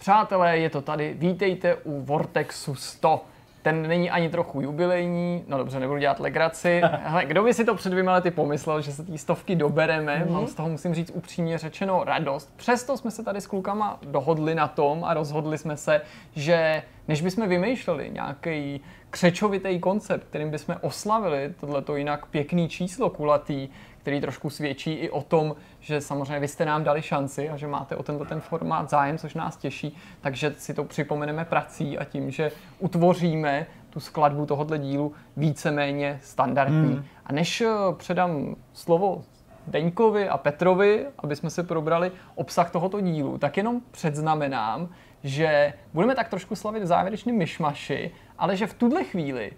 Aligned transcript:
Přátelé, 0.00 0.58
je 0.58 0.70
to 0.70 0.80
tady. 0.82 1.14
Vítejte 1.18 1.74
u 1.74 2.00
Vortexu 2.00 2.74
100. 2.74 3.24
Ten 3.62 3.88
není 3.88 4.10
ani 4.10 4.28
trochu 4.28 4.60
jubilejní, 4.60 5.44
no 5.48 5.58
dobře, 5.58 5.80
nebudu 5.80 6.00
dělat 6.00 6.20
legraci. 6.20 6.82
Hele, 7.02 7.24
kdo 7.24 7.42
by 7.42 7.54
si 7.54 7.64
to 7.64 7.74
před 7.74 7.90
dvěma 7.90 8.12
lety 8.12 8.30
pomyslel, 8.30 8.80
že 8.80 8.92
se 8.92 9.02
té 9.02 9.18
stovky 9.18 9.56
dobereme? 9.56 10.24
Mm-hmm. 10.24 10.32
Mám 10.32 10.46
z 10.46 10.54
toho, 10.54 10.68
musím 10.68 10.94
říct 10.94 11.10
upřímně 11.14 11.58
řečeno, 11.58 12.04
radost. 12.04 12.52
Přesto 12.56 12.96
jsme 12.96 13.10
se 13.10 13.24
tady 13.24 13.40
s 13.40 13.46
klukama 13.46 13.98
dohodli 14.02 14.54
na 14.54 14.68
tom 14.68 15.04
a 15.04 15.14
rozhodli 15.14 15.58
jsme 15.58 15.76
se, 15.76 16.00
že 16.34 16.82
než 17.08 17.22
bychom 17.22 17.48
vymýšleli 17.48 18.10
nějaký 18.10 18.80
křečovitý 19.10 19.80
koncept, 19.80 20.24
kterým 20.24 20.50
bychom 20.50 20.76
oslavili 20.80 21.54
tohleto 21.60 21.96
jinak 21.96 22.26
pěkný 22.26 22.68
číslo 22.68 23.10
kulatý, 23.10 23.68
který 23.98 24.20
trošku 24.20 24.50
svědčí 24.50 24.92
i 24.92 25.10
o 25.10 25.22
tom, 25.22 25.56
že 25.80 26.00
samozřejmě 26.00 26.38
vy 26.38 26.48
jste 26.48 26.64
nám 26.64 26.84
dali 26.84 27.02
šanci 27.02 27.50
a 27.50 27.56
že 27.56 27.66
máte 27.66 27.96
o 27.96 28.02
tento 28.02 28.24
ten 28.24 28.40
formát 28.40 28.90
zájem, 28.90 29.18
což 29.18 29.34
nás 29.34 29.56
těší, 29.56 29.96
takže 30.20 30.54
si 30.58 30.74
to 30.74 30.84
připomeneme 30.84 31.44
prací 31.44 31.98
a 31.98 32.04
tím, 32.04 32.30
že 32.30 32.52
utvoříme 32.78 33.66
tu 33.90 34.00
skladbu 34.00 34.46
tohohle 34.46 34.78
dílu 34.78 35.12
víceméně 35.36 36.18
standardní. 36.22 36.92
Hmm. 36.92 37.04
A 37.26 37.32
než 37.32 37.60
eh, 37.60 37.68
předám 37.96 38.56
slovo 38.72 39.24
Deňkovi 39.66 40.28
a 40.28 40.38
Petrovi, 40.38 41.06
aby 41.18 41.36
jsme 41.36 41.50
se 41.50 41.62
probrali 41.62 42.12
obsah 42.34 42.70
tohoto 42.70 43.00
dílu, 43.00 43.38
tak 43.38 43.56
jenom 43.56 43.80
předznamenám, 43.90 44.88
že 45.22 45.72
budeme 45.94 46.14
tak 46.14 46.28
trošku 46.28 46.56
slavit 46.56 46.86
závěrečný 46.86 47.32
myšmaši, 47.32 48.10
ale 48.38 48.56
že 48.56 48.66
v 48.66 48.74
tuhle 48.74 49.04
chvíli 49.04 49.52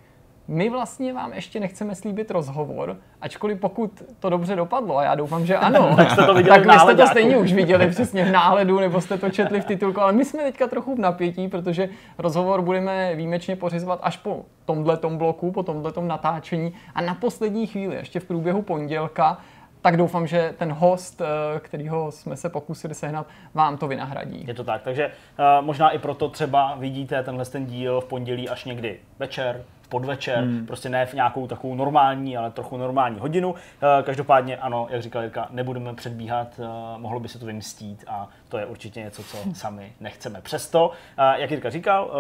my 0.52 0.70
vlastně 0.70 1.12
vám 1.12 1.32
ještě 1.32 1.60
nechceme 1.60 1.94
slíbit 1.94 2.30
rozhovor, 2.30 2.96
ačkoliv 3.20 3.60
pokud 3.60 4.02
to 4.20 4.30
dobře 4.30 4.56
dopadlo, 4.56 4.98
a 4.98 5.04
já 5.04 5.14
doufám, 5.14 5.46
že 5.46 5.56
ano, 5.56 5.92
tak 5.96 6.10
jste 6.10 6.26
to 6.26 6.34
viděli 6.34 6.58
tak 6.58 6.72
vy 6.72 6.80
jste 6.80 6.94
to 6.94 7.06
stejně 7.06 7.36
už 7.36 7.52
viděli 7.52 7.86
přesně 7.90 8.24
v 8.24 8.32
náhledu, 8.32 8.80
nebo 8.80 9.00
jste 9.00 9.18
to 9.18 9.30
četli 9.30 9.60
v 9.60 9.64
titulku, 9.64 10.00
ale 10.00 10.12
my 10.12 10.24
jsme 10.24 10.42
teďka 10.42 10.66
trochu 10.66 10.94
v 10.94 10.98
napětí, 10.98 11.48
protože 11.48 11.88
rozhovor 12.18 12.62
budeme 12.62 13.14
výjimečně 13.14 13.56
pořizovat 13.56 14.00
až 14.02 14.16
po 14.16 14.44
tomhle 14.64 14.98
bloku, 15.08 15.52
po 15.52 15.62
tomhle 15.62 15.92
natáčení. 16.00 16.74
A 16.94 17.00
na 17.00 17.14
poslední 17.14 17.66
chvíli, 17.66 17.96
ještě 17.96 18.20
v 18.20 18.24
průběhu 18.24 18.62
pondělka, 18.62 19.38
tak 19.82 19.96
doufám, 19.96 20.26
že 20.26 20.54
ten 20.58 20.72
host, 20.72 21.20
eh, 21.20 21.60
kterýho 21.60 22.12
jsme 22.12 22.36
se 22.36 22.48
pokusili 22.48 22.94
sehnat, 22.94 23.26
vám 23.54 23.76
to 23.76 23.88
vynahradí. 23.88 24.44
Je 24.46 24.54
to 24.54 24.64
tak, 24.64 24.82
takže 24.82 25.06
uh, 25.06 25.64
možná 25.66 25.90
i 25.90 25.98
proto 25.98 26.28
třeba 26.28 26.74
vidíte 26.74 27.22
tenhle 27.22 27.44
ten 27.44 27.66
díl 27.66 28.00
v 28.00 28.04
pondělí 28.04 28.48
až 28.48 28.64
někdy 28.64 28.98
večer, 29.18 29.64
podvečer, 29.92 30.44
hmm. 30.44 30.66
prostě 30.66 30.88
ne 30.88 31.06
v 31.06 31.14
nějakou 31.14 31.46
takovou 31.46 31.74
normální, 31.74 32.36
ale 32.36 32.50
trochu 32.50 32.76
normální 32.76 33.20
hodinu. 33.20 33.54
Eh, 33.54 34.02
každopádně 34.02 34.56
ano, 34.56 34.86
jak 34.90 35.02
říkal 35.02 35.22
Jirka, 35.22 35.48
nebudeme 35.50 35.94
předbíhat, 35.94 36.60
eh, 36.60 36.98
mohlo 36.98 37.20
by 37.20 37.28
se 37.28 37.38
to 37.38 37.46
vymstít 37.46 38.04
a 38.08 38.28
to 38.52 38.58
je 38.58 38.66
určitě 38.66 39.00
něco, 39.00 39.22
co 39.22 39.38
sami 39.54 39.92
nechceme. 40.00 40.40
Přesto, 40.42 40.90
eh, 41.18 41.40
jak 41.40 41.50
Jirka 41.50 41.70
říkal, 41.70 42.10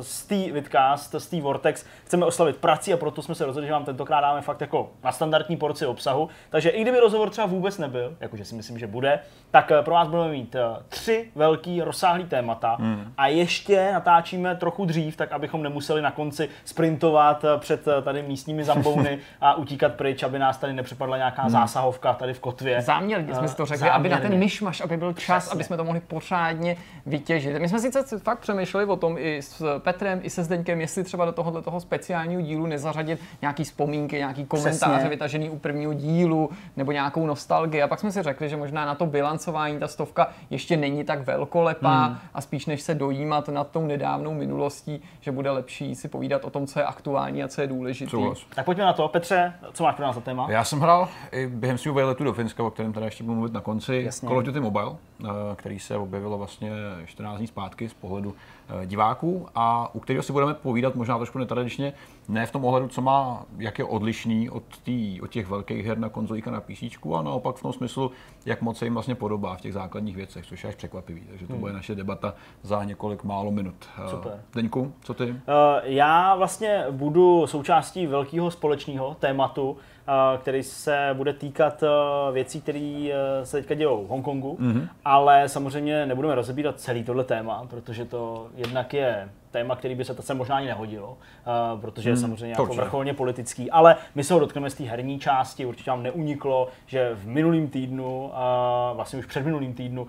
z 0.00 0.26
té 0.26 0.52
Vidcast, 0.52 1.14
z 1.18 1.26
té 1.26 1.40
Vortex 1.40 1.84
chceme 2.04 2.26
oslavit 2.26 2.56
prací 2.56 2.92
a 2.92 2.96
proto 2.96 3.22
jsme 3.22 3.34
se 3.34 3.46
rozhodli, 3.46 3.66
že 3.66 3.72
vám 3.72 3.84
tentokrát 3.84 4.20
dáme 4.20 4.40
fakt 4.40 4.60
jako 4.60 4.90
na 5.04 5.12
standardní 5.12 5.56
porci 5.56 5.86
obsahu. 5.86 6.28
Takže 6.50 6.68
i 6.68 6.82
kdyby 6.82 7.00
rozhovor 7.00 7.30
třeba 7.30 7.46
vůbec 7.46 7.78
nebyl, 7.78 8.16
jakože 8.20 8.44
si 8.44 8.54
myslím, 8.54 8.78
že 8.78 8.86
bude, 8.86 9.20
tak 9.50 9.72
pro 9.82 9.94
vás 9.94 10.08
budeme 10.08 10.28
mít 10.28 10.56
tři 10.88 11.30
velký 11.34 11.82
rozsáhlý 11.82 12.24
témata 12.24 12.76
hmm. 12.80 13.12
a 13.16 13.26
ještě 13.26 13.92
natáčíme 13.92 14.56
trochu 14.56 14.84
dřív, 14.84 15.16
tak 15.16 15.32
abychom 15.32 15.62
nemuseli 15.62 16.02
na 16.02 16.10
konci 16.10 16.48
sprintovat 16.64 17.44
eh, 17.44 17.58
před 17.58 17.88
eh, 17.88 18.02
tady 18.02 18.22
místními 18.22 18.64
zambouny 18.64 19.18
a 19.40 19.54
utíkat 19.54 19.94
pryč, 19.94 20.22
aby 20.22 20.38
nás 20.38 20.58
tady 20.58 20.72
nepřepadla 20.72 21.16
nějaká 21.16 21.42
hmm. 21.42 21.50
zásahovka 21.50 22.12
tady 22.14 22.34
v 22.34 22.40
kotvě. 22.40 22.82
Záměrně 22.82 23.34
jsme 23.34 23.48
si 23.48 23.56
to 23.56 23.66
řekli, 23.66 23.78
Záměrně. 23.78 24.16
aby 24.16 24.22
na 24.22 24.30
ten 24.30 24.38
myšmaš, 24.38 24.80
aby 24.80 24.96
byl 24.96 25.12
čas, 25.12 25.44
Přesně. 25.44 25.56
aby 25.56 25.64
jsme 25.64 25.71
to 25.76 25.84
mohli 25.84 26.00
pořádně 26.00 26.76
vytěžit. 27.06 27.58
My 27.58 27.68
jsme 27.68 27.78
sice 27.78 28.18
fakt 28.18 28.38
přemýšleli 28.38 28.86
o 28.86 28.96
tom 28.96 29.16
i 29.18 29.42
s 29.42 29.78
Petrem, 29.78 30.20
i 30.22 30.30
se 30.30 30.44
Zdeňkem, 30.44 30.80
jestli 30.80 31.04
třeba 31.04 31.24
do 31.24 31.32
tohohle 31.32 31.62
toho 31.62 31.80
speciálního 31.80 32.42
dílu 32.42 32.66
nezařadit 32.66 33.20
nějaký 33.42 33.64
vzpomínky, 33.64 34.16
nějaký 34.16 34.44
komentáře 34.44 34.92
Přesně. 34.92 35.08
vytažený 35.10 35.50
u 35.50 35.58
prvního 35.58 35.92
dílu 35.92 36.50
nebo 36.76 36.92
nějakou 36.92 37.26
nostalgii. 37.26 37.82
A 37.82 37.88
pak 37.88 38.00
jsme 38.00 38.12
si 38.12 38.22
řekli, 38.22 38.48
že 38.48 38.56
možná 38.56 38.86
na 38.86 38.94
to 38.94 39.06
bilancování 39.06 39.78
ta 39.78 39.88
stovka 39.88 40.30
ještě 40.50 40.76
není 40.76 41.04
tak 41.04 41.26
velkolepá 41.26 42.04
hmm. 42.04 42.16
a 42.34 42.40
spíš 42.40 42.66
než 42.66 42.82
se 42.82 42.94
dojímat 42.94 43.48
nad 43.48 43.70
tou 43.70 43.86
nedávnou 43.86 44.34
minulostí, 44.34 45.02
že 45.20 45.32
bude 45.32 45.50
lepší 45.50 45.94
si 45.94 46.08
povídat 46.08 46.44
o 46.44 46.50
tom, 46.50 46.66
co 46.66 46.78
je 46.78 46.84
aktuální 46.84 47.42
a 47.42 47.48
co 47.48 47.60
je 47.60 47.66
důležité. 47.66 48.16
Tak 48.54 48.64
pojďme 48.64 48.84
na 48.84 48.92
to. 48.92 49.08
Petře, 49.08 49.52
co 49.72 49.82
máš 49.84 49.94
pro 49.94 50.04
nás 50.04 50.14
za 50.14 50.20
téma? 50.20 50.46
Já 50.50 50.64
jsem 50.64 50.80
hrál 50.80 51.08
i 51.32 51.46
během 51.46 51.78
svého 51.78 51.94
vejletu 51.94 52.24
do 52.24 52.32
Finska, 52.32 52.62
o 52.62 52.70
kterém 52.70 52.92
teda 52.92 53.06
ještě 53.06 53.24
budu 53.24 53.34
mluvit 53.34 53.52
na 53.52 53.60
konci. 53.60 54.02
Jasně. 54.04 54.28
Call 54.28 54.38
of 54.38 54.44
Duty 54.44 54.60
Mobile, 54.60 54.92
eh, 55.24 55.28
který 55.62 55.78
se 55.78 55.96
objevilo 55.96 56.38
vlastně 56.38 56.70
14 57.06 57.38
dní 57.38 57.46
zpátky 57.46 57.88
z 57.88 57.94
pohledu 57.94 58.34
eh, 58.82 58.86
diváků 58.86 59.46
a 59.54 59.94
u 59.94 60.00
kterého 60.00 60.22
si 60.22 60.32
budeme 60.32 60.54
povídat 60.54 60.94
možná 60.94 61.16
trošku 61.16 61.38
netradičně, 61.38 61.92
ne 62.28 62.46
v 62.46 62.50
tom 62.50 62.64
ohledu, 62.64 62.88
co 62.88 63.00
má, 63.00 63.44
jak 63.58 63.78
je 63.78 63.84
odlišný 63.84 64.50
od, 64.50 64.62
tý, 64.82 65.20
od 65.20 65.30
těch 65.30 65.48
velkých 65.48 65.86
her 65.86 65.98
na 65.98 66.08
konzolích 66.08 66.48
a 66.48 66.50
na 66.50 66.60
PC, 66.60 66.82
a 67.18 67.22
naopak 67.22 67.56
v 67.56 67.62
tom 67.62 67.72
smyslu, 67.72 68.10
jak 68.46 68.62
moc 68.62 68.78
se 68.78 68.86
jim 68.86 68.94
vlastně 68.94 69.14
podobá 69.14 69.56
v 69.56 69.60
těch 69.60 69.72
základních 69.72 70.16
věcech, 70.16 70.46
což 70.46 70.64
je 70.64 70.68
až 70.68 70.74
překvapivý. 70.74 71.20
Takže 71.30 71.46
to 71.46 71.52
hmm. 71.52 71.60
bude 71.60 71.72
naše 71.72 71.94
debata 71.94 72.34
za 72.62 72.84
několik 72.84 73.24
málo 73.24 73.50
minut. 73.50 73.74
Eh, 74.06 74.10
Super. 74.10 74.40
Deňku, 74.54 74.92
co 75.02 75.14
ty? 75.14 75.24
Uh, 75.30 75.36
já 75.82 76.34
vlastně 76.34 76.84
budu 76.90 77.46
součástí 77.46 78.06
velkého 78.06 78.50
společného 78.50 79.14
tématu, 79.14 79.76
eh, 79.78 79.91
který 80.40 80.62
se 80.62 81.10
bude 81.12 81.32
týkat 81.32 81.84
věcí, 82.32 82.60
které 82.60 83.10
eh, 83.12 83.46
se 83.46 83.56
teďka 83.56 83.74
dějou 83.74 84.04
v 84.04 84.08
Hongkongu, 84.08 84.58
mm-hmm. 84.60 84.88
ale 85.04 85.48
samozřejmě 85.48 86.06
nebudeme 86.06 86.34
rozebírat 86.34 86.80
celý 86.80 87.04
tohle 87.04 87.24
téma, 87.24 87.66
protože 87.70 88.04
to 88.04 88.48
jednak 88.54 88.94
je 88.94 89.28
téma, 89.52 89.76
který 89.76 89.94
by 89.94 90.04
se 90.04 90.14
to 90.14 90.22
sem 90.22 90.36
možná 90.36 90.56
ani 90.56 90.66
nehodilo, 90.66 91.10
uh, 91.10 91.80
protože 91.80 92.10
je 92.10 92.14
hmm, 92.14 92.20
samozřejmě 92.20 92.50
jako 92.50 92.66
vrcholně 92.66 93.14
politický, 93.14 93.70
ale 93.70 93.96
my 94.14 94.24
se 94.24 94.34
ho 94.34 94.40
dotkneme 94.40 94.70
z 94.70 94.74
té 94.74 94.84
herní 94.84 95.18
části, 95.18 95.66
určitě 95.66 95.90
vám 95.90 96.02
neuniklo, 96.02 96.68
že 96.86 97.10
v 97.14 97.26
minulým 97.26 97.68
týdnu, 97.68 98.24
uh, 98.24 98.96
vlastně 98.96 99.18
už 99.18 99.26
před 99.26 99.44
minulým 99.44 99.74
týdnu, 99.74 100.02
uh, 100.02 100.08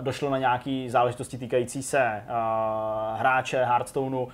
došlo 0.00 0.30
na 0.30 0.38
nějaké 0.38 0.86
záležitosti 0.88 1.38
týkající 1.38 1.82
se 1.82 2.22
uh, 2.24 3.18
hráče 3.18 3.64
Hearthstoneu, 3.64 4.22
uh, 4.22 4.30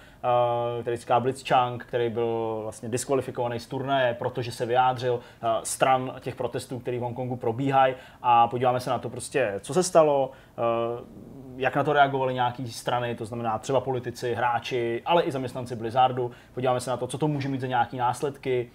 který 0.81 0.97
říká 0.97 1.21
Blitzchung, 1.21 1.85
který 1.85 2.11
byl 2.11 2.61
vlastně 2.63 2.89
diskvalifikovaný 2.89 3.61
z 3.61 3.67
turnaje, 3.67 4.15
protože 4.15 4.53
se 4.53 4.67
vyjádřil 4.67 5.15
uh, 5.15 5.49
stran 5.63 6.15
těch 6.21 6.35
protestů, 6.35 6.79
které 6.79 6.99
v 6.99 7.01
Hongkongu 7.01 7.37
probíhají. 7.37 7.95
A 8.23 8.49
podíváme 8.49 8.81
se 8.81 8.91
na 8.91 8.99
to 8.99 9.09
prostě, 9.09 9.55
co 9.61 9.75
se 9.75 9.83
stalo, 9.83 10.31
uh, 10.59 11.05
jak 11.57 11.77
na 11.77 11.85
to 11.85 11.93
reagovaly 11.93 12.35
nějaké 12.35 12.67
strany, 12.67 13.15
to 13.15 13.27
znamená 13.27 13.59
třeba 13.59 13.81
politici, 13.81 14.35
hráči, 14.35 15.03
ale 15.05 15.23
i 15.23 15.33
zaměstnanci 15.33 15.77
Blizzardu. 15.77 16.31
Podíváme 16.55 16.81
se 16.81 16.91
na 16.91 16.97
to, 16.97 17.07
co 17.07 17.19
to 17.19 17.29
může 17.29 17.49
mít 17.49 17.61
za 17.61 17.67
nějaké 17.67 17.97
následky, 17.97 18.71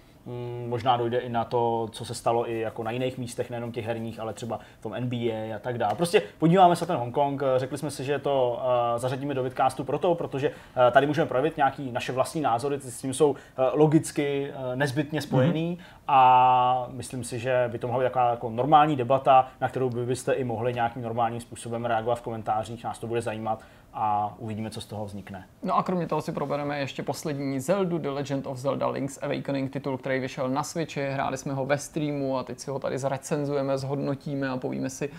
možná 0.68 0.98
dojde 0.98 1.18
i 1.18 1.30
na 1.30 1.44
to, 1.44 1.90
co 1.92 2.06
se 2.06 2.14
stalo 2.14 2.50
i 2.50 2.60
jako 2.60 2.84
na 2.84 2.92
jiných 2.92 3.18
místech, 3.18 3.50
nejenom 3.50 3.72
těch 3.72 3.86
herních, 3.86 4.20
ale 4.20 4.34
třeba 4.34 4.60
v 4.80 4.84
tom 4.84 4.96
NBA 5.00 5.56
a 5.56 5.60
tak 5.62 5.78
dále. 5.78 5.96
Prostě 5.96 6.22
podíváme 6.38 6.76
se 6.76 6.84
na 6.84 6.88
ten 6.88 6.98
Hongkong, 6.98 7.42
řekli 7.58 7.78
jsme 7.78 7.92
si, 7.92 8.04
že 8.04 8.20
to 8.20 8.62
uh, 8.94 9.00
zařadíme 9.00 9.34
do 9.34 9.44
vidcastu 9.44 9.84
proto, 9.84 10.16
protože 10.16 10.50
uh, 10.50 10.56
tady 10.92 11.08
můžeme 11.08 11.28
projevit 11.28 11.58
nějaký 11.58 11.92
naše 11.92 12.12
vlastní 12.12 12.42
názory, 12.42 12.80
s 12.80 13.02
tím 13.02 13.14
jsou 13.14 13.30
uh, 13.30 13.36
logicky 13.74 14.52
nezbytně 14.76 15.22
spojený 15.22 15.78
mm-hmm. 15.78 16.04
a 16.08 16.88
myslím 16.92 17.24
si, 17.24 17.40
že 17.40 17.70
by 17.72 17.80
to 17.80 17.88
mohla 17.88 18.04
být 18.04 18.06
taková 18.06 18.30
jako 18.30 18.50
normální 18.50 18.96
debata, 18.96 19.48
na 19.62 19.70
kterou 19.70 19.90
by 19.90 20.06
byste 20.06 20.34
i 20.34 20.44
mohli 20.44 20.74
nějakým 20.74 21.02
normálním 21.02 21.42
způsobem 21.42 21.86
reagovat 21.86 22.16
v 22.16 22.22
komentářích, 22.22 22.84
nás 22.84 23.00
to 23.00 23.08
bude 23.08 23.22
zajímat 23.22 23.60
a 23.94 24.36
uvidíme, 24.38 24.70
co 24.70 24.82
z 24.82 24.86
toho 24.86 25.06
vznikne. 25.06 25.48
No 25.64 25.78
a 25.78 25.84
kromě 25.84 26.08
toho 26.08 26.22
si 26.22 26.32
probereme 26.32 26.80
ještě 26.80 27.04
poslední 27.04 27.60
Zelda, 27.60 27.98
The 27.98 28.10
Legend 28.10 28.48
of 28.48 28.58
Zelda 28.58 28.88
Link's 28.88 29.24
Awakening, 29.24 29.72
titul, 29.72 29.98
který 29.98 30.20
vyšel 30.20 30.50
na 30.50 30.64
Switchi, 30.64 31.10
hráli 31.10 31.38
jsme 31.38 31.54
ho 31.54 31.66
ve 31.66 31.78
streamu 31.78 32.38
a 32.38 32.44
teď 32.44 32.60
si 32.60 32.72
ho 32.72 32.80
tady 32.80 32.98
zrecenzujeme, 32.98 33.78
zhodnotíme 33.78 34.50
a 34.50 34.58
povíme 34.58 34.90
si, 34.90 35.10
uh, 35.10 35.16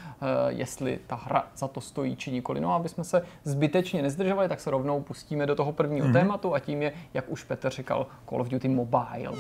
jestli 0.49 0.99
ta 1.07 1.17
hra 1.17 1.47
za 1.57 1.69
to 1.69 1.81
stojí 1.81 2.17
či 2.17 2.33
nikoli. 2.33 2.61
No 2.61 2.73
a 2.73 2.77
aby 2.77 2.89
jsme 2.89 3.05
se 3.05 3.23
zbytečně 3.45 4.03
nezdržovali, 4.03 4.49
tak 4.49 4.61
se 4.61 4.71
rovnou 4.71 5.01
pustíme 5.01 5.47
do 5.47 5.55
toho 5.55 5.73
prvního 5.73 6.07
mm-hmm. 6.07 6.13
tématu 6.13 6.55
a 6.55 6.59
tím 6.59 6.83
je, 6.83 6.93
jak 7.15 7.25
už 7.29 7.45
Petr 7.45 7.71
říkal, 7.71 8.07
Call 8.29 8.41
of 8.41 8.49
Duty 8.49 8.69
Mobile. 8.69 9.33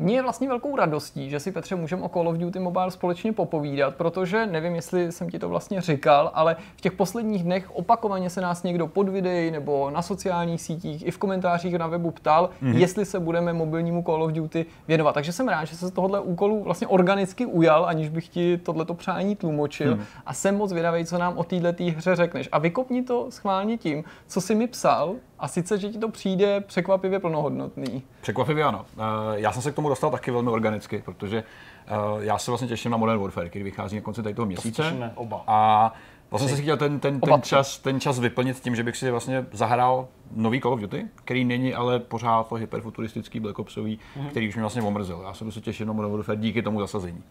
Mně 0.00 0.14
je 0.14 0.22
vlastně 0.22 0.48
velkou 0.48 0.76
radostí, 0.76 1.30
že 1.30 1.40
si 1.40 1.52
Petře 1.52 1.76
můžeme 1.76 2.02
o 2.02 2.08
Call 2.08 2.28
of 2.28 2.36
Duty 2.36 2.58
Mobile 2.58 2.90
společně 2.90 3.32
popovídat, 3.32 3.94
protože 3.94 4.46
nevím, 4.46 4.74
jestli 4.74 5.12
jsem 5.12 5.30
ti 5.30 5.38
to 5.38 5.48
vlastně 5.48 5.80
říkal, 5.80 6.30
ale 6.34 6.56
v 6.76 6.80
těch 6.80 6.92
posledních 6.92 7.42
dnech 7.42 7.76
opakovaně 7.76 8.30
se 8.30 8.40
nás 8.40 8.62
někdo 8.62 8.86
pod 8.86 9.08
videí 9.08 9.50
nebo 9.50 9.90
na 9.90 10.02
sociálních 10.02 10.60
sítích 10.60 11.06
i 11.06 11.10
v 11.10 11.18
komentářích 11.18 11.78
na 11.78 11.86
webu 11.86 12.10
ptal, 12.10 12.50
mm-hmm. 12.62 12.76
jestli 12.76 13.04
se 13.04 13.20
budeme 13.20 13.52
mobilnímu 13.52 14.02
Call 14.02 14.22
of 14.22 14.32
Duty 14.32 14.66
věnovat. 14.88 15.12
Takže 15.12 15.32
jsem 15.32 15.48
rád, 15.48 15.64
že 15.64 15.76
se 15.76 15.88
z 15.88 15.90
tohohle 15.90 16.20
úkolu 16.20 16.62
vlastně 16.62 16.86
organicky 16.86 17.46
ujal, 17.46 17.86
aniž 17.86 18.08
bych 18.08 18.28
ti 18.28 18.58
tohleto 18.58 18.94
přání 18.94 19.36
tlumočil. 19.36 19.94
Mm-hmm. 19.94 20.04
A 20.26 20.34
jsem 20.34 20.56
moc 20.56 20.72
vědavý, 20.72 21.04
co 21.04 21.18
nám 21.18 21.38
o 21.38 21.44
této 21.44 21.84
hře 21.84 22.16
řekneš. 22.16 22.48
A 22.52 22.58
vykopni 22.58 23.02
to 23.02 23.26
schválně 23.30 23.78
tím, 23.78 24.04
co 24.26 24.40
jsi 24.40 24.54
mi 24.54 24.66
psal, 24.66 25.14
a 25.40 25.48
sice, 25.48 25.78
že 25.78 25.88
ti 25.88 25.98
to 25.98 26.08
přijde 26.08 26.60
překvapivě 26.60 27.18
plnohodnotný. 27.18 28.02
Překvapivě 28.20 28.64
ano. 28.64 28.86
Eh, 28.92 29.00
já 29.32 29.52
jsem 29.52 29.62
se 29.62 29.72
k 29.72 29.74
tomu 29.74 29.88
dostal 29.88 30.10
taky 30.10 30.30
velmi 30.30 30.50
organicky, 30.50 31.02
protože 31.04 31.44
eh, 31.86 31.92
já 32.18 32.38
se 32.38 32.50
vlastně 32.50 32.68
těším 32.68 32.90
na 32.90 32.96
Modern 32.96 33.20
Warfare, 33.20 33.48
který 33.48 33.62
vychází 33.62 33.96
na 33.96 34.02
konci 34.02 34.34
toho 34.34 34.46
měsíce. 34.46 35.12
oba. 35.14 35.44
A 35.46 35.92
Vlastně 36.30 36.48
jsem 36.48 36.56
si 36.56 36.62
chtěl 36.62 36.76
ten, 36.76 37.00
ten, 37.00 37.20
ten, 37.20 37.42
čas, 37.42 37.78
ten 37.78 38.00
čas 38.00 38.18
vyplnit 38.18 38.60
tím, 38.60 38.76
že 38.76 38.82
bych 38.82 38.96
si 38.96 39.10
vlastně 39.10 39.46
zahrál 39.52 40.08
nový 40.36 40.60
Call 40.60 40.72
of 40.72 40.80
Duty, 40.80 41.06
který 41.14 41.44
není 41.44 41.74
ale 41.74 41.98
pořád 41.98 42.48
to 42.48 42.54
hyperfuturistický 42.54 43.40
Black 43.40 43.58
Opsový, 43.58 43.98
mm-hmm. 43.98 44.28
který 44.28 44.48
už 44.48 44.54
mě 44.54 44.62
vlastně 44.62 44.82
omrzel. 44.82 45.22
Já 45.26 45.34
se 45.34 45.44
prostě 45.44 45.60
těším 45.60 45.86
na 45.86 45.92
Modern 45.92 46.12
Warfare 46.12 46.38
díky 46.38 46.62
tomu 46.62 46.80
zasazení. 46.80 47.22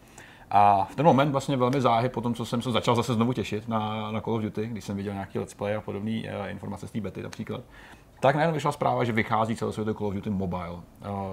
A 0.50 0.84
v 0.84 0.94
ten 0.94 1.06
moment 1.06 1.30
vlastně 1.32 1.56
velmi 1.56 1.80
záhy, 1.80 2.08
po 2.08 2.20
tom, 2.20 2.34
co 2.34 2.44
jsem 2.44 2.62
se 2.62 2.70
začal 2.70 2.94
zase 2.94 3.14
znovu 3.14 3.32
těšit 3.32 3.68
na, 3.68 4.12
na 4.12 4.20
Call 4.20 4.34
of 4.34 4.42
Duty, 4.42 4.66
když 4.66 4.84
jsem 4.84 4.96
viděl 4.96 5.12
nějaký 5.12 5.38
let's 5.38 5.54
play 5.54 5.74
a 5.74 5.80
podobné 5.80 6.10
uh, 6.10 6.50
informace 6.50 6.88
z 6.88 6.90
té 6.90 7.00
bety 7.00 7.22
například, 7.22 7.60
tak 8.20 8.34
najednou 8.34 8.54
vyšla 8.54 8.72
zpráva, 8.72 9.04
že 9.04 9.12
vychází 9.12 9.56
celosvětový 9.56 9.96
Call 9.96 10.06
of 10.06 10.14
Duty 10.14 10.30
Mobile. 10.30 10.76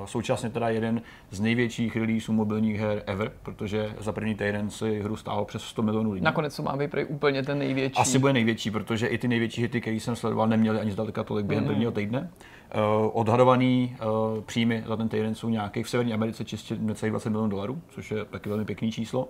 Současně 0.05 0.49
teda 0.49 0.69
jeden 0.69 1.01
z 1.31 1.39
největších 1.39 1.95
releaseů 1.95 2.35
mobilních 2.35 2.79
her 2.79 3.03
ever, 3.05 3.31
protože 3.43 3.95
za 3.99 4.11
první 4.11 4.35
týden 4.35 4.69
si 4.69 4.99
hru 5.01 5.15
stálo 5.15 5.45
přes 5.45 5.61
100 5.63 5.81
milionů 5.81 6.11
lidí. 6.11 6.23
Nakonec 6.23 6.55
to 6.55 6.63
má 6.63 6.77
být 6.77 6.95
úplně 7.07 7.43
ten 7.43 7.59
největší. 7.59 8.01
Asi 8.01 8.19
bude 8.19 8.33
největší, 8.33 8.71
protože 8.71 9.07
i 9.07 9.17
ty 9.17 9.27
největší 9.27 9.61
hity, 9.61 9.81
které 9.81 9.95
jsem 9.97 10.15
sledoval, 10.15 10.47
neměly 10.47 10.79
ani 10.79 10.91
zdaleka 10.91 11.23
tolik 11.23 11.45
během 11.45 11.63
mm. 11.63 11.69
prvního 11.69 11.91
týdne. 11.91 12.29
Uh, 12.75 13.09
odhadovaný 13.13 13.97
uh, 14.35 14.43
příjmy 14.43 14.83
za 14.87 14.95
ten 14.95 15.09
týden 15.09 15.35
jsou 15.35 15.49
nějakých 15.49 15.85
v 15.85 15.89
Severní 15.89 16.13
Americe 16.13 16.45
čistě 16.45 16.75
necelých 16.79 17.11
20 17.11 17.29
milionů 17.29 17.49
dolarů, 17.49 17.81
což 17.89 18.11
je 18.11 18.25
taky 18.25 18.49
velmi 18.49 18.65
pěkný 18.65 18.91
číslo. 18.91 19.29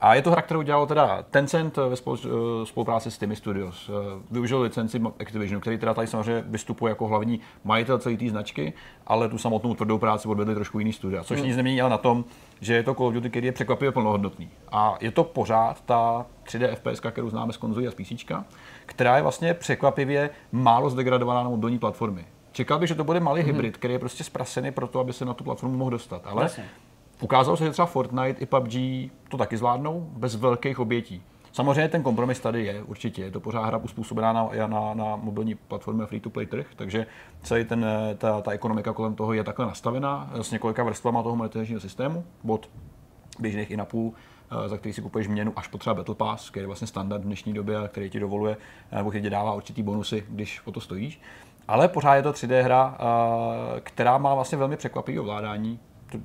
A 0.00 0.14
je 0.14 0.22
to 0.22 0.30
hra, 0.30 0.42
kterou 0.42 0.62
dělal 0.62 0.86
teda 0.86 1.22
Tencent 1.30 1.76
ve 1.76 1.94
eh, 1.94 2.66
spolupráci 2.66 3.10
s 3.10 3.18
Timmy 3.18 3.36
Studios. 3.36 3.90
Využil 4.30 4.60
licenci 4.60 5.00
Activisionu, 5.20 5.60
který 5.60 5.78
teda 5.78 5.94
tady 5.94 6.06
samozřejmě 6.06 6.44
vystupuje 6.46 6.90
jako 6.90 7.06
hlavní 7.06 7.40
majitel 7.64 7.98
celé 7.98 8.16
té 8.16 8.28
značky, 8.28 8.72
ale 9.06 9.28
tu 9.28 9.38
samotnou 9.38 9.74
tvrdou 9.74 9.98
práci 9.98 10.28
odvedli 10.28 10.54
trošku 10.54 10.78
jiný 10.78 10.92
studia. 10.92 11.24
Což 11.24 11.38
hmm. 11.38 11.48
nic 11.48 11.56
nemění 11.56 11.80
ale 11.80 11.90
na 11.90 11.98
tom, 11.98 12.24
že 12.60 12.74
je 12.74 12.82
to 12.82 12.94
Call 12.94 13.06
of 13.06 13.14
Duty, 13.14 13.30
který 13.30 13.46
je 13.46 13.52
překvapivě 13.52 13.92
plnohodnotný. 13.92 14.50
A 14.72 14.96
je 15.00 15.10
to 15.10 15.24
pořád 15.24 15.80
ta 15.80 16.26
3D 16.46 16.74
FPS, 16.74 17.00
kterou 17.00 17.30
známe 17.30 17.52
z 17.52 17.56
konzolí 17.56 17.88
a 17.88 17.90
z 17.90 17.94
PC, 17.94 18.24
která 18.86 19.16
je 19.16 19.22
vlastně 19.22 19.54
překvapivě 19.54 20.30
málo 20.52 20.90
zdegradovaná 20.90 21.42
na 21.42 21.50
mobilní 21.50 21.78
platformy. 21.78 22.24
Čekal 22.52 22.78
bych, 22.78 22.88
že 22.88 22.94
to 22.94 23.04
bude 23.04 23.20
malý 23.20 23.42
mm-hmm. 23.42 23.46
hybrid, 23.46 23.76
který 23.76 23.94
je 23.94 23.98
prostě 23.98 24.24
zprasený 24.24 24.70
pro 24.70 24.86
to, 24.86 25.00
aby 25.00 25.12
se 25.12 25.24
na 25.24 25.34
tu 25.34 25.44
platformu 25.44 25.76
mohl 25.76 25.90
dostat. 25.90 26.22
Ale 26.24 26.42
Jasně. 26.42 26.64
Ukázalo 27.20 27.56
se, 27.56 27.64
že 27.64 27.70
třeba 27.70 27.86
Fortnite 27.86 28.40
i 28.40 28.46
PUBG 28.46 28.74
to 29.28 29.36
taky 29.36 29.56
zvládnou 29.56 30.08
bez 30.16 30.36
velkých 30.36 30.78
obětí. 30.78 31.22
Samozřejmě 31.52 31.88
ten 31.88 32.02
kompromis 32.02 32.40
tady 32.40 32.64
je, 32.64 32.82
určitě. 32.82 33.22
Je 33.22 33.30
to 33.30 33.40
pořád 33.40 33.66
hra 33.66 33.78
uspůsobená 33.78 34.32
na, 34.32 34.48
na, 34.66 34.94
na 34.94 35.16
mobilní 35.16 35.54
platformy 35.54 36.02
a 36.02 36.06
free-to-play 36.06 36.46
trh, 36.46 36.66
takže 36.76 37.06
celý 37.42 37.64
ten, 37.64 37.86
ta, 38.18 38.40
ta 38.40 38.50
ekonomika 38.50 38.92
kolem 38.92 39.14
toho 39.14 39.32
je 39.32 39.44
takhle 39.44 39.66
nastavená 39.66 40.30
s 40.34 40.50
několika 40.50 40.84
vrstvama 40.84 41.22
toho 41.22 41.36
monetizačního 41.36 41.80
systému, 41.80 42.24
od 42.46 42.68
běžných 43.38 43.70
i 43.70 43.76
na 43.76 43.84
půl, 43.84 44.12
eh, 44.64 44.68
za 44.68 44.78
který 44.78 44.92
si 44.92 45.02
kupuješ 45.02 45.28
měnu 45.28 45.52
až 45.56 45.68
po 45.68 45.78
třeba 45.78 45.94
Battle 45.94 46.14
Pass, 46.14 46.50
který 46.50 46.62
je 46.62 46.66
vlastně 46.66 46.86
standard 46.86 47.22
v 47.22 47.26
dnešní 47.26 47.52
době 47.52 47.78
a 47.78 47.88
který 47.88 48.10
ti 48.10 48.20
dovoluje, 48.20 48.56
eh, 48.90 48.96
nebo 48.96 49.10
který 49.10 49.22
ti 49.22 49.30
dává 49.30 49.54
určitý 49.54 49.82
bonusy, 49.82 50.24
když 50.28 50.60
o 50.64 50.72
to 50.72 50.80
stojíš. 50.80 51.20
Ale 51.68 51.88
pořád 51.88 52.14
je 52.14 52.22
to 52.22 52.32
3D 52.32 52.62
hra, 52.62 52.98
eh, 52.98 53.80
která 53.80 54.18
má 54.18 54.34
vlastně 54.34 54.58
velmi 54.58 54.76
překvapivé 54.76 55.20
ovládání, 55.20 55.80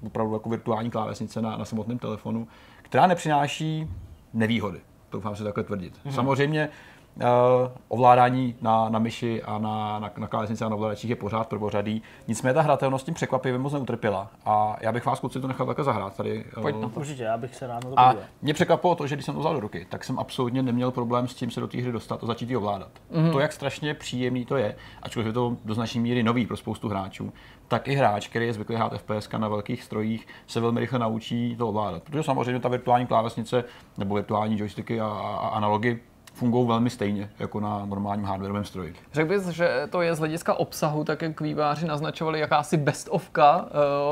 opravdu 0.05 0.33
jako 0.33 0.49
virtuální 0.49 0.89
klávesnice 0.89 1.41
na, 1.41 1.57
na 1.57 1.65
samotném 1.65 1.99
telefonu, 1.99 2.47
která 2.81 3.07
nepřináší 3.07 3.87
nevýhody. 4.33 4.79
Doufám 5.11 5.35
se 5.35 5.43
takhle 5.43 5.63
tvrdit. 5.63 5.93
Mm-hmm. 6.05 6.11
Samozřejmě 6.11 6.69
Uh, 7.15 7.71
ovládání 7.87 8.55
na, 8.61 8.89
na 8.89 8.99
myši 8.99 9.43
a 9.43 9.57
na, 9.57 9.99
na, 9.99 10.11
na 10.17 10.27
klávesnici 10.27 10.63
a 10.63 10.69
na 10.69 10.75
ovladačích 10.75 11.09
je 11.09 11.15
pořád 11.15 11.47
prvořadý. 11.47 12.01
Nicméně 12.27 12.53
ta 12.53 12.61
hratelnost 12.61 13.05
tím 13.05 13.13
překvapivě 13.13 13.59
moc 13.59 13.73
neutrpěla. 13.73 14.31
A 14.45 14.75
já 14.81 14.91
bych 14.91 15.05
vás 15.05 15.19
kluci 15.19 15.41
to 15.41 15.47
nechal 15.47 15.67
takhle 15.67 15.85
zahrát 15.85 16.17
tady. 16.17 16.45
Eh, 16.57 16.61
Pojď 16.61 16.75
na 16.75 16.89
to. 16.89 16.99
Určitě, 16.99 17.23
já 17.23 17.37
bych 17.37 17.55
se 17.55 17.67
rád 17.67 17.83
na 17.83 17.89
to 17.89 17.99
A 17.99 18.15
mě 18.41 18.53
překvapilo 18.53 18.95
to, 18.95 19.07
že 19.07 19.15
když 19.15 19.25
jsem 19.25 19.33
to 19.33 19.39
vzal 19.39 19.53
do 19.53 19.59
ruky, 19.59 19.87
tak 19.89 20.03
jsem 20.03 20.19
absolutně 20.19 20.63
neměl 20.63 20.91
problém 20.91 21.27
s 21.27 21.33
tím 21.33 21.51
se 21.51 21.59
do 21.59 21.67
té 21.67 21.81
hry 21.81 21.91
dostat 21.91 22.23
a 22.23 22.27
začít 22.27 22.49
ji 22.49 22.57
ovládat. 22.57 22.91
Mm-hmm. 23.11 23.31
To, 23.31 23.39
jak 23.39 23.53
strašně 23.53 23.93
příjemný 23.93 24.45
to 24.45 24.57
je, 24.57 24.75
ačkoliv 25.01 25.27
je 25.27 25.33
to 25.33 25.57
do 25.65 25.73
značné 25.73 26.01
míry 26.01 26.23
nový 26.23 26.45
pro 26.45 26.57
spoustu 26.57 26.89
hráčů, 26.89 27.33
tak 27.71 27.87
i 27.87 27.95
hráč, 27.95 28.27
který 28.27 28.45
je 28.45 28.53
zvyklý 28.53 28.75
hrát 28.75 28.93
FPS 28.97 29.29
na 29.37 29.47
velkých 29.47 29.83
strojích, 29.83 30.27
se 30.47 30.59
velmi 30.59 30.79
rychle 30.79 30.99
naučí 30.99 31.55
to 31.55 31.69
ovládat. 31.69 32.03
Protože 32.03 32.23
samozřejmě 32.23 32.59
ta 32.59 32.69
virtuální 32.69 33.07
klávesnice 33.07 33.63
nebo 33.97 34.15
virtuální 34.15 34.59
joysticky 34.59 35.01
a, 35.01 35.05
a, 35.05 35.47
analogy 35.47 35.99
fungují 36.33 36.67
velmi 36.67 36.89
stejně 36.89 37.29
jako 37.39 37.59
na 37.59 37.85
normálním 37.85 38.25
hardwareovém 38.25 38.65
stroji. 38.65 38.93
Řekl 39.13 39.29
bys, 39.29 39.47
že 39.47 39.87
to 39.89 40.01
je 40.01 40.15
z 40.15 40.19
hlediska 40.19 40.53
obsahu, 40.53 41.03
tak 41.03 41.21
jak 41.21 41.41
výváři 41.41 41.87
naznačovali, 41.87 42.39
jakási 42.39 42.77
bestovka 42.77 43.65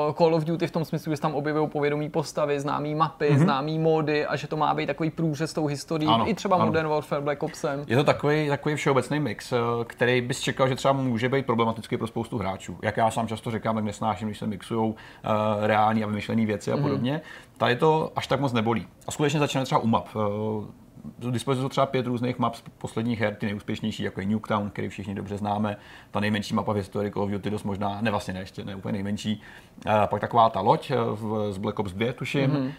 uh, 0.07 0.13
Call 0.13 0.35
of 0.35 0.43
Duty 0.43 0.67
v 0.67 0.71
tom 0.71 0.85
smyslu, 0.85 1.11
že 1.11 1.15
se 1.15 1.21
tam 1.21 1.35
objevují 1.35 1.69
povědomí 1.69 2.09
postavy, 2.09 2.59
známé 2.59 2.95
mapy, 2.95 3.29
mm-hmm. 3.29 3.37
známé 3.37 3.71
módy 3.71 4.25
a 4.25 4.35
že 4.35 4.47
to 4.47 4.57
má 4.57 4.73
být 4.73 4.85
takový 4.85 5.09
průřez 5.09 5.53
tou 5.53 5.65
historií, 5.65 6.07
ano, 6.07 6.29
i 6.29 6.33
třeba 6.33 6.55
ano. 6.55 6.65
Modern 6.65 6.87
Warfare 6.87 7.21
Black 7.21 7.43
Opsem. 7.43 7.83
Je 7.87 7.97
to 7.97 8.03
takový, 8.03 8.47
takový 8.47 8.75
všeobecný 8.75 9.19
mix, 9.19 9.51
eh, 9.51 9.57
který 9.87 10.21
bys 10.21 10.39
čekal, 10.39 10.67
že 10.67 10.75
třeba 10.75 10.93
může 10.93 11.29
být 11.29 11.45
problematický 11.45 11.97
pro 11.97 12.07
spoustu 12.07 12.37
hráčů. 12.37 12.77
Jak 12.81 12.97
já 12.97 13.11
sám 13.11 13.27
často 13.27 13.51
říkám, 13.51 13.75
tak 13.75 13.83
nesnáším, 13.83 14.27
když 14.27 14.37
se 14.37 14.47
mixují 14.47 14.89
uh, 14.89 14.95
reální 15.59 16.03
a 16.03 16.07
vymyšlené 16.07 16.45
věci 16.45 16.71
a 16.71 16.75
mhm. 16.75 16.83
podobně. 16.83 17.17
Mm-hmm. 17.17 17.57
Tady 17.57 17.75
to 17.75 18.11
až 18.15 18.27
tak 18.27 18.39
moc 18.39 18.53
nebolí. 18.53 18.87
A 19.07 19.11
skutečně 19.11 19.39
začne 19.39 19.65
třeba 19.65 19.81
u 19.81 19.87
map. 19.87 20.07
Uh, 20.15 20.65
dispozici 21.31 21.61
jsou 21.61 21.69
třeba 21.69 21.85
pět 21.85 22.05
různých 22.05 22.39
map 22.39 22.55
z 22.55 22.63
posledních 22.77 23.19
her, 23.19 23.35
ty 23.35 23.45
nejúspěšnější, 23.45 24.03
jako 24.03 24.21
je 24.21 24.27
Nuketown, 24.27 24.69
který 24.69 24.89
všichni 24.89 25.15
dobře 25.15 25.37
známe, 25.37 25.77
ta 26.11 26.19
nejmenší 26.19 26.53
mapa 26.53 26.73
v 26.73 26.75
historii 26.75 27.11
Call 27.11 27.23
of 27.23 27.31
Duty, 27.31 27.49
dost 27.49 27.63
možná, 27.63 28.01
ne 28.01 28.11
vlastně 28.11 28.33
ne, 28.33 28.39
ještě 28.39 28.65
ne 28.65 28.75
úplně 28.75 28.91
nejmenší. 28.91 29.41
Uh, 29.85 29.91
pak 30.05 30.21
taková 30.21 30.49
ta 30.49 30.61
loď 30.61 30.91
v, 31.13 31.53
z 31.53 31.57
Black 31.57 31.79
Ops 31.79 31.93
2, 31.93 32.13
tuším, 32.13 32.51
mm-hmm. 32.51 32.71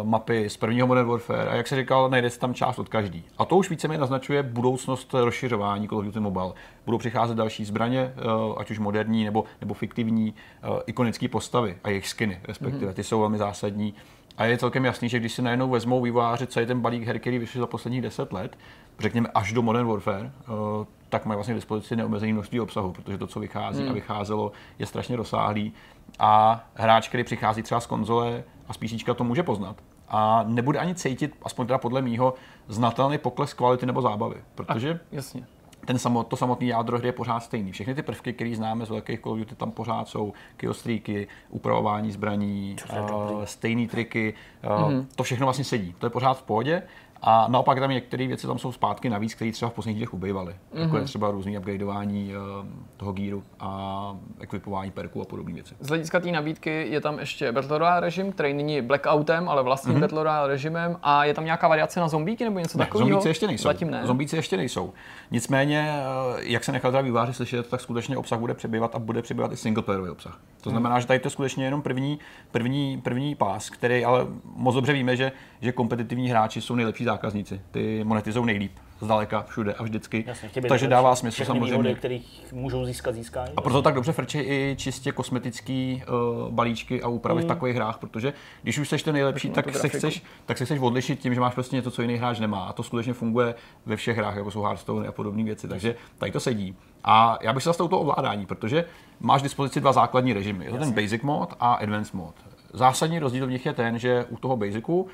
uh, 0.00 0.06
mapy 0.06 0.50
z 0.50 0.56
prvního 0.56 0.86
Modern 0.86 1.08
Warfare 1.08 1.48
a 1.48 1.54
jak 1.54 1.66
se 1.66 1.76
říkal, 1.76 2.10
najde 2.10 2.30
se 2.30 2.40
tam 2.40 2.54
část 2.54 2.78
od 2.78 2.88
každý. 2.88 3.24
A 3.38 3.44
to 3.44 3.56
už 3.56 3.70
víceméně 3.70 4.00
naznačuje 4.00 4.42
budoucnost 4.42 5.14
rozšiřování 5.14 5.88
Call 5.88 5.98
of 5.98 6.04
Duty 6.04 6.20
Mobile. 6.20 6.52
Budou 6.86 6.98
přicházet 6.98 7.34
další 7.34 7.64
zbraně, 7.64 8.12
uh, 8.16 8.54
ať 8.58 8.70
už 8.70 8.78
moderní 8.78 9.24
nebo, 9.24 9.44
nebo 9.60 9.74
fiktivní, 9.74 10.34
uh, 10.68 10.78
ikonické 10.86 11.28
postavy 11.28 11.76
a 11.84 11.88
jejich 11.88 12.08
skiny, 12.08 12.40
respektive, 12.44 12.90
mm-hmm. 12.90 12.94
ty 12.94 13.04
jsou 13.04 13.20
velmi 13.20 13.38
zásadní. 13.38 13.94
A 14.36 14.44
je 14.44 14.58
celkem 14.58 14.84
jasný, 14.84 15.08
že 15.08 15.18
když 15.18 15.32
si 15.32 15.42
najednou 15.42 15.70
vezmou 15.70 16.02
vývojáři 16.02 16.46
celý 16.46 16.66
ten 16.66 16.80
balík 16.80 17.02
her, 17.02 17.18
který 17.18 17.38
vyšel 17.38 17.60
za 17.60 17.66
posledních 17.66 18.02
10 18.02 18.32
let, 18.32 18.58
řekněme 18.98 19.28
až 19.34 19.52
do 19.52 19.62
Modern 19.62 19.86
Warfare, 19.86 20.32
eh, 20.40 20.86
tak 21.08 21.26
mají 21.26 21.36
vlastně 21.36 21.54
k 21.54 21.56
dispozici 21.56 21.96
neomezený 21.96 22.32
množství 22.32 22.60
obsahu, 22.60 22.92
protože 22.92 23.18
to, 23.18 23.26
co 23.26 23.40
vychází 23.40 23.80
hmm. 23.82 23.90
a 23.90 23.94
vycházelo, 23.94 24.52
je 24.78 24.86
strašně 24.86 25.16
rozsáhlý. 25.16 25.72
A 26.18 26.64
hráč, 26.74 27.08
který 27.08 27.24
přichází 27.24 27.62
třeba 27.62 27.80
z 27.80 27.86
konzole 27.86 28.44
a 28.68 28.72
z 28.72 28.76
PC, 28.76 29.04
to 29.16 29.24
může 29.24 29.42
poznat. 29.42 29.76
A 30.08 30.44
nebude 30.46 30.78
ani 30.78 30.94
cítit, 30.94 31.36
aspoň 31.42 31.66
teda 31.66 31.78
podle 31.78 32.02
mýho, 32.02 32.34
znatelný 32.68 33.18
pokles 33.18 33.54
kvality 33.54 33.86
nebo 33.86 34.02
zábavy. 34.02 34.36
Protože 34.54 34.94
a, 34.94 34.98
jasně 35.12 35.46
ten 35.84 35.98
samot, 35.98 36.26
to 36.26 36.36
samotné 36.36 36.66
jádro 36.66 36.98
hry 36.98 37.08
je 37.08 37.12
pořád 37.12 37.40
stejný. 37.40 37.72
Všechny 37.72 37.94
ty 37.94 38.02
prvky, 38.02 38.32
které 38.32 38.56
známe 38.56 38.86
z 38.86 38.90
velkých 38.90 39.20
Call 39.20 39.32
of 39.32 39.38
Duty, 39.38 39.54
tam 39.54 39.70
pořád 39.70 40.08
jsou 40.08 40.32
killstreaky, 40.56 41.28
upravování 41.50 42.12
zbraní, 42.12 42.76
uh, 42.92 43.44
stejné 43.44 43.88
triky, 43.88 44.34
uh, 44.64 44.70
mm-hmm. 44.70 45.06
to 45.16 45.22
všechno 45.22 45.46
vlastně 45.46 45.64
sedí. 45.64 45.94
To 45.98 46.06
je 46.06 46.10
pořád 46.10 46.38
v 46.38 46.42
pohodě 46.42 46.82
a 47.26 47.46
naopak 47.48 47.78
tam 47.78 47.90
některé 47.90 48.26
věci 48.26 48.46
tam 48.46 48.58
jsou 48.58 48.72
zpátky 48.72 49.10
navíc, 49.10 49.34
které 49.34 49.52
třeba 49.52 49.70
v 49.70 49.74
posledních 49.74 49.98
dnech 49.98 50.14
ubývaly. 50.14 50.52
Mm-hmm. 50.52 50.80
Jako 50.80 50.96
je 50.96 51.00
mhm. 51.00 51.06
třeba 51.06 51.30
různý 51.30 51.58
upgradeování 51.58 52.32
uh, 52.36 52.66
toho 52.96 53.12
gíru 53.12 53.42
a 53.60 54.16
ekvipování 54.40 54.90
perku 54.90 55.22
a 55.22 55.24
podobné 55.24 55.54
věci. 55.54 55.74
Z 55.80 55.88
hlediska 55.88 56.20
té 56.20 56.30
nabídky 56.30 56.86
je 56.90 57.00
tam 57.00 57.18
ještě 57.18 57.52
Battle 57.52 57.78
Royale 57.78 58.00
režim, 58.00 58.32
který 58.32 58.54
není 58.54 58.82
blackoutem, 58.82 59.48
ale 59.48 59.62
vlastním 59.62 59.96
mm-hmm. 59.96 60.00
Battle 60.00 60.22
Royale 60.22 60.48
režimem. 60.48 60.96
A 61.02 61.24
je 61.24 61.34
tam 61.34 61.44
nějaká 61.44 61.68
variace 61.68 62.00
na 62.00 62.08
zombíky 62.08 62.44
nebo 62.44 62.58
něco 62.58 62.78
takového? 62.78 63.08
Zombíci 63.08 63.28
ještě 63.28 63.46
nejsou. 63.46 63.68
Zatím 63.68 63.90
ne. 63.90 64.06
Zombíci 64.06 64.36
ještě 64.36 64.56
nejsou. 64.56 64.92
Nicméně, 65.30 65.92
uh, 66.34 66.40
jak 66.42 66.64
se 66.64 66.72
nechal 66.72 66.90
teda 66.90 67.00
výváři 67.00 67.34
slyšet, 67.34 67.68
tak 67.68 67.80
skutečně 67.80 68.16
obsah 68.16 68.38
bude 68.38 68.54
přebývat 68.54 68.94
a 68.94 68.98
bude 68.98 69.22
přebývat 69.22 69.52
i 69.52 69.56
singleplayerový 69.56 70.10
obsah. 70.10 70.40
To 70.60 70.70
znamená, 70.70 70.94
mm. 70.94 71.00
že 71.00 71.06
tady 71.06 71.20
to 71.20 71.26
je 71.26 71.30
skutečně 71.30 71.64
jenom 71.64 71.82
první, 71.82 72.18
první, 72.50 73.00
první 73.00 73.34
pás, 73.34 73.70
který 73.70 74.04
ale 74.04 74.26
moc 74.56 74.74
dobře 74.74 74.92
víme, 74.92 75.16
že, 75.16 75.32
že 75.60 75.72
kompetitivní 75.72 76.28
hráči 76.28 76.60
jsou 76.60 76.74
nejlepší 76.74 77.04
zákazníci. 77.14 77.60
Ty 77.70 78.04
monetizují 78.04 78.46
nejlíp 78.46 78.72
zdaleka, 79.00 79.42
všude 79.48 79.74
a 79.74 79.82
vždycky. 79.82 80.24
Jasně, 80.26 80.48
Takže 80.68 80.88
dává 80.88 81.16
smysl 81.16 81.44
samozřejmě. 81.44 81.70
Výhody, 81.70 81.94
kterých 81.94 82.52
můžou 82.52 82.84
získat, 82.84 83.14
získají. 83.14 83.52
A 83.56 83.60
proto 83.60 83.82
tak 83.82 83.94
dobře 83.94 84.12
frčí 84.12 84.38
i 84.38 84.76
čistě 84.78 85.12
kosmetický 85.12 86.02
uh, 86.08 86.52
balíčky 86.52 87.02
a 87.02 87.08
úpravy 87.08 87.40
mm. 87.40 87.44
v 87.44 87.48
takových 87.48 87.76
hrách, 87.76 87.98
protože 87.98 88.32
když 88.62 88.78
už 88.78 88.88
jsi 88.88 88.98
ten 88.98 89.14
nejlepší, 89.14 89.50
tak 89.50 89.76
se, 89.76 89.88
chceš, 89.88 90.22
tak 90.46 90.58
se 90.58 90.64
chceš 90.64 90.80
odlišit 90.80 91.20
tím, 91.20 91.34
že 91.34 91.40
máš 91.40 91.54
prostě 91.54 91.76
něco, 91.76 91.90
co 91.90 92.02
jiný 92.02 92.16
hráč 92.16 92.38
nemá. 92.38 92.64
A 92.64 92.72
to 92.72 92.82
skutečně 92.82 93.12
funguje 93.12 93.54
ve 93.86 93.96
všech 93.96 94.16
hrách, 94.16 94.36
jako 94.36 94.50
jsou 94.50 94.62
Hearthstone 94.62 95.08
a 95.08 95.12
podobné 95.12 95.44
věci. 95.44 95.68
Takže 95.68 95.94
tady 96.18 96.32
to 96.32 96.40
sedí. 96.40 96.76
A 97.04 97.38
já 97.42 97.52
bych 97.52 97.62
se 97.62 97.68
zastal 97.68 97.88
to 97.88 98.00
ovládání, 98.00 98.46
protože 98.46 98.84
máš 99.20 99.40
k 99.40 99.44
dispozici 99.44 99.80
dva 99.80 99.92
základní 99.92 100.32
režimy. 100.32 100.64
Je 100.64 100.70
to 100.70 100.78
ten 100.78 100.92
Basic 100.92 101.22
mod 101.22 101.54
a 101.60 101.74
Advanced 101.74 102.14
mod. 102.14 102.34
Zásadní 102.74 103.18
rozdíl 103.18 103.46
v 103.46 103.50
nich 103.50 103.66
je 103.66 103.72
ten, 103.72 103.98
že 103.98 104.24
u 104.24 104.36
toho 104.36 104.56
Basicu 104.56 105.00
uh, 105.00 105.08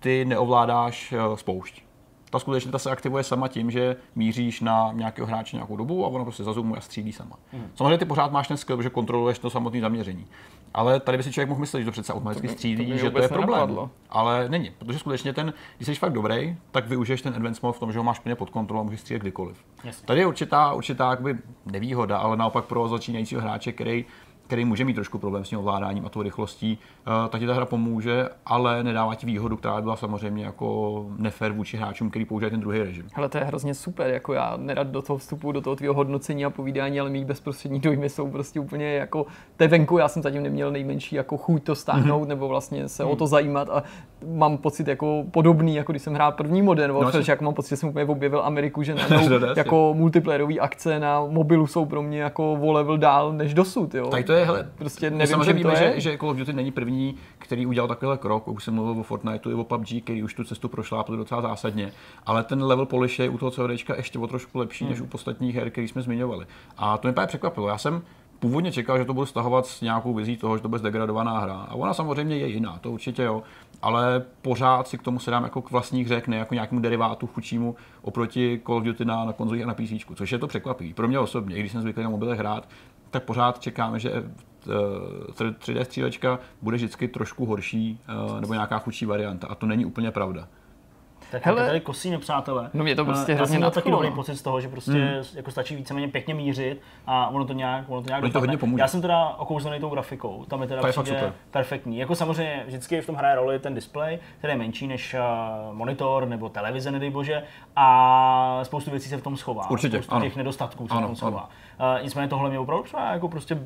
ty 0.00 0.24
neovládáš 0.24 1.12
uh, 1.12 1.36
spoušť 1.36 1.84
ta 2.34 2.38
skutečně 2.38 2.72
ta 2.72 2.78
se 2.78 2.90
aktivuje 2.90 3.24
sama 3.24 3.48
tím, 3.48 3.70
že 3.70 3.96
míříš 4.14 4.60
na 4.60 4.90
nějakého 4.92 5.26
hráče 5.26 5.56
nějakou 5.56 5.76
dobu 5.76 6.04
a 6.04 6.08
ono 6.08 6.24
prostě 6.24 6.44
zazumuje 6.44 6.78
a 6.78 6.80
střílí 6.80 7.12
sama. 7.12 7.36
Mm. 7.52 7.70
Samozřejmě 7.74 7.98
ty 7.98 8.04
pořád 8.04 8.32
máš 8.32 8.48
ten 8.48 8.56
skill, 8.56 8.82
že 8.82 8.90
kontroluješ 8.90 9.38
to 9.38 9.50
samotné 9.50 9.80
zaměření. 9.80 10.26
Ale 10.74 11.00
tady 11.00 11.16
by 11.16 11.22
si 11.22 11.32
člověk 11.32 11.48
mohl 11.48 11.60
myslet, 11.60 11.80
že 11.80 11.84
to 11.84 11.92
přece 11.92 12.12
automaticky 12.12 12.48
střílí, 12.48 12.90
to 12.90 12.96
že 12.96 13.10
to 13.10 13.18
je 13.18 13.28
problém. 13.28 13.50
Nenapadlo. 13.50 13.90
Ale 14.10 14.48
není, 14.48 14.70
protože 14.78 14.98
skutečně 14.98 15.32
ten, 15.32 15.52
když 15.76 15.86
jsi 15.86 15.94
fakt 15.94 16.12
dobrý, 16.12 16.56
tak 16.70 16.88
využiješ 16.88 17.22
ten 17.22 17.34
advanced 17.34 17.62
mode 17.62 17.76
v 17.76 17.80
tom, 17.80 17.92
že 17.92 17.98
ho 17.98 18.04
máš 18.04 18.18
plně 18.18 18.34
pod 18.34 18.50
kontrolou 18.50 18.80
a 18.80 18.84
můžeš 18.84 19.00
střílet 19.00 19.22
kdykoliv. 19.22 19.64
Jasně. 19.84 20.06
Tady 20.06 20.20
je 20.20 20.26
určitá, 20.26 20.72
určitá 20.72 21.18
nevýhoda, 21.66 22.18
ale 22.18 22.36
naopak 22.36 22.64
pro 22.64 22.88
začínajícího 22.88 23.40
hráče, 23.40 23.72
který 23.72 24.04
který 24.54 24.64
může 24.64 24.84
mít 24.84 24.94
trošku 24.94 25.18
problém 25.18 25.44
s 25.44 25.48
tím 25.48 25.58
ovládáním 25.58 26.06
a 26.06 26.08
tou 26.08 26.22
rychlostí, 26.22 26.78
eh, 26.78 27.28
tak 27.28 27.40
ti 27.40 27.46
ta 27.46 27.54
hra 27.54 27.66
pomůže, 27.66 28.28
ale 28.46 28.84
nedává 28.84 29.14
ti 29.14 29.26
výhodu, 29.26 29.56
která 29.56 29.80
byla 29.80 29.96
samozřejmě 29.96 30.44
jako 30.44 31.06
nefér 31.16 31.52
vůči 31.52 31.76
hráčům, 31.76 32.10
který 32.10 32.24
používají 32.24 32.50
ten 32.50 32.60
druhý 32.60 32.78
režim. 32.78 33.06
Ale 33.14 33.28
to 33.28 33.38
je 33.38 33.44
hrozně 33.44 33.74
super, 33.74 34.10
jako 34.10 34.32
já 34.32 34.56
nerad 34.56 34.86
do 34.86 35.02
toho 35.02 35.16
vstupu, 35.16 35.52
do 35.52 35.60
toho 35.60 35.76
tvého 35.76 35.94
hodnocení 35.94 36.44
a 36.44 36.50
povídání, 36.50 37.00
ale 37.00 37.10
mý 37.10 37.24
bezprostřední 37.24 37.80
dojmy 37.80 38.08
jsou 38.08 38.30
prostě 38.30 38.60
úplně 38.60 38.94
jako 38.94 39.26
te 39.56 39.68
venku, 39.68 39.98
já 39.98 40.08
jsem 40.08 40.22
zatím 40.22 40.42
neměl 40.42 40.70
nejmenší 40.70 41.16
jako 41.16 41.36
chuť 41.36 41.62
to 41.62 41.74
stáhnout 41.74 42.22
mm-hmm. 42.22 42.28
nebo 42.28 42.48
vlastně 42.48 42.88
se 42.88 43.02
mm-hmm. 43.02 43.06
o 43.06 43.10
mhm. 43.10 43.18
to 43.18 43.26
zajímat 43.26 43.68
a 43.70 43.82
mám 44.26 44.58
pocit 44.58 44.88
jako 44.88 45.24
podobný, 45.30 45.74
jako 45.74 45.92
když 45.92 46.02
jsem 46.02 46.14
hrál 46.14 46.32
první 46.32 46.62
Modern 46.62 46.92
Warfare, 46.92 47.18
no, 47.18 47.24
jako 47.28 47.44
mám 47.44 47.54
pocit, 47.54 47.68
že 47.68 47.76
jsem 47.76 47.88
úplně 47.88 48.04
objevil 48.04 48.42
Ameriku, 48.44 48.82
že 48.82 48.94
najednou 49.10 49.38
jako 49.56 49.94
multiplayerové 49.94 50.54
akce 50.54 51.00
na 51.00 51.26
mobilu 51.26 51.66
jsou 51.66 51.84
pro 51.84 52.02
mě 52.02 52.20
jako 52.20 52.52
o 52.52 52.72
level 52.72 52.98
dál 52.98 53.32
než 53.32 53.54
dosud. 53.54 53.94
Jo. 53.94 54.06
Tak 54.06 54.24
to 54.24 54.32
je, 54.32 54.43
hele, 54.44 54.70
prostě 54.78 55.10
nevím, 55.10 55.26
samozřejmě 55.26 55.52
víme, 55.52 55.76
že, 55.76 56.00
že 56.00 56.18
Call 56.18 56.30
of 56.30 56.36
Duty 56.36 56.52
není 56.52 56.72
první, 56.72 57.16
který 57.38 57.66
udělal 57.66 57.88
takovýhle 57.88 58.18
krok. 58.18 58.48
Už 58.48 58.64
jsem 58.64 58.74
mluvil 58.74 59.00
o 59.00 59.02
Fortniteu 59.02 59.50
i 59.50 59.54
o 59.54 59.64
PUBG, 59.64 60.02
který 60.04 60.22
už 60.22 60.34
tu 60.34 60.44
cestu 60.44 60.68
prošlápl 60.68 61.16
docela 61.16 61.42
zásadně. 61.42 61.92
Ale 62.26 62.44
ten 62.44 62.64
level 62.64 62.86
polish 62.86 63.18
je 63.18 63.28
u 63.28 63.38
toho 63.38 63.50
CODčka 63.50 63.96
ještě 63.96 64.18
o 64.18 64.26
trošku 64.26 64.58
lepší 64.58 64.84
hmm. 64.84 64.90
než 64.90 65.00
u 65.00 65.08
ostatních 65.12 65.54
her, 65.54 65.70
který 65.70 65.88
jsme 65.88 66.02
zmiňovali. 66.02 66.46
A 66.76 66.98
to 66.98 67.08
mě 67.08 67.12
právě 67.12 67.28
překvapilo. 67.28 67.68
Já 67.68 67.78
jsem 67.78 68.02
původně 68.44 68.72
čekal, 68.72 68.98
že 68.98 69.04
to 69.04 69.14
budu 69.14 69.26
stahovat 69.26 69.66
s 69.66 69.80
nějakou 69.80 70.14
vizí 70.14 70.36
toho, 70.36 70.56
že 70.56 70.62
to 70.62 70.68
bude 70.68 70.78
zdegradovaná 70.78 71.38
hra. 71.38 71.54
A 71.54 71.74
ona 71.74 71.94
samozřejmě 71.94 72.36
je 72.36 72.46
jiná, 72.46 72.78
to 72.78 72.90
určitě 72.90 73.22
jo. 73.22 73.42
Ale 73.82 74.24
pořád 74.42 74.88
si 74.88 74.98
k 74.98 75.02
tomu 75.02 75.18
se 75.18 75.30
dám 75.30 75.44
jako 75.44 75.62
k 75.62 75.70
vlastní 75.70 76.04
hře, 76.04 76.22
ne 76.26 76.36
jako 76.36 76.54
nějakému 76.54 76.80
derivátu 76.80 77.26
chudšímu 77.26 77.76
oproti 78.02 78.60
Call 78.66 78.76
of 78.76 78.84
Duty 78.84 79.04
na, 79.04 79.24
na 79.24 79.32
konzolích 79.32 79.64
a 79.64 79.66
na 79.66 79.74
PC, 79.74 79.92
což 80.14 80.32
je 80.32 80.38
to 80.38 80.46
překvapivý. 80.46 80.94
Pro 80.94 81.08
mě 81.08 81.18
osobně, 81.18 81.56
i 81.56 81.60
když 81.60 81.72
jsem 81.72 81.82
zvyklý 81.82 82.02
na 82.02 82.10
mobilech 82.10 82.38
hrát, 82.38 82.68
tak 83.14 83.22
pořád 83.22 83.60
čekáme, 83.60 83.98
že 83.98 84.24
3D 85.32 85.80
eh, 85.80 85.84
střílečka 85.84 86.38
bude 86.62 86.76
vždycky 86.76 87.08
trošku 87.08 87.46
horší 87.46 88.00
eh, 88.08 88.40
nebo 88.40 88.52
nějaká 88.52 88.78
chudší 88.78 89.06
varianta. 89.06 89.46
A 89.46 89.54
to 89.54 89.66
není 89.66 89.84
úplně 89.84 90.10
pravda. 90.10 90.48
Tak 91.34 91.46
Hele, 91.46 91.66
tady 91.66 91.80
kosí 91.80 92.10
nepřátelé. 92.10 92.70
No 92.74 92.84
mě 92.84 92.96
to 92.96 93.04
prostě 93.04 93.32
uh, 93.32 93.36
hrozně 93.36 93.56
Já 93.56 93.62
jsem 93.62 93.70
taky 93.70 93.90
dobrý 93.90 94.08
no. 94.08 94.14
pocit 94.14 94.36
z 94.36 94.42
toho, 94.42 94.60
že 94.60 94.68
prostě 94.68 94.92
mm. 94.92 95.24
jako 95.34 95.50
stačí 95.50 95.76
víceméně 95.76 96.08
pěkně 96.08 96.34
mířit 96.34 96.80
a 97.06 97.28
ono 97.28 97.44
to 97.44 97.52
nějak, 97.52 97.84
ono 97.88 98.02
to 98.02 98.08
nějak 98.08 98.32
to 98.32 98.40
hodně 98.40 98.56
pomůže. 98.56 98.80
Já 98.80 98.88
jsem 98.88 99.02
teda 99.02 99.28
okouzlený 99.28 99.80
tou 99.80 99.88
grafikou, 99.88 100.44
tam 100.44 100.62
je 100.62 100.68
teda 100.68 100.92
to 100.92 101.02
je 101.14 101.32
perfektní. 101.50 101.98
Jako 101.98 102.14
samozřejmě 102.14 102.64
vždycky 102.66 103.00
v 103.00 103.06
tom 103.06 103.14
hraje 103.14 103.36
roli 103.36 103.58
ten 103.58 103.74
display, 103.74 104.18
který 104.38 104.52
je 104.52 104.58
menší 104.58 104.86
než 104.86 105.14
uh, 105.14 105.74
monitor 105.74 106.28
nebo 106.28 106.48
televize, 106.48 106.90
nedej 106.90 107.10
bože, 107.10 107.42
a 107.76 108.60
spoustu 108.62 108.90
věcí 108.90 109.08
se 109.08 109.16
v 109.16 109.22
tom 109.22 109.36
schová. 109.36 109.70
Určitě, 109.70 109.96
spoustu 109.96 110.14
ano. 110.14 110.24
těch 110.24 110.36
nedostatků 110.36 110.88
se 110.88 110.94
ano, 110.94 111.06
v 111.06 111.10
tom 111.10 111.16
schová. 111.16 111.48
Uh, 111.96 112.02
nicméně 112.02 112.28
tohle 112.28 112.50
mě 112.50 112.58
opravdu 112.58 112.84
třeba 112.84 113.12
jako 113.12 113.28
prostě 113.28 113.58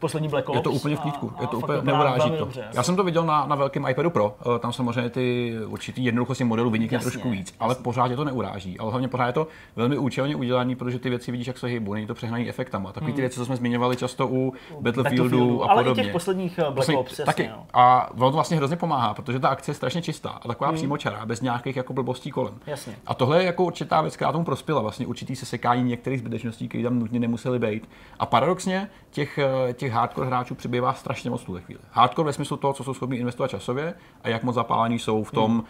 poslední 0.00 0.28
Black 0.28 0.48
Ops. 0.48 0.56
Je 0.56 0.62
to 0.62 0.72
úplně 0.72 0.96
v 0.96 1.00
klídku, 1.00 1.32
je 1.40 1.46
to 1.46 1.58
úplně 1.58 1.82
neuráží 1.82 2.30
to. 2.30 2.36
Dobře, 2.36 2.68
Já 2.74 2.82
jsem 2.82 2.96
to 2.96 3.04
viděl 3.04 3.26
na, 3.26 3.46
na 3.46 3.56
velkém 3.56 3.86
iPadu 3.86 4.10
Pro, 4.10 4.36
eh, 4.40 4.58
tam 4.58 4.72
samozřejmě 4.72 5.10
ty 5.10 5.54
určitý 5.66 6.04
jednoduchosti 6.04 6.44
modelu 6.44 6.70
vynikne 6.70 6.98
trošku 6.98 7.30
víc, 7.30 7.54
ale 7.60 7.74
pořád 7.74 8.10
je 8.10 8.16
to 8.16 8.24
neuráží. 8.24 8.78
Ale 8.78 8.90
hlavně 8.90 9.08
pořád 9.08 9.26
je 9.26 9.32
to 9.32 9.46
velmi 9.76 9.98
účelně 9.98 10.36
udělané, 10.36 10.76
protože 10.76 10.98
ty 10.98 11.10
věci 11.10 11.32
vidíš, 11.32 11.46
jak 11.46 11.58
se 11.58 11.66
hýbou, 11.66 11.94
není 11.94 12.06
to 12.06 12.14
přehnaný 12.14 12.48
efektama. 12.48 12.92
Takové 12.92 13.12
ty 13.12 13.12
hmm. 13.12 13.20
věci, 13.20 13.36
co 13.36 13.46
jsme 13.46 13.56
zmiňovali 13.56 13.96
často 13.96 14.28
u 14.28 14.52
Battlefieldu, 14.80 15.64
a 15.64 15.68
podobně. 15.68 15.90
Ale 15.90 16.00
i 16.00 16.04
těch 16.04 16.12
posledních 16.12 16.58
eh, 16.58 16.70
Black 16.70 16.88
Ops, 16.88 17.10
jasně, 17.10 17.24
taky. 17.24 17.50
A 17.74 18.10
ono 18.10 18.30
to 18.30 18.34
vlastně 18.34 18.56
hrozně 18.56 18.76
pomáhá, 18.76 19.14
protože 19.14 19.38
ta 19.38 19.48
akce 19.48 19.70
je 19.70 19.74
strašně 19.74 20.02
čistá 20.02 20.30
a 20.30 20.48
taková 20.48 20.68
hmm. 20.68 20.76
přímočará, 20.76 21.26
bez 21.26 21.40
nějakých 21.40 21.76
jako 21.76 21.92
blbostí 21.92 22.30
kolem. 22.30 22.54
Jasně. 22.66 22.96
A 23.06 23.14
tohle 23.14 23.38
je 23.38 23.46
jako 23.46 23.64
určitá 23.64 24.00
věc, 24.00 24.16
která 24.16 24.32
tomu 24.32 24.44
prospěla, 24.44 24.80
vlastně 24.80 25.06
určitý 25.06 25.36
se 25.36 25.46
sekání 25.46 25.82
některých 25.82 26.18
zbytečností, 26.18 26.68
které 26.68 26.84
tam 26.84 26.98
nutně 26.98 27.20
nemusely 27.20 27.58
být. 27.58 27.88
A 28.18 28.26
paradoxně 28.26 28.88
těch, 29.10 29.38
eh, 29.38 29.72
těch 29.72 29.92
hardcore 29.92 30.26
hráčů 30.26 30.54
přibývá 30.54 30.92
strašně 30.92 31.30
moc 31.30 31.42
v 31.42 31.44
tuhle 31.44 31.60
chvíli. 31.60 31.80
Hardcore 31.90 32.26
ve 32.26 32.32
smyslu 32.32 32.56
toho, 32.56 32.72
co 32.72 32.84
jsou 32.84 32.94
schopni 32.94 33.18
investovat 33.18 33.48
časově 33.48 33.94
a 34.24 34.28
jak 34.28 34.42
moc 34.42 34.54
zapálení 34.54 34.98
jsou 34.98 35.24
v 35.24 35.30
tom, 35.30 35.52
hmm. 35.52 35.64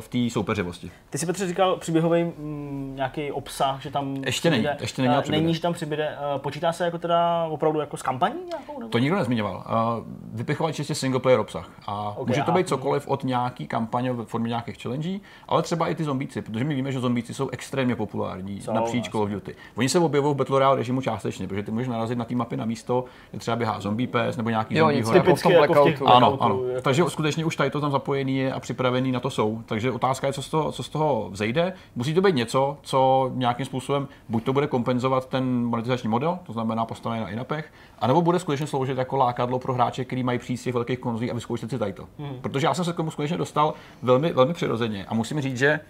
v 0.00 0.08
té 0.08 0.30
soupeřivosti. 0.30 0.90
Ty 1.10 1.18
si 1.18 1.26
Petře 1.26 1.46
říkal 1.46 1.76
příběhový 1.76 2.24
mm, 2.24 2.92
nějaký 2.96 3.32
obsah, 3.32 3.82
že 3.82 3.90
tam 3.90 4.16
ještě 4.16 4.50
není, 4.50 4.66
ještě 4.80 5.02
není, 5.02 5.14
uh, 5.14 5.30
není, 5.30 5.54
že 5.54 5.60
tam 5.60 5.72
přibyde. 5.72 6.16
Uh, 6.34 6.40
počítá 6.40 6.72
se 6.72 6.84
jako 6.84 6.98
teda 6.98 7.46
opravdu 7.50 7.80
jako 7.80 7.96
s 7.96 8.02
kampaní 8.02 8.34
nějakou? 8.46 8.80
Nebo? 8.80 8.90
To 8.90 8.98
nikdo 8.98 9.16
nezmiňoval. 9.16 9.64
Uh, 9.66 10.06
vypichovat 10.32 10.74
čistě 10.74 10.94
single 10.94 11.20
player 11.20 11.40
obsah. 11.40 11.70
A 11.86 12.10
okay, 12.10 12.24
může 12.26 12.42
to 12.42 12.52
být 12.52 12.68
cokoliv 12.68 13.08
od 13.08 13.24
nějaký 13.24 13.66
kampaně 13.66 14.12
v 14.12 14.24
formě 14.24 14.48
nějakých 14.48 14.82
challenge, 14.82 15.20
ale 15.48 15.62
třeba 15.62 15.88
i 15.88 15.94
ty 15.94 16.04
zombíci, 16.04 16.42
protože 16.42 16.64
my 16.64 16.74
víme, 16.74 16.92
že 16.92 17.00
zombíci 17.00 17.34
jsou 17.34 17.48
extrémně 17.48 17.96
populární 17.96 18.60
so, 18.60 18.80
napříč 18.80 19.08
Call 19.08 19.22
of 19.22 19.30
Duty. 19.30 19.56
Oni 19.76 19.88
se 19.88 19.98
objevují 19.98 20.34
v 20.34 20.36
Battle 20.36 20.58
Royale 20.58 20.76
režimu 20.76 21.00
částečně, 21.00 21.48
protože 21.48 21.62
ty 21.62 21.70
můžeš 21.70 21.88
narazit 21.88 22.18
na 22.18 22.24
té 22.24 22.34
mapy 22.34 22.56
na 22.56 22.64
místo, 22.70 23.04
kde 23.30 23.38
třeba 23.40 23.56
běhá 23.56 23.80
zombie 23.80 24.06
pes 24.06 24.36
nebo 24.36 24.50
nějaký 24.50 24.76
jo, 24.76 24.86
zombie 24.86 25.34
hora. 25.44 25.60
Jako 25.60 25.74
v 25.74 25.84
těch 25.84 26.02
ano, 26.06 26.38
ano. 26.40 26.64
Jako 26.64 26.82
Takže 26.82 27.04
skutečně 27.08 27.44
už 27.44 27.56
tady 27.56 27.70
to 27.70 27.80
tam 27.80 27.90
zapojený 27.90 28.36
je 28.36 28.52
a 28.52 28.60
připravený 28.60 29.12
na 29.12 29.20
to 29.20 29.30
jsou. 29.30 29.62
Takže 29.66 29.90
otázka 29.90 30.26
je, 30.26 30.32
co 30.32 30.42
z 30.42 30.48
toho, 30.48 30.72
co 30.72 30.82
z 30.82 30.88
toho 30.88 31.28
vzejde. 31.30 31.72
Musí 31.96 32.14
to 32.14 32.20
být 32.20 32.34
něco, 32.34 32.76
co 32.82 33.30
nějakým 33.34 33.66
způsobem 33.66 34.08
buď 34.28 34.44
to 34.44 34.52
bude 34.52 34.66
kompenzovat 34.66 35.28
ten 35.28 35.64
monetizační 35.64 36.08
model, 36.08 36.38
to 36.46 36.52
znamená 36.52 36.84
postavený 36.84 37.22
na 37.22 37.28
inapech, 37.28 37.72
anebo 37.98 38.22
bude 38.22 38.38
skutečně 38.38 38.66
sloužit 38.66 38.98
jako 38.98 39.16
lákadlo 39.16 39.58
pro 39.58 39.74
hráče, 39.74 40.04
který 40.04 40.22
mají 40.22 40.38
přijít 40.38 40.56
z 40.56 40.62
těch 40.62 40.74
velkých 40.74 40.98
konzolí 40.98 41.30
a 41.30 41.34
vyzkoušet 41.34 41.70
si 41.70 41.78
tady 41.78 41.92
to. 41.92 42.04
Hmm. 42.18 42.36
Protože 42.40 42.66
já 42.66 42.74
jsem 42.74 42.84
se 42.84 42.92
k 42.92 42.96
tomu 42.96 43.10
skutečně 43.10 43.36
dostal 43.36 43.74
velmi, 44.02 44.32
velmi 44.32 44.54
přirozeně 44.54 45.04
a 45.08 45.14
musím 45.14 45.40
říct, 45.40 45.58
že 45.58 45.80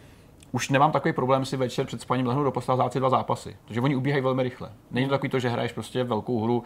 už 0.53 0.69
nemám 0.69 0.93
takový 0.93 1.13
problém 1.13 1.45
si 1.45 1.57
večer 1.57 1.87
před 1.87 2.01
spaním 2.01 2.27
lehnout 2.27 2.45
do 2.45 2.53
postele 2.53 2.91
si 2.91 3.01
dva 3.01 3.11
zápasy, 3.11 3.57
protože 3.65 3.81
oni 3.81 3.97
ubíhají 3.97 4.23
velmi 4.23 4.43
rychle. 4.43 4.71
Není 4.91 5.07
to 5.07 5.11
takový 5.11 5.31
to, 5.31 5.39
že 5.39 5.49
hraješ 5.49 5.73
prostě 5.73 6.05
velkou 6.05 6.43
hru, 6.43 6.63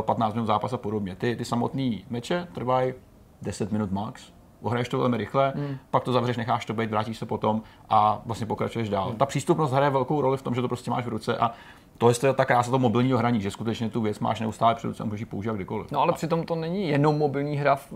15 0.00 0.32
eh, 0.32 0.34
minut 0.34 0.46
zápas 0.46 0.72
a 0.72 0.76
podobně. 0.76 1.16
Ty, 1.16 1.36
ty 1.36 1.44
samotné 1.44 1.90
meče 2.10 2.48
trvají 2.52 2.94
10 3.42 3.72
minut 3.72 3.92
max, 3.92 4.32
ohraješ 4.62 4.88
to 4.88 4.98
velmi 4.98 5.16
rychle, 5.16 5.52
hmm. 5.56 5.76
pak 5.90 6.04
to 6.04 6.12
zavřeš, 6.12 6.36
necháš 6.36 6.66
to 6.66 6.74
být, 6.74 6.90
vrátíš 6.90 7.18
se 7.18 7.26
potom 7.26 7.62
a 7.90 8.22
vlastně 8.26 8.46
pokračuješ 8.46 8.88
dál. 8.88 9.08
Hmm. 9.08 9.18
Ta 9.18 9.26
přístupnost 9.26 9.72
hraje 9.72 9.90
velkou 9.90 10.20
roli 10.20 10.36
v 10.36 10.42
tom, 10.42 10.54
že 10.54 10.60
to 10.62 10.68
prostě 10.68 10.90
máš 10.90 11.04
v 11.04 11.08
ruce 11.08 11.36
a 11.36 11.50
to 11.98 12.10
je 12.10 12.32
ta 12.34 12.44
krása 12.44 12.70
toho 12.70 12.78
mobilního 12.78 13.18
hraní, 13.18 13.40
že 13.40 13.50
skutečně 13.50 13.90
tu 13.90 14.00
věc 14.00 14.18
máš 14.18 14.40
neustále 14.40 14.74
před 14.74 14.86
ruce 14.86 15.02
a 15.02 15.06
můžeš 15.06 15.20
ji 15.20 15.26
používat 15.26 15.54
kdykoliv. 15.54 15.92
No 15.92 16.00
ale 16.00 16.12
přitom 16.12 16.44
to 16.44 16.54
není 16.54 16.88
jenom 16.88 17.18
mobilní 17.18 17.56
hra 17.56 17.76
v 17.76 17.92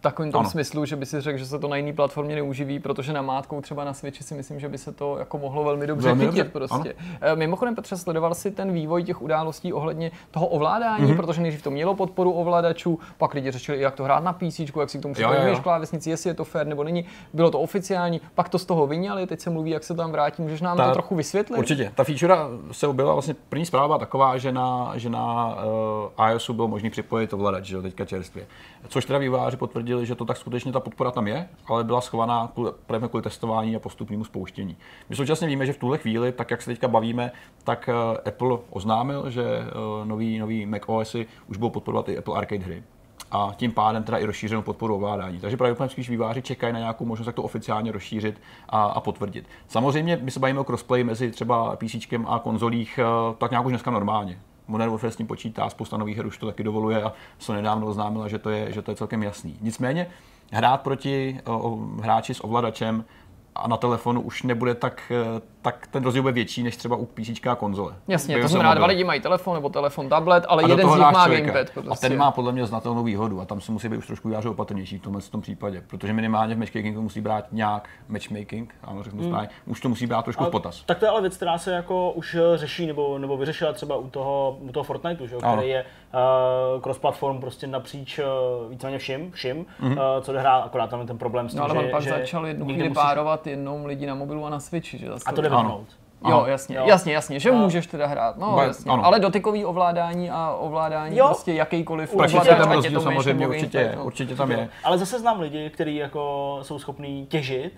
takovém 0.00 0.32
tom 0.32 0.46
smyslu, 0.46 0.84
že 0.84 0.96
by 0.96 1.06
si 1.06 1.20
řekl, 1.20 1.38
že 1.38 1.46
se 1.46 1.58
to 1.58 1.68
na 1.68 1.76
jiné 1.76 1.92
platformě 1.92 2.34
neuživí, 2.34 2.78
protože 2.78 3.12
na 3.12 3.22
mátkou 3.22 3.60
třeba 3.60 3.84
na 3.84 3.94
Switchi 3.94 4.24
si 4.24 4.34
myslím, 4.34 4.60
že 4.60 4.68
by 4.68 4.78
se 4.78 4.92
to 4.92 5.18
jako 5.18 5.38
mohlo 5.38 5.64
velmi 5.64 5.86
dobře 5.86 6.08
velmi 6.08 6.24
chytit 6.24 6.38
dobře. 6.38 6.50
prostě. 6.50 6.94
Ano. 6.94 7.18
Eh, 7.20 7.36
mimochodem 7.36 7.74
Petře, 7.74 7.96
sledoval 7.96 8.34
si 8.34 8.50
ten 8.50 8.72
vývoj 8.72 9.04
těch 9.04 9.22
událostí 9.22 9.72
ohledně 9.72 10.10
toho 10.30 10.46
ovládání, 10.46 11.06
mm-hmm. 11.06 11.16
protože 11.16 11.40
nejdřív 11.40 11.62
to 11.62 11.70
mělo 11.70 11.94
podporu 11.94 12.32
ovladačů, 12.32 12.98
pak 13.18 13.34
lidi 13.34 13.50
řešili, 13.50 13.80
jak 13.80 13.94
to 13.94 14.04
hrát 14.04 14.24
na 14.24 14.32
PC, 14.32 14.58
jak 14.58 14.90
si 14.90 14.98
k 14.98 15.02
tomu 15.02 15.14
připojuješ 15.14 15.60
klávesnici, 15.60 16.10
jestli 16.10 16.30
je 16.30 16.34
to 16.34 16.44
fér 16.44 16.66
nebo 16.66 16.84
není. 16.84 17.04
Bylo 17.32 17.50
to 17.50 17.60
oficiální, 17.60 18.20
pak 18.34 18.48
to 18.48 18.58
z 18.58 18.64
toho 18.64 18.86
vyňali, 18.86 19.26
teď 19.26 19.40
se 19.40 19.50
mluví, 19.50 19.70
jak 19.70 19.84
se 19.84 19.94
tam 19.94 20.12
vrátí. 20.12 20.42
Můžeš 20.42 20.60
nám 20.60 20.76
ta, 20.76 20.86
to 20.86 20.92
trochu 20.92 21.14
vysvětlit? 21.14 21.58
Určitě. 21.58 21.92
Ta 21.94 22.04
feature 22.04 22.34
se 22.72 22.86
objevila 22.86 23.14
vlastně 23.14 23.33
první 23.48 23.66
zpráva 23.66 23.98
taková, 23.98 24.38
že 24.38 24.52
na, 24.52 24.92
že 24.96 25.10
na 25.10 25.54
uh, 26.18 26.28
iOSu 26.30 26.52
bylo 26.52 26.68
možné 26.68 26.90
připojit 26.90 27.32
ovladač, 27.32 27.64
že 27.64 27.76
jo, 27.76 27.82
teďka 27.82 28.04
čerstvě. 28.04 28.46
Což 28.88 29.04
teda 29.04 29.18
výváři 29.18 29.56
potvrdili, 29.56 30.06
že 30.06 30.14
to 30.14 30.24
tak 30.24 30.36
skutečně 30.36 30.72
ta 30.72 30.80
podpora 30.80 31.10
tam 31.10 31.26
je, 31.26 31.48
ale 31.66 31.84
byla 31.84 32.00
schovaná 32.00 32.52
právě 32.86 33.08
kvůli 33.08 33.22
testování 33.22 33.76
a 33.76 33.78
postupnému 33.78 34.24
spouštění. 34.24 34.76
My 35.08 35.16
současně 35.16 35.46
víme, 35.46 35.66
že 35.66 35.72
v 35.72 35.78
tuhle 35.78 35.98
chvíli, 35.98 36.32
tak 36.32 36.50
jak 36.50 36.62
se 36.62 36.70
teďka 36.70 36.88
bavíme, 36.88 37.32
tak 37.64 37.88
uh, 37.88 38.18
Apple 38.26 38.58
oznámil, 38.70 39.30
že 39.30 39.42
uh, 39.42 40.08
nový, 40.08 40.38
nový 40.38 40.66
Mac 40.66 40.82
OSy 40.86 41.26
už 41.46 41.56
budou 41.56 41.70
podporovat 41.70 42.08
i 42.08 42.18
Apple 42.18 42.38
Arcade 42.38 42.64
hry 42.64 42.82
a 43.30 43.52
tím 43.56 43.72
pádem 43.72 44.02
teda 44.02 44.18
i 44.18 44.24
rozšířenou 44.24 44.62
podporu 44.62 44.94
ovládání. 44.94 45.40
Takže 45.40 45.56
pravděpodobně 45.56 45.92
spíš 45.92 46.10
výváři 46.10 46.42
čekají 46.42 46.72
na 46.72 46.78
nějakou 46.78 47.04
možnost, 47.04 47.26
jak 47.26 47.36
to 47.36 47.42
oficiálně 47.42 47.92
rozšířit 47.92 48.40
a, 48.68 48.84
a 48.84 49.00
potvrdit. 49.00 49.46
Samozřejmě 49.68 50.18
my 50.22 50.30
se 50.30 50.40
bavíme 50.40 50.60
o 50.60 50.64
crossplay 50.64 51.04
mezi 51.04 51.30
třeba 51.30 51.76
PC 51.76 51.94
a 52.26 52.38
konzolích 52.38 52.98
eh, 52.98 53.34
tak 53.38 53.50
nějak 53.50 53.66
už 53.66 53.72
dneska 53.72 53.90
normálně. 53.90 54.38
Modern 54.68 54.90
Warfare 54.90 55.12
s 55.12 55.16
tím 55.16 55.26
počítá, 55.26 55.70
spousta 55.70 55.96
nových 55.96 56.16
her 56.16 56.26
už 56.26 56.38
to 56.38 56.46
taky 56.46 56.62
dovoluje 56.62 57.02
a 57.02 57.12
se 57.38 57.52
nedávno 57.52 57.86
oznámila, 57.86 58.28
že 58.28 58.38
to 58.38 58.50
je, 58.50 58.72
že 58.72 58.82
to 58.82 58.90
je 58.90 58.96
celkem 58.96 59.22
jasný. 59.22 59.56
Nicméně 59.60 60.06
hrát 60.52 60.80
proti 60.80 61.40
o, 61.44 61.58
o, 61.58 61.78
hráči 62.02 62.34
s 62.34 62.44
ovladačem 62.44 63.04
a 63.54 63.68
na 63.68 63.76
telefonu 63.76 64.20
už 64.20 64.42
nebude 64.42 64.74
tak, 64.74 65.12
eh, 65.12 65.40
tak 65.64 65.86
ten 65.86 66.04
rozdíl 66.04 66.22
bude 66.22 66.32
větší 66.32 66.62
než 66.62 66.76
třeba 66.76 66.96
u 66.96 67.06
PC 67.06 67.46
a 67.50 67.54
konzole. 67.54 67.94
Jasně, 68.08 68.38
to 68.42 68.48
znamená, 68.48 68.74
dva 68.74 68.86
lidi 68.86 69.04
mají 69.04 69.20
telefon 69.20 69.54
nebo 69.54 69.68
telefon, 69.68 70.08
tablet, 70.08 70.44
ale 70.48 70.62
a 70.62 70.68
jeden 70.68 70.88
z 70.88 70.92
nich 70.92 71.00
má 71.00 71.28
gamepad. 71.28 71.70
Prostě. 71.70 71.90
A 71.90 72.08
ten 72.08 72.18
má 72.18 72.30
podle 72.30 72.52
mě 72.52 72.66
znatelnou 72.66 73.02
výhodu 73.02 73.40
a 73.40 73.44
tam 73.44 73.60
se 73.60 73.72
musí 73.72 73.88
být 73.88 73.96
už 73.96 74.06
trošku 74.06 74.30
jáře 74.30 74.48
opatrnější 74.48 74.98
v 74.98 75.02
tomhle 75.02 75.22
tom 75.22 75.40
případě, 75.40 75.82
protože 75.86 76.12
minimálně 76.12 76.54
v 76.54 76.58
matchmakingu 76.58 77.02
musí 77.02 77.20
brát 77.20 77.44
nějak 77.52 77.88
matchmaking, 78.08 78.74
ano, 78.82 79.02
řeknu 79.02 79.20
hmm. 79.20 79.30
správně, 79.30 79.48
už 79.66 79.80
to 79.80 79.88
musí 79.88 80.06
brát 80.06 80.22
trošku 80.22 80.44
v 80.44 80.50
potaz. 80.50 80.82
Tak 80.86 80.98
to 80.98 81.04
je 81.04 81.10
ale 81.10 81.20
věc, 81.20 81.36
která 81.36 81.58
se 81.58 81.72
jako 81.72 82.12
už 82.12 82.36
řeší 82.54 82.86
nebo, 82.86 83.18
nebo 83.18 83.36
vyřešila 83.36 83.72
třeba 83.72 83.96
u 83.96 84.10
toho, 84.10 84.56
u 84.60 84.72
toho 84.72 84.84
Fortniteu, 84.84 85.26
že? 85.26 85.36
který 85.36 85.68
je 85.68 85.84
uh, 86.74 86.80
cross-platform 86.80 87.40
prostě 87.40 87.66
napříč 87.66 88.18
uh, 88.18 88.24
víceméně 88.70 88.98
všim, 88.98 89.32
všim 89.32 89.66
mm-hmm. 89.80 90.16
uh, 90.16 90.22
co 90.22 90.32
jde 90.32 90.40
hrát, 90.40 90.60
akorát 90.60 90.90
tam 90.90 91.00
je 91.00 91.06
ten 91.06 91.18
problém 91.18 91.48
s 91.48 91.52
tím, 91.52 91.60
no, 91.60 91.70
ale 91.70 91.84
že, 91.84 91.90
pak 91.90 92.02
že 92.02 92.10
začal 92.10 92.46
jednou 92.46 92.66
chvíli 92.66 92.90
párovat 92.90 93.46
jednou 93.46 93.86
lidi 93.86 94.06
na 94.06 94.14
mobilu 94.14 94.46
a 94.46 94.50
na 94.50 94.60
Switchi, 94.60 94.98
že 94.98 95.08
A 95.26 95.32
to 95.32 95.42
jde 95.42 95.53
vypnout. 95.62 95.86
Jo, 96.28 96.44
jasně, 96.46 96.76
jo. 96.76 96.84
jasně, 96.86 97.12
jasně, 97.12 97.40
že 97.40 97.50
a... 97.50 97.52
můžeš 97.52 97.86
teda 97.86 98.06
hrát, 98.06 98.38
no 98.38 98.52
Ba, 98.56 98.64
jasně. 98.64 98.90
Ano. 98.90 99.04
Ale 99.04 99.20
dotykový 99.20 99.64
ovládání 99.64 100.30
a 100.30 100.56
ovládání 100.60 101.16
jo. 101.16 101.26
prostě 101.26 101.52
jakýkoliv 101.52 102.14
určitě 102.14 102.54
tam 102.54 102.72
rozdíl 102.72 103.00
samozřejmě 103.00 103.48
určitě, 103.48 103.98
určitě 104.02 104.36
tam 104.36 104.50
je. 104.50 104.68
Ale 104.84 104.98
zase 104.98 105.18
znám 105.18 105.40
lidi, 105.40 105.70
kteří 105.70 105.96
jako 105.96 106.58
jsou 106.62 106.78
schopní 106.78 107.26
těžit 107.26 107.72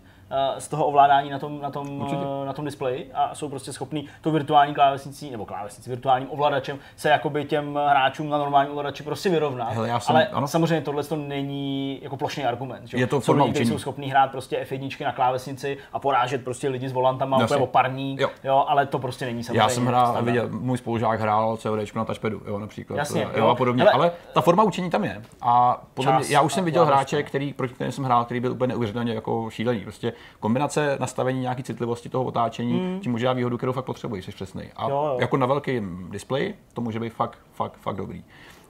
z 0.58 0.68
toho 0.68 0.86
ovládání 0.86 1.30
na 1.30 1.38
tom, 1.38 1.60
na 1.60 1.70
tom, 1.70 2.08
eh, 2.42 2.46
na 2.46 2.52
tom 2.52 2.64
displeji 2.64 3.10
a 3.14 3.34
jsou 3.34 3.48
prostě 3.48 3.72
schopní 3.72 4.08
to 4.20 4.30
virtuální 4.30 4.74
klávesnicí 4.74 5.30
nebo 5.30 5.46
klávesnicí 5.46 5.90
virtuálním 5.90 6.30
ovladačem 6.30 6.78
se 6.96 7.08
jakoby 7.08 7.44
těm 7.44 7.78
hráčům 7.88 8.28
na 8.28 8.38
normálním 8.38 8.72
ovladači 8.72 9.02
prostě 9.02 9.28
vyrovnat. 9.28 9.72
Hele, 9.72 9.88
já 9.88 10.00
jsem, 10.00 10.16
Ale 10.16 10.26
ano. 10.26 10.48
samozřejmě 10.48 10.80
tohle 10.80 11.04
to 11.04 11.16
není 11.16 11.98
jako 12.02 12.16
plošný 12.16 12.44
argument. 12.44 12.86
Že? 12.86 12.98
Je 12.98 13.06
to 13.06 13.20
jsou 13.20 13.44
lidi, 13.44 13.66
jsou 13.66 13.78
schopní 13.78 14.10
hrát 14.10 14.30
prostě 14.30 14.66
F1 14.70 15.04
na 15.04 15.12
klávesnici 15.12 15.78
a 15.92 15.98
porážet 15.98 16.44
prostě 16.44 16.68
lidi 16.68 16.88
s 16.88 16.92
volantama, 16.92 17.44
úplně 17.44 17.60
oparník, 17.60 18.20
jo. 18.20 18.30
jo. 18.44 18.64
ale 18.68 18.86
to 18.86 18.98
prostě 18.98 19.26
není 19.26 19.44
samozřejmě. 19.44 19.60
Já 19.60 19.68
jsem 19.68 19.86
hrál, 19.86 20.22
viděl, 20.22 20.48
můj 20.48 20.78
spolužák 20.78 21.20
hrál 21.20 21.56
COD 21.56 21.94
na 21.94 22.04
touchpadu, 22.04 22.42
jo, 22.46 22.58
například. 22.58 22.96
Jasně, 22.96 23.22
jo, 23.22 23.30
jo, 23.34 23.48
a 23.48 23.54
podobně. 23.54 23.82
Ale, 23.82 23.92
ale, 23.92 24.12
ta 24.34 24.40
forma 24.40 24.62
učení 24.62 24.90
tam 24.90 25.04
je. 25.04 25.22
A 25.40 25.82
podle 25.94 26.16
mě, 26.16 26.24
já 26.28 26.40
už 26.40 26.52
jsem 26.52 26.64
viděl 26.64 26.84
hráče, 26.84 27.22
který, 27.22 27.52
proti 27.52 27.74
kterým 27.74 27.92
jsem 27.92 28.04
hrál, 28.04 28.24
který 28.24 28.40
byl 28.40 28.52
úplně 28.52 28.68
neuvěřitelně 28.68 29.14
jako 29.14 29.50
šílený. 29.50 29.80
Prostě 29.80 30.12
kombinace 30.40 30.96
nastavení 31.00 31.40
nějaké 31.40 31.62
citlivosti 31.62 32.08
toho 32.08 32.24
otáčení, 32.24 32.80
mm. 32.80 33.00
ti 33.00 33.08
může 33.08 33.26
dát 33.26 33.32
výhodu, 33.32 33.56
kterou 33.56 33.72
fakt 33.72 33.84
potřebuješ, 33.84 34.24
jsi 34.24 34.32
přesný. 34.32 34.64
A 34.76 34.88
jo, 34.88 34.96
jo. 34.96 35.16
jako 35.20 35.36
na 35.36 35.46
velkém 35.46 36.06
displeji 36.10 36.58
to 36.72 36.80
může 36.80 37.00
být 37.00 37.12
fakt, 37.12 37.38
fakt, 37.54 37.76
fakt 37.76 37.96
dobrý. 37.96 38.24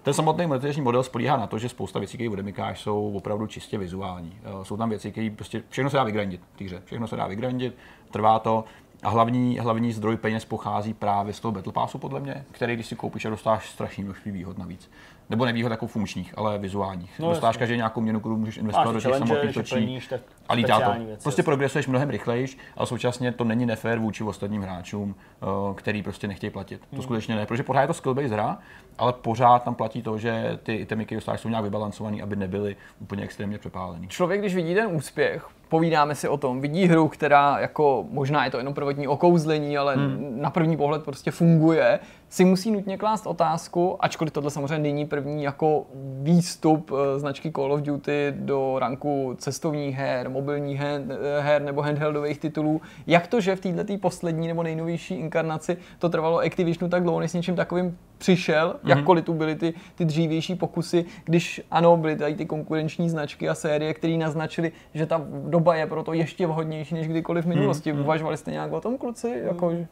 Ten 0.07 0.15
samotný 0.15 0.47
monetizační 0.47 0.83
model 0.83 1.03
spolíhá 1.03 1.37
na 1.37 1.47
to, 1.47 1.59
že 1.59 1.69
spousta 1.69 1.99
věcí, 1.99 2.17
které 2.17 2.31
odemykáš, 2.31 2.81
jsou 2.81 3.13
opravdu 3.17 3.47
čistě 3.47 3.79
vizuální. 3.79 4.39
Eh, 4.45 4.65
jsou 4.65 4.77
tam 4.77 4.89
věci, 4.89 5.13
které 5.13 5.31
prostě 5.37 5.63
všechno 5.69 5.91
se 5.91 5.97
dá 5.97 6.05
vygrandit 6.05 6.41
v 6.55 6.57
týře. 6.57 6.83
Všechno 6.85 7.09
se 7.09 7.17
dá 7.17 7.27
vygrandit, 7.27 7.77
trvá 8.11 8.39
to. 8.39 8.65
A 9.03 9.09
hlavní, 9.09 9.59
hlavní 9.59 9.93
zdroj 9.93 10.17
peněz 10.17 10.45
pochází 10.45 10.95
právě 10.95 11.33
z 11.33 11.41
toho 11.41 11.53
Battle 11.53 11.73
Passu, 11.73 11.99
podle 11.99 12.21
mě, 12.21 12.45
který, 12.53 12.75
když 12.75 12.87
si 12.87 12.97
koupíš 12.97 13.25
a 13.25 13.31
dostáš 13.31 13.71
strašný 13.71 14.05
množství 14.05 14.33
výhod 14.33 14.59
navíc 14.59 14.91
nebo 15.31 15.45
nevýhod 15.45 15.71
jako 15.71 15.87
funkčních, 15.87 16.35
ale 16.37 16.59
vizuálních. 16.59 17.19
No, 17.19 17.29
Dostáš 17.29 17.57
každý 17.57 17.77
nějakou 17.77 18.01
měnu, 18.01 18.21
kterou 18.21 18.37
můžeš 18.37 18.57
investovat 18.57 18.93
do 18.93 19.01
těch 19.01 19.15
samotných 19.15 19.55
točí 19.55 20.01
a 20.49 20.55
lítá 20.55 20.81
to. 20.81 21.05
Věci, 21.05 21.23
prostě 21.23 21.43
progresuješ 21.43 21.87
mnohem 21.87 22.11
rychleji, 22.11 22.47
ale 22.77 22.87
současně 22.87 23.33
to 23.33 23.45
není 23.45 23.67
nefér 23.67 23.99
vůči 23.99 24.25
ostatním 24.25 24.63
hráčům, 24.63 25.15
eh, 25.43 25.47
který 25.75 26.03
prostě 26.03 26.29
nechtějí 26.29 26.51
platit. 26.51 26.81
To 26.81 26.97
hmm. 26.97 27.03
skutečně 27.03 27.37
ne, 27.37 27.47
protože 27.47 27.63
pořád 27.63 27.81
je 27.81 27.87
to 27.87 27.93
skill-based 27.93 28.33
hra, 28.33 28.59
ale 28.99 29.13
pořád 29.13 29.63
tam 29.63 29.75
platí 29.75 30.03
to, 30.03 30.19
že 30.19 30.59
ty 30.63 30.75
itemy, 30.75 31.05
které 31.05 31.17
dostáš, 31.17 31.41
jsou 31.41 31.49
nějak 31.49 31.65
vybalancované, 31.65 32.23
aby 32.23 32.37
nebyly 32.37 32.77
úplně 33.01 33.25
extrémně 33.25 33.59
přepálený. 33.59 34.09
Člověk, 34.09 34.41
když 34.41 34.55
vidí 34.55 34.75
ten 34.75 34.87
úspěch, 34.93 35.49
povídáme 35.69 36.15
si 36.15 36.29
o 36.29 36.37
tom, 36.37 36.61
vidí 36.61 36.85
hru, 36.85 37.09
která 37.09 37.59
jako 37.59 38.05
možná 38.11 38.45
je 38.45 38.51
to 38.51 38.59
jenom 38.59 38.75
prvotní 38.75 39.09
okouzlení, 39.09 39.79
ale 39.79 39.95
hmm. 39.95 40.37
na 40.41 40.51
první 40.51 40.77
pohled 40.77 41.05
prostě 41.05 41.31
funguje, 41.31 41.99
si 42.37 42.45
musí 42.45 42.71
nutně 42.71 42.99
klást 42.99 43.27
otázku, 43.27 44.05
ačkoliv 44.05 44.33
tohle 44.33 44.51
samozřejmě 44.51 44.79
není 44.79 45.07
první 45.07 45.43
jako 45.43 45.87
výstup 46.23 46.91
eh, 46.93 47.19
značky 47.19 47.53
Call 47.53 47.73
of 47.73 47.81
Duty 47.81 48.35
do 48.37 48.79
ranku 48.79 49.35
cestovních 49.39 49.97
her, 49.97 50.31
mobilních 50.31 50.81
her, 50.81 51.03
eh, 51.11 51.41
her 51.41 51.63
nebo 51.63 51.83
handheldových 51.83 52.39
titulů, 52.39 52.81
jak 53.07 53.27
to, 53.27 53.41
že 53.41 53.57
v 53.57 53.61
této 53.61 53.99
poslední 53.99 54.49
nebo 54.49 54.63
nejnovější 54.63 55.15
inkarnaci 55.15 55.77
to 55.99 56.09
trvalo 56.09 56.39
Activisionu 56.39 56.91
tak 56.91 57.03
dlouho, 57.03 57.21
než 57.21 57.31
s 57.31 57.35
něčím 57.35 57.57
takovým 57.57 57.99
přišel, 58.19 58.69
mm-hmm. 58.69 58.89
jakkoliv 58.89 59.25
tu 59.25 59.35
byly 59.35 59.55
ty, 59.55 59.75
ty 59.95 60.05
dřívější 60.05 60.55
pokusy, 60.55 61.05
když 61.25 61.63
ano, 61.71 61.97
byly 61.97 62.17
tady 62.17 62.35
ty 62.35 62.47
konkurenční 62.47 63.11
značky 63.11 63.49
a 63.49 63.55
série, 63.55 63.95
které 63.95 64.17
naznačily, 64.17 64.73
že 64.95 65.07
ta 65.07 65.25
doba 65.29 65.75
je 65.75 65.87
proto 65.87 66.13
ještě 66.13 66.47
vhodnější 66.47 66.95
než 66.95 67.09
kdykoliv 67.09 67.45
v 67.45 67.49
minulosti. 67.49 67.93
Mm-hmm. 67.93 68.01
Uvažovali 68.01 68.37
jste 68.37 68.51
nějak 68.51 68.73
o 68.73 68.81
tom, 68.81 68.99
kluci? 68.99 69.43
Jako, 69.45 69.73
že... 69.73 69.87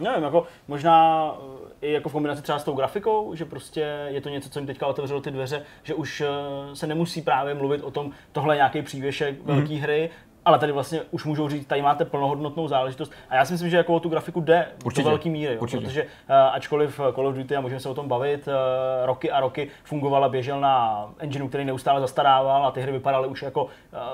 Nevím, 0.00 0.22
jako 0.24 0.46
možná 0.68 1.34
i 1.82 1.92
jako 1.92 2.08
v 2.08 2.12
kombinaci 2.12 2.42
třeba 2.42 2.58
s 2.58 2.64
tou 2.64 2.74
grafikou, 2.74 3.34
že 3.34 3.44
prostě 3.44 4.06
je 4.06 4.20
to 4.20 4.28
něco, 4.28 4.50
co 4.50 4.58
jim 4.58 4.66
teďka 4.66 4.86
otevřelo 4.86 5.20
ty 5.20 5.30
dveře, 5.30 5.62
že 5.82 5.94
už 5.94 6.20
eh, 6.20 6.26
se 6.76 6.86
nemusí 6.86 7.22
právě 7.22 7.54
mluvit 7.54 7.82
o 7.82 7.90
tom, 7.90 8.12
tohle 8.32 8.54
je 8.54 8.56
nějaký 8.56 8.82
přívěšek 8.82 9.38
mm-hmm. 9.38 9.44
velké 9.44 9.74
hry, 9.74 10.10
ale 10.48 10.58
tady 10.58 10.72
vlastně 10.72 11.00
už 11.10 11.24
můžou 11.24 11.48
říct, 11.48 11.66
tady 11.66 11.82
máte 11.82 12.04
plnohodnotnou 12.04 12.68
záležitost. 12.68 13.12
A 13.30 13.36
já 13.36 13.44
si 13.44 13.52
myslím, 13.52 13.70
že 13.70 13.76
jako 13.76 13.94
o 13.94 14.00
tu 14.00 14.08
grafiku 14.08 14.40
jde 14.40 14.66
určitě, 14.84 15.02
do 15.02 15.08
velké 15.08 15.28
míry, 15.28 15.54
jo, 15.54 15.60
protože 15.60 16.02
uh, 16.02 16.08
ačkoliv 16.52 17.00
Call 17.14 17.26
of 17.26 17.34
Duty, 17.34 17.56
a 17.56 17.60
můžeme 17.60 17.80
se 17.80 17.88
o 17.88 17.94
tom 17.94 18.08
bavit, 18.08 18.48
uh, 18.48 18.52
roky 19.06 19.30
a 19.30 19.40
roky 19.40 19.70
fungovala, 19.84 20.28
běžel 20.28 20.60
na 20.60 21.06
engineu, 21.18 21.48
který 21.48 21.64
neustále 21.64 22.00
zastarával 22.00 22.66
a 22.66 22.70
ty 22.70 22.80
hry 22.80 22.92
vypadaly 22.92 23.28
už 23.28 23.42
jako 23.42 23.66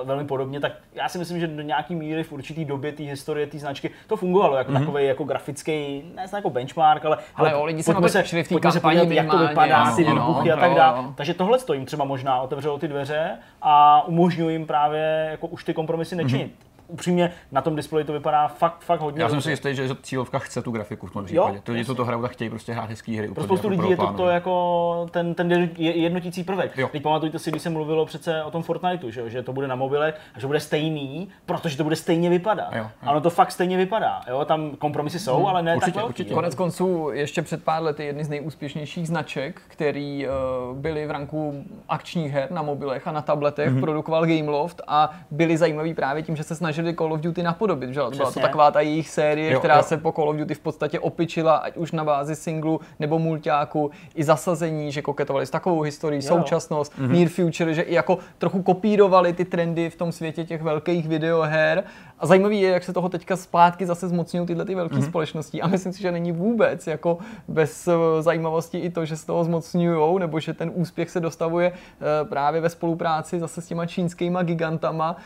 velmi 0.05 0.25
podobně, 0.25 0.61
tak 0.61 0.73
já 0.95 1.09
si 1.09 1.19
myslím, 1.19 1.41
že 1.41 1.47
do 1.47 1.63
nějaké 1.63 1.95
míry 1.95 2.23
v 2.23 2.33
určitý 2.33 2.65
době 2.65 2.93
té 2.93 3.03
historie 3.03 3.47
té 3.47 3.59
značky 3.59 3.91
to 4.07 4.17
fungovalo 4.17 4.57
jako 4.57 4.73
mm-hmm. 4.73 4.79
takový 4.79 5.07
jako 5.07 5.25
grafický, 5.25 6.05
ne 6.15 6.27
jako 6.33 6.51
benchmark, 6.51 7.05
ale, 7.05 7.19
ale, 7.37 7.53
ale 7.53 7.65
lidi 7.65 7.83
se 7.83 7.93
se, 8.09 8.23
v 8.23 8.49
té 8.49 8.73
se 8.73 8.81
podívat, 8.81 9.11
jak 9.11 9.31
to 9.31 9.39
vypadá, 9.39 9.97
ty 9.97 10.05
výbuchy 10.05 10.49
no, 10.49 10.55
a 10.55 10.61
tak 10.61 10.75
dále. 10.75 11.05
Takže 11.15 11.35
tohle 11.35 11.59
jim 11.73 11.87
třeba 11.87 12.05
možná 12.05 12.41
otevřelo 12.41 12.79
ty 12.79 12.89
dveře 12.89 13.39
a 13.67 14.07
umožňuje 14.07 14.53
jim 14.53 14.67
právě 14.67 15.29
jako 15.31 15.47
už 15.47 15.65
ty 15.65 15.75
kompromisy 15.75 16.17
nečinit. 16.17 16.53
Mm-hmm 16.53 16.74
upřímně 16.89 17.33
na 17.53 17.61
tom 17.61 17.77
displeji 17.77 18.05
to 18.05 18.13
vypadá 18.13 18.49
fakt, 18.49 18.81
fakt 18.81 19.01
hodně. 19.01 19.23
Já 19.23 19.29
jsem 19.29 19.41
si 19.41 19.51
jistý, 19.51 19.75
že 19.75 19.89
cílovka 20.03 20.39
chce 20.39 20.63
tu 20.63 20.71
grafiku 20.71 21.07
v 21.07 21.13
tom 21.13 21.25
případě. 21.25 21.61
To 21.65 21.73
lidi, 21.73 21.85
co 21.85 21.95
to 21.95 22.05
hrajou, 22.05 22.23
tak 22.23 22.31
chtějí 22.31 22.51
prostě 22.51 22.73
hrát 22.73 22.91
hezký 22.91 23.17
hry. 23.17 23.29
Pro 23.29 23.45
spoustu 23.45 23.71
jako 23.71 23.83
lidí 23.83 23.91
je 23.91 23.97
to, 23.97 24.13
to 24.13 24.29
jako 24.29 25.07
ten, 25.11 25.35
ten 25.35 25.71
jednotící 25.79 26.45
prvek. 26.45 26.79
Jo. 26.79 26.89
Teď 26.93 27.03
pamatujte 27.03 27.39
si, 27.39 27.51
když 27.51 27.63
se 27.63 27.71
mluvilo 27.71 28.07
přece 28.07 28.45
o 28.45 28.51
tom 28.51 28.63
Fortniteu, 28.63 29.11
že, 29.11 29.31
že 29.31 29.43
to 29.43 29.53
bude 29.53 29.69
na 29.69 29.75
mobilech 29.75 30.15
a 30.35 30.41
že 30.41 30.47
bude 30.47 30.61
stejný, 30.61 31.29
protože 31.47 31.77
to 31.77 31.85
bude 31.85 31.97
stejně 31.97 32.31
vypadat. 32.31 32.73
Jo, 32.73 32.79
jo. 32.79 32.91
Ano, 33.03 33.21
to 33.21 33.31
fakt 33.31 33.53
stejně 33.53 33.77
vypadá. 33.77 34.21
Jo? 34.29 34.45
Tam 34.45 34.71
kompromisy 34.71 35.19
jsou, 35.19 35.37
hmm. 35.37 35.47
ale 35.47 35.63
ne 35.63 35.77
určitě, 35.77 35.93
tak 35.93 36.03
velký, 36.03 36.09
určitě. 36.09 36.35
Konec 36.35 36.55
konců 36.55 37.11
ještě 37.13 37.43
před 37.43 37.65
pár 37.65 37.83
lety 37.83 38.05
jedny 38.05 38.25
z 38.25 38.29
nejúspěšnějších 38.29 39.09
značek, 39.09 39.63
který 39.69 40.27
uh, 40.27 40.77
byly 40.77 41.07
v 41.07 41.11
ranku 41.11 41.65
akčních 41.89 42.33
her 42.33 42.51
na 42.51 42.63
mobilech 42.63 43.09
a 43.09 43.13
na 43.13 43.23
tabletech, 43.23 43.69
hmm. 43.69 43.81
produkoval 43.81 44.27
Gameloft 44.27 44.81
a 44.87 45.11
byli 45.31 45.57
zajímaví 45.57 45.95
právě 45.95 46.23
tím, 46.23 46.37
že 46.37 46.43
se 46.43 46.55
snažili 46.55 46.74
Call 46.95 47.13
of 47.13 47.21
Duty 47.21 47.43
napodobit. 47.43 47.91
Že? 47.91 48.01
Byla 48.17 48.33
to 48.33 48.41
taková 48.41 48.71
ta 48.71 48.81
jejich 48.81 49.09
série, 49.09 49.53
jo, 49.53 49.59
která 49.59 49.77
jo. 49.77 49.83
se 49.83 49.97
po 49.97 50.13
Call 50.13 50.29
of 50.29 50.37
Duty 50.37 50.55
v 50.55 50.59
podstatě 50.59 51.01
opičila, 51.01 51.57
ať 51.57 51.77
už 51.77 51.93
na 51.93 52.05
bázi 52.05 52.37
singlu 52.37 52.81
nebo 53.01 53.19
multiáku, 53.19 53.91
i 54.15 54.25
zasazení, 54.25 54.93
že 54.93 55.03
koketovali 55.03 55.47
s 55.47 55.51
takovou 55.51 55.81
historií, 55.81 56.21
jo. 56.25 56.29
současnost, 56.29 56.93
mm-hmm. 56.99 57.09
near 57.09 57.29
future, 57.29 57.75
že 57.75 57.83
i 57.83 57.95
jako 57.95 58.19
trochu 58.39 58.63
kopírovali 58.63 59.33
ty 59.33 59.45
trendy 59.45 59.91
v 59.91 59.97
tom 59.97 60.13
světě 60.13 60.45
těch 60.45 60.63
velkých 60.63 61.09
videoher. 61.09 61.85
A 62.19 62.27
zajímavý 62.27 62.61
je, 62.61 62.71
jak 62.71 62.85
se 62.85 62.93
toho 62.93 63.09
teďka 63.09 63.37
zpátky 63.37 63.87
zase 63.87 64.09
zmocňují 64.09 64.47
tyhle 64.47 64.65
ty 64.65 64.75
velké 64.75 64.97
mm-hmm. 64.97 65.07
společnosti. 65.07 65.63
A 65.63 65.67
myslím 65.67 65.93
si, 65.93 66.03
že 66.03 66.13
není 66.13 66.33
vůbec 66.33 66.87
jako 66.87 67.19
bez 67.49 67.89
eh, 67.89 68.23
zajímavosti 68.23 68.79
i 68.79 68.91
to, 68.91 69.05
že 69.05 69.17
se 69.17 69.27
toho 69.27 69.45
zmocňují, 69.45 70.19
nebo 70.19 70.41
že 70.41 70.55
ten 70.55 70.71
úspěch 70.75 71.11
se 71.11 71.21
dostavuje 71.21 71.73
eh, 71.73 72.25
právě 72.25 72.61
ve 72.61 72.69
spolupráci 72.69 73.41
zase 73.41 73.61
s 73.61 73.67
těma 73.67 73.87
čínskýma 73.87 74.43
gigantama, 74.43 75.17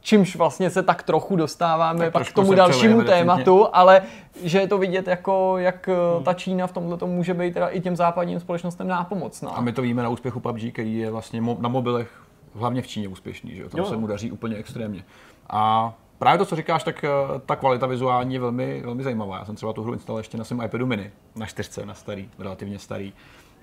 čímž 0.00 0.36
vlastně 0.36 0.70
se 0.70 0.82
tak 0.82 1.02
trochu 1.02 1.36
dostáváme 1.36 2.04
tak 2.04 2.12
pak 2.12 2.28
k 2.28 2.32
tomu 2.32 2.54
dalšímu 2.54 3.02
tématu, 3.02 3.66
ale 3.72 4.02
že 4.42 4.58
je 4.58 4.68
to 4.68 4.78
vidět, 4.78 5.06
jako, 5.06 5.58
jak 5.58 5.88
hmm. 5.88 6.24
ta 6.24 6.34
Čína 6.34 6.66
v 6.66 6.72
tomhle 6.72 6.98
může 7.04 7.34
být 7.34 7.54
teda 7.54 7.68
i 7.68 7.80
těm 7.80 7.96
západním 7.96 8.40
společnostem 8.40 8.88
nápomocná. 8.88 9.50
A 9.50 9.60
my 9.60 9.72
to 9.72 9.82
víme 9.82 10.02
na 10.02 10.08
úspěchu 10.08 10.40
PUBG, 10.40 10.72
který 10.72 10.98
je 10.98 11.10
vlastně 11.10 11.42
na 11.58 11.68
mobilech 11.68 12.22
hlavně 12.54 12.82
v 12.82 12.86
Číně 12.86 13.08
úspěšný, 13.08 13.56
že 13.56 13.62
jo? 13.62 13.68
tam 13.68 13.80
jo. 13.80 13.86
se 13.86 13.96
mu 13.96 14.06
daří 14.06 14.30
úplně 14.30 14.56
extrémně. 14.56 15.04
A 15.50 15.92
právě 16.18 16.38
to, 16.38 16.46
co 16.46 16.56
říkáš, 16.56 16.84
tak 16.84 17.04
eh, 17.04 17.08
ta 17.46 17.56
kvalita 17.56 17.86
vizuální 17.86 18.34
je 18.34 18.40
velmi, 18.40 18.82
velmi 18.84 19.02
zajímavá. 19.02 19.38
Já 19.38 19.44
jsem 19.44 19.56
třeba 19.56 19.72
tu 19.72 19.82
hru 19.82 19.92
instaloval 19.92 20.20
ještě 20.20 20.38
na 20.38 20.44
svém 20.44 20.62
iPadu 20.62 20.86
mini, 20.86 21.10
na 21.36 21.46
4, 21.46 21.86
na 21.86 21.94
starý, 21.94 22.28
relativně 22.38 22.78
starý. 22.78 23.12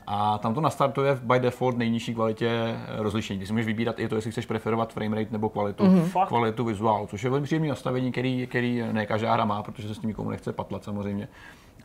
A 0.09 0.37
tam 0.37 0.53
to 0.53 0.61
nastartuje 0.61 1.15
v 1.15 1.21
by 1.21 1.39
default 1.39 1.77
nejnižší 1.77 2.13
kvalitě 2.13 2.49
eh, 2.49 2.77
rozlišení. 2.97 3.39
Ty 3.39 3.45
si 3.45 3.53
můžeš 3.53 3.65
vybírat 3.65 3.99
i 3.99 4.07
to, 4.07 4.15
jestli 4.15 4.31
chceš 4.31 4.45
preferovat 4.45 4.93
framerate 4.93 5.31
nebo 5.31 5.49
kvalitu, 5.49 5.83
mm-hmm. 5.83 6.27
kvalitu 6.27 6.65
vizuálu, 6.65 7.07
což 7.07 7.23
je 7.23 7.29
velmi 7.29 7.45
příjemné 7.45 7.69
nastavení, 7.69 8.11
který, 8.11 8.47
který 8.47 8.83
ne 8.91 9.05
každá 9.05 9.33
hra 9.33 9.45
má, 9.45 9.63
protože 9.63 9.87
se 9.87 9.95
s 9.95 9.99
tím 9.99 10.07
nikomu 10.07 10.29
nechce 10.29 10.53
patlat 10.53 10.83
samozřejmě. 10.83 11.27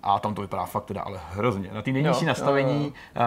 A 0.02 0.18
tam 0.18 0.34
to 0.34 0.42
vypadá 0.42 0.64
fakt 0.66 0.84
teda 0.84 1.00
ale 1.00 1.20
hrozně. 1.30 1.70
Na 1.72 1.82
té 1.82 1.92
nejnižší 1.92 2.24
nastavení 2.24 2.84
jo, 2.84 2.92
jo. 3.16 3.22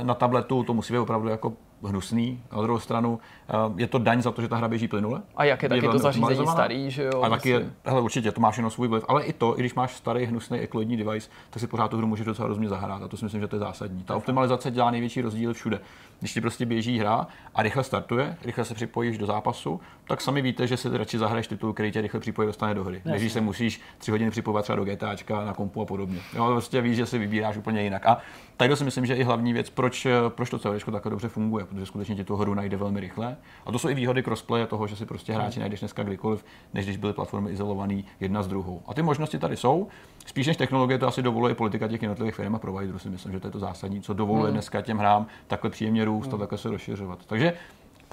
Uh, 0.00 0.06
na 0.06 0.14
tabletu 0.14 0.62
to 0.62 0.74
musí 0.74 0.92
být 0.92 0.98
opravdu 0.98 1.28
jako 1.28 1.52
hnusný. 1.88 2.42
Na 2.52 2.62
druhou 2.62 2.78
stranu 2.78 3.20
eh, 3.48 3.52
je 3.76 3.86
to 3.86 3.98
daň 3.98 4.22
za 4.22 4.30
to, 4.30 4.42
že 4.42 4.48
ta 4.48 4.56
hra 4.56 4.68
běží 4.68 4.88
plynule. 4.88 5.22
A 5.36 5.44
jak 5.44 5.62
je 5.62 5.68
taky 5.68 5.88
to 5.88 5.98
zařízení 5.98 6.46
starý, 6.46 6.90
že 6.90 7.04
jo? 7.04 7.22
A 7.22 7.28
taky 7.28 7.48
je, 7.48 7.70
hele, 7.84 8.00
určitě 8.00 8.32
to 8.32 8.40
má 8.40 8.50
všechno 8.50 8.70
svůj 8.70 8.88
vliv, 8.88 9.04
ale 9.08 9.24
i 9.24 9.32
to, 9.32 9.58
i 9.58 9.60
když 9.60 9.74
máš 9.74 9.96
starý 9.96 10.24
hnusný 10.24 10.58
ekoloidní 10.58 10.96
device, 10.96 11.30
tak 11.50 11.60
si 11.60 11.66
pořád 11.66 11.88
tu 11.88 11.96
hru 11.96 12.06
můžeš 12.06 12.26
docela 12.26 12.48
rozumně 12.48 12.68
zahrát. 12.68 13.02
A 13.02 13.08
to 13.08 13.16
si 13.16 13.24
myslím, 13.24 13.40
že 13.40 13.48
to 13.48 13.56
je 13.56 13.60
zásadní. 13.60 14.02
Ta 14.02 14.16
optimalizace 14.16 14.70
dělá 14.70 14.90
největší 14.90 15.20
rozdíl 15.20 15.54
všude. 15.54 15.80
Když 16.20 16.32
ti 16.32 16.40
prostě 16.40 16.66
běží 16.66 16.98
hra 16.98 17.26
a 17.54 17.62
rychle 17.62 17.84
startuje, 17.84 18.36
rychle 18.44 18.64
se 18.64 18.74
připojíš 18.74 19.18
do 19.18 19.26
zápasu, 19.26 19.80
tak 20.08 20.20
sami 20.20 20.42
víte, 20.42 20.66
že 20.66 20.76
se 20.76 20.98
radši 20.98 21.18
zahraješ 21.18 21.46
titul, 21.46 21.72
který 21.72 21.92
tě 21.92 22.00
rychle 22.00 22.20
připojí 22.20 22.46
dostane 22.46 22.74
do 22.74 22.84
hry. 22.84 23.02
Než 23.04 23.32
se 23.32 23.40
musíš 23.40 23.80
tři 23.98 24.10
hodiny 24.10 24.30
připojovat 24.30 24.62
třeba 24.62 24.76
do 24.76 24.84
GTAčka 24.84 25.44
na 25.44 25.54
kompu 25.54 25.82
a 25.82 25.84
podobně. 25.84 26.18
Jo, 26.34 26.46
prostě 26.52 26.80
víš, 26.80 26.96
že 26.96 27.06
si 27.06 27.18
vybíráš 27.18 27.56
úplně 27.56 27.82
jinak. 27.82 28.06
A 28.06 28.18
tady 28.56 28.76
si 28.76 28.84
myslím, 28.84 29.06
že 29.06 29.14
i 29.14 29.22
hlavní 29.22 29.52
věc, 29.52 29.70
proč, 29.70 30.06
proč 30.28 30.50
to 30.50 30.58
COD 30.58 30.92
takhle 30.92 31.10
dobře 31.10 31.28
funguje, 31.28 31.64
protože 31.72 31.86
skutečně 31.86 32.16
ti 32.16 32.24
tu 32.24 32.36
hru 32.36 32.54
najde 32.54 32.76
velmi 32.76 33.00
rychle. 33.00 33.36
A 33.66 33.72
to 33.72 33.78
jsou 33.78 33.88
i 33.88 33.94
výhody 33.94 34.22
crossplay 34.22 34.66
toho, 34.66 34.86
že 34.86 34.96
si 34.96 35.06
prostě 35.06 35.32
hráči 35.32 35.60
najdeš 35.60 35.80
dneska 35.80 36.02
kdykoliv, 36.02 36.44
než 36.74 36.84
když 36.84 36.96
byly 36.96 37.12
platformy 37.12 37.50
izolované 37.50 38.02
jedna 38.20 38.42
z 38.42 38.48
druhou. 38.48 38.82
A 38.86 38.94
ty 38.94 39.02
možnosti 39.02 39.38
tady 39.38 39.56
jsou. 39.56 39.88
Spíš 40.26 40.46
než 40.46 40.56
technologie 40.56 40.98
to 40.98 41.06
asi 41.08 41.22
dovoluje 41.22 41.54
politika 41.54 41.88
těch 41.88 42.02
jednotlivých 42.02 42.34
firm 42.34 42.54
a 42.54 42.58
providerů 42.58 42.98
si 42.98 43.08
myslím, 43.08 43.32
že 43.32 43.40
to 43.40 43.46
je 43.46 43.50
to 43.50 43.58
zásadní, 43.58 44.02
co 44.02 44.14
dovoluje 44.14 44.44
hmm. 44.44 44.52
dneska 44.52 44.80
těm 44.80 44.98
hrám 44.98 45.26
takhle 45.46 45.70
příjemně 45.70 46.04
růst 46.04 46.26
hmm. 46.26 46.34
a 46.34 46.38
takhle 46.38 46.58
se 46.58 46.70
rozšiřovat. 46.70 47.18
Takže 47.26 47.52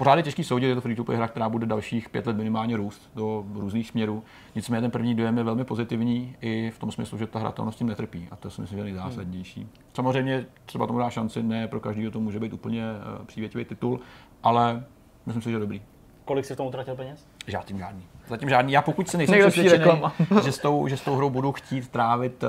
pořád 0.00 0.14
je 0.14 0.22
těžký 0.22 0.44
soudit, 0.44 0.66
je 0.66 0.74
to 0.74 0.80
free 0.80 0.96
to 0.96 1.04
play 1.04 1.16
hra, 1.16 1.28
která 1.28 1.48
bude 1.48 1.66
dalších 1.66 2.08
pět 2.08 2.26
let 2.26 2.36
minimálně 2.36 2.76
růst 2.76 3.10
do 3.14 3.44
různých 3.54 3.88
směrů. 3.88 4.22
Nicméně 4.54 4.80
ten 4.80 4.90
první 4.90 5.14
dojem 5.14 5.38
je 5.38 5.44
velmi 5.44 5.64
pozitivní 5.64 6.36
i 6.40 6.70
v 6.70 6.78
tom 6.78 6.92
smyslu, 6.92 7.18
že 7.18 7.26
ta 7.26 7.38
hratelnost 7.38 7.78
tím 7.78 7.86
netrpí 7.86 8.28
a 8.30 8.36
to 8.36 8.50
si 8.50 8.60
myslím, 8.60 8.76
že 8.76 8.80
je 8.80 8.84
nejzásadnější. 8.84 9.60
Hmm. 9.60 9.70
Samozřejmě 9.94 10.46
třeba 10.66 10.86
tomu 10.86 10.98
dá 10.98 11.10
šanci, 11.10 11.42
ne 11.42 11.68
pro 11.68 11.80
každého 11.80 12.10
to 12.10 12.20
může 12.20 12.40
být 12.40 12.52
úplně 12.52 12.82
uh, 12.82 13.26
přívětivý 13.26 13.64
titul, 13.64 14.00
ale 14.42 14.84
myslím 15.26 15.42
si, 15.42 15.50
že 15.50 15.56
je 15.56 15.60
dobrý. 15.60 15.82
Kolik 16.24 16.44
jsi 16.44 16.54
v 16.54 16.56
tom 16.56 16.66
utratil 16.66 16.96
peněz? 16.96 17.26
Žádný 17.46 17.78
žádný. 17.78 18.02
Zatím 18.28 18.48
žádný. 18.48 18.72
Já 18.72 18.82
pokud 18.82 19.08
se 19.08 19.18
nejsem 19.18 19.40
přesvědčený, 19.40 20.02
že 20.44 20.52
s, 20.52 20.58
tou, 20.58 20.88
že 20.88 20.96
s 20.96 21.00
tou 21.00 21.16
hrou 21.16 21.30
budu 21.30 21.52
chtít 21.52 21.88
trávit 21.88 22.42
uh, 22.42 22.48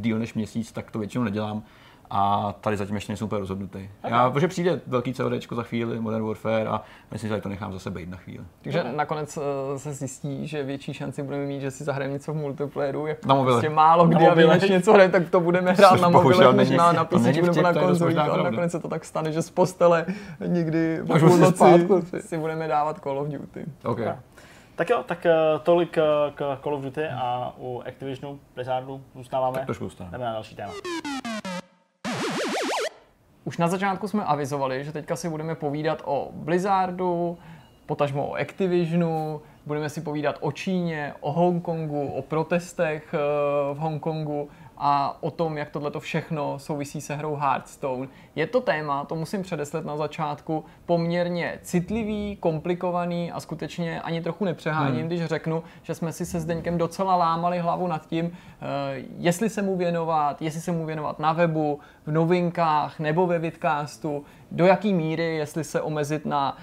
díl 0.00 0.18
než 0.18 0.34
měsíc, 0.34 0.72
tak 0.72 0.90
to 0.90 0.98
většinou 0.98 1.24
nedělám. 1.24 1.62
A 2.10 2.54
tady 2.60 2.76
zatím 2.76 2.94
ještě 2.94 3.12
nejsem 3.12 3.24
úplně 3.24 3.40
rozhodnutý. 3.40 3.88
Já, 4.08 4.30
protože 4.30 4.48
přijde 4.48 4.80
velký 4.86 5.14
COD 5.14 5.32
za 5.52 5.62
chvíli, 5.62 6.00
Modern 6.00 6.26
Warfare 6.26 6.68
a 6.68 6.82
myslím, 7.10 7.28
že 7.28 7.32
tady 7.32 7.42
to 7.42 7.48
nechám 7.48 7.72
zase 7.72 7.90
být 7.90 8.08
na 8.08 8.16
chvíli. 8.16 8.44
Takže 8.62 8.80
okay. 8.80 8.96
nakonec 8.96 9.36
uh, 9.36 9.42
se 9.76 9.92
zjistí, 9.92 10.46
že 10.46 10.62
větší 10.62 10.94
šanci 10.94 11.22
budeme 11.22 11.46
mít, 11.46 11.60
že 11.60 11.70
si 11.70 11.84
zahrajeme 11.84 12.12
něco 12.12 12.32
v 12.32 12.36
multiplayeru, 12.36 13.06
jak 13.06 13.26
na 13.26 13.34
mobile. 13.34 13.54
prostě 13.54 13.68
málo 13.68 14.06
kdy 14.06 14.26
a 14.26 14.34
než 14.34 14.70
něco 14.70 14.92
hraje, 14.92 15.08
tak 15.08 15.30
to 15.30 15.40
budeme 15.40 15.72
hrát 15.72 16.00
na 16.00 16.08
mobile, 16.08 16.52
než 16.52 16.70
na, 16.70 16.92
na 16.92 17.04
PC 17.04 17.24
nebo 17.24 17.62
na 17.62 17.72
konzoli. 17.72 18.16
A 18.16 18.42
nakonec 18.42 18.72
se 18.72 18.80
to 18.80 18.88
tak 18.88 19.04
stane, 19.04 19.32
že 19.32 19.42
z 19.42 19.50
postele 19.50 20.06
někdy 20.46 21.00
po 21.06 21.18
půlnoci 21.18 21.64
si 22.20 22.38
budeme 22.38 22.68
dávat 22.68 23.00
Call 23.02 23.18
of 23.18 23.28
Duty. 23.28 23.64
Okay. 23.84 24.12
Tak 24.76 24.90
jo, 24.90 25.02
tak 25.06 25.26
uh, 25.26 25.60
tolik 25.62 25.96
uh, 25.96 26.34
k 26.34 26.58
Call 26.62 26.74
of 26.74 26.82
Duty 26.82 27.04
a 27.06 27.54
u 27.58 27.82
Activisionu, 27.86 28.40
Blizzardu 28.54 29.00
zůstáváme. 29.14 29.54
Tak 29.54 29.66
trošku 29.66 29.84
zůstáváme. 29.84 30.12
Jdeme 30.12 30.24
na 30.24 30.32
další 30.32 30.56
téma. 30.56 30.72
Už 33.50 33.58
na 33.58 33.68
začátku 33.68 34.08
jsme 34.08 34.24
avizovali, 34.24 34.84
že 34.84 34.92
teďka 34.92 35.16
si 35.16 35.28
budeme 35.28 35.54
povídat 35.54 36.02
o 36.04 36.28
Blizzardu, 36.32 37.38
potažmo 37.86 38.26
o 38.28 38.34
Activisionu, 38.34 39.40
budeme 39.66 39.90
si 39.90 40.00
povídat 40.00 40.36
o 40.40 40.52
Číně, 40.52 41.14
o 41.20 41.32
Hongkongu, 41.32 42.06
o 42.06 42.22
protestech 42.22 43.14
eh, 43.14 43.18
v 43.74 43.78
Hongkongu 43.78 44.48
a 44.82 45.16
o 45.20 45.30
tom, 45.30 45.58
jak 45.58 45.70
tohle 45.70 45.90
všechno 45.98 46.58
souvisí 46.58 47.00
se 47.00 47.14
hrou 47.16 47.36
Hearthstone. 47.36 48.08
Je 48.34 48.46
to 48.46 48.60
téma, 48.60 49.04
to 49.04 49.14
musím 49.14 49.42
předeslet 49.42 49.84
na 49.84 49.96
začátku, 49.96 50.64
poměrně 50.86 51.58
citlivý, 51.62 52.36
komplikovaný 52.40 53.32
a 53.32 53.40
skutečně 53.40 54.00
ani 54.00 54.20
trochu 54.20 54.44
nepřeháním, 54.44 55.00
hmm. 55.00 55.06
když 55.06 55.24
řeknu, 55.24 55.62
že 55.82 55.94
jsme 55.94 56.12
si 56.12 56.26
se 56.26 56.40
Zdeňkem 56.40 56.78
docela 56.78 57.16
lámali 57.16 57.58
hlavu 57.58 57.86
nad 57.86 58.06
tím, 58.06 58.32
eh, 58.32 59.02
jestli 59.18 59.50
se 59.50 59.62
mu 59.62 59.76
věnovat, 59.76 60.42
jestli 60.42 60.60
se 60.60 60.72
mu 60.72 60.86
věnovat 60.86 61.18
na 61.18 61.32
webu, 61.32 61.80
v 62.06 62.12
novinkách 62.12 63.00
nebo 63.00 63.26
ve 63.26 63.38
vidcastu, 63.38 64.24
do 64.50 64.66
jaký 64.66 64.94
míry, 64.94 65.36
jestli 65.36 65.64
se 65.64 65.80
omezit 65.80 66.26
na 66.26 66.56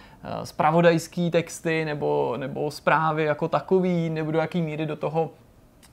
spravodajské 0.44 1.22
eh, 1.28 1.32
texty 1.32 1.86
nebo, 1.86 2.34
nebo 2.38 2.72
zprávy 2.72 3.24
jako 3.24 3.48
takový, 3.48 4.10
nebo 4.10 4.32
do 4.32 4.40
jaký 4.40 4.62
míry 4.62 4.86
do 4.86 4.96
toho 4.96 5.30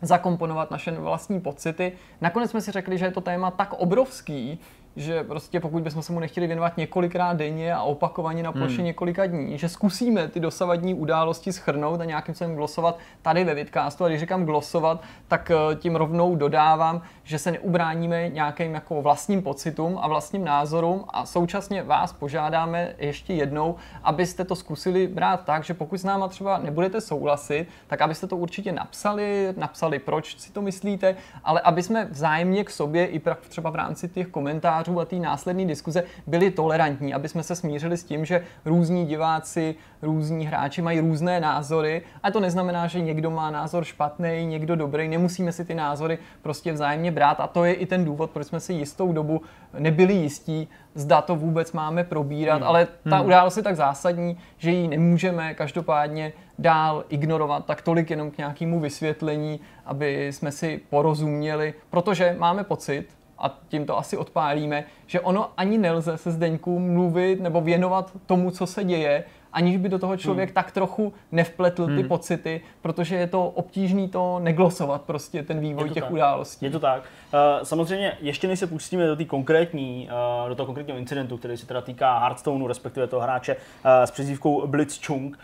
zakomponovat 0.07 0.71
naše 0.71 0.91
vlastní 0.91 1.41
pocity. 1.41 1.93
Nakonec 2.21 2.51
jsme 2.51 2.61
si 2.61 2.73
řekli, 2.73 2.99
že 2.99 3.05
je 3.05 3.11
to 3.11 3.21
téma 3.21 3.51
tak 3.51 3.73
obrovský, 3.73 4.61
že 4.97 5.25
prostě 5.25 5.61
pokud 5.61 5.83
bychom 5.83 6.03
se 6.03 6.13
mu 6.13 6.21
nechtěli 6.21 6.47
věnovat 6.47 6.77
několikrát 6.77 7.37
denně 7.37 7.75
a 7.75 7.83
opakovaně 7.83 8.43
na 8.43 8.53
ploše 8.53 8.77
hmm. 8.77 8.85
několika 8.85 9.27
dní, 9.27 9.59
že 9.59 9.69
zkusíme 9.69 10.29
ty 10.29 10.41
dosavadní 10.41 10.95
události 10.95 11.53
schrnout 11.53 12.01
a 12.01 12.05
nějakým 12.05 12.35
způsobem 12.35 12.57
glosovat 12.57 12.99
tady 13.23 13.45
ve 13.45 13.55
vidcastu. 13.55 14.05
A 14.05 14.09
když 14.09 14.21
říkám 14.21 14.45
glosovat, 14.45 15.03
tak 15.29 15.51
eh, 15.51 15.77
tím 15.77 15.97
rovnou 15.97 16.37
dodávám, 16.37 17.03
že 17.23 17.39
se 17.39 17.51
neubráníme 17.51 18.29
nějakým 18.29 18.75
jako 18.75 19.03
vlastním 19.03 19.43
pocitům 19.43 19.99
a 20.03 20.09
vlastním 20.09 20.45
názorům 20.45 21.05
a 21.09 21.27
současně 21.27 21.83
vás 21.83 22.13
požádáme 22.13 22.95
ještě 22.99 23.35
jednou, 23.35 23.77
abyste 24.03 24.45
to 24.45 24.57
zkusili 24.57 25.07
brát 25.07 25.45
tak, 25.45 25.65
že 25.65 25.75
pokud 25.75 25.97
s 25.97 26.05
náma 26.05 26.29
třeba 26.29 26.59
nebudete 26.59 27.01
souhlasit, 27.01 27.67
tak 27.87 28.03
abyste 28.03 28.27
to 28.27 28.37
určitě 28.37 28.73
napsali, 28.73 29.55
napsali, 29.57 29.99
proč 29.99 30.41
si 30.41 30.53
to 30.53 30.63
myslíte, 30.63 31.17
ale 31.45 31.61
aby 31.61 31.83
jsme 31.83 32.05
vzájemně 32.05 32.65
k 32.65 32.71
sobě 32.71 33.07
i 33.07 33.23
třeba 33.49 33.71
v 33.71 33.75
rámci 33.75 34.09
těch 34.09 34.29
komentářů 34.29 34.84
komentářů 34.85 35.01
a 35.01 35.05
té 35.05 35.17
následné 35.17 35.65
diskuze 35.65 36.05
byli 36.27 36.51
tolerantní, 36.51 37.15
aby 37.15 37.29
jsme 37.29 37.43
se 37.43 37.57
smířili 37.57 37.97
s 37.97 38.05
tím, 38.05 38.25
že 38.25 38.45
různí 38.65 39.07
diváci, 39.07 39.75
různí 40.03 40.47
hráči 40.47 40.83
mají 40.83 41.01
různé 41.01 41.41
názory, 41.41 42.03
a 42.23 42.31
to 42.31 42.41
neznamená, 42.41 42.87
že 42.87 43.01
někdo 43.01 43.31
má 43.31 43.51
názor 43.51 43.85
špatný, 43.85 44.47
někdo 44.47 44.77
dobrý, 44.77 45.09
nemusíme 45.09 45.53
si 45.53 45.65
ty 45.65 45.75
názory 45.75 46.19
prostě 46.43 46.73
vzájemně 46.73 47.11
brát. 47.11 47.41
A 47.41 47.47
to 47.47 47.65
je 47.65 47.75
i 47.75 47.87
ten 47.87 48.05
důvod, 48.05 48.31
proč 48.31 48.47
jsme 48.47 48.61
si 48.61 48.73
jistou 48.73 49.13
dobu 49.13 49.43
nebyli 49.79 50.15
jistí, 50.15 50.69
zda 50.95 51.23
to 51.23 51.37
vůbec 51.37 51.73
máme 51.73 52.05
probírat, 52.05 52.61
hmm. 52.61 52.69
ale 52.69 52.89
ta 53.11 53.17
hmm. 53.17 53.27
událost 53.27 53.57
je 53.57 53.63
tak 53.63 53.77
zásadní, 53.77 54.37
že 54.59 54.71
ji 54.71 54.89
nemůžeme 54.89 55.55
každopádně 55.55 56.33
dál 56.59 57.05
ignorovat, 57.09 57.67
tak 57.67 57.83
tolik 57.83 58.11
jenom 58.11 58.31
k 58.31 58.39
nějakému 58.39 58.81
vysvětlení, 58.81 59.61
aby 59.87 60.33
jsme 60.33 60.53
si 60.53 60.81
porozuměli, 60.91 61.75
protože 61.91 62.37
máme 62.39 62.65
pocit, 62.65 63.09
a 63.45 63.59
tím 63.69 63.87
to 63.87 63.99
asi 63.99 64.17
odpálíme, 64.17 64.85
že 65.07 65.21
ono 65.21 65.51
ani 65.57 65.79
nelze 65.79 66.19
se 66.19 66.31
Zdeňku 66.31 66.79
mluvit 66.79 67.41
nebo 67.41 67.61
věnovat 67.61 68.13
tomu, 68.27 68.51
co 68.51 68.67
se 68.67 68.85
děje, 68.85 69.25
aniž 69.53 69.77
by 69.77 69.89
do 69.89 69.99
toho 69.99 70.17
člověk 70.17 70.49
hmm. 70.49 70.55
tak 70.55 70.73
trochu 70.73 71.13
nevpletl 71.33 71.87
hmm. 71.87 71.97
ty 71.97 72.05
pocity, 72.05 72.61
protože 72.83 73.17
je 73.17 73.27
to 73.27 73.49
obtížný 73.49 74.09
to 74.09 74.39
neglosovat 74.39 75.03
prostě 75.03 75.43
ten 75.43 75.61
vývoj 75.61 75.91
těch 75.91 76.03
tak. 76.03 76.13
událostí. 76.13 76.65
Je 76.65 76.71
to 76.71 76.81
tak. 76.81 77.03
Uh, 77.03 77.41
samozřejmě 77.63 78.19
ještě 78.21 78.49
než 78.49 78.59
se 78.59 78.67
pustíme 78.67 79.07
do 79.07 79.17
té 79.17 79.25
konkrétní, 79.25 80.09
uh, 80.43 80.49
do 80.49 80.55
toho 80.55 80.67
konkrétního 80.67 80.99
incidentu, 80.99 81.37
který 81.37 81.57
se 81.57 81.67
teda 81.67 81.81
týká 81.81 82.19
Hearthstoneu, 82.19 82.67
respektive 82.67 83.07
toho 83.07 83.23
hráče 83.23 83.57
uh, 83.57 83.61
s 84.05 84.11
přezdívkou 84.11 84.67
Blitzchung, 84.67 85.39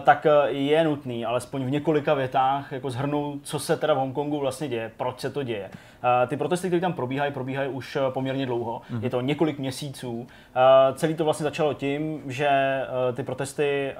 tak 0.00 0.26
je 0.46 0.84
nutný 0.84 1.24
alespoň 1.24 1.64
v 1.64 1.70
několika 1.70 2.14
větách 2.14 2.72
jako 2.72 2.90
zhrnout, 2.90 3.38
co 3.42 3.58
se 3.58 3.76
teda 3.76 3.94
v 3.94 3.96
Hongkongu 3.96 4.40
vlastně 4.40 4.68
děje, 4.68 4.92
proč 4.96 5.20
se 5.20 5.30
to 5.30 5.42
děje. 5.42 5.70
Uh, 5.70 6.28
ty 6.28 6.36
protesty, 6.36 6.66
které 6.66 6.80
tam 6.80 6.92
probíhají, 6.92 7.32
probíhají 7.32 7.68
už 7.68 7.98
poměrně 8.10 8.46
dlouho. 8.46 8.82
Mm-hmm. 8.92 9.02
Je 9.02 9.10
to 9.10 9.20
několik 9.20 9.58
měsíců. 9.58 10.26
Celý 10.94 11.14
to 11.14 11.24
vlastně 11.24 11.44
začalo 11.44 11.74
tím, 11.74 12.22
že 12.26 12.50
ty 13.14 13.22
protesty 13.22 13.94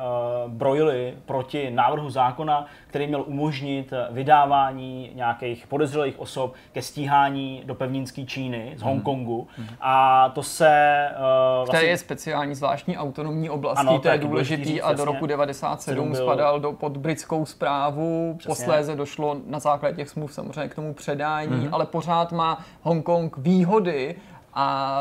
brojily 0.49 1.15
proti 1.27 1.71
návrhu 1.71 2.11
zákona, 2.11 2.67
který 2.87 3.07
měl 3.07 3.25
umožnit 3.27 3.93
vydávání 4.11 5.11
nějakých 5.15 5.67
podezřelých 5.67 6.21
osob 6.21 6.55
ke 6.73 6.83
stíhání 6.83 7.63
do 7.65 7.75
pevninské 7.75 8.25
Číny 8.25 8.73
z 8.77 8.81
mhm. 8.81 8.89
Hongkongu. 8.91 9.49
Mm. 9.59 9.67
A 9.81 10.29
to 10.29 10.43
se... 10.43 11.09
Vlastně... 11.57 11.89
je 11.89 11.97
speciální 11.97 12.55
zvláštní 12.55 12.99
autonomní 12.99 13.51
oblastí, 13.51 13.87
ano, 13.87 13.99
to 13.99 14.09
je 14.09 14.19
důležitý 14.19 14.83
a 14.83 14.93
do 14.93 15.05
roku 15.05 15.27
97 15.61 16.13
byl... 16.13 16.23
spadal 16.23 16.61
do, 16.61 16.73
pod 16.73 16.97
britskou 16.97 17.47
zprávu, 17.47 18.35
přesně. 18.39 18.55
posléze 18.55 18.97
došlo 18.97 19.37
na 19.47 19.59
základě 19.59 19.97
těch 19.97 20.09
smluv 20.09 20.33
samozřejmě 20.33 20.69
k 20.69 20.75
tomu 20.75 20.95
předání, 20.95 21.67
mm. 21.67 21.75
ale 21.75 21.87
pořád 21.87 22.33
má 22.33 22.65
Hongkong 22.83 23.37
výhody 23.37 24.17
a 24.55 25.01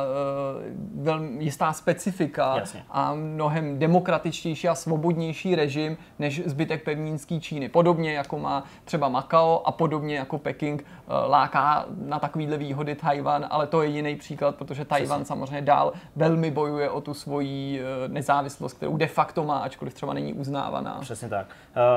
uh, 0.96 1.04
velmi 1.04 1.44
jistá 1.44 1.74
specifika 1.74 2.56
Jasně. 2.58 2.84
a 2.90 3.14
mnohem 3.14 3.80
demokratičtější 3.80 4.68
a 4.68 4.76
svobodnější 4.76 5.56
režim 5.56 5.98
než 6.20 6.42
zbytek 6.46 6.84
pevninský 6.84 7.42
Číny. 7.42 7.70
Podobně 7.70 8.14
jako 8.14 8.40
má 8.40 8.64
třeba 8.86 9.10
Makao 9.10 9.62
a 9.66 9.72
podobně 9.72 10.16
jako 10.16 10.38
Peking 10.38 10.82
uh, 10.82 11.32
láká 11.32 11.86
na 12.06 12.20
takovýhle 12.20 12.58
výhody 12.58 12.96
Tajvan, 12.96 13.46
ale 13.50 13.68
to 13.68 13.82
je 13.82 13.90
jiný 13.90 14.16
příklad, 14.16 14.56
protože 14.56 14.86
Tajvan 14.86 15.26
samozřejmě 15.26 15.62
dál 15.62 15.94
velmi 16.16 16.52
bojuje 16.52 16.90
o 16.90 17.02
tu 17.02 17.14
svoji 17.14 17.82
uh, 17.82 18.14
nezávislost, 18.14 18.74
kterou 18.74 18.98
de 18.98 19.08
facto 19.08 19.44
má, 19.44 19.58
ačkoliv 19.58 19.94
třeba 19.94 20.14
není 20.14 20.34
uznávaná. 20.34 20.98
Přesně 21.02 21.30
tak. 21.30 21.48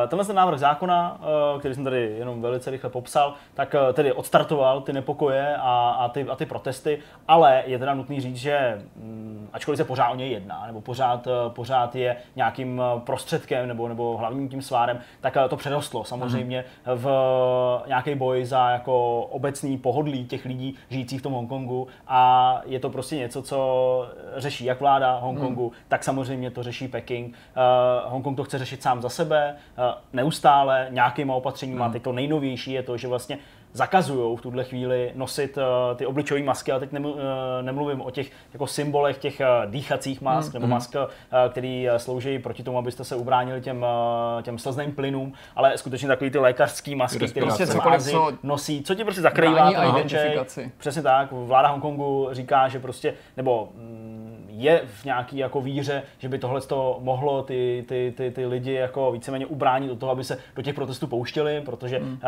Tenhle 0.08 0.26
ten 0.26 0.36
návrh 0.36 0.58
zákona, 0.58 1.20
který 1.58 1.74
jsem 1.74 1.84
tady 1.84 2.14
jenom 2.18 2.42
velice 2.42 2.70
rychle 2.70 2.90
popsal, 2.90 3.34
tak 3.54 3.74
tedy 3.92 4.12
odstartoval 4.12 4.80
ty 4.80 4.92
nepokoje 4.92 5.56
a, 5.56 5.90
a, 5.90 6.08
ty, 6.08 6.28
a 6.28 6.36
ty 6.36 6.46
protesty, 6.46 6.98
ale 7.28 7.41
ale 7.42 7.62
je 7.66 7.78
teda 7.78 7.94
nutný 7.94 8.20
říct, 8.20 8.37
že 8.37 8.83
mm, 8.96 9.48
ačkoliv 9.52 9.76
se 9.76 9.85
pořád 9.85 10.11
o 10.11 10.14
něj 10.14 10.31
jedná, 10.31 10.66
nebo 10.66 10.81
pořád, 10.81 11.28
pořád 11.48 11.94
je 11.94 12.16
nějakým 12.37 12.83
prostředkem 13.05 13.68
nebo, 13.68 13.88
nebo 13.88 14.16
hlavním 14.16 14.48
tím 14.48 14.62
svárem, 14.62 14.98
tak 15.20 15.37
to 15.48 15.57
přerostlo 15.57 16.05
samozřejmě 16.05 16.64
mm. 16.87 16.98
v 16.98 17.07
nějaký 17.87 18.14
boj 18.14 18.44
za 18.44 18.70
jako 18.70 19.20
obecný 19.20 19.78
pohodlí 19.78 20.26
těch 20.26 20.44
lidí 20.44 20.74
žijících 20.90 21.20
v 21.20 21.22
tom 21.22 21.33
Hongkongu 21.33 21.88
a 22.09 22.61
je 22.64 22.81
to 22.81 22.90
prostě 22.90 23.16
něco, 23.16 23.42
co 23.42 23.59
řeší 24.37 24.64
jak 24.64 24.81
vláda 24.81 25.18
Hongkongu, 25.18 25.64
mm. 25.64 25.76
tak 25.88 26.05
samozřejmě 26.05 26.50
to 26.50 26.62
řeší 26.62 26.88
Peking. 26.88 27.35
Uh, 27.35 28.12
Hongkong 28.12 28.37
to 28.37 28.44
chce 28.44 28.59
řešit 28.59 28.83
sám 28.83 29.02
za 29.02 29.09
sebe, 29.09 29.57
uh, 29.78 29.85
neustále 30.12 30.87
nějakýma 30.90 31.35
opatřeníma. 31.35 31.87
Mm. 31.87 31.92
Teď 31.92 32.02
to 32.02 32.12
nejnovější 32.12 32.72
je 32.72 32.83
to, 32.83 32.96
že 32.96 33.09
vlastně 33.09 33.38
zakazují 33.72 34.37
v 34.37 34.40
tuhle 34.40 34.64
chvíli 34.64 35.12
nosit 35.14 35.56
uh, 35.56 35.96
ty 35.96 36.06
obličové 36.06 36.42
masky, 36.42 36.72
ale 36.72 36.80
teď 36.80 36.92
nemlu, 36.92 37.12
uh, 37.12 37.20
nemluvím 37.62 38.00
o 38.00 38.11
těch 38.11 38.30
jako 38.52 38.66
symbolech 38.66 39.18
těch 39.18 39.40
uh, 39.40 39.70
dýchacích 39.70 40.20
mask 40.20 40.48
mm. 40.48 40.54
nebo 40.54 40.66
mhm. 40.66 40.74
mask, 40.74 40.94
uh, 40.94 41.02
který 41.50 41.88
uh, 41.90 41.96
slouží 41.96 42.38
proti 42.38 42.62
tomu, 42.62 42.78
abyste 42.78 43.04
se 43.04 43.16
ubránili 43.16 43.61
těm, 43.61 43.87
uh, 44.37 44.42
těm 44.42 44.58
slzným 44.58 44.92
plynům, 44.92 45.32
ale 45.56 45.78
skutečně 45.78 46.08
takový 46.08 46.30
ty 46.30 46.38
lékařský 46.38 46.94
masky, 46.94 47.28
které 47.28 47.50
se 47.50 47.66
v 47.66 47.80
Ázii 47.80 48.16
nosí, 48.42 48.82
co 48.82 48.94
ti 48.94 49.04
prostě 49.04 49.22
zakrývá 49.22 49.70
ten 49.72 49.88
identifikaci. 49.88 50.72
Přesně 50.78 51.02
tak, 51.02 51.28
vláda 51.32 51.68
Hongkongu 51.68 52.28
říká, 52.32 52.68
že 52.68 52.78
prostě, 52.78 53.14
nebo 53.37 53.68
mm, 53.74 54.21
je 54.62 54.83
v 54.87 55.05
nějaký 55.05 55.38
jako 55.38 55.61
víře, 55.61 56.03
že 56.18 56.29
by 56.29 56.38
tohle 56.38 56.61
to 56.61 56.98
mohlo 57.01 57.42
ty, 57.42 57.85
ty, 57.88 58.14
ty, 58.16 58.31
ty 58.31 58.46
lidi 58.46 58.72
jako 58.72 59.12
víceméně 59.12 59.46
ubránit 59.46 59.88
do 59.88 59.96
toho, 59.96 60.12
aby 60.12 60.25
se 60.25 60.38
do 60.57 60.62
těch 60.62 60.75
protestů 60.75 61.07
pouštěli, 61.07 61.61
protože 61.61 61.98
hmm. 61.98 62.12
uh, 62.12 62.18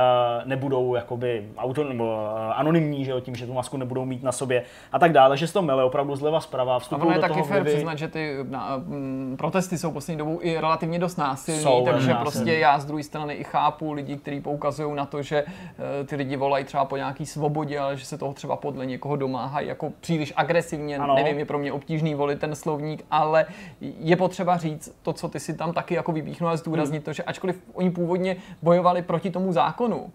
nebudou 0.44 0.94
jakoby 0.94 1.49
auto, 1.59 1.85
nebo 1.85 2.05
uh, 2.05 2.20
anonymní, 2.55 3.05
že 3.05 3.11
jo, 3.11 3.20
tím, 3.20 3.37
že 3.37 3.47
tu 3.47 3.53
masku 3.53 3.77
nebudou 3.77 4.05
mít 4.05 4.23
na 4.23 4.33
sobě 4.33 4.62
a 4.92 4.99
tak 4.99 5.12
dále, 5.12 5.37
že 5.37 5.47
se 5.47 5.53
to 5.53 5.62
mele 5.62 5.85
opravdu 5.85 6.16
zleva 6.16 6.40
zprava. 6.40 6.79
A 7.01 7.12
je 7.12 7.18
taky 7.18 7.42
fér 7.42 7.64
přiznat, 7.64 7.99
že 7.99 8.09
ty 8.09 8.37
na, 8.49 8.77
m, 8.77 9.35
protesty 9.38 9.79
jsou 9.79 9.90
poslední 9.90 10.18
dobou 10.18 10.38
i 10.42 10.61
relativně 10.61 10.99
dost 10.99 11.16
násilné, 11.16 11.62
takže 11.85 12.09
násilný. 12.09 12.20
prostě 12.20 12.53
já 12.53 12.79
z 12.79 12.85
druhé 12.85 13.03
strany 13.03 13.35
i 13.35 13.44
chápu 13.44 13.92
lidi, 13.92 14.16
kteří 14.16 14.40
poukazují 14.40 14.97
na 14.97 15.07
to, 15.07 15.23
že 15.23 15.42
uh, 15.42 16.07
ty 16.07 16.16
lidi 16.16 16.37
volají 16.37 16.64
třeba 16.64 16.85
po 16.85 16.97
nějaký 16.97 17.27
svobodě, 17.27 17.79
ale 17.79 17.97
že 17.97 18.05
se 18.05 18.18
toho 18.18 18.33
třeba 18.33 18.57
podle 18.57 18.87
někoho 18.87 19.16
domáhají 19.16 19.68
jako 19.68 19.92
příliš 20.01 20.33
agresivně, 20.37 20.99
ano. 20.99 21.14
nevím, 21.14 21.38
je 21.38 21.44
pro 21.44 21.59
mě 21.59 21.73
obtížný 21.73 22.14
volit 22.24 22.40
ten 22.40 22.54
slovník, 22.54 23.04
ale 23.10 23.46
je 23.80 24.16
potřeba 24.16 24.56
říct 24.56 24.96
to, 25.02 25.12
co 25.12 25.28
ty 25.28 25.40
si 25.40 25.54
tam 25.54 25.72
taky 25.72 25.94
jako 25.94 26.12
vypíchnul 26.12 26.50
a 26.50 26.56
zdůraznit 26.56 26.98
hmm. 26.98 27.04
to, 27.04 27.12
že 27.12 27.22
ačkoliv 27.22 27.60
oni 27.74 27.90
původně 27.90 28.37
bojovali 28.62 29.02
proti 29.02 29.30
tomu 29.30 29.52
zákonu, 29.52 30.12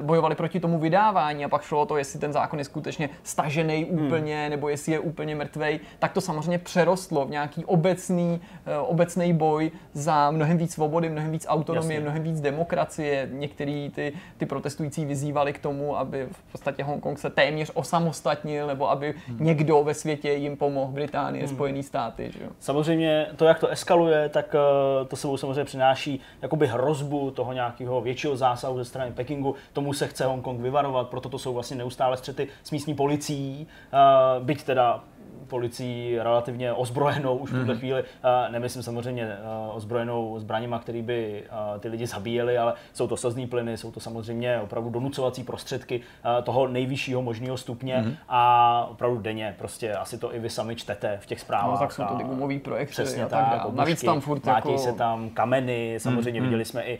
bojovali 0.00 0.34
proti 0.34 0.60
tomu 0.60 0.78
vydávání 0.78 1.44
a 1.44 1.48
pak 1.48 1.62
šlo 1.62 1.80
o 1.80 1.86
to, 1.86 1.96
jestli 1.96 2.18
ten 2.18 2.32
zákon 2.32 2.58
je 2.58 2.64
skutečně 2.64 3.10
stažený 3.22 3.86
hmm. 3.90 4.06
úplně 4.06 4.40
hmm. 4.40 4.50
nebo 4.50 4.68
jestli 4.68 4.92
je 4.92 4.98
úplně 4.98 5.34
mrtvej, 5.34 5.80
tak 5.98 6.12
to 6.12 6.20
samozřejmě 6.20 6.58
přerostlo 6.58 7.26
v 7.26 7.30
nějaký 7.30 7.64
obecný, 7.64 8.40
uh, 8.66 8.90
obecný 8.90 9.32
boj 9.32 9.70
za 9.92 10.30
mnohem 10.30 10.58
víc 10.58 10.72
svobody, 10.72 11.10
mnohem 11.10 11.30
víc 11.30 11.46
autonomie, 11.48 11.94
Jasně. 11.94 12.00
mnohem 12.00 12.22
víc 12.22 12.40
demokracie. 12.40 13.28
Některý 13.32 13.90
ty, 13.94 14.12
ty 14.36 14.46
protestující 14.46 15.04
vyzývali 15.04 15.52
k 15.52 15.58
tomu, 15.58 15.98
aby 15.98 16.26
v 16.30 16.52
podstatě 16.52 16.84
Hongkong 16.84 17.18
se 17.18 17.30
téměř 17.30 17.70
osamostatnil 17.74 18.66
nebo 18.66 18.90
aby 18.90 19.14
hmm. 19.26 19.44
někdo 19.44 19.84
ve 19.84 19.94
světě 19.94 20.32
jim 20.32 20.56
pomohl, 20.56 20.92
Británie, 20.92 21.44
hmm. 21.44 21.54
Spojené 21.54 21.82
státy. 21.82 22.30
Že? 22.32 22.40
Samozřejmě 22.60 23.26
to, 23.36 23.44
jak 23.44 23.58
to 23.58 23.68
eskaluje, 23.68 24.28
tak 24.28 24.54
uh, 24.54 25.08
to 25.08 25.16
sebou 25.16 25.36
samozřejmě 25.36 25.64
přináší 25.64 26.20
jakoby 26.42 26.66
hrozbu 26.66 27.30
toho 27.30 27.52
nějakého 27.52 28.00
většího 28.00 28.36
zásahu 28.36 28.78
ze 28.78 28.84
strany 28.84 29.12
Pekingu 29.12 29.47
tomu 29.72 29.92
se 29.92 30.06
chce 30.06 30.24
Hongkong 30.24 30.60
vyvarovat, 30.60 31.08
proto 31.08 31.28
to 31.28 31.38
jsou 31.38 31.54
vlastně 31.54 31.76
neustále 31.76 32.16
střety 32.16 32.48
s 32.62 32.70
místní 32.70 32.94
policií, 32.94 33.66
uh, 33.92 34.44
byť 34.44 34.62
teda 34.62 35.04
policií 35.48 36.18
relativně 36.18 36.72
ozbrojenou 36.72 37.36
už 37.36 37.50
v 37.50 37.58
tuhle 37.58 37.74
mm-hmm. 37.74 37.78
chvíli. 37.78 38.04
Nemyslím 38.50 38.82
samozřejmě 38.82 39.36
ozbrojenou 39.72 40.38
zbraněma, 40.38 40.78
který 40.78 41.02
by 41.02 41.44
ty 41.80 41.88
lidi 41.88 42.06
zabíjeli, 42.06 42.58
ale 42.58 42.74
jsou 42.92 43.08
to 43.08 43.16
slzný 43.16 43.46
plyny, 43.46 43.76
jsou 43.76 43.90
to 43.90 44.00
samozřejmě 44.00 44.60
opravdu 44.60 44.90
donucovací 44.90 45.44
prostředky 45.44 46.00
toho 46.42 46.68
nejvyššího 46.68 47.22
možného 47.22 47.56
stupně 47.56 47.96
mm-hmm. 47.96 48.16
a 48.28 48.86
opravdu 48.90 49.18
denně. 49.18 49.54
Prostě 49.58 49.92
asi 49.92 50.18
to 50.18 50.34
i 50.34 50.38
vy 50.38 50.50
sami 50.50 50.76
čtete 50.76 51.18
v 51.20 51.26
těch 51.26 51.40
zprávách. 51.40 51.70
No, 51.70 51.78
tak 51.78 51.92
jsou 51.92 52.04
to 52.04 52.14
ty 52.14 52.24
gumový 52.24 52.58
projekty 52.58 52.92
Přesně 52.92 53.24
a 53.24 53.28
tak, 53.28 53.50
tak 53.50 53.64
Obušky, 53.64 53.78
Navíc 53.78 54.02
tam 54.02 54.20
furt 54.20 54.46
jako... 54.46 54.78
se 54.78 54.92
tam 54.92 55.30
kameny, 55.30 55.94
samozřejmě 55.98 56.40
mm-hmm. 56.40 56.44
viděli 56.44 56.64
jsme 56.64 56.82
i, 56.82 56.98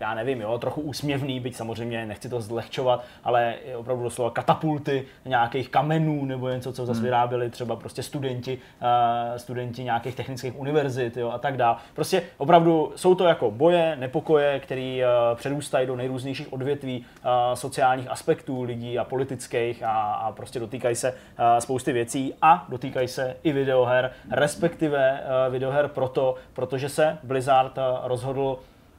já 0.00 0.14
nevím, 0.14 0.40
jo, 0.40 0.58
trochu 0.58 0.80
úsměvný, 0.80 1.40
byť 1.40 1.56
samozřejmě 1.56 2.06
nechci 2.06 2.28
to 2.28 2.40
zlehčovat, 2.40 3.04
ale 3.24 3.54
opravdu 3.76 4.02
doslova 4.02 4.30
katapulty 4.30 5.04
nějakých 5.24 5.68
kamenů 5.68 6.24
nebo 6.24 6.48
něco, 6.48 6.72
co 6.72 6.86
zase 6.86 7.00
mm. 7.00 7.06
Vyráběli 7.26 7.44
byli 7.44 7.50
třeba 7.50 7.76
prostě 7.76 8.02
studenti, 8.02 8.58
uh, 8.58 9.36
studenti 9.36 9.84
nějakých 9.84 10.14
technických 10.14 10.58
univerzit 10.58 11.16
jo, 11.16 11.30
a 11.30 11.38
tak 11.38 11.56
dále. 11.56 11.76
Prostě 11.94 12.22
opravdu 12.38 12.92
jsou 12.96 13.14
to 13.14 13.24
jako 13.24 13.50
boje, 13.50 13.96
nepokoje, 13.96 14.60
které 14.60 15.00
uh, 15.02 15.36
předůstají 15.36 15.86
do 15.86 15.96
nejrůznějších 15.96 16.52
odvětví 16.52 16.98
uh, 17.24 17.54
sociálních 17.54 18.10
aspektů 18.10 18.62
lidí 18.62 18.98
a 18.98 19.04
politických 19.04 19.82
a, 19.82 19.90
a 20.14 20.32
prostě 20.32 20.60
dotýkají 20.60 20.96
se 20.96 21.14
spousty 21.58 21.92
věcí 21.92 22.34
a 22.42 22.66
dotýkají 22.68 23.08
se 23.08 23.36
i 23.42 23.52
videoher, 23.52 24.10
respektive 24.30 25.20
videoher 25.50 25.88
proto, 25.88 26.34
protože 26.52 26.88
se 26.88 27.18
Blizzard 27.22 27.78
rozhodl 28.04 28.58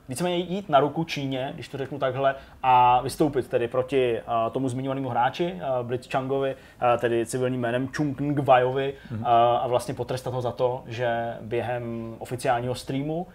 víceméně 0.10 0.38
jít 0.38 0.70
na 0.70 0.80
ruku 0.80 1.04
Číně, 1.04 1.52
když 1.56 1.68
to 1.68 1.78
řeknu 1.78 2.00
takhle, 2.00 2.36
a 2.64 3.02
vystoupit 3.02 3.48
tedy 3.48 3.68
proti 3.68 4.22
uh, 4.46 4.52
tomu 4.52 4.70
zmiňovanému 4.70 5.10
hráči, 5.10 5.54
uh, 5.54 5.88
Blitz 5.88 6.08
Changovi, 6.12 6.56
uh, 6.56 7.00
tedy 7.02 7.26
civilním 7.26 7.62
jménem 7.62 7.88
Chung 7.88 8.22
Ngvajovi, 8.22 8.94
mm-hmm. 9.12 9.20
uh, 9.20 9.28
a 9.64 9.68
vlastně 9.68 9.94
potrestat 9.94 10.34
ho 10.34 10.42
za 10.42 10.52
to, 10.52 10.84
že 10.88 11.34
během 11.42 12.16
oficiálního 12.20 12.76
streamu 12.76 13.22
uh, 13.22 13.26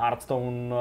Hearthstone, 0.00 0.74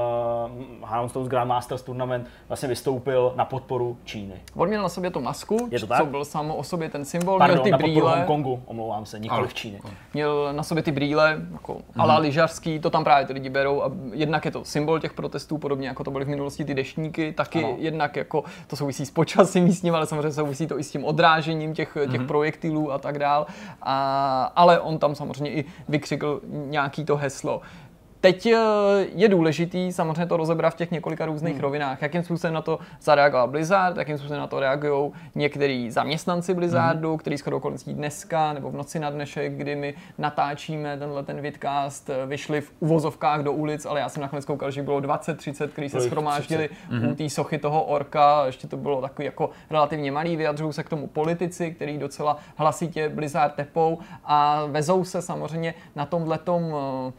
uh, 0.82 0.90
Hearthstone's 0.90 1.30
Grandmasters 1.30 1.82
Tournament 1.82 2.28
vlastně 2.48 2.70
vystoupil 2.70 3.34
na 3.36 3.46
podporu 3.46 3.98
Číny. 4.04 4.34
On 4.56 4.68
měl 4.68 4.82
na 4.82 4.90
sobě 4.90 5.12
tu 5.12 5.22
masku, 5.22 5.68
Je 5.72 5.80
to 5.80 5.88
tak? 5.88 5.98
co 5.98 6.06
byl 6.06 6.26
sám 6.26 6.52
o 6.52 6.64
sobě 6.64 6.90
ten 6.90 7.06
symbol, 7.06 7.38
Pardon, 7.38 7.56
měl 7.56 7.64
ty 7.64 7.72
na 7.72 7.78
brýle. 7.78 8.16
Hongkongu, 8.16 8.64
omlouvám 8.66 9.06
se, 9.06 9.20
nikoliv 9.20 9.54
Číny. 9.54 9.82
Měl 10.14 10.54
na 10.54 10.64
sobě 10.64 10.84
ty 10.84 10.92
brýle, 10.92 11.42
jako 11.52 11.74
mm-hmm. 11.74 12.02
ala 12.02 12.18
lyžařský, 12.18 12.80
to 12.80 12.90
tam 12.90 13.04
právě 13.04 13.28
ty 13.28 13.34
lidi 13.34 13.50
berou 13.50 13.84
a 13.84 13.92
jednak 14.14 14.46
je 14.46 14.52
to 14.52 14.66
symbol 14.66 15.00
těch 15.00 15.14
protestů, 15.20 15.58
podobně 15.58 15.88
jako 15.88 16.04
to 16.04 16.12
byly 16.12 16.26
v 16.26 16.28
minulosti 16.28 16.66
ty 16.66 16.74
deštníky, 16.74 17.32
taky 17.32 17.64
ano. 17.64 17.76
jednak 17.78 18.16
jako 18.16 18.44
to 18.68 18.76
souvisí 18.76 19.06
s 19.06 19.12
počasím 19.12 19.64
místním, 19.64 19.96
ale 19.96 20.06
samozřejmě 20.06 20.32
souvisí 20.32 20.68
to 20.68 20.80
i 20.80 20.84
s 20.84 20.92
tím 20.92 21.06
odrážením 21.06 21.74
těch, 21.74 21.98
těch 22.12 22.22
mm-hmm. 22.22 22.28
projektilů 22.28 22.92
a 22.92 22.98
tak 22.98 23.20
dál. 23.20 23.48
A, 23.82 24.52
ale 24.56 24.80
on 24.80 24.98
tam 24.98 25.16
samozřejmě 25.16 25.52
i 25.52 25.66
vykřikl 25.90 26.42
nějaký 26.48 27.06
to 27.06 27.18
heslo. 27.18 27.62
Teď 28.22 28.46
eh, 28.46 28.58
je 29.16 29.30
důležitý 29.30 29.92
samozřejmě 29.92 30.26
to 30.26 30.38
rozebrat 30.38 30.74
v 30.74 30.78
těch 30.78 30.92
několika 30.92 31.26
různých 31.26 31.54
hmm. 31.54 31.62
rovinách. 31.62 32.02
Jakým 32.02 32.24
způsobem 32.24 32.54
na 32.54 32.62
to 32.62 32.80
zareagoval 33.02 33.48
Blizzard, 33.48 33.98
jakým 33.98 34.18
způsobem 34.18 34.40
na 34.40 34.48
to 34.48 34.60
reagují 34.60 35.12
některý 35.36 35.92
zaměstnanci 35.92 36.54
Blizzardu, 36.54 37.10
hmm. 37.10 37.18
který 37.18 37.38
shodou 37.38 37.58
okolností 37.58 37.94
dneska 37.94 38.54
nebo 38.54 38.72
v 38.72 38.76
noci 38.76 39.00
na 39.00 39.10
dnešek, 39.10 39.54
kdy 39.54 39.76
my 39.76 39.94
natáčíme 40.18 40.98
tenhle 40.98 41.24
ten 41.24 41.42
vidcast, 41.42 42.10
eh, 42.10 42.26
vyšli 42.26 42.62
v 42.62 42.72
uvozovkách 42.80 43.42
do 43.42 43.52
ulic, 43.52 43.86
ale 43.86 44.00
já 44.00 44.10
jsem 44.10 44.22
nakonec 44.22 44.46
koukal, 44.46 44.72
že 44.72 44.84
bylo 44.84 45.00
20-30, 45.00 45.68
kteří 45.72 45.90
se 45.90 46.02
schromáždili 46.02 46.70
hmm. 46.90 47.12
u 47.12 47.16
té 47.16 47.30
sochy 47.30 47.58
toho 47.58 47.84
orka, 47.84 48.46
ještě 48.46 48.68
to 48.68 48.78
bylo 48.78 49.02
takový 49.02 49.26
jako 49.26 49.50
relativně 49.70 50.12
malý, 50.12 50.36
vyjadřují 50.36 50.74
se 50.74 50.84
k 50.84 50.90
tomu 50.90 51.08
politici, 51.08 51.72
který 51.72 51.98
docela 51.98 52.38
hlasitě 52.56 53.10
Blizzard 53.10 53.54
tepou 53.54 54.00
a 54.26 54.66
vezou 54.66 55.04
se 55.04 55.22
samozřejmě 55.22 55.74
na 55.96 56.06
tomhletom 56.06 56.64
uh, 56.64 56.80
Mm, 57.10 57.14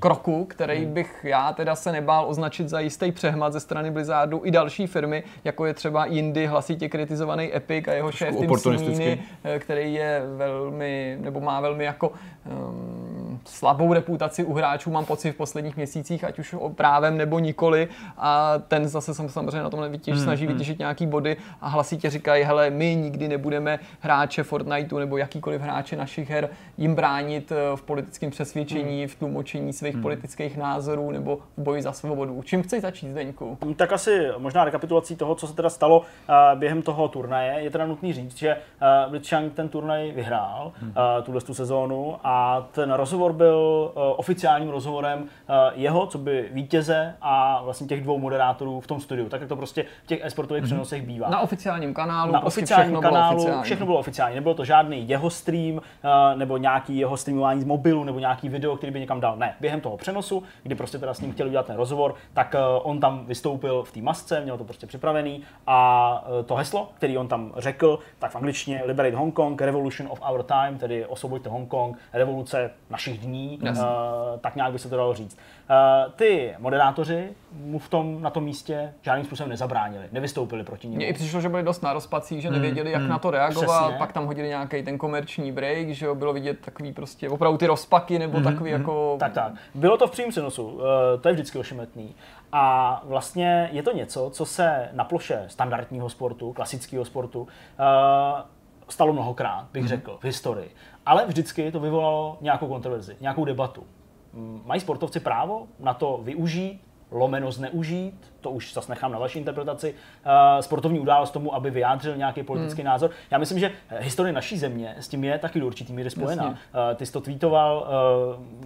kroku, 0.00 0.44
který 0.44 0.84
hmm. 0.84 0.94
bych 0.94 1.20
já 1.24 1.52
teda 1.52 1.74
se 1.76 1.92
nebál 1.92 2.24
označit 2.28 2.68
za 2.68 2.80
jistý 2.80 3.12
přehmat 3.12 3.52
ze 3.52 3.60
strany 3.60 3.90
Blizzardu 3.90 4.40
i 4.44 4.50
další 4.50 4.86
firmy, 4.86 5.22
jako 5.44 5.66
je 5.66 5.74
třeba 5.74 6.04
Indy 6.04 6.46
hlasitě 6.46 6.88
kritizovaný 6.88 7.56
Epic 7.56 7.88
a 7.88 7.92
jeho 7.92 8.12
šéf 8.12 8.36
Tim 8.36 8.58
Sweeney, 8.58 9.18
eh, 9.44 9.58
který 9.58 9.94
je 9.94 10.22
velmi, 10.36 11.18
nebo 11.20 11.40
má 11.40 11.60
velmi 11.60 11.84
jako 11.84 12.12
um, 12.68 13.33
slabou 13.44 13.92
reputaci 13.92 14.44
u 14.44 14.54
hráčů, 14.54 14.90
mám 14.90 15.04
pocit 15.04 15.32
v 15.32 15.36
posledních 15.36 15.76
měsících, 15.76 16.24
ať 16.24 16.38
už 16.38 16.54
právem 16.74 17.16
nebo 17.16 17.38
nikoli 17.38 17.88
a 18.18 18.54
ten 18.68 18.88
zase 18.88 19.14
jsem 19.14 19.28
samozřejmě 19.28 19.62
na 19.62 19.70
tom 19.70 19.90
vytěž, 19.90 20.14
hmm, 20.14 20.24
snaží 20.24 20.46
hmm. 20.46 20.54
vytěžit 20.54 20.78
nějaký 20.78 21.06
body 21.06 21.36
a 21.60 21.68
hlasitě 21.68 22.10
říkají, 22.10 22.44
hele, 22.44 22.70
my 22.70 22.96
nikdy 22.96 23.28
nebudeme 23.28 23.78
hráče 24.00 24.42
Fortniteu 24.42 24.98
nebo 24.98 25.16
jakýkoliv 25.16 25.60
hráče 25.60 25.96
našich 25.96 26.30
her 26.30 26.48
jim 26.78 26.94
bránit 26.94 27.52
eh, 27.52 27.76
v 27.76 27.82
politickém 27.82 28.30
přesvědčení, 28.30 28.98
hmm. 28.98 29.08
v 29.08 29.14
tlumočení 29.14 29.72
svých 29.72 29.94
hmm. 29.94 30.02
politických 30.02 30.56
názorů 30.56 31.10
nebo 31.10 31.38
v 31.56 31.62
boji 31.62 31.82
za 31.82 31.92
svobodu. 31.92 32.42
Čím 32.42 32.62
chceš 32.62 32.82
začít, 32.82 33.10
Zdeňku? 33.10 33.58
Tak 33.76 33.92
asi 33.92 34.28
možná 34.38 34.64
rekapitulací 34.64 35.16
toho, 35.16 35.34
co 35.34 35.46
se 35.46 35.54
teda 35.54 35.70
stalo 35.70 35.98
uh, 35.98 36.04
během 36.58 36.82
toho 36.82 37.08
turnaje. 37.08 37.60
Je 37.60 37.70
teda 37.70 37.86
nutný 37.86 38.12
říct, 38.12 38.38
že 38.38 38.56
uh, 38.56 39.10
Blitzchung 39.10 39.52
ten 39.52 39.68
turnaj 39.68 40.12
vyhrál, 40.12 40.72
hmm. 40.80 40.90
uh, 40.90 41.24
tuhle 41.24 41.40
tu 41.40 41.54
sezónu 41.54 42.16
a 42.24 42.66
ten 42.72 42.92
rozhovor 42.92 43.23
byl 43.32 43.90
uh, 43.94 44.02
oficiálním 44.16 44.68
rozhovorem 44.68 45.22
uh, 45.22 45.26
jeho, 45.74 46.06
co 46.06 46.18
by 46.18 46.48
vítěze 46.52 47.14
a 47.22 47.62
vlastně 47.62 47.86
těch 47.86 48.00
dvou 48.00 48.18
moderátorů 48.18 48.80
v 48.80 48.86
tom 48.86 49.00
studiu. 49.00 49.28
Tak 49.28 49.40
jak 49.40 49.48
to 49.48 49.56
prostě 49.56 49.84
v 50.04 50.06
těch 50.06 50.20
e-sportových 50.24 50.62
mm-hmm. 50.62 50.66
přenosech 50.66 51.02
bývá. 51.02 51.28
Na 51.28 51.40
oficiálním 51.40 51.94
kanálu, 51.94 52.32
na 52.32 52.40
prostě 52.40 52.60
oficiálním 52.60 52.86
všechno 52.86 53.00
kanálu, 53.00 53.28
bylo 53.28 53.36
oficiální. 53.36 53.62
všechno 53.62 53.86
bylo 53.86 53.98
oficiální. 53.98 54.34
Nebylo 54.34 54.54
to 54.54 54.64
žádný 54.64 55.08
jeho 55.08 55.30
stream, 55.30 55.74
uh, 55.74 55.80
nebo 56.34 56.56
nějaký 56.56 56.98
jeho 56.98 57.16
streamování 57.16 57.60
z 57.60 57.64
mobilu, 57.64 58.04
nebo 58.04 58.18
nějaký 58.18 58.48
video, 58.48 58.76
který 58.76 58.92
by 58.92 59.00
někam 59.00 59.20
dal. 59.20 59.36
Ne, 59.36 59.54
během 59.60 59.80
toho 59.80 59.96
přenosu, 59.96 60.42
kdy 60.62 60.74
prostě 60.74 60.98
teda 60.98 61.14
s 61.14 61.20
ním 61.20 61.32
chtěli 61.32 61.48
udělat 61.48 61.66
ten 61.66 61.76
rozhovor, 61.76 62.14
tak 62.34 62.54
uh, 62.54 62.90
on 62.90 63.00
tam 63.00 63.26
vystoupil 63.26 63.82
v 63.82 63.92
té 63.92 64.00
masce, 64.00 64.40
měl 64.40 64.58
to 64.58 64.64
prostě 64.64 64.86
připravený 64.86 65.42
a 65.66 66.24
uh, 66.38 66.44
to 66.44 66.54
heslo, 66.54 66.88
který 66.94 67.18
on 67.18 67.28
tam 67.28 67.52
řekl, 67.56 67.98
tak 68.18 68.30
v 68.30 68.36
angličtině 68.36 68.82
Liberate 68.84 69.16
Hong 69.16 69.34
Kong, 69.34 69.60
Revolution 69.60 70.08
of 70.12 70.20
Our 70.30 70.42
Time, 70.42 70.78
tedy 70.78 71.06
osvoboďte 71.06 71.48
Hongkong, 71.48 71.98
revoluce 72.12 72.70
našich 72.90 73.13
dní, 73.18 73.58
yes. 73.62 73.78
uh, 73.78 73.84
tak 74.40 74.56
nějak 74.56 74.72
by 74.72 74.78
se 74.78 74.88
to 74.88 74.96
dalo 74.96 75.14
říct. 75.14 75.38
Uh, 75.70 76.12
ty 76.12 76.54
moderátoři 76.58 77.28
mu 77.52 77.78
v 77.78 77.88
tom, 77.88 78.22
na 78.22 78.30
tom 78.30 78.44
místě 78.44 78.92
žádným 79.02 79.26
způsobem 79.26 79.50
nezabránili, 79.50 80.04
nevystoupili 80.12 80.64
proti 80.64 80.86
němu. 80.86 80.96
Mně 80.96 81.06
i 81.06 81.12
přišlo, 81.12 81.40
že 81.40 81.48
byli 81.48 81.62
dost 81.62 81.82
na 81.82 81.92
rozpací, 81.92 82.40
že 82.40 82.48
hmm, 82.48 82.56
nevěděli, 82.56 82.90
jak 82.90 83.00
hmm, 83.00 83.10
na 83.10 83.18
to 83.18 83.30
reagovat, 83.30 83.80
přesně. 83.82 83.98
pak 83.98 84.12
tam 84.12 84.26
hodili 84.26 84.48
nějaký 84.48 84.82
ten 84.82 84.98
komerční 84.98 85.52
break, 85.52 85.88
že 85.88 86.06
jo, 86.06 86.14
bylo 86.14 86.32
vidět 86.32 86.60
takový 86.60 86.92
prostě 86.92 87.28
opravdu 87.28 87.58
ty 87.58 87.66
rozpaky 87.66 88.18
nebo 88.18 88.38
hmm, 88.38 88.44
takový 88.44 88.70
hmm. 88.70 88.80
jako... 88.80 89.16
Tak, 89.20 89.32
tak. 89.32 89.52
Bylo 89.74 89.96
to 89.96 90.06
v 90.06 90.10
přímém 90.10 90.30
přenosu, 90.30 90.68
uh, 90.68 90.82
to 91.20 91.28
je 91.28 91.34
vždycky 91.34 91.58
ošemetný. 91.58 92.14
A 92.52 93.02
vlastně 93.04 93.68
je 93.72 93.82
to 93.82 93.92
něco, 93.92 94.30
co 94.30 94.46
se 94.46 94.88
na 94.92 95.04
ploše 95.04 95.44
standardního 95.48 96.08
sportu, 96.08 96.52
klasického 96.52 97.04
sportu, 97.04 97.40
uh, 97.40 97.46
stalo 98.88 99.12
mnohokrát, 99.12 99.66
bych 99.72 99.84
mm-hmm. 99.84 99.88
řekl, 99.88 100.18
v 100.20 100.24
historii. 100.24 100.70
Ale 101.06 101.26
vždycky 101.26 101.72
to 101.72 101.80
vyvolalo 101.80 102.38
nějakou 102.40 102.68
kontroverzi, 102.68 103.16
nějakou 103.20 103.44
debatu. 103.44 103.86
Mají 104.64 104.80
sportovci 104.80 105.20
právo 105.20 105.66
na 105.78 105.94
to 105.94 106.20
využít 106.22 106.80
lomeno 107.14 107.52
zneužít, 107.52 108.32
to 108.40 108.50
už 108.50 108.74
zase 108.74 108.92
nechám 108.92 109.12
na 109.12 109.18
vaší 109.18 109.38
interpretaci, 109.38 109.94
uh, 109.94 110.60
sportovní 110.60 111.00
událost 111.00 111.30
tomu, 111.30 111.54
aby 111.54 111.70
vyjádřil 111.70 112.16
nějaký 112.16 112.42
politický 112.42 112.82
hmm. 112.82 112.90
názor. 112.90 113.10
Já 113.30 113.38
myslím, 113.38 113.58
že 113.58 113.70
historie 113.98 114.32
naší 114.32 114.58
země 114.58 114.94
s 114.98 115.08
tím 115.08 115.24
je 115.24 115.38
taky 115.38 115.60
do 115.60 115.66
určitý 115.66 115.92
míry 115.92 116.10
spojená. 116.10 116.48
Uh, 116.48 116.54
ty 116.94 117.06
jsi 117.06 117.12
to 117.12 117.20
tweetoval, 117.20 117.88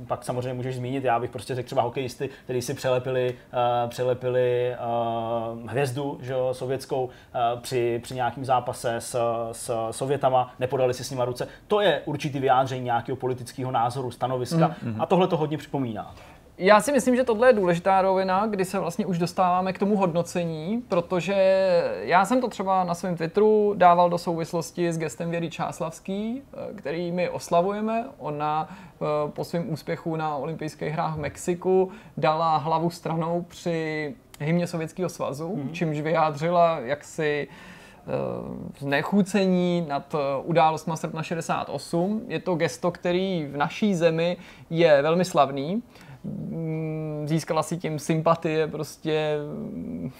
pak 0.06 0.24
samozřejmě 0.24 0.54
můžeš 0.54 0.76
zmínit, 0.76 1.04
já 1.04 1.18
bych 1.20 1.30
prostě 1.30 1.54
řekl 1.54 1.66
třeba 1.66 1.82
hokejisty, 1.82 2.30
kteří 2.44 2.62
si 2.62 2.74
přelepili, 2.74 3.34
přelepili 3.88 4.74
hvězdu 5.66 6.18
že, 6.22 6.34
sovětskou 6.52 7.08
při, 7.60 8.00
při 8.02 8.14
nějakém 8.14 8.44
zápase 8.44 8.96
s, 8.98 9.18
s 9.52 9.88
Sovětama, 9.90 10.54
nepodali 10.58 10.94
si 10.94 11.04
s 11.04 11.10
nima 11.10 11.24
ruce. 11.24 11.48
To 11.66 11.80
je 11.80 12.02
určitý 12.04 12.38
vyjádření 12.38 12.84
nějakého 12.84 13.16
politického 13.16 13.70
názoru, 13.70 14.10
stanoviska 14.10 14.76
hmm. 14.82 15.00
a 15.00 15.06
tohle 15.06 15.28
to 15.28 15.36
hodně 15.36 15.58
připomíná. 15.58 16.14
Já 16.60 16.80
si 16.80 16.92
myslím, 16.92 17.16
že 17.16 17.24
tohle 17.24 17.48
je 17.48 17.52
důležitá 17.52 18.02
rovina, 18.02 18.46
kdy 18.46 18.64
se 18.64 18.78
vlastně 18.78 19.06
už 19.06 19.18
dostáváme 19.18 19.72
k 19.72 19.78
tomu 19.78 19.96
hodnocení, 19.96 20.82
protože 20.88 21.34
já 22.00 22.24
jsem 22.24 22.40
to 22.40 22.48
třeba 22.48 22.84
na 22.84 22.94
svém 22.94 23.16
Twitteru 23.16 23.74
dával 23.76 24.10
do 24.10 24.18
souvislosti 24.18 24.92
s 24.92 24.98
gestem 24.98 25.30
Věry 25.30 25.50
Čáslavský, 25.50 26.42
eh, 26.42 26.74
který 26.74 27.12
my 27.12 27.28
oslavujeme. 27.28 28.04
Ona 28.18 28.68
eh, 28.70 29.04
po 29.30 29.44
svém 29.44 29.72
úspěchu 29.72 30.16
na 30.16 30.36
olympijských 30.36 30.92
hrách 30.92 31.16
v 31.16 31.20
Mexiku 31.20 31.90
dala 32.16 32.56
hlavu 32.56 32.90
stranou 32.90 33.42
při 33.48 34.14
hymně 34.40 34.66
Sovětského 34.66 35.08
svazu, 35.08 35.54
hmm. 35.54 35.72
čímž 35.72 36.00
vyjádřila 36.00 36.78
jaksi 36.78 37.48
eh, 37.48 38.10
znechucení 38.78 39.84
nad 39.88 40.14
událostma 40.44 40.96
srpna 40.96 41.22
68. 41.22 42.22
Je 42.28 42.40
to 42.40 42.54
gesto, 42.54 42.90
který 42.90 43.46
v 43.52 43.56
naší 43.56 43.94
zemi 43.94 44.36
je 44.70 45.02
velmi 45.02 45.24
slavný. 45.24 45.82
Mm, 46.28 47.24
získala 47.28 47.62
si 47.62 47.76
tím 47.76 47.98
sympatie 47.98 48.66
prostě 48.66 49.36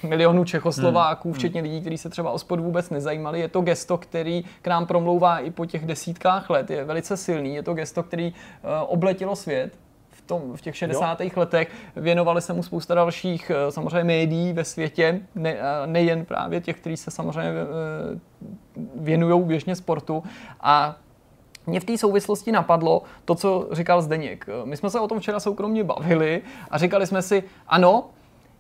milionů 0.03 0.45
Čechoslováků, 0.45 1.29
hmm. 1.29 1.35
včetně 1.35 1.63
lidí, 1.63 1.81
kteří 1.81 1.99
se 1.99 2.09
třeba 2.09 2.31
o 2.31 2.39
sport 2.39 2.61
vůbec 2.61 2.91
nezajímali. 2.91 3.41
Je 3.41 3.49
to 3.49 3.61
gesto, 3.61 3.99
který 3.99 4.45
k 4.63 4.67
nám 4.69 4.87
promlouvá 4.87 5.39
i 5.39 5.51
po 5.51 5.67
těch 5.67 5.87
desítkách 5.87 6.51
let. 6.51 6.71
Je 6.71 6.85
velice 6.85 7.17
silný. 7.17 7.55
Je 7.55 7.63
to 7.63 7.75
gesto, 7.75 8.03
který 8.03 8.33
uh, 8.33 8.71
obletilo 8.87 9.37
svět 9.37 9.73
v, 10.11 10.23
tom, 10.23 10.57
v 10.57 10.61
těch 10.61 10.77
60. 10.77 11.21
Jo. 11.21 11.31
letech. 11.37 11.69
Věnovali 11.97 12.43
se 12.43 12.53
mu 12.53 12.63
spousta 12.63 12.95
dalších 12.95 13.51
uh, 13.51 13.71
samozřejmě 13.71 14.05
médií 14.05 14.53
ve 14.53 14.65
světě, 14.65 15.21
ne, 15.35 15.57
nejen 15.87 16.25
právě 16.25 16.61
těch, 16.61 16.77
kteří 16.77 16.97
se 16.97 17.11
samozřejmě 17.11 17.53
věnují 18.95 19.45
běžně 19.45 19.77
sportu. 19.77 20.23
A 20.61 20.97
mě 21.69 21.81
v 21.81 21.85
té 21.85 21.99
souvislosti 21.99 22.53
napadlo 22.53 23.03
to, 23.25 23.35
co 23.35 23.69
říkal 23.73 24.03
Zdeněk. 24.03 24.47
My 24.65 24.77
jsme 24.77 24.91
se 24.91 25.01
o 25.01 25.09
tom 25.09 25.21
včera 25.21 25.41
soukromně 25.41 25.85
bavili 25.85 26.43
a 26.71 26.79
říkali 26.79 27.07
jsme 27.07 27.23
si, 27.23 27.45
ano, 27.67 28.05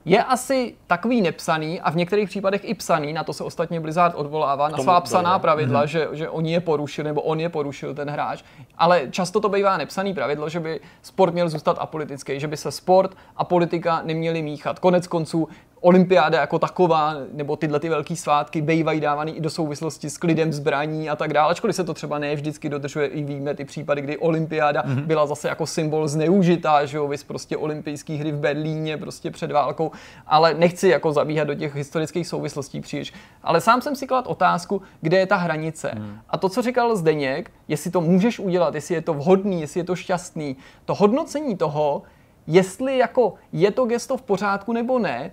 je 0.05 0.25
asi 0.25 0.75
takový 0.87 1.21
nepsaný 1.21 1.81
a 1.81 1.90
v 1.90 1.97
některých 1.97 2.29
případech 2.29 2.61
i 2.64 2.75
psaný, 2.75 3.12
na 3.12 3.25
to 3.25 3.33
se 3.33 3.44
ostatně 3.44 3.81
Blizzard 3.81 4.14
odvolává, 4.14 4.68
na 4.68 4.79
svá 4.79 5.01
psaná 5.01 5.31
dojde. 5.31 5.42
pravidla, 5.42 5.83
mm-hmm. 5.83 5.87
že, 5.87 6.09
že 6.12 6.29
oni 6.29 6.53
je 6.53 6.61
porušili 6.61 7.09
nebo 7.09 7.23
on 7.23 7.40
je 7.40 7.49
porušil 7.49 7.94
ten 7.94 8.11
hráč, 8.11 8.42
ale 8.79 9.03
často 9.11 9.40
to 9.40 9.49
bývá 9.49 9.77
nepsaný 9.77 10.14
pravidlo, 10.14 10.49
že 10.49 10.61
by 10.61 10.81
sport 11.03 11.35
měl 11.35 11.49
zůstat 11.49 11.77
apolitický, 11.81 12.40
že 12.40 12.49
by 12.49 12.57
se 12.57 12.71
sport 12.71 13.16
a 13.37 13.44
politika 13.44 14.03
neměli 14.05 14.42
míchat. 14.42 14.79
Konec 14.79 15.07
konců 15.07 15.49
olympiáda 15.81 16.41
jako 16.41 16.59
taková, 16.59 17.14
nebo 17.33 17.57
tyhle 17.57 17.81
ty 17.81 17.88
velké 17.88 18.17
svátky 18.17 18.62
bývají 18.62 19.01
dávaný 19.01 19.37
i 19.37 19.41
do 19.41 19.51
souvislosti 19.51 20.11
s 20.11 20.19
klidem 20.19 20.53
zbraní 20.53 21.11
a 21.11 21.17
tak 21.17 21.33
dále, 21.33 21.51
ačkoliv 21.51 21.77
se 21.77 21.85
to 21.85 21.95
třeba 21.95 22.19
ne 22.19 22.35
vždycky 22.35 22.69
dodržuje, 22.69 23.07
i 23.07 23.23
víme 23.23 23.55
ty 23.55 23.64
případy, 23.64 24.01
kdy 24.01 24.19
olympiáda 24.19 24.83
mm-hmm. 24.83 25.07
byla 25.07 25.27
zase 25.27 25.49
jako 25.49 25.67
symbol 25.67 26.09
zneužitá, 26.09 26.85
že 26.85 26.97
jo, 26.97 27.09
vys 27.09 27.25
prostě 27.25 27.57
olympijské 27.57 28.12
hry 28.12 28.33
v 28.33 28.38
Berlíně 28.38 28.97
prostě 28.97 29.31
před 29.31 29.53
válkou, 29.53 29.91
ale 30.27 30.55
nechci 30.55 30.88
jako 30.88 31.12
zabíhat 31.12 31.45
do 31.45 31.55
těch 31.55 31.75
historických 31.75 32.29
souvislostí 32.29 32.81
příliš. 32.81 33.12
Ale 33.43 33.61
sám 33.61 33.83
jsem 33.83 33.97
si 33.97 34.07
klad 34.07 34.27
otázku, 34.27 34.83
kde 35.01 35.19
je 35.19 35.27
ta 35.27 35.37
hranice. 35.37 35.93
Mm. 35.95 36.19
A 36.31 36.38
to, 36.38 36.49
co 36.49 36.62
říkal 36.62 36.97
Zdeněk, 36.97 37.51
jestli 37.69 37.91
to 37.91 38.01
můžeš 38.01 38.38
udělat, 38.38 38.75
jestli 38.75 38.95
je 38.95 39.03
to 39.03 39.14
vhodný, 39.14 39.61
jestli 39.61 39.81
je 39.81 39.85
to 39.85 39.97
šťastný, 39.97 40.57
to 40.85 40.95
hodnocení 40.95 41.57
toho, 41.57 42.03
jestli 42.47 42.99
jako 42.99 43.35
je 43.53 43.71
to 43.71 43.85
gesto 43.85 44.17
v 44.17 44.23
pořádku 44.23 44.73
nebo 44.73 44.99
ne, 44.99 45.31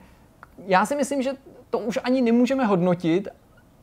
já 0.68 0.86
si 0.86 0.96
myslím, 0.96 1.22
že 1.22 1.32
to 1.70 1.80
už 1.80 2.00
ani 2.04 2.22
nemůžeme 2.22 2.66
hodnotit, 2.66 3.28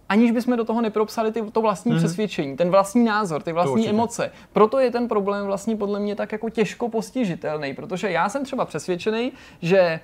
aniž 0.08 0.30
bychom 0.30 0.56
do 0.56 0.64
toho 0.64 0.80
nepropsali 0.80 1.32
ty, 1.32 1.42
to 1.42 1.60
vlastní 1.60 1.92
mm-hmm. 1.92 1.98
přesvědčení, 1.98 2.56
ten 2.56 2.70
vlastní 2.70 3.04
názor, 3.04 3.42
ty 3.42 3.52
vlastní 3.52 3.88
emoce. 3.88 4.30
Proto 4.52 4.78
je 4.78 4.90
ten 4.90 5.08
problém 5.08 5.46
vlastně 5.46 5.76
podle 5.76 6.00
mě 6.00 6.16
tak 6.16 6.32
jako 6.32 6.50
těžko 6.50 6.88
postižitelný, 6.88 7.74
protože 7.74 8.10
já 8.10 8.28
jsem 8.28 8.44
třeba 8.44 8.64
přesvědčený, 8.64 9.32
že 9.62 10.00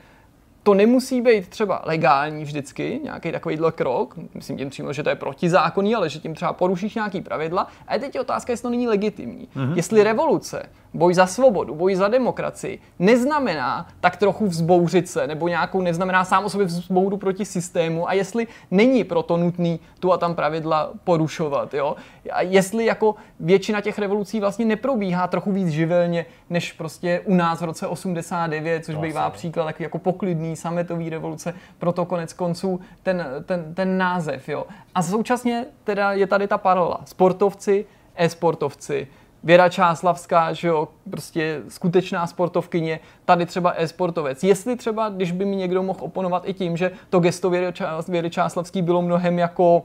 to 0.63 0.75
nemusí 0.75 1.21
být 1.21 1.49
třeba 1.49 1.83
legální 1.85 2.45
vždycky, 2.45 3.01
nějaký 3.05 3.33
takovýhle 3.33 3.73
krok, 3.73 4.15
myslím 4.35 4.59
tím 4.59 4.71
přímo, 4.71 4.93
že 4.93 5.03
to 5.03 5.09
je 5.09 5.17
protizákonný, 5.17 5.95
ale 5.95 6.09
že 6.09 6.19
tím 6.19 6.35
třeba 6.35 6.53
porušíš 6.53 6.95
nějaký 6.95 7.21
pravidla. 7.21 7.69
A 7.87 7.95
je 7.95 8.01
teď 8.01 8.21
otázka, 8.21 8.53
jestli 8.53 8.63
to 8.63 8.71
není 8.71 8.89
legitimní. 8.89 9.49
Mm-hmm. 9.57 9.77
Jestli 9.77 10.03
revoluce, 10.03 10.63
boj 10.95 11.15
za 11.15 11.27
svobodu, 11.27 11.75
boj 11.75 11.95
za 11.95 12.09
demokracii 12.09 12.79
neznamená 12.99 13.87
tak 14.01 14.17
trochu 14.17 14.47
vzbouřit 14.47 15.09
se, 15.09 15.27
nebo 15.27 15.49
nějakou 15.49 15.81
neznamená 15.81 16.25
sám 16.25 16.45
o 16.45 16.51
sobě 16.51 16.67
vzboudu 16.67 17.17
proti 17.17 17.45
systému 17.45 18.09
a 18.09 18.13
jestli 18.13 18.47
není 18.71 19.05
proto 19.05 19.37
nutný 19.37 19.81
tu 20.01 20.13
a 20.13 20.19
tam 20.19 20.35
pravidla 20.35 20.91
porušovat. 21.05 21.75
Jo? 21.75 21.97
A 22.33 22.43
jestli 22.43 22.85
jako 22.85 23.15
většina 23.41 23.81
těch 23.81 23.99
revolucí 23.99 24.41
vlastně 24.41 24.65
neprobíhá 24.65 25.27
trochu 25.27 25.53
víc 25.53 25.69
živelně, 25.69 26.27
než 26.51 26.73
prostě 26.73 27.21
u 27.25 27.35
nás 27.35 27.61
v 27.61 27.65
roce 27.65 27.87
89, 27.87 28.85
což 28.85 28.95
to 28.95 29.01
bývá 29.01 29.31
příklad 29.31 29.65
takový 29.65 29.83
jako 29.83 29.99
poklidný 29.99 30.57
sametový 30.57 31.11
revoluce, 31.11 31.55
proto 31.79 32.05
konec 32.05 32.33
konců 32.33 32.81
ten, 33.03 33.27
ten, 33.47 33.75
ten 33.75 33.99
název. 33.99 34.49
Jo. 34.49 34.67
A 34.95 35.03
současně 35.03 35.67
teda 35.85 36.13
je 36.13 36.27
tady 36.27 36.49
ta 36.49 36.59
paralela. 36.59 37.01
Sportovci, 37.05 37.87
e-sportovci, 38.17 39.09
Věra 39.45 39.69
Čáslavská, 39.69 40.53
že 40.53 40.69
jo, 40.69 40.89
prostě 41.11 41.63
skutečná 41.69 42.27
sportovkyně, 42.27 43.01
tady 43.25 43.47
třeba 43.47 43.73
e-sportovec. 43.77 44.45
Jestli 44.45 44.77
třeba, 44.77 45.09
když 45.09 45.33
by 45.33 45.45
mi 45.45 45.57
někdo 45.57 45.83
mohl 45.83 45.99
oponovat 46.03 46.43
i 46.47 46.55
tím, 46.55 46.77
že 46.77 46.91
to 47.11 47.21
gesto 47.21 47.51
Věry, 47.51 47.73
Čás, 47.73 48.09
Věry 48.09 48.31
Čáslavský 48.31 48.83
bylo 48.83 49.03
mnohem 49.03 49.39
jako 49.39 49.83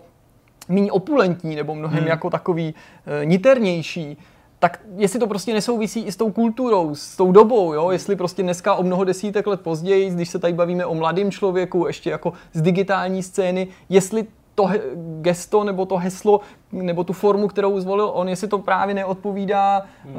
méně 0.70 0.92
opulentní 0.92 1.56
nebo 1.56 1.76
mnohem 1.76 2.00
hmm. 2.00 2.08
jako 2.08 2.30
takový 2.30 2.76
e, 3.22 3.26
niternější, 3.26 4.18
tak 4.60 4.82
jestli 4.98 5.20
to 5.20 5.28
prostě 5.28 5.54
nesouvisí 5.54 6.02
i 6.02 6.12
s 6.12 6.16
tou 6.16 6.32
kulturou, 6.32 6.96
s 6.96 7.18
tou 7.18 7.32
dobou, 7.32 7.74
jo? 7.74 7.92
jestli 7.92 8.16
prostě 8.16 8.44
dneska 8.44 8.76
o 8.76 8.84
mnoho 8.84 9.04
desítek 9.04 9.48
let 9.48 9.62
později, 9.62 10.10
když 10.10 10.30
se 10.30 10.40
tady 10.40 10.54
bavíme 10.54 10.86
o 10.86 10.96
mladém 10.96 11.32
člověku, 11.32 11.88
ještě 11.88 12.10
jako 12.10 12.34
z 12.54 12.62
digitální 12.62 13.24
scény, 13.24 13.68
jestli 13.90 14.28
to 14.56 14.70
gesto 15.22 15.64
nebo 15.64 15.86
to 15.86 15.98
heslo 15.98 16.42
nebo 16.72 17.04
tu 17.04 17.14
formu, 17.14 17.48
kterou 17.48 17.80
zvolil 17.80 18.12
on, 18.14 18.30
jestli 18.30 18.48
to 18.48 18.58
právě 18.58 18.96
neodpovídá 18.96 19.82
hmm. 20.04 20.14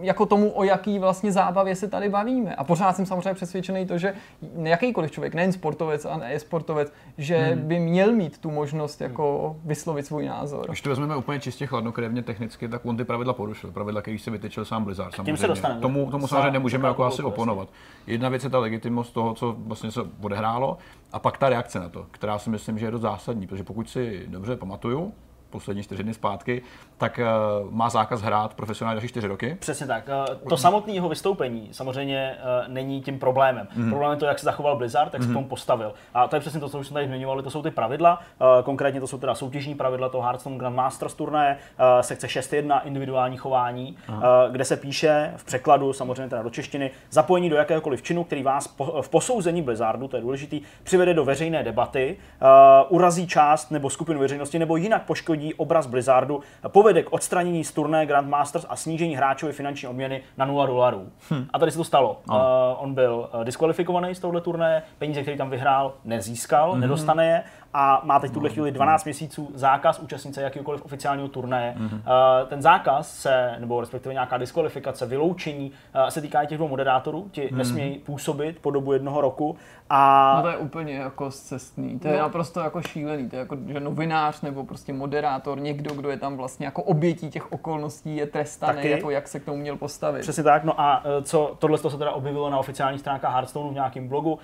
jako 0.00 0.26
tomu, 0.26 0.50
o 0.50 0.64
jaký 0.64 0.98
vlastně 0.98 1.32
zábavě 1.32 1.76
se 1.76 1.88
tady 1.88 2.08
bavíme. 2.08 2.54
A 2.54 2.64
pořád 2.64 2.96
jsem 2.96 3.06
samozřejmě 3.06 3.34
přesvědčený 3.34 3.86
to, 3.86 3.98
že 3.98 4.14
jakýkoliv 4.62 5.10
člověk, 5.10 5.34
nejen 5.34 5.52
sportovec 5.52 6.04
a 6.04 6.16
ne 6.16 6.38
sportovec, 6.38 6.92
že 7.18 7.38
hmm. 7.38 7.68
by 7.68 7.78
měl 7.78 8.12
mít 8.12 8.38
tu 8.38 8.50
možnost 8.50 9.00
jako 9.00 9.56
vyslovit 9.64 10.06
svůj 10.06 10.26
názor. 10.26 10.64
Když 10.66 10.82
to 10.82 10.88
vezmeme 10.88 11.16
úplně 11.16 11.40
čistě 11.40 11.66
chladnokrevně 11.66 12.22
technicky, 12.22 12.68
tak 12.68 12.86
on 12.86 12.96
ty 12.96 13.04
pravidla 13.04 13.32
porušil. 13.32 13.70
Pravidla, 13.70 14.02
který 14.02 14.18
si 14.18 14.30
vytyčil 14.30 14.64
sám 14.64 14.84
Blizzard. 14.84 15.14
Samozřejmě. 15.14 15.36
se 15.36 15.46
dostaneme. 15.46 15.80
Tomu, 15.80 16.10
tomu 16.10 16.26
samozřejmě 16.26 16.50
nemůžeme 16.50 16.88
jako 16.88 17.04
asi 17.04 17.22
oponovat. 17.22 17.68
Jedna 18.06 18.28
věc 18.28 18.44
je 18.44 18.50
ta 18.50 18.58
legitimnost 18.58 19.14
toho, 19.14 19.34
co 19.34 19.56
vlastně 19.58 19.90
se 19.90 20.00
odehrálo, 20.20 20.78
a 21.12 21.18
pak 21.18 21.38
ta 21.38 21.48
reakce 21.48 21.80
na 21.80 21.88
to, 21.88 22.06
která 22.10 22.38
si 22.38 22.50
myslím, 22.50 22.78
že 22.78 22.86
je 22.86 22.90
dost 22.90 23.02
zásadní, 23.02 23.46
protože 23.46 23.64
pokud 23.64 23.90
si 23.90 24.26
dobře 24.28 24.56
pamatuju, 24.56 25.12
poslední 25.50 25.82
čtyři 25.82 26.02
dny 26.02 26.14
zpátky, 26.14 26.62
tak 26.98 27.20
uh, 27.22 27.70
má 27.70 27.90
zákaz 27.90 28.22
hrát 28.22 28.54
profesionálně 28.54 28.96
další 28.96 29.08
čtyři 29.08 29.26
roky. 29.26 29.56
Přesně 29.60 29.86
tak. 29.86 30.08
Uh, 30.28 30.48
to 30.48 30.56
samotné 30.56 30.92
jeho 30.92 31.08
vystoupení 31.08 31.68
samozřejmě 31.72 32.36
uh, 32.38 32.72
není 32.72 33.02
tím 33.02 33.18
problémem. 33.18 33.68
Mm. 33.76 33.90
Problém 33.90 34.10
je 34.10 34.16
to, 34.16 34.26
jak 34.26 34.38
se 34.38 34.44
zachoval 34.44 34.76
Blizzard, 34.76 35.14
jak 35.14 35.22
mm. 35.22 35.28
se 35.28 35.34
tomu 35.34 35.48
postavil. 35.48 35.94
A 36.14 36.28
to 36.28 36.36
je 36.36 36.40
přesně 36.40 36.60
to, 36.60 36.68
co 36.68 36.78
už 36.78 36.86
jsme 36.86 36.94
tady 36.94 37.06
zmiňovali, 37.06 37.42
to 37.42 37.50
jsou 37.50 37.62
ty 37.62 37.70
pravidla. 37.70 38.20
Uh, 38.40 38.64
konkrétně 38.64 39.00
to 39.00 39.06
jsou 39.06 39.18
teda 39.18 39.34
soutěžní 39.34 39.74
pravidla 39.74 40.08
toho 40.08 40.22
Hearthstone 40.22 40.56
Grandmasters 40.56 41.14
turnaje, 41.14 41.56
uh, 41.56 42.00
sekce 42.00 42.26
6.1, 42.26 42.80
individuální 42.84 43.36
chování, 43.36 43.96
uh, 44.08 44.16
kde 44.50 44.64
se 44.64 44.76
píše 44.76 45.32
v 45.36 45.44
překladu, 45.44 45.92
samozřejmě 45.92 46.28
teda 46.28 46.42
do 46.42 46.50
češtiny, 46.50 46.90
zapojení 47.10 47.50
do 47.50 47.56
jakéhokoliv 47.56 48.02
činu, 48.02 48.24
který 48.24 48.42
vás 48.42 48.68
po, 48.68 49.02
v 49.02 49.08
posouzení 49.08 49.62
Blizzardu, 49.62 50.08
to 50.08 50.16
je 50.16 50.22
důležitý, 50.22 50.60
přivede 50.82 51.14
do 51.14 51.24
veřejné 51.24 51.62
debaty, 51.62 52.16
uh, 52.42 52.96
urazí 52.96 53.26
část 53.26 53.70
nebo 53.70 53.90
skupinu 53.90 54.20
veřejnosti 54.20 54.58
nebo 54.58 54.76
jinak 54.76 55.02
poškodí 55.02 55.26
poškodí 55.26 55.54
obraz 55.54 55.86
Blizzardu, 55.86 56.40
povede 56.86 57.02
k 57.02 57.12
odstranění 57.12 57.64
z 57.64 57.72
turné 57.72 58.06
Grandmasters 58.06 58.66
a 58.68 58.76
snížení 58.76 59.16
hráčové 59.16 59.52
finanční 59.52 59.88
odměny 59.88 60.22
na 60.36 60.44
0 60.46 60.66
dolarů. 60.66 61.08
Hmm. 61.30 61.46
A 61.52 61.58
tady 61.58 61.70
se 61.70 61.78
to 61.78 61.84
stalo. 61.84 62.20
Uh, 62.30 62.36
on 62.78 62.94
byl 62.94 63.30
eh, 63.40 63.44
diskvalifikovaný 63.44 64.14
z 64.14 64.20
tohoto 64.20 64.40
turné, 64.40 64.82
peníze, 64.98 65.22
které 65.22 65.36
tam 65.36 65.50
vyhrál, 65.50 65.94
nezískal, 66.04 66.72
hmm. 66.72 66.80
nedostane 66.80 67.26
je 67.26 67.42
a 67.78 68.00
má 68.04 68.20
teď 68.20 68.32
tuhle 68.32 68.48
no, 68.48 68.52
chvíli 68.52 68.70
12 68.70 69.04
měsíců 69.04 69.50
zákaz 69.54 69.98
účastnit 69.98 70.34
se 70.34 70.42
jakýkoliv 70.42 70.84
oficiálního 70.84 71.28
turnaje. 71.28 71.74
Mm-hmm. 71.78 71.94
Uh, 71.94 72.48
ten 72.48 72.62
zákaz 72.62 73.16
se, 73.18 73.56
nebo 73.58 73.80
respektive 73.80 74.12
nějaká 74.12 74.38
diskvalifikace, 74.38 75.06
vyloučení, 75.06 75.70
uh, 75.70 76.08
se 76.08 76.20
týká 76.20 76.42
i 76.42 76.46
těch 76.46 76.58
dvou 76.58 76.68
moderátorů, 76.68 77.28
ti 77.32 77.42
mm-hmm. 77.42 77.56
nesmějí 77.56 77.98
působit 77.98 78.58
po 78.60 78.70
dobu 78.70 78.92
jednoho 78.92 79.20
roku. 79.20 79.56
A... 79.90 80.34
No 80.36 80.42
to 80.42 80.48
je 80.48 80.56
úplně 80.56 80.94
jako 80.94 81.30
cestný, 81.30 81.98
to 81.98 82.08
je 82.08 82.16
no. 82.16 82.22
naprosto 82.22 82.60
jako 82.60 82.82
šílený, 82.82 83.30
to 83.30 83.36
je 83.36 83.40
jako, 83.40 83.56
že 83.66 83.80
novinář 83.80 84.40
nebo 84.40 84.64
prostě 84.64 84.92
moderátor, 84.92 85.60
někdo, 85.60 85.94
kdo 85.94 86.10
je 86.10 86.16
tam 86.16 86.36
vlastně 86.36 86.66
jako 86.66 86.82
obětí 86.82 87.30
těch 87.30 87.52
okolností, 87.52 88.16
je 88.16 88.26
trestaný, 88.26 88.76
Taky. 88.76 88.90
jako 88.90 89.10
jak 89.10 89.28
se 89.28 89.40
k 89.40 89.44
tomu 89.44 89.56
měl 89.56 89.76
postavit. 89.76 90.20
Přesně 90.20 90.42
tak, 90.42 90.64
no 90.64 90.80
a 90.80 91.02
e, 91.04 91.22
co, 91.22 91.56
tohle 91.58 91.78
to 91.78 91.90
se 91.90 91.98
teda 91.98 92.10
objevilo 92.10 92.50
na 92.50 92.58
oficiálních 92.58 93.00
stránkách 93.00 93.32
Hearthstoneu 93.32 93.70
v 93.70 93.74
nějakém 93.74 94.08
blogu, 94.08 94.32
uh, 94.32 94.38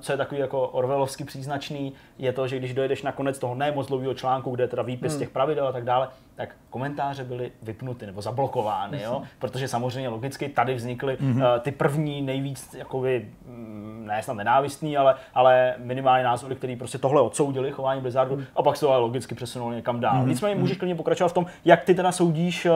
co 0.00 0.12
je 0.12 0.18
takový 0.18 0.40
jako 0.40 0.68
Orwellovsky 0.68 1.24
příznačný, 1.24 1.92
je 2.18 2.32
to, 2.32 2.48
že 2.48 2.58
když 2.58 2.74
dojedeš 2.74 3.02
na 3.02 3.12
konec 3.12 3.38
toho 3.38 3.54
nemoc 3.54 3.86
dlouhého 3.86 4.14
článku, 4.14 4.50
kde 4.50 4.64
je 4.64 4.68
teda 4.68 4.82
výpis 4.82 5.12
hmm. 5.12 5.18
těch 5.18 5.30
pravidel 5.30 5.68
a 5.68 5.72
tak 5.72 5.84
dále, 5.84 6.08
tak 6.34 6.48
komentáře 6.70 7.24
byly 7.24 7.52
vypnuty 7.62 8.06
nebo 8.06 8.22
zablokovány, 8.22 9.02
jo? 9.02 9.22
protože 9.38 9.68
samozřejmě 9.68 10.08
logicky 10.08 10.48
tady 10.48 10.74
vznikly 10.74 11.16
hmm. 11.20 11.36
uh, 11.36 11.42
ty 11.60 11.72
první 11.72 12.22
nejvíc 12.22 12.74
jakoby, 12.74 13.28
mm, 13.46 14.04
ne 14.06 14.22
snad 14.22 14.34
nenávistný, 14.72 14.96
ale, 14.96 15.14
ale 15.34 15.74
minimálně 15.78 16.24
názory, 16.24 16.56
které 16.56 16.76
prostě 16.76 16.98
tohle 16.98 17.20
odsoudili, 17.20 17.72
chování 17.72 18.00
Blizzardu, 18.00 18.34
hmm. 18.34 18.44
a 18.56 18.62
pak 18.62 18.76
se 18.76 18.80
to 18.80 18.92
ale 18.92 19.00
logicky 19.00 19.34
přesunuli 19.34 19.76
někam 19.76 20.00
dál. 20.00 20.16
Hmm. 20.16 20.28
Nicméně 20.28 20.54
můžeš 20.54 20.76
klidně 20.76 20.94
pokračovat 20.94 21.28
v 21.28 21.32
tom, 21.32 21.46
jak 21.64 21.84
ty 21.84 21.94
teda 21.94 22.12
soudíš 22.12 22.66
uh, 22.66 22.72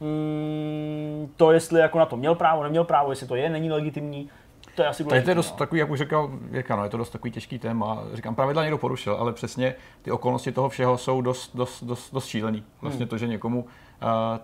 mm, 0.00 1.28
to, 1.36 1.52
jestli 1.52 1.80
jako 1.80 1.98
na 1.98 2.06
to 2.06 2.16
měl 2.16 2.34
právo, 2.34 2.62
neměl 2.62 2.84
právo, 2.84 3.12
jestli 3.12 3.26
to 3.26 3.36
je, 3.36 3.50
není 3.50 3.70
legitimní, 3.70 4.30
to 4.74 4.82
je 4.82 4.88
asi 4.88 5.04
Tady 5.04 5.22
to 5.22 5.30
je 5.30 5.34
dost 5.34 5.50
no. 5.50 5.56
takový, 5.56 5.80
jak 5.80 5.90
už 5.90 5.98
říkal 5.98 6.30
Jirka, 6.52 6.76
no, 6.76 6.84
je 6.84 6.90
to 6.90 6.96
dost 6.96 7.10
takový 7.10 7.30
těžký 7.30 7.58
téma. 7.58 8.02
Říkám, 8.12 8.34
pravidla 8.34 8.62
někdo 8.62 8.78
porušil, 8.78 9.16
ale 9.20 9.32
přesně 9.32 9.74
ty 10.02 10.10
okolnosti 10.10 10.52
toho 10.52 10.68
všeho 10.68 10.98
jsou 10.98 11.20
dost, 11.20 11.56
dost, 11.56 11.84
dost, 11.84 12.14
dost 12.14 12.26
šílený. 12.26 12.64
Vlastně 12.80 13.04
hmm. 13.04 13.08
to, 13.08 13.18
že 13.18 13.26
někomu 13.26 13.60
uh, 13.60 13.68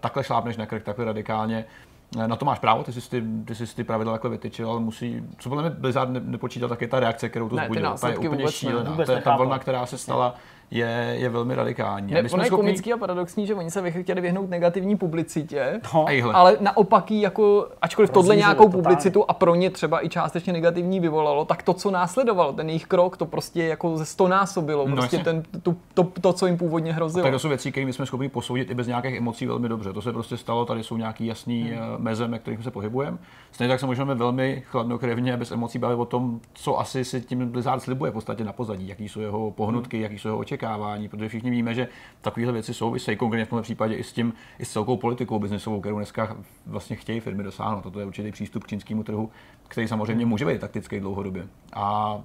takhle 0.01 0.25
šlápneš 0.25 0.57
na 0.57 0.67
krk, 0.67 0.83
takhle 0.83 1.05
radikálně, 1.05 1.65
eh, 1.69 1.92
na 2.17 2.37
to 2.37 2.45
máš 2.45 2.59
právo, 2.59 2.83
ty 2.83 2.93
jsi 2.93 3.11
ty, 3.11 3.23
ty, 3.45 3.55
jsi 3.55 3.77
ty 3.77 3.85
pravidla 3.85 4.13
takhle 4.13 4.31
vytyčil, 4.31 4.71
ale 4.71 4.81
musí, 4.81 5.23
co 5.39 5.49
podle 5.49 5.63
mě 5.63 5.71
Blizzard 5.71 6.11
ne, 6.11 6.21
nepočítal, 6.21 6.69
tak 6.69 6.81
je 6.81 6.89
ta 6.89 7.01
reakce, 7.01 7.29
kterou 7.29 7.49
to 7.49 7.57
zbudilo. 7.57 7.95
Ta 8.01 8.09
je 8.09 8.19
úplně 8.19 8.49
šílená. 8.49 8.97
To 9.07 9.13
je 9.13 9.21
ta 9.21 9.37
vlna, 9.37 9.59
která 9.59 9.87
se 9.87 9.99
stala. 9.99 10.35
Je, 10.73 11.17
je 11.19 11.29
velmi 11.29 11.55
radikální. 11.55 12.13
Ne, 12.13 12.19
ono 12.19 12.43
je 12.43 12.47
schopni... 12.47 12.49
komický 12.49 12.93
a 12.93 12.97
paradoxní, 12.97 13.47
že 13.47 13.55
oni 13.55 13.71
se 13.71 13.91
chtěli 13.91 14.21
vyhnout 14.21 14.51
negativní 14.51 14.97
publicitě, 14.97 15.81
no. 15.95 16.07
ale 16.33 16.57
naopak 16.61 17.11
jako, 17.11 17.69
ačkoliv 17.83 18.11
Rozvířilo 18.11 18.23
tohle 18.23 18.37
nějakou 18.37 18.65
to 18.65 18.71
publicitu 18.71 19.25
a 19.29 19.35
pro 19.35 19.55
ně 19.55 19.71
třeba 19.71 20.05
i 20.05 20.09
částečně 20.09 20.53
negativní 20.53 21.01
vyvolalo, 21.01 21.45
tak 21.45 21.63
to, 21.63 21.75
co 21.75 21.91
následovalo, 21.91 22.53
ten 22.53 22.69
jejich 22.69 22.87
krok, 22.87 23.17
to 23.17 23.27
prostě 23.27 23.65
jako 23.65 23.97
ze 23.97 24.05
stonásobilo, 24.05 24.89
no, 24.89 24.97
prostě 24.97 25.19
ten, 25.19 25.43
to, 25.63 25.75
to, 25.95 26.05
to, 26.21 26.33
co 26.33 26.47
jim 26.47 26.57
původně 26.57 26.93
hrozilo. 26.93 27.23
Tak 27.23 27.33
to 27.33 27.39
jsou 27.39 27.49
věci, 27.49 27.73
které 27.73 27.93
jsme 27.93 28.07
schopni 28.07 28.29
posoudit 28.29 28.71
i 28.71 28.75
bez 28.75 28.87
nějakých 28.87 29.17
emocí 29.17 29.47
velmi 29.47 29.69
dobře. 29.69 29.93
To 29.93 30.03
se 30.03 30.13
prostě 30.13 30.37
stalo, 30.37 30.65
tady 30.65 30.83
jsou 30.83 30.97
nějaký 30.97 31.27
jasný 31.27 31.63
hmm. 31.63 31.73
Eh, 31.73 31.99
meze, 31.99 32.29
na 32.29 32.39
kterých 32.39 32.65
se 32.65 32.71
pohybujeme. 32.71 33.19
Stejně 33.53 33.69
tak 33.69 33.81
se 33.81 33.87
můžeme 33.87 34.15
velmi 34.15 34.63
chladnokrevně 34.67 35.37
bez 35.37 35.51
emocí 35.51 35.79
bavit 35.79 35.97
o 35.97 36.05
tom, 36.05 36.41
co 36.55 36.81
asi 36.81 37.05
si 37.05 37.21
tím 37.21 37.49
Blizzard 37.49 37.83
slibuje 37.83 38.11
v 38.11 38.15
podstatě 38.15 38.45
na 38.45 38.53
pozadí, 38.53 38.89
jaký 38.89 39.09
jsou 39.09 39.21
jeho 39.21 39.51
pohnutky, 39.51 39.97
hmm. 39.97 40.03
jaký 40.03 40.19
jsou 40.19 40.29
jeho 40.29 40.39
očekávání 40.39 40.62
očekávání, 40.63 41.09
protože 41.09 41.29
všichni 41.29 41.51
víme, 41.51 41.75
že 41.75 41.89
takovéhle 42.21 42.53
věci 42.53 42.75
souvisejí 42.75 43.17
konkrétně 43.17 43.45
v 43.45 43.49
tomto 43.49 43.63
případě 43.63 43.95
i 43.95 44.05
s 44.05 44.13
tím, 44.13 44.33
i 44.59 44.65
s 44.65 44.73
celkou 44.73 44.97
politikou 44.97 45.39
biznesovou, 45.39 45.81
kterou 45.81 45.97
dneska 45.97 46.37
vlastně 46.67 46.97
chtějí 46.97 47.21
firmy 47.21 47.43
dosáhnout. 47.43 47.83
Toto 47.83 48.01
je 48.01 48.07
určitý 48.07 48.33
přístup 48.33 48.65
k 48.65 48.69
čínskému 48.69 49.03
trhu, 49.03 49.31
který 49.69 49.89
samozřejmě 49.89 50.27
může 50.27 50.47
být 50.47 50.61
taktický 50.61 51.01
dlouhodobě. 51.01 51.47
A 51.73 52.19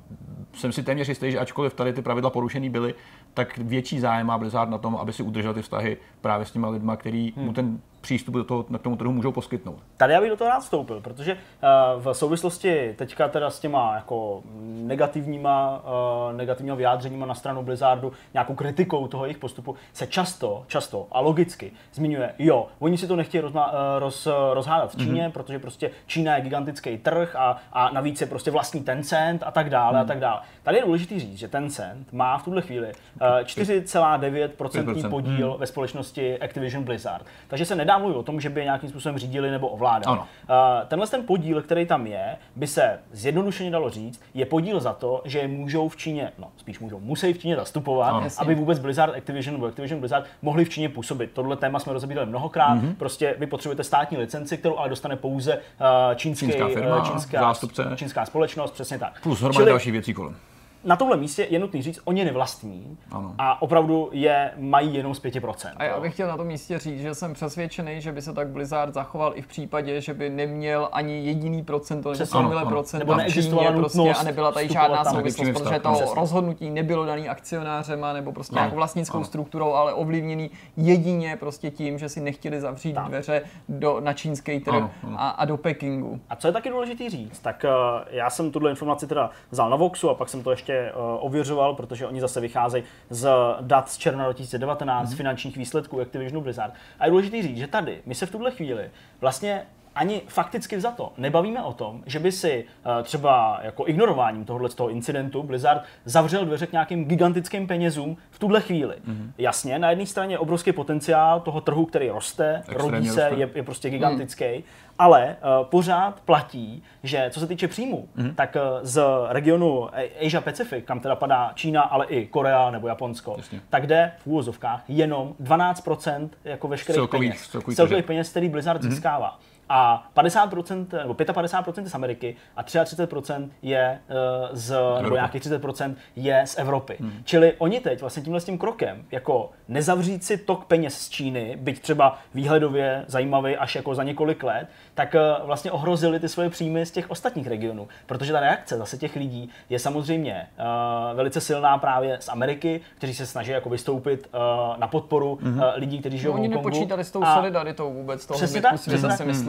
jsem 0.54 0.72
si 0.72 0.84
téměř 0.84 1.10
jistý, 1.10 1.32
že 1.32 1.40
ačkoliv 1.40 1.74
tady 1.74 1.94
ty 1.94 2.02
pravidla 2.02 2.30
porušený 2.30 2.70
byly, 2.70 2.94
tak 3.34 3.58
větší 3.58 4.00
zájem 4.00 4.28
má 4.28 4.38
Blizzard 4.38 4.70
na 4.70 4.78
tom, 4.78 4.96
aby 4.96 5.14
si 5.14 5.24
udržel 5.24 5.54
ty 5.54 5.62
vztahy 5.62 5.98
právě 6.22 6.46
s 6.46 6.52
těma 6.52 6.70
lidma, 6.70 6.96
který 6.96 7.34
hmm. 7.36 7.46
mu 7.46 7.54
ten 7.54 7.80
přístup 8.02 8.36
do 8.36 8.44
toho, 8.44 8.66
na 8.70 8.80
k 8.80 8.82
tomu 8.82 8.96
trhu 8.96 9.12
můžou 9.12 9.32
poskytnout. 9.32 9.80
Tady 9.98 10.14
já 10.14 10.22
bych 10.22 10.30
do 10.30 10.38
toho 10.38 10.50
rád 10.50 10.60
vstoupil, 10.60 11.02
protože 11.02 11.34
uh, 11.34 12.04
v 12.04 12.14
souvislosti 12.14 12.94
teďka 12.98 13.28
teda 13.28 13.50
s 13.50 13.60
těma 13.60 13.96
jako 13.96 14.44
negativníma, 14.64 15.84
uh, 16.30 16.38
negativníma 16.38 16.76
vyjádřeníma 16.76 17.26
na 17.26 17.36
stranu 17.36 17.64
Blizzardu, 17.64 18.14
nějakou 18.34 18.56
kritikou 18.56 19.08
toho 19.08 19.26
jejich 19.26 19.38
postupu, 19.38 19.76
se 19.94 20.08
často, 20.08 20.64
často 20.68 21.08
a 21.12 21.20
logicky 21.20 21.72
zmiňuje, 21.94 22.34
jo, 22.40 22.68
oni 22.80 22.98
si 22.98 23.08
to 23.08 23.16
nechtějí 23.16 23.42
rozma, 23.42 23.72
uh, 23.72 23.74
roz, 24.00 24.28
rozhádat 24.54 24.92
v 24.92 24.98
Číně, 24.98 25.28
mm-hmm. 25.28 25.32
protože 25.32 25.60
prostě 25.60 25.92
Čína 26.08 26.36
je 26.36 26.42
gigantický 26.42 26.98
trh 26.98 27.36
a, 27.36 27.58
a 27.74 27.90
navíc 27.90 28.22
je 28.22 28.28
prostě 28.28 28.52
vlastní 28.52 28.84
Tencent 28.84 29.44
a 29.46 29.52
tak 29.52 29.70
dále 29.70 29.92
mm. 29.92 29.98
a 29.98 30.00
mhm. 30.00 30.08
tak 30.08 30.20
dále. 30.20 30.42
Tady 30.64 30.78
je 30.78 30.84
důležité 30.84 31.20
říct, 31.20 31.38
že 31.38 31.48
Tencent 31.48 32.14
má 32.14 32.38
v 32.38 32.44
tuhle 32.44 32.62
chvíli 32.62 32.88
uh, 32.88 33.28
4,9% 33.28 35.10
podíl 35.10 35.54
mm. 35.54 35.60
ve 35.60 35.68
společnosti 35.68 36.40
Activision 36.40 36.84
Blizzard. 36.84 37.26
Takže 37.48 37.66
se 37.66 37.76
nedá 37.88 37.98
mluvit 37.98 38.16
o 38.16 38.24
tom, 38.24 38.42
že 38.42 38.50
by 38.50 38.60
je 38.60 38.64
nějakým 38.64 38.90
způsobem 38.90 39.18
řídili 39.18 39.52
nebo 39.52 39.68
ovládali. 39.68 40.18
Ano. 40.18 40.22
Uh, 40.22 40.88
tenhle 40.88 41.08
ten 41.08 41.24
podíl, 41.24 41.62
který 41.62 41.86
tam 41.86 42.08
je, 42.08 42.36
by 42.56 42.68
se 42.68 43.00
zjednodušeně 43.12 43.72
dalo 43.72 43.90
říct, 43.90 44.22
je 44.34 44.46
podíl 44.46 44.80
za 44.80 44.94
to, 44.94 45.22
že 45.26 45.40
je 45.40 45.48
můžou 45.48 45.90
v 45.90 45.98
Číně, 45.98 46.32
no 46.38 46.48
spíš 46.58 46.80
můžou, 46.80 47.00
musí 47.00 47.34
v 47.34 47.40
Číně 47.40 47.56
zastupovat, 47.56 48.10
ano. 48.10 48.28
aby 48.38 48.56
vůbec 48.56 48.80
Blizzard 48.80 49.16
Activision 49.16 49.56
nebo 49.56 49.66
Activision 49.66 50.00
Blizzard 50.00 50.26
mohli 50.42 50.66
v 50.66 50.70
Číně 50.70 50.90
působit. 50.90 51.32
Tohle 51.34 51.56
téma 51.56 51.80
jsme 51.80 51.94
rozebírali 51.94 52.28
mnohokrát. 52.28 52.78
Mm-hmm. 52.78 52.96
Prostě 52.96 53.36
vy 53.40 53.48
potřebujete 53.48 53.84
státní 53.84 54.18
licenci, 54.18 54.58
kterou 54.58 54.78
ale 54.78 54.90
dostane 54.90 55.16
pouze 55.16 55.56
uh, 55.56 56.16
čínský, 56.16 56.46
čínská, 56.46 56.68
firma, 56.68 57.02
čínská, 57.12 57.40
zástupce. 57.40 57.92
čínská 57.96 58.26
společnost, 58.26 58.72
přesně 58.72 59.00
tak. 59.00 59.22
Plus 59.24 59.42
hromady 59.42 59.66
další 59.66 59.92
věcí 59.92 60.14
kolem 60.14 60.36
na 60.84 60.96
tomhle 60.96 61.18
místě 61.18 61.48
je 61.50 61.60
nutný 61.60 61.82
říct, 61.82 62.00
oni 62.06 62.26
nevlastní 62.26 62.98
ano. 63.12 63.36
a 63.38 63.62
opravdu 63.62 64.10
je 64.12 64.52
mají 64.58 64.96
jenom 64.96 65.16
z 65.16 65.24
5%. 65.24 65.72
A 65.78 65.84
já 65.84 66.00
bych 66.00 66.14
chtěl 66.14 66.28
na 66.28 66.38
tom 66.38 66.48
místě 66.48 66.80
říct, 66.80 67.02
že 67.02 67.16
jsem 67.16 67.34
přesvědčený, 67.34 68.02
že 68.02 68.12
by 68.12 68.22
se 68.22 68.34
tak 68.34 68.48
Blizzard 68.48 68.94
zachoval 68.94 69.32
i 69.36 69.42
v 69.42 69.48
případě, 69.48 70.02
že 70.02 70.14
by 70.14 70.30
neměl 70.30 70.90
ani 70.92 71.26
jediný 71.26 71.64
procento 71.64 72.14
nebo 72.14 72.26
promile 72.32 72.66
procent 72.66 73.00
nebo 73.00 73.16
neexistovala 73.16 73.72
prostě 73.72 74.14
a 74.14 74.24
nebyla 74.24 74.52
tady 74.52 74.70
žádná 74.70 75.06
souvislost, 75.06 75.52
protože 75.54 75.80
to 75.80 75.92
Přesně. 75.94 76.16
rozhodnutí 76.16 76.70
nebylo 76.70 77.06
daný 77.06 77.30
akcionářema 77.30 78.14
nebo 78.14 78.32
prostě 78.32 78.56
no. 78.56 78.60
nějakou 78.60 78.76
vlastnickou 78.76 79.18
ano. 79.18 79.26
strukturou, 79.26 79.74
ale 79.74 79.94
ovlivněný 79.94 80.52
jedině 80.78 81.38
prostě 81.40 81.72
tím, 81.72 82.00
že 82.00 82.10
si 82.10 82.22
nechtěli 82.22 82.62
zavřít 82.62 82.94
tak. 82.94 83.08
dveře 83.08 83.42
do, 83.70 84.00
na 84.00 84.14
čínský 84.14 84.60
trh 84.60 84.76
ano, 84.76 84.92
ano. 85.04 85.16
A, 85.20 85.30
a 85.30 85.46
do 85.46 85.58
Pekingu. 85.58 86.20
A 86.30 86.36
co 86.36 86.48
je 86.48 86.54
taky 86.54 86.70
důležité 86.70 87.10
říct, 87.10 87.40
tak 87.40 87.66
uh, 87.66 88.02
já 88.10 88.30
jsem 88.30 88.52
tuhle 88.52 88.70
informaci 88.70 89.08
teda 89.08 89.30
vzal 89.52 89.70
na 89.70 89.76
Voxu 89.76 90.10
a 90.10 90.14
pak 90.14 90.30
jsem 90.30 90.44
to 90.44 90.52
ještě 90.52 90.67
uh, 90.74 91.26
ověřoval, 91.26 91.76
protože 91.76 92.08
oni 92.08 92.22
zase 92.22 92.40
vycházejí 92.40 92.84
z 93.10 93.30
dat 93.62 93.90
z 93.90 93.98
června 93.98 94.24
2019, 94.24 95.10
mm-hmm. 95.10 95.12
z 95.12 95.18
finančních 95.18 95.58
výsledků 95.58 96.02
Activisionu 96.02 96.42
Blizzard. 96.42 96.74
A 97.00 97.06
je 97.06 97.12
důležité 97.12 97.42
říct, 97.42 97.58
že 97.58 97.68
tady 97.68 98.02
my 98.06 98.16
se 98.16 98.26
v 98.26 98.32
tuhle 98.32 98.52
chvíli 98.52 98.92
vlastně 99.22 99.66
ani 99.98 100.22
fakticky 100.28 100.82
za 100.82 100.92
to 100.92 101.14
nebavíme 101.18 101.64
o 101.64 101.74
tom, 101.74 102.04
že 102.06 102.20
by 102.20 102.32
si 102.32 102.66
uh, 102.86 103.04
třeba 103.04 103.60
jako 103.64 103.88
ignorováním 103.88 104.46
tohohle 104.46 104.70
toho 104.70 104.90
incidentu 104.90 105.44
Blizzard 105.44 105.84
zavřel 106.06 106.46
dveře 106.46 106.68
k 106.68 106.72
nějakým 106.72 107.06
gigantickým 107.06 107.68
penězům 107.68 108.18
v 108.32 108.40
tuhle 108.40 108.62
chvíli. 108.62 108.96
Mm-hmm. 108.96 109.32
Jasně, 109.38 109.80
na 109.80 109.90
jedné 109.90 110.06
straně 110.06 110.34
je 110.34 110.40
obrovský 110.40 110.72
potenciál 110.72 111.40
toho 111.40 111.62
trhu, 111.62 111.86
který 111.86 112.10
roste, 112.10 112.56
Extrémně 112.58 112.92
rodí 112.92 113.10
se, 113.10 113.30
roste. 113.30 113.42
Je, 113.42 113.50
je 113.56 113.64
prostě 113.64 113.90
gigantický, 113.90 114.46
mm. 114.46 114.64
ale 115.00 115.36
uh, 115.60 115.66
pořád 115.66 116.22
platí, 116.22 116.84
že 117.04 117.30
co 117.34 117.40
se 117.40 117.48
týče 117.48 117.68
příjmu, 117.68 118.08
mm-hmm. 118.18 118.36
tak 118.36 118.56
uh, 118.56 118.62
z 118.82 119.04
regionu 119.30 119.90
Asia 120.26 120.42
Pacific, 120.42 120.86
kam 120.86 121.00
teda 121.00 121.16
padá 121.16 121.52
Čína, 121.56 121.82
ale 121.82 122.06
i 122.06 122.26
Korea 122.26 122.72
nebo 122.72 122.88
Japonsko, 122.88 123.34
Jasně. 123.38 123.62
tak 123.70 123.88
jde 123.88 124.12
v 124.20 124.28
úvozovkách 124.28 124.84
jenom 124.88 125.36
12% 125.44 126.30
jako 126.44 126.68
veškerých 126.68 126.96
celkových, 126.96 127.30
peněz, 127.32 127.48
celkových, 127.48 127.76
celkových 127.76 128.06
peněz, 128.06 128.30
který 128.30 128.50
Blizzard 128.50 128.82
mm-hmm. 128.82 128.90
získává 128.90 129.40
a 129.70 130.10
50% 130.16 130.86
nebo 130.98 131.14
55% 131.14 131.84
z 131.84 131.96
Ameriky 131.96 132.36
a 132.56 132.64
33% 132.64 133.50
je 133.62 134.00
uh, 134.10 134.16
z, 134.52 134.72
Evropa. 134.72 135.02
nebo 135.02 135.16
nějakých 135.16 135.42
30% 135.42 135.96
je 136.16 136.44
z 136.46 136.60
Evropy. 136.60 136.98
Hmm. 137.00 137.22
Čili 137.24 137.54
oni 137.58 137.80
teď 137.80 138.02
vlastně 138.02 138.24
tímhle 138.24 138.42
s 138.42 138.46
tím 138.46 138.58
krokem, 138.58 139.06
jako 139.12 139.50
nezavřít 139.68 140.24
si 140.24 140.38
tok 140.38 140.66
peněz 140.66 140.98
z 140.98 141.10
Číny, 141.10 141.58
byť 141.62 141.82
třeba 141.82 142.20
výhledově 142.34 143.06
zajímavý 143.08 143.58
až 143.58 143.76
jako 143.76 143.96
za 143.96 144.04
několik 144.04 144.44
let, 144.44 144.68
tak 144.94 145.16
uh, 145.16 145.46
vlastně 145.46 145.72
ohrozili 145.72 146.20
ty 146.20 146.30
svoje 146.30 146.50
příjmy 146.50 146.86
z 146.86 146.92
těch 146.92 147.12
ostatních 147.12 147.48
regionů. 147.48 147.88
Protože 148.06 148.34
ta 148.34 148.40
reakce 148.40 148.78
zase 148.78 148.98
těch 148.98 149.16
lidí 149.16 149.50
je 149.70 149.80
samozřejmě 149.80 150.48
uh, 150.60 151.18
velice 151.18 151.42
silná 151.42 151.78
právě 151.78 152.18
z 152.22 152.30
Ameriky, 152.30 152.82
kteří 152.98 153.14
se 153.14 153.26
snaží 153.26 153.52
jako 153.52 153.70
vystoupit 153.70 154.30
uh, 154.34 154.78
na 154.78 154.88
podporu 154.88 155.40
hmm. 155.42 155.58
uh, 155.58 155.64
lidí, 155.76 156.00
kteří 156.00 156.18
žijou 156.18 156.34
no, 156.34 156.38
v 156.38 156.40
Oni 156.40 156.50
nepočítali 156.50 157.04
s 157.04 157.12
tou 157.12 157.24
solidaritou 157.34 157.94
vůbec 157.94 158.26
toho 158.26 158.38
přesně 158.38 158.62
tak, 158.62 158.74
přesně 158.74 158.98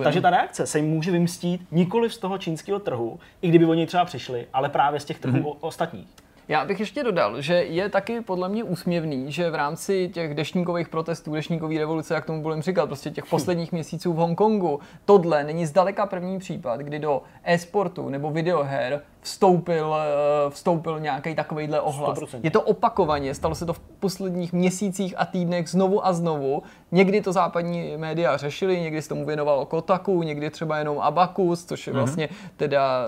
tak. 0.03 0.08
Takže 0.09 0.21
ta 0.21 0.31
reakce 0.31 0.67
se 0.67 0.79
jim 0.79 0.89
může 0.89 1.11
vymstít 1.11 1.67
nikoli 1.71 2.11
z 2.11 2.19
toho 2.19 2.39
čínského 2.39 2.79
trhu, 2.79 3.21
i 3.43 3.49
kdyby 3.49 3.65
oni 3.65 3.87
třeba 3.87 4.05
přišli, 4.05 4.47
ale 4.53 4.69
právě 4.69 5.01
z 5.01 5.05
těch 5.05 5.19
trhů 5.19 5.39
mm-hmm. 5.39 5.57
ostatních. 5.61 6.09
Já 6.49 6.65
bych 6.65 6.81
ještě 6.81 7.03
dodal, 7.03 7.41
že 7.41 7.55
je 7.55 7.89
taky 7.89 8.21
podle 8.21 8.49
mě 8.49 8.65
úsměvný, 8.65 9.33
že 9.33 9.51
v 9.51 9.55
rámci 9.55 10.11
těch 10.15 10.35
dešníkových 10.35 10.89
protestů, 10.89 11.35
dešníkové 11.35 11.79
revoluce, 11.79 12.15
jak 12.15 12.25
tomu 12.25 12.43
budeme 12.43 12.63
říkat, 12.63 12.87
prostě 12.87 13.11
těch 13.11 13.27
posledních 13.27 13.73
měsíců 13.73 14.13
v 14.13 14.17
Hongkongu, 14.17 14.81
tohle 15.05 15.45
není 15.45 15.67
zdaleka 15.67 16.07
první 16.07 16.39
případ, 16.39 16.81
kdy 16.81 16.99
do 16.99 17.23
e-sportu 17.45 18.09
nebo 18.09 18.31
videoher 18.31 19.03
vstoupil, 19.21 19.97
eh, 19.97 20.51
vstoupil 20.51 21.01
nějaký 21.01 21.35
takovýhle 21.35 21.81
ohlas. 21.81 22.19
100%. 22.19 22.41
Je 22.43 22.51
to 22.51 22.63
opakovaně, 22.63 23.35
stalo 23.35 23.55
se 23.55 23.67
to 23.67 23.73
v 23.73 23.79
posledních 23.79 24.53
měsících 24.53 25.15
a 25.17 25.25
týdnech 25.25 25.69
znovu 25.69 26.07
a 26.07 26.13
znovu. 26.13 26.63
Někdy 26.93 27.21
to 27.21 27.33
západní 27.33 27.97
média 27.97 28.37
řešili, 28.37 28.81
někdy 28.81 29.03
se 29.03 29.09
tomu 29.09 29.27
věnovalo 29.27 29.67
Kotaku, 29.67 30.23
někdy 30.23 30.51
třeba 30.51 30.79
jenom 30.79 30.99
Abacus, 30.99 31.65
což 31.65 31.87
je 31.87 31.93
mhm. 31.93 32.01
vlastně 32.01 32.29
teda 32.57 33.07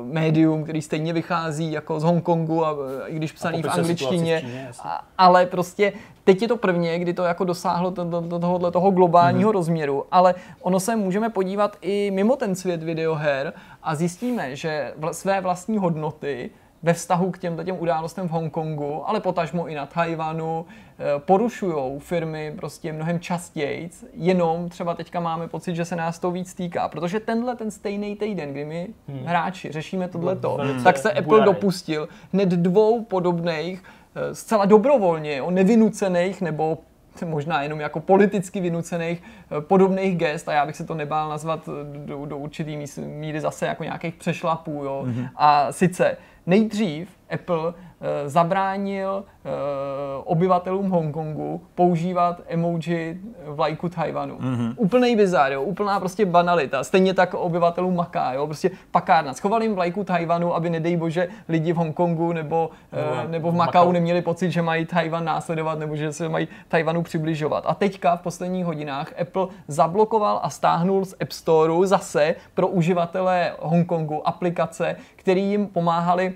uh, 0.00 0.06
médium, 0.12 0.64
který 0.64 0.82
stejně 0.82 1.12
vychází 1.12 1.72
jako 1.72 2.00
z 2.00 2.02
Hongkongu, 2.02 2.66
a, 2.66 2.76
i 3.06 3.16
když 3.16 3.32
psaný 3.32 3.62
v 3.62 3.70
angličtině. 3.70 4.38
V 4.38 4.40
Číně, 4.40 4.70
a, 4.82 5.04
ale 5.18 5.46
prostě 5.46 5.92
Teď 6.24 6.42
je 6.42 6.48
to 6.48 6.56
prvně, 6.56 6.98
kdy 6.98 7.14
to 7.14 7.22
jako 7.22 7.44
dosáhlo 7.44 7.90
do, 7.90 8.04
do, 8.04 8.20
do 8.20 8.38
tohohle 8.38 8.70
toho 8.70 8.90
globálního 8.90 9.50
mm-hmm. 9.50 9.54
rozměru, 9.54 10.04
ale 10.10 10.34
ono 10.60 10.80
se 10.80 10.96
můžeme 10.96 11.30
podívat 11.30 11.76
i 11.80 12.10
mimo 12.10 12.36
ten 12.36 12.54
svět 12.54 12.82
videoher 12.82 13.52
a 13.84 13.94
zjistíme, 13.94 14.56
že 14.56 14.92
vl- 14.98 15.12
své 15.12 15.40
vlastní 15.40 15.78
hodnoty 15.78 16.50
ve 16.82 16.92
vztahu 16.92 17.30
k 17.30 17.38
těmto 17.38 17.64
těm 17.64 17.76
událostem 17.78 18.28
v 18.28 18.30
Hongkongu, 18.30 19.08
ale 19.08 19.20
potažmo 19.20 19.68
i 19.68 19.74
na 19.74 19.86
Tajvanu, 19.86 20.66
eh, 20.66 21.04
porušují 21.18 22.00
firmy 22.00 22.52
prostě 22.56 22.92
mnohem 22.92 23.20
častěji, 23.20 23.90
jenom 24.12 24.68
třeba 24.68 24.94
teďka 24.94 25.20
máme 25.20 25.48
pocit, 25.48 25.76
že 25.76 25.84
se 25.84 25.96
nás 25.96 26.18
to 26.18 26.30
víc 26.30 26.54
týká, 26.54 26.88
protože 26.88 27.20
tenhle 27.20 27.56
ten 27.56 27.70
stejný 27.70 28.16
týden, 28.16 28.52
kdy 28.52 28.64
my 28.64 28.88
hmm. 29.08 29.24
hráči 29.24 29.72
řešíme 29.72 30.08
tohleto, 30.08 30.58
tak 30.84 30.98
se 30.98 31.12
Apple 31.12 31.44
dopustil 31.44 32.08
hned 32.32 32.48
dvou 32.48 33.04
podobných 33.04 33.82
Eh, 34.16 34.34
zcela 34.34 34.64
dobrovolně, 34.64 35.42
o 35.42 35.50
nevinucených 35.50 36.40
nebo 36.40 36.78
možná 37.24 37.62
jenom 37.62 37.80
jako 37.80 38.00
politicky 38.00 38.60
vynucených 38.60 39.22
eh, 39.22 39.60
podobných 39.60 40.16
gest 40.16 40.48
a 40.48 40.52
já 40.52 40.66
bych 40.66 40.76
se 40.76 40.84
to 40.84 40.94
nebál 40.94 41.28
nazvat 41.28 41.68
do, 41.82 42.26
do 42.26 42.38
určitý 42.38 42.84
míry 42.98 43.40
zase 43.40 43.66
jako 43.66 43.84
nějakých 43.84 44.14
přešlapů. 44.14 44.84
Jo. 44.84 45.04
Mm-hmm. 45.06 45.28
A 45.36 45.72
sice 45.72 46.16
nejdřív 46.46 47.08
Apple 47.30 47.74
Eh, 47.93 47.93
zabránil 48.26 49.24
eh, 49.24 49.50
obyvatelům 50.24 50.90
Hongkongu 50.90 51.60
používat 51.74 52.40
emoji 52.46 53.20
vlajku 53.46 53.88
Tajvanu. 53.88 54.38
Mm-hmm. 54.38 54.74
Úplný 54.76 55.16
bizar, 55.16 55.52
jo, 55.52 55.62
úplná 55.62 56.00
prostě 56.00 56.26
banalita. 56.26 56.84
Stejně 56.84 57.14
tak 57.14 57.34
obyvatelům 57.34 57.96
Maká, 57.96 58.32
jo, 58.32 58.46
prostě 58.46 58.70
pakárna. 58.90 59.34
Schoval 59.34 59.62
jim 59.62 59.74
vlajku 59.74 60.04
Tajvanu, 60.04 60.54
aby 60.54 60.70
nedej 60.70 60.96
bože 60.96 61.28
lidi 61.48 61.72
v 61.72 61.76
Hongkongu 61.76 62.32
nebo, 62.32 62.70
no, 62.92 63.28
nebo 63.30 63.50
v 63.50 63.54
Makau 63.54 63.92
neměli 63.92 64.22
pocit, 64.22 64.50
že 64.50 64.62
mají 64.62 64.86
Tajvan 64.86 65.24
následovat 65.24 65.78
nebo 65.78 65.96
že 65.96 66.12
se 66.12 66.28
mají 66.28 66.48
Tajvanu 66.68 67.02
přibližovat. 67.02 67.64
A 67.66 67.74
teďka 67.74 68.16
v 68.16 68.20
posledních 68.22 68.64
hodinách 68.64 69.12
Apple 69.20 69.46
zablokoval 69.68 70.40
a 70.42 70.50
stáhnul 70.50 71.04
z 71.04 71.14
App 71.20 71.32
Storeu 71.32 71.84
zase 71.84 72.34
pro 72.54 72.68
uživatele 72.68 73.52
Hongkongu 73.60 74.28
aplikace, 74.28 74.96
které 75.16 75.40
jim 75.40 75.66
pomáhali 75.66 76.34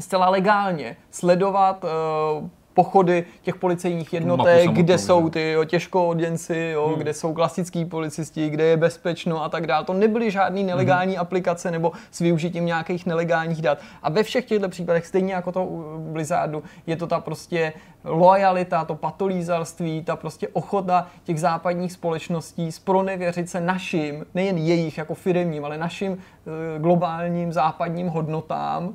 zcela 0.00 0.28
legálně 0.28 0.96
sledovat 1.10 1.84
uh, 1.84 2.48
pochody 2.76 3.24
těch 3.42 3.56
policejních 3.56 4.12
jednotek, 4.12 4.70
kde 4.70 4.98
jsou 4.98 5.28
ty 5.28 5.50
jo, 5.50 5.64
těžkooděnci, 5.64 6.70
jo, 6.74 6.88
hmm. 6.88 6.98
kde 6.98 7.14
jsou 7.14 7.32
klasický 7.32 7.84
policisti, 7.84 8.50
kde 8.50 8.64
je 8.64 8.76
bezpečno 8.76 9.44
a 9.44 9.48
tak 9.48 9.66
dále. 9.66 9.84
To 9.84 9.92
nebyly 9.92 10.30
žádný 10.30 10.64
nelegální 10.64 11.12
hmm. 11.12 11.20
aplikace 11.20 11.70
nebo 11.70 11.92
s 12.10 12.18
využitím 12.18 12.66
nějakých 12.66 13.06
nelegálních 13.06 13.62
dat. 13.62 13.78
A 14.02 14.10
ve 14.10 14.22
všech 14.22 14.44
těchto 14.44 14.68
případech, 14.68 15.06
stejně 15.06 15.34
jako 15.34 15.52
to 15.52 15.64
u 15.64 15.98
Blizzardu, 16.12 16.62
je 16.86 16.96
to 16.96 17.06
ta 17.06 17.20
prostě 17.20 17.72
lojalita, 18.04 18.84
to 18.84 18.94
patolízalství, 18.94 20.02
ta 20.02 20.16
prostě 20.16 20.48
ochota 20.48 21.06
těch 21.24 21.40
západních 21.40 21.92
společností 21.92 22.72
spronevěřit 22.72 23.50
se 23.50 23.60
našim, 23.60 24.26
nejen 24.34 24.58
jejich 24.58 24.98
jako 24.98 25.14
firmním, 25.14 25.64
ale 25.64 25.78
našim 25.78 26.12
uh, 26.12 26.18
globálním 26.82 27.52
západním 27.52 28.08
hodnotám, 28.08 28.94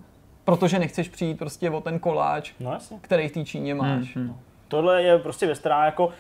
protože 0.55 0.79
nechceš 0.79 1.09
přijít 1.09 1.37
prostě 1.39 1.69
o 1.69 1.81
ten 1.81 1.99
koláč, 1.99 2.51
no, 2.59 2.77
který 3.01 3.27
v 3.27 3.31
té 3.31 3.45
Číně 3.45 3.75
máš. 3.75 4.15
Hmm, 4.15 4.27
hmm. 4.27 4.35
Tohle 4.67 5.03
je 5.03 5.19
prostě 5.19 5.45
věc, 5.45 5.59
která 5.59 5.85
jako 5.85 6.05
uh, 6.05 6.11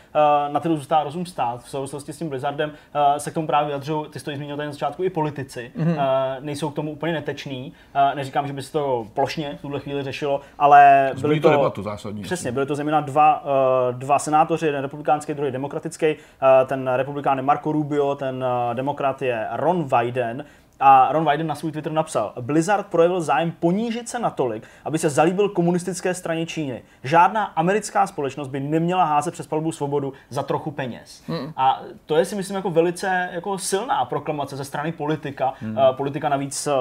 na 0.49 0.59
ty 0.59 0.69
zůstává 0.69 1.03
rozum 1.03 1.25
stát. 1.25 1.63
V 1.63 1.69
souvislosti 1.69 2.13
s 2.13 2.17
tím 2.17 2.29
Blizzardem 2.29 2.69
uh, 2.69 3.17
se 3.17 3.31
k 3.31 3.33
tomu 3.33 3.47
právě 3.47 3.67
vyjadřují, 3.67 4.05
ty 4.09 4.19
jsi 4.19 4.25
to 4.25 4.31
zmínil 4.35 4.57
tady 4.57 4.65
na 4.65 4.71
začátku, 4.71 5.03
i 5.03 5.09
politici. 5.09 5.71
Mm-hmm. 5.77 5.91
Uh, 5.91 5.99
nejsou 6.39 6.69
k 6.69 6.75
tomu 6.75 6.91
úplně 6.91 7.13
neteční. 7.13 7.73
Uh, 7.95 8.15
neříkám, 8.15 8.47
že 8.47 8.53
by 8.53 8.61
se 8.61 8.71
to 8.71 9.07
plošně 9.13 9.55
v 9.59 9.61
tuhle 9.61 9.79
chvíli 9.79 10.03
řešilo, 10.03 10.41
ale 10.59 11.11
byly 11.21 11.39
to, 11.39 11.49
debatu 11.49 11.83
zásadní. 11.83 12.23
Přesně, 12.23 12.51
byly 12.51 12.65
to 12.65 12.75
zejména 12.75 13.01
dva, 13.01 13.43
uh, 13.43 13.95
dva 13.99 14.19
senátoři, 14.19 14.65
jeden 14.65 14.81
republikánský, 14.81 15.33
druhý 15.33 15.51
demokratický. 15.51 16.15
Uh, 16.15 16.67
ten 16.67 16.87
republikán 16.87 17.37
je 17.37 17.43
Marco 17.43 17.71
Rubio, 17.71 18.15
ten 18.15 18.43
uh, 18.69 18.75
demokrat 18.75 19.21
je 19.21 19.47
Ron 19.51 19.83
Wyden. 19.83 20.45
A 20.81 21.11
Ron 21.11 21.25
Wyden 21.25 21.47
na 21.47 21.55
svůj 21.55 21.71
Twitter 21.71 21.91
napsal, 21.91 22.33
Blizzard 22.41 22.87
projevil 22.87 23.21
zájem 23.21 23.51
ponížit 23.51 24.09
se 24.09 24.19
natolik, 24.19 24.67
aby 24.85 24.97
se 24.97 25.09
zalíbil 25.09 25.49
komunistické 25.49 26.13
straně 26.13 26.45
Číny. 26.45 26.83
Žádná 27.03 27.43
americká 27.43 28.07
společnost 28.07 28.47
by 28.47 28.59
neměla 28.59 29.03
házet 29.03 29.31
přes 29.31 29.47
palbu 29.47 29.71
svobodu 29.71 30.13
za 30.29 30.43
trochu 30.43 30.71
peněz. 30.71 31.23
Hmm. 31.27 31.53
A 31.57 31.81
to 32.05 32.15
je 32.15 32.25
si 32.25 32.35
myslím 32.35 32.55
jako 32.55 32.69
velice 32.69 33.29
jako 33.31 33.57
silná 33.57 34.05
proklamace 34.05 34.57
ze 34.57 34.65
strany 34.65 34.91
politika. 34.91 35.53
Hmm. 35.59 35.77
Uh, 35.77 35.95
politika 35.95 36.29
navíc 36.29 36.67
uh, 36.67 36.73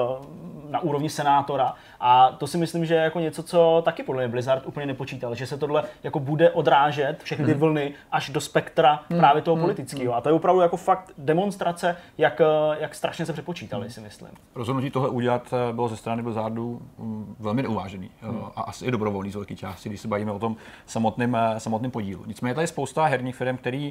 na 0.71 0.79
úrovni 0.79 1.09
senátora. 1.09 1.73
A 1.99 2.31
to 2.31 2.47
si 2.47 2.57
myslím, 2.57 2.85
že 2.85 2.93
je 2.93 3.01
jako 3.01 3.19
něco, 3.19 3.43
co 3.43 3.81
taky 3.85 4.03
podle 4.03 4.21
mě 4.21 4.31
Blizzard 4.31 4.65
úplně 4.65 4.85
nepočítal, 4.85 5.35
že 5.35 5.47
se 5.47 5.57
tohle 5.57 5.83
jako 6.03 6.19
bude 6.19 6.49
odrážet 6.49 7.23
všechny 7.23 7.45
ty 7.45 7.51
hmm. 7.51 7.59
vlny 7.59 7.93
až 8.11 8.29
do 8.29 8.41
spektra 8.41 9.03
hmm. 9.09 9.19
právě 9.19 9.41
toho 9.41 9.55
hmm. 9.55 9.63
politického. 9.63 10.15
A 10.15 10.21
to 10.21 10.29
je 10.29 10.33
opravdu 10.33 10.61
jako 10.61 10.77
fakt 10.77 11.11
demonstrace, 11.17 11.95
jak, 12.17 12.41
jak 12.79 12.95
strašně 12.95 13.25
se 13.25 13.33
přepočítali, 13.33 13.89
si 13.89 14.01
myslím. 14.01 14.29
Rozhodnutí 14.55 14.89
tohle 14.89 15.09
udělat 15.09 15.53
eh, 15.53 15.73
bylo 15.73 15.87
ze 15.87 15.97
strany 15.97 16.23
Blizzardu 16.23 16.81
mm, 16.97 17.35
velmi 17.39 17.61
neuvážený 17.61 18.11
eh, 18.21 18.27
hmm. 18.27 18.43
a 18.55 18.61
asi 18.61 18.85
i 18.85 18.91
dobrovolný 18.91 19.31
z 19.31 19.35
velké 19.35 19.55
části, 19.55 19.89
když 19.89 20.01
se 20.01 20.07
bavíme 20.07 20.31
o 20.31 20.39
tom 20.39 20.55
samotném, 20.85 21.35
eh, 21.35 21.59
samotném 21.59 21.91
podílu. 21.91 22.23
Nicméně 22.25 22.55
tady 22.55 22.63
je 22.63 22.67
spousta 22.67 23.05
herních 23.05 23.35
firm, 23.35 23.57
které 23.57 23.89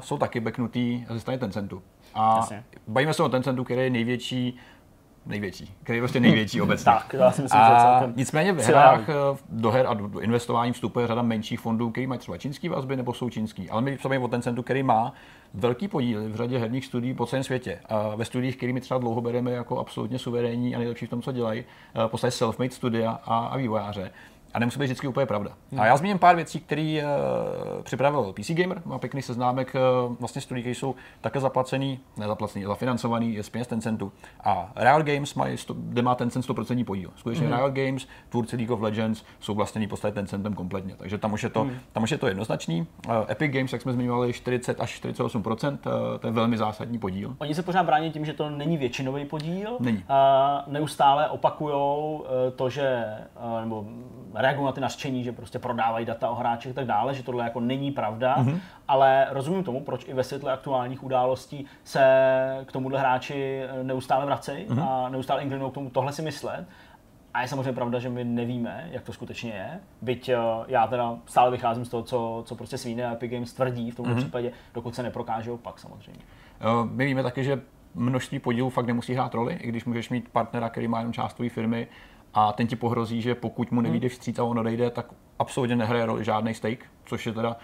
jsou 0.00 0.18
taky 0.18 0.40
beknutý 0.40 1.06
ze 1.08 1.20
strany 1.20 1.38
Tencentu. 1.38 1.82
A 2.14 2.36
Jasně. 2.36 2.64
bavíme 2.88 3.14
se 3.14 3.22
o 3.22 3.28
Tencentu, 3.28 3.64
který 3.64 3.80
je 3.80 3.90
největší 3.90 4.58
největší, 5.26 5.74
který 5.82 5.96
je 5.96 6.02
prostě 6.02 6.20
největší 6.20 6.60
obecně. 6.60 6.84
tak, 6.84 7.14
já 7.18 7.32
si 7.32 7.42
myslím, 7.42 7.60
a 7.60 8.00
že 8.06 8.12
nicméně 8.16 8.52
v 8.52 8.66
hrách, 8.66 9.08
eh, 9.08 9.12
do 9.48 9.70
her 9.70 9.86
a 9.86 9.94
do 9.94 10.20
investování 10.20 10.72
vstupuje 10.72 11.06
řada 11.06 11.22
menších 11.22 11.60
fondů, 11.60 11.90
který 11.90 12.06
mají 12.06 12.18
třeba 12.18 12.38
čínský 12.38 12.68
vazby 12.68 12.96
nebo 12.96 13.14
jsou 13.14 13.30
čínský. 13.30 13.70
Ale 13.70 13.82
my 13.82 13.98
bavíme 14.02 14.24
o 14.24 14.28
Tencentu, 14.28 14.62
který 14.62 14.82
má 14.82 15.12
velký 15.54 15.88
podíl 15.88 16.28
v 16.28 16.36
řadě 16.36 16.58
herních 16.58 16.86
studií 16.86 17.14
po 17.14 17.26
celém 17.26 17.44
světě. 17.44 17.80
A 17.88 18.16
ve 18.16 18.24
studiích, 18.24 18.56
kterými 18.56 18.80
třeba 18.80 19.00
dlouho 19.00 19.20
bereme 19.20 19.50
jako 19.50 19.78
absolutně 19.78 20.18
suverénní 20.18 20.74
a 20.74 20.78
nejlepší 20.78 21.06
v 21.06 21.10
tom, 21.10 21.22
co 21.22 21.32
dělají, 21.32 21.60
eh, 21.60 22.08
posledně 22.08 22.32
self-made 22.32 22.70
studia 22.70 23.18
a, 23.24 23.38
a 23.38 23.56
vývojáře 23.56 24.10
a 24.54 24.58
nemusí 24.58 24.78
být 24.78 24.84
vždycky 24.84 25.08
úplně 25.08 25.26
pravda. 25.26 25.50
Hmm. 25.70 25.80
A 25.80 25.86
já 25.86 25.96
zmíním 25.96 26.18
pár 26.18 26.36
věcí, 26.36 26.60
které 26.60 27.02
uh, 27.02 27.82
připravil 27.82 28.32
PC 28.32 28.50
Gamer, 28.50 28.82
má 28.84 28.98
pěkný 28.98 29.22
seznámek 29.22 29.74
uh, 30.06 30.16
vlastně 30.20 30.42
studií, 30.42 30.62
které 30.62 30.74
jsou 30.74 30.94
také 31.20 31.40
zaplacený, 31.40 32.00
nezaplacený, 32.16 32.64
zafinancovaný 32.64 33.34
je 33.34 33.42
z 33.42 33.50
peněz 33.50 33.66
Tencentu. 33.66 34.12
A 34.44 34.72
Riot 34.76 35.06
Games 35.06 35.34
mají, 35.34 35.56
kde 35.74 36.02
má 36.02 36.14
Tencent 36.14 36.46
100% 36.46 36.84
podíl. 36.84 37.10
Skutečně 37.16 37.46
hmm. 37.46 37.56
Riot 37.56 37.72
Games, 37.72 38.06
tvůrci 38.28 38.56
League 38.56 38.70
of 38.70 38.80
Legends, 38.80 39.24
jsou 39.40 39.54
vlastněný 39.54 39.86
podstatě 39.86 40.14
Tencentem 40.14 40.54
kompletně, 40.54 40.94
takže 40.96 41.18
tam 41.18 41.32
už 41.32 41.42
je 41.42 41.50
to, 41.50 41.62
hmm. 41.62 41.78
tam 41.92 42.02
už 42.02 42.10
je 42.10 42.18
to 42.18 42.26
jednoznačný. 42.26 42.86
Uh, 43.08 43.14
Epic 43.30 43.52
Games, 43.52 43.72
jak 43.72 43.82
jsme 43.82 43.92
zmiňovali, 43.92 44.32
40 44.32 44.80
až 44.80 45.02
48%, 45.04 45.70
uh, 45.70 45.78
to 46.20 46.26
je 46.26 46.32
velmi 46.32 46.58
zásadní 46.58 46.98
podíl. 46.98 47.36
Oni 47.38 47.54
se 47.54 47.62
pořád 47.62 47.82
brání 47.82 48.10
tím, 48.10 48.24
že 48.24 48.32
to 48.32 48.50
není 48.50 48.76
většinový 48.76 49.24
podíl. 49.24 49.76
Není. 49.80 49.98
Uh, 49.98 50.72
neustále 50.72 51.28
opakují 51.28 51.74
uh, 51.74 52.24
to, 52.56 52.70
že 52.70 53.04
uh, 53.44 53.60
nebo 53.60 53.84
reagují 54.44 54.66
na 54.66 54.72
ty 54.72 54.80
nařčení, 54.80 55.24
že 55.24 55.32
prostě 55.32 55.58
prodávají 55.58 56.06
data 56.06 56.30
o 56.30 56.34
hráčích 56.34 56.70
a 56.70 56.74
tak 56.74 56.86
dále, 56.86 57.14
že 57.14 57.22
tohle 57.22 57.44
jako 57.44 57.60
není 57.60 57.90
pravda, 57.90 58.36
mm-hmm. 58.36 58.58
ale 58.88 59.26
rozumím 59.30 59.64
tomu, 59.64 59.80
proč 59.80 60.08
i 60.08 60.14
ve 60.14 60.24
světle 60.24 60.52
aktuálních 60.52 61.02
událostí 61.02 61.66
se 61.84 62.04
k 62.66 62.72
tomuhle 62.72 63.00
hráči 63.00 63.62
neustále 63.82 64.26
vracejí 64.26 64.66
mm-hmm. 64.66 64.88
a 64.88 65.08
neustále 65.08 65.42
inklinují 65.42 65.70
k 65.70 65.74
tomu 65.74 65.90
tohle 65.90 66.12
si 66.12 66.22
myslet. 66.22 66.66
A 67.34 67.42
je 67.42 67.48
samozřejmě 67.48 67.72
pravda, 67.72 67.98
že 67.98 68.08
my 68.08 68.24
nevíme, 68.24 68.88
jak 68.92 69.02
to 69.02 69.12
skutečně 69.12 69.50
je. 69.50 69.80
Byť 70.02 70.30
já 70.66 70.86
teda 70.86 71.16
stále 71.26 71.50
vycházím 71.50 71.84
z 71.84 71.88
toho, 71.88 72.02
co, 72.02 72.42
co 72.46 72.54
prostě 72.54 72.78
Svíne 72.78 73.06
a 73.06 73.12
Epic 73.12 73.32
Games 73.32 73.52
tvrdí 73.52 73.90
v 73.90 73.96
tomto 73.96 74.12
mm-hmm. 74.12 74.16
případě, 74.16 74.52
dokud 74.74 74.94
se 74.94 75.02
neprokážou, 75.02 75.56
pak 75.56 75.78
samozřejmě. 75.78 76.20
My 76.90 77.06
víme 77.06 77.22
taky, 77.22 77.44
že 77.44 77.60
množství 77.94 78.38
podílů 78.38 78.70
fakt 78.70 78.86
nemusí 78.86 79.14
hrát 79.14 79.34
roli, 79.34 79.54
i 79.54 79.68
když 79.68 79.84
můžeš 79.84 80.10
mít 80.10 80.28
partnera, 80.28 80.68
který 80.68 80.88
má 80.88 80.98
jenom 80.98 81.12
část 81.12 81.34
tvojí 81.34 81.50
firmy 81.50 81.88
a 82.34 82.52
ten 82.52 82.66
ti 82.66 82.76
pohrozí, 82.76 83.22
že 83.22 83.34
pokud 83.34 83.72
mu 83.72 83.80
nevíde 83.80 84.08
vstříc 84.08 84.38
a 84.38 84.44
on 84.44 84.58
odejde, 84.58 84.90
tak 84.90 85.06
absolutně 85.38 85.76
nehraje 85.76 86.06
roli 86.06 86.24
žádný 86.24 86.54
stake, 86.54 86.86
což 87.04 87.26
je 87.26 87.32
teda 87.32 87.56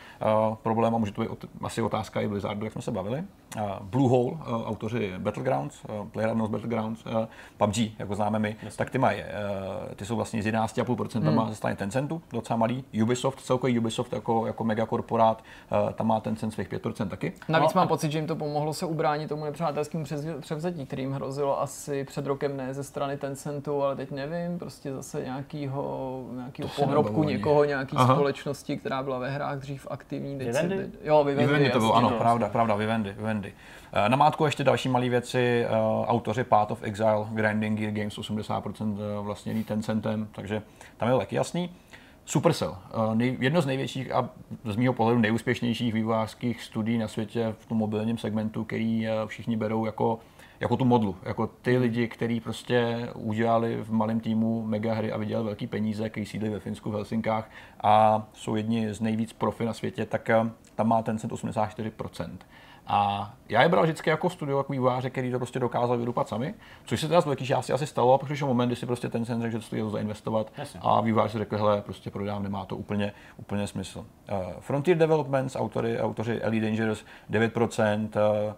uh, 0.49 0.55
problém 0.55 0.95
a 0.95 0.99
může 0.99 1.13
to 1.13 1.21
být 1.21 1.31
ot- 1.31 1.49
asi 1.63 1.83
otázka 1.83 2.21
i 2.21 2.29
Blizzardu, 2.29 2.65
jak 2.65 2.73
jsme 2.73 2.83
se 2.83 2.91
bavili. 2.91 3.25
Uh, 3.57 3.63
Bluehole, 3.81 4.31
uh, 4.33 4.39
autoři 4.69 5.15
Battlegrounds, 5.19 5.85
uh, 5.85 6.09
PlayerUnknown's 6.09 6.51
Battlegrounds, 6.51 7.07
uh, 7.07 7.13
PUBG, 7.57 7.99
jako 7.99 8.15
známe 8.15 8.39
my, 8.39 8.57
yes. 8.63 8.77
tak 8.77 8.91
ty 8.91 8.99
mají, 8.99 9.21
uh, 9.21 9.95
ty 9.95 10.07
jsou 10.07 10.17
vlastně 10.17 10.43
z 10.43 10.47
11,5% 10.47 11.21
hmm. 11.21 11.49
ze 11.49 11.55
strany 11.55 11.77
Tencentu, 11.77 12.23
docela 12.33 12.57
malý. 12.57 12.85
Ubisoft, 13.03 13.41
celkový 13.41 13.79
Ubisoft 13.79 14.13
jako, 14.13 14.47
jako 14.47 14.65
megakorporát, 14.65 15.45
uh, 15.85 15.93
tam 15.93 16.07
má 16.07 16.21
Tencent 16.21 16.53
svých 16.53 16.69
5% 16.69 17.09
taky. 17.09 17.33
Navíc 17.49 17.75
no, 17.75 17.79
mám 17.79 17.87
a... 17.87 17.89
pocit, 17.89 18.13
že 18.13 18.19
jim 18.19 18.27
to 18.27 18.37
pomohlo 18.37 18.75
se 18.75 18.87
ubránit 18.87 19.29
tomu 19.29 19.45
nepřátelskému 19.45 20.05
převzetí, 20.41 20.87
kterým 20.87 21.13
hrozilo 21.13 21.61
asi 21.61 22.05
před 22.05 22.27
rokem 22.27 22.57
ne 22.57 22.75
ze 22.75 22.85
strany 22.85 23.17
Tencentu, 23.17 23.83
ale 23.83 23.97
teď 23.97 24.11
nevím, 24.11 24.59
prostě 24.59 24.93
zase 24.93 25.23
nějakýho, 25.25 26.25
nějakýho 26.35 26.69
pohrobku 26.69 27.25
někoho, 27.25 27.65
nějaký 27.65 27.97
Aha. 27.97 28.15
společnosti, 28.15 28.77
která 28.77 29.03
byla 29.03 29.19
ve 29.19 29.30
hrách 29.31 29.59
dřív 29.59 29.87
aktivní. 29.91 30.37
Vivendi? 30.37 30.77
Teď, 30.77 30.91
jo, 31.03 31.25
Vivendi, 31.25 31.47
Vivendi 31.47 31.71
to 31.71 31.79
bylo, 31.79 31.95
ano, 31.97 32.11
pravda, 32.11 32.49
pravda, 32.49 32.75
Vivendi, 32.75 33.13
Vivendi. 33.13 33.53
Eh, 33.93 34.09
na 34.09 34.17
mátku 34.17 34.45
ještě 34.45 34.65
další 34.65 34.89
malé 34.89 35.09
věci, 35.09 35.67
uh, 35.71 36.05
autoři 36.09 36.45
Path 36.45 36.71
of 36.71 36.83
Exile, 36.83 37.27
Grinding 37.31 37.79
Gear 37.79 37.93
Games 37.93 38.19
80% 38.19 38.99
eh, 38.99 39.23
vlastněný 39.23 39.65
Tencentem, 39.65 40.29
takže 40.33 40.63
tam 40.97 41.09
je 41.09 41.19
taky 41.19 41.37
jasný. 41.37 41.71
Supercell, 42.25 42.77
nej, 43.15 43.37
jedno 43.41 43.63
z 43.63 43.67
největších 43.67 44.13
a 44.13 44.29
z 44.65 44.77
mého 44.77 44.95
pohledu 44.95 45.21
nejúspěšnějších 45.21 45.95
vývojářských 45.95 46.63
studií 46.63 46.99
na 46.99 47.09
světě 47.09 47.55
v 47.59 47.67
tom 47.67 47.79
mobilním 47.79 48.19
segmentu, 48.19 48.65
který 48.65 49.07
všichni 49.27 49.57
berou 49.57 49.87
jako 49.87 50.19
jako 50.61 50.77
tu 50.77 50.85
modlu, 50.85 51.17
jako 51.23 51.47
ty 51.47 51.79
lidi, 51.79 52.09
kteří 52.09 52.41
prostě 52.41 53.09
udělali 53.15 53.77
v 53.83 53.93
malém 53.93 54.21
týmu 54.21 54.63
mega 54.63 54.95
hry 54.95 55.13
a 55.13 55.17
vydělali 55.17 55.47
velký 55.47 55.67
peníze, 55.67 56.11
kteří 56.11 56.27
sídli 56.27 56.49
ve 56.49 56.61
Finsku, 56.61 56.91
v 56.91 56.95
Helsinkách 56.95 57.51
a 57.81 58.23
jsou 58.33 58.57
jedni 58.57 58.95
z 58.95 59.01
nejvíc 59.01 59.33
profi 59.33 59.65
na 59.65 59.73
světě, 59.73 60.07
tak 60.07 60.31
eh, 60.31 60.51
tam 60.75 60.89
má 60.89 61.03
ten 61.03 61.17
84%. 61.17 62.31
A 62.93 63.33
já 63.49 63.63
je 63.63 63.69
bral 63.69 63.85
vždycky 63.85 64.11
jako 64.11 64.31
studio, 64.31 64.59
jako 64.59 64.73
vývojáře, 64.73 65.11
který 65.11 65.31
to 65.31 65.39
prostě 65.39 65.59
dokázal 65.59 65.99
vydupat 65.99 66.29
sami, 66.29 66.55
což 66.85 67.01
se 67.01 67.09
teda 67.09 67.21
z 67.21 67.27
velké 67.27 67.45
části 67.45 67.73
asi 67.73 67.87
stalo, 67.87 68.15
a 68.15 68.19
pak 68.19 68.29
přišel 68.29 68.49
moment, 68.49 68.69
kdy 68.69 68.77
si 68.77 68.87
prostě 68.87 69.09
ten 69.09 69.25
řekl, 69.25 69.51
že 69.51 69.59
to 69.59 69.65
stojí 69.65 69.83
zainvestovat 69.91 70.53
Jasně. 70.59 70.81
a 70.83 71.01
vývojář 71.01 71.33
si 71.33 71.39
řekl, 71.39 71.57
hele, 71.57 71.83
prostě 71.83 72.11
prodám, 72.11 72.43
nemá 72.43 72.65
to 72.65 72.77
úplně, 72.77 73.13
úplně 73.37 73.67
smysl. 73.67 73.99
Uh, 73.99 74.07
Frontier 74.61 74.99
Developments, 74.99 75.57
autory, 75.57 76.01
autoři 76.01 76.41
Elite 76.41 76.67
Dangerous, 76.67 77.05
9%, 77.31 78.09
uh, 78.47 78.53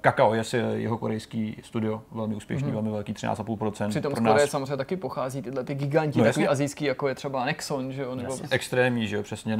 Kakao 0.00 0.34
je 0.34 0.42
jeho 0.74 0.98
korejský 0.98 1.56
studio, 1.62 2.02
velmi 2.12 2.34
úspěšný, 2.34 2.68
mm-hmm. 2.68 2.72
velmi 2.72 2.90
velký, 2.90 3.12
13,5%. 3.12 3.88
Přitom 3.88 4.12
z 4.12 4.18
Koreje 4.18 4.34
nás... 4.34 4.50
samozřejmě 4.50 4.76
taky 4.76 4.96
pochází 4.96 5.42
tyhle 5.42 5.64
ty 5.64 5.74
giganti, 5.74 6.18
no, 6.18 6.24
takový 6.24 6.48
azijský, 6.48 6.84
jako 6.84 7.08
je 7.08 7.14
třeba 7.14 7.44
Nexon, 7.44 7.92
že 7.92 8.02
jo? 8.02 8.14
Nebo... 8.14 8.32
Jasně. 8.32 8.48
Extrémní, 8.50 9.06
že 9.06 9.16
jo, 9.16 9.22
přesně 9.22 9.58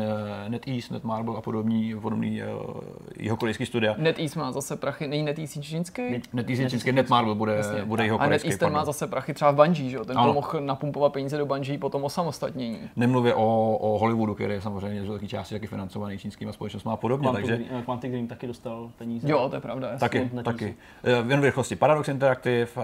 NetEase, 0.48 0.94
Netmarble 0.94 1.38
a 1.38 1.40
podobný, 1.40 1.94
podobný 2.02 2.42
uh, 2.42 2.80
jeho 3.18 3.36
korejský 3.36 3.66
studia. 3.66 3.94
NetEase 3.98 4.38
má 4.38 4.52
zase 4.52 4.76
prachy, 4.76 5.09
není 5.09 5.22
NetEase 5.22 5.62
čínský? 5.62 6.22
NetEase 6.32 6.62
je 6.62 6.70
čínský, 6.70 6.92
Netmarble 6.92 7.34
bude, 7.34 7.55
Jasně. 7.55 7.84
bude 7.84 8.05
jeho 8.05 8.18
korejský. 8.18 8.48
A 8.48 8.50
NetEase 8.50 8.59
ten 8.59 8.72
má 8.72 8.84
zase 8.84 9.07
prachy 9.07 9.34
třeba 9.34 9.50
v 9.50 9.55
Bungie, 9.55 9.90
že 9.90 9.96
jo? 9.96 10.05
Ten 10.05 10.16
mohl 10.16 10.61
napumpovat 10.61 11.12
peníze 11.12 11.38
do 11.38 11.46
Bungie 11.46 11.78
potom 11.78 12.05
osamostatnění. 12.05 12.78
Nemluvě 12.96 13.34
o, 13.34 13.76
o 13.76 13.98
Hollywoodu, 13.98 14.34
který 14.34 14.55
je 14.55 14.61
samozřejmě 14.61 15.02
z 15.02 15.09
velké 15.09 15.26
části 15.26 15.55
taky 15.55 15.66
financovaný 15.66 16.18
čínskými 16.18 16.52
společnostmi 16.52 16.92
a 16.92 16.96
podobně. 16.96 17.28
Quantum, 17.28 17.48
takže... 17.48 17.64
Quantic 17.84 18.11
Dream 18.11 18.26
taky 18.26 18.46
dostal 18.46 18.90
peníze. 18.98 19.30
Jo, 19.30 19.48
to 19.48 19.57
je 19.57 19.61
pravda. 19.61 19.93
Taky, 19.99 20.30
taky. 20.45 20.74
Eh, 21.05 21.11
jen 21.28 21.40
v 21.40 21.45
rychlosti. 21.45 21.76
Paradox 21.76 22.09
Interactive, 22.09 22.66
uh, 22.76 22.82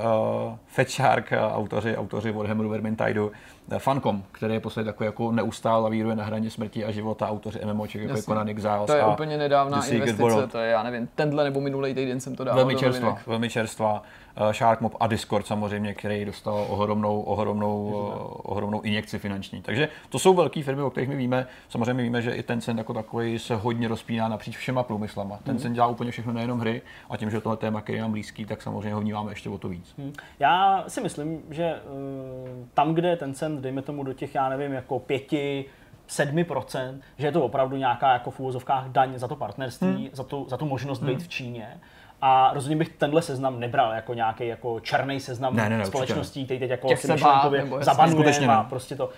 Fat 0.66 0.88
Shark, 0.88 1.32
uh, 1.32 1.56
autoři, 1.56 1.96
autoři 1.96 2.32
Warhammeru 2.32 2.68
Vermintide, 2.68 3.20
uh, 3.20 3.30
Funcom, 3.78 4.22
který 4.32 4.54
je 4.54 4.60
posledně 4.60 4.92
takový 4.92 5.06
jako 5.06 5.32
neustále 5.32 5.82
lavíruje 5.82 6.16
na 6.16 6.24
hraně 6.24 6.50
smrti 6.50 6.84
a 6.84 6.90
života, 6.90 7.28
autoři 7.28 7.60
MMOček, 7.64 8.02
jako 8.02 8.16
je 8.16 8.22
Conan 8.22 8.48
Exiles. 8.48 8.86
To 8.86 8.92
je 8.92 9.04
úplně 9.04 9.38
nedávná 9.38 9.86
investice, 9.86 10.46
to 10.46 10.58
je, 10.58 10.70
já 10.70 10.82
nevím, 10.82 11.08
tenhle 11.14 11.44
nebo 11.44 11.60
minulý 11.60 11.94
týden 11.94 12.20
jsem 12.20 12.36
to 12.36 12.44
dával 12.44 12.56
Velmi 12.56 12.76
čerstvá, 12.76 13.18
velmi 13.26 13.50
čerstvá. 13.50 14.02
Uh, 14.40 14.52
Sharkmob 14.52 14.96
a 15.00 15.06
Discord 15.06 15.46
samozřejmě, 15.46 15.94
který 15.94 16.24
dostal 16.24 16.66
ohromnou, 16.68 17.20
ohromnou, 17.20 17.82
uh, 17.84 18.52
ohromnou 18.52 18.80
injekci 18.80 19.18
finanční. 19.18 19.62
Takže 19.62 19.88
to 20.08 20.18
jsou 20.18 20.34
velké 20.34 20.62
firmy, 20.62 20.82
o 20.82 20.90
kterých 20.90 21.08
my 21.08 21.16
víme. 21.16 21.46
Samozřejmě 21.68 22.02
víme, 22.02 22.22
že 22.22 22.30
i 22.30 22.42
Tencent 22.42 22.78
jako 22.78 22.94
takový 22.94 23.38
se 23.38 23.56
hodně 23.56 23.88
rozpíná 23.88 24.28
napříč 24.28 24.56
všema 24.56 24.82
průmyslama. 24.82 25.34
Mm. 25.34 25.42
Tencent 25.42 25.74
dělá 25.74 25.86
úplně 25.86 26.10
všechno, 26.10 26.32
nejenom 26.32 26.60
hry, 26.60 26.82
a 27.10 27.16
tím, 27.16 27.30
že 27.30 27.40
tohle 27.40 27.56
téma, 27.56 27.80
který 27.80 27.98
je 27.98 28.02
nám 28.02 28.10
blízký, 28.10 28.44
tak 28.44 28.62
samozřejmě 28.62 28.94
ho 28.94 29.00
vnímáme 29.00 29.32
ještě 29.32 29.48
o 29.48 29.58
to 29.58 29.68
víc. 29.68 29.94
Mm. 29.98 30.12
Já 30.38 30.84
si 30.88 31.00
myslím, 31.00 31.42
že 31.50 31.74
uh, 31.74 32.66
tam, 32.74 32.94
kde 32.94 33.16
Tencent, 33.16 33.60
dejme 33.60 33.82
tomu 33.82 34.02
do 34.02 34.12
těch, 34.12 34.34
já 34.34 34.48
nevím, 34.48 34.72
jako 34.72 34.98
pěti, 34.98 35.64
7%, 36.10 36.98
že 37.18 37.26
je 37.26 37.32
to 37.32 37.44
opravdu 37.44 37.76
nějaká 37.76 38.12
jako 38.12 38.30
v 38.30 38.40
úvozovkách 38.40 38.88
daň 38.88 39.18
za 39.18 39.28
to 39.28 39.36
partnerství, 39.36 39.88
hmm. 39.88 40.08
za, 40.12 40.24
tu, 40.24 40.46
za 40.48 40.56
tu 40.56 40.66
možnost 40.66 40.98
být 41.02 41.12
hmm. 41.12 41.20
v 41.20 41.28
Číně. 41.28 41.80
A 42.22 42.50
rozhodně 42.54 42.76
bych 42.76 42.88
tenhle 42.88 43.22
seznam 43.22 43.60
nebral 43.60 43.92
jako 43.92 44.14
nějaký 44.14 44.46
jako 44.46 44.80
černý 44.80 45.20
seznam 45.20 45.56
ne, 45.56 45.68
ne, 45.68 45.78
ne, 45.78 45.86
společností, 45.86 46.44
který 46.44 46.60
teď 46.60 46.70
jako 46.70 46.88
Těch 46.88 47.00
si 47.00 47.12
myšlenkově 47.12 47.66
zabanujeme 47.80 48.46
a 48.46 48.62
prostě 48.62 48.96
to. 48.96 49.10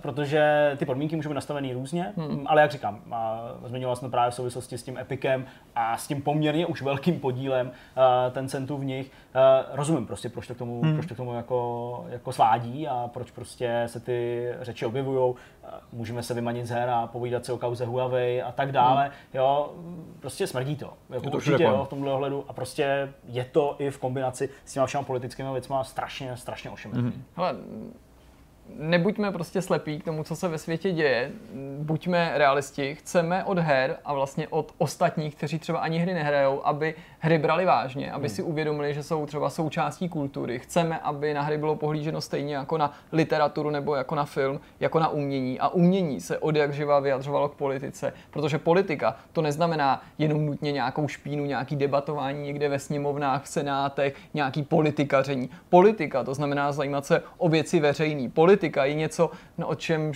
Protože 0.00 0.72
ty 0.76 0.84
podmínky 0.84 1.16
můžou 1.16 1.28
být 1.28 1.34
nastavený 1.34 1.72
různě, 1.72 2.12
hmm. 2.16 2.46
ale 2.46 2.60
jak 2.60 2.70
říkám, 2.70 3.00
zmiňoval 3.64 3.96
jsem 3.96 4.10
právě 4.10 4.30
v 4.30 4.34
souvislosti 4.34 4.78
s 4.78 4.82
tím 4.82 4.98
Epicem 4.98 5.46
a 5.76 5.96
s 5.96 6.06
tím 6.06 6.22
poměrně 6.22 6.66
už 6.66 6.82
velkým 6.82 7.20
podílem 7.20 7.70
ten 8.30 8.48
centů 8.48 8.76
v 8.76 8.84
nich. 8.84 9.10
Uh, 9.34 9.76
rozumím 9.76 10.06
prostě, 10.06 10.28
proč 10.28 10.46
to 10.46 10.54
k 10.54 10.58
tomu, 10.58 10.82
hmm. 10.82 10.94
proč 10.94 11.06
to 11.06 11.14
k 11.14 11.16
tomu 11.16 11.34
jako, 11.34 12.06
jako 12.08 12.32
svádí 12.32 12.88
a 12.88 13.10
proč 13.12 13.30
prostě 13.30 13.82
se 13.86 14.00
ty 14.00 14.48
řeči 14.60 14.86
objevují. 14.86 15.34
Můžeme 15.92 16.22
se 16.22 16.34
vymanit 16.34 16.66
z 16.66 16.70
her 16.70 16.90
a 16.90 17.06
povídat 17.06 17.44
si 17.44 17.52
o 17.52 17.58
kauze 17.58 17.84
Huawei 17.86 18.42
a 18.42 18.52
tak 18.52 18.72
dále. 18.72 19.04
Hmm. 19.04 19.12
Jo, 19.34 19.72
prostě 20.20 20.46
smrdí 20.46 20.76
to. 20.76 20.92
Jako 21.10 21.30
to 21.30 21.36
určitě 21.36 21.62
jo, 21.62 21.84
v 21.84 21.88
tomhle 21.88 22.12
ohledu 22.12 22.44
a 22.48 22.52
prostě 22.52 23.12
je 23.28 23.44
to 23.44 23.76
i 23.78 23.90
v 23.90 23.98
kombinaci 23.98 24.48
s 24.64 24.72
těma 24.72 24.86
všema 24.86 25.04
politickými 25.04 25.52
věcmi 25.52 25.76
strašně, 25.82 26.36
strašně 26.36 26.70
ošemetný. 26.70 27.02
Mm-hmm. 27.02 27.22
Hele, 27.36 27.56
nebuďme 28.76 29.32
prostě 29.32 29.62
slepí 29.62 29.98
k 29.98 30.04
tomu, 30.04 30.24
co 30.24 30.36
se 30.36 30.48
ve 30.48 30.58
světě 30.58 30.92
děje, 30.92 31.30
buďme 31.78 32.32
realisti, 32.34 32.94
chceme 32.94 33.44
od 33.44 33.58
her 33.58 33.96
a 34.04 34.14
vlastně 34.14 34.48
od 34.48 34.72
ostatních, 34.78 35.36
kteří 35.36 35.58
třeba 35.58 35.78
ani 35.78 35.98
hry 35.98 36.14
nehrajou, 36.14 36.66
aby 36.66 36.94
hry 37.24 37.38
brali 37.38 37.64
vážně, 37.64 38.12
aby 38.12 38.26
hmm. 38.26 38.36
si 38.36 38.42
uvědomili, 38.42 38.94
že 38.94 39.02
jsou 39.02 39.26
třeba 39.26 39.50
součástí 39.50 40.08
kultury. 40.08 40.58
Chceme, 40.58 40.98
aby 40.98 41.34
na 41.34 41.42
hry 41.42 41.58
bylo 41.58 41.76
pohlíženo 41.76 42.20
stejně 42.20 42.56
jako 42.56 42.78
na 42.78 42.92
literaturu 43.12 43.70
nebo 43.70 43.94
jako 43.94 44.14
na 44.14 44.24
film, 44.24 44.60
jako 44.80 44.98
na 44.98 45.08
umění. 45.08 45.60
A 45.60 45.68
umění 45.68 46.20
se 46.20 46.38
od 46.38 46.56
jak 46.56 46.72
živa 46.72 47.00
vyjadřovalo 47.00 47.48
k 47.48 47.54
politice, 47.54 48.12
protože 48.30 48.58
politika 48.58 49.16
to 49.32 49.42
neznamená 49.42 50.02
jenom 50.18 50.46
nutně 50.46 50.72
nějakou 50.72 51.08
špínu, 51.08 51.44
nějaký 51.44 51.76
debatování 51.76 52.42
někde 52.42 52.68
ve 52.68 52.78
sněmovnách, 52.78 53.44
v 53.44 53.48
senátech, 53.48 54.14
nějaký 54.34 54.62
politikaření. 54.62 55.50
Politika 55.70 56.24
to 56.24 56.34
znamená 56.34 56.72
zajímat 56.72 57.06
se 57.06 57.22
o 57.38 57.48
věci 57.48 57.80
veřejný. 57.80 58.28
Politika 58.28 58.84
je 58.84 58.94
něco, 58.94 59.30
no, 59.58 59.66
o 59.66 59.74
čem 59.74 60.08
uh, 60.08 60.12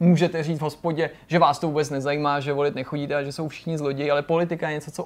můžete 0.00 0.42
říct 0.42 0.58
v 0.58 0.62
hospodě, 0.62 1.10
že 1.26 1.38
vás 1.38 1.58
to 1.58 1.66
vůbec 1.66 1.90
nezajímá, 1.90 2.40
že 2.40 2.52
volit 2.52 2.74
nechodíte 2.74 3.14
a 3.14 3.22
že 3.22 3.32
jsou 3.32 3.48
všichni 3.48 3.78
zloději, 3.78 4.10
ale 4.10 4.22
politika 4.22 4.68
je 4.68 4.74
něco, 4.74 4.90
co 4.90 5.04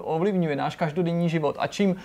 ovlivňuje 0.00 0.56
náš 0.56 0.77
každodenní 0.78 1.28
život. 1.28 1.56
A 1.58 1.66
čím 1.66 1.96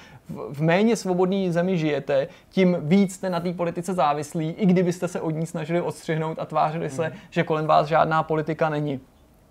v 0.49 0.61
méně 0.61 0.95
svobodné 0.95 1.51
zemi 1.51 1.77
žijete, 1.77 2.27
tím 2.49 2.77
víc 2.81 3.13
jste 3.13 3.29
na 3.29 3.39
té 3.39 3.53
politice 3.53 3.93
závislí, 3.93 4.49
i 4.49 4.65
kdybyste 4.65 5.07
se 5.07 5.21
od 5.21 5.31
ní 5.31 5.45
snažili 5.45 5.81
odstřihnout 5.81 6.39
a 6.39 6.45
tvářili 6.45 6.89
se, 6.89 7.09
mm. 7.09 7.15
že 7.29 7.43
kolem 7.43 7.65
vás 7.65 7.87
žádná 7.87 8.23
politika 8.23 8.69
není. 8.69 8.99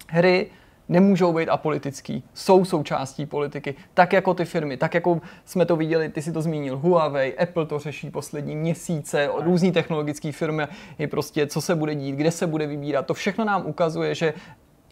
Hry 0.09 0.47
nemůžou 0.89 1.33
být 1.33 1.49
apolitický, 1.49 2.25
jsou 2.35 2.65
součástí 2.65 3.27
politiky, 3.27 3.75
tak 3.95 4.13
jako 4.13 4.35
ty 4.35 4.45
firmy, 4.45 4.77
tak 4.77 4.95
jako 4.95 5.21
jsme 5.45 5.67
to 5.67 5.77
viděli, 5.77 6.09
ty 6.09 6.23
si 6.23 6.33
to 6.33 6.43
zmínil, 6.43 6.79
Huawei, 6.79 7.39
Apple 7.39 7.67
to 7.67 7.79
řeší 7.79 8.11
poslední 8.11 8.57
měsíce, 8.57 9.29
různý 9.37 9.73
technologické 9.73 10.33
firmy, 10.33 10.63
je 10.99 11.09
prostě, 11.09 11.47
co 11.47 11.61
se 11.61 11.75
bude 11.75 11.95
dít, 11.95 12.17
kde 12.17 12.31
se 12.31 12.47
bude 12.47 12.67
vybírat, 12.67 13.07
to 13.07 13.15
všechno 13.15 13.45
nám 13.45 13.67
ukazuje, 13.67 14.15
že 14.15 14.35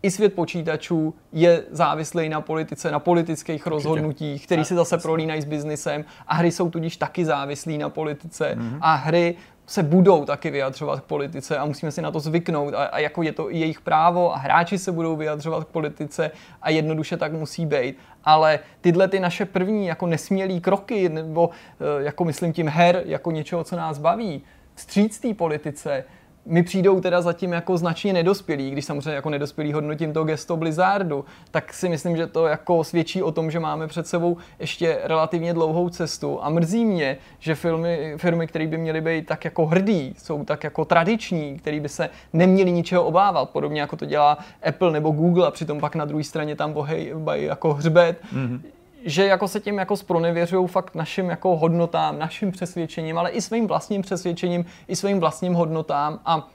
i 0.02 0.10
svět 0.10 0.34
počítačů 0.34 1.14
je 1.32 1.64
závislý 1.70 2.28
na 2.28 2.40
politice, 2.40 2.90
na 2.90 2.98
politických 2.98 3.66
rozhodnutích, 3.66 4.46
které 4.46 4.64
se 4.64 4.74
zase 4.74 4.98
prolínají 4.98 5.42
s 5.42 5.44
biznisem 5.44 6.04
a 6.26 6.34
hry 6.34 6.52
jsou 6.52 6.70
tudíž 6.70 6.96
taky 6.96 7.24
závislí 7.24 7.78
na 7.78 7.88
politice. 7.88 8.56
Mm-hmm. 8.58 8.78
a 8.80 8.94
hry 8.94 9.36
se 9.70 9.82
budou 9.82 10.24
taky 10.24 10.50
vyjadřovat 10.50 11.00
k 11.00 11.04
politice 11.04 11.58
a 11.58 11.64
musíme 11.64 11.92
si 11.92 12.02
na 12.02 12.10
to 12.10 12.20
zvyknout. 12.20 12.74
A, 12.74 12.84
a 12.84 12.98
jako 12.98 13.22
je 13.22 13.32
to 13.32 13.54
i 13.54 13.58
jejich 13.58 13.80
právo 13.80 14.34
a 14.34 14.38
hráči 14.38 14.78
se 14.78 14.92
budou 14.92 15.16
vyjadřovat 15.16 15.64
k 15.64 15.68
politice 15.68 16.30
a 16.62 16.70
jednoduše 16.70 17.16
tak 17.16 17.32
musí 17.32 17.66
být. 17.66 17.96
Ale 18.24 18.58
tyhle 18.80 19.08
ty 19.08 19.20
naše 19.20 19.44
první 19.44 19.86
jako 19.86 20.06
nesmělý 20.06 20.60
kroky, 20.60 21.08
nebo 21.08 21.50
eh, 21.80 22.02
jako 22.04 22.24
myslím 22.24 22.52
tím 22.52 22.68
her, 22.68 23.02
jako 23.06 23.30
něčeho, 23.30 23.64
co 23.64 23.76
nás 23.76 23.98
baví, 23.98 24.42
vstříc 24.74 25.20
té 25.20 25.34
politice, 25.34 26.04
mi 26.46 26.62
přijdou 26.62 27.00
teda 27.00 27.22
zatím 27.22 27.52
jako 27.52 27.78
značně 27.78 28.12
nedospělí, 28.12 28.70
když 28.70 28.84
samozřejmě 28.84 29.10
jako 29.10 29.30
nedospělý 29.30 29.72
hodnotím 29.72 30.12
to 30.12 30.24
gesto 30.24 30.56
Blizzardu, 30.56 31.24
tak 31.50 31.74
si 31.74 31.88
myslím, 31.88 32.16
že 32.16 32.26
to 32.26 32.46
jako 32.46 32.84
svědčí 32.84 33.22
o 33.22 33.32
tom, 33.32 33.50
že 33.50 33.60
máme 33.60 33.86
před 33.86 34.06
sebou 34.06 34.36
ještě 34.58 34.98
relativně 35.02 35.54
dlouhou 35.54 35.88
cestu. 35.88 36.44
A 36.44 36.48
mrzí 36.48 36.84
mě, 36.84 37.16
že 37.38 37.54
firmy, 37.54 38.14
firmy 38.16 38.46
které 38.46 38.66
by 38.66 38.78
měly 38.78 39.00
být 39.00 39.26
tak 39.26 39.44
jako 39.44 39.66
hrdý, 39.66 40.14
jsou 40.18 40.44
tak 40.44 40.64
jako 40.64 40.84
tradiční, 40.84 41.58
které 41.58 41.80
by 41.80 41.88
se 41.88 42.10
neměly 42.32 42.72
ničeho 42.72 43.04
obávat, 43.04 43.50
podobně 43.50 43.80
jako 43.80 43.96
to 43.96 44.06
dělá 44.06 44.38
Apple 44.62 44.92
nebo 44.92 45.10
Google 45.10 45.46
a 45.46 45.50
přitom 45.50 45.80
pak 45.80 45.94
na 45.94 46.04
druhé 46.04 46.24
straně 46.24 46.56
tam 46.56 46.72
bohej 46.72 47.14
jako 47.34 47.74
hřbet, 47.74 48.18
mm-hmm 48.34 48.60
že 49.04 49.26
jako 49.26 49.48
se 49.48 49.60
tím 49.60 49.78
jako 49.78 49.96
spronevěřují 49.96 50.68
fakt 50.68 50.94
našim 50.94 51.30
jako 51.30 51.56
hodnotám, 51.56 52.18
našim 52.18 52.52
přesvědčením, 52.52 53.18
ale 53.18 53.30
i 53.30 53.40
svým 53.40 53.66
vlastním 53.66 54.02
přesvědčením, 54.02 54.64
i 54.88 54.96
svým 54.96 55.20
vlastním 55.20 55.54
hodnotám. 55.54 56.20
A 56.24 56.48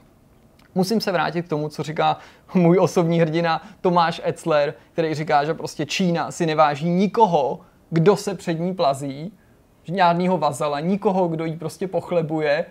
musím 0.74 1.00
se 1.00 1.12
vrátit 1.12 1.42
k 1.42 1.48
tomu, 1.48 1.68
co 1.68 1.82
říká 1.82 2.18
můj 2.54 2.78
osobní 2.78 3.20
hrdina 3.20 3.62
Tomáš 3.80 4.20
Etzler, 4.24 4.74
který 4.92 5.14
říká, 5.14 5.44
že 5.44 5.54
prostě 5.54 5.86
Čína 5.86 6.30
si 6.30 6.46
neváží 6.46 6.88
nikoho, 6.88 7.60
kdo 7.90 8.16
se 8.16 8.34
před 8.34 8.60
ní 8.60 8.74
plazí, 8.74 9.32
žádného 9.84 10.38
vazala, 10.38 10.80
nikoho, 10.80 11.28
kdo 11.28 11.44
jí 11.44 11.56
prostě 11.56 11.88
pochlebuje 11.88 12.66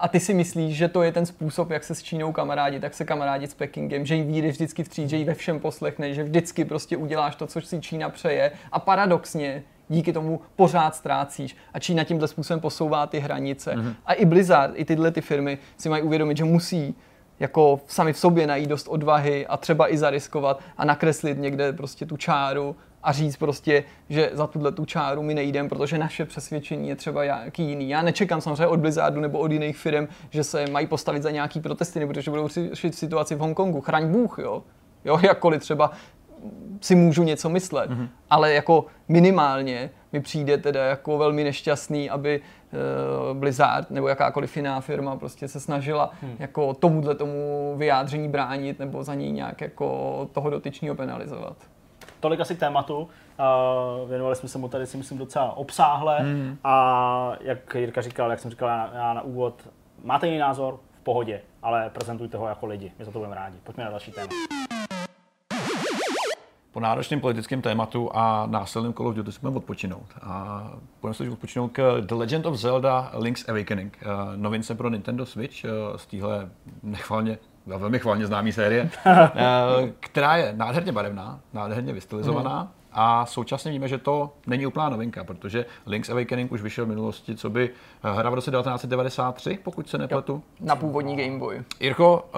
a 0.00 0.08
ty 0.08 0.20
si 0.20 0.34
myslíš, 0.34 0.76
že 0.76 0.88
to 0.88 1.02
je 1.02 1.12
ten 1.12 1.26
způsob, 1.26 1.70
jak 1.70 1.84
se 1.84 1.94
s 1.94 2.02
Čínou 2.02 2.32
kamarádi, 2.32 2.80
tak 2.80 2.94
se 2.94 3.04
kamarádi 3.04 3.46
s 3.46 3.54
Pekingem, 3.54 4.06
že 4.06 4.14
jí 4.14 4.22
vyjdeš 4.22 4.54
vždycky 4.54 4.84
vstříc, 4.84 5.10
že 5.10 5.16
jí 5.16 5.24
ve 5.24 5.34
všem 5.34 5.60
poslechne, 5.60 6.14
že 6.14 6.24
vždycky 6.24 6.64
prostě 6.64 6.96
uděláš 6.96 7.36
to, 7.36 7.46
co 7.46 7.60
si 7.60 7.80
Čína 7.80 8.08
přeje 8.08 8.52
a 8.72 8.78
paradoxně 8.78 9.62
díky 9.88 10.12
tomu 10.12 10.40
pořád 10.56 10.94
ztrácíš 10.94 11.56
a 11.74 11.78
Čína 11.78 12.04
tímhle 12.04 12.28
způsobem 12.28 12.60
posouvá 12.60 13.06
ty 13.06 13.18
hranice. 13.18 13.74
Mm-hmm. 13.74 13.94
A 14.06 14.12
i 14.12 14.24
Blizzard, 14.24 14.74
i 14.76 14.84
tyhle 14.84 15.10
ty 15.10 15.20
firmy 15.20 15.58
si 15.76 15.88
mají 15.88 16.02
uvědomit, 16.02 16.36
že 16.36 16.44
musí 16.44 16.94
jako 17.40 17.80
sami 17.86 18.12
v 18.12 18.18
sobě 18.18 18.46
najít 18.46 18.68
dost 18.68 18.88
odvahy 18.88 19.46
a 19.46 19.56
třeba 19.56 19.92
i 19.92 19.98
zariskovat 19.98 20.60
a 20.76 20.84
nakreslit 20.84 21.38
někde 21.38 21.72
prostě 21.72 22.06
tu 22.06 22.16
čáru 22.16 22.76
a 23.02 23.12
říct 23.12 23.36
prostě, 23.36 23.84
že 24.08 24.30
za 24.32 24.46
tuhle 24.46 24.72
tu 24.72 24.84
čáru 24.84 25.22
my 25.22 25.34
nejdem, 25.34 25.68
protože 25.68 25.98
naše 25.98 26.24
přesvědčení 26.24 26.88
je 26.88 26.96
třeba 26.96 27.24
jaký 27.24 27.62
jiný. 27.62 27.88
Já 27.88 28.02
nečekám 28.02 28.40
samozřejmě 28.40 28.66
od 28.66 28.80
Blizzardu 28.80 29.20
nebo 29.20 29.38
od 29.38 29.52
jiných 29.52 29.76
firm, 29.76 30.08
že 30.30 30.44
se 30.44 30.64
mají 30.70 30.86
postavit 30.86 31.22
za 31.22 31.30
nějaký 31.30 31.60
protesty, 31.60 32.00
nebo 32.00 32.20
že 32.20 32.30
budou 32.30 32.48
řešit 32.48 32.94
situaci 32.94 33.34
v 33.34 33.38
Hongkongu. 33.38 33.80
Chraň 33.80 34.08
Bůh, 34.08 34.38
jo. 34.38 34.62
Jo, 35.04 35.18
jakkoliv 35.22 35.62
třeba 35.62 35.90
si 36.80 36.94
můžu 36.94 37.22
něco 37.22 37.48
myslet, 37.48 37.90
mm-hmm. 37.90 38.08
ale 38.30 38.52
jako 38.52 38.86
minimálně 39.08 39.90
mi 40.12 40.20
přijde 40.20 40.58
teda 40.58 40.84
jako 40.84 41.18
velmi 41.18 41.44
nešťastný, 41.44 42.10
aby 42.10 42.40
uh, 43.30 43.38
Blizzard 43.38 43.90
nebo 43.90 44.08
jakákoliv 44.08 44.56
jiná 44.56 44.80
firma 44.80 45.16
prostě 45.16 45.48
se 45.48 45.60
snažila 45.60 46.10
hmm. 46.22 46.36
jako 46.38 46.74
tomuhle 46.74 47.14
tomu 47.14 47.74
vyjádření 47.76 48.28
bránit 48.28 48.78
nebo 48.78 49.04
za 49.04 49.14
něj 49.14 49.32
nějak 49.32 49.60
jako 49.60 50.28
toho 50.32 50.50
dotyčního 50.50 50.94
penalizovat 50.94 51.56
tolik 52.20 52.40
asi 52.40 52.56
k 52.56 52.58
tématu. 52.58 52.98
Uh, 53.00 54.08
věnovali 54.08 54.36
jsme 54.36 54.48
se 54.48 54.58
mu 54.58 54.68
tady 54.68 54.86
si 54.86 54.96
myslím 54.96 55.18
docela 55.18 55.56
obsáhle 55.56 56.22
mm. 56.22 56.58
a 56.64 57.32
jak 57.40 57.74
Jirka 57.74 58.02
říkal, 58.02 58.30
jak 58.30 58.40
jsem 58.40 58.50
říkal 58.50 58.68
já, 58.68 58.90
já 58.94 59.14
na 59.14 59.22
úvod, 59.22 59.68
máte 60.04 60.26
jiný 60.26 60.38
názor, 60.38 60.78
v 61.00 61.02
pohodě, 61.02 61.40
ale 61.62 61.90
prezentujte 61.90 62.36
ho 62.36 62.48
jako 62.48 62.66
lidi, 62.66 62.92
my 62.98 63.04
za 63.04 63.10
to 63.10 63.18
budeme 63.18 63.36
rádi. 63.36 63.56
Pojďme 63.64 63.84
na 63.84 63.90
další 63.90 64.12
téma. 64.12 64.28
Po 66.72 66.80
náročném 66.80 67.20
politickém 67.20 67.62
tématu 67.62 68.10
a 68.12 68.46
násilným 68.46 68.94
Call 68.94 69.08
of 69.08 69.14
Duty 69.14 69.32
jsme 69.32 69.50
odpočinout. 69.50 70.06
A 70.22 70.64
budeme 71.00 71.14
se 71.14 71.30
odpočinout 71.30 71.68
k 71.68 72.00
The 72.00 72.14
Legend 72.14 72.46
of 72.46 72.56
Zelda 72.56 73.10
Link's 73.14 73.48
Awakening, 73.48 73.98
novince 74.36 74.74
pro 74.74 74.88
Nintendo 74.88 75.26
Switch 75.26 75.64
z 75.96 76.06
téhle 76.06 76.50
nechvalně 76.82 77.38
velmi 77.66 77.98
chválně 77.98 78.26
známý 78.26 78.52
série, 78.52 78.90
která 80.00 80.36
je 80.36 80.52
nádherně 80.56 80.92
barevná, 80.92 81.40
nádherně 81.52 81.92
vystylizovaná. 81.92 82.72
A 82.92 83.26
současně 83.26 83.72
víme, 83.72 83.88
že 83.88 83.98
to 83.98 84.30
není 84.46 84.66
úplná 84.66 84.88
novinka, 84.88 85.24
protože 85.24 85.66
Link's 85.86 86.10
Awakening 86.10 86.52
už 86.52 86.62
vyšel 86.62 86.84
v 86.84 86.88
minulosti, 86.88 87.36
co 87.36 87.50
by 87.50 87.70
eh, 88.04 88.12
hra 88.12 88.30
v 88.30 88.34
roce 88.34 88.50
1993, 88.50 89.58
pokud 89.62 89.88
se 89.88 89.98
nepletu. 89.98 90.42
Na 90.60 90.76
původní 90.76 91.16
Game 91.16 91.38
Boy. 91.38 91.62
Jirko, 91.80 92.28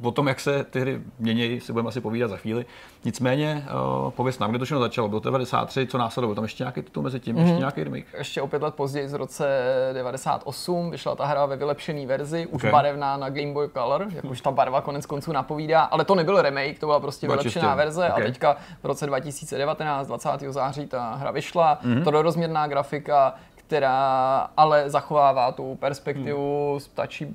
uh, 0.00 0.08
o 0.08 0.12
tom, 0.12 0.28
jak 0.28 0.40
se 0.40 0.64
ty 0.64 0.80
hry 0.80 1.00
mění, 1.18 1.60
si 1.60 1.72
budeme 1.72 1.88
asi 1.88 2.00
povídat 2.00 2.30
za 2.30 2.36
chvíli. 2.36 2.66
Nicméně, 3.04 3.66
uh, 4.04 4.10
pověs 4.10 4.38
nám, 4.38 4.50
kde 4.50 4.58
to 4.58 4.64
všechno 4.64 4.80
začalo. 4.80 5.08
Bylo 5.08 5.20
to 5.20 5.28
93, 5.28 5.86
co 5.86 5.98
následovalo? 5.98 6.34
Tam 6.34 6.44
ještě 6.44 6.64
nějaký 6.64 6.82
titul 6.82 7.02
mezi 7.02 7.20
tím, 7.20 7.36
mm-hmm. 7.36 7.40
ještě 7.40 7.52
mhm. 7.52 7.60
nějaký 7.60 7.84
remake? 7.84 8.06
Ještě 8.18 8.42
o 8.42 8.46
pět 8.46 8.62
let 8.62 8.74
později, 8.74 9.08
z 9.08 9.12
roce 9.12 9.62
98, 9.92 10.90
vyšla 10.90 11.16
ta 11.16 11.26
hra 11.26 11.46
ve 11.46 11.56
vylepšené 11.56 12.06
verzi, 12.06 12.46
už 12.46 12.62
okay. 12.62 12.72
barevná 12.72 13.16
na 13.16 13.30
Game 13.30 13.52
Boy 13.52 13.68
Color, 13.68 14.06
jak 14.14 14.24
už 14.24 14.40
ta 14.40 14.50
barva 14.50 14.80
konec 14.80 15.06
konců 15.06 15.32
napovídá, 15.32 15.82
ale 15.82 16.04
to 16.04 16.14
nebyl 16.14 16.42
remake, 16.42 16.78
to 16.78 16.86
byla 16.86 17.00
prostě 17.00 17.26
byla 17.26 17.36
vylepšená 17.36 17.64
čistě. 17.64 17.76
verze 17.76 18.10
okay. 18.10 18.22
a 18.22 18.26
teďka 18.26 18.56
v 18.82 18.86
roce 18.86 19.06
2019 19.06 19.95
20. 20.02 20.28
září 20.50 20.86
ta 20.86 21.14
hra 21.14 21.30
vyšla, 21.30 21.78
mm-hmm. 21.82 22.04
to 22.04 22.22
rozměrná 22.22 22.66
grafika, 22.66 23.34
která 23.66 24.48
ale 24.56 24.90
zachovává 24.90 25.52
tu 25.52 25.74
perspektivu 25.74 26.70
hmm. 26.70 26.80
z, 26.80 26.88
tačí, 26.88 27.26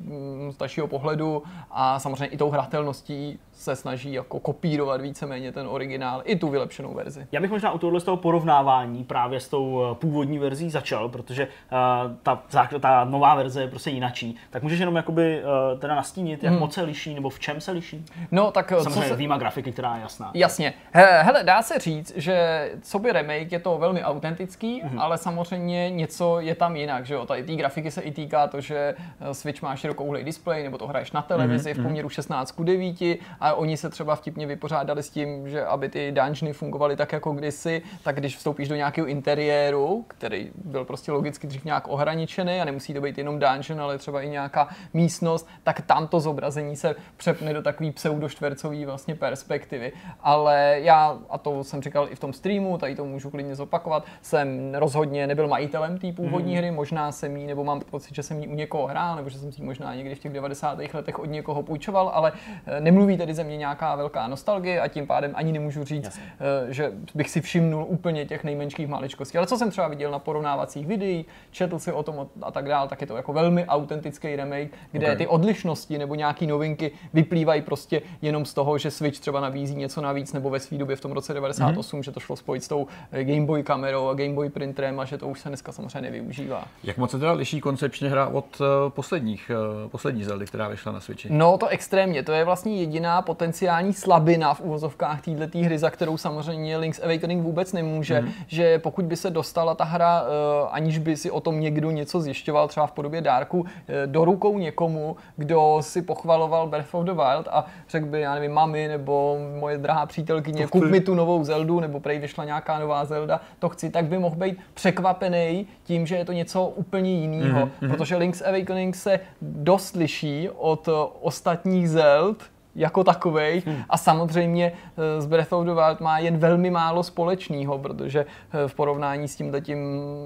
z 0.49 0.55
tačího 0.57 0.87
pohledu 0.87 1.43
a 1.71 1.99
samozřejmě 1.99 2.25
i 2.25 2.37
tou 2.37 2.49
hratelností 2.49 3.39
se 3.53 3.75
snaží 3.75 4.13
jako 4.13 4.39
kopírovat 4.39 5.01
víceméně 5.01 5.51
ten 5.51 5.67
originál 5.67 6.21
i 6.25 6.35
tu 6.35 6.49
vylepšenou 6.49 6.93
verzi. 6.93 7.27
Já 7.31 7.41
bych 7.41 7.51
možná 7.51 7.71
u 7.71 7.77
tohohle 7.77 7.99
z 7.99 8.03
toho 8.03 8.17
porovnávání 8.17 9.03
právě 9.03 9.39
s 9.39 9.49
tou 9.49 9.81
eh, 9.91 9.95
původní 9.95 10.39
verzí 10.39 10.69
začal, 10.69 11.09
protože 11.09 11.47
uh, 11.47 12.11
ta, 12.23 12.67
ta 12.79 13.03
nová 13.03 13.35
verze 13.35 13.61
je 13.61 13.67
prostě 13.67 13.89
jinačí. 13.89 14.35
Tak 14.49 14.63
můžeš 14.63 14.79
jenom 14.79 14.95
jakoby 14.95 15.43
uh, 15.43 15.79
teda 15.79 15.95
nastínit, 15.95 16.43
jak 16.43 16.51
hmm. 16.51 16.59
moc 16.59 16.73
se 16.73 16.81
liší 16.81 17.15
nebo 17.15 17.29
v 17.29 17.39
čem 17.39 17.61
se 17.61 17.71
liší? 17.71 18.05
No 18.31 18.51
tak 18.51 18.73
samozřejmě 18.81 19.07
se... 19.07 19.15
výjima 19.15 19.37
grafiky, 19.37 19.71
která 19.71 19.95
je 19.95 20.01
jasná. 20.01 20.31
Jasně. 20.33 20.73
He, 20.91 21.23
hele, 21.23 21.43
dá 21.43 21.61
se 21.61 21.79
říct, 21.79 22.13
že 22.15 22.69
co 22.81 22.99
by 22.99 23.11
remake 23.11 23.51
je 23.51 23.59
to 23.59 23.77
velmi 23.77 24.03
autentický, 24.03 24.81
hmm. 24.81 24.99
ale 24.99 25.17
samozřejmě 25.17 25.89
něco 25.89 26.20
je 26.39 26.55
tam 26.55 26.75
jinak, 26.75 27.05
že 27.05 27.13
jo. 27.13 27.25
Tady 27.25 27.43
té 27.43 27.55
grafiky 27.55 27.91
se 27.91 28.01
i 28.01 28.11
týká 28.11 28.47
to, 28.47 28.61
že 28.61 28.95
Switch 29.31 29.61
má 29.61 29.75
širokouhlý 29.75 30.23
displej, 30.23 30.63
nebo 30.63 30.77
to 30.77 30.87
hraješ 30.87 31.11
na 31.11 31.21
televizi 31.21 31.73
hmm. 31.73 31.83
v 31.83 31.87
poměru 31.87 32.09
16 32.09 32.51
k 32.51 32.63
9 32.63 33.01
a 33.39 33.53
oni 33.53 33.77
se 33.77 33.89
třeba 33.89 34.15
vtipně 34.15 34.47
vypořádali 34.47 35.03
s 35.03 35.09
tím, 35.09 35.49
že 35.49 35.65
aby 35.65 35.89
ty 35.89 36.11
dungeony 36.11 36.53
fungovaly 36.53 36.95
tak 36.95 37.13
jako 37.13 37.31
kdysi, 37.31 37.81
tak 38.03 38.15
když 38.15 38.37
vstoupíš 38.37 38.67
do 38.67 38.75
nějakého 38.75 39.07
interiéru, 39.07 40.05
který 40.07 40.51
byl 40.65 40.85
prostě 40.85 41.11
logicky 41.11 41.47
dřív 41.47 41.65
nějak 41.65 41.87
ohraničený 41.87 42.61
a 42.61 42.65
nemusí 42.65 42.93
to 42.93 43.01
být 43.01 43.17
jenom 43.17 43.39
dungeon, 43.39 43.81
ale 43.81 43.97
třeba 43.97 44.21
i 44.21 44.29
nějaká 44.29 44.67
místnost, 44.93 45.47
tak 45.63 45.81
tam 45.81 46.07
to 46.07 46.19
zobrazení 46.19 46.75
se 46.75 46.95
přepne 47.17 47.53
do 47.53 47.61
takový 47.61 47.91
pseudoštvercový 47.91 48.85
vlastně 48.85 49.15
perspektivy. 49.15 49.91
Ale 50.21 50.75
já, 50.81 51.19
a 51.29 51.37
to 51.37 51.63
jsem 51.63 51.81
říkal 51.81 52.07
i 52.11 52.15
v 52.15 52.19
tom 52.19 52.33
streamu, 52.33 52.77
tady 52.77 52.95
to 52.95 53.05
můžu 53.05 53.29
klidně 53.29 53.55
zopakovat, 53.55 54.05
jsem 54.21 54.75
rozhodně 54.75 55.27
nebyl 55.27 55.47
majitelem 55.47 55.97
té 55.97 56.10
té 56.11 56.21
původní 56.21 56.51
mm. 56.51 56.57
hry, 56.57 56.71
možná 56.71 57.11
jsem 57.11 57.37
jí, 57.37 57.47
nebo 57.47 57.63
mám 57.63 57.81
pocit, 57.81 58.15
že 58.15 58.23
jsem 58.23 58.39
jí 58.39 58.47
u 58.47 58.55
někoho 58.55 58.87
hrál, 58.87 59.15
nebo 59.15 59.29
že 59.29 59.39
jsem 59.39 59.51
si 59.51 59.61
možná 59.61 59.95
někdy 59.95 60.15
v 60.15 60.19
těch 60.19 60.33
90. 60.33 60.79
letech 60.93 61.19
od 61.19 61.25
někoho 61.25 61.63
půjčoval, 61.63 62.11
ale 62.13 62.31
eh, 62.65 62.81
nemluví 62.81 63.17
tedy 63.17 63.33
ze 63.33 63.43
mě 63.43 63.57
nějaká 63.57 63.95
velká 63.95 64.27
nostalgie 64.27 64.81
a 64.81 64.87
tím 64.87 65.07
pádem 65.07 65.31
ani 65.35 65.51
nemůžu 65.51 65.83
říct, 65.83 66.03
Jasně. 66.03 66.23
Eh, 66.69 66.73
že 66.73 66.91
bych 67.15 67.29
si 67.29 67.41
všimnul 67.41 67.85
úplně 67.87 68.25
těch 68.25 68.43
nejmenších 68.43 68.87
maličkostí. 68.87 69.37
Ale 69.37 69.47
co 69.47 69.57
jsem 69.57 69.71
třeba 69.71 69.87
viděl 69.87 70.11
na 70.11 70.19
porovnávacích 70.19 70.87
videích, 70.87 71.25
četl 71.51 71.79
si 71.79 71.91
o 71.91 72.03
tom 72.03 72.27
a 72.41 72.51
tak 72.51 72.65
dál, 72.65 72.87
tak 72.87 73.01
je 73.01 73.07
to 73.07 73.15
jako 73.15 73.33
velmi 73.33 73.65
autentický 73.65 74.35
remake, 74.35 74.69
kde 74.91 75.07
okay. 75.07 75.17
ty 75.17 75.27
odlišnosti 75.27 75.97
nebo 75.97 76.15
nějaké 76.15 76.47
novinky 76.47 76.91
vyplývají 77.13 77.61
prostě 77.61 78.01
jenom 78.21 78.45
z 78.45 78.53
toho, 78.53 78.77
že 78.77 78.91
Switch 78.91 79.19
třeba 79.19 79.39
nabízí 79.39 79.75
něco 79.75 80.01
navíc, 80.01 80.33
nebo 80.33 80.49
ve 80.49 80.59
své 80.59 80.77
době 80.77 80.95
v 80.95 81.01
tom 81.01 81.11
roce 81.11 81.33
98, 81.33 81.99
mm-hmm. 81.99 82.03
že 82.03 82.11
to 82.11 82.19
šlo 82.19 82.35
spojit 82.35 82.63
s 82.63 82.67
tou 82.67 82.87
eh, 83.11 83.23
Game 83.23 83.45
Boy 83.45 83.63
kamerou 83.63 84.07
a 84.07 84.13
Game 84.13 84.33
Boy 84.33 84.49
printerem 84.49 84.99
a 84.99 85.05
že 85.05 85.17
to 85.17 85.27
už 85.27 85.39
se 85.39 85.49
dneska 85.49 85.71
samozřejmě 85.71 86.00
nevyužívá. 86.01 86.67
Jak 86.83 86.97
moc 86.97 87.11
se 87.11 87.19
teda 87.19 87.31
liší 87.31 87.61
koncepčně 87.61 88.09
hra 88.09 88.27
od 88.27 88.61
uh, 88.61 88.67
posledních, 88.89 89.51
uh, 89.83 89.89
poslední 89.89 90.23
Zeldy, 90.23 90.45
která 90.45 90.67
vyšla 90.67 90.91
na 90.91 90.99
Switchi? 90.99 91.27
No 91.31 91.57
to 91.57 91.67
extrémně, 91.67 92.23
to 92.23 92.31
je 92.31 92.45
vlastně 92.45 92.75
jediná 92.75 93.21
potenciální 93.21 93.93
slabina 93.93 94.53
v 94.53 94.61
uvozovkách 94.61 95.21
této 95.21 95.57
hry, 95.57 95.77
za 95.77 95.89
kterou 95.89 96.17
samozřejmě 96.17 96.77
Link's 96.77 97.03
Awakening 97.03 97.43
vůbec 97.43 97.73
nemůže, 97.73 98.19
mm-hmm. 98.19 98.31
že 98.47 98.79
pokud 98.79 99.05
by 99.05 99.15
se 99.15 99.29
dostala 99.29 99.75
ta 99.75 99.83
hra, 99.83 100.21
uh, 100.21 100.27
aniž 100.71 100.97
by 100.97 101.17
si 101.17 101.31
o 101.31 101.39
tom 101.39 101.59
někdo 101.59 101.91
něco 101.91 102.21
zjišťoval, 102.21 102.67
třeba 102.67 102.87
v 102.87 102.91
podobě 102.91 103.21
dárku, 103.21 103.65
do 104.05 104.25
rukou 104.25 104.57
někomu, 104.57 105.15
kdo 105.37 105.77
si 105.81 106.01
pochvaloval 106.01 106.67
Breath 106.67 106.95
of 106.95 107.05
the 107.05 107.11
Wild 107.11 107.47
a 107.51 107.65
řekl 107.89 108.05
by, 108.05 108.21
já 108.21 108.35
nevím, 108.35 108.51
mami 108.51 108.87
nebo 108.87 109.37
moje 109.59 109.77
drahá 109.77 110.05
přítelkyně, 110.05 110.67
kup 110.67 110.83
mi 110.83 111.01
tu 111.01 111.15
novou 111.15 111.43
Zeldu, 111.43 111.79
nebo 111.79 111.99
prej 111.99 112.19
vyšla 112.19 112.45
nějaká 112.45 112.79
nová 112.79 113.05
Zelda, 113.05 113.41
to 113.59 113.69
chci, 113.69 113.89
tak 113.89 114.05
by 114.05 114.19
mohl 114.19 114.35
být 114.35 114.57
překvapený 114.73 115.67
tím, 115.91 116.07
že 116.07 116.15
je 116.15 116.25
to 116.25 116.31
něco 116.31 116.65
úplně 116.65 117.11
jiného. 117.11 117.65
Mm-hmm. 117.67 117.89
Protože 117.89 118.15
Link's 118.15 118.41
Awakening 118.41 118.95
se 118.95 119.19
dost 119.41 119.95
liší 119.95 120.49
od 120.49 120.89
ostatních 121.21 121.89
Zeld, 121.89 122.43
jako 122.75 123.03
takovej 123.03 123.63
hmm. 123.65 123.83
a 123.89 123.97
samozřejmě 123.97 124.71
z 125.19 125.25
eh, 125.25 125.27
Breath 125.27 125.53
of 125.53 125.65
the 125.65 125.71
Wild 125.71 125.99
má 125.99 126.19
jen 126.19 126.37
velmi 126.37 126.69
málo 126.71 127.03
společného, 127.03 127.79
protože 127.79 128.25
eh, 128.25 128.67
v 128.67 128.75
porovnání 128.75 129.27
s 129.27 129.35
tím 129.35 129.53
tím 129.61 129.79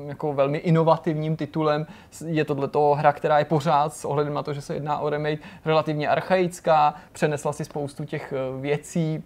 jako 0.07 0.34
velmi 0.34 0.57
inovativním 0.57 1.36
titulem 1.36 1.86
je 2.26 2.45
tohle 2.45 2.70
hra, 2.95 3.13
která 3.13 3.39
je 3.39 3.45
pořád 3.45 3.93
s 3.93 4.05
ohledem 4.05 4.34
na 4.34 4.43
to, 4.43 4.53
že 4.53 4.61
se 4.61 4.74
jedná 4.74 4.99
o 4.99 5.09
remake 5.09 5.39
relativně 5.66 6.09
archaická, 6.09 6.93
přenesla 7.11 7.53
si 7.53 7.66
spoustu 7.66 8.05
těch 8.05 8.34
eh, 8.34 8.61
věcí, 8.61 9.24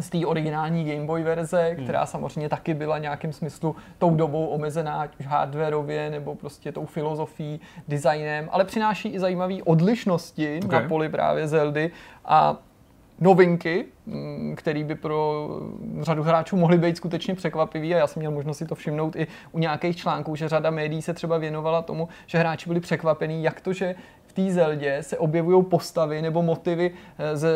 z 0.00 0.10
té 0.10 0.26
originální 0.26 0.84
Game 0.84 1.06
Boy 1.06 1.22
verze, 1.22 1.74
hmm. 1.76 1.84
která 1.84 2.06
samozřejmě 2.06 2.48
taky 2.48 2.74
byla 2.74 2.98
nějakým 2.98 3.32
smyslu 3.32 3.76
tou 3.98 4.14
dobou 4.14 4.46
omezená, 4.46 5.00
ať 5.00 5.10
už 5.20 5.26
hardwareově 5.26 6.10
nebo 6.10 6.34
prostě 6.34 6.72
tou 6.72 6.86
filozofií, 6.86 7.60
designem, 7.88 8.48
ale 8.52 8.64
přináší 8.64 9.08
i 9.08 9.20
zajímavé 9.20 9.54
odlišnosti 9.64 10.60
okay. 10.64 10.82
na 10.82 10.88
poli 10.88 11.08
právě 11.08 11.48
Zeldy 11.48 11.90
a 12.24 12.56
novinky, 13.20 13.84
mm, 14.06 14.54
které 14.56 14.84
by 14.84 14.94
pro 14.94 15.48
řadu 16.00 16.22
hráčů 16.22 16.56
mohly 16.56 16.78
být 16.78 16.96
skutečně 16.96 17.34
překvapivý 17.34 17.94
a 17.94 17.98
já 17.98 18.06
jsem 18.06 18.20
měl 18.20 18.30
možnost 18.30 18.58
si 18.58 18.66
to 18.66 18.74
všimnout 18.74 19.16
i 19.16 19.26
u 19.52 19.58
nějakých 19.58 19.96
článků, 19.96 20.36
že 20.36 20.48
řada 20.48 20.70
médií 20.70 21.02
se 21.02 21.14
třeba 21.14 21.38
věnovala 21.38 21.82
tomu, 21.82 22.08
že 22.26 22.38
hráči 22.38 22.68
byli 22.68 22.80
překvapení, 22.80 23.42
jak 23.42 23.60
to, 23.60 23.72
že 23.72 23.94
v 24.32 24.34
té 24.34 24.52
Zeldě 24.52 24.98
se 25.00 25.18
objevují 25.18 25.64
postavy 25.64 26.22
nebo 26.22 26.42
motivy 26.42 26.90
eh, 27.18 27.36
z, 27.36 27.48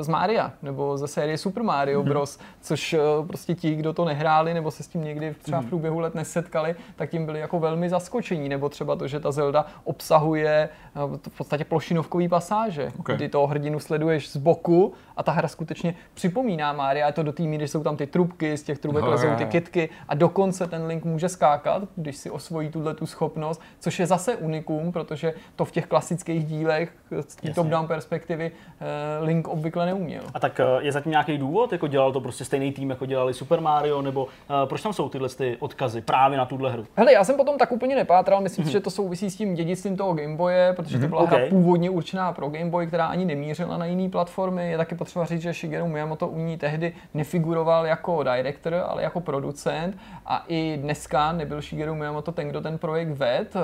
z 0.00 0.08
Maria 0.08 0.52
nebo 0.62 0.98
ze 0.98 1.08
série 1.08 1.38
Super 1.38 1.62
Mario 1.62 2.02
mm-hmm. 2.02 2.08
Bros. 2.08 2.38
Což 2.60 2.92
eh, 2.92 2.98
prostě 3.26 3.54
ti, 3.54 3.74
kdo 3.74 3.92
to 3.92 4.04
nehráli 4.04 4.54
nebo 4.54 4.70
se 4.70 4.82
s 4.82 4.88
tím 4.88 5.04
někdy 5.04 5.34
třeba 5.42 5.58
v 5.58 5.60
mhm. 5.60 5.68
průběhu 5.68 5.98
let 5.98 6.14
nesetkali, 6.14 6.74
tak 6.96 7.10
tím 7.10 7.26
byli 7.26 7.40
jako 7.40 7.60
velmi 7.60 7.88
zaskočení. 7.88 8.48
Nebo 8.48 8.68
třeba 8.68 8.96
to, 8.96 9.08
že 9.08 9.20
ta 9.20 9.32
Zelda 9.32 9.66
obsahuje 9.84 10.68
eh, 10.96 11.00
v 11.28 11.36
podstatě 11.38 11.64
plošinovkový 11.64 12.28
pasáže, 12.28 12.92
okay. 12.98 13.16
kdy 13.16 13.28
toho 13.28 13.46
hrdinu 13.46 13.80
sleduješ 13.80 14.30
z 14.30 14.36
boku 14.36 14.92
a 15.16 15.22
ta 15.22 15.32
hra 15.32 15.48
skutečně 15.48 15.94
připomíná 16.14 16.72
Mária. 16.72 17.06
Je 17.06 17.12
to 17.12 17.22
do 17.22 17.32
té 17.32 17.42
míry, 17.42 17.68
jsou 17.68 17.82
tam 17.82 17.96
ty 17.96 18.06
trubky, 18.06 18.56
z 18.56 18.62
těch 18.62 18.78
trubek 18.78 19.04
no, 19.04 19.10
lezou 19.10 19.34
ty 19.36 19.46
kitky 19.46 19.88
a 20.08 20.14
dokonce 20.14 20.66
ten 20.66 20.86
Link 20.86 21.04
může 21.04 21.28
skákat, 21.28 21.82
když 21.96 22.16
si 22.16 22.30
osvojí 22.30 22.70
tuhle 22.70 22.94
tu 22.94 23.06
schopnost, 23.06 23.60
což 23.80 23.98
je 23.98 24.06
zase 24.06 24.36
unikum, 24.36 24.92
protože 24.92 25.34
to 25.56 25.64
v 25.64 25.70
těch 25.70 25.86
klasických 25.86 26.13
dílech 26.22 26.92
z 27.20 27.36
té 27.36 27.50
top-down 27.50 27.86
perspektivy 27.86 28.52
eh, 28.80 29.24
Link 29.24 29.48
obvykle 29.48 29.86
neuměl. 29.86 30.22
A 30.34 30.40
tak 30.40 30.60
eh, 30.60 30.64
je 30.80 30.92
zatím 30.92 31.10
nějaký 31.10 31.38
důvod, 31.38 31.72
jako 31.72 31.86
dělal 31.86 32.12
to 32.12 32.20
prostě 32.20 32.44
stejný 32.44 32.72
tým, 32.72 32.90
jako 32.90 33.06
dělali 33.06 33.34
Super 33.34 33.60
Mario, 33.60 34.02
nebo 34.02 34.24
uh, 34.24 34.30
proč 34.64 34.82
tam 34.82 34.92
jsou 34.92 35.08
tyhle 35.08 35.28
ty 35.28 35.56
odkazy 35.60 36.00
právě 36.00 36.38
na 36.38 36.44
tuhle 36.44 36.72
hru? 36.72 36.86
Hele, 36.96 37.12
já 37.12 37.24
jsem 37.24 37.36
potom 37.36 37.58
tak 37.58 37.72
úplně 37.72 37.96
nepátral, 37.96 38.40
myslím 38.40 38.64
mm-hmm. 38.64 38.70
že 38.70 38.80
to 38.80 38.90
souvisí 38.90 39.30
s 39.30 39.36
tím 39.36 39.54
dědictvím 39.54 39.96
toho 39.96 40.14
Game 40.14 40.36
Boye, 40.36 40.72
protože 40.76 40.98
to 40.98 41.00
mhm. 41.00 41.08
byla 41.08 41.22
mm-hmm. 41.22 41.26
hra 41.26 41.36
okay. 41.36 41.48
původně 41.48 41.90
určená 41.90 42.32
pro 42.32 42.48
Game 42.48 42.70
Boy, 42.70 42.86
která 42.86 43.06
ani 43.06 43.24
nemířila 43.24 43.76
na 43.76 43.86
jiné 43.86 44.08
platformy. 44.08 44.70
Je 44.70 44.76
taky 44.76 44.94
potřeba 44.94 45.24
říct, 45.24 45.42
že 45.42 45.52
Shigeru 45.52 45.88
Miyamoto 45.88 46.28
u 46.28 46.38
ní 46.38 46.58
tehdy 46.58 46.92
nefiguroval 47.14 47.86
jako 47.86 48.22
director, 48.22 48.74
ale 48.88 49.02
jako 49.02 49.20
producent 49.20 49.98
a 50.26 50.44
i 50.48 50.78
dneska 50.82 51.32
nebyl 51.32 51.60
Shigeru 51.60 51.94
Miyamoto 51.94 52.32
ten, 52.32 52.48
kdo 52.48 52.60
ten 52.60 52.78
projekt 52.78 53.08
ved. 53.08 53.56
Eh, 53.56 53.60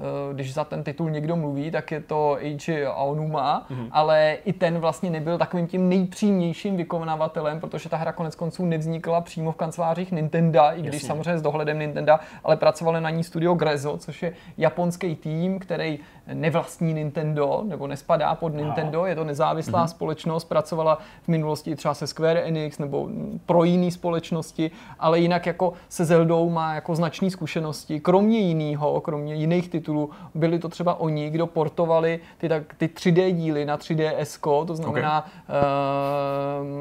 eh, 0.00 0.34
když 0.34 0.54
za 0.54 0.64
ten 0.64 0.84
titul 0.84 1.10
někdo 1.10 1.36
mluví, 1.36 1.67
tak 1.70 1.90
je 1.92 2.00
to 2.00 2.36
Eiji 2.40 2.86
Aonuma, 2.86 3.66
mm-hmm. 3.70 3.88
ale 3.90 4.36
i 4.44 4.52
ten 4.52 4.78
vlastně 4.78 5.10
nebyl 5.10 5.38
takovým 5.38 5.66
tím 5.66 5.88
nejpřímějším 5.88 6.76
vykonavatelem, 6.76 7.60
protože 7.60 7.88
ta 7.88 7.96
hra 7.96 8.12
konec 8.12 8.34
konců 8.34 8.66
nevznikla 8.66 9.20
přímo 9.20 9.52
v 9.52 9.56
kancelářích 9.56 10.12
Nintendo, 10.12 10.60
i 10.74 10.82
když 10.82 10.94
Jasně. 10.94 11.06
samozřejmě 11.06 11.38
s 11.38 11.42
dohledem 11.42 11.78
Nintendo, 11.78 12.18
ale 12.44 12.56
pracovali 12.56 13.00
na 13.00 13.10
ní 13.10 13.24
studio 13.24 13.54
Grezzo, 13.54 13.98
což 13.98 14.22
je 14.22 14.32
japonský 14.58 15.16
tým, 15.16 15.58
který 15.58 15.98
nevlastní 16.34 16.94
Nintendo, 16.94 17.62
nebo 17.64 17.86
nespadá 17.86 18.34
pod 18.34 18.54
Nintendo, 18.54 19.06
je 19.06 19.14
to 19.14 19.24
nezávislá 19.24 19.84
mm-hmm. 19.84 19.90
společnost, 19.90 20.44
pracovala 20.44 20.98
v 21.22 21.28
minulosti 21.28 21.76
třeba 21.76 21.94
se 21.94 22.06
Square 22.06 22.40
Enix 22.40 22.78
nebo 22.78 23.08
pro 23.46 23.64
jiné 23.64 23.90
společnosti, 23.90 24.70
ale 24.98 25.18
jinak 25.18 25.46
jako 25.46 25.72
se 25.88 26.04
Zeldou 26.04 26.50
má 26.50 26.74
jako 26.74 26.94
značné 26.94 27.30
zkušenosti. 27.30 28.00
Kromě 28.00 28.38
jiného, 28.38 29.00
kromě 29.00 29.34
jiných 29.34 29.68
titulů, 29.68 30.10
byli 30.34 30.58
to 30.58 30.68
třeba 30.68 31.00
oni, 31.00 31.30
kdo 31.30 31.46
portovali 31.46 32.20
ty, 32.38 32.48
tak, 32.48 32.74
ty 32.74 32.86
3D 32.86 33.32
díly 33.32 33.64
na 33.64 33.76
3DS, 33.76 34.66
to 34.66 34.76
znamená 34.76 35.26
okay. 35.48 35.60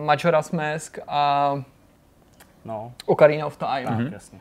uh, 0.01 0.05
Majora's 0.05 0.51
Mask 0.51 0.99
a 1.07 1.53
no. 2.65 2.91
Ocarina 3.05 3.45
of 3.45 3.57
Time. 3.57 3.85
Tak, 3.85 3.99
mm-hmm. 3.99 4.13
jasně. 4.13 4.39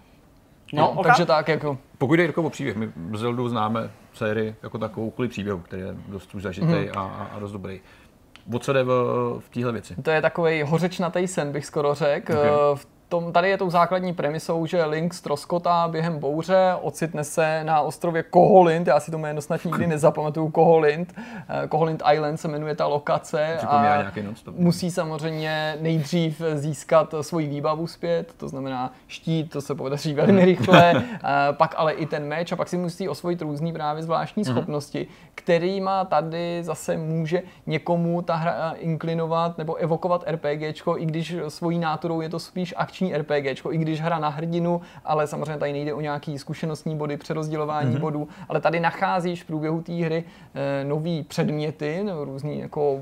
No, 0.72 0.92
no 0.96 1.02
takže 1.02 1.26
tak 1.26 1.48
jako... 1.48 1.78
Pokud 1.98 2.14
jde 2.14 2.22
jako 2.22 2.42
o 2.42 2.50
příběh, 2.50 2.76
my 2.76 2.92
Zeldu 3.14 3.48
známe 3.48 3.90
sérii 4.14 4.54
jako 4.62 4.78
takovou 4.78 5.10
kvůli 5.10 5.28
příběhu, 5.28 5.58
který 5.58 5.82
je 5.82 5.94
dost 6.08 6.34
už 6.34 6.42
zažitý 6.42 6.66
mm-hmm. 6.66 6.98
a, 7.00 7.30
a 7.34 7.38
dost 7.38 7.52
dobrý. 7.52 7.80
O 8.54 8.58
co 8.58 8.72
jde 8.72 8.84
v, 8.84 8.90
v 9.38 9.48
téhle 9.48 9.72
věci? 9.72 9.94
To 10.02 10.10
je 10.10 10.22
takový 10.22 10.62
hořečnatý 10.62 11.28
sen, 11.28 11.52
bych 11.52 11.66
skoro 11.66 11.94
řekl. 11.94 12.32
Okay. 12.32 12.50
V 12.74 12.86
tom, 13.08 13.32
tady 13.32 13.48
je 13.48 13.58
tou 13.58 13.70
základní 13.70 14.14
premisou, 14.14 14.66
že 14.66 14.84
Link 14.84 15.14
stroskotá 15.14 15.88
během 15.88 16.18
bouře, 16.18 16.74
ocitne 16.80 17.24
se 17.24 17.64
na 17.64 17.80
ostrově 17.80 18.22
Koholint, 18.22 18.86
já 18.86 19.00
si 19.00 19.10
to 19.10 19.18
jméno 19.18 19.40
snad 19.40 19.64
nikdy 19.64 19.86
nezapamatuju, 19.96 20.50
Koholint. 20.50 21.14
Eh, 21.18 21.68
Koholint 21.68 22.02
Island 22.12 22.36
se 22.36 22.48
jmenuje 22.48 22.74
ta 22.74 22.86
lokace 22.86 23.58
a 23.58 24.04
musí 24.56 24.90
samozřejmě 24.90 25.76
nejdřív 25.80 26.42
získat 26.54 27.14
svoji 27.20 27.48
výbavu 27.48 27.86
zpět, 27.86 28.34
to 28.36 28.48
znamená 28.48 28.92
štít, 29.08 29.50
to 29.50 29.60
se 29.60 29.74
podaří 29.74 30.14
velmi 30.14 30.44
rychle, 30.44 30.94
eh, 31.24 31.52
pak 31.52 31.74
ale 31.76 31.92
i 31.92 32.06
ten 32.06 32.24
meč 32.24 32.52
a 32.52 32.56
pak 32.56 32.68
si 32.68 32.76
musí 32.76 33.08
osvojit 33.08 33.42
různý 33.42 33.72
právě 33.72 34.02
zvláštní 34.02 34.42
mm-hmm. 34.42 34.52
schopnosti, 34.52 35.06
kterýma 35.34 36.04
tady 36.04 36.64
zase 36.64 36.96
může 36.96 37.42
někomu 37.66 38.22
ta 38.22 38.34
hra 38.34 38.74
inklinovat 38.78 39.58
nebo 39.58 39.74
evokovat 39.74 40.24
RPGčko, 40.26 40.98
i 40.98 41.06
když 41.06 41.36
svojí 41.48 41.78
náturou 41.78 42.20
je 42.20 42.28
to 42.28 42.38
spíš 42.38 42.74
akční 42.76 42.95
akční 42.96 43.16
RPG, 43.16 43.66
i 43.70 43.78
když 43.78 44.00
hra 44.00 44.18
na 44.18 44.28
hrdinu, 44.28 44.80
ale 45.04 45.26
samozřejmě 45.26 45.58
tady 45.58 45.72
nejde 45.72 45.94
o 45.94 46.00
nějaký 46.00 46.38
zkušenostní 46.38 46.96
body, 46.96 47.16
přerozdělování 47.16 47.96
mm-hmm. 47.96 48.00
bodů, 48.00 48.28
ale 48.48 48.60
tady 48.60 48.80
nacházíš 48.80 49.42
v 49.42 49.46
průběhu 49.46 49.82
té 49.82 49.92
hry 49.92 50.24
e, 50.54 50.84
nové 50.84 51.22
předměty, 51.28 52.04
nebo 52.04 52.24
různé 52.24 52.54
jako 52.54 53.00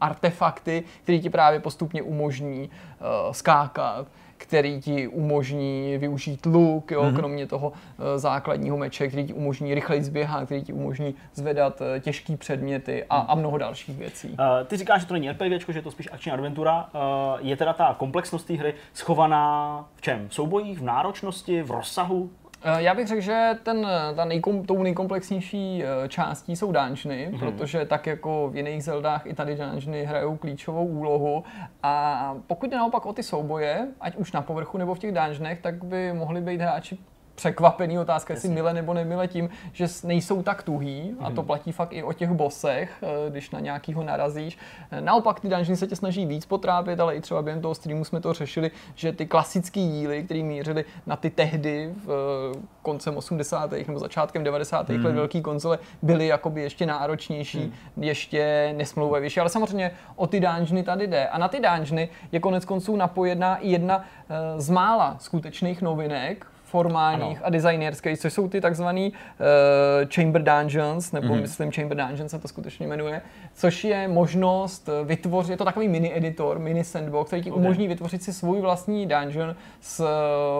artefakty, 0.00 0.84
které 1.02 1.18
ti 1.18 1.30
právě 1.30 1.60
postupně 1.60 2.02
umožní 2.02 2.70
e, 2.70 3.34
skákat 3.34 4.06
který 4.52 4.80
ti 4.80 5.08
umožní 5.08 5.98
využít 5.98 6.46
luk, 6.46 6.90
jo, 6.90 7.02
mm-hmm. 7.02 7.16
kromě 7.16 7.46
toho 7.46 7.68
uh, 7.68 8.04
základního 8.16 8.76
meče, 8.76 9.08
který 9.08 9.26
ti 9.26 9.32
umožní 9.32 9.74
rychleji 9.74 10.02
zběhat, 10.02 10.44
který 10.44 10.62
ti 10.62 10.72
umožní 10.72 11.14
zvedat 11.34 11.80
uh, 11.80 11.86
těžké 12.00 12.36
předměty 12.36 13.04
a, 13.10 13.16
a 13.16 13.34
mnoho 13.34 13.58
dalších 13.58 13.98
věcí. 13.98 14.28
Uh, 14.28 14.36
ty 14.66 14.76
říkáš, 14.76 15.00
že 15.00 15.06
to 15.06 15.14
není 15.14 15.30
RPG, 15.30 15.68
že 15.68 15.78
je 15.78 15.82
to 15.82 15.90
spíš 15.90 16.08
akční 16.12 16.32
adventura. 16.32 16.88
Uh, 16.94 17.00
je 17.46 17.56
teda 17.56 17.72
ta 17.72 17.94
komplexnost 17.98 18.46
té 18.46 18.54
hry 18.54 18.74
schovaná 18.94 19.88
v 19.96 20.00
čem? 20.00 20.28
V 20.28 20.34
soubojích, 20.34 20.78
v 20.78 20.84
náročnosti, 20.84 21.62
v 21.62 21.70
rozsahu? 21.70 22.30
Eh, 22.64 22.82
já 22.82 22.94
bych 22.94 23.06
řekl, 23.06 23.20
že 23.20 23.50
ten, 23.62 23.86
ta 24.16 24.24
nejkom, 24.24 24.64
tou 24.64 24.82
nejkomplexnější 24.82 25.84
eh, 25.84 26.08
částí 26.08 26.56
jsou 26.56 26.72
dungeony, 26.72 27.28
mm-hmm. 27.32 27.38
protože 27.38 27.84
tak 27.86 28.06
jako 28.06 28.50
v 28.52 28.56
jiných 28.56 28.84
Zeldách 28.84 29.26
i 29.26 29.34
tady 29.34 29.56
dungeony 29.56 30.04
hrajou 30.04 30.36
klíčovou 30.36 30.86
úlohu. 30.86 31.44
A 31.82 32.34
pokud 32.46 32.70
jde 32.70 32.76
naopak 32.76 33.06
o 33.06 33.12
ty 33.12 33.22
souboje, 33.22 33.88
ať 34.00 34.16
už 34.16 34.32
na 34.32 34.42
povrchu 34.42 34.78
nebo 34.78 34.94
v 34.94 34.98
těch 34.98 35.12
dungeonech, 35.12 35.60
tak 35.60 35.84
by 35.84 36.12
mohli 36.12 36.40
být 36.40 36.60
hráči 36.60 36.98
překvapený. 37.42 37.98
Otázka, 37.98 38.34
jestli 38.34 38.48
mile 38.48 38.74
nebo 38.74 38.94
nemile 38.94 39.28
tím, 39.28 39.50
že 39.72 39.86
nejsou 40.04 40.42
tak 40.42 40.62
tuhý 40.62 41.14
a 41.20 41.30
to 41.30 41.42
mhm. 41.42 41.46
platí 41.46 41.72
fakt 41.72 41.92
i 41.92 42.02
o 42.02 42.12
těch 42.12 42.30
bosech, 42.30 43.02
eh, 43.02 43.30
když 43.30 43.50
na 43.50 43.60
nějakýho 43.60 44.04
narazíš. 44.04 44.58
Naopak 45.00 45.40
ty 45.40 45.48
dungeony 45.48 45.76
se 45.76 45.86
tě 45.86 45.96
snaží 45.96 46.26
víc 46.26 46.46
potrápit, 46.46 47.00
ale 47.00 47.16
i 47.16 47.20
třeba 47.20 47.42
během 47.42 47.62
toho 47.62 47.74
streamu 47.74 48.04
jsme 48.04 48.20
to 48.20 48.32
řešili, 48.32 48.70
že 48.94 49.12
ty 49.12 49.26
klasické 49.26 49.80
díly, 49.80 50.22
které 50.22 50.42
mířily 50.42 50.84
na 51.06 51.16
ty 51.16 51.30
tehdy 51.30 51.94
v 52.06 52.10
eh, 52.54 52.60
koncem 52.82 53.16
80. 53.16 53.72
nebo 53.86 53.98
začátkem 53.98 54.44
90. 54.44 54.88
Mm. 54.88 54.94
let 54.94 55.02
mhm. 55.02 55.16
velký 55.16 55.42
konzole, 55.42 55.78
byly 56.02 56.26
jakoby 56.26 56.62
ještě 56.62 56.86
náročnější, 56.86 57.72
mm. 57.96 58.02
ještě 58.02 58.74
nesmlouvavější. 58.76 59.40
Ale 59.40 59.48
samozřejmě 59.48 59.90
o 60.16 60.26
ty 60.26 60.40
dungeony 60.40 60.82
tady 60.82 61.06
jde. 61.06 61.28
A 61.28 61.38
na 61.38 61.48
ty 61.48 61.60
dungeony 61.60 62.08
je 62.32 62.40
konec 62.40 62.64
konců 62.64 62.96
napojená 62.96 63.56
i 63.56 63.70
jedna 63.70 64.04
eh, 64.04 64.60
z 64.60 64.70
mála 64.70 65.16
skutečných 65.18 65.82
novinek 65.82 66.51
formálních 66.72 67.38
ano. 67.38 67.46
a 67.46 67.50
designérských, 67.50 68.18
což 68.18 68.32
jsou 68.32 68.48
ty 68.48 68.60
takzvaný 68.60 69.12
uh, 69.12 70.08
Chamber 70.14 70.42
Dungeons, 70.42 71.12
nebo 71.12 71.28
mm-hmm. 71.28 71.40
myslím 71.40 71.72
Chamber 71.72 71.96
Dungeons 71.98 72.30
se 72.30 72.38
to 72.38 72.48
skutečně 72.48 72.86
jmenuje, 72.86 73.22
což 73.54 73.84
je 73.84 74.08
možnost 74.08 74.88
vytvořit, 75.04 75.50
je 75.50 75.56
to 75.56 75.64
takový 75.64 75.88
mini 75.88 76.16
editor, 76.16 76.58
mini 76.58 76.84
sandbox, 76.84 77.26
který 77.26 77.42
ti 77.42 77.50
okay. 77.50 77.62
umožní 77.62 77.88
vytvořit 77.88 78.22
si 78.22 78.32
svůj 78.32 78.60
vlastní 78.60 79.06
dungeon 79.06 79.56
z 79.80 80.00
uh, 80.00 80.06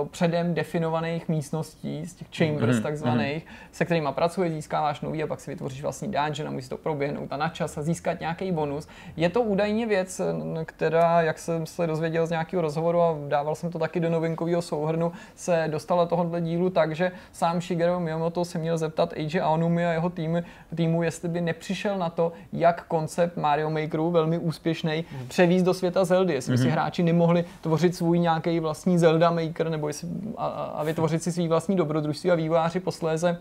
předem 0.09 0.55
definovaných 0.55 1.29
místností, 1.29 2.07
z 2.07 2.15
těch 2.15 2.29
chambers 2.37 2.77
mm-hmm. 2.77 2.83
takzvaných, 2.83 3.45
mm-hmm. 3.45 3.73
se 3.73 3.85
kterými 3.85 4.09
pracuje, 4.11 4.51
získáváš 4.51 5.01
nový 5.01 5.23
a 5.23 5.27
pak 5.27 5.41
si 5.41 5.51
vytvoříš 5.51 5.83
vlastní 5.83 6.09
dungeon 6.09 6.49
a 6.49 6.51
musíš 6.51 6.69
to 6.69 6.77
proběhnout 6.77 7.33
a 7.33 7.37
na 7.37 7.49
čas 7.49 7.79
a 7.79 7.83
získat 7.83 8.21
nějaký 8.21 8.53
bonus. 8.53 8.89
Je 9.17 9.29
to 9.29 9.43
údajně 9.43 9.87
věc, 9.87 10.21
která, 10.65 11.23
jak 11.23 11.39
jsem 11.39 11.67
se 11.67 11.87
dozvěděl 11.87 12.27
z 12.27 12.31
nějakého 12.31 12.63
rozhovoru 12.63 13.01
a 13.01 13.17
dával 13.29 13.55
jsem 13.55 13.71
to 13.71 13.79
taky 13.79 14.01
do 14.01 14.11
novinkového 14.11 14.63
souhrnu, 14.63 15.13
se 15.35 15.65
dostala 15.71 16.02
finále 16.03 16.09
tohohle 16.09 16.41
dílu 16.41 16.71
tak, 16.71 16.95
že 16.95 17.13
sám 17.33 17.61
Shigeru 17.61 18.01
Miyamoto 18.01 18.45
se 18.45 18.59
měl 18.59 18.79
zeptat 18.79 19.13
Eiji 19.13 19.41
Aonumi 19.41 19.87
a 19.87 19.93
jeho 19.93 20.11
týmu, 20.11 20.43
týmu, 20.75 21.03
jestli 21.03 21.29
by 21.29 21.41
nepřišel 21.41 21.99
na 21.99 22.11
to, 22.11 22.33
jak 22.53 22.87
koncept 22.89 23.37
Mario 23.37 23.71
Makeru, 23.71 24.11
velmi 24.11 24.39
úspěšný, 24.39 25.05
mm. 25.13 25.29
převízt 25.29 25.65
do 25.65 25.75
světa 25.75 26.05
Zeldy. 26.05 26.35
Jestli 26.35 26.55
mm-hmm. 26.55 26.63
si 26.63 26.65
mhm. 26.65 26.73
hráči 26.73 27.03
nemohli 27.03 27.45
tvořit 27.61 27.95
svůj 27.95 28.19
nějaký 28.19 28.61
vlastní 28.61 28.99
Zelda 28.99 29.31
Maker 29.31 29.71
nebo 29.71 29.89
jestli, 29.89 30.09
a, 30.37 30.47
a 30.47 30.85
vytvořit 30.85 31.23
si 31.23 31.33
svý 31.33 31.49
vlastní 31.49 31.77
dobrodružství 31.77 32.31
a 32.31 32.35
vývojáři 32.35 32.81
posléze 32.81 33.39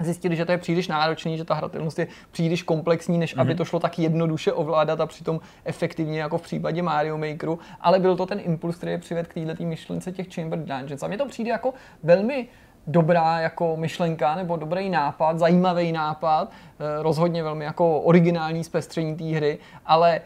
zjistili, 0.00 0.36
že 0.36 0.44
to 0.44 0.52
je 0.52 0.58
příliš 0.58 0.88
náročný, 0.88 1.38
že 1.38 1.44
ta 1.44 1.54
hratelnost 1.54 1.98
je 1.98 2.06
příliš 2.30 2.62
komplexní, 2.62 3.18
než 3.18 3.36
mm-hmm. 3.36 3.40
aby 3.40 3.50
mhm. 3.50 3.58
to 3.58 3.64
šlo 3.64 3.80
tak 3.80 3.98
jednoduše 3.98 4.52
ovládat 4.52 5.00
a 5.00 5.06
přitom 5.06 5.40
efektivně 5.64 6.20
jako 6.20 6.38
v 6.38 6.42
případě 6.42 6.82
Mario 6.82 7.18
Makeru, 7.18 7.58
ale 7.80 7.98
byl 7.98 8.16
to 8.16 8.26
ten 8.26 8.40
impuls, 8.44 8.76
který 8.76 8.92
je 8.92 8.98
přived 8.98 9.26
k 9.26 9.34
této 9.34 9.64
myšlence 9.64 10.12
těch 10.12 10.34
Chamber 10.34 10.58
Dungeons. 10.58 11.02
A 11.02 11.08
mně 11.08 11.18
to 11.18 11.26
přijde 11.26 11.50
jako 11.50 11.74
velmi 12.02 12.48
dobrá 12.86 13.40
jako 13.40 13.76
myšlenka 13.76 14.34
nebo 14.34 14.56
dobrý 14.56 14.90
nápad, 14.90 15.38
zajímavý 15.38 15.92
nápad, 15.92 16.50
eh, 16.50 17.02
rozhodně 17.02 17.42
velmi 17.42 17.64
jako 17.64 18.00
originální 18.00 18.64
zpestření 18.64 19.16
té 19.16 19.24
hry, 19.24 19.58
ale 19.86 20.20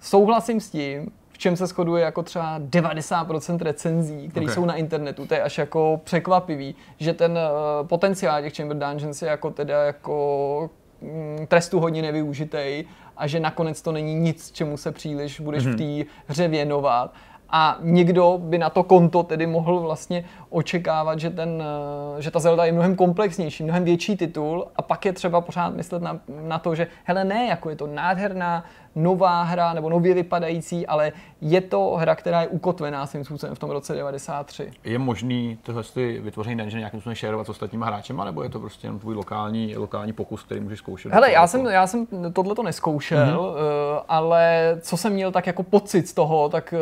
souhlasím 0.00 0.60
s 0.60 0.70
tím, 0.70 1.12
čem 1.42 1.56
se 1.56 1.66
shoduje 1.66 2.04
jako 2.04 2.22
třeba 2.22 2.60
90% 2.60 3.58
recenzí, 3.58 4.28
které 4.28 4.46
okay. 4.46 4.54
jsou 4.54 4.64
na 4.64 4.74
internetu. 4.74 5.26
To 5.26 5.34
je 5.34 5.42
až 5.42 5.58
jako 5.58 6.00
překvapivý, 6.04 6.74
že 6.98 7.12
ten 7.12 7.32
uh, 7.32 7.86
potenciál 7.86 8.42
těch 8.42 8.56
Chamber 8.56 8.78
Dungeons 8.78 9.22
je 9.22 9.28
jako 9.28 9.50
teda 9.50 9.84
jako 9.84 10.70
mm, 11.00 11.46
trestu 11.46 11.80
hodně 11.80 12.02
nevyužitej 12.02 12.84
a 13.16 13.26
že 13.26 13.40
nakonec 13.40 13.82
to 13.82 13.92
není 13.92 14.14
nic, 14.14 14.50
čemu 14.52 14.76
se 14.76 14.92
příliš 14.92 15.40
budeš 15.40 15.66
mm-hmm. 15.66 15.76
v 15.76 15.80
mhm. 15.80 16.04
té 16.04 16.10
hře 16.26 16.48
věnovat. 16.48 17.14
A 17.54 17.78
někdo 17.80 18.38
by 18.42 18.58
na 18.58 18.70
to 18.70 18.82
konto 18.82 19.22
tedy 19.22 19.46
mohl 19.46 19.80
vlastně 19.80 20.24
očekávat, 20.50 21.20
že, 21.20 21.30
ten, 21.30 21.62
eh, 22.18 22.22
že 22.22 22.30
ta 22.30 22.38
Zelda 22.38 22.64
je 22.64 22.72
mnohem 22.72 22.96
komplexnější, 22.96 23.64
mnohem 23.64 23.84
větší 23.84 24.16
titul 24.16 24.66
a 24.76 24.82
pak 24.82 25.04
je 25.04 25.12
třeba 25.12 25.40
pořád 25.40 25.74
myslet 25.76 26.02
na, 26.02 26.20
na 26.42 26.58
to, 26.58 26.74
že 26.74 26.86
hele 27.04 27.24
ne, 27.24 27.46
jako 27.46 27.70
je 27.70 27.76
to 27.76 27.86
nádherná 27.86 28.64
nová 28.94 29.42
hra 29.42 29.72
nebo 29.72 29.90
nově 29.90 30.14
vypadající, 30.14 30.86
ale 30.86 31.12
je 31.44 31.60
to 31.60 31.96
hra, 31.98 32.14
která 32.14 32.42
je 32.42 32.48
ukotvená 32.48 33.06
svým 33.06 33.24
způsobem 33.24 33.54
v 33.54 33.58
tom 33.58 33.70
roce 33.70 33.94
93. 33.94 34.70
Je 34.84 34.98
možný 34.98 35.58
tohle 35.62 35.82
vytvoření 36.20 36.56
dungeon 36.56 36.78
nějakým 36.78 37.00
způsobem 37.00 37.14
šerovat 37.14 37.46
s 37.46 37.48
ostatníma 37.48 37.86
hráči, 37.86 38.12
nebo 38.24 38.42
je 38.42 38.48
to 38.48 38.60
prostě 38.60 38.86
jen 38.86 38.98
tvůj 38.98 39.14
lokální, 39.14 39.76
lokální 39.76 40.12
pokus, 40.12 40.42
který 40.42 40.60
můžeš 40.60 40.78
zkoušet? 40.78 41.12
Hele, 41.12 41.32
já 41.32 41.46
jsem, 41.46 41.66
já 41.66 41.86
jsem 41.86 42.06
tohle 42.32 42.54
to 42.54 42.62
neskoušel, 42.62 43.18
mm-hmm. 43.18 44.02
ale 44.08 44.76
co 44.80 44.96
jsem 44.96 45.12
měl 45.12 45.32
tak 45.32 45.46
jako 45.46 45.62
pocit 45.62 46.08
z 46.08 46.14
toho, 46.14 46.48
tak 46.48 46.74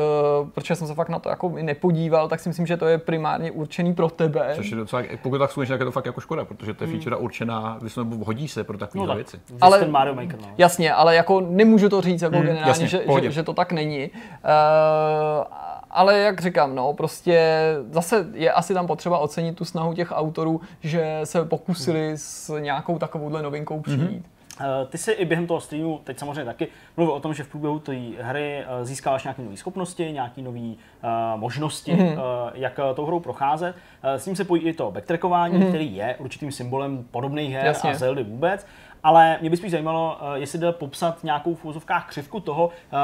uh, 0.43 0.49
protože 0.49 0.77
jsem 0.77 0.87
se 0.87 0.95
fakt 0.95 1.09
na 1.09 1.19
to 1.19 1.29
jako 1.29 1.49
nepodíval, 1.49 2.29
tak 2.29 2.41
si 2.41 2.49
myslím, 2.49 2.67
že 2.67 2.77
to 2.77 2.87
je 2.87 2.99
primárně 2.99 3.51
určený 3.51 3.95
pro 3.95 4.11
tebe. 4.11 4.53
Což 4.57 4.71
je 4.71 4.77
docela, 4.77 5.03
pokud 5.23 5.39
tak 5.39 5.51
zkoušíš, 5.51 5.69
tak 5.69 5.81
je 5.81 5.87
to 5.87 5.93
fakt 5.93 6.07
jako 6.07 6.21
škoda, 6.21 6.45
protože 6.45 6.75
to 6.75 6.85
je 6.85 6.89
mm. 6.89 6.93
feature 6.93 7.17
určená, 7.17 7.79
hodí 8.25 8.49
se 8.49 8.65
pro 8.65 8.79
takové 8.79 9.07
no, 9.07 9.15
věci. 9.15 9.41
Ale, 9.61 9.89
Mario 9.89 10.15
Maker, 10.15 10.41
no. 10.41 10.49
Jasně, 10.59 10.95
ale 10.95 11.15
jako 11.17 11.41
nemůžu 11.41 11.89
to 11.89 12.01
říct 12.01 12.23
jako 12.23 12.37
hmm, 12.37 12.47
generálně, 12.47 12.71
jasně, 12.71 12.87
že, 12.87 13.05
že, 13.23 13.31
že, 13.31 13.43
to 13.43 13.53
tak 13.53 13.73
není. 13.73 14.11
Uh, 14.11 14.50
ale 15.91 16.19
jak 16.19 16.41
říkám, 16.41 16.75
no, 16.75 16.93
prostě 16.93 17.61
zase 17.91 18.27
je 18.33 18.53
asi 18.53 18.75
tam 18.75 18.87
potřeba 18.87 19.19
ocenit 19.19 19.57
tu 19.57 19.65
snahu 19.65 19.95
těch 19.95 20.13
autorů, 20.13 20.61
že 20.81 21.21
se 21.25 21.45
pokusili 21.45 22.13
s 22.17 22.59
nějakou 22.59 22.99
takovouhle 22.99 23.43
novinkou 23.43 23.75
mhm. 23.75 23.83
přijít. 23.83 24.01
Mm-hmm. 24.01 24.41
Ty 24.89 24.99
si 24.99 25.13
i 25.13 25.25
během 25.25 25.47
toho 25.47 25.61
streamu, 25.61 26.01
teď 26.05 26.19
samozřejmě 26.19 26.45
taky, 26.45 26.69
mluvil 26.97 27.15
o 27.15 27.21
tom, 27.21 27.35
že 27.35 27.43
v 27.43 27.49
průběhu 27.49 27.79
té 27.79 27.93
hry 28.21 28.65
získáváš 28.83 29.25
nějaké 29.25 29.43
nové 29.43 29.57
schopnosti, 29.57 30.13
nějaké 30.13 30.43
nové 30.43 30.59
uh, 30.59 30.75
možnosti, 31.37 31.93
mm-hmm. 31.93 32.13
uh, 32.13 32.51
jak 32.55 32.81
tou 32.95 33.07
hrou 33.07 33.21
procházet. 33.21 33.77
Uh, 34.05 34.11
s 34.11 34.25
tím 34.25 34.37
se 34.37 34.45
pojí 34.45 34.63
i 34.63 34.73
to 34.73 34.91
backtrackování, 34.91 35.59
mm-hmm. 35.59 35.69
který 35.69 35.97
je 35.97 36.17
určitým 36.19 36.53
symbolem 36.53 37.05
podobných 37.11 37.53
her 37.53 37.67
Jasně. 37.67 37.91
a 37.91 37.95
Zeldy 37.95 38.23
vůbec 38.23 38.67
ale 39.03 39.39
mě 39.41 39.51
by 39.51 39.57
spíš 39.57 39.71
zajímalo, 39.71 40.19
eh, 40.21 40.39
jestli 40.39 40.59
jde 40.59 40.73
popsat 40.73 41.25
nějakou 41.25 41.55
v 41.55 41.65
úzovkách 41.65 42.09
křivku 42.09 42.41
toho, 42.41 42.71
eh, 42.93 42.97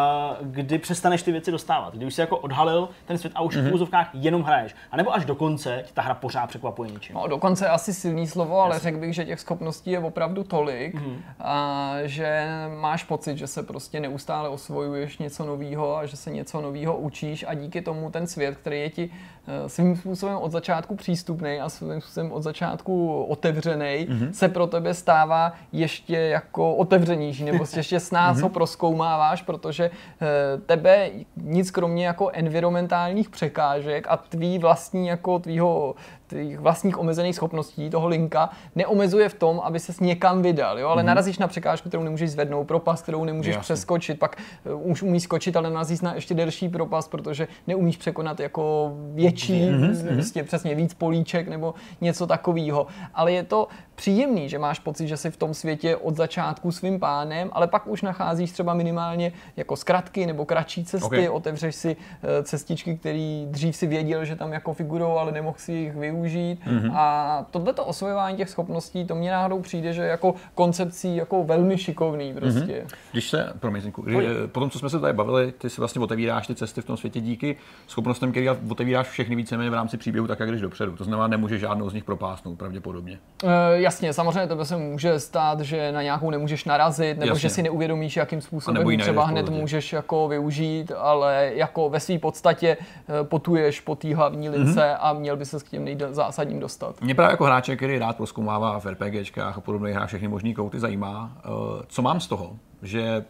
kdy 0.42 0.78
přestaneš 0.78 1.22
ty 1.22 1.32
věci 1.32 1.50
dostávat. 1.50 1.94
Kdy 1.94 2.06
už 2.06 2.14
si 2.14 2.20
jako 2.20 2.36
odhalil 2.36 2.88
ten 3.06 3.18
svět 3.18 3.32
a 3.36 3.40
už 3.40 3.56
mm-hmm. 3.56 3.60
v 3.60 3.64
mhm. 3.64 3.74
úzovkách 3.74 4.10
jenom 4.12 4.42
hraješ. 4.42 4.74
A 4.90 4.96
nebo 4.96 5.14
až 5.14 5.24
do 5.24 5.34
konce 5.34 5.84
ta 5.94 6.02
hra 6.02 6.14
pořád 6.14 6.46
překvapuje 6.46 6.90
něčím. 6.90 7.14
No, 7.14 7.26
do 7.26 7.38
konce 7.38 7.68
asi 7.68 7.94
silný 7.94 8.26
slovo, 8.26 8.60
ale 8.60 8.78
řekl 8.78 8.98
bych, 8.98 9.14
že 9.14 9.24
těch 9.24 9.40
schopností 9.40 9.90
je 9.90 9.98
opravdu 9.98 10.44
tolik, 10.44 10.94
mm-hmm. 10.94 11.16
a 11.40 11.94
že 12.04 12.46
máš 12.80 13.04
pocit, 13.04 13.38
že 13.38 13.46
se 13.46 13.62
prostě 13.62 14.00
neustále 14.00 14.48
osvojuješ 14.48 15.18
něco 15.18 15.46
nového 15.46 15.96
a 15.96 16.06
že 16.06 16.16
se 16.16 16.30
něco 16.30 16.60
nového 16.60 16.96
učíš 16.96 17.44
a 17.48 17.54
díky 17.54 17.82
tomu 17.82 18.10
ten 18.10 18.26
svět, 18.26 18.56
který 18.56 18.80
je 18.80 18.90
ti 18.90 19.10
eh, 19.46 19.68
svým 19.68 19.96
způsobem 19.96 20.36
od 20.36 20.52
začátku 20.52 20.96
přístupný 20.96 21.60
a 21.60 21.68
svým 21.68 22.00
způsobem 22.00 22.32
od 22.32 22.42
začátku 22.42 23.22
otevřený, 23.24 24.06
mm-hmm. 24.08 24.30
se 24.30 24.48
pro 24.48 24.66
tebe 24.66 24.94
stává 24.94 25.52
je 25.72 25.85
ještě 25.86 26.16
jako 26.16 26.74
otevřenější, 26.74 27.44
nebo 27.44 27.64
ještě 27.76 28.00
s 28.00 28.10
nás 28.10 28.40
ho 28.40 28.48
mhm. 28.48 28.54
proskoumáváš, 28.54 29.42
protože 29.42 29.84
eh, 29.90 30.26
tebe 30.66 31.10
nic 31.36 31.70
kromě 31.70 32.06
jako 32.06 32.30
environmentálních 32.32 33.30
překážek 33.30 34.06
a 34.08 34.16
tvý 34.16 34.58
vlastní 34.58 35.06
jako 35.06 35.38
tvýho 35.38 35.94
těch 36.28 36.58
vlastních 36.58 36.98
omezených 36.98 37.34
schopností 37.34 37.90
toho 37.90 38.08
linka 38.08 38.50
neomezuje 38.74 39.28
v 39.28 39.34
tom, 39.34 39.60
aby 39.64 39.80
se 39.80 39.92
někam 40.00 40.42
vydal, 40.42 40.78
jo? 40.78 40.88
ale 40.88 41.02
mm-hmm. 41.02 41.06
narazíš 41.06 41.38
na 41.38 41.48
překážku, 41.48 41.88
kterou 41.88 42.02
nemůžeš 42.02 42.30
zvednout, 42.30 42.64
propast, 42.64 43.02
kterou 43.02 43.24
nemůžeš 43.24 43.54
Jasně. 43.54 43.62
přeskočit, 43.62 44.18
pak 44.18 44.36
uh, 44.74 44.90
už 44.90 45.02
umíš 45.02 45.22
skočit, 45.22 45.56
ale 45.56 45.70
narazíš 45.70 46.00
na 46.00 46.14
ještě 46.14 46.34
delší 46.34 46.68
propast, 46.68 47.10
protože 47.10 47.48
neumíš 47.66 47.96
překonat 47.96 48.40
jako 48.40 48.92
větší, 49.14 49.60
mm-hmm. 49.60 50.14
prostě 50.14 50.42
přesně 50.42 50.74
víc 50.74 50.94
políček 50.94 51.48
nebo 51.48 51.74
něco 52.00 52.26
takového. 52.26 52.86
Ale 53.14 53.32
je 53.32 53.42
to 53.42 53.68
příjemný, 53.94 54.48
že 54.48 54.58
máš 54.58 54.78
pocit, 54.78 55.08
že 55.08 55.16
jsi 55.16 55.30
v 55.30 55.36
tom 55.36 55.54
světě 55.54 55.96
od 55.96 56.16
začátku 56.16 56.72
svým 56.72 57.00
pánem, 57.00 57.50
ale 57.52 57.66
pak 57.66 57.86
už 57.86 58.02
nacházíš 58.02 58.52
třeba 58.52 58.74
minimálně 58.74 59.32
jako 59.56 59.76
zkratky 59.76 60.26
nebo 60.26 60.44
kratší 60.44 60.84
cesty, 60.84 61.06
okay. 61.06 61.28
otevřeš 61.28 61.74
si 61.74 61.96
uh, 61.96 62.44
cestičky, 62.44 62.96
které 62.96 63.46
dřív 63.46 63.76
si 63.76 63.86
věděl, 63.86 64.24
že 64.24 64.36
tam 64.36 64.52
jako 64.52 64.74
figurou, 64.74 65.12
ale 65.12 65.32
nemohl 65.32 65.56
si 65.58 65.72
jich 65.72 65.96
využít 65.96 66.15
využít. 66.16 66.60
Mm-hmm. 66.66 66.92
A 66.94 67.46
tohleto 67.50 67.84
osvojování 67.84 68.36
těch 68.36 68.50
schopností, 68.50 69.04
to 69.04 69.14
mě 69.14 69.30
náhodou 69.30 69.60
přijde, 69.60 69.92
že 69.92 70.02
jako 70.02 70.34
koncepcí 70.54 71.16
jako 71.16 71.44
velmi 71.44 71.78
šikovný 71.78 72.34
prostě. 72.34 72.60
Mm-hmm. 72.60 72.96
Když 73.12 73.30
se, 73.30 73.52
promiň, 73.58 73.82
Zinku, 73.82 74.04
po 74.52 74.60
tom, 74.60 74.70
co 74.70 74.78
jsme 74.78 74.90
se 74.90 75.00
tady 75.00 75.12
bavili, 75.12 75.52
ty 75.52 75.70
si 75.70 75.80
vlastně 75.80 76.00
otevíráš 76.00 76.46
ty 76.46 76.54
cesty 76.54 76.80
v 76.80 76.84
tom 76.84 76.96
světě 76.96 77.20
díky 77.20 77.56
schopnostem, 77.86 78.30
který 78.30 78.50
otevíráš 78.50 79.08
všechny 79.08 79.36
víceméně 79.36 79.70
v 79.70 79.74
rámci 79.74 79.96
příběhu 79.96 80.26
tak, 80.26 80.40
jak 80.40 80.50
jdeš 80.50 80.60
dopředu. 80.60 80.96
To 80.96 81.04
znamená, 81.04 81.28
nemůžeš 81.28 81.60
žádnou 81.60 81.90
z 81.90 81.94
nich 81.94 82.04
propásnout 82.04 82.58
pravděpodobně. 82.58 83.18
E, 83.44 83.80
jasně, 83.80 84.12
samozřejmě 84.12 84.46
tebe 84.46 84.64
se 84.64 84.76
může 84.76 85.20
stát, 85.20 85.60
že 85.60 85.92
na 85.92 86.02
nějakou 86.02 86.30
nemůžeš 86.30 86.64
narazit, 86.64 87.18
nebo 87.18 87.30
jasně. 87.30 87.40
že 87.40 87.50
si 87.50 87.62
neuvědomíš, 87.62 88.16
jakým 88.16 88.40
způsobem 88.40 88.98
třeba 88.98 89.26
hned 89.26 89.48
můžeš 89.48 89.92
jako 89.92 90.28
využít, 90.28 90.92
ale 90.98 91.50
jako 91.54 91.90
ve 91.90 92.00
své 92.00 92.18
podstatě 92.18 92.76
eh, 92.80 93.24
potuješ 93.24 93.80
po 93.80 93.94
té 93.94 94.14
hlavní 94.14 94.48
lince 94.48 94.80
mm-hmm. 94.80 94.96
a 95.00 95.12
měl 95.12 95.36
by 95.36 95.44
se 95.44 95.58
k 95.58 95.68
těm 95.68 95.84
nejde, 95.84 96.05
zásadním 96.10 96.60
dostat. 96.60 97.00
Mě 97.00 97.14
právě 97.14 97.32
jako 97.32 97.44
hráče, 97.44 97.76
který 97.76 97.98
rád 97.98 98.16
proskoumává 98.16 98.80
v 98.80 98.86
RPGčkách 98.86 99.58
a 99.58 99.60
podobných 99.60 99.94
hrách 99.94 100.08
všechny 100.08 100.28
možný 100.28 100.54
kouty, 100.54 100.80
zajímá, 100.80 101.32
eh, 101.38 101.48
co 101.86 102.02
mám 102.02 102.20
z 102.20 102.26
toho, 102.26 102.56
že 102.82 103.24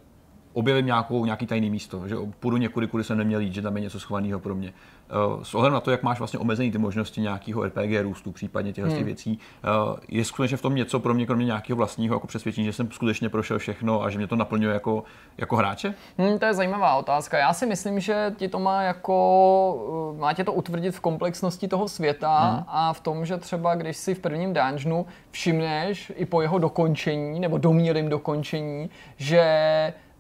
objevím 0.53 0.87
nějakou, 0.87 1.25
nějaký 1.25 1.47
tajný 1.47 1.71
místo, 1.71 2.09
že 2.09 2.17
půjdu 2.41 2.57
někudy, 2.57 2.87
kudy 2.87 3.05
jsem 3.05 3.19
neměl 3.19 3.41
jít, 3.41 3.55
že 3.55 3.63
tam 3.63 3.77
je 3.77 3.83
něco 3.83 4.01
schovaného 4.01 4.41
pro 4.41 4.55
mě. 4.55 4.73
Eh, 5.11 5.45
s 5.45 5.55
ohledem 5.55 5.75
na 5.75 5.81
to, 5.81 5.91
jak 5.91 6.03
máš 6.03 6.19
vlastně 6.19 6.39
omezený 6.39 6.73
ty 6.73 6.79
možnosti 6.79 7.21
nějakého 7.21 7.65
RPG 7.65 8.03
růstu, 8.03 8.33
případně 8.33 8.73
těchto 8.73 8.91
hmm. 8.91 9.05
věcí, 9.05 9.39
eh, 9.65 9.69
je 10.09 10.25
skutečně 10.25 10.57
v 10.57 10.63
tom 10.63 10.75
něco 10.75 11.01
pro 11.01 11.15
mě, 11.15 11.27
kromě 11.27 11.45
nějakého 11.45 11.77
vlastního 11.77 12.17
jako 12.17 12.27
přesvědčení, 12.27 12.67
že 12.67 12.73
jsem 12.73 12.91
skutečně 12.91 13.29
prošel 13.29 13.59
všechno 13.59 14.03
a 14.03 14.11
že 14.11 14.19
mě 14.19 14.27
to 14.27 14.37
naplňuje 14.37 14.75
jako, 14.75 15.05
jako 15.39 15.57
hráče? 15.57 15.95
Hmm, 16.19 16.39
to 16.39 16.47
je 16.47 16.55
zajímavá 16.55 16.95
otázka. 16.95 17.39
Já 17.39 17.53
si 17.53 17.67
myslím, 17.67 18.01
že 18.01 18.35
ti 18.37 18.49
to 18.49 18.59
má 18.59 18.83
jako, 18.83 20.13
eh, 20.15 20.21
má 20.21 20.33
tě 20.33 20.45
to 20.45 20.53
utvrdit 20.53 20.95
v 20.95 21.01
komplexnosti 21.01 21.69
toho 21.69 21.89
světa 21.89 22.39
hmm. 22.39 22.65
a 22.69 22.93
v 22.93 23.01
tom, 23.01 23.27
že 23.27 23.37
třeba 23.37 23.75
když 23.75 23.97
si 23.97 24.15
v 24.15 24.19
prvním 24.19 24.55
dungeonu 24.55 25.07
všimneš 25.31 26.13
i 26.17 26.27
po 26.27 26.43
jeho 26.43 26.59
dokončení 26.59 27.41
nebo 27.41 27.59
domnělým 27.59 28.09
dokončení, 28.09 28.91
že 29.17 29.43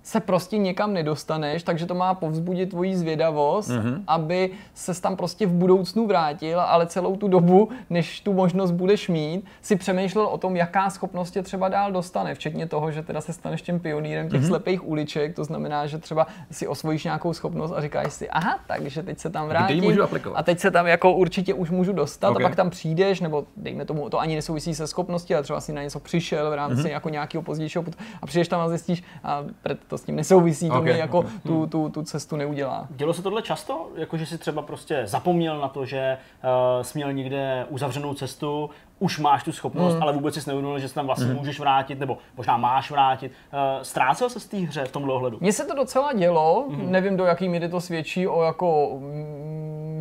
se 0.07 0.21
prostě 0.21 0.59
někam 0.59 0.93
nedostaneš, 0.93 1.63
takže 1.63 1.87
to 1.87 1.95
má 1.95 2.15
povzbudit 2.15 2.71
tvoji 2.71 2.97
zvědavost, 2.97 3.71
mm-hmm. 3.71 4.03
aby 4.07 4.51
se 4.75 5.03
tam 5.03 5.17
prostě 5.17 5.47
v 5.47 5.53
budoucnu 5.53 6.07
vrátil, 6.07 6.61
ale 6.61 6.87
celou 6.87 7.17
tu 7.17 7.29
dobu, 7.29 7.69
než 7.91 8.21
tu 8.21 8.33
možnost 8.33 8.71
budeš 8.71 9.09
mít, 9.09 9.45
si 9.63 9.77
přemýšlel 9.77 10.27
o 10.27 10.39
tom, 10.39 10.57
jaká 10.57 10.91
schopnost 10.91 11.31
tě 11.31 11.43
třeba 11.43 11.69
dál 11.69 11.93
dostane, 11.93 12.35
včetně 12.35 12.67
toho, 12.67 12.91
že 12.91 13.03
teda 13.03 13.21
se 13.21 13.33
staneš 13.33 13.63
tím 13.63 13.81
pionýrem 13.81 14.29
těch 14.29 14.41
mm-hmm. 14.41 14.47
slepých 14.47 14.89
uliček, 14.89 15.35
to 15.35 15.45
znamená, 15.45 15.87
že 15.87 15.99
třeba 15.99 16.27
si 16.51 16.67
osvojíš 16.67 17.05
nějakou 17.05 17.33
schopnost 17.33 17.73
a 17.77 17.81
říkáš 17.81 18.13
si, 18.13 18.29
aha, 18.31 18.59
takže 18.67 19.03
teď 19.03 19.19
se 19.19 19.31
tam 19.31 19.49
vrátím 19.49 19.85
můžu 19.85 20.03
a 20.35 20.43
teď 20.43 20.59
se 20.59 20.71
tam 20.71 20.87
jako 20.87 21.13
určitě 21.13 21.55
už 21.55 21.71
můžu 21.71 21.93
dostat 21.93 22.31
okay. 22.31 22.45
a 22.45 22.49
pak 22.49 22.57
tam 22.57 22.71
přijdeš, 22.71 23.21
nebo 23.21 23.45
dejme 23.57 23.85
tomu, 23.85 24.11
to 24.11 24.21
ani 24.21 24.35
nesouvisí 24.35 24.75
se 24.75 24.87
schopností, 24.87 25.35
ale 25.35 25.43
třeba 25.43 25.61
si 25.61 25.73
na 25.73 25.83
něco 25.83 26.01
přišel 26.01 26.51
v 26.51 26.55
rámci 26.55 26.83
mm-hmm. 26.83 26.91
jako 26.91 27.09
nějakého 27.09 27.43
pozdějšího 27.43 27.85
a 28.23 28.27
přijdeš 28.27 28.49
tam 28.49 28.61
a 28.61 28.69
zjistíš, 28.69 29.03
a 29.25 29.45
to 29.87 29.96
s 29.99 30.03
tím 30.05 30.17
nesouvisí, 30.17 30.69
to 30.69 30.75
okay, 30.75 30.93
mi 30.93 30.99
jako 30.99 31.19
okay. 31.19 31.31
tu, 31.43 31.67
tu, 31.67 31.89
tu 31.89 32.03
cestu 32.03 32.37
neudělá. 32.37 32.87
Dělo 32.91 33.15
se 33.15 33.23
tohle 33.23 33.43
často? 33.43 33.89
Jako, 33.97 34.17
že 34.17 34.27
si 34.27 34.39
třeba 34.39 34.63
prostě 34.63 35.03
zapomněl 35.05 35.61
na 35.61 35.69
to, 35.69 35.87
že 35.87 36.19
uh, 36.45 36.83
jsi 36.83 36.99
měl 36.99 37.13
někde 37.13 37.67
uzavřenou 37.69 38.15
cestu, 38.15 38.71
už 38.99 39.19
máš 39.19 39.43
tu 39.43 39.53
schopnost, 39.53 39.93
hmm. 39.93 40.03
ale 40.03 40.13
vůbec 40.13 40.35
si 40.35 40.51
neuvědomil, 40.51 40.79
že 40.79 40.89
se 40.89 40.95
tam 40.95 41.07
vlastně 41.07 41.27
hmm. 41.27 41.37
můžeš 41.37 41.61
vrátit, 41.61 41.99
nebo 42.01 42.19
možná 42.37 42.57
máš 42.57 42.91
vrátit. 42.91 43.33
Uh, 43.53 43.83
ztrácel 43.83 44.31
se 44.31 44.41
z 44.41 44.47
té 44.47 44.57
hře 44.57 44.85
v 44.85 44.93
tomhle 44.93 45.15
ohledu? 45.15 45.39
Mně 45.41 45.53
se 45.53 45.65
to 45.65 45.75
docela 45.75 46.13
dělo, 46.13 46.67
hmm. 46.71 46.93
nevím 46.93 47.17
do 47.17 47.25
jaký 47.25 47.49
míry 47.49 47.69
to 47.69 47.81
svědčí 47.81 48.29
o 48.29 48.43
jako 48.43 48.99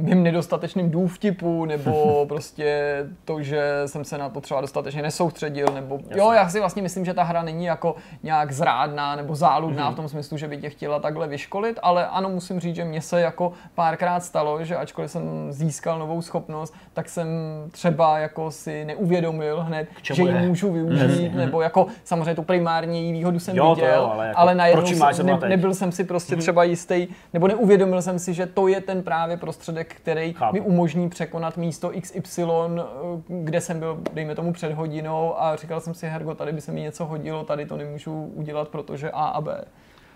mým 0.05 0.23
nedostatečným 0.23 0.91
důvtipu, 0.91 1.65
nebo 1.65 2.25
prostě 2.27 2.97
to, 3.25 3.41
že 3.41 3.81
jsem 3.85 4.03
se 4.03 4.17
na 4.17 4.29
to 4.29 4.41
třeba 4.41 4.61
dostatečně 4.61 5.01
nesoustředil, 5.01 5.67
nebo 5.73 5.95
Jasně. 5.95 6.21
jo, 6.21 6.31
já 6.31 6.49
si 6.49 6.59
vlastně 6.59 6.81
myslím, 6.81 7.05
že 7.05 7.13
ta 7.13 7.23
hra 7.23 7.43
není 7.43 7.65
jako 7.65 7.95
nějak 8.23 8.51
zrádná 8.51 9.15
nebo 9.15 9.35
záludná 9.35 9.89
mm-hmm. 9.89 9.93
v 9.93 9.95
tom 9.95 10.09
smyslu, 10.09 10.37
že 10.37 10.47
by 10.47 10.57
tě 10.57 10.69
chtěla 10.69 10.99
takhle 10.99 11.27
vyškolit, 11.27 11.79
ale 11.81 12.07
ano, 12.07 12.29
musím 12.29 12.59
říct, 12.59 12.75
že 12.75 12.85
mně 12.85 13.01
se 13.01 13.21
jako 13.21 13.53
párkrát 13.75 14.19
stalo, 14.19 14.63
že 14.63 14.75
ačkoliv 14.75 15.11
jsem 15.11 15.51
získal 15.51 15.99
novou 15.99 16.21
schopnost, 16.21 16.73
tak 16.93 17.09
jsem 17.09 17.27
třeba 17.71 18.19
jako 18.19 18.51
si 18.51 18.84
neuvědomil 18.86 19.61
hned, 19.61 19.88
že 20.01 20.23
ji 20.23 20.47
můžu 20.47 20.73
využít, 20.73 21.31
mm-hmm. 21.31 21.36
nebo 21.36 21.61
jako 21.61 21.88
samozřejmě 22.03 22.36
tu 22.36 22.43
primární 22.43 23.11
výhodu 23.13 23.39
jsem 23.39 23.55
jo, 23.55 23.75
viděl, 23.75 23.93
jo, 23.95 24.09
ale, 24.13 24.27
jako, 24.27 24.39
ale 24.39 24.55
najednou 24.55 24.83
ne, 25.23 25.49
nebyl 25.49 25.73
jsem 25.73 25.91
si 25.91 26.03
prostě 26.03 26.36
mm-hmm. 26.36 26.39
třeba 26.39 26.63
jistý, 26.63 27.07
nebo 27.33 27.47
neuvědomil 27.47 28.01
jsem 28.01 28.19
si, 28.19 28.33
že 28.33 28.45
to 28.45 28.67
je 28.67 28.81
ten 28.81 29.03
právě 29.03 29.38
prostředek, 29.38 29.95
který 29.95 30.33
Chápu. 30.33 30.53
mi 30.53 30.61
umožní 30.61 31.09
překonat 31.09 31.57
místo 31.57 31.91
XY, 32.01 32.43
eh, 32.43 32.81
kde 33.27 33.61
jsem 33.61 33.79
byl, 33.79 33.99
dejme 34.13 34.36
tomu, 34.36 34.53
před 34.53 34.73
hodinou 34.73 35.41
a 35.41 35.55
říkal 35.55 35.81
jsem 35.81 35.93
si, 35.93 36.07
Hergo, 36.07 36.36
tady 36.36 36.51
by 36.51 36.61
se 36.61 36.71
mi 36.71 36.81
něco 36.81 37.05
hodilo, 37.05 37.43
tady 37.43 37.65
to 37.65 37.77
nemůžu 37.77 38.31
udělat, 38.36 38.67
protože 38.67 39.11
A 39.11 39.25
a 39.25 39.41
B. 39.41 39.65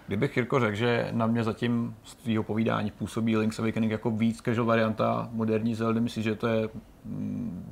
Kdybych 0.07 0.37
Jirko 0.37 0.59
řekl, 0.59 0.75
že 0.75 1.09
na 1.11 1.27
mě 1.27 1.43
zatím 1.43 1.95
z 2.03 2.15
tvého 2.15 2.43
povídání 2.43 2.91
působí 2.91 3.37
Link's 3.37 3.59
Awakening 3.59 3.91
jako 3.91 4.11
víc 4.11 4.41
casual 4.41 4.65
varianta 4.65 5.29
moderní 5.31 5.75
Zelda, 5.75 6.01
myslíš, 6.01 6.23
že 6.25 6.35
to 6.35 6.47
je 6.47 6.69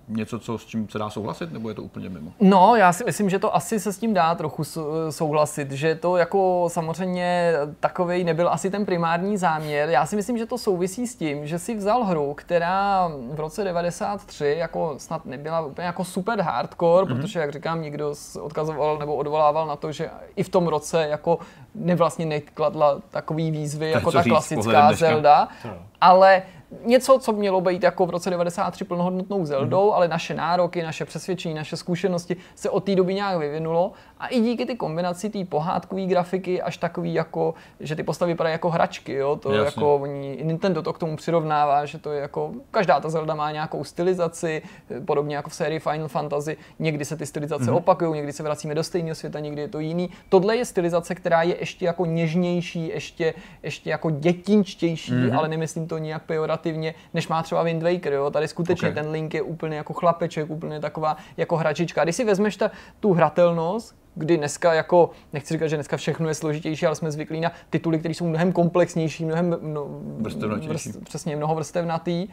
něco, 0.08 0.40
co 0.40 0.58
s 0.58 0.66
čím 0.66 0.90
se 0.90 1.00
dá 1.00 1.10
souhlasit, 1.10 1.54
nebo 1.54 1.70
je 1.70 1.76
to 1.76 1.84
úplně 1.84 2.10
mimo? 2.10 2.32
No, 2.40 2.76
já 2.76 2.94
si 2.94 3.04
myslím, 3.04 3.30
že 3.30 3.40
to 3.40 3.56
asi 3.56 3.80
se 3.80 3.94
s 3.94 3.98
tím 3.98 4.14
dá 4.14 4.36
trochu 4.36 4.64
souhlasit, 5.10 5.72
že 5.72 5.96
to 5.96 6.18
jako 6.18 6.66
samozřejmě 6.68 7.54
takový 7.80 8.24
nebyl 8.24 8.50
asi 8.50 8.70
ten 8.70 8.86
primární 8.86 9.38
záměr. 9.38 9.90
Já 9.90 10.06
si 10.06 10.16
myslím, 10.16 10.38
že 10.38 10.46
to 10.46 10.58
souvisí 10.58 11.08
s 11.08 11.16
tím, 11.16 11.48
že 11.48 11.60
si 11.60 11.76
vzal 11.76 12.04
hru, 12.04 12.34
která 12.34 13.12
v 13.32 13.40
roce 13.40 13.64
93 13.64 14.56
jako 14.58 14.96
snad 14.98 15.26
nebyla 15.26 15.62
úplně 15.62 15.88
jako 15.88 16.04
super 16.04 16.42
hardcore, 16.42 17.06
mm-hmm. 17.06 17.22
protože, 17.22 17.40
jak 17.40 17.52
říkám, 17.52 17.82
někdo 17.82 18.14
odkazoval 18.42 18.98
nebo 18.98 19.16
odvolával 19.16 19.68
na 19.68 19.76
to, 19.76 19.92
že 19.92 20.10
i 20.36 20.44
v 20.44 20.50
tom 20.50 20.68
roce 20.68 21.08
jako 21.08 21.40
nevlastně 21.76 22.26
nekladla 22.26 22.98
takový 23.10 23.52
výzvy 23.52 23.92
jako 23.92 24.12
ta 24.12 24.24
klasická 24.24 24.94
Zelda, 24.94 25.48
ale 26.02 26.44
něco, 26.86 27.20
co 27.20 27.34
mělo 27.34 27.61
být 27.61 27.84
jako 27.84 28.05
v 28.05 28.09
roce 28.09 28.30
93 28.30 28.84
plnohodnotnou 28.84 29.45
Zeldou, 29.45 29.88
mm. 29.88 29.93
ale 29.93 30.07
naše 30.07 30.34
nároky, 30.34 30.84
naše 30.84 31.05
přesvědčení, 31.05 31.53
naše 31.53 31.78
zkušenosti 31.78 32.36
se 32.55 32.70
od 32.70 32.84
té 32.84 32.95
doby 32.95 33.13
nějak 33.13 33.39
vyvinulo 33.39 33.91
a 34.20 34.28
i 34.28 34.39
díky 34.39 34.65
ty 34.65 34.76
kombinaci 34.76 35.30
té 35.30 35.45
pohádkové 35.45 36.05
grafiky 36.05 36.61
až 36.61 36.78
takový 36.78 37.13
jako, 37.13 37.53
že 37.80 37.95
ty 37.95 38.03
postavy 38.03 38.32
vypadají 38.34 38.53
jako 38.53 38.70
hračky, 38.70 39.13
jo, 39.13 39.36
to 39.36 39.51
Jasně. 39.51 39.65
jako 39.65 39.95
oni, 39.95 40.39
Nintendo 40.43 40.82
to 40.82 40.93
k 40.93 40.99
tomu 40.99 41.15
přirovnává, 41.15 41.86
že 41.86 41.97
to 41.97 42.11
je 42.11 42.22
jako, 42.22 42.51
každá 42.72 42.99
ta 42.99 43.09
Zelda 43.09 43.36
má 43.36 43.51
nějakou 43.51 43.84
stylizaci, 43.84 44.61
podobně 45.05 45.36
jako 45.36 45.49
v 45.49 45.55
sérii 45.55 45.80
Final 45.80 46.07
Fantasy, 46.07 46.57
někdy 46.80 47.05
se 47.05 47.18
ty 47.18 47.26
stylizace 47.26 47.72
mm. 47.72 47.78
opakují, 47.78 48.13
někdy 48.13 48.34
se 48.34 48.43
vracíme 48.43 48.76
do 48.76 48.84
stejného 48.84 49.15
světa, 49.15 49.39
někdy 49.39 49.61
je 49.61 49.68
to 49.68 49.80
jiný. 49.80 50.09
Tohle 50.30 50.57
je 50.57 50.65
stylizace, 50.65 51.15
která 51.15 51.41
je 51.41 51.59
ještě 51.59 51.86
jako 51.86 52.05
něžnější, 52.05 52.88
ještě, 52.88 53.34
ještě 53.63 53.89
jako 53.89 54.09
dětinčtější, 54.09 55.13
mm. 55.13 55.38
ale 55.38 55.47
nemyslím 55.47 55.88
to 55.88 55.97
nijak 55.97 56.24
pejorativně, 56.24 56.93
než 57.13 57.28
má 57.28 57.43
třeba 57.43 57.63
Wind 57.63 57.84
Waker, 57.84 58.13
jo. 58.13 58.32
Tady 58.32 58.47
skutečně 58.47 58.89
okay. 58.89 59.03
ten 59.03 59.11
Link 59.11 59.34
je 59.34 59.41
úplně 59.41 59.78
jako 59.78 59.93
chlapeček, 59.93 60.49
úplně 60.49 60.80
taková 60.80 61.18
jako 61.38 61.57
hračička. 61.57 62.03
Když 62.03 62.15
si 62.15 62.24
vezmeš 62.24 62.57
ta, 62.57 62.72
tu 62.99 63.13
hratelnost, 63.13 63.95
kdy 64.18 64.38
dneska 64.38 64.74
jako, 64.74 65.09
nechci 65.34 65.53
říkat, 65.53 65.68
že 65.68 65.78
dneska 65.78 65.97
všechno 65.97 66.28
je 66.28 66.34
složitější, 66.34 66.86
ale 66.86 66.95
jsme 66.95 67.11
zvyklí 67.11 67.41
na 67.41 67.51
tituly, 67.70 67.99
které 67.99 68.13
jsou 68.13 68.28
mnohem 68.28 68.51
komplexnější, 68.51 69.26
mnohem 69.26 69.57
no, 69.61 69.88
vrst, 70.68 71.03
přesně 71.03 71.36
mnoho 71.36 71.55
vrstevnatý. 71.55 72.28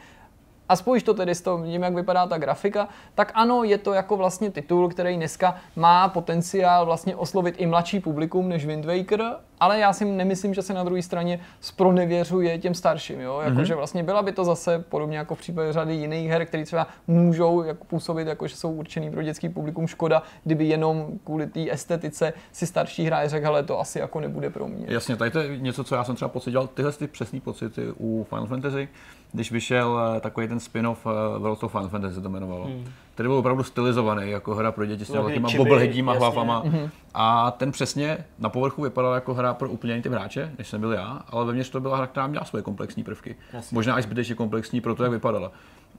A 0.69 0.75
spojíš 0.75 1.03
to 1.03 1.13
tedy 1.13 1.35
s 1.35 1.41
tím, 1.41 1.83
jak 1.83 1.95
vypadá 1.95 2.27
ta 2.27 2.37
grafika, 2.37 2.87
tak 3.15 3.31
ano, 3.35 3.63
je 3.63 3.77
to 3.77 3.93
jako 3.93 4.17
vlastně 4.17 4.51
titul, 4.51 4.89
který 4.89 5.17
dneska 5.17 5.55
má 5.75 6.09
potenciál 6.09 6.85
vlastně 6.85 7.15
oslovit 7.15 7.55
i 7.57 7.65
mladší 7.65 7.99
publikum 7.99 8.49
než 8.49 8.65
Wind 8.65 8.85
Waker, 8.85 9.35
ale 9.59 9.79
já 9.79 9.93
si 9.93 10.05
nemyslím, 10.05 10.53
že 10.53 10.61
se 10.61 10.73
na 10.73 10.83
druhé 10.83 11.01
straně 11.01 11.39
spronevěřuje 11.61 12.57
těm 12.57 12.73
starším, 12.73 13.19
jo? 13.19 13.39
Jako, 13.43 13.57
mm-hmm. 13.57 13.63
že 13.63 13.75
vlastně 13.75 14.03
byla 14.03 14.21
by 14.21 14.31
to 14.31 14.43
zase 14.43 14.79
podobně 14.89 15.17
jako 15.17 15.35
v 15.35 15.39
případě 15.39 15.73
řady 15.73 15.93
jiných 15.93 16.29
her, 16.29 16.45
které 16.45 16.65
třeba 16.65 16.87
můžou 17.07 17.63
jako 17.63 17.85
působit, 17.85 18.27
jako 18.27 18.47
že 18.47 18.55
jsou 18.55 18.71
určený 18.71 19.11
pro 19.11 19.23
dětský 19.23 19.49
publikum. 19.49 19.87
Škoda, 19.87 20.23
kdyby 20.43 20.65
jenom 20.65 21.07
kvůli 21.23 21.47
té 21.47 21.71
estetice 21.71 22.33
si 22.51 22.67
starší 22.67 23.05
hráč 23.05 23.29
řekl, 23.29 23.47
ale 23.47 23.63
to 23.63 23.79
asi 23.79 23.99
jako 23.99 24.19
nebude 24.19 24.49
pro 24.49 24.67
mě. 24.67 24.85
Jasně, 24.89 25.15
tady 25.15 25.31
to 25.31 25.39
je 25.39 25.57
něco, 25.57 25.83
co 25.83 25.95
já 25.95 26.03
jsem 26.03 26.15
třeba 26.15 26.29
pocitoval, 26.29 26.67
tyhle 26.67 26.91
ty 26.91 27.07
přesné 27.07 27.39
pocity 27.39 27.81
u 27.99 28.25
Final 28.29 28.47
Fantasy, 28.47 28.87
když 29.31 29.51
vyšel 29.51 29.99
eh, 30.17 30.19
takový 30.19 30.47
ten 30.47 30.59
spin-off 30.59 31.05
eh, 31.05 31.39
World 31.39 31.63
of 31.63 31.71
Final 31.71 31.89
Fantasy 31.89 32.15
se 32.15 32.21
to 32.21 32.29
jmenovalo. 32.29 32.65
Hmm 32.65 32.85
který 33.15 33.27
byl 33.27 33.37
opravdu 33.37 33.63
stylizovaný 33.63 34.31
jako 34.31 34.55
hra 34.55 34.71
pro 34.71 34.85
děti 34.85 35.05
s 35.05 35.11
těma 35.11 35.49
boblhedíma 35.57 36.13
hlavama. 36.13 36.63
Mm-hmm. 36.63 36.89
A 37.13 37.51
ten 37.51 37.71
přesně 37.71 38.17
na 38.39 38.49
povrchu 38.49 38.81
vypadal 38.81 39.13
jako 39.13 39.33
hra 39.33 39.53
pro 39.53 39.69
úplně 39.69 40.01
typ 40.01 40.11
hráče, 40.11 40.51
než 40.57 40.67
jsem 40.67 40.81
byl 40.81 40.91
já, 40.91 41.21
ale 41.29 41.45
vevnitř 41.45 41.69
to 41.69 41.79
byla 41.79 41.97
hra, 41.97 42.07
která 42.07 42.27
měla 42.27 42.45
svoje 42.45 42.63
komplexní 42.63 43.03
prvky. 43.03 43.35
Jasně. 43.53 43.75
Možná 43.75 43.99
i 43.99 44.01
zbytečně 44.01 44.35
komplexní 44.35 44.81
pro 44.81 44.95
to, 44.95 45.03
jak 45.03 45.11
vypadala. 45.11 45.51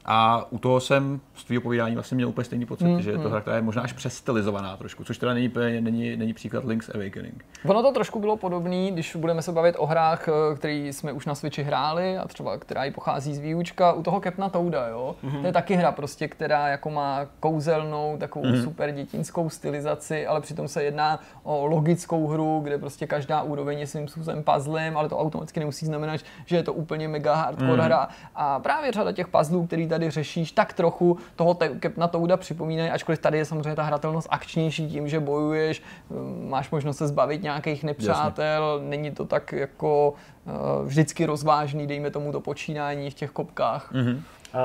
A 0.06 0.46
u 0.50 0.58
toho 0.58 0.80
jsem 0.80 1.20
z 1.34 1.44
tvého 1.44 1.62
povídání 1.62 1.94
vlastně 1.94 2.14
měl 2.14 2.28
úplně 2.28 2.44
stejný 2.44 2.66
pocit, 2.66 2.84
mm, 2.84 3.00
že 3.02 3.10
je 3.10 3.18
to 3.18 3.28
hra, 3.28 3.40
která 3.40 3.56
je 3.56 3.62
možná 3.62 3.82
až 3.82 3.92
přestylizovaná 3.92 4.76
trošku, 4.76 5.04
což 5.04 5.18
teda 5.18 5.34
není, 5.34 5.50
není, 5.80 6.16
není 6.16 6.34
příklad 6.34 6.64
Link's 6.64 6.88
Awakening. 6.88 7.44
Ono 7.64 7.82
to 7.82 7.92
trošku 7.92 8.20
bylo 8.20 8.36
podobné, 8.36 8.90
když 8.90 9.16
budeme 9.16 9.42
se 9.42 9.52
bavit 9.52 9.76
o 9.78 9.86
hrách, 9.86 10.28
eh, 10.28 10.56
které 10.56 10.74
jsme 10.74 11.12
už 11.12 11.26
na 11.26 11.34
Switchi 11.34 11.62
hráli 11.62 12.18
a 12.18 12.28
třeba 12.28 12.58
která 12.58 12.84
i 12.84 12.90
pochází 12.90 13.34
z 13.34 13.38
výučka, 13.38 13.92
u 13.92 14.02
toho 14.02 14.20
Kepna 14.20 14.48
Touda, 14.48 14.88
jo. 14.88 15.16
Mm-hmm. 15.24 15.40
To 15.40 15.46
je 15.46 15.52
taky 15.52 15.74
hra 15.74 15.92
prostě, 15.92 16.28
která 16.28 16.68
jako 16.68 16.90
má 16.90 17.26
kouzelnou, 17.40 18.16
takovou 18.18 18.44
mm-hmm. 18.44 18.64
super 18.64 18.92
dětinskou 18.92 19.50
stylizaci, 19.50 20.26
ale 20.26 20.40
přitom 20.40 20.68
se 20.68 20.82
jedná 20.82 21.20
o 21.42 21.66
logickou 21.66 22.26
hru, 22.26 22.60
kde 22.64 22.78
prostě 22.78 23.06
každá 23.06 23.42
úroveň 23.42 23.78
je 23.78 23.86
svým 23.86 24.08
způsobem 24.08 24.42
puzzlem, 24.42 24.96
ale 24.96 25.08
to 25.08 25.18
automaticky 25.18 25.60
nemusí 25.60 25.86
znamenat, 25.86 26.20
že 26.46 26.56
je 26.56 26.62
to 26.62 26.72
úplně 26.72 27.08
mega 27.08 27.34
hardcore 27.34 27.72
mm-hmm. 27.72 27.84
hra. 27.84 28.08
A 28.34 28.58
právě 28.58 28.92
řada 28.92 29.12
těch 29.12 29.28
puzzlů, 29.28 29.66
který 29.66 29.86
tady 29.98 30.10
řešíš, 30.10 30.52
tak 30.52 30.72
trochu 30.72 31.18
toho 31.36 31.58
na 31.96 32.08
Touda 32.08 32.36
připomínají, 32.36 32.90
ačkoliv 32.90 33.18
tady 33.18 33.38
je 33.38 33.44
samozřejmě 33.44 33.74
ta 33.74 33.82
hratelnost 33.82 34.28
akčnější 34.30 34.88
tím, 34.88 35.08
že 35.08 35.20
bojuješ, 35.20 35.82
mm, 36.10 36.48
máš 36.50 36.70
možnost 36.70 36.96
se 36.96 37.06
zbavit 37.06 37.42
nějakých 37.42 37.84
nepřátel, 37.84 38.72
Jasně. 38.74 38.88
není 38.88 39.10
to 39.10 39.24
tak 39.24 39.52
jako 39.52 40.14
uh, 40.44 40.86
vždycky 40.86 41.26
rozvážný, 41.26 41.86
dejme 41.86 42.10
tomu 42.10 42.32
to 42.32 42.40
počínání 42.40 43.10
v 43.10 43.14
těch 43.14 43.30
kopkách. 43.30 43.92
Mm-hmm. 43.92 44.20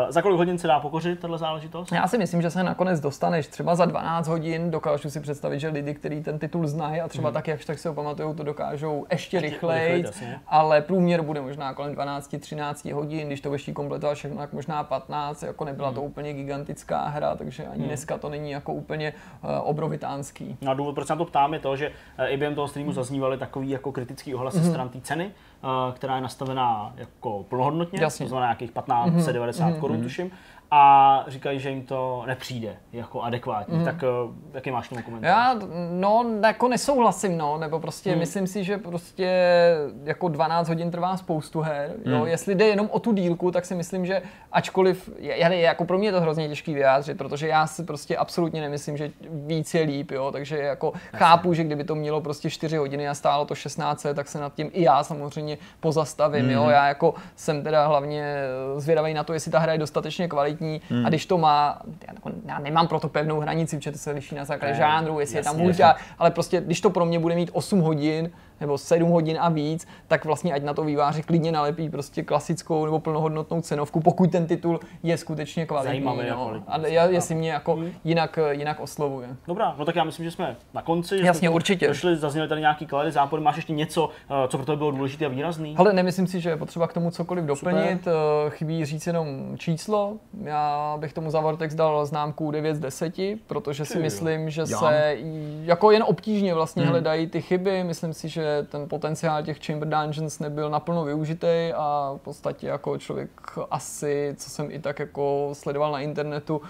Za 0.09 0.21
kolik 0.21 0.37
hodin 0.37 0.57
se 0.57 0.67
dá 0.67 0.79
pokořit 0.79 1.19
tato 1.19 1.37
záležitost? 1.37 1.91
Já 1.91 2.07
si 2.07 2.17
myslím, 2.17 2.41
že 2.41 2.49
se 2.49 2.63
nakonec 2.63 2.99
dostaneš 2.99 3.47
třeba 3.47 3.75
za 3.75 3.85
12 3.85 4.27
hodin. 4.27 4.71
Dokážu 4.71 5.09
si 5.09 5.19
představit, 5.19 5.59
že 5.59 5.67
lidi, 5.67 5.93
kteří 5.93 6.23
ten 6.23 6.39
titul 6.39 6.67
znají 6.67 7.01
a 7.01 7.07
třeba 7.07 7.29
hmm. 7.29 7.33
tak, 7.33 7.47
jak 7.47 7.65
tak 7.65 7.79
si 7.79 7.87
ho 7.87 7.93
pamatují, 7.93 8.35
to 8.35 8.43
dokážou 8.43 9.05
ještě, 9.11 9.37
ještě 9.37 9.49
rychleji, 9.49 10.03
ale 10.47 10.81
průměr 10.81 11.21
bude 11.21 11.41
možná 11.41 11.73
kolem 11.73 11.95
12-13 11.95 12.93
hodin, 12.93 13.27
když 13.27 13.41
to 13.41 13.53
ještě 13.53 13.71
kompletovat 13.73 14.17
všechno, 14.17 14.37
tak 14.37 14.53
možná 14.53 14.83
15, 14.83 15.43
jako 15.43 15.65
nebyla 15.65 15.87
hmm. 15.87 15.95
to 15.95 16.01
úplně 16.01 16.33
gigantická 16.33 17.07
hra, 17.07 17.35
takže 17.35 17.67
ani 17.67 17.79
hmm. 17.79 17.87
dneska 17.87 18.17
to 18.17 18.29
není 18.29 18.51
jako 18.51 18.73
úplně 18.73 19.13
uh, 19.43 19.49
obrovitánský. 19.63 20.57
No 20.61 20.71
a 20.71 20.73
důvod, 20.73 20.95
proč 20.95 21.07
se 21.07 21.13
na 21.13 21.17
to 21.17 21.25
ptám, 21.25 21.53
je 21.53 21.59
to, 21.59 21.75
že 21.75 21.91
eh, 22.17 22.27
i 22.27 22.37
během 22.37 22.55
toho 22.55 22.67
streamu 22.67 22.91
zaznívaly 22.91 23.37
takový 23.37 23.69
jako 23.69 23.91
kritický 23.91 24.35
ohlas 24.35 24.55
hmm. 24.55 24.69
stran 24.69 24.89
té 24.89 25.01
ceny, 25.01 25.31
která 25.93 26.15
je 26.15 26.21
nastavená 26.21 26.93
jako 26.97 27.45
plnohodnotně, 27.49 28.01
Jasně. 28.01 28.25
to 28.25 28.29
znamená 28.29 28.47
nějakých 28.47 28.71
1590 28.71 29.31
90 29.31 29.65
hmm. 29.65 29.79
korun, 29.79 29.95
hmm. 29.95 30.05
tuším 30.05 30.31
a 30.73 31.25
říkají, 31.27 31.59
že 31.59 31.69
jim 31.69 31.85
to 31.85 32.23
nepřijde 32.27 32.75
jako 32.93 33.21
adekvátní. 33.21 33.77
Mm. 33.77 33.85
Tak 33.85 33.95
uh, 33.95 34.35
jaký 34.53 34.71
máš 34.71 34.89
tomu 34.89 35.01
komentář? 35.01 35.29
Já 35.29 35.59
no, 35.91 36.25
jako 36.43 36.67
nesouhlasím, 36.67 37.37
no, 37.37 37.57
nebo 37.57 37.79
prostě 37.79 38.13
mm. 38.13 38.19
myslím 38.19 38.47
si, 38.47 38.63
že 38.63 38.77
prostě 38.77 39.31
jako 40.03 40.27
12 40.27 40.67
hodin 40.67 40.91
trvá 40.91 41.17
spoustu 41.17 41.61
her. 41.61 41.93
Mm. 42.05 42.11
Jo. 42.11 42.17
Hmm. 42.17 42.27
Jestli 42.27 42.55
jde 42.55 42.65
jenom 42.65 42.89
o 42.91 42.99
tu 42.99 43.11
dílku, 43.11 43.51
tak 43.51 43.65
si 43.65 43.75
myslím, 43.75 44.05
že 44.05 44.21
ačkoliv, 44.51 45.09
je, 45.17 45.59
jako 45.59 45.85
pro 45.85 45.97
mě 45.97 46.07
je 46.07 46.11
to 46.11 46.21
hrozně 46.21 46.47
těžký 46.47 46.73
vyjádřit, 46.73 47.17
protože 47.17 47.47
já 47.47 47.67
si 47.67 47.83
prostě 47.83 48.17
absolutně 48.17 48.61
nemyslím, 48.61 48.97
že 48.97 49.11
víc 49.29 49.73
je 49.73 49.81
líp, 49.81 50.11
jo, 50.11 50.31
takže 50.31 50.57
jako 50.57 50.91
Jasně. 50.95 51.19
chápu, 51.19 51.53
že 51.53 51.63
kdyby 51.63 51.83
to 51.83 51.95
mělo 51.95 52.21
prostě 52.21 52.49
4 52.49 52.77
hodiny 52.77 53.09
a 53.09 53.13
stálo 53.13 53.45
to 53.45 53.55
16, 53.55 54.05
tak 54.15 54.27
se 54.27 54.39
nad 54.39 54.53
tím 54.53 54.69
i 54.73 54.83
já 54.83 55.03
samozřejmě 55.03 55.57
pozastavím, 55.79 56.45
mm. 56.45 56.51
jo. 56.51 56.61
Hmm. 56.61 56.71
Já 56.71 56.87
jako 56.87 57.13
jsem 57.35 57.63
teda 57.63 57.87
hlavně 57.87 58.35
zvědavý 58.77 59.13
na 59.13 59.23
to, 59.23 59.33
jestli 59.33 59.51
ta 59.51 59.59
hra 59.59 59.73
je 59.73 59.79
dostatečně 59.79 60.27
kvalitní 60.27 60.60
kvalitní 60.61 60.81
hmm. 60.89 61.05
a 61.05 61.09
když 61.09 61.25
to 61.25 61.37
má, 61.37 61.81
já, 62.07 62.13
jako, 62.13 62.31
já 62.45 62.59
nemám 62.59 62.87
pro 62.87 62.99
to 62.99 63.09
pevnou 63.09 63.39
hranici, 63.39 63.77
protože 63.77 63.91
to 63.91 63.97
se 63.97 64.11
liší 64.11 64.35
na 64.35 64.45
základě 64.45 64.73
žánru, 64.73 65.19
jestli 65.19 65.37
jasně, 65.37 65.49
je 65.49 65.53
tam 65.53 65.61
multi, 65.61 65.83
ale 66.19 66.31
prostě 66.31 66.61
když 66.61 66.81
to 66.81 66.89
pro 66.89 67.05
mě 67.05 67.19
bude 67.19 67.35
mít 67.35 67.49
8 67.53 67.79
hodin, 67.79 68.31
nebo 68.61 68.77
7 68.77 69.11
hodin 69.11 69.37
a 69.39 69.49
víc, 69.49 69.87
tak 70.07 70.25
vlastně 70.25 70.53
ať 70.53 70.63
na 70.63 70.73
to 70.73 70.83
výváři 70.83 71.23
klidně 71.23 71.51
nalepí 71.51 71.89
prostě 71.89 72.23
klasickou 72.23 72.85
nebo 72.85 72.99
plnohodnotnou 72.99 73.61
cenovku, 73.61 73.99
pokud 73.99 74.31
ten 74.31 74.47
titul 74.47 74.79
je 75.03 75.17
skutečně 75.17 75.65
kvalitní. 75.65 75.91
Zajímavý, 75.91 76.29
no. 76.29 76.63
A 76.67 76.77
já, 76.87 77.05
jestli 77.05 77.35
mě 77.35 77.51
jako 77.51 77.75
hmm. 77.75 77.91
jinak, 78.03 78.39
jinak 78.51 78.79
oslovuje. 78.79 79.27
Dobrá, 79.47 79.75
no 79.77 79.85
tak 79.85 79.95
já 79.95 80.03
myslím, 80.03 80.25
že 80.25 80.31
jsme 80.31 80.55
na 80.73 80.81
konci. 80.81 81.17
Že 81.17 81.25
Jasně, 81.25 81.47
jsme 81.47 81.55
určitě. 81.55 81.87
Došli, 81.87 82.17
zazněly 82.17 82.47
tady 82.47 82.61
nějaký 82.61 82.85
klady, 82.85 83.11
zápory. 83.11 83.41
Máš 83.41 83.55
ještě 83.55 83.73
něco, 83.73 84.09
eh, 84.29 84.47
co 84.47 84.57
pro 84.57 84.65
to 84.65 84.75
bylo 84.77 84.91
důležité 84.91 85.25
a 85.25 85.29
výrazný? 85.29 85.75
Ale 85.77 85.93
nemyslím 85.93 86.27
si, 86.27 86.41
že 86.41 86.49
je 86.49 86.57
potřeba 86.57 86.87
k 86.87 86.93
tomu 86.93 87.11
cokoliv 87.11 87.45
doplnit. 87.45 87.97
Super. 87.97 88.13
Eh, 88.47 88.49
chybí 88.49 88.85
říct 88.85 89.07
jenom 89.07 89.57
číslo. 89.57 90.13
Já 90.43 90.95
bych 90.99 91.13
tomu 91.13 91.31
za 91.31 91.39
Vortex 91.39 91.75
dal 91.75 92.05
známku 92.05 92.51
9 92.51 92.75
z 92.75 92.79
10, 92.79 93.13
protože 93.47 93.85
si 93.85 93.99
myslím, 93.99 94.49
že 94.49 94.65
se 94.65 95.17
jako 95.63 95.91
jen 95.91 96.03
obtížně 96.07 96.53
vlastně 96.53 96.83
hmm. 96.83 96.91
hledají 96.91 97.27
ty 97.27 97.41
chyby. 97.41 97.83
Myslím 97.83 98.13
si, 98.13 98.29
že 98.29 98.50
ten 98.69 98.89
potenciál 98.89 99.43
těch 99.43 99.65
Chamber 99.65 99.89
Dungeons 99.89 100.39
nebyl 100.39 100.69
naplno 100.69 101.03
využitý 101.03 101.73
a 101.75 102.13
v 102.17 102.21
podstatě 102.21 102.67
jako 102.67 102.97
člověk 102.97 103.29
asi, 103.71 104.35
co 104.37 104.49
jsem 104.49 104.71
i 104.71 104.79
tak 104.79 104.99
jako 104.99 105.49
sledoval 105.53 105.91
na 105.91 105.99
internetu, 105.99 106.61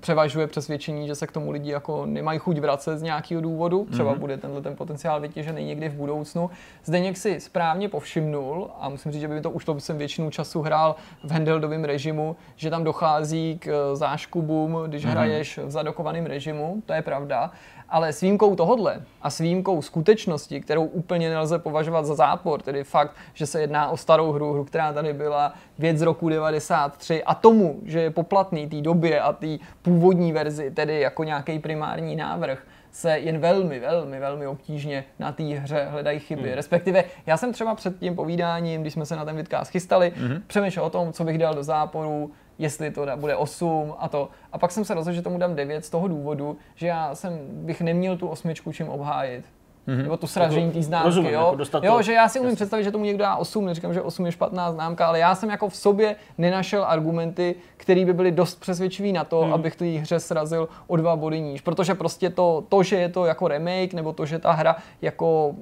převažuje 0.00 0.46
přesvědčení, 0.46 1.06
že 1.06 1.14
se 1.14 1.26
k 1.26 1.32
tomu 1.32 1.50
lidi 1.50 1.70
jako 1.70 2.06
nemají 2.06 2.38
chuť 2.38 2.58
vracet 2.58 2.98
z 2.98 3.02
nějakého 3.02 3.40
důvodu. 3.40 3.86
Třeba 3.90 4.14
mm-hmm. 4.14 4.18
bude 4.18 4.36
tenhle 4.36 4.62
ten 4.62 4.76
potenciál 4.76 5.20
vytěžený 5.20 5.64
někdy 5.64 5.88
v 5.88 5.94
budoucnu. 5.94 6.50
Zdeněk 6.84 7.16
si 7.16 7.40
správně 7.40 7.88
povšimnul 7.88 8.70
a 8.80 8.88
musím 8.88 9.12
říct, 9.12 9.20
že 9.20 9.28
by 9.28 9.34
mi 9.34 9.40
to 9.40 9.50
už 9.50 9.64
to 9.64 9.80
jsem 9.80 9.98
většinu 9.98 10.30
času 10.30 10.62
hrál 10.62 10.96
v 11.24 11.30
handheldovém 11.30 11.84
režimu, 11.84 12.36
že 12.56 12.70
tam 12.70 12.84
dochází 12.84 13.58
k 13.58 13.94
záškubům, 13.94 14.78
když 14.86 15.06
mm-hmm. 15.06 15.10
hraješ 15.10 15.58
v 15.58 15.70
zadokovaném 15.70 16.26
režimu, 16.26 16.82
to 16.86 16.92
je 16.92 17.02
pravda 17.02 17.50
ale 17.88 18.12
s 18.12 18.20
výjimkou 18.20 18.56
tohodle 18.56 19.02
a 19.22 19.30
s 19.30 19.38
výjimkou 19.38 19.82
skutečnosti, 19.82 20.60
kterou 20.60 20.84
úplně 20.84 21.30
nelze 21.30 21.58
považovat 21.58 22.06
za 22.06 22.14
zápor, 22.14 22.62
tedy 22.62 22.84
fakt, 22.84 23.10
že 23.34 23.46
se 23.46 23.60
jedná 23.60 23.88
o 23.88 23.96
starou 23.96 24.32
hru, 24.32 24.52
hru, 24.52 24.64
která 24.64 24.92
tady 24.92 25.12
byla 25.12 25.52
věc 25.78 25.98
z 25.98 26.02
roku 26.02 26.28
93 26.28 27.24
a 27.24 27.34
tomu, 27.34 27.80
že 27.84 28.00
je 28.00 28.10
poplatný 28.10 28.68
té 28.68 28.80
době 28.80 29.20
a 29.20 29.32
té 29.32 29.58
původní 29.82 30.32
verzi, 30.32 30.70
tedy 30.70 31.00
jako 31.00 31.24
nějaký 31.24 31.58
primární 31.58 32.16
návrh, 32.16 32.66
se 32.94 33.18
jen 33.18 33.38
velmi, 33.38 33.80
velmi, 33.80 34.20
velmi 34.20 34.46
obtížně 34.46 35.04
na 35.18 35.32
té 35.32 35.42
hře 35.42 35.86
hledají 35.90 36.18
chyby. 36.18 36.48
Mm. 36.48 36.54
Respektive 36.54 37.04
já 37.26 37.36
jsem 37.36 37.52
třeba 37.52 37.74
před 37.74 37.98
tím 37.98 38.16
povídáním, 38.16 38.80
když 38.80 38.92
jsme 38.92 39.06
se 39.06 39.16
na 39.16 39.24
ten 39.24 39.36
vidcast 39.36 39.70
chystali, 39.70 40.12
mm-hmm. 40.16 40.42
přemýšlel 40.46 40.84
o 40.84 40.90
tom, 40.90 41.12
co 41.12 41.24
bych 41.24 41.38
dal 41.38 41.54
do 41.54 41.62
záporu, 41.62 42.30
jestli 42.58 42.90
to 42.90 43.06
bude 43.16 43.36
8 43.36 43.94
a 43.98 44.08
to. 44.08 44.28
A 44.52 44.58
pak 44.58 44.72
jsem 44.72 44.84
se 44.84 44.94
rozhodl, 44.94 45.16
že 45.16 45.22
tomu 45.22 45.38
dám 45.38 45.54
9 45.54 45.84
z 45.84 45.90
toho 45.90 46.08
důvodu, 46.08 46.56
že 46.74 46.86
já 46.86 47.14
jsem, 47.14 47.38
bych 47.48 47.80
neměl 47.80 48.16
tu 48.16 48.28
osmičku 48.28 48.72
čím 48.72 48.88
obhájit. 48.88 49.44
Mm-hmm. 49.88 50.02
Nebo 50.02 50.16
tu 50.16 50.26
sražení 50.26 50.72
té 50.72 50.82
známky, 50.82 51.06
rozumím, 51.06 51.32
jo? 51.32 51.56
Jako 51.72 51.86
jo, 51.86 52.02
že 52.02 52.12
já 52.12 52.28
si 52.28 52.40
umím 52.40 52.54
představit, 52.54 52.84
že 52.84 52.90
tomu 52.90 53.04
někdo 53.04 53.24
dá 53.24 53.36
8, 53.36 53.66
neříkám, 53.66 53.94
že 53.94 54.02
8 54.02 54.26
je 54.26 54.32
špatná 54.32 54.72
známka, 54.72 55.06
ale 55.06 55.18
já 55.18 55.34
jsem 55.34 55.50
jako 55.50 55.68
v 55.68 55.76
sobě 55.76 56.16
nenašel 56.38 56.84
argumenty, 56.84 57.54
které 57.76 58.04
by 58.04 58.12
byly 58.12 58.32
dost 58.32 58.60
přesvědčivý 58.60 59.12
na 59.12 59.24
to, 59.24 59.46
mm. 59.46 59.52
abych 59.52 59.76
tu 59.76 59.84
hře 59.98 60.20
srazil 60.20 60.68
o 60.86 60.96
dva 60.96 61.16
body 61.16 61.40
níž. 61.40 61.60
Protože 61.60 61.94
prostě 61.94 62.30
to, 62.30 62.64
to, 62.68 62.82
že 62.82 62.96
je 62.96 63.08
to 63.08 63.24
jako 63.24 63.48
remake, 63.48 63.94
nebo 63.94 64.12
to, 64.12 64.26
že 64.26 64.38
ta 64.38 64.52
hra 64.52 64.76
jako 65.02 65.54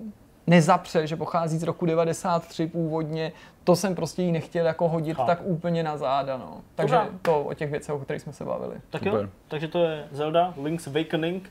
nezapře, 0.46 1.06
že 1.06 1.16
pochází 1.16 1.58
z 1.58 1.62
roku 1.62 1.86
93 1.86 2.66
původně, 2.66 3.32
to 3.64 3.76
jsem 3.76 3.94
prostě 3.94 4.22
jí 4.22 4.32
nechtěl 4.32 4.66
jako 4.66 4.88
hodit 4.88 5.16
Chápu. 5.16 5.26
tak 5.26 5.38
úplně 5.42 5.82
na 5.82 5.96
záda, 5.96 6.36
no. 6.36 6.60
Takže 6.74 6.94
Dobrá. 6.94 7.10
to 7.22 7.42
o 7.42 7.54
těch 7.54 7.70
věcech, 7.70 7.94
o 7.94 7.98
kterých 7.98 8.22
jsme 8.22 8.32
se 8.32 8.44
bavili. 8.44 8.74
Tak 8.90 9.02
Super. 9.02 9.20
jo, 9.20 9.28
takže 9.48 9.68
to 9.68 9.84
je 9.84 10.08
Zelda 10.10 10.54
Link's 10.62 10.86
Awakening. 10.86 11.50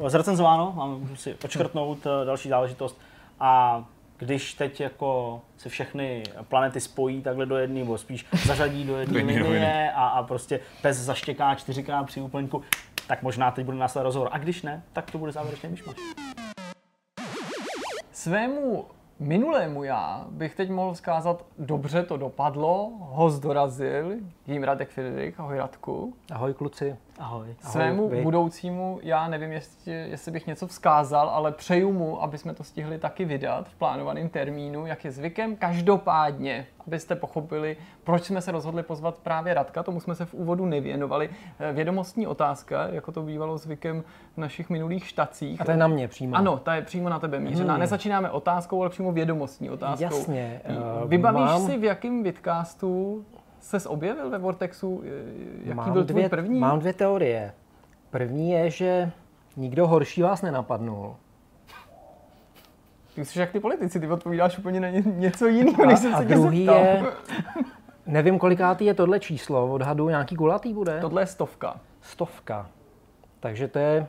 Uh, 0.00 0.08
zrecenzováno, 0.08 0.72
máme, 0.76 0.98
můžu 0.98 1.16
si 1.16 1.36
očkrtnout 1.44 2.06
uh, 2.06 2.12
další 2.24 2.48
záležitost. 2.48 3.00
A 3.40 3.84
když 4.18 4.54
teď 4.54 4.80
jako 4.80 5.40
se 5.56 5.68
všechny 5.68 6.22
planety 6.48 6.80
spojí 6.80 7.22
takhle 7.22 7.46
do 7.46 7.56
jedné, 7.56 7.80
nebo 7.80 7.98
spíš 7.98 8.26
zařadí 8.46 8.84
do 8.84 8.96
jedné 8.96 9.22
linie 9.22 9.92
a, 9.94 10.06
a 10.06 10.22
prostě 10.22 10.60
pes 10.82 10.96
zaštěká 10.96 11.54
čtyřikrát 11.54 12.04
při 12.04 12.20
úplňku, 12.20 12.62
tak 13.06 13.22
možná 13.22 13.50
teď 13.50 13.64
bude 13.64 13.76
následovat 13.76 14.04
rozhovor. 14.04 14.28
A 14.32 14.38
když 14.38 14.62
ne, 14.62 14.82
tak 14.92 15.10
to 15.10 15.18
bude 15.18 15.32
závěrečný 15.32 15.68
myšmaš. 15.68 15.96
Svému 18.12 18.86
minulému 19.22 19.84
já 19.84 20.26
bych 20.30 20.54
teď 20.54 20.70
mohl 20.70 20.92
vzkázat, 20.92 21.44
dobře 21.58 22.02
to 22.02 22.16
dopadlo, 22.16 22.92
host 22.98 23.42
dorazil, 23.42 24.12
jím 24.46 24.62
Radek 24.62 24.90
Friedrich, 24.90 25.40
ahoj 25.40 25.58
Radku. 25.58 26.14
Ahoj 26.32 26.54
kluci. 26.54 26.96
Ahoj. 27.22 27.54
Svému 27.60 28.06
ahoj, 28.06 28.22
budoucímu, 28.22 29.00
já 29.02 29.28
nevím, 29.28 29.52
jestli, 29.52 29.92
jestli 29.92 30.32
bych 30.32 30.46
něco 30.46 30.66
vzkázal, 30.66 31.28
ale 31.28 31.52
přeju 31.52 31.92
mu, 31.92 32.22
aby 32.22 32.38
jsme 32.38 32.54
to 32.54 32.64
stihli 32.64 32.98
taky 32.98 33.24
vydat 33.24 33.68
v 33.68 33.74
plánovaném 33.74 34.28
termínu, 34.28 34.86
jak 34.86 35.04
je 35.04 35.12
zvykem. 35.12 35.56
Každopádně, 35.56 36.66
abyste 36.86 37.16
pochopili, 37.16 37.76
proč 38.04 38.24
jsme 38.24 38.40
se 38.40 38.52
rozhodli 38.52 38.82
pozvat 38.82 39.18
právě 39.18 39.54
Radka, 39.54 39.82
tomu 39.82 40.00
jsme 40.00 40.14
se 40.14 40.24
v 40.24 40.34
úvodu 40.34 40.66
nevěnovali. 40.66 41.30
Eh, 41.60 41.72
vědomostní 41.72 42.26
otázka, 42.26 42.88
jako 42.88 43.12
to 43.12 43.22
bývalo 43.22 43.58
zvykem 43.58 44.04
v 44.34 44.38
našich 44.38 44.70
minulých 44.70 45.06
štacích. 45.06 45.60
A 45.60 45.64
to 45.64 45.70
je 45.70 45.76
na 45.76 45.86
mě 45.86 46.08
přímo. 46.08 46.36
Ano, 46.36 46.58
ta 46.58 46.74
je 46.74 46.82
přímo 46.82 47.08
na 47.08 47.18
tebe 47.18 47.40
mířená. 47.40 47.72
Hmm. 47.72 47.80
Nezačínáme 47.80 48.30
otázkou, 48.30 48.80
ale 48.80 48.90
přímo 48.90 49.12
vědomostní 49.12 49.70
otázkou. 49.70 50.04
Jasně. 50.04 50.60
Uh, 51.02 51.08
Vybavíš 51.08 51.40
mám... 51.40 51.66
si, 51.66 51.78
v 51.78 51.84
jakém 51.84 52.22
vidcastu 52.22 53.24
ses 53.62 53.86
objevil 53.86 54.30
ve 54.30 54.38
Vortexu? 54.38 55.02
Jaký 55.64 55.76
mám 55.76 55.92
byl 55.92 56.04
tvůj 56.04 56.20
dvě, 56.20 56.28
první? 56.28 56.58
Mám 56.58 56.78
dvě 56.78 56.92
teorie. 56.92 57.52
První 58.10 58.50
je, 58.50 58.70
že 58.70 59.10
nikdo 59.56 59.86
horší 59.86 60.22
vás 60.22 60.42
nenapadnul. 60.42 61.16
Ty 63.14 63.24
jsi 63.24 63.40
jak 63.40 63.50
ty 63.50 63.60
politici, 63.60 64.00
ty 64.00 64.08
odpovídáš 64.08 64.58
úplně 64.58 64.80
na 64.80 64.88
něco 65.04 65.46
jiného, 65.46 65.86
než 65.86 65.98
jsem 65.98 66.14
se 66.14 66.24
druhý 66.24 66.64
je, 66.64 67.02
nevím 68.06 68.38
kolikátý 68.38 68.84
je 68.84 68.94
tohle 68.94 69.20
číslo, 69.20 69.72
odhadu 69.72 70.08
nějaký 70.08 70.36
kulatý 70.36 70.74
bude? 70.74 71.00
Tohle 71.00 71.22
je 71.22 71.26
stovka. 71.26 71.80
Stovka. 72.00 72.66
Takže 73.40 73.68
to 73.68 73.78
je 73.78 74.06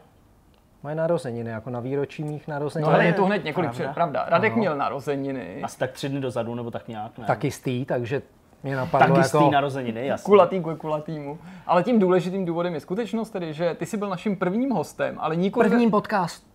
moje 0.84 0.96
narozeniny, 0.96 1.52
jako 1.52 1.70
na 1.70 1.80
výročí 1.80 2.24
mých 2.24 2.48
narozenin. 2.48 2.88
No 2.88 2.94
ale 2.94 3.06
je 3.06 3.14
to 3.14 3.26
hned 3.26 3.44
několik 3.44 3.72
před, 3.72 3.94
pravda. 3.94 4.26
Radek 4.28 4.52
ano. 4.52 4.60
měl 4.60 4.78
narozeniny. 4.78 5.62
Asi 5.64 5.80
tak 5.80 5.92
tři 5.92 6.10
dny 6.10 6.20
dozadu, 6.20 6.56
nebo 6.56 6.72
tak 6.72 6.88
nějak, 6.88 7.18
ne? 7.18 7.26
Tak 7.26 7.44
jistý, 7.44 7.86
takže 7.86 8.22
mě 8.64 8.76
napadlo 8.76 9.16
tak 9.16 9.26
jako... 9.26 9.52
narozeniny, 9.52 10.08
jasně. 10.08 10.26
Kulatý 10.26 10.60
k 10.60 10.78
kulatýmu. 10.78 11.38
Ale 11.68 11.84
tím 11.84 12.00
důležitým 12.00 12.46
důvodem 12.46 12.74
je 12.74 12.80
skutečnost 12.80 13.30
tedy, 13.30 13.54
že 13.54 13.74
ty 13.74 13.86
jsi 13.86 13.98
byl 13.98 14.10
naším 14.10 14.36
prvním 14.36 14.70
hostem, 14.70 15.16
ale 15.20 15.36
nikoli... 15.36 15.70
Prvním 15.70 15.92
podcast. 15.92 16.53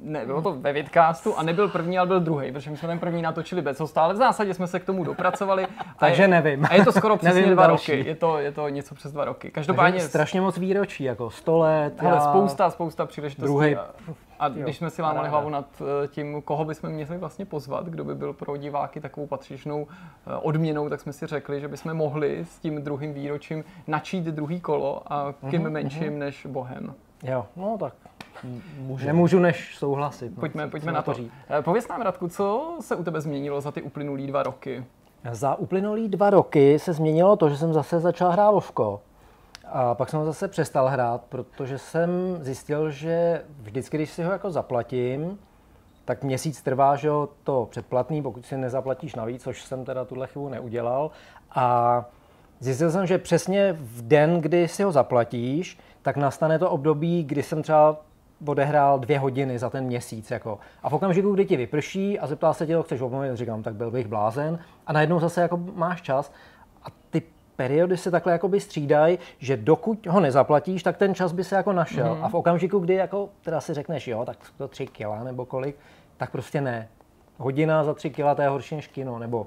Ne, 0.00 0.26
bylo 0.26 0.42
to 0.42 0.52
ve 0.52 0.72
Vidcastu 0.72 1.38
a 1.38 1.42
nebyl 1.42 1.68
první, 1.68 1.98
ale 1.98 2.06
byl 2.06 2.20
druhý, 2.20 2.52
protože 2.52 2.70
my 2.70 2.76
jsme 2.76 2.88
ten 2.88 2.98
první 2.98 3.22
natočili 3.22 3.62
bez 3.62 3.80
hosta, 3.80 4.02
ale 4.02 4.14
v 4.14 4.16
zásadě 4.16 4.54
jsme 4.54 4.66
se 4.66 4.80
k 4.80 4.84
tomu 4.84 5.04
dopracovali. 5.04 5.66
Takže 5.98 6.22
je, 6.22 6.28
nevím. 6.28 6.66
A 6.70 6.74
je 6.74 6.84
to 6.84 6.92
skoro 6.92 7.16
přesně 7.16 7.40
nevím 7.40 7.52
dva 7.54 7.66
další. 7.66 7.92
roky. 7.96 8.08
Je 8.08 8.14
to, 8.14 8.38
je 8.38 8.52
to 8.52 8.68
něco 8.68 8.94
přes 8.94 9.12
dva 9.12 9.24
roky. 9.24 9.40
Takže 9.48 9.52
Každopádně 9.54 10.00
strašně 10.00 10.40
moc 10.40 10.58
výročí, 10.58 11.04
jako 11.04 11.30
100 11.30 11.58
let. 11.58 11.94
hele, 12.02 12.14
já- 12.16 12.20
spousta, 12.20 12.70
spousta 12.70 13.06
příležitostí. 13.06 13.46
Druhý- 13.52 13.76
A, 13.76 13.86
a 14.38 14.48
když 14.48 14.76
jsme 14.76 14.90
si 14.90 15.02
lámali 15.02 15.28
hlavu 15.28 15.48
nad 15.48 15.64
eh, 16.04 16.08
tím, 16.08 16.42
koho 16.42 16.64
bychom 16.64 16.90
měli 16.90 17.18
vlastně 17.18 17.44
pozvat, 17.44 17.86
kdo 17.86 18.04
by 18.04 18.14
byl 18.14 18.32
pro 18.32 18.56
diváky 18.56 19.00
takovou 19.00 19.26
patřičnou 19.26 19.86
eh, 20.26 20.34
odměnou, 20.36 20.88
tak 20.88 21.00
jsme 21.00 21.12
si 21.12 21.26
řekli, 21.26 21.60
že 21.60 21.68
bychom 21.68 21.94
mohli 21.94 22.44
s 22.44 22.58
tím 22.58 22.82
druhým 22.82 23.14
výročím 23.14 23.64
načít 23.86 24.24
druhý 24.24 24.60
kolo 24.60 25.12
a 25.12 25.34
kým 25.50 25.62
Mhm, 25.62 25.72
menším 25.72 26.18
než 26.18 26.46
Bohem. 26.46 26.94
Jo, 27.22 27.46
no 27.56 27.76
tak 27.80 27.92
Může. 28.78 29.06
nemůžu 29.06 29.38
než 29.38 29.76
souhlasit. 29.78 30.30
No. 30.36 30.40
Pojďme, 30.40 30.68
pojďme 30.68 30.92
na 30.92 31.02
to. 31.02 31.14
říct? 31.14 31.32
Eh, 31.58 31.62
Pověz 31.62 31.88
nám, 31.88 32.00
Radku, 32.02 32.28
co 32.28 32.76
se 32.80 32.96
u 32.96 33.04
tebe 33.04 33.20
změnilo 33.20 33.60
za 33.60 33.72
ty 33.72 33.82
uplynulý 33.82 34.26
dva 34.26 34.42
roky? 34.42 34.84
Za 35.32 35.54
uplynulý 35.54 36.08
dva 36.08 36.30
roky 36.30 36.78
se 36.78 36.92
změnilo 36.92 37.36
to, 37.36 37.48
že 37.48 37.56
jsem 37.56 37.72
zase 37.72 38.00
začal 38.00 38.30
hrát 38.30 38.50
Vovko. 38.50 39.00
A 39.72 39.94
pak 39.94 40.08
jsem 40.08 40.18
ho 40.18 40.26
zase 40.26 40.48
přestal 40.48 40.88
hrát, 40.88 41.22
protože 41.28 41.78
jsem 41.78 42.10
zjistil, 42.40 42.90
že 42.90 43.42
vždycky, 43.62 43.96
když 43.96 44.10
si 44.10 44.22
ho 44.22 44.32
jako 44.32 44.50
zaplatím, 44.50 45.38
tak 46.04 46.24
měsíc 46.24 46.62
trvá, 46.62 46.96
že 46.96 47.08
jo, 47.08 47.28
to 47.44 47.66
předplatný, 47.70 48.22
pokud 48.22 48.46
si 48.46 48.56
nezaplatíš 48.56 49.14
navíc, 49.14 49.42
což 49.42 49.62
jsem 49.64 49.84
teda 49.84 50.04
tuhle 50.04 50.26
chybu 50.26 50.48
neudělal. 50.48 51.10
A 51.50 52.04
zjistil 52.60 52.90
jsem, 52.90 53.06
že 53.06 53.18
přesně 53.18 53.72
v 53.72 54.02
den, 54.02 54.40
kdy 54.40 54.68
si 54.68 54.82
ho 54.82 54.92
zaplatíš, 54.92 55.78
tak 56.02 56.16
nastane 56.16 56.58
to 56.58 56.70
období, 56.70 57.24
kdy 57.24 57.42
jsem 57.42 57.62
třeba 57.62 57.96
odehrál 58.46 58.98
dvě 58.98 59.18
hodiny 59.18 59.58
za 59.58 59.70
ten 59.70 59.84
měsíc. 59.84 60.30
Jako. 60.30 60.58
A 60.82 60.90
v 60.90 60.92
okamžiku, 60.92 61.34
kdy 61.34 61.46
ti 61.46 61.56
vyprší 61.56 62.18
a 62.18 62.26
zeptá 62.26 62.52
se 62.52 62.66
tě, 62.66 62.76
co 62.76 62.82
chceš 62.82 63.00
obnovit, 63.00 63.36
říkám, 63.36 63.62
tak 63.62 63.74
byl 63.74 63.90
bych 63.90 64.06
blázen. 64.06 64.58
A 64.86 64.92
najednou 64.92 65.20
zase 65.20 65.40
jako 65.40 65.56
máš 65.74 66.02
čas 66.02 66.32
a 66.82 66.86
ty 67.10 67.22
periody 67.56 67.96
se 67.96 68.10
takhle 68.10 68.32
jakoby 68.32 68.60
střídají, 68.60 69.18
že 69.38 69.56
dokud 69.56 70.06
ho 70.06 70.20
nezaplatíš, 70.20 70.82
tak 70.82 70.96
ten 70.96 71.14
čas 71.14 71.32
by 71.32 71.44
se 71.44 71.56
jako 71.56 71.72
našel. 71.72 72.14
Mm. 72.14 72.24
A 72.24 72.28
v 72.28 72.34
okamžiku, 72.34 72.78
kdy 72.78 72.94
jako 72.94 73.28
teda 73.42 73.60
si 73.60 73.74
řekneš, 73.74 74.08
jo, 74.08 74.24
tak 74.24 74.36
to 74.58 74.68
tři 74.68 74.86
kila 74.86 75.24
nebo 75.24 75.44
kolik, 75.44 75.76
tak 76.16 76.30
prostě 76.30 76.60
ne. 76.60 76.88
Hodina 77.36 77.84
za 77.84 77.94
tři 77.94 78.10
kila 78.10 78.34
to 78.34 78.42
je 78.42 78.48
horší 78.48 78.76
než 78.76 78.86
kino, 78.86 79.18
nebo 79.18 79.46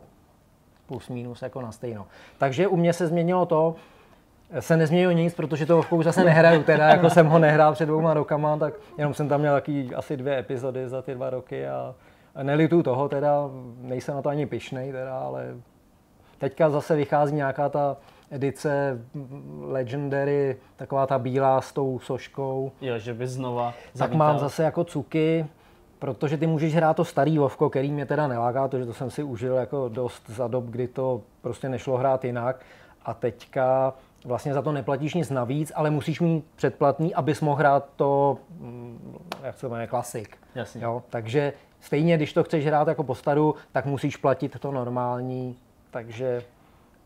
plus 0.85 1.09
minus 1.09 1.41
jako 1.41 1.61
na 1.61 1.71
stejno. 1.71 2.07
Takže 2.37 2.67
u 2.67 2.75
mě 2.75 2.93
se 2.93 3.07
změnilo 3.07 3.45
to, 3.45 3.75
se 4.59 4.77
nezměnilo 4.77 5.11
nic, 5.11 5.33
protože 5.33 5.65
to 5.65 5.81
už 5.89 6.05
zase 6.05 6.23
nehraju, 6.23 6.63
teda 6.63 6.87
jako 6.87 7.09
jsem 7.09 7.27
ho 7.27 7.39
nehrál 7.39 7.73
před 7.73 7.85
dvouma 7.85 8.13
rokama, 8.13 8.57
tak 8.57 8.73
jenom 8.97 9.13
jsem 9.13 9.29
tam 9.29 9.39
měl 9.39 9.53
taky 9.53 9.89
asi 9.95 10.17
dvě 10.17 10.37
epizody 10.39 10.89
za 10.89 11.01
ty 11.01 11.15
dva 11.15 11.29
roky 11.29 11.67
a, 11.67 11.95
nelitu 12.43 12.83
toho 12.83 13.09
teda, 13.09 13.49
nejsem 13.81 14.15
na 14.15 14.21
to 14.21 14.29
ani 14.29 14.45
pišnej 14.45 14.91
teda, 14.91 15.19
ale 15.19 15.45
teďka 16.37 16.69
zase 16.69 16.95
vychází 16.95 17.35
nějaká 17.35 17.69
ta 17.69 17.97
edice 18.31 18.99
Legendary, 19.61 20.57
taková 20.75 21.07
ta 21.07 21.19
bílá 21.19 21.61
s 21.61 21.73
tou 21.73 21.99
soškou, 21.99 22.71
Jo, 22.81 22.97
že 22.99 23.13
by 23.13 23.27
znova 23.27 23.65
tak 23.71 23.75
zavítal. 23.93 24.17
mám 24.17 24.39
zase 24.39 24.63
jako 24.63 24.83
cuky, 24.83 25.45
protože 25.99 26.37
ty 26.37 26.47
můžeš 26.47 26.75
hrát 26.75 26.93
to 26.93 27.05
starý 27.05 27.37
Vovko, 27.37 27.69
který 27.69 27.91
mě 27.91 28.05
teda 28.05 28.27
neláká, 28.27 28.67
protože 28.67 28.85
to 28.85 28.93
jsem 28.93 29.09
si 29.11 29.23
užil 29.23 29.55
jako 29.55 29.89
dost 29.89 30.29
za 30.29 30.47
dob, 30.47 30.65
kdy 30.65 30.87
to 30.87 31.21
prostě 31.41 31.69
nešlo 31.69 31.97
hrát 31.97 32.25
jinak. 32.25 32.59
A 33.05 33.13
teďka 33.13 33.93
vlastně 34.25 34.53
za 34.53 34.61
to 34.61 34.71
neplatíš 34.71 35.13
nic 35.13 35.29
navíc, 35.29 35.71
ale 35.75 35.89
musíš 35.89 36.19
mít 36.19 36.45
předplatný, 36.55 37.15
abys 37.15 37.41
mohl 37.41 37.55
hrát 37.57 37.89
to, 37.95 38.37
mm, 38.59 39.17
jak 39.43 39.55
se 39.55 39.61
to 39.61 39.69
jmenuje, 39.69 39.87
klasik. 39.87 40.37
Jasně. 40.55 40.83
Jo? 40.83 41.03
Takže 41.09 41.53
stejně, 41.79 42.17
když 42.17 42.33
to 42.33 42.43
chceš 42.43 42.65
hrát 42.67 42.87
jako 42.87 43.03
po 43.03 43.15
staru, 43.15 43.55
tak 43.71 43.85
musíš 43.85 44.17
platit 44.17 44.59
to 44.59 44.71
normální, 44.71 45.57
takže 45.91 46.43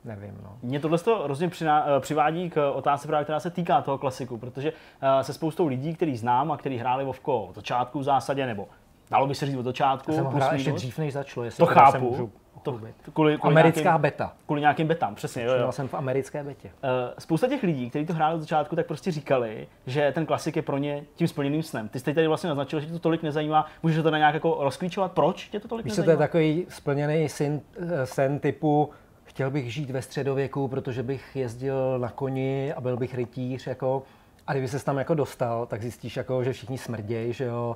nevím. 0.05 0.39
No. 0.43 0.49
Mě 0.63 0.79
tohle 0.79 0.97
to 0.97 1.23
hrozně 1.23 1.49
eh, 1.65 1.99
přivádí 1.99 2.49
k 2.49 2.71
otázce, 2.71 3.07
právě, 3.07 3.23
která 3.23 3.39
se 3.39 3.49
týká 3.49 3.81
toho 3.81 3.97
klasiku, 3.97 4.37
protože 4.37 4.73
eh, 5.01 5.23
se 5.23 5.33
spoustou 5.33 5.67
lidí, 5.67 5.95
který 5.95 6.17
znám 6.17 6.51
a 6.51 6.57
který 6.57 6.77
hráli 6.77 7.05
Vovko 7.05 7.43
od 7.43 7.55
začátku 7.55 7.99
v 7.99 8.03
zásadě, 8.03 8.45
nebo 8.45 8.67
dalo 9.11 9.27
by 9.27 9.35
se 9.35 9.45
říct 9.45 9.55
od 9.55 9.63
začátku, 9.65 10.11
Já 10.11 10.17
jsem 10.17 10.25
hrál 10.25 10.53
ještě 10.53 10.71
dřív, 10.71 10.99
než 10.99 11.13
začalo, 11.13 11.43
jestli 11.43 11.57
To 11.57 11.65
chápu. 11.65 12.09
můžu 12.09 12.31
To, 12.63 12.71
kvůli, 12.71 12.93
kvůli, 13.13 13.37
Americká 13.41 13.81
nějakým, 13.81 14.01
beta. 14.01 14.33
kvůli 14.45 14.61
nějakým 14.61 14.87
betám, 14.87 15.15
přesně. 15.15 15.43
Jo, 15.43 15.53
jo. 15.53 15.71
Jsem 15.71 15.87
v 15.87 15.93
americké 15.93 16.43
betě. 16.43 16.69
Eh, 16.83 17.13
Spousta 17.19 17.47
těch 17.47 17.63
lidí, 17.63 17.89
kteří 17.89 18.05
to 18.05 18.13
hráli 18.13 18.35
od 18.35 18.39
začátku, 18.39 18.75
tak 18.75 18.85
prostě 18.87 19.11
říkali, 19.11 19.67
že 19.87 20.11
ten 20.11 20.25
klasik 20.25 20.55
je 20.55 20.61
pro 20.61 20.77
ně 20.77 21.03
tím 21.15 21.27
splněným 21.27 21.63
snem. 21.63 21.89
Ty 21.89 21.99
jsi 21.99 22.13
tady 22.13 22.27
vlastně 22.27 22.47
naznačil, 22.47 22.79
že 22.79 22.85
tě 22.87 22.93
to 22.93 22.99
tolik 22.99 23.23
nezajímá. 23.23 23.65
Můžeš 23.83 24.03
to 24.03 24.11
na 24.11 24.17
nějak 24.17 24.33
jako 24.33 24.57
rozklíčovat, 24.59 25.11
proč 25.11 25.47
tě 25.49 25.59
to 25.59 25.67
tolik 25.67 25.85
Víš, 25.85 25.93
co 25.93 25.95
to 25.95 26.01
je 26.01 26.03
nezajímá? 26.07 26.27
takový 26.27 26.65
splněný 26.69 27.29
sen, 27.29 27.61
eh, 27.77 28.05
sen 28.05 28.39
typu 28.39 28.89
chtěl 29.23 29.51
bych 29.51 29.73
žít 29.73 29.89
ve 29.89 30.01
středověku, 30.01 30.67
protože 30.67 31.03
bych 31.03 31.35
jezdil 31.35 31.99
na 31.99 32.09
koni 32.09 32.73
a 32.73 32.81
byl 32.81 32.97
bych 32.97 33.15
rytíř, 33.15 33.67
jako, 33.67 34.03
a 34.47 34.53
kdyby 34.53 34.67
se 34.67 34.85
tam 34.85 34.97
jako 34.97 35.13
dostal, 35.13 35.65
tak 35.65 35.81
zjistíš, 35.81 36.17
jako, 36.17 36.43
že 36.43 36.53
všichni 36.53 36.77
smrdějí, 36.77 37.33
že 37.33 37.45
jo. 37.45 37.75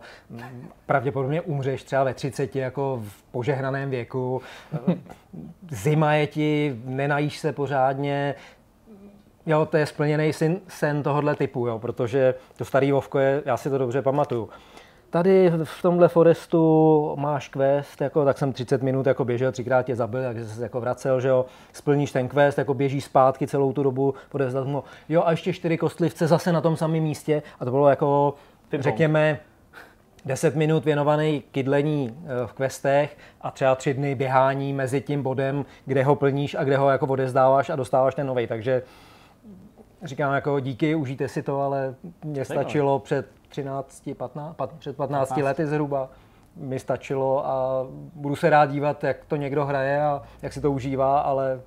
Pravděpodobně 0.85 1.41
umřeš 1.41 1.83
třeba 1.83 2.03
ve 2.03 2.13
30 2.13 2.55
jako 2.55 3.03
v 3.03 3.23
požehnaném 3.31 3.89
věku. 3.89 4.41
Zima 5.71 6.13
je 6.13 6.27
ti, 6.27 6.81
nenajíš 6.85 7.39
se 7.39 7.53
pořádně. 7.53 8.35
Jo, 9.45 9.65
to 9.65 9.77
je 9.77 9.85
splněný 9.85 10.33
sen, 10.33 10.59
sen 10.67 11.03
tohohle 11.03 11.35
typu, 11.35 11.67
jo, 11.67 11.79
protože 11.79 12.35
to 12.57 12.65
starý 12.65 12.91
Vovko 12.91 13.19
je, 13.19 13.43
já 13.45 13.57
si 13.57 13.69
to 13.69 13.77
dobře 13.77 14.01
pamatuju. 14.01 14.49
Tady 15.09 15.51
v 15.63 15.81
tomhle 15.81 16.07
forestu 16.07 17.13
máš 17.17 17.49
quest, 17.49 18.01
jako, 18.01 18.25
tak 18.25 18.37
jsem 18.37 18.53
30 18.53 18.83
minut 18.83 19.07
jako 19.07 19.25
běžel, 19.25 19.51
třikrát 19.51 19.83
tě 19.83 19.95
zabil, 19.95 20.23
takže 20.23 20.45
se 20.45 20.63
jako 20.63 20.81
vracel, 20.81 21.21
že 21.21 21.27
jo, 21.27 21.45
splníš 21.73 22.11
ten 22.11 22.27
quest, 22.27 22.57
jako 22.57 22.73
běžíš 22.73 23.03
zpátky 23.03 23.47
celou 23.47 23.73
tu 23.73 23.83
dobu, 23.83 24.13
odevzdat 24.31 24.67
mu, 24.67 24.83
jo 25.09 25.23
a 25.25 25.31
ještě 25.31 25.53
čtyři 25.53 25.77
kostlivce 25.77 26.27
zase 26.27 26.51
na 26.51 26.61
tom 26.61 26.77
samém 26.77 27.03
místě 27.03 27.43
a 27.59 27.65
to 27.65 27.71
bylo 27.71 27.89
jako, 27.89 28.33
Ping-pong. 28.69 28.81
řekněme, 28.81 29.39
10 30.25 30.55
minut 30.55 30.85
věnovaný 30.85 31.43
kydlení 31.51 32.17
eh, 32.23 32.47
v 32.47 32.53
questech 32.53 33.17
a 33.41 33.51
třeba 33.51 33.75
tři 33.75 33.93
dny 33.93 34.15
běhání 34.15 34.73
mezi 34.73 35.01
tím 35.01 35.23
bodem, 35.23 35.65
kde 35.85 36.03
ho 36.03 36.15
plníš 36.15 36.55
a 36.55 36.63
kde 36.63 36.77
ho 36.77 36.89
jako 36.89 37.05
odezdáváš 37.07 37.69
a 37.69 37.75
dostáváš 37.75 38.15
ten 38.15 38.27
novej. 38.27 38.47
Takže 38.47 38.83
říkám 40.03 40.33
jako 40.33 40.59
díky, 40.59 40.95
užijte 40.95 41.27
si 41.27 41.43
to, 41.43 41.61
ale 41.61 41.95
mně 42.23 42.45
stačilo 42.45 42.99
před 42.99 43.38
13, 43.49 44.09
15, 44.17 44.55
pat- 44.55 44.77
před 44.79 44.97
15 44.97 45.37
lety 45.37 45.67
zhruba. 45.67 46.09
Mi 46.55 46.79
stačilo 46.79 47.47
a 47.47 47.85
budu 48.15 48.35
se 48.35 48.49
rád 48.49 48.71
dívat, 48.71 49.03
jak 49.03 49.25
to 49.25 49.35
někdo 49.35 49.65
hraje 49.65 50.01
a 50.01 50.21
jak 50.41 50.53
si 50.53 50.61
to 50.61 50.71
užívá, 50.71 51.19
ale 51.19 51.61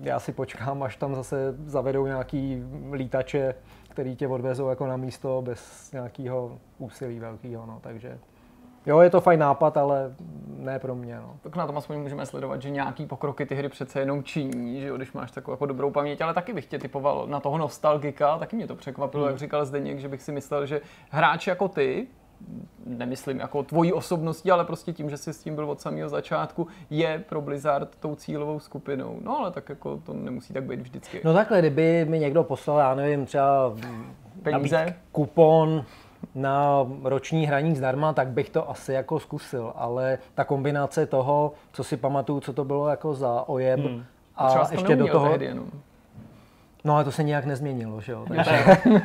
já 0.00 0.20
si 0.20 0.32
počkám, 0.32 0.82
až 0.82 0.96
tam 0.96 1.14
zase 1.14 1.54
zavedou 1.66 2.06
nějaký 2.06 2.62
lítače, 2.92 3.54
který 3.88 4.16
tě 4.16 4.28
odvezou 4.28 4.68
jako 4.68 4.86
na 4.86 4.96
místo 4.96 5.42
bez 5.42 5.92
nějakého 5.92 6.58
úsilí 6.78 7.18
velkého, 7.18 7.66
no, 7.66 7.78
takže 7.80 8.18
jo, 8.86 9.00
je 9.00 9.10
to 9.10 9.20
fajn 9.20 9.40
nápad, 9.40 9.76
ale 9.76 10.14
ne 10.56 10.78
pro 10.78 10.94
mě, 10.94 11.16
no. 11.16 11.36
Tak 11.42 11.56
na 11.56 11.66
tom 11.66 11.78
aspoň 11.78 11.98
můžeme 11.98 12.26
sledovat, 12.26 12.62
že 12.62 12.70
nějaký 12.70 13.06
pokroky 13.06 13.46
ty 13.46 13.54
hry 13.54 13.68
přece 13.68 14.00
jenom 14.00 14.22
činí, 14.22 14.80
že 14.80 14.86
jo, 14.86 14.96
když 14.96 15.12
máš 15.12 15.30
takovou 15.30 15.52
jako 15.52 15.66
dobrou 15.66 15.90
paměť, 15.90 16.20
ale 16.20 16.34
taky 16.34 16.52
bych 16.52 16.66
tě 16.66 16.78
typoval 16.78 17.26
na 17.26 17.40
toho 17.40 17.58
nostalgika, 17.58 18.38
taky 18.38 18.56
mě 18.56 18.66
to 18.66 18.74
překvapilo, 18.74 19.26
jak 19.26 19.38
říkal 19.38 19.64
Zdeněk, 19.64 19.98
že 19.98 20.08
bych 20.08 20.22
si 20.22 20.32
myslel, 20.32 20.66
že 20.66 20.80
hráči 21.10 21.50
jako 21.50 21.68
ty, 21.68 22.06
nemyslím 22.86 23.40
jako 23.40 23.62
tvojí 23.62 23.92
osobností, 23.92 24.50
ale 24.50 24.64
prostě 24.64 24.92
tím, 24.92 25.10
že 25.10 25.16
jsi 25.16 25.32
s 25.32 25.42
tím 25.42 25.54
byl 25.54 25.70
od 25.70 25.80
samého 25.80 26.08
začátku, 26.08 26.66
je 26.90 27.24
pro 27.28 27.40
Blizzard 27.40 27.96
tou 28.00 28.14
cílovou 28.14 28.60
skupinou. 28.60 29.18
No 29.20 29.38
ale 29.38 29.50
tak 29.50 29.68
jako 29.68 29.96
to 29.96 30.12
nemusí 30.12 30.54
tak 30.54 30.64
být 30.64 30.80
vždycky. 30.80 31.20
No 31.24 31.34
takhle, 31.34 31.58
kdyby 31.58 32.04
mi 32.04 32.18
někdo 32.18 32.44
poslal, 32.44 32.78
já 32.78 32.94
nevím, 32.94 33.26
třeba 33.26 33.74
Peníze? 34.42 34.94
kupon 35.12 35.84
na 36.34 36.86
roční 37.04 37.46
hraní 37.46 37.76
zdarma, 37.76 38.12
tak 38.12 38.28
bych 38.28 38.50
to 38.50 38.70
asi 38.70 38.92
jako 38.92 39.20
zkusil, 39.20 39.72
ale 39.76 40.18
ta 40.34 40.44
kombinace 40.44 41.06
toho, 41.06 41.52
co 41.72 41.84
si 41.84 41.96
pamatuju, 41.96 42.40
co 42.40 42.52
to 42.52 42.64
bylo 42.64 42.88
jako 42.88 43.14
za 43.14 43.48
ojeb 43.48 43.80
hmm. 43.80 44.04
a 44.36 44.48
Třeba 44.48 44.64
to 44.64 44.74
ještě 44.74 44.96
do 44.96 45.08
toho, 45.08 45.36
jenom. 45.40 45.70
No 46.84 46.94
ale 46.94 47.04
to 47.04 47.12
se 47.12 47.22
nějak 47.22 47.44
nezměnilo, 47.44 48.00
že 48.00 48.12
jo? 48.12 48.24
Takže 48.28 48.64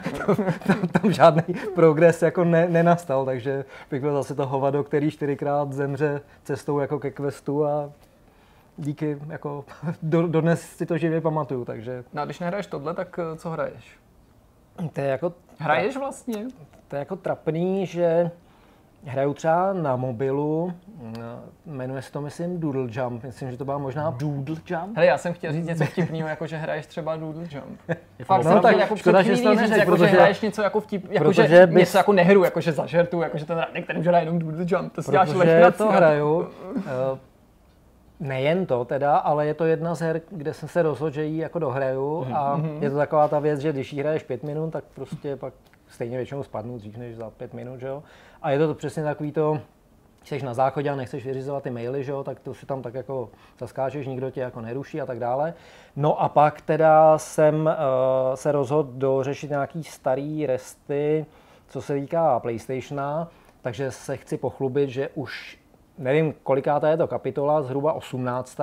tam, 0.68 0.88
tam 0.88 1.12
žádný 1.12 1.56
progres 1.76 2.22
jako 2.22 2.44
ne, 2.44 2.68
nenastal, 2.70 3.26
takže 3.26 3.66
bych 3.92 4.02
byl 4.02 4.14
zase 4.14 4.36
to 4.36 4.46
hovado, 4.46 4.84
který 4.84 5.12
čtyřikrát 5.12 5.74
zemře 5.74 6.22
cestou 6.44 6.80
jako 6.80 7.00
ke 7.00 7.12
questu 7.12 7.66
a 7.66 7.92
díky, 8.78 9.18
jako 9.30 9.66
do, 10.02 10.28
dodnes 10.28 10.62
si 10.62 10.86
to 10.86 10.98
živě 10.98 11.22
pamatuju, 11.22 11.66
takže 11.66 12.04
No 12.14 12.22
a 12.22 12.26
když 12.26 12.40
nehraješ 12.40 12.68
tohle, 12.68 12.94
tak 12.94 13.20
eh, 13.20 13.38
co 13.38 13.50
hraješ? 13.50 13.98
To 14.94 15.02
je 15.02 15.08
jako, 15.08 15.34
Hraješ 15.58 15.98
vlastně? 15.98 16.46
to 16.88 16.96
je 16.96 17.00
jako 17.00 17.16
trapný, 17.16 17.86
že 17.86 18.32
Hraju 19.06 19.34
třeba 19.34 19.74
na 19.74 19.96
mobilu, 19.96 20.74
jmenuje 21.66 22.02
se 22.02 22.12
to, 22.12 22.22
myslím, 22.22 22.60
Doodle 22.60 22.88
Jump. 22.92 23.24
Myslím, 23.24 23.52
že 23.52 23.58
to 23.58 23.66
byla 23.66 23.78
možná 23.78 24.10
Doodle 24.10 24.56
Jump. 24.68 24.96
Hele, 24.96 25.06
já 25.06 25.18
jsem 25.18 25.34
chtěl 25.34 25.54
říct 25.54 25.68
něco 25.68 25.86
vtipného, 25.86 26.30
jako 26.30 26.48
že 26.48 26.58
hraješ 26.58 26.86
třeba 26.86 27.16
Doodle 27.16 27.44
Jump. 27.52 27.80
Fakt, 28.24 28.46
no, 28.46 28.62
tak 28.62 28.78
jako 28.78 28.96
škoda, 28.96 29.22
že 29.22 29.38
to 29.38 29.56
neřek, 29.56 29.78
jako, 29.78 29.92
protože, 29.92 30.08
že 30.08 30.16
hraješ 30.16 30.42
něco 30.42 30.62
jako 30.62 30.80
vtip, 30.80 31.12
jako 31.12 31.32
že 31.32 31.68
bys... 31.68 31.80
něco 31.80 31.98
jako 31.98 32.14
nehru, 32.14 32.44
jako 32.44 32.62
že 32.62 32.72
zažertu, 32.72 33.22
jako 33.22 33.38
že 33.38 33.46
ten 33.46 33.58
radek, 33.58 33.88
ten 33.88 33.98
už 33.98 34.08
hraje 34.08 34.22
jenom 34.22 34.40
Doodle 34.40 34.66
Jump, 34.68 34.94
to 34.94 35.04
si 35.04 35.12
děláš 35.12 35.30
Protože 35.30 35.72
to 35.78 35.92
hraju, 35.92 36.48
eh, 36.78 37.20
nejen 38.20 38.66
to 38.66 38.86
teda, 38.86 39.18
ale 39.18 39.48
je 39.48 39.54
to 39.54 39.66
jedna 39.66 39.96
z 39.96 40.00
her, 40.00 40.22
kde 40.30 40.54
jsem 40.54 40.70
se 40.70 40.82
rozhodl, 40.82 41.14
že 41.14 41.26
ji 41.26 41.38
jako 41.38 41.60
dohraju 41.60 42.22
mm-hmm. 42.22 42.36
a 42.36 42.58
mhm. 42.58 42.84
je 42.84 42.90
to 42.90 42.98
taková 42.98 43.28
ta 43.28 43.40
věc, 43.40 43.60
že 43.60 43.74
když 43.74 43.94
jí 43.94 44.00
hraješ 44.00 44.24
pět 44.24 44.44
minut, 44.44 44.70
tak 44.70 44.84
prostě 44.96 45.36
pak 45.36 45.54
stejně 45.90 46.18
většinou 46.18 46.44
spadnu 46.44 46.78
dřív 46.78 46.98
než 46.98 47.16
za 47.16 47.30
pět 47.30 47.54
minut, 47.54 47.80
že 47.80 47.88
jo. 47.88 48.04
A 48.42 48.52
je 48.52 48.60
to 48.60 48.74
přesně 48.74 49.04
takový 49.04 49.32
to, 49.32 49.60
jsi 50.24 50.46
na 50.46 50.54
záchodě 50.54 50.90
a 50.90 50.96
nechceš 50.96 51.26
vyřizovat 51.26 51.64
ty 51.64 51.70
maily, 51.70 52.04
že 52.04 52.12
jo, 52.12 52.24
tak 52.24 52.40
to 52.40 52.54
si 52.54 52.66
tam 52.66 52.82
tak 52.82 52.94
jako 52.94 53.30
zaskáčeš, 53.60 54.08
nikdo 54.08 54.32
tě 54.32 54.42
jako 54.42 54.62
neruší 54.62 55.02
a 55.02 55.06
tak 55.06 55.20
dále. 55.20 55.54
No 55.96 56.22
a 56.22 56.30
pak 56.30 56.62
teda 56.62 57.18
jsem 57.18 57.66
uh, 57.66 58.36
se 58.36 58.52
rozhodl 58.52 58.92
dořešit 58.94 59.50
nějaký 59.50 59.84
starý 59.84 60.46
resty, 60.46 61.26
co 61.68 61.82
se 61.82 61.94
týká 61.94 62.40
PlayStationa, 62.40 63.28
takže 63.62 63.92
se 63.92 64.18
chci 64.18 64.38
pochlubit, 64.38 64.90
že 64.90 65.10
už 65.16 65.60
nevím, 65.98 66.34
koliká 66.44 66.82
je 66.88 66.98
to 66.98 67.08
kapitola, 67.08 67.62
zhruba 67.62 67.94
18. 67.94 68.60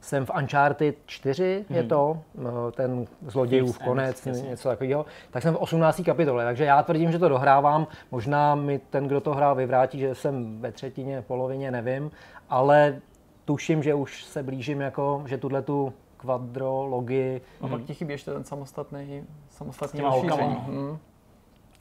Jsem 0.00 0.26
v 0.26 0.30
Uncharted 0.38 0.96
4, 1.06 1.64
mm-hmm. 1.70 1.76
je 1.76 1.82
to, 1.82 2.18
eh, 2.38 2.72
ten 2.72 3.06
zlodějův 3.26 3.78
konec, 3.78 4.24
něco 4.24 4.68
takového. 4.68 5.06
Tak 5.30 5.42
jsem 5.42 5.54
v 5.54 5.56
18. 5.56 6.02
kapitole, 6.04 6.44
takže 6.44 6.64
já 6.64 6.82
tvrdím, 6.82 7.12
že 7.12 7.18
to 7.18 7.28
dohrávám. 7.28 7.86
Možná 8.10 8.54
mi 8.54 8.78
ten, 8.78 9.08
kdo 9.08 9.20
to 9.20 9.34
hrál, 9.34 9.54
vyvrátí, 9.54 9.98
že 9.98 10.14
jsem 10.14 10.60
ve 10.60 10.72
třetině, 10.72 11.22
polovině, 11.22 11.70
nevím, 11.70 12.10
ale 12.48 13.00
tuším, 13.44 13.82
že 13.82 13.94
už 13.94 14.24
se 14.24 14.42
blížím 14.42 14.80
jako, 14.80 15.22
že 15.26 15.38
tuhle 15.38 15.62
tu 15.62 15.92
kvadrologii. 16.16 17.40
A 17.60 17.68
pak 17.68 17.82
ti 17.82 17.94
chybí 17.94 18.12
ještě 18.12 18.30
ten 18.30 18.44
samostatný, 18.44 19.24
samostatný 19.50 20.00
rozšíření. 20.00 20.56
Hmm. 20.66 20.98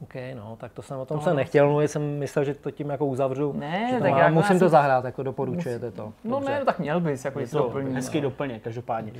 OK, 0.04 0.14
no, 0.36 0.56
tak 0.60 0.74
to 0.74 0.82
jsem 0.82 1.00
o 1.00 1.06
tom 1.06 1.18
no, 1.18 1.24
jsem 1.24 1.36
nechtěl 1.36 1.68
mluvit, 1.68 1.88
jsem 1.88 2.20
myslel, 2.20 2.46
že 2.46 2.54
to 2.54 2.72
tím 2.72 2.90
jako 2.90 3.06
uzavřu. 3.06 3.54
Ne, 3.54 3.98
tak 4.02 4.18
já 4.18 4.30
musím 4.30 4.48
jsem... 4.48 4.60
to 4.60 4.70
zahrát, 4.70 5.06
jako 5.06 5.24
doporučujete 5.24 5.86
musím... 5.86 5.98
to. 5.98 6.14
No 6.24 6.36
Dobře. 6.36 6.52
ne, 6.52 6.60
no, 6.60 6.66
tak 6.66 6.80
měl 6.80 7.00
bys, 7.00 7.26
jako 7.26 7.40
to 7.52 7.58
doplně. 7.58 7.96
Hezký 7.96 8.22
doplně, 8.22 8.60
každopádně. 8.60 9.12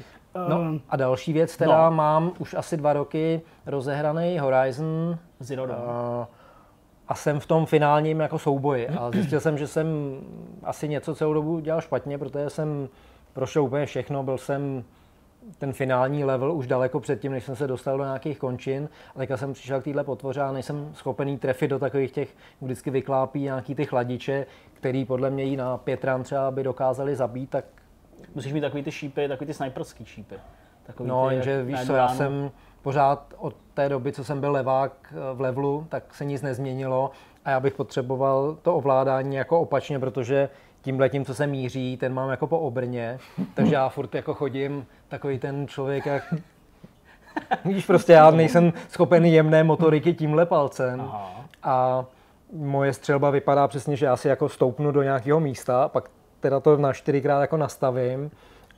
No 0.50 0.62
ehm, 0.62 0.82
a 0.90 0.96
další 0.96 1.34
věc, 1.34 1.58
teda 1.58 1.90
no. 1.90 1.96
mám 1.96 2.32
už 2.40 2.54
asi 2.54 2.78
dva 2.78 2.94
roky 2.94 3.42
rozehraný 3.66 4.40
Horizon 4.40 5.18
Zero 5.40 5.66
Dawn. 5.68 5.82
Uh, 5.82 6.26
a 7.08 7.16
jsem 7.16 7.40
v 7.40 7.46
tom 7.46 7.66
finálním 7.66 8.20
jako 8.20 8.40
souboji. 8.40 8.88
A 8.88 9.12
zjistil 9.12 9.40
jsem, 9.40 9.58
že 9.58 9.68
jsem 9.68 9.88
asi 10.64 10.88
něco 10.88 11.16
celou 11.16 11.34
dobu 11.34 11.60
dělal 11.60 11.82
špatně, 11.82 12.18
protože 12.18 12.50
jsem 12.50 12.90
prošel 13.34 13.64
úplně 13.64 13.86
všechno, 13.86 14.24
byl 14.24 14.38
jsem 14.38 14.84
ten 15.58 15.74
finální 15.74 16.24
level 16.24 16.54
už 16.54 16.68
daleko 16.68 17.00
předtím, 17.00 17.32
než 17.32 17.44
jsem 17.44 17.56
se 17.56 17.68
dostal 17.68 17.98
do 17.98 18.04
nějakých 18.04 18.40
končin. 18.40 18.90
A 19.16 19.20
teďka 19.20 19.38
jsem 19.38 19.54
přišel 19.54 19.82
k 19.82 19.84
téhle 19.84 20.04
potvoře 20.04 20.42
a 20.42 20.52
nejsem 20.52 20.92
schopený 20.94 21.38
trefit 21.38 21.70
do 21.70 21.80
takových 21.80 22.12
těch, 22.12 22.36
vždycky 22.62 22.90
vyklápí 22.90 23.42
nějaký 23.42 23.76
ty 23.76 23.86
chladiče, 23.86 24.46
který 24.74 25.06
podle 25.06 25.30
mě 25.30 25.44
jí 25.44 25.56
na 25.56 25.78
pět 25.78 26.04
rán 26.04 26.24
třeba 26.24 26.52
by 26.52 26.64
dokázali 26.64 27.16
zabít, 27.16 27.50
tak... 27.50 27.66
Musíš 28.36 28.54
mít 28.54 28.62
takový 28.62 28.84
ty 28.84 28.92
šípy, 28.92 29.28
takový 29.28 29.48
ty 29.48 29.54
sniperský 29.54 30.06
šípy. 30.06 30.36
Takový 30.84 31.10
no, 31.10 31.30
jenže 31.30 31.64
víš 31.64 31.86
co, 31.86 31.94
já 31.94 32.08
jsem 32.08 32.52
pořád 32.82 33.34
od 33.38 33.56
té 33.74 33.90
doby, 33.90 34.12
co 34.12 34.24
jsem 34.24 34.40
byl 34.40 34.52
levák 34.52 34.92
eh, 35.12 35.34
v 35.34 35.42
levelu, 35.42 35.86
tak 35.90 36.14
se 36.14 36.26
nic 36.26 36.42
nezměnilo 36.42 37.12
a 37.46 37.50
já 37.50 37.60
bych 37.60 37.74
potřeboval 37.74 38.58
to 38.62 38.76
ovládání 38.76 39.36
jako 39.36 39.60
opačně, 39.60 40.00
protože 40.00 40.50
tímhle 40.82 41.10
tím, 41.10 41.26
co 41.26 41.36
se 41.36 41.48
míří, 41.48 41.98
ten 41.98 42.14
mám 42.14 42.30
jako 42.30 42.48
po 42.48 42.60
obrně, 42.60 43.20
takže 43.54 43.74
já 43.74 43.90
furt 43.90 44.16
jako 44.16 44.34
chodím 44.34 44.86
takový 45.08 45.40
ten 45.40 45.68
člověk, 45.68 46.06
jak 46.06 46.34
Víš, 47.66 47.86
prostě 47.86 48.14
já 48.14 48.32
nejsem 48.32 48.74
schopen 48.90 49.26
jemné 49.26 49.64
motoriky 49.64 50.14
tímhle 50.14 50.46
palcem. 50.46 51.02
Aha. 51.02 51.32
A 51.64 52.06
moje 52.54 52.94
střelba 52.94 53.30
vypadá 53.30 53.68
přesně, 53.68 53.96
že 53.96 54.06
já 54.06 54.18
si 54.18 54.28
jako 54.28 54.50
stoupnu 54.50 54.92
do 54.92 55.04
nějakého 55.04 55.40
místa, 55.40 55.88
pak 55.88 56.10
teda 56.40 56.60
to 56.60 56.78
na 56.78 56.94
čtyřikrát 56.94 57.42
jako 57.42 57.58
nastavím 57.58 58.32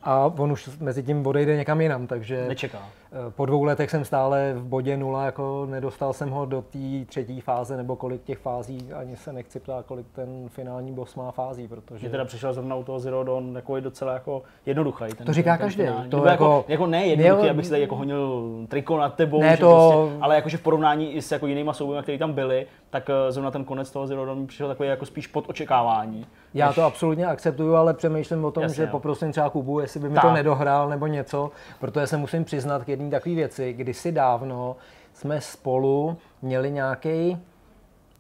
a 0.04 0.32
on 0.38 0.52
už 0.52 0.70
mezi 0.80 1.04
tím 1.04 1.28
odejde 1.28 1.56
někam 1.56 1.82
jinam, 1.82 2.08
takže 2.08 2.48
Nečeká. 2.48 2.80
Eh, 3.14 3.32
po 3.32 3.46
dvou 3.46 3.64
letech 3.64 3.90
jsem 3.90 4.06
stále 4.06 4.54
v 4.58 4.64
bodě 4.64 4.98
nula, 4.98 5.26
jako 5.26 5.68
nedostal 5.70 6.14
jsem 6.14 6.30
ho 6.30 6.46
do 6.46 6.62
té 6.62 7.06
třetí 7.06 7.42
fáze, 7.42 7.78
nebo 7.78 7.96
kolik 7.96 8.24
těch 8.24 8.38
fází, 8.38 8.94
ani 8.94 9.16
se 9.16 9.34
nechci 9.34 9.60
ptát, 9.60 9.86
kolik 9.86 10.06
ten 10.12 10.50
finální 10.50 10.92
boss 10.92 11.16
má 11.16 11.32
fází, 11.32 11.68
protože... 11.68 12.00
Že 12.00 12.10
teda 12.10 12.26
přišel 12.26 12.54
zrovna 12.54 12.76
u 12.76 12.84
toho 12.84 13.00
Zero 13.00 13.24
Dawn 13.24 13.54
takový 13.54 13.82
docela 13.82 14.14
jako 14.14 14.44
jednoduchý. 14.66 15.06
Ten, 15.18 15.26
to 15.26 15.34
říká 15.34 15.58
ten, 15.58 15.66
každý. 15.66 15.84
Ten 15.84 16.10
to 16.10 16.18
jako, 16.18 16.28
jako, 16.28 16.66
jako, 16.68 16.88
ne 16.88 17.06
jednoduchý, 17.06 17.50
abych 17.50 17.66
si 17.66 17.72
tady 17.72 17.82
jako 17.82 17.96
honil 17.96 18.50
triko 18.68 18.98
nad 18.98 19.16
tebou, 19.16 19.42
ne, 19.42 19.58
to... 19.58 19.92
prostě, 19.92 20.18
ale 20.22 20.36
jakože 20.36 20.58
v 20.58 20.62
porovnání 20.62 21.14
i 21.14 21.22
s 21.22 21.32
jako 21.32 21.48
jinýma 21.48 21.74
souboji, 21.74 22.02
které 22.02 22.18
tam 22.18 22.34
byly, 22.34 22.68
tak 22.90 23.10
eh, 23.10 23.32
zrovna 23.32 23.52
ten 23.52 23.64
konec 23.64 23.92
toho 23.92 24.08
Zero 24.08 24.26
Dawn 24.26 24.48
přišel 24.48 24.68
takový 24.68 24.90
jako 24.90 25.06
spíš 25.06 25.28
pod 25.28 25.46
očekávání. 25.48 26.26
Já 26.54 26.68
než... 26.68 26.76
to 26.76 26.84
absolutně 26.84 27.26
akceptuju, 27.26 27.76
ale 27.76 27.94
přemýšlím 27.94 28.46
o 28.46 28.52
tom, 28.52 28.64
Jasně, 28.64 28.76
že 28.76 28.82
jo. 28.84 28.88
poprosím 28.92 29.32
třeba 29.32 29.50
Kubu, 29.50 29.80
jestli 29.80 30.00
by 30.00 30.10
mi 30.10 30.16
tak. 30.16 30.24
to 30.24 30.32
nedohrál 30.32 30.90
nebo 30.90 31.08
něco, 31.08 31.52
protože 31.80 32.08
se 32.08 32.18
musím 32.18 32.44
přiznat 32.44 32.84
k 32.84 32.90
jedné 32.90 33.10
takové 33.10 33.36
věci, 33.36 33.74
kdysi 33.74 34.12
dávno 34.12 34.76
jsme 35.14 35.42
spolu 35.42 36.18
měli 36.42 36.72
nějaký 36.72 37.38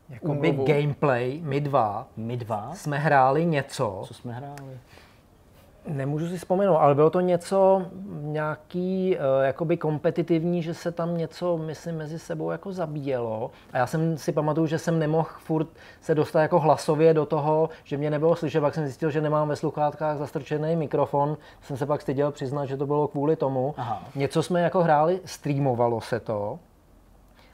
jakoby 0.09 0.51
gameplay, 0.51 1.39
my 1.43 1.61
dva. 1.61 2.07
My 2.17 2.37
dva? 2.37 2.71
Jsme 2.75 2.97
hráli 2.97 3.45
něco. 3.45 4.03
Co 4.07 4.13
jsme 4.13 4.33
hráli? 4.33 4.77
Nemůžu 5.87 6.27
si 6.27 6.37
vzpomenout, 6.37 6.77
ale 6.77 6.95
bylo 6.95 7.09
to 7.09 7.19
něco 7.19 7.85
nějaký 8.11 9.17
uh, 9.17 9.45
jakoby 9.45 9.77
kompetitivní, 9.77 10.61
že 10.63 10.73
se 10.73 10.91
tam 10.91 11.17
něco, 11.17 11.57
myslím, 11.57 11.95
mezi 11.95 12.19
sebou 12.19 12.51
jako 12.51 12.73
zabíjelo. 12.73 13.51
A 13.73 13.77
já 13.77 13.87
jsem 13.87 14.17
si 14.17 14.31
pamatuju, 14.31 14.67
že 14.67 14.79
jsem 14.79 14.99
nemohl 14.99 15.29
furt 15.39 15.67
se 16.01 16.15
dostat 16.15 16.41
jako 16.41 16.59
hlasově 16.59 17.13
do 17.13 17.25
toho, 17.25 17.69
že 17.83 17.97
mě 17.97 18.09
nebylo 18.09 18.35
slyšet, 18.35 18.61
pak 18.61 18.73
jsem 18.73 18.85
zjistil, 18.85 19.09
že 19.09 19.21
nemám 19.21 19.47
ve 19.47 19.55
sluchátkách 19.55 20.17
zastrčený 20.17 20.75
mikrofon. 20.75 21.37
Jsem 21.61 21.77
se 21.77 21.85
pak 21.85 22.01
styděl 22.01 22.31
přiznat, 22.31 22.65
že 22.65 22.77
to 22.77 22.85
bylo 22.85 23.07
kvůli 23.07 23.35
tomu. 23.35 23.73
Aha. 23.77 24.03
Něco 24.15 24.43
jsme 24.43 24.61
jako 24.61 24.83
hráli, 24.83 25.21
streamovalo 25.25 26.01
se 26.01 26.19
to. 26.19 26.59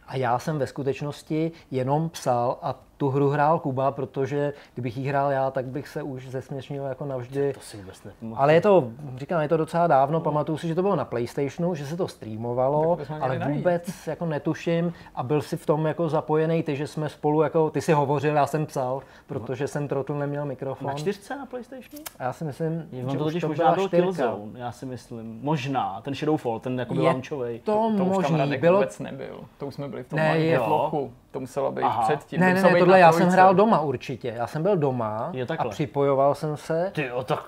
A 0.07 0.15
já 0.15 0.39
jsem 0.39 0.59
ve 0.59 0.67
skutečnosti 0.67 1.51
jenom 1.71 2.09
psal 2.09 2.57
a 2.61 2.75
tu 2.97 3.09
hru 3.09 3.29
hrál 3.29 3.59
Kuba, 3.59 3.91
protože 3.91 4.53
kdybych 4.73 4.97
ji 4.97 5.07
hrál 5.07 5.31
já, 5.31 5.51
tak 5.51 5.65
bych 5.65 5.87
se 5.87 6.03
už 6.03 6.29
zesměšnil 6.29 6.83
jako 6.83 7.05
navždy. 7.05 7.53
To 7.53 7.59
si 7.59 7.77
vůbec 7.77 8.07
Ale 8.35 8.53
je 8.53 8.61
to, 8.61 8.89
říkám, 9.17 9.41
je 9.41 9.49
to 9.49 9.57
docela 9.57 9.87
dávno, 9.87 10.19
pamatuju 10.19 10.57
si, 10.57 10.67
že 10.67 10.75
to 10.75 10.81
bylo 10.81 10.95
na 10.95 11.05
Playstationu, 11.05 11.75
že 11.75 11.85
se 11.85 11.97
to 11.97 12.07
streamovalo, 12.07 12.97
ale 13.21 13.39
vůbec 13.39 14.07
jako 14.07 14.25
netuším 14.25 14.93
a 15.15 15.23
byl 15.23 15.41
si 15.41 15.57
v 15.57 15.65
tom 15.65 15.85
jako 15.85 16.09
zapojený 16.09 16.63
ty, 16.63 16.75
že 16.75 16.87
jsme 16.87 17.09
spolu 17.09 17.41
jako, 17.41 17.69
ty 17.69 17.81
si 17.81 17.93
hovořil, 17.93 18.35
já 18.35 18.47
jsem 18.47 18.65
psal, 18.65 19.01
protože 19.27 19.67
jsem 19.67 19.87
trotu 19.87 20.13
neměl 20.13 20.45
mikrofon. 20.45 20.87
Na 20.87 20.93
čtyřce 20.93 21.35
na 21.35 21.45
Playstationu? 21.45 22.03
A 22.19 22.23
já 22.23 22.33
si 22.33 22.43
myslím, 22.43 22.87
je, 22.91 23.01
že 23.11 23.17
to 23.17 23.23
totiž 23.23 23.43
možná 23.43 23.75
byl 23.75 23.89
Killzone, 23.89 24.59
já 24.59 24.71
si 24.71 24.85
myslím. 24.85 25.39
Možná, 25.41 26.01
ten 26.01 26.15
Shadowfall, 26.15 26.59
ten 26.59 26.79
jako 26.79 26.93
byl 26.93 27.03
launčový. 27.03 27.59
To, 27.59 27.71
to, 27.71 27.97
to 27.97 28.05
možný, 28.05 28.57
bylo... 28.57 28.77
vůbec 28.77 28.99
nebyl. 28.99 29.39
To 29.57 29.67
už 29.67 29.73
jsme 29.73 29.87
byli 29.87 30.03
v 30.03 30.09
tom 30.09 30.19
ne. 30.19 30.57
To 31.31 31.39
muselo 31.39 31.71
být 31.71 31.83
Aha. 31.83 32.03
předtím. 32.03 32.39
Ne, 32.39 32.53
ne, 32.53 32.61
ne, 32.61 32.79
tohle 32.79 32.99
já 32.99 33.11
jsem 33.11 33.29
hrál 33.29 33.55
doma 33.55 33.79
určitě. 33.79 34.33
Já 34.37 34.47
jsem 34.47 34.63
byl 34.63 34.77
doma 34.77 35.31
a 35.59 35.69
připojoval 35.69 36.35
jsem 36.35 36.57
se. 36.57 36.91
Ty 36.95 37.05
jo, 37.05 37.23
tak 37.23 37.43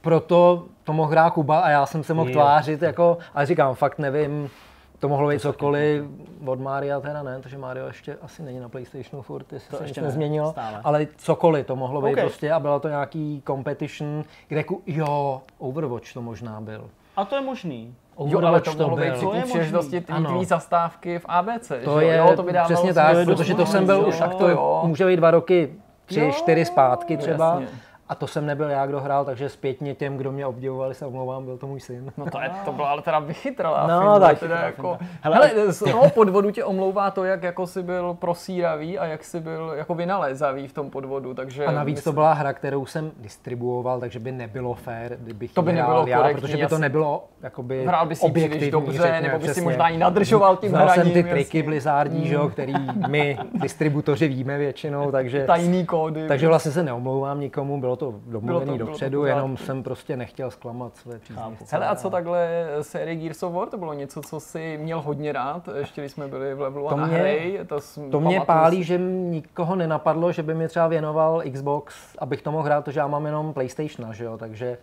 proto 0.00 0.64
to 0.84 0.92
mohl 0.92 1.10
hrát 1.10 1.30
Kuba 1.30 1.60
a 1.60 1.70
já 1.70 1.86
jsem 1.86 2.04
se 2.04 2.14
mohl 2.14 2.30
jo. 2.30 2.34
tvářit 2.34 2.82
jako, 2.82 3.18
ale 3.34 3.46
říkám, 3.46 3.74
fakt 3.74 3.98
nevím, 3.98 4.50
to 4.98 5.08
mohlo 5.08 5.28
být 5.28 5.40
cokoliv 5.40 6.04
od 6.46 6.60
Maria 6.60 7.00
teda 7.00 7.22
ne, 7.22 7.40
protože 7.40 7.58
Mario 7.58 7.86
ještě 7.86 8.16
asi 8.22 8.42
není 8.42 8.60
na 8.60 8.68
PlayStationu 8.68 9.22
furt, 9.22 9.52
jestli 9.52 9.70
to 9.70 9.76
se 9.76 9.84
ještě 9.84 10.00
nezměnilo, 10.00 10.50
stále. 10.50 10.80
ale 10.84 11.06
cokoliv 11.16 11.66
to 11.66 11.76
mohlo 11.76 12.02
být 12.02 12.12
okay. 12.12 12.24
prostě 12.24 12.52
a 12.52 12.60
bylo 12.60 12.80
to 12.80 12.88
nějaký 12.88 13.42
competition, 13.46 14.24
kde 14.48 14.64
ku, 14.64 14.82
jo, 14.86 15.42
Overwatch 15.58 16.12
to 16.12 16.22
možná 16.22 16.60
byl. 16.60 16.90
A 17.16 17.24
to 17.24 17.34
je 17.34 17.40
možný. 17.40 17.94
Jo, 18.26 18.46
ale 18.46 18.60
to 18.60 18.74
mohlo 18.78 18.96
být 18.96 19.12
při 19.12 19.26
té 19.26 19.42
příležitosti 19.42 20.00
tvý 20.00 20.44
zastávky 20.44 21.18
v 21.18 21.24
ABC. 21.28 21.72
To 21.84 22.00
že? 22.00 22.06
je 22.06 22.16
jo, 22.16 22.32
to 22.36 22.44
přesně 22.64 22.94
tak, 22.94 23.16
to 23.16 23.24
protože 23.24 23.54
to 23.54 23.66
jsem 23.66 23.86
byl 23.86 24.04
už, 24.08 24.18
tak 24.18 24.34
to 24.34 24.48
jo. 24.48 24.82
může 24.84 25.06
být 25.06 25.16
dva 25.16 25.30
roky, 25.30 25.72
tři, 26.06 26.20
jo, 26.20 26.32
čtyři 26.32 26.64
zpátky 26.64 27.16
třeba. 27.16 27.60
Jasně. 27.60 27.78
A 28.10 28.14
to 28.14 28.26
jsem 28.26 28.46
nebyl 28.46 28.70
já, 28.70 28.86
kdo 28.86 29.00
hrál, 29.00 29.24
takže 29.24 29.48
zpětně 29.48 29.94
těm, 29.94 30.16
kdo 30.16 30.32
mě 30.32 30.46
obdivovali, 30.46 30.94
se 30.94 31.06
omlouvám, 31.06 31.44
byl 31.44 31.58
to 31.58 31.66
můj 31.66 31.80
syn. 31.80 32.12
No 32.16 32.26
to, 32.30 32.40
je, 32.40 32.50
to 32.64 32.72
byla 32.72 32.88
ale 32.90 33.02
teda 33.02 33.18
vychytralá 33.18 33.86
No, 33.86 34.00
finta, 34.12 34.26
tak 34.26 34.38
teda 34.38 34.56
jako, 34.58 34.98
hele, 35.20 35.36
hele, 35.46 35.72
z 35.72 35.78
toho 35.78 36.10
podvodu 36.10 36.50
tě 36.50 36.64
omlouvá 36.64 37.10
to, 37.10 37.24
jak 37.24 37.42
jako 37.42 37.66
jsi 37.66 37.82
byl 37.82 38.14
prosíravý 38.14 38.98
a 38.98 39.06
jak 39.06 39.24
jsi 39.24 39.40
byl 39.40 39.72
jako 39.76 39.94
vynalézavý 39.94 40.68
v 40.68 40.72
tom 40.72 40.90
podvodu, 40.90 41.34
takže... 41.34 41.64
A 41.66 41.70
navíc 41.72 41.96
to 41.96 41.98
myslím- 41.98 42.14
byla 42.14 42.32
hra, 42.32 42.52
kterou 42.52 42.86
jsem 42.86 43.10
distribuoval, 43.16 44.00
takže 44.00 44.18
by 44.18 44.32
nebylo 44.32 44.74
fér, 44.74 45.16
kdybych 45.20 45.52
To 45.52 45.62
by 45.62 45.72
nebylo 45.72 46.06
já, 46.06 46.16
korektní, 46.18 46.40
protože 46.40 46.56
by 46.56 46.66
to 46.66 46.78
nebylo 46.78 47.24
jakoby 47.42 47.86
Hrál 47.86 48.06
by 48.06 48.16
si 48.16 48.26
objektivní, 48.26 48.70
dobře, 48.70 49.02
řekněme, 49.02 49.22
nebo 49.22 49.38
by 49.38 49.54
si 49.54 49.60
možná 49.60 49.88
i 49.88 49.96
nadržoval 49.98 50.56
tím 50.56 50.68
Znal 50.70 50.84
hraním. 50.84 51.04
jsem 51.04 51.12
ty 51.12 51.22
triky 51.30 51.58
jasně. 51.58 51.62
Blizzardní, 51.62 52.26
že 52.28 52.34
jo, 52.34 52.48
který 52.48 52.74
my 53.08 53.38
distributoři 53.54 54.28
víme 54.28 54.58
většinou, 54.58 55.10
takže, 55.12 55.44
Tajný 55.46 55.86
kódy. 55.86 56.28
takže 56.28 56.48
vlastně 56.48 56.72
se 56.72 56.82
neomlouvám 56.82 57.40
nikomu, 57.40 57.80
bylo 57.80 57.96
to 58.00 58.14
domluvený 58.26 58.64
bylo 58.64 58.78
to 58.78 58.84
dopředu, 58.86 59.18
v 59.18 59.22
pořádku. 59.22 59.36
jenom 59.38 59.56
jsem 59.56 59.82
prostě 59.82 60.16
nechtěl 60.16 60.50
zklamat 60.50 60.96
své 60.96 61.18
příznivce. 61.18 61.64
Hele, 61.76 61.86
a 61.88 61.94
co 61.94 62.10
takhle 62.10 62.48
série 62.82 63.16
Gears 63.16 63.42
of 63.42 63.52
War? 63.52 63.68
To 63.68 63.78
bylo 63.78 63.92
něco, 63.94 64.22
co 64.22 64.40
jsi 64.40 64.78
měl 64.82 65.00
hodně 65.02 65.32
rád, 65.32 65.68
ještě 65.78 66.00
když 66.00 66.12
jsme 66.12 66.28
byli 66.28 66.54
v 66.54 66.60
levelu 66.60 66.88
To 66.88 66.94
a 66.94 66.96
na 66.96 67.06
mě- 67.06 67.16
hry. 67.18 67.60
To, 67.66 67.78
To 68.10 68.20
mě 68.20 68.40
pálí, 68.40 68.76
si. 68.76 68.84
že 68.84 68.98
nikoho 68.98 69.76
nenapadlo, 69.76 70.32
že 70.32 70.42
by 70.42 70.54
mi 70.54 70.68
třeba 70.68 70.88
věnoval 70.88 71.42
Xbox, 71.52 71.94
abych 72.18 72.42
to 72.42 72.52
mohl 72.52 72.64
hrát, 72.64 72.84
protože 72.84 73.00
já 73.00 73.06
mám 73.06 73.26
jenom 73.26 73.52
PlayStation, 73.52 74.14
že 74.14 74.24
jo, 74.24 74.38
takže 74.38 74.78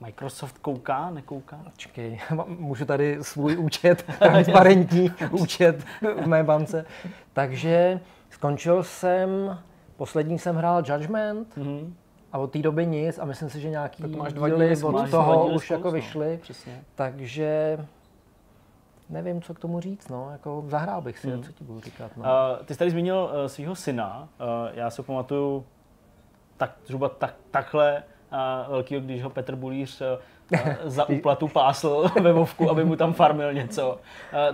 Microsoft 0.00 0.58
kouká, 0.58 1.10
nekouká? 1.10 1.58
Počkej, 1.64 2.20
můžu 2.58 2.84
tady 2.84 3.18
svůj 3.22 3.56
účet, 3.56 4.02
transparentní 4.18 5.12
účet 5.30 5.84
v 6.22 6.26
mé 6.26 6.44
bance. 6.44 6.84
Takže 7.32 8.00
skončil 8.30 8.82
jsem, 8.82 9.58
poslední 9.96 10.38
jsem 10.38 10.56
hrál 10.56 10.82
Judgment 10.86 11.56
Mhm. 11.56 11.94
A 12.32 12.38
od 12.38 12.52
té 12.52 12.58
doby 12.58 12.86
nic 12.86 13.18
a 13.18 13.24
myslím 13.24 13.50
si, 13.50 13.60
že 13.60 13.70
nějaký 13.70 14.02
Tak 14.02 14.10
máš 14.10 14.32
dva 14.32 14.48
díly 14.48 14.68
díly 14.68 14.82
od. 14.82 14.92
Máš 14.92 15.10
toho 15.10 15.44
díly 15.44 15.56
už 15.56 15.64
spolu, 15.64 15.78
jako 15.78 15.88
no. 15.88 15.92
vyšly. 15.92 16.38
Přesně. 16.42 16.84
Takže 16.94 17.78
nevím, 19.08 19.42
co 19.42 19.54
k 19.54 19.58
tomu 19.58 19.80
říct, 19.80 20.08
no, 20.08 20.30
jako 20.32 20.64
zahrál 20.68 21.00
bych 21.00 21.18
si, 21.18 21.42
co 21.42 21.52
ti 21.52 21.64
budu 21.64 21.80
říkat, 21.80 22.16
no. 22.16 22.22
Uh, 22.22 22.64
ty 22.64 22.74
jsi 22.74 22.78
tady 22.78 22.90
zmínil 22.90 23.16
uh, 23.16 23.46
svého 23.46 23.74
syna. 23.74 24.28
Uh, 24.40 24.46
já 24.74 24.90
si 24.90 25.02
pamatuju 25.02 25.66
tak, 26.56 26.76
zhruba 26.86 27.08
tak, 27.08 27.34
takhle 27.50 28.02
uh, 28.32 28.70
velkýho, 28.72 29.00
když 29.00 29.22
ho 29.22 29.30
Petr 29.30 29.56
Bulíř 29.56 30.00
uh, 30.00 30.06
za 30.84 31.08
úplatu 31.08 31.48
pásl 31.48 32.04
ve 32.22 32.32
Vovku, 32.32 32.70
aby 32.70 32.84
mu 32.84 32.96
tam 32.96 33.12
farmil 33.12 33.52
něco. 33.52 33.98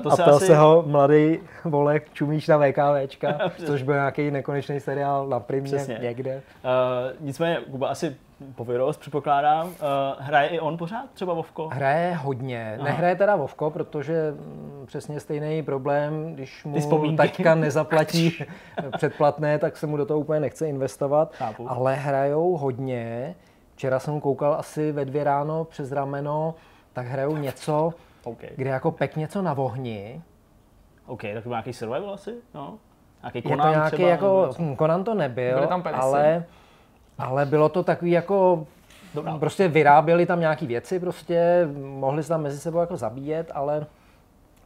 To 0.02 0.12
a 0.12 0.16
se 0.16 0.22
ptal 0.22 0.36
asi... 0.36 0.46
se 0.46 0.56
ho 0.56 0.84
mladý 0.86 1.38
volek 1.64 2.12
čumíš 2.12 2.48
na 2.48 2.58
VKVčka, 2.58 3.38
což 3.66 3.82
byl 3.82 3.94
nějaký 3.94 4.30
nekonečný 4.30 4.80
seriál 4.80 5.26
na 5.26 5.40
primě 5.40 5.76
Přesně. 5.76 5.98
někde. 6.02 6.42
Uh, 6.64 7.26
nicméně, 7.26 7.58
Kuba 7.70 7.88
asi 7.88 8.16
povědost, 8.54 8.96
předpokládám. 8.96 9.66
Uh, 9.66 9.74
hraje 10.18 10.48
i 10.48 10.60
on 10.60 10.76
pořád 10.76 11.04
třeba 11.14 11.34
Vovko? 11.34 11.68
Hraje 11.72 12.14
hodně. 12.14 12.74
Aha. 12.78 12.84
Nehraje 12.84 13.16
teda 13.16 13.36
Vovko, 13.36 13.70
protože 13.70 14.30
mm, 14.30 14.84
přesně 14.86 15.20
stejný 15.20 15.62
problém, 15.62 16.34
když 16.34 16.64
mu 16.64 17.16
taťka 17.16 17.54
nezaplatí 17.54 18.44
předplatné, 18.96 19.58
tak 19.58 19.76
se 19.76 19.86
mu 19.86 19.96
do 19.96 20.06
toho 20.06 20.20
úplně 20.20 20.40
nechce 20.40 20.68
investovat. 20.68 21.34
Chápu. 21.34 21.70
Ale 21.70 21.94
hrajou 21.94 22.56
hodně. 22.56 23.34
Včera 23.74 23.98
jsem 23.98 24.20
koukal 24.20 24.55
asi 24.55 24.92
ve 24.92 25.05
dvě 25.05 25.24
ráno 25.24 25.64
přes 25.64 25.92
rameno, 25.92 26.55
tak 26.92 27.06
hrajou 27.06 27.36
něco, 27.36 27.92
OK. 28.24 28.38
kde 28.56 28.70
jako 28.70 28.90
pek 28.90 29.16
něco 29.16 29.42
na 29.42 29.55
vohni. 29.55 30.22
OK, 31.06 31.22
tak 31.34 31.46
nějaký 31.46 31.72
survival 31.72 32.14
asi? 32.14 32.34
No. 32.55 32.78
Nějaký 33.22 33.38
Je 33.38 33.42
to 33.42 33.48
Conan 33.48 33.70
nějaký 33.70 33.96
třeba, 33.96 34.09
jako, 34.09 34.48
nebo 34.59 34.70
hm, 34.72 34.76
Conan 34.76 35.05
to 35.05 35.14
nebyl, 35.14 35.55
Byly 35.55 35.66
tam 35.66 35.82
penisy. 35.82 36.02
ale, 36.02 36.44
ale 37.18 37.46
bylo 37.46 37.68
to 37.68 37.82
takový 37.82 38.10
jako, 38.10 38.66
Dobrá. 39.14 39.38
prostě 39.38 39.68
vyráběli 39.68 40.26
tam 40.26 40.40
nějaký 40.40 40.66
věci, 40.66 41.01
prostě 41.01 41.68
mohli 41.76 42.22
se 42.22 42.28
tam 42.28 42.42
mezi 42.42 42.59
sebou 42.59 42.78
jako 42.78 42.96
zabíjet, 42.96 43.51
ale 43.55 43.86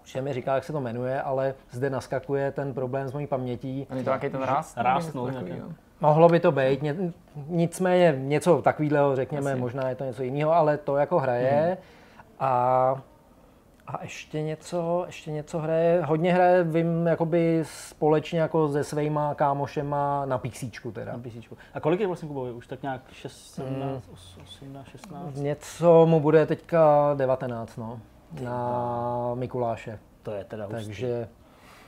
Všem 0.02 0.24
mi 0.24 0.32
říká, 0.32 0.55
jak 0.55 0.64
se 0.64 0.72
to 0.72 0.80
jmenuje, 0.80 1.22
ale 1.22 1.55
zde 1.70 1.90
naskakuje 1.90 2.52
ten 2.52 2.74
problém 2.74 3.09
s 3.09 3.12
mojí 3.12 3.26
pamětí. 3.26 3.86
Není 3.90 4.05
to 4.05 4.10
nějaký 4.10 4.30
ten 4.30 4.43
rást? 4.43 4.76
Rást, 4.76 5.14
no. 5.14 5.30
Mohlo 6.00 6.28
by 6.28 6.40
to 6.40 6.52
být, 6.52 6.82
ně, 6.82 6.96
nicméně 7.46 8.14
něco 8.18 8.62
takového, 8.62 9.16
řekněme, 9.16 9.50
Jasně. 9.50 9.60
možná 9.60 9.88
je 9.88 9.94
to 9.94 10.04
něco 10.04 10.22
jiného, 10.22 10.52
ale 10.52 10.76
to 10.76 10.96
jako 10.96 11.18
hraje. 11.18 11.78
A, 12.40 13.02
a 13.86 14.02
ještě 14.02 14.42
něco, 14.42 15.02
ještě 15.06 15.30
něco 15.30 15.58
hraje, 15.58 16.02
hodně 16.04 16.34
hraje, 16.34 16.64
vím, 16.64 17.06
jakoby 17.06 17.62
společně 17.62 18.40
jako 18.40 18.68
se 18.68 18.84
svýma 18.84 19.34
kámošema 19.34 20.26
na 20.26 20.38
písíčku 20.38 20.92
teda. 20.92 21.12
Na 21.12 21.18
PC. 21.18 21.52
A 21.74 21.80
kolik 21.80 22.00
je 22.00 22.06
vlastně 22.06 22.28
Kubovi? 22.28 22.52
Už 22.52 22.66
tak 22.66 22.82
nějak 22.82 23.00
6, 23.12 23.32
17, 23.32 24.08
18, 24.42 24.88
16? 24.88 25.36
Něco 25.36 26.06
mu 26.06 26.20
bude 26.20 26.46
teďka 26.46 27.14
19, 27.14 27.76
no, 27.76 28.00
na 28.42 29.30
Mikuláše. 29.34 29.98
To 30.22 30.30
je 30.30 30.44
teda 30.44 30.66
hustý. 30.66 30.84
Takže 30.84 31.28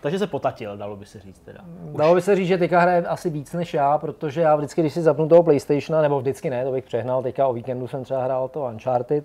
Takže 0.01 0.19
se 0.19 0.27
potatil, 0.27 0.77
dalo 0.77 0.97
by 0.97 1.07
se 1.07 1.21
říct 1.21 1.41
teda. 1.41 1.61
Dalo 1.97 2.15
by 2.15 2.21
se 2.21 2.37
říct, 2.37 2.49
že 2.49 2.59
teďka 2.59 2.81
hraje 2.81 3.03
asi 3.03 3.31
víc 3.31 3.53
než 3.53 3.75
já, 3.75 3.99
protože 3.99 4.41
já 4.41 4.57
vždycky, 4.57 4.81
když 4.81 4.93
si 4.95 5.03
zapnu 5.03 5.29
toho 5.29 5.43
PlayStationa, 5.43 6.03
nebo 6.03 6.21
vždycky 6.21 6.51
ne, 6.51 6.65
to 6.65 6.73
bych 6.73 6.85
přehnal, 6.85 7.23
teďka 7.23 7.47
o 7.47 7.53
víkendu 7.53 7.89
jsem 7.89 8.05
třeba 8.05 8.25
hrál 8.25 8.49
to 8.49 8.61
Uncharted, 8.73 9.25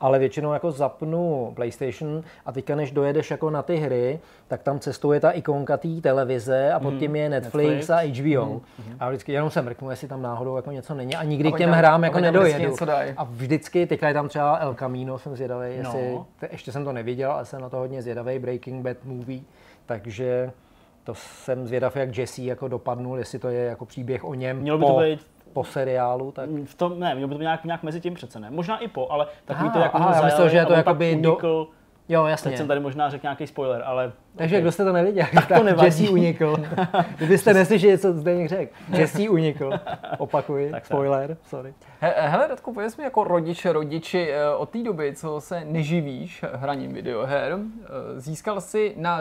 ale 0.00 0.18
většinou 0.18 0.52
jako 0.52 0.70
zapnu 0.70 1.52
PlayStation 1.54 2.22
a 2.46 2.52
teďka 2.52 2.76
než 2.76 2.90
dojedeš 2.90 3.30
jako 3.30 3.50
na 3.50 3.62
ty 3.62 3.76
hry, 3.76 4.20
tak 4.48 4.62
tam 4.62 4.78
cestuje 4.78 5.20
ta 5.20 5.30
ikonka 5.30 5.76
té 5.76 5.88
televize 6.02 6.72
a 6.72 6.80
pod 6.80 6.94
tím 6.98 7.16
je 7.16 7.28
Netflix, 7.28 7.88
Netflix. 7.88 7.90
a 7.90 8.00
HBO. 8.44 8.60
A 9.00 9.08
vždycky 9.08 9.32
jenom 9.32 9.50
se 9.50 9.62
mrknu, 9.62 9.90
jestli 9.90 10.08
tam 10.08 10.22
náhodou 10.22 10.56
jako 10.56 10.70
něco 10.70 10.94
není 10.94 11.16
a 11.16 11.22
nikdy 11.24 11.48
k 11.50 11.52
Aby 11.54 11.58
těm 11.58 11.70
tam- 11.70 11.78
hrám 11.78 12.04
jako 12.04 12.20
nedojedu. 12.20 12.74
A 13.16 13.24
vždycky, 13.24 13.86
teďka 13.86 14.08
je 14.08 14.14
tam 14.14 14.28
třeba 14.28 14.56
El 14.56 14.74
Camino, 14.74 15.18
jsem 15.18 15.36
zvědavý, 15.36 15.66
jestli, 15.76 16.10
No. 16.14 16.26
te, 16.40 16.48
ještě 16.52 16.72
jsem 16.72 16.84
to 16.84 16.92
neviděl, 16.92 17.32
ale 17.32 17.44
jsem 17.44 17.60
na 17.60 17.68
to 17.68 17.76
hodně 17.76 18.02
zvědavý, 18.02 18.38
Breaking 18.38 18.84
Bad 18.84 18.96
movie, 19.04 19.40
takže 19.86 20.50
to 21.04 21.14
jsem 21.14 21.66
zvědav, 21.66 21.96
jak 21.96 22.18
Jesse 22.18 22.42
jako 22.42 22.68
dopadnul, 22.68 23.18
jestli 23.18 23.38
to 23.38 23.48
je 23.48 23.64
jako 23.64 23.84
příběh 23.86 24.24
o 24.24 24.34
něm 24.34 24.56
Mělo 24.56 24.78
by 24.78 24.84
po, 24.84 24.92
to 24.92 25.00
být 25.00 25.26
po 25.52 25.64
seriálu, 25.64 26.32
tak 26.32 26.50
v 26.64 26.74
tom, 26.74 27.00
ne, 27.00 27.14
mělo 27.14 27.28
by 27.28 27.34
to 27.34 27.38
být 27.38 27.44
nějak, 27.44 27.64
nějak 27.64 27.82
mezi 27.82 28.00
tím 28.00 28.14
přece 28.14 28.40
ne. 28.40 28.50
Možná 28.50 28.78
i 28.78 28.88
po, 28.88 29.08
ale 29.10 29.26
takový 29.44 29.70
to, 29.70 29.76
Aha, 29.76 29.84
jak 29.84 29.94
aha, 29.94 30.16
já 30.16 30.24
myslel, 30.24 30.48
že 30.48 30.56
je 30.56 30.66
to 30.66 30.72
jakoby 30.72 31.16
do- 31.16 31.38
jo, 32.08 32.22
Teď 32.24 32.30
jasně. 32.30 32.56
jsem 32.56 32.68
tady 32.68 32.80
možná 32.80 33.10
řekl 33.10 33.22
nějaký 33.22 33.46
spoiler, 33.46 33.82
ale... 33.86 34.12
Takže 34.36 34.56
ok. 34.56 34.60
kdo 34.62 34.72
jste 34.72 34.84
to 34.84 34.92
neviděl, 34.92 35.26
tak, 35.34 35.50
nevadí. 35.64 35.86
Jesse 35.86 36.08
unikl. 36.12 36.56
Kdybyste 37.16 37.54
neslyšeli, 37.54 37.98
co 37.98 38.12
zde 38.12 38.48
řekl. 38.48 38.72
Jesse 38.98 39.28
unikl. 39.28 39.70
Opakuji, 40.18 40.70
Tak, 40.70 40.82
tak. 40.82 40.86
spoiler, 40.86 41.36
sorry. 41.48 41.74
He, 42.00 42.14
hele, 42.16 42.46
Radku, 42.46 42.72
pověz 42.74 42.96
mi 42.96 43.04
jako 43.04 43.24
rodiče, 43.24 43.72
rodiči, 43.72 44.30
eh, 44.30 44.48
od 44.56 44.70
té 44.70 44.82
doby, 44.82 45.14
co 45.16 45.40
se 45.40 45.64
neživíš 45.64 46.44
hraním 46.52 46.92
videoher, 46.92 47.52
eh, 47.58 48.20
získal 48.20 48.60
jsi 48.60 48.94
na 48.96 49.20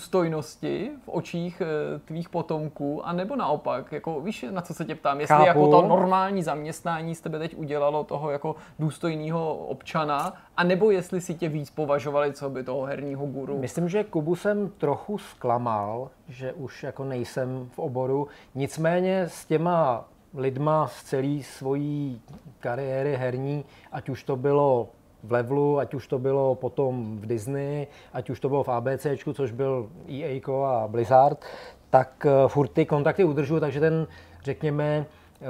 důstojnosti 0.00 0.90
v 1.04 1.08
očích 1.08 1.62
eh, 1.64 1.98
tvých 1.98 2.28
potomků, 2.28 3.06
anebo 3.06 3.36
naopak, 3.36 3.92
jako 3.92 4.20
víš, 4.20 4.44
na 4.50 4.60
co 4.62 4.74
se 4.74 4.84
tě 4.84 4.94
ptám, 4.94 5.20
jestli 5.20 5.36
Chápu. 5.36 5.46
jako 5.46 5.70
to 5.70 5.88
normální 5.88 6.42
zaměstnání 6.42 7.14
z 7.14 7.20
tebe 7.20 7.38
teď 7.38 7.54
udělalo 7.56 8.04
toho 8.04 8.30
jako 8.30 8.56
důstojného 8.78 9.54
občana, 9.56 10.32
anebo 10.56 10.90
jestli 10.90 11.20
si 11.20 11.34
tě 11.34 11.48
víc 11.48 11.70
považovali, 11.70 12.32
co 12.32 12.50
by 12.50 12.62
toho 12.62 12.82
herního 12.82 13.26
guru. 13.26 13.58
Myslím, 13.58 13.88
že 13.88 14.04
Kubu 14.04 14.34
jsem 14.40 14.68
trochu 14.68 15.18
zklamal, 15.18 16.10
že 16.28 16.52
už 16.52 16.82
jako 16.82 17.04
nejsem 17.04 17.68
v 17.72 17.78
oboru. 17.78 18.28
Nicméně 18.54 19.22
s 19.22 19.44
těma 19.44 20.08
lidma 20.34 20.88
z 20.88 21.02
celé 21.02 21.42
svojí 21.42 22.22
kariéry 22.60 23.16
herní, 23.16 23.64
ať 23.92 24.08
už 24.08 24.24
to 24.24 24.36
bylo 24.36 24.88
v 25.22 25.32
Levelu, 25.32 25.78
ať 25.78 25.94
už 25.94 26.06
to 26.06 26.18
bylo 26.18 26.54
potom 26.54 27.18
v 27.20 27.26
Disney, 27.26 27.86
ať 28.12 28.30
už 28.30 28.40
to 28.40 28.48
bylo 28.48 28.64
v 28.64 28.68
ABCčku, 28.68 29.32
což 29.32 29.52
byl 29.52 29.88
EA 30.08 30.40
a 30.66 30.88
Blizzard, 30.88 31.44
tak 31.90 32.26
eh, 32.26 32.48
furt 32.48 32.68
ty 32.68 32.86
kontakty 32.86 33.24
udržuju, 33.24 33.60
takže 33.60 33.80
ten, 33.80 34.06
řekněme, 34.42 35.06
eh, 35.40 35.46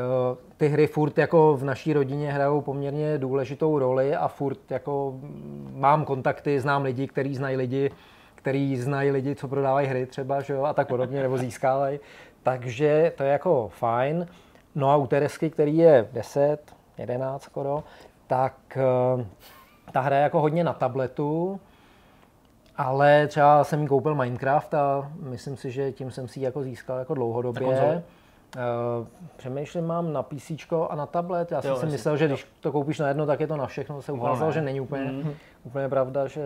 ty 0.56 0.68
hry 0.68 0.86
furt 0.86 1.18
jako 1.18 1.56
v 1.56 1.64
naší 1.64 1.92
rodině 1.92 2.32
hrajou 2.32 2.60
poměrně 2.60 3.18
důležitou 3.18 3.78
roli 3.78 4.16
a 4.16 4.28
furt 4.28 4.70
jako 4.70 5.14
mm, 5.14 5.72
mám 5.76 6.04
kontakty, 6.04 6.60
znám 6.60 6.82
lidi, 6.82 7.06
kteří 7.06 7.34
znají 7.34 7.56
lidi, 7.56 7.90
který 8.42 8.76
znají 8.76 9.10
lidi, 9.10 9.34
co 9.34 9.48
prodávají 9.48 9.88
hry 9.88 10.06
třeba, 10.06 10.40
že 10.40 10.52
jo, 10.52 10.64
a 10.64 10.72
tak 10.72 10.88
podobně, 10.88 11.22
nebo 11.22 11.38
získávají. 11.38 12.00
Takže 12.42 13.12
to 13.16 13.22
je 13.22 13.32
jako 13.32 13.68
fajn. 13.68 14.26
No 14.74 14.90
a 14.90 14.96
u 14.96 15.06
Teresky, 15.06 15.50
který 15.50 15.76
je 15.76 16.08
10, 16.12 16.58
11 16.98 17.42
skoro, 17.42 17.84
tak 18.26 18.54
eh, 18.76 19.24
ta 19.92 20.00
hra 20.00 20.16
je 20.16 20.22
jako 20.22 20.40
hodně 20.40 20.64
na 20.64 20.72
tabletu, 20.72 21.60
ale 22.76 23.26
třeba 23.26 23.64
jsem 23.64 23.86
koupil 23.86 24.14
Minecraft 24.14 24.74
a 24.74 25.10
myslím 25.22 25.56
si, 25.56 25.70
že 25.70 25.92
tím 25.92 26.10
jsem 26.10 26.28
si 26.28 26.40
ji 26.40 26.44
jako 26.44 26.62
získal 26.62 26.98
jako 26.98 27.14
dlouhodobě. 27.14 28.02
Uh, 28.56 29.06
přemýšlím, 29.36 29.86
mám 29.86 30.12
na 30.12 30.22
PC 30.22 30.50
a 30.88 30.94
na 30.96 31.06
tablet. 31.06 31.52
Já 31.52 31.62
jsem 31.62 31.70
Jo, 31.70 31.76
si 31.76 31.86
myslel, 31.86 32.16
že 32.16 32.26
když 32.26 32.46
to 32.60 32.72
koupíš 32.72 32.98
na 32.98 33.08
jedno, 33.08 33.26
tak 33.26 33.40
je 33.40 33.46
to 33.46 33.56
na 33.56 33.66
všechno. 33.66 34.02
Se 34.02 34.12
ukázalo, 34.12 34.46
ne. 34.50 34.52
že 34.54 34.62
není 34.62 34.80
úplně, 34.80 35.04
Mhm. 35.12 35.32
úplně 35.64 35.88
pravda, 35.88 36.26
že, 36.26 36.42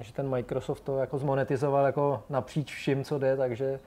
že 0.00 0.12
ten 0.12 0.30
Microsoft 0.30 0.80
to 0.80 0.98
jako 0.98 1.18
zmonetizoval 1.18 1.86
jako 1.86 2.22
napříč 2.30 2.72
vším, 2.74 3.04
co 3.04 3.18
jde, 3.18 3.36
takže, 3.36 3.80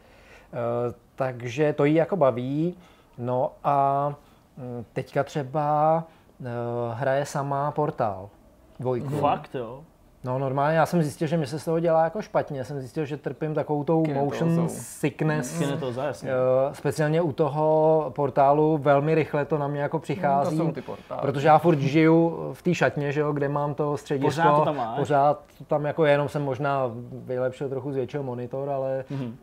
uh, 0.54 0.94
takže 1.16 1.74
to 1.74 1.86
jí 1.86 1.96
jako 1.96 2.16
baví. 2.16 2.78
No 3.18 3.52
a 3.64 4.08
mm, 4.58 4.86
teďka 4.94 5.24
třeba 5.24 6.04
uh, 6.40 6.46
hraje 6.94 7.26
sama 7.26 7.72
portál. 7.72 8.30
Dvojku. 8.80 9.10
Fakt 9.18 9.56
jo? 9.56 9.84
No 10.26 10.40
normálně, 10.40 10.78
já 10.78 10.86
jsem 10.86 11.02
zjistil, 11.02 11.28
že 11.28 11.38
mi 11.38 11.48
se 11.48 11.60
z 11.60 11.66
toho 11.66 11.80
dělá 11.80 12.04
jako 12.04 12.22
špatně. 12.22 12.64
Jsem 12.64 12.80
zjistil, 12.80 13.06
že 13.06 13.18
trpím 13.18 13.54
takovou 13.54 13.84
tou 13.84 14.06
motion 14.14 14.70
sickness. 14.70 15.58
Kinetoza, 15.58 16.04
jasně. 16.04 16.32
Uh, 16.32 16.74
speciálně 16.74 17.22
u 17.22 17.32
toho 17.32 18.12
portálu 18.16 18.78
velmi 18.78 19.16
rychle 19.16 19.46
to 19.46 19.58
na 19.58 19.68
mě 19.68 19.82
jako 19.82 20.00
přichází. 20.00 20.58
No, 20.58 20.64
to 20.64 20.70
jsou 20.70 20.74
ty 20.74 20.82
portály. 20.82 21.22
Protože 21.22 21.48
já 21.48 21.58
furt 21.58 21.80
žiju 21.80 22.50
v 22.54 22.62
té 22.62 22.74
šatně, 22.74 23.12
že 23.12 23.22
jo, 23.22 23.34
kde 23.34 23.50
mám 23.50 23.74
to 23.74 23.98
středisko. 23.98 24.28
Pořád 24.28 24.60
to 24.60 24.66
tam 24.66 24.78
máš? 24.78 25.00
Pořád 25.00 25.42
to 25.58 25.64
tam 25.64 25.86
jako 25.86 26.06
jenom 26.06 26.30
jsem 26.30 26.44
možná 26.44 26.92
vylepšil 27.12 27.70
trochu 27.70 27.92
z 27.92 27.96
většího 27.96 28.24
monitor, 28.24 28.70
ale 28.70 29.06
mm-hmm 29.12 29.34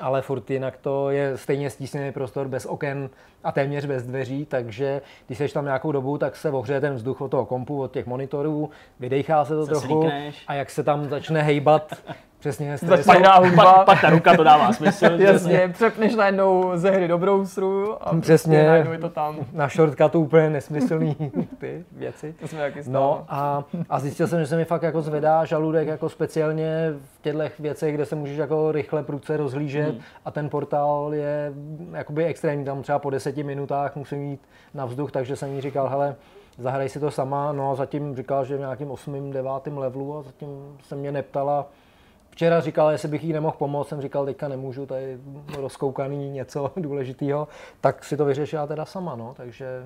ale 0.00 0.22
furt 0.22 0.50
jinak 0.50 0.76
to 0.76 1.10
je 1.10 1.36
stejně 1.36 1.70
stísněný 1.70 2.12
prostor 2.12 2.48
bez 2.48 2.66
oken 2.66 3.10
a 3.44 3.52
téměř 3.52 3.86
bez 3.86 4.06
dveří, 4.06 4.46
takže 4.46 5.00
když 5.26 5.38
jsi 5.38 5.48
tam 5.48 5.64
nějakou 5.64 5.92
dobu, 5.92 6.18
tak 6.18 6.36
se 6.36 6.50
ohřeje 6.50 6.80
ten 6.80 6.94
vzduch 6.94 7.20
od 7.20 7.30
toho 7.30 7.46
kompu, 7.46 7.82
od 7.82 7.92
těch 7.92 8.06
monitorů, 8.06 8.70
vydechá 9.00 9.44
se 9.44 9.54
to 9.54 9.66
se 9.66 9.70
trochu 9.70 9.86
slíkneš. 9.86 10.44
a 10.46 10.54
jak 10.54 10.70
se 10.70 10.82
tam 10.82 11.08
začne 11.08 11.42
hejbat, 11.42 11.94
Přesně, 12.38 12.76
Začíná 12.76 13.36
hudba. 13.36 13.74
Pak, 13.74 13.86
pak 13.86 14.00
ta 14.00 14.10
ruka 14.10 14.36
to 14.36 14.44
dává 14.44 14.72
smysl. 14.72 15.04
Jasně, 15.18 15.70
přepneš 15.72 16.14
najednou 16.14 16.70
ze 16.74 16.90
hry 16.90 17.08
do 17.08 17.18
browseru 17.18 18.08
a 18.08 18.20
Přesně, 18.20 18.84
je 18.92 18.98
to 18.98 19.08
tam. 19.08 19.36
Na 19.52 19.68
shortcutu 19.68 20.20
úplně 20.20 20.50
nesmyslný 20.50 21.16
ty 21.58 21.84
věci. 21.92 22.34
To 22.40 22.48
jsme 22.48 22.60
jaký 22.60 22.80
No 22.86 23.24
a, 23.28 23.64
a 23.88 23.98
zjistil 23.98 24.26
jsem, 24.26 24.40
že 24.40 24.46
se 24.46 24.56
mi 24.56 24.64
fakt 24.64 24.82
jako 24.82 25.02
zvedá 25.02 25.44
žaludek 25.44 25.88
jako 25.88 26.08
speciálně 26.08 26.94
v 27.14 27.22
těchto 27.22 27.42
věcech, 27.58 27.94
kde 27.94 28.06
se 28.06 28.16
můžeš 28.16 28.36
jako 28.36 28.72
rychle 28.72 29.02
prudce 29.02 29.36
rozhlížet 29.36 29.90
hmm. 29.90 30.00
a 30.24 30.30
ten 30.30 30.48
portál 30.48 31.14
je 31.14 31.52
jakoby 31.92 32.24
extrémní, 32.24 32.64
tam 32.64 32.82
třeba 32.82 32.98
po 32.98 33.10
deseti 33.10 33.42
minutách 33.42 33.96
musím 33.96 34.22
jít 34.22 34.40
na 34.74 34.84
vzduch, 34.84 35.12
takže 35.12 35.36
jsem 35.36 35.52
jí 35.52 35.60
říkal, 35.60 35.88
hele, 35.88 36.16
zahraj 36.58 36.88
si 36.88 37.00
to 37.00 37.10
sama, 37.10 37.52
no 37.52 37.70
a 37.70 37.74
zatím 37.74 38.16
říkal, 38.16 38.44
že 38.44 38.56
v 38.56 38.60
nějakým 38.60 38.90
8. 38.90 39.30
9. 39.30 39.50
levelu 39.76 40.16
a 40.16 40.22
zatím 40.22 40.48
se 40.82 40.96
mě 40.96 41.12
neptala, 41.12 41.66
Včera 42.38 42.60
říkal, 42.60 42.90
jestli 42.90 43.08
bych 43.08 43.24
jí 43.24 43.32
nemohl 43.32 43.56
pomoct, 43.58 43.88
jsem 43.88 44.00
říkal, 44.00 44.24
teďka 44.24 44.48
nemůžu, 44.48 44.86
tady 44.86 45.18
rozkoukaný 45.56 46.30
něco 46.30 46.72
důležitého, 46.76 47.48
tak 47.80 48.04
si 48.04 48.16
to 48.16 48.24
vyřešila 48.24 48.66
teda 48.66 48.84
sama, 48.84 49.16
no, 49.16 49.34
takže... 49.36 49.82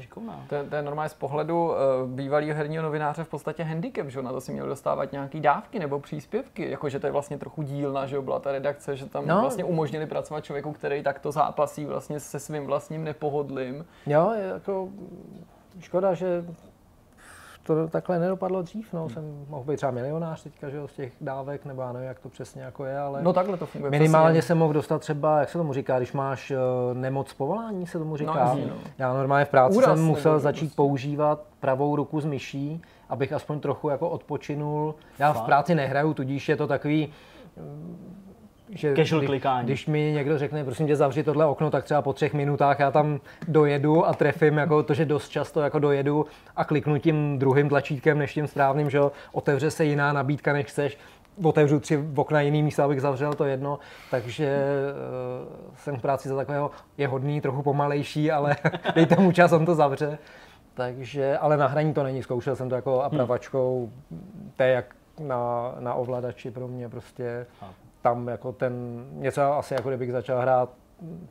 To, 0.48 0.56
to 0.68 0.76
je 0.76 0.82
normálně 0.82 1.08
z 1.08 1.14
pohledu 1.14 1.64
uh, 1.64 1.74
bývalého 2.06 2.54
herního 2.54 2.82
novináře 2.82 3.24
v 3.24 3.28
podstatě 3.28 3.62
handicap, 3.62 4.06
že 4.06 4.22
na 4.22 4.32
to 4.32 4.40
si 4.40 4.52
měl 4.52 4.66
dostávat 4.66 5.12
nějaký 5.12 5.40
dávky 5.40 5.78
nebo 5.78 6.00
příspěvky, 6.00 6.70
jakože 6.70 7.00
to 7.00 7.06
je 7.06 7.12
vlastně 7.12 7.38
trochu 7.38 7.62
dílna, 7.62 8.06
že 8.06 8.20
byla 8.20 8.38
ta 8.38 8.52
redakce, 8.52 8.96
že 8.96 9.06
tam 9.06 9.26
no. 9.26 9.40
vlastně 9.40 9.64
umožnili 9.64 10.06
pracovat 10.06 10.44
člověku, 10.44 10.72
který 10.72 11.02
takto 11.02 11.32
zápasí 11.32 11.84
vlastně 11.84 12.20
se 12.20 12.40
svým 12.40 12.66
vlastním 12.66 13.04
nepohodlím. 13.04 13.86
Jo, 14.06 14.32
jako 14.54 14.88
škoda, 15.80 16.14
že 16.14 16.44
to 17.74 17.88
takhle 17.88 18.18
nedopadlo 18.18 18.62
dřív, 18.62 18.92
no, 18.92 19.08
jsem 19.08 19.44
mohl 19.48 19.64
být 19.64 19.76
třeba 19.76 19.92
milionář 19.92 20.42
teďka, 20.42 20.68
že 20.68 20.76
jo, 20.76 20.88
z 20.88 20.92
těch 20.92 21.12
dávek, 21.20 21.64
nebo 21.64 21.82
já 21.82 21.92
nevím, 21.92 22.08
jak 22.08 22.18
to 22.18 22.28
přesně 22.28 22.62
jako 22.62 22.84
je, 22.84 22.98
ale 22.98 23.22
no 23.22 23.32
takhle 23.32 23.56
to 23.56 23.66
funguje. 23.66 23.90
Minimálně 23.90 24.38
přesně. 24.38 24.46
jsem 24.46 24.58
mohl 24.58 24.72
dostat 24.72 24.98
třeba, 24.98 25.40
jak 25.40 25.48
se 25.48 25.58
tomu 25.58 25.72
říká, 25.72 25.98
když 25.98 26.12
máš 26.12 26.50
uh, 26.50 26.58
nemoc 26.98 27.32
povolání, 27.32 27.86
se 27.86 27.98
tomu 27.98 28.16
říká. 28.16 28.54
No, 28.54 28.60
no. 28.68 28.74
Já 28.98 29.14
normálně 29.14 29.44
v 29.44 29.48
práci 29.48 29.76
Úraz, 29.76 29.96
jsem 29.98 30.04
musel 30.06 30.38
začít 30.38 30.60
prostě. 30.60 30.76
používat 30.76 31.42
pravou 31.60 31.96
ruku 31.96 32.20
s 32.20 32.24
myší, 32.24 32.82
abych 33.08 33.32
aspoň 33.32 33.60
trochu 33.60 33.88
jako 33.88 34.08
odpočinul. 34.08 34.94
Já 35.18 35.32
Fakt? 35.32 35.42
v 35.42 35.46
práci 35.46 35.74
nehraju, 35.74 36.14
tudíž 36.14 36.48
je 36.48 36.56
to 36.56 36.66
takový 36.66 37.12
že 38.74 38.94
Casual 38.96 39.20
když, 39.20 39.28
klikání. 39.28 39.64
když 39.64 39.86
mi 39.86 40.12
někdo 40.12 40.38
řekne, 40.38 40.64
prosím 40.64 40.86
tě, 40.86 40.96
zavři 40.96 41.22
tohle 41.22 41.46
okno, 41.46 41.70
tak 41.70 41.84
třeba 41.84 42.02
po 42.02 42.12
třech 42.12 42.34
minutách 42.34 42.80
já 42.80 42.90
tam 42.90 43.20
dojedu 43.48 44.06
a 44.06 44.14
trefím, 44.14 44.56
jako 44.56 44.82
to, 44.82 44.94
že 44.94 45.04
dost 45.04 45.28
často 45.28 45.60
jako 45.60 45.78
dojedu 45.78 46.26
a 46.56 46.64
kliknu 46.64 46.98
tím 46.98 47.38
druhým 47.38 47.68
tlačítkem 47.68 48.18
než 48.18 48.34
tím 48.34 48.46
správným, 48.46 48.90
že 48.90 49.00
otevře 49.32 49.70
se 49.70 49.84
jiná 49.84 50.12
nabídka, 50.12 50.52
než 50.52 50.66
chceš, 50.66 50.98
otevřu 51.44 51.80
tři 51.80 52.04
okna 52.16 52.40
jiný 52.40 52.62
místa, 52.62 52.84
abych 52.84 53.00
zavřel 53.00 53.34
to 53.34 53.44
jedno, 53.44 53.78
takže 54.10 54.58
uh, 55.48 55.74
jsem 55.76 55.96
v 55.96 56.02
práci 56.02 56.28
za 56.28 56.36
takového, 56.36 56.70
je 56.98 57.08
hodný, 57.08 57.40
trochu 57.40 57.62
pomalejší, 57.62 58.30
ale 58.30 58.56
dejte 58.94 59.16
mu 59.16 59.32
čas, 59.32 59.52
on 59.52 59.66
to 59.66 59.74
zavře. 59.74 60.18
Takže, 60.74 61.38
ale 61.38 61.56
na 61.56 61.66
hraní 61.66 61.94
to 61.94 62.02
není, 62.02 62.22
zkoušel 62.22 62.56
jsem 62.56 62.68
to 62.68 62.74
jako 62.74 63.02
apravačkou, 63.02 63.92
to 64.56 64.62
je 64.62 64.72
jak 64.72 64.94
na, 65.20 65.74
na 65.78 65.94
ovladači 65.94 66.50
pro 66.50 66.68
mě 66.68 66.88
prostě 66.88 67.46
tam 68.02 68.28
jako 68.28 68.52
ten, 68.52 69.04
něco 69.12 69.42
asi 69.42 69.74
jako 69.74 69.88
kdybych 69.88 70.12
začal 70.12 70.40
hrát 70.40 70.70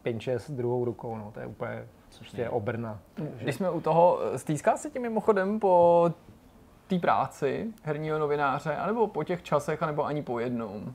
5-6 0.06 0.56
druhou 0.56 0.86
rukou, 0.86 1.18
no, 1.18 1.32
to 1.34 1.40
je 1.40 1.46
úplně 1.46 1.88
prostě 2.18 2.50
obrna. 2.50 3.00
Když 3.42 3.56
jsme 3.56 3.70
u 3.70 3.82
toho, 3.82 4.20
stýská 4.36 4.78
se 4.78 4.90
tím 4.90 5.02
mimochodem 5.02 5.60
po 5.60 6.06
té 6.88 7.00
práci 7.00 7.68
herního 7.84 8.20
novináře, 8.20 8.76
anebo 8.76 9.08
po 9.08 9.24
těch 9.24 9.44
časech, 9.44 9.84
anebo 9.84 10.06
ani 10.06 10.24
po 10.24 10.40
jednom? 10.40 10.94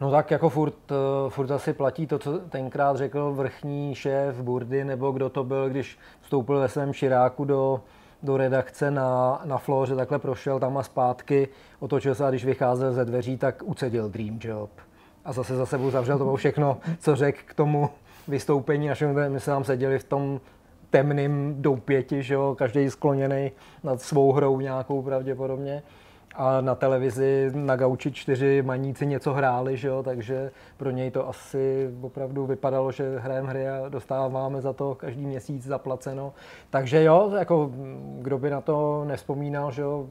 No 0.00 0.10
tak 0.10 0.30
jako 0.30 0.48
furt, 0.48 0.92
eh, 0.92 1.30
furt 1.30 1.50
asi 1.50 1.72
platí 1.72 2.06
to, 2.06 2.18
co 2.18 2.38
tenkrát 2.38 2.96
řekl 2.96 3.32
vrchní 3.32 3.94
šéf 3.94 4.40
Burdy, 4.40 4.84
nebo 4.84 5.12
kdo 5.12 5.30
to 5.30 5.44
byl, 5.44 5.70
když 5.70 5.98
vstoupil 6.20 6.60
ve 6.60 6.68
svém 6.68 6.92
širáku 6.92 7.44
do, 7.44 7.80
do 8.22 8.36
redakce 8.36 8.90
na, 8.90 9.40
na 9.44 9.58
Floře, 9.58 9.96
takhle 9.96 10.18
prošel 10.18 10.60
tam 10.60 10.78
a 10.78 10.82
zpátky, 10.82 11.48
otočil 11.80 12.14
se 12.14 12.26
a 12.26 12.30
když 12.30 12.44
vycházel 12.44 12.92
ze 12.92 13.04
dveří, 13.04 13.36
tak 13.36 13.62
ucedil 13.64 14.08
Dream 14.08 14.38
Job. 14.42 14.70
A 15.24 15.32
zase 15.32 15.56
za 15.56 15.66
sebou 15.66 15.90
zavřel, 15.90 16.18
to 16.18 16.24
bylo 16.24 16.36
všechno, 16.36 16.78
co 16.98 17.16
řekl 17.16 17.38
k 17.46 17.54
tomu 17.54 17.90
vystoupení 18.28 18.88
našemu, 18.88 19.14
my 19.14 19.40
jsme 19.40 19.52
tam 19.52 19.64
seděli 19.64 19.98
v 19.98 20.04
tom 20.04 20.40
temným 20.90 21.62
doupěti, 21.62 22.22
že 22.22 22.34
jo, 22.34 22.54
každý 22.58 22.90
skloněný 22.90 23.50
nad 23.84 24.02
svou 24.02 24.32
hrou 24.32 24.60
nějakou 24.60 25.02
pravděpodobně. 25.02 25.82
A 26.34 26.60
na 26.60 26.74
televizi 26.74 27.50
na 27.54 27.76
gauči 27.76 28.12
čtyři 28.12 28.62
maníci 28.62 29.06
něco 29.06 29.32
hráli, 29.32 29.76
že 29.76 29.88
jo, 29.88 30.02
takže 30.02 30.50
pro 30.76 30.90
něj 30.90 31.10
to 31.10 31.28
asi 31.28 31.90
opravdu 32.00 32.46
vypadalo, 32.46 32.92
že 32.92 33.18
hrajeme 33.18 33.48
hry 33.48 33.68
a 33.68 33.88
dostáváme 33.88 34.60
za 34.60 34.72
to 34.72 34.94
každý 34.94 35.26
měsíc 35.26 35.64
zaplaceno. 35.64 36.32
Takže 36.70 37.02
jo, 37.02 37.32
jako 37.38 37.70
kdo 38.18 38.38
by 38.38 38.50
na 38.50 38.60
to 38.60 39.04
nespomínal, 39.04 39.72
že 39.72 39.82
jo, 39.82 40.06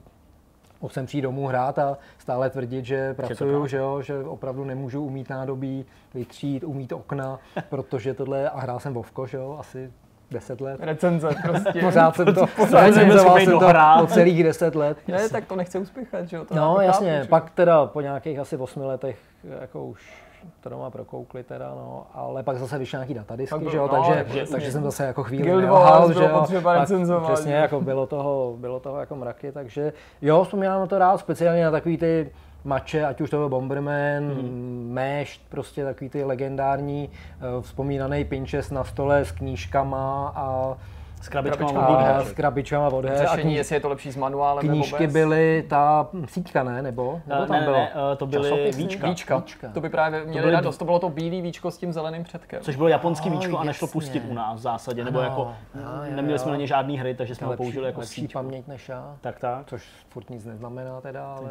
mohl 0.82 0.94
jsem 0.94 1.06
přijít 1.06 1.22
domů 1.22 1.48
hrát 1.48 1.80
a 1.80 1.98
stále 2.18 2.50
tvrdit, 2.50 2.86
že 2.86 3.14
pracuju, 3.14 3.68
že, 3.68 3.78
jo, 3.78 4.02
že 4.02 4.24
opravdu 4.24 4.64
nemůžu 4.64 5.06
umít 5.06 5.30
nádobí, 5.30 5.86
vytřít, 6.14 6.64
umít 6.64 6.92
okna, 6.92 7.40
protože 7.70 8.14
tohle, 8.14 8.50
a 8.50 8.60
hrál 8.60 8.80
jsem 8.80 8.94
Vovko, 8.94 9.28
že 9.28 9.38
jo, 9.38 9.58
asi 9.60 9.92
10 10.32 10.62
let. 10.62 10.80
Recenze 10.80 11.30
prostě. 11.44 11.80
Pořád 11.82 12.16
jsem 12.16 12.26
to, 12.26 12.46
recenzoval 12.82 13.40
jsem 13.40 13.60
to 13.60 13.74
po 14.00 14.08
celých 14.08 14.44
10 14.44 14.76
let. 14.76 14.98
Ne, 15.08 15.30
tak 15.30 15.46
to 15.46 15.56
nechce 15.56 15.80
uspěchat, 15.80 16.26
že 16.26 16.38
jo? 16.38 16.46
To 16.46 16.56
no 16.56 16.78
jasně, 16.82 17.18
chápu, 17.18 17.30
pak 17.30 17.50
teda 17.50 17.86
po 17.86 18.02
nějakých 18.02 18.40
asi 18.40 18.58
8 18.58 18.82
letech 18.82 19.18
jako 19.62 19.86
už 19.86 20.24
to 20.62 20.70
doma 20.70 20.90
prokoukli 20.90 21.44
teda, 21.44 21.70
no, 21.70 22.06
ale 22.14 22.44
pak 22.44 22.58
zase 22.58 22.78
vyšly 22.78 22.96
nějaký 22.96 23.14
datadisky, 23.14 23.60
byl, 23.60 23.72
že 23.72 23.78
jo, 23.78 23.90
no, 23.92 24.04
takže, 24.04 24.24
takže, 24.24 24.52
takže 24.52 24.72
jsem 24.72 24.84
zase 24.84 25.06
jako 25.06 25.24
chvíli 25.24 25.44
Guild 25.44 25.66
Wars 25.66 26.18
že 26.18 26.24
jo, 26.24 26.62
pak, 26.64 26.84
přesně, 27.24 27.54
jako 27.54 27.82
bylo 27.82 28.08
toho, 28.08 28.56
bylo 28.58 28.80
toho 28.80 29.00
jako 29.00 29.16
mraky, 29.16 29.52
takže 29.52 29.94
jo, 30.22 30.44
vzpomínám 30.44 30.80
na 30.80 30.88
to 30.88 31.00
rád, 31.00 31.18
speciálně 31.18 31.64
na 31.64 31.72
takový 31.72 31.98
ty 31.98 32.32
mače, 32.64 33.06
ať 33.06 33.22
už 33.22 33.30
to 33.30 33.38
byl 33.38 33.50
Bomberman, 33.50 34.24
hmm. 34.24 34.90
Mešt, 34.94 35.42
prostě 35.50 35.84
takový 35.84 36.10
ty 36.10 36.24
legendární, 36.24 37.10
uh, 37.10 37.62
vzpomínaný 37.62 38.26
Pinchest 38.26 38.72
na 38.72 38.84
stole 38.84 39.26
s 39.26 39.32
knížkama 39.32 40.34
a 40.36 40.78
s 41.22 41.30
krabičkama 41.30 42.02
her. 42.02 42.26
S 42.26 42.34
krabičkama 42.34 42.88
od 42.88 43.06
her. 43.06 43.18
Řešení, 43.18 43.56
jestli 43.56 43.76
je 43.76 43.80
to 43.80 43.90
lepší 43.90 44.12
s 44.12 44.16
manuálem 44.16 44.68
Knížky 44.68 44.94
nebo 44.94 45.06
bez? 45.06 45.14
byly 45.14 45.66
ta 45.70 46.10
síťka, 46.26 46.64
ne? 46.64 46.82
Nebo, 46.82 47.22
nebo 47.28 47.46
tam 47.46 47.60
ne, 47.60 47.64
bylo? 47.64 47.78
Ne, 47.78 47.92
to 48.18 48.28
byly 48.28 48.72
víčka. 48.72 49.08
víčka. 49.08 49.38
víčka. 49.38 49.70
To 49.70 49.82
by 49.82 49.90
právě 49.90 50.20
měli 50.24 50.38
to 50.38 50.42
byly... 50.42 50.52
radost. 50.52 50.78
To 50.78 50.86
bylo 50.86 51.00
to 51.00 51.10
bílé 51.10 51.42
víčko 51.42 51.72
s 51.72 51.78
tím 51.78 51.94
zeleným 51.94 52.24
předkem. 52.24 52.62
Což 52.62 52.76
bylo 52.76 52.88
japonský 52.88 53.30
oh, 53.30 53.36
víčko 53.36 53.58
a 53.58 53.64
nešlo 53.64 53.88
pustit 53.88 54.24
u 54.30 54.34
nás 54.34 54.60
v 54.60 54.62
zásadě. 54.62 55.04
Nebo 55.04 55.20
jako, 55.20 55.54
no, 55.76 55.82
neměli 56.16 56.40
jsme 56.40 56.52
na 56.52 56.58
ně 56.58 56.68
žádný 56.68 57.00
hry, 57.00 57.16
takže 57.16 57.36
jsme 57.36 57.48
ho 57.48 57.58
použili 57.58 57.86
jako 57.86 58.00
lepší 58.00 58.28
paměť 58.28 58.68
než 58.68 58.90
já. 58.90 59.16
Tak 59.22 59.40
tak. 59.40 59.68
Což 59.68 59.90
furt 60.10 60.30
nic 60.30 60.46
neznamená 60.46 61.02
teda, 61.02 61.36
ale 61.36 61.50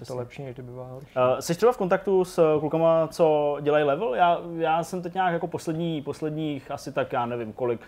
je 0.00 0.06
to 0.06 0.16
lepší, 0.16 0.42
než 0.42 0.54
kdyby 0.54 0.72
bylo 0.72 1.00
Jsi 1.40 1.54
třeba 1.54 1.72
v 1.72 1.76
kontaktu 1.76 2.24
s 2.24 2.58
klukama, 2.60 3.08
co 3.08 3.56
dělají 3.60 3.84
level? 3.84 4.14
Já, 4.14 4.38
já 4.56 4.82
jsem 4.82 5.02
teď 5.02 5.14
nějak 5.14 5.32
jako 5.32 5.46
poslední, 5.46 6.02
posledních 6.02 6.70
asi 6.70 6.92
tak, 6.92 7.12
já 7.12 7.26
nevím 7.26 7.52
kolik, 7.52 7.80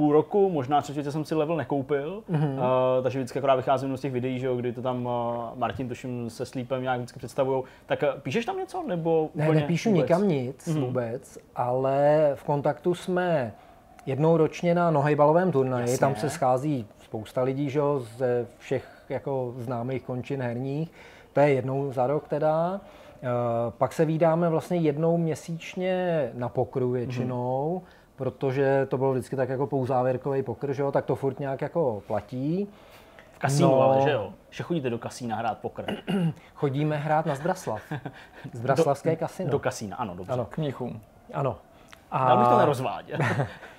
půl 0.00 0.12
roku, 0.12 0.50
možná 0.50 0.82
třetí 0.82 1.04
jsem 1.04 1.24
si 1.24 1.34
level 1.34 1.56
nekoupil, 1.56 2.22
mm-hmm. 2.30 2.52
uh, 2.52 3.02
takže 3.02 3.18
vždycky 3.18 3.38
akorát 3.38 3.54
vycházím 3.54 3.96
z 3.96 4.00
těch 4.00 4.12
videí, 4.12 4.38
že 4.38 4.46
jo, 4.46 4.56
kdy 4.56 4.72
to 4.72 4.82
tam 4.82 5.06
uh, 5.06 5.12
Martin 5.54 5.88
tuším 5.88 6.30
se 6.30 6.46
Slípem 6.46 6.82
nějak 6.82 6.98
vždycky 6.98 7.18
představují. 7.18 7.64
Tak 7.86 8.02
uh, 8.02 8.20
píšeš 8.20 8.46
tam 8.46 8.58
něco 8.58 8.84
nebo 8.86 9.30
Ne, 9.34 9.52
nepíšu 9.52 9.90
vůbec? 9.90 10.02
nikam 10.02 10.28
nic 10.28 10.68
mm-hmm. 10.68 10.80
vůbec, 10.80 11.38
ale 11.56 12.30
v 12.34 12.44
kontaktu 12.44 12.94
jsme 12.94 13.52
jednou 14.06 14.36
ročně 14.36 14.74
na 14.74 14.90
nohejbalovém 14.90 15.52
turnaji, 15.52 15.82
Jasně. 15.82 15.98
tam 15.98 16.14
se 16.14 16.30
schází 16.30 16.86
spousta 16.98 17.42
lidí, 17.42 17.70
že 17.70 17.78
jo, 17.78 18.00
ze 18.16 18.46
všech 18.58 19.04
jako 19.08 19.54
známých 19.56 20.02
končin 20.02 20.42
herních. 20.42 20.92
To 21.32 21.40
je 21.40 21.48
jednou 21.48 21.92
za 21.92 22.06
rok 22.06 22.28
teda. 22.28 22.72
Uh, 22.72 23.28
pak 23.70 23.92
se 23.92 24.04
vídáme 24.04 24.48
vlastně 24.48 24.76
jednou 24.76 25.16
měsíčně 25.16 26.30
na 26.34 26.48
pokru 26.48 26.90
většinou. 26.90 27.82
Mm-hmm 27.84 27.99
protože 28.20 28.86
to 28.86 28.98
bylo 28.98 29.12
vždycky 29.12 29.36
tak 29.36 29.48
jako 29.48 29.66
pouzávěrkový 29.66 30.42
pokr, 30.42 30.72
že 30.72 30.82
jo, 30.82 30.92
tak 30.92 31.04
to 31.04 31.14
furt 31.14 31.40
nějak 31.40 31.60
jako 31.60 32.02
platí. 32.06 32.68
V 33.32 33.38
kasínu, 33.38 33.68
no, 33.68 33.82
ale 33.82 34.02
že 34.02 34.10
jo? 34.10 34.32
Že 34.50 34.62
chodíte 34.62 34.90
do 34.90 34.98
kasína 34.98 35.36
hrát 35.36 35.58
pokr. 35.58 35.84
Chodíme 36.54 36.96
hrát 36.96 37.26
na 37.26 37.34
Zbraslav. 37.34 37.82
Zbraslavské 38.52 39.16
kasino. 39.16 39.50
Do 39.50 39.58
kasína, 39.58 39.96
ano, 39.96 40.14
dobře. 40.14 40.32
Ano, 40.32 40.44
k 40.44 40.58
mnichům. 40.58 41.00
Ano. 41.32 41.58
A... 42.10 42.28
Dál 42.28 42.38
bych 42.38 42.48
to 42.48 42.58
nerozváděl. 42.58 43.18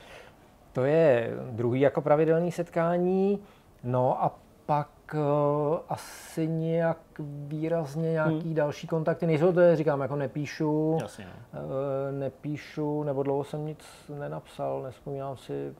to 0.73 0.85
je 0.85 1.29
druhý 1.51 1.81
jako 1.81 2.01
pravidelný 2.01 2.51
setkání. 2.51 3.39
No 3.83 4.23
a 4.23 4.35
pak 4.65 4.89
uh, 5.13 5.79
asi 5.89 6.47
nějak 6.47 6.97
výrazně 7.19 8.11
nějaký 8.11 8.45
hmm. 8.45 8.53
další 8.53 8.87
kontakty. 8.87 9.27
Nejsou, 9.27 9.51
to 9.51 9.59
je, 9.59 9.75
říkám, 9.75 10.01
jako 10.01 10.15
nepíšu, 10.15 10.97
Jasně, 11.01 11.27
uh, 11.53 12.19
nepíšu, 12.19 13.03
nebo 13.03 13.23
dlouho 13.23 13.43
jsem 13.43 13.65
nic 13.65 13.85
nenapsal, 14.19 14.81
nespomínám 14.81 15.37
si, 15.37 15.73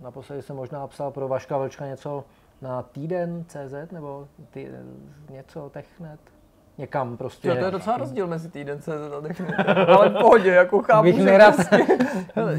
naposledy 0.00 0.42
jsem 0.42 0.56
možná 0.56 0.86
psal 0.86 1.10
pro 1.10 1.28
Vaška 1.28 1.58
Vlčka 1.58 1.86
něco 1.86 2.24
na 2.62 2.82
týden 2.82 3.44
CZ, 3.44 3.92
nebo 3.92 4.28
ty, 4.50 4.70
něco 5.30 5.70
Technet, 5.70 6.20
někam 6.80 7.16
prostě. 7.16 7.48
Jo, 7.48 7.56
to 7.56 7.64
je 7.64 7.70
docela 7.70 7.96
rozdíl 7.96 8.26
mezi 8.26 8.50
týden 8.50 8.82
se 8.82 8.92
ale 9.86 10.08
v 10.08 10.12
pohodě, 10.12 10.50
jako 10.50 10.82
chápu, 10.82 11.02
Bych 11.02 11.18
nerad, 11.18 11.54
prostě... 11.54 11.86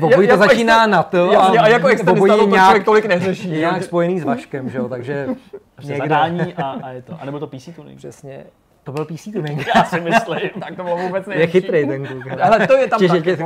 Obojí 0.06 0.28
to 0.28 0.38
začíná 0.38 0.88
na 0.88 1.04
to 1.04 1.32
jasně, 1.32 1.60
a, 1.60 1.64
a 1.64 1.68
jako 1.68 1.88
externista 1.88 2.38
to 2.38 2.48
nějak, 2.48 2.66
člověk 2.66 2.86
tolik 2.86 3.06
neřeší. 3.06 3.50
Nějak 3.50 3.84
spojený 3.84 4.20
s 4.20 4.24
Vaškem, 4.24 4.70
že 4.70 4.78
jo, 4.78 4.90
takže 4.90 5.28
prostě 5.76 5.94
někde... 5.94 6.10
zadání 6.10 6.54
a, 6.54 6.70
a, 6.72 6.90
je 6.90 7.02
to. 7.02 7.18
A 7.22 7.26
nebo 7.26 7.40
to 7.40 7.48
PC 7.48 7.70
tuning. 7.76 7.98
Přesně. 7.98 8.44
To 8.84 8.92
byl 8.92 9.06
PC 9.06 9.24
tuning. 9.24 9.68
Já 9.76 9.84
si 9.84 10.02
myslím. 10.02 10.50
tak 10.60 10.76
to 10.76 10.84
bylo 10.84 10.98
vůbec 10.98 11.26
nejlepší. 11.26 11.58
Je 11.58 11.62
chytrý 11.62 11.88
ten 11.88 12.08
kluk. 12.08 12.24
Ale 12.42 12.68
to 12.68 12.78
je 12.78 12.88
tam 12.88 13.00
Čiže, 13.00 13.14
taky 13.14 13.38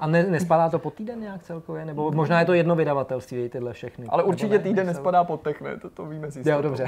A 0.00 0.06
ne, 0.06 0.22
nespadá 0.22 0.70
to 0.70 0.78
pod 0.78 0.94
týden 0.94 1.20
nějak 1.20 1.42
celkově? 1.42 1.84
Nebo 1.84 2.10
možná 2.10 2.40
je 2.40 2.46
to 2.46 2.52
jedno 2.52 2.76
vydavatelství, 2.76 3.48
tyhle 3.48 3.72
všechny. 3.72 4.06
Ale 4.08 4.22
určitě 4.22 4.58
týden 4.58 4.86
nespadá 4.86 5.24
pod 5.24 5.40
Techne, 5.40 5.76
to, 5.76 5.90
to 5.90 6.06
víme 6.06 6.30
si. 6.30 6.42
Jo, 6.50 6.62
dobře. 6.62 6.86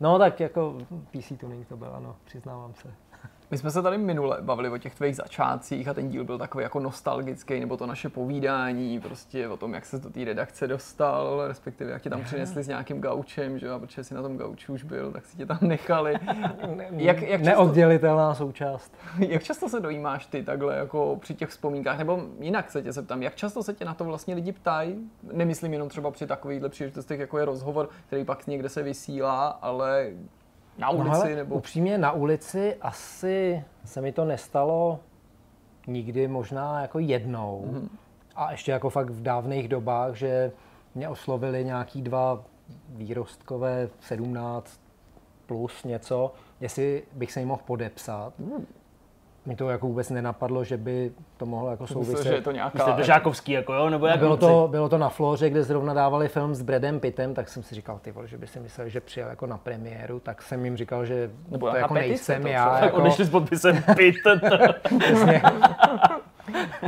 No 0.00 0.18
tak 0.18 0.40
jako 0.40 0.78
PC 1.10 1.32
tuning 1.40 1.68
to 1.68 1.76
byl, 1.76 1.94
ano, 1.94 2.16
přiznávám 2.24 2.74
se. 2.74 3.07
My 3.50 3.58
jsme 3.58 3.70
se 3.70 3.82
tady 3.82 3.98
minule 3.98 4.38
bavili 4.40 4.68
o 4.68 4.78
těch 4.78 4.94
tvých 4.94 5.16
začátcích 5.16 5.88
a 5.88 5.94
ten 5.94 6.08
díl 6.08 6.24
byl 6.24 6.38
takový 6.38 6.62
jako 6.62 6.80
nostalgický, 6.80 7.60
nebo 7.60 7.76
to 7.76 7.86
naše 7.86 8.08
povídání, 8.08 9.00
prostě 9.00 9.48
o 9.48 9.56
tom, 9.56 9.74
jak 9.74 9.86
se 9.86 9.98
do 9.98 10.10
té 10.10 10.24
redakce 10.24 10.66
dostal, 10.66 11.48
respektive 11.48 11.90
jak 11.90 12.02
tě 12.02 12.10
tam 12.10 12.24
přinesli 12.24 12.62
s 12.62 12.68
nějakým 12.68 13.00
gaučem, 13.00 13.58
že 13.58 13.66
jo, 13.66 13.74
a 13.74 13.78
protože 13.78 14.04
jsi 14.04 14.14
na 14.14 14.22
tom 14.22 14.36
gauči 14.36 14.72
už 14.72 14.82
byl, 14.82 15.12
tak 15.12 15.26
si 15.26 15.36
tě 15.36 15.46
tam 15.46 15.58
nechali. 15.60 16.14
jak, 16.96 17.22
jak 17.22 17.40
často, 17.40 17.64
Neoddělitelná 17.64 18.34
součást. 18.34 18.94
Jak 19.18 19.42
často 19.42 19.68
se 19.68 19.80
dojímáš 19.80 20.26
ty 20.26 20.42
takhle 20.42 20.76
jako 20.76 21.18
při 21.20 21.34
těch 21.34 21.48
vzpomínkách, 21.48 21.98
nebo 21.98 22.22
jinak 22.40 22.70
se 22.70 22.82
tě 22.82 22.92
zeptám, 22.92 23.22
jak 23.22 23.34
často 23.34 23.62
se 23.62 23.74
tě 23.74 23.84
na 23.84 23.94
to 23.94 24.04
vlastně 24.04 24.34
lidi 24.34 24.52
ptají? 24.52 25.10
Nemyslím 25.32 25.72
jenom 25.72 25.88
třeba 25.88 26.10
při 26.10 26.26
takovýchhle 26.26 26.68
příležitostech, 26.68 27.20
jako 27.20 27.38
je 27.38 27.44
rozhovor, 27.44 27.88
který 28.06 28.24
pak 28.24 28.46
někde 28.46 28.68
se 28.68 28.82
vysílá, 28.82 29.46
ale 29.46 30.10
na 30.78 30.92
no 30.92 30.98
ulici? 30.98 31.30
No, 31.30 31.36
nebo... 31.36 31.54
Upřímně 31.54 31.98
na 31.98 32.12
ulici 32.12 32.76
asi 32.80 33.64
se 33.84 34.00
mi 34.00 34.12
to 34.12 34.24
nestalo 34.24 35.00
nikdy, 35.86 36.28
možná 36.28 36.82
jako 36.82 36.98
jednou. 36.98 37.64
Mm-hmm. 37.72 37.88
A 38.36 38.50
ještě 38.50 38.72
jako 38.72 38.90
fakt 38.90 39.10
v 39.10 39.22
dávných 39.22 39.68
dobách, 39.68 40.14
že 40.14 40.52
mě 40.94 41.08
oslovili 41.08 41.64
nějaký 41.64 42.02
dva 42.02 42.44
výrostkové 42.88 43.88
17 44.00 44.80
plus 45.46 45.84
něco, 45.84 46.32
jestli 46.60 47.02
bych 47.12 47.32
se 47.32 47.40
jim 47.40 47.48
mohl 47.48 47.62
podepsat. 47.66 48.32
Mm 48.38 48.66
mi 49.48 49.56
to 49.56 49.68
jako 49.68 49.86
vůbec 49.86 50.10
nenapadlo, 50.10 50.64
že 50.64 50.76
by 50.76 51.12
to 51.36 51.46
mohlo 51.46 51.70
jako 51.70 51.86
souviset. 51.86 52.14
Myslím, 52.14 52.32
že 52.32 52.38
je 52.38 52.42
to 52.42 52.52
nějaká... 52.52 52.92
To 52.92 53.02
Žákovský, 53.02 53.52
jako 53.52 53.74
jo? 53.74 53.90
Nebo 53.90 54.06
jak 54.06 54.18
bylo, 54.18 54.36
to, 54.36 54.68
bylo 54.70 54.88
to 54.88 54.98
na 54.98 55.08
Floře, 55.08 55.50
kde 55.50 55.62
zrovna 55.62 55.94
dávali 55.94 56.28
film 56.28 56.54
s 56.54 56.62
Bradem 56.62 57.00
Pittem, 57.00 57.34
tak 57.34 57.48
jsem 57.48 57.62
si 57.62 57.74
říkal, 57.74 57.98
ty 58.02 58.12
vole, 58.12 58.28
že 58.28 58.38
by 58.38 58.46
si 58.46 58.60
myslel, 58.60 58.88
že 58.88 59.00
přijel 59.00 59.28
jako 59.28 59.46
na 59.46 59.58
premiéru, 59.58 60.20
tak 60.20 60.42
jsem 60.42 60.64
jim 60.64 60.76
říkal, 60.76 61.04
že 61.04 61.30
nebo 61.48 61.70
to 61.70 61.76
jako 61.76 61.94
nejsem 61.94 62.42
to, 62.42 62.48
já. 62.48 62.70
Tak 62.70 62.82
jako... 62.82 62.96
odešli 62.96 63.24
s 63.24 63.30
podpisem 63.30 63.82
Pitt. 63.96 64.18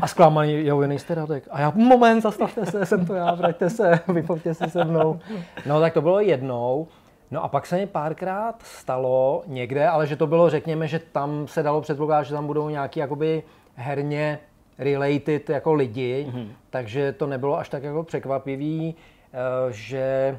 A 0.03 0.07
zklamaný, 0.07 0.67
jo, 0.67 0.79
vy 0.79 0.89
nejste 0.89 1.15
Radek. 1.15 1.49
A 1.51 1.61
já, 1.61 1.73
moment, 1.75 2.21
zastavte 2.21 2.67
se, 2.67 2.87
jsem 2.87 3.07
to 3.07 3.15
já, 3.15 3.35
vraťte 3.35 3.71
se, 3.71 4.01
vyfoťte 4.09 4.55
se 4.55 4.71
se 4.71 4.85
mnou. 4.85 5.21
No 5.67 5.81
tak 5.81 5.93
to 5.93 6.03
bylo 6.03 6.21
jednou. 6.21 6.89
No 7.31 7.45
a 7.45 7.49
pak 7.49 7.67
se 7.67 7.77
mi 7.77 7.87
párkrát 7.87 8.63
stalo 8.63 9.43
někde, 9.47 9.89
ale 9.89 10.07
že 10.07 10.17
to 10.17 10.27
bylo, 10.27 10.51
řekněme, 10.51 10.89
že 10.89 10.99
tam 10.99 11.49
se 11.49 11.63
dalo 11.63 11.81
předpokládat, 11.81 12.23
že 12.23 12.35
tam 12.35 12.47
budou 12.47 12.69
nějaký 12.69 13.01
jakoby 13.01 13.43
herně 13.75 14.39
related 14.79 15.51
jako 15.51 15.73
lidi, 15.73 16.27
mm-hmm. 16.31 16.49
takže 16.71 17.13
to 17.13 17.27
nebylo 17.27 17.59
až 17.59 17.69
tak 17.69 17.83
jako 17.83 18.03
překvapivý, 18.03 18.95
eh, 19.33 19.73
že 19.73 20.39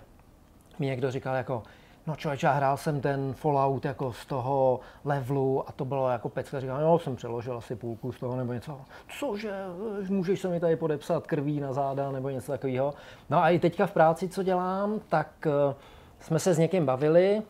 mi 0.79 0.85
někdo 0.85 1.11
říkal 1.11 1.35
jako, 1.35 1.63
no 2.07 2.15
člověče, 2.15 2.47
já 2.47 2.53
hrál 2.53 2.77
jsem 2.77 3.01
ten 3.01 3.33
Fallout 3.33 3.85
jako 3.85 4.13
z 4.13 4.25
toho 4.25 4.79
levelu 5.05 5.69
a 5.69 5.71
to 5.71 5.85
bylo 5.85 6.09
jako 6.09 6.29
pecka. 6.29 6.59
Říkal, 6.59 6.81
no 6.81 6.99
jsem 6.99 7.15
přeložil 7.15 7.57
asi 7.57 7.75
půlku 7.75 8.11
z 8.11 8.19
toho 8.19 8.35
nebo 8.35 8.53
něco. 8.53 8.81
Cože, 9.19 9.53
můžeš 10.09 10.39
se 10.39 10.47
mi 10.47 10.59
tady 10.59 10.75
podepsat 10.75 11.27
krví 11.27 11.59
na 11.59 11.73
záda 11.73 12.11
nebo 12.11 12.29
něco 12.29 12.51
takového. 12.51 12.93
No 13.29 13.37
a 13.37 13.49
i 13.49 13.59
teďka 13.59 13.85
v 13.85 13.91
práci, 13.91 14.29
co 14.29 14.43
dělám, 14.43 14.99
tak 15.09 15.47
eh, 15.47 15.75
jsme 16.21 16.39
se 16.39 16.53
s 16.53 16.57
někým 16.57 16.85
bavili 16.85 17.41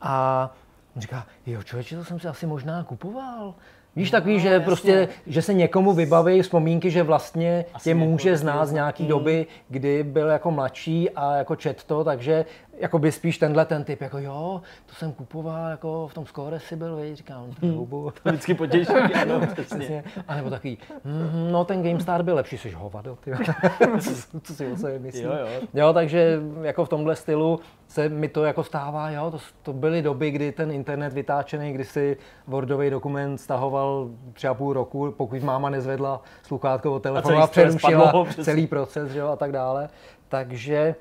a 0.00 0.50
on 0.96 1.02
říká, 1.02 1.26
jo 1.46 1.62
člověče, 1.62 1.96
to 1.96 2.04
jsem 2.04 2.20
si 2.20 2.28
asi 2.28 2.46
možná 2.46 2.84
kupoval. 2.84 3.54
Víš, 3.96 4.12
no, 4.12 4.18
takový, 4.18 4.40
že 4.40 4.48
jasně. 4.48 4.64
prostě, 4.64 5.08
že 5.26 5.42
se 5.42 5.54
někomu 5.54 5.92
vybaví 5.92 6.42
vzpomínky, 6.42 6.90
že 6.90 7.02
vlastně 7.02 7.64
Asi 7.74 7.90
tě 7.90 7.94
může 7.94 8.36
znát 8.36 8.66
z 8.66 8.72
nějaký 8.72 9.02
mm. 9.02 9.08
doby, 9.08 9.46
kdy 9.68 10.02
byl 10.02 10.28
jako 10.28 10.50
mladší 10.50 11.10
a 11.10 11.34
jako 11.36 11.56
čet 11.56 11.84
to, 11.84 12.04
takže 12.04 12.44
jako 12.78 12.98
by 12.98 13.12
spíš 13.12 13.38
tenhle 13.38 13.64
ten 13.64 13.84
typ, 13.84 14.00
jako 14.00 14.18
jo, 14.18 14.62
to 14.86 14.94
jsem 14.94 15.12
kupoval, 15.12 15.70
jako 15.70 16.08
v 16.08 16.14
tom 16.14 16.26
skóre 16.26 16.60
si 16.60 16.76
byl, 16.76 16.96
víš, 16.96 17.18
říkám, 17.18 17.46
to 17.60 17.66
hmm. 17.66 17.86
To 18.22 18.28
vždycky 18.28 18.54
potěší, 18.54 18.92
ano, 19.22 19.40
přesně. 19.54 20.04
A 20.28 20.34
nebo 20.34 20.50
takový, 20.50 20.78
mm, 21.04 21.52
no 21.52 21.64
ten 21.64 21.82
GameStar 21.82 22.22
byl 22.22 22.34
lepší, 22.34 22.58
jsi 22.58 22.70
hovado, 22.70 23.18
ty. 23.24 23.30
co, 24.00 24.40
co 24.40 24.54
si 24.54 24.72
o 24.72 24.76
sobě 24.76 24.98
myslí. 24.98 25.22
Jo, 25.22 25.32
jo. 25.32 25.66
jo, 25.74 25.92
takže 25.92 26.40
jako 26.62 26.84
v 26.84 26.88
tomhle 26.88 27.16
stylu 27.16 27.60
se 27.88 28.08
mi 28.08 28.28
to 28.28 28.44
jako 28.44 28.64
stává, 28.64 29.10
jo, 29.10 29.30
to, 29.30 29.38
to 29.62 29.72
byly 29.72 30.02
doby, 30.02 30.30
kdy 30.30 30.52
ten 30.52 30.70
internet 30.70 31.12
vytáčený, 31.12 31.72
kdy 31.72 31.84
si 31.84 32.16
Wordový 32.46 32.90
dokument 32.90 33.38
stahoval 33.38 34.10
tři 34.32 34.48
a 34.48 34.54
půl 34.54 34.72
roku, 34.72 35.14
pokud 35.16 35.42
máma 35.42 35.70
nezvedla 35.70 36.22
sluchátko 36.42 36.94
od 36.94 37.02
telefonu 37.02 37.36
a, 37.36 37.42
a 37.42 37.46
přerušila 37.46 38.26
celý 38.42 38.66
proces, 38.66 39.14
jo, 39.14 39.28
a 39.28 39.36
tak 39.36 39.52
dále. 39.52 39.88
Takže 40.28 40.94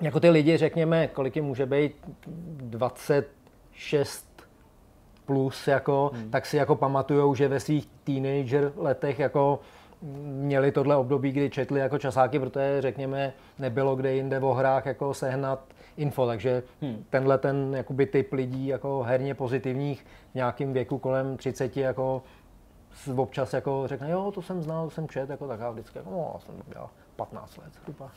jako 0.00 0.20
ty 0.20 0.30
lidi, 0.30 0.56
řekněme, 0.56 1.08
kolik 1.08 1.36
jim 1.36 1.44
může 1.44 1.66
být, 1.66 1.96
26 2.26 4.28
plus, 5.26 5.68
jako, 5.68 6.10
hmm. 6.14 6.30
tak 6.30 6.46
si 6.46 6.56
jako 6.56 6.76
pamatujou, 6.76 7.34
že 7.34 7.48
ve 7.48 7.60
svých 7.60 7.88
teenager 8.04 8.72
letech 8.76 9.18
jako 9.18 9.60
měli 10.22 10.72
tohle 10.72 10.96
období, 10.96 11.32
kdy 11.32 11.50
četli 11.50 11.80
jako 11.80 11.98
časáky, 11.98 12.38
protože 12.38 12.82
řekněme 12.82 13.32
nebylo 13.58 13.96
kde 13.96 14.14
jinde 14.14 14.40
v 14.40 14.52
hrách 14.52 14.86
jako 14.86 15.14
sehnat 15.14 15.60
info, 15.96 16.26
takže 16.26 16.62
hmm. 16.82 17.04
tenhle 17.10 17.38
ten 17.38 17.74
jakoby 17.76 18.06
typ 18.06 18.32
lidí 18.32 18.66
jako 18.66 19.02
herně 19.02 19.34
pozitivních 19.34 20.06
v 20.32 20.34
nějakém 20.34 20.72
věku 20.72 20.98
kolem 20.98 21.36
30 21.36 21.76
jako 21.76 22.22
občas 23.16 23.52
jako 23.52 23.82
řekne, 23.86 24.10
jo, 24.10 24.32
to 24.34 24.42
jsem 24.42 24.62
znal, 24.62 24.84
to 24.84 24.90
jsem 24.90 25.08
čet, 25.08 25.30
jako 25.30 25.48
tak 25.48 25.60
já 25.60 25.70
vždycky, 25.70 25.98
jako, 25.98 26.10
no, 26.10 26.34
jsem 26.46 26.54
dělal 26.68 26.90
15 27.18 27.56
let 27.56 27.72
zhruba. 27.82 28.10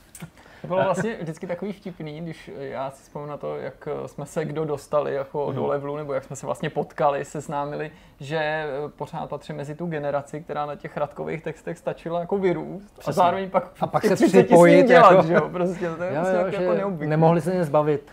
To 0.61 0.67
bylo 0.67 0.83
vlastně 0.83 1.17
vždycky 1.21 1.47
takový 1.47 1.73
vtipný, 1.73 2.21
když 2.21 2.51
já 2.57 2.91
si 2.91 3.03
vzpomínám 3.03 3.29
na 3.29 3.37
to, 3.37 3.57
jak 3.57 3.87
jsme 4.05 4.25
se 4.25 4.45
kdo 4.45 4.65
dostali 4.65 5.13
jako 5.13 5.47
mm. 5.47 5.55
do 5.55 5.67
levelu, 5.67 5.97
nebo 5.97 6.13
jak 6.13 6.23
jsme 6.23 6.35
se 6.35 6.45
vlastně 6.45 6.69
potkali, 6.69 7.25
seznámili, 7.25 7.91
že 8.19 8.65
pořád 8.95 9.29
patří 9.29 9.53
mezi 9.53 9.75
tu 9.75 9.85
generaci, 9.85 10.41
která 10.41 10.65
na 10.65 10.75
těch 10.75 10.97
radkových 10.97 11.43
textech 11.43 11.77
stačila 11.77 12.19
jako 12.19 12.37
vyrůst. 12.37 12.99
A 13.05 13.11
zároveň 13.11 13.49
pak 13.49 13.71
a 13.79 13.87
pak 13.87 14.05
se 14.05 14.15
připojit 14.15 14.87
dělat, 14.87 15.11
jako... 15.11 15.27
že 15.27 15.33
jo? 15.33 15.49
Prostě 15.49 15.89
to 15.89 16.03
je 16.03 16.15
jo, 16.15 16.21
jo, 16.33 16.61
jako 16.61 16.73
neobvyklý. 16.73 17.09
Nemohli 17.09 17.41
se 17.41 17.53
ně 17.53 17.63
zbavit. 17.63 18.11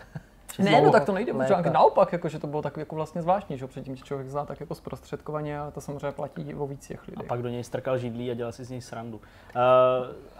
Ne, 0.59 0.81
no 0.81 0.91
tak 0.91 1.05
to 1.05 1.11
nejde, 1.11 1.33
možná 1.33 1.61
naopak, 1.61 2.13
jako, 2.13 2.29
že 2.29 2.39
to 2.39 2.47
bylo 2.47 2.61
tak 2.61 2.77
jako 2.77 2.95
vlastně 2.95 3.21
zvláštní, 3.21 3.57
že 3.57 3.67
předtím 3.67 3.95
tě 3.95 4.03
člověk 4.03 4.29
zná 4.29 4.45
tak 4.45 4.59
jako 4.59 4.75
zprostředkovaně 4.75 5.59
a 5.59 5.71
to 5.71 5.81
samozřejmě 5.81 6.11
platí 6.11 6.55
o 6.55 6.67
víc 6.67 6.87
těch 6.87 7.07
lidí. 7.07 7.17
A 7.17 7.23
pak 7.23 7.41
do 7.41 7.49
něj 7.49 7.63
strkal 7.63 7.97
židlí 7.97 8.31
a 8.31 8.33
dělal 8.33 8.51
si 8.51 8.65
z 8.65 8.69
něj 8.69 8.81
srandu. 8.81 9.17
Uh, 9.17 9.61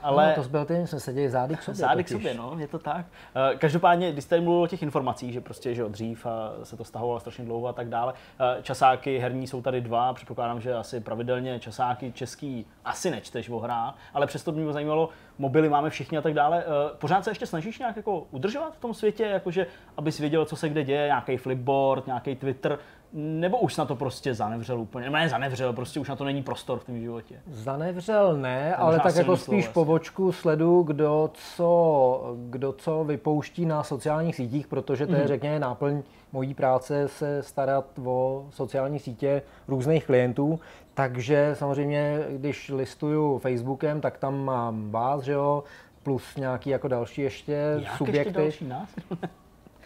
ale... 0.01 0.33
No, 0.37 0.43
to 0.43 0.49
byl 0.49 0.65
ty, 0.65 0.87
jsme 0.87 0.99
seděli 0.99 1.29
zády 1.29 1.55
k 1.55 1.63
sobě. 1.63 1.75
Zády 1.75 2.03
k 2.03 2.09
sobě, 2.09 2.33
no, 2.33 2.55
je 2.57 2.67
to 2.67 2.79
tak. 2.79 3.05
Uh, 3.05 3.57
každopádně, 3.57 4.11
když 4.11 4.23
jste 4.23 4.41
mluvil 4.41 4.63
o 4.63 4.67
těch 4.67 4.83
informacích, 4.83 5.33
že 5.33 5.41
prostě, 5.41 5.75
že 5.75 5.83
dřív 5.83 6.25
a 6.25 6.51
se 6.63 6.77
to 6.77 6.83
stahovalo 6.83 7.19
strašně 7.19 7.45
dlouho 7.45 7.67
a 7.67 7.73
tak 7.73 7.89
dále, 7.89 8.13
uh, 8.13 8.61
časáky 8.61 9.17
herní 9.17 9.47
jsou 9.47 9.61
tady 9.61 9.81
dva, 9.81 10.13
předpokládám, 10.13 10.61
že 10.61 10.75
asi 10.75 10.99
pravidelně 10.99 11.59
časáky 11.59 12.11
český 12.11 12.65
asi 12.85 13.11
nečteš 13.11 13.49
o 13.49 13.59
hrách, 13.59 13.95
ale 14.13 14.27
přesto 14.27 14.51
by 14.51 14.61
mě 14.61 14.73
zajímalo, 14.73 15.09
mobily 15.39 15.69
máme 15.69 15.89
všichni 15.89 16.17
a 16.17 16.21
tak 16.21 16.33
dále. 16.33 16.65
Uh, 16.65 16.97
pořád 16.97 17.23
se 17.23 17.31
ještě 17.31 17.45
snažíš 17.45 17.79
nějak 17.79 17.95
jako 17.95 18.27
udržovat 18.31 18.75
v 18.75 18.79
tom 18.79 18.93
světě, 18.93 19.23
jakože 19.23 19.67
abys 19.97 20.19
věděl, 20.19 20.45
co 20.45 20.55
se 20.55 20.69
kde 20.69 20.83
děje, 20.83 21.05
nějaký 21.05 21.37
flipboard, 21.37 22.07
nějaký 22.07 22.35
Twitter, 22.35 22.79
Nebo 23.13 23.57
už 23.57 23.77
na 23.77 23.85
to 23.85 23.95
prostě 23.95 24.33
zanevřel 24.33 24.79
úplně? 24.79 25.09
Ne, 25.09 25.29
zanevřel, 25.29 25.73
prostě 25.73 25.99
už 25.99 26.09
na 26.09 26.15
to 26.15 26.23
není 26.23 26.43
prostor 26.43 26.79
v 26.79 26.85
tom 26.85 26.99
životě. 26.99 27.41
Zanevřel 27.47 28.37
ne, 28.37 28.75
ale 28.75 28.99
tak 28.99 29.15
jako 29.15 29.37
spíš 29.37 29.49
vlastně. 29.49 29.73
pobočku 29.73 30.31
sledu, 30.31 30.83
kdo 30.83 31.29
co, 31.33 32.35
kdo 32.49 32.73
co 32.73 33.03
vypouští 33.03 33.65
na 33.65 33.83
sociálních 33.83 34.35
sítích, 34.35 34.67
protože 34.67 35.07
to 35.07 35.15
je, 35.15 35.21
mm. 35.21 35.27
řekněme, 35.27 35.59
náplň 35.59 36.01
mojí 36.31 36.53
práce 36.53 37.07
se 37.07 37.43
starat 37.43 37.85
o 38.05 38.45
sociální 38.49 38.99
sítě 38.99 39.41
různých 39.67 40.05
klientů. 40.05 40.59
Takže 40.99 41.51
samozřejmě, 41.53 42.19
když 42.29 42.69
listuju 42.69 43.37
Facebookem, 43.37 44.01
tak 44.01 44.17
tam 44.17 44.45
mám 44.45 44.91
vás, 44.91 45.21
že 45.21 45.31
jo, 45.31 45.63
plus 46.03 46.35
nějaký 46.35 46.69
jako 46.69 46.87
další 46.87 47.21
ještě 47.21 47.53
Jak 47.79 47.97
subjekty. 47.97 48.41
Ještě 48.41 48.41
další 48.41 48.67
nás? 48.67 48.89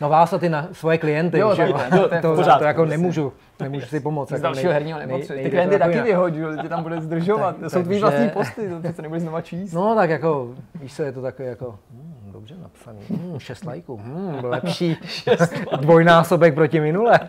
No 0.02 0.10
vás 0.10 0.34
a 0.34 0.38
ty 0.38 0.50
na 0.50 0.68
svoje 0.72 0.98
klienty, 0.98 1.40
jo, 1.40 1.56
že 1.56 1.64
jo, 1.64 1.74
to, 1.90 2.10
to, 2.10 2.36
to, 2.36 2.58
to 2.58 2.64
jako 2.64 2.86
nemůžu, 2.86 3.34
nemůžu 3.60 3.86
si 3.86 4.00
pomoct. 4.00 4.30
Z 4.30 4.32
jako 4.32 4.44
dalšího 4.44 4.70
nej, 4.70 4.74
herního 4.74 5.00
nepotřebuji. 5.00 5.44
Ty 5.44 5.50
klienty 5.50 5.80
taky 5.80 6.02
vyhodí, 6.02 6.40
tě 6.62 6.70
tam 6.70 6.84
bude 6.84 7.02
zdržovat. 7.02 7.56
to 7.64 7.70
jsou 7.70 7.84
tvý 7.84 8.00
vlastní 8.00 8.30
posty, 8.30 8.70
to 8.70 8.80
přece 8.80 9.02
nebudeš 9.02 9.22
znova 9.22 9.42
číst. 9.42 9.74
No 9.74 9.96
tak 9.96 10.10
jako, 10.10 10.56
víš 10.76 10.96
co, 10.96 11.04
je 11.04 11.12
to 11.12 11.22
takové 11.22 11.50
jako, 11.50 11.80
hmm, 11.92 12.13
dobře 12.44 12.62
napsaný, 12.62 13.00
hmm, 13.10 13.40
šest 13.40 13.66
lajků, 13.66 13.98
hmm, 13.98 14.44
lepší 14.44 14.98
dvojnásobek 15.82 16.54
proti 16.54 16.80
minule. 16.80 17.20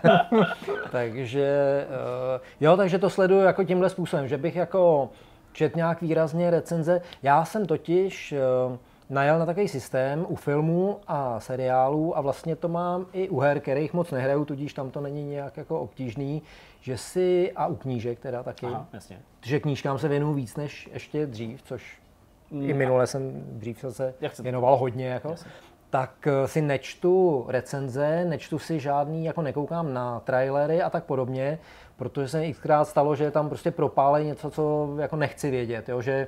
takže, 0.91 1.87
uh, 1.89 2.43
jo, 2.61 2.77
takže 2.77 2.99
to 2.99 3.11
sleduju 3.11 3.41
jako 3.41 3.65
tímhle 3.65 3.91
způsobem, 3.91 4.29
že 4.29 4.39
bych 4.39 4.57
jako 4.57 5.11
čet 5.53 5.77
nějak 5.77 6.03
výrazně 6.03 6.51
recenze. 6.51 7.01
Já 7.23 7.45
jsem 7.45 7.67
totiž, 7.67 8.35
uh, 8.69 8.77
najel 9.11 9.39
na 9.39 9.47
takový 9.47 9.69
systém 9.69 10.27
u 10.29 10.37
filmů 10.37 10.99
a 11.07 11.41
seriálů 11.41 12.19
a 12.19 12.21
vlastně 12.21 12.57
to 12.57 12.69
mám 12.69 13.07
i 13.13 13.29
u 13.29 13.41
her, 13.41 13.61
kterých 13.61 13.95
moc 13.95 14.11
nehraju, 14.11 14.45
tudíž 14.45 14.75
tam 14.75 14.91
to 14.91 15.01
není 15.01 15.25
nějak 15.25 15.57
jako 15.57 15.81
obtížný, 15.81 16.43
že 16.81 16.99
si, 16.99 17.53
a 17.57 17.67
u 17.67 17.77
knížek 17.77 18.21
teda 18.21 18.43
taky, 18.43 18.67
Aha, 18.67 18.87
jasně. 18.93 19.19
že 19.43 19.61
knížkám 19.61 19.99
se 19.99 20.09
věnuju 20.09 20.35
víc 20.35 20.57
než 20.57 20.91
ještě 20.93 21.27
dřív, 21.27 21.63
což 21.63 22.04
mm. 22.51 22.71
i 22.71 22.75
minule 22.75 23.07
jsem 23.07 23.45
dřív 23.47 23.85
se 23.89 24.15
věnoval 24.43 24.77
hodně, 24.77 25.07
jako, 25.07 25.29
jasně. 25.29 25.51
tak 25.91 26.27
eh, 26.27 26.49
si 26.49 26.63
nečtu 26.63 27.45
recenze, 27.49 28.25
nečtu 28.25 28.59
si 28.59 28.81
žádný, 28.81 29.25
jako 29.25 29.43
nekoukám 29.43 29.95
na 29.95 30.21
trailery 30.21 30.83
a 30.83 30.91
tak 30.91 31.05
podobně, 31.05 31.59
protože 31.97 32.29
se 32.29 32.41
mi 32.41 32.53
xkrát 32.53 32.89
stalo, 32.89 33.17
že 33.17 33.31
tam 33.31 33.49
prostě 33.49 33.71
propálej 33.71 34.25
něco, 34.25 34.51
co 34.51 34.95
jako 34.99 35.17
nechci 35.17 35.51
vědět, 35.51 35.89
jo, 35.89 36.03
že 36.03 36.27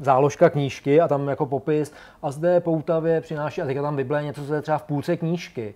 záložka 0.00 0.50
knížky 0.50 1.00
a 1.00 1.08
tam 1.08 1.28
jako 1.28 1.46
popis 1.46 1.92
a 2.22 2.30
zde 2.30 2.60
poutavě 2.60 3.20
přináší 3.20 3.62
a 3.62 3.66
teďka 3.66 3.82
tam 3.82 3.96
vyble 3.96 4.24
něco, 4.24 4.46
co 4.46 4.54
je 4.54 4.62
třeba 4.62 4.78
v 4.78 4.82
půlce 4.82 5.16
knížky. 5.16 5.74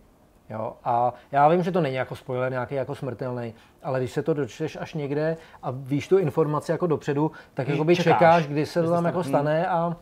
Jo? 0.52 0.72
A 0.84 1.14
já 1.32 1.48
vím, 1.48 1.62
že 1.62 1.72
to 1.72 1.80
není 1.80 1.94
jako 1.94 2.16
spoiler 2.16 2.52
nějaký 2.52 2.74
jako 2.74 2.94
smrtelný, 2.94 3.54
ale 3.82 3.98
když 3.98 4.12
se 4.12 4.22
to 4.22 4.34
dočteš 4.34 4.76
až 4.80 4.94
někde 4.94 5.36
a 5.62 5.70
víš 5.70 6.08
tu 6.08 6.18
informaci 6.18 6.72
jako 6.72 6.86
dopředu, 6.86 7.30
tak 7.54 7.68
jako 7.68 7.84
by 7.84 7.96
čekáš, 7.96 8.14
čekáš, 8.14 8.46
kdy 8.46 8.66
se 8.66 8.82
to 8.82 8.90
tam 8.90 9.04
jako 9.04 9.24
stane 9.24 9.66
a 9.66 9.96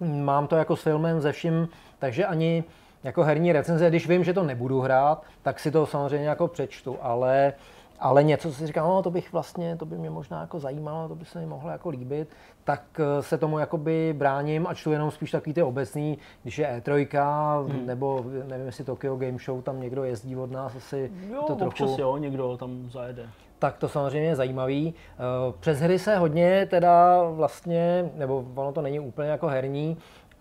mám 0.00 0.46
to 0.46 0.56
jako 0.56 0.76
s 0.76 0.82
filmem 0.82 1.20
ze 1.20 1.32
vším, 1.32 1.68
takže 1.98 2.26
ani 2.26 2.64
jako 3.04 3.22
herní 3.22 3.52
recenze, 3.52 3.88
když 3.88 4.08
vím, 4.08 4.24
že 4.24 4.32
to 4.32 4.42
nebudu 4.42 4.80
hrát, 4.80 5.22
tak 5.42 5.60
si 5.60 5.70
to 5.70 5.86
samozřejmě 5.86 6.28
jako 6.28 6.48
přečtu, 6.48 6.98
ale 7.02 7.52
ale 8.00 8.24
něco, 8.24 8.48
co 8.48 8.54
si 8.54 8.66
říkám, 8.66 8.88
no, 8.88 9.02
to 9.02 9.10
bych 9.10 9.32
vlastně, 9.32 9.76
to 9.76 9.86
by 9.86 9.98
mě 9.98 10.10
možná 10.10 10.40
jako 10.40 10.60
zajímalo, 10.60 11.08
to 11.08 11.14
by 11.14 11.24
se 11.24 11.38
mi 11.38 11.46
mohlo 11.46 11.70
jako 11.70 11.88
líbit, 11.88 12.28
tak 12.64 12.82
eh, 13.00 13.22
se 13.22 13.38
tomu 13.38 13.58
jakoby 13.58 14.14
bráním 14.18 14.66
a 14.66 14.74
čtu 14.74 14.92
jenom 14.92 15.10
spíš 15.10 15.30
takový 15.30 15.54
ty 15.54 15.62
obecný, 15.62 16.18
když 16.42 16.58
je 16.58 16.82
E3, 16.84 17.66
hmm. 17.66 17.86
nebo 17.86 18.24
nevím, 18.48 18.66
jestli 18.66 18.84
Tokyo 18.84 19.16
Game 19.16 19.38
Show, 19.38 19.62
tam 19.62 19.80
někdo 19.80 20.04
jezdí 20.04 20.36
od 20.36 20.50
nás 20.50 20.76
asi. 20.76 21.12
Jo, 21.32 21.42
to 21.46 21.54
trochu, 21.54 21.68
občas 21.68 21.98
jo, 21.98 22.16
někdo 22.16 22.56
tam 22.56 22.90
zajede. 22.90 23.28
Tak 23.58 23.78
to 23.78 23.88
samozřejmě 23.88 24.28
je 24.28 24.36
zajímavý. 24.36 24.94
Eh, 24.94 25.52
přes 25.60 25.80
hry 25.80 25.98
se 25.98 26.16
hodně 26.16 26.66
teda 26.70 27.22
vlastně, 27.30 28.10
nebo 28.14 28.44
ono 28.54 28.72
to 28.72 28.82
není 28.82 29.00
úplně 29.00 29.28
jako 29.28 29.46
herní, 29.46 29.96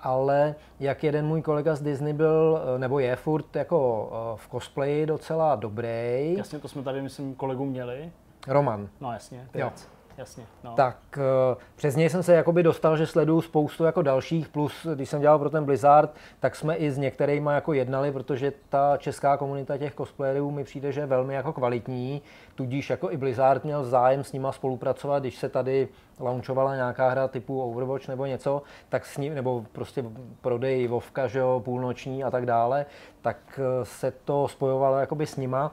ale 0.05 0.55
jak 0.79 1.03
jeden 1.03 1.25
můj 1.25 1.41
kolega 1.41 1.75
z 1.75 1.81
Disney 1.81 2.13
byl, 2.13 2.61
eh, 2.75 2.79
nebo 2.79 2.99
je 2.99 3.15
furt 3.15 3.55
jako 3.55 4.09
v 4.35 4.49
cosplayi 4.51 5.05
docela 5.05 5.55
dobrý. 5.55 6.35
Jasně, 6.37 6.59
to 6.59 6.67
jsme 6.67 6.83
tady, 6.83 7.01
myslím, 7.01 7.35
kolegům 7.35 7.69
měli. 7.69 8.11
Roman. 8.47 8.89
No 9.01 9.13
jasně, 9.13 9.47
ty 9.51 9.59
jo. 9.59 9.71
Jasně, 10.17 10.45
no. 10.63 10.73
Tak 10.75 10.97
uh, 11.17 11.61
přes 11.75 11.95
něj 11.95 12.09
jsem 12.09 12.23
se 12.23 12.33
jakoby 12.33 12.63
dostal, 12.63 12.97
že 12.97 13.07
sleduju 13.07 13.41
spoustu 13.41 13.83
jako 13.83 14.01
dalších, 14.01 14.47
plus 14.47 14.87
když 14.95 15.09
jsem 15.09 15.21
dělal 15.21 15.39
pro 15.39 15.49
ten 15.49 15.65
Blizzard, 15.65 16.15
tak 16.39 16.55
jsme 16.55 16.75
i 16.75 16.91
s 16.91 16.97
některými 16.97 17.49
jako 17.53 17.73
jednali, 17.73 18.11
protože 18.11 18.53
ta 18.69 18.97
česká 18.97 19.37
komunita 19.37 19.77
těch 19.77 19.95
cosplayerů 19.95 20.51
mi 20.51 20.63
přijde, 20.63 20.91
že 20.91 21.01
je 21.01 21.05
velmi 21.05 21.33
jako 21.33 21.53
kvalitní, 21.53 22.21
tudíž 22.55 22.89
jako 22.89 23.11
i 23.11 23.17
Blizzard 23.17 23.63
měl 23.63 23.83
zájem 23.83 24.23
s 24.23 24.33
nima 24.33 24.51
spolupracovat, 24.51 25.19
když 25.19 25.37
se 25.37 25.49
tady 25.49 25.87
launchovala 26.19 26.75
nějaká 26.75 27.09
hra 27.09 27.27
typu 27.27 27.61
Overwatch 27.61 28.07
nebo 28.07 28.25
něco, 28.25 28.61
tak 28.89 29.05
s 29.05 29.17
ním, 29.17 29.35
nebo 29.35 29.65
prostě 29.71 30.05
prodej 30.41 30.87
Vovka, 30.87 31.27
že 31.27 31.39
jo, 31.39 31.61
půlnoční 31.65 32.23
a 32.23 32.31
tak 32.31 32.45
dále, 32.45 32.85
tak 33.21 33.37
eh, 33.59 33.85
se 33.85 34.11
to 34.11 34.47
spojovalo 34.47 34.97
jakoby 34.97 35.25
s 35.25 35.35
nima 35.35 35.71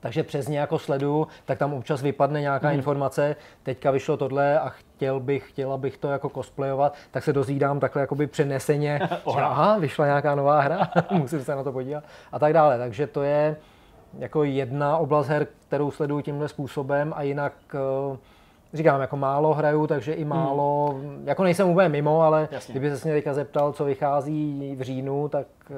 takže 0.00 0.22
přes 0.22 0.48
ně 0.48 0.58
jako 0.58 0.78
sleduju, 0.78 1.26
tak 1.44 1.58
tam 1.58 1.74
občas 1.74 2.02
vypadne 2.02 2.40
nějaká 2.40 2.68
mm. 2.68 2.74
informace, 2.74 3.36
teďka 3.62 3.90
vyšlo 3.90 4.16
tohle 4.16 4.60
a 4.60 4.68
chtěl 4.68 5.20
bych, 5.20 5.48
chtěla 5.48 5.76
bych 5.76 5.98
to 5.98 6.08
jako 6.08 6.28
cosplayovat, 6.28 6.94
tak 7.10 7.24
se 7.24 7.32
dozvídám 7.32 7.80
takhle 7.80 8.02
jakoby 8.02 8.26
přeneseně, 8.26 9.00
že 9.34 9.40
aha, 9.40 9.78
vyšla 9.78 10.06
nějaká 10.06 10.34
nová 10.34 10.60
hra, 10.60 10.90
musím 11.10 11.44
se 11.44 11.54
na 11.54 11.64
to 11.64 11.72
podívat 11.72 12.04
a 12.32 12.38
tak 12.38 12.52
dále. 12.52 12.78
Takže 12.78 13.06
to 13.06 13.22
je 13.22 13.56
jako 14.18 14.44
jedna 14.44 14.98
oblast 14.98 15.28
her, 15.28 15.46
kterou 15.68 15.90
sleduju 15.90 16.20
tímhle 16.20 16.48
způsobem 16.48 17.12
a 17.16 17.22
jinak 17.22 17.52
eh, 17.74 18.16
říkám, 18.72 19.00
jako 19.00 19.16
málo 19.16 19.54
hraju, 19.54 19.86
takže 19.86 20.12
i 20.12 20.24
málo, 20.24 20.94
mm. 21.02 21.22
jako 21.24 21.44
nejsem 21.44 21.68
úplně 21.68 21.88
mimo, 21.88 22.22
ale 22.22 22.48
Jasně. 22.50 22.72
kdyby 22.72 22.96
se 22.96 23.08
mě 23.08 23.14
teďka 23.14 23.34
zeptal, 23.34 23.72
co 23.72 23.84
vychází 23.84 24.74
v 24.78 24.82
říjnu, 24.82 25.28
tak 25.28 25.46
uh, 25.70 25.76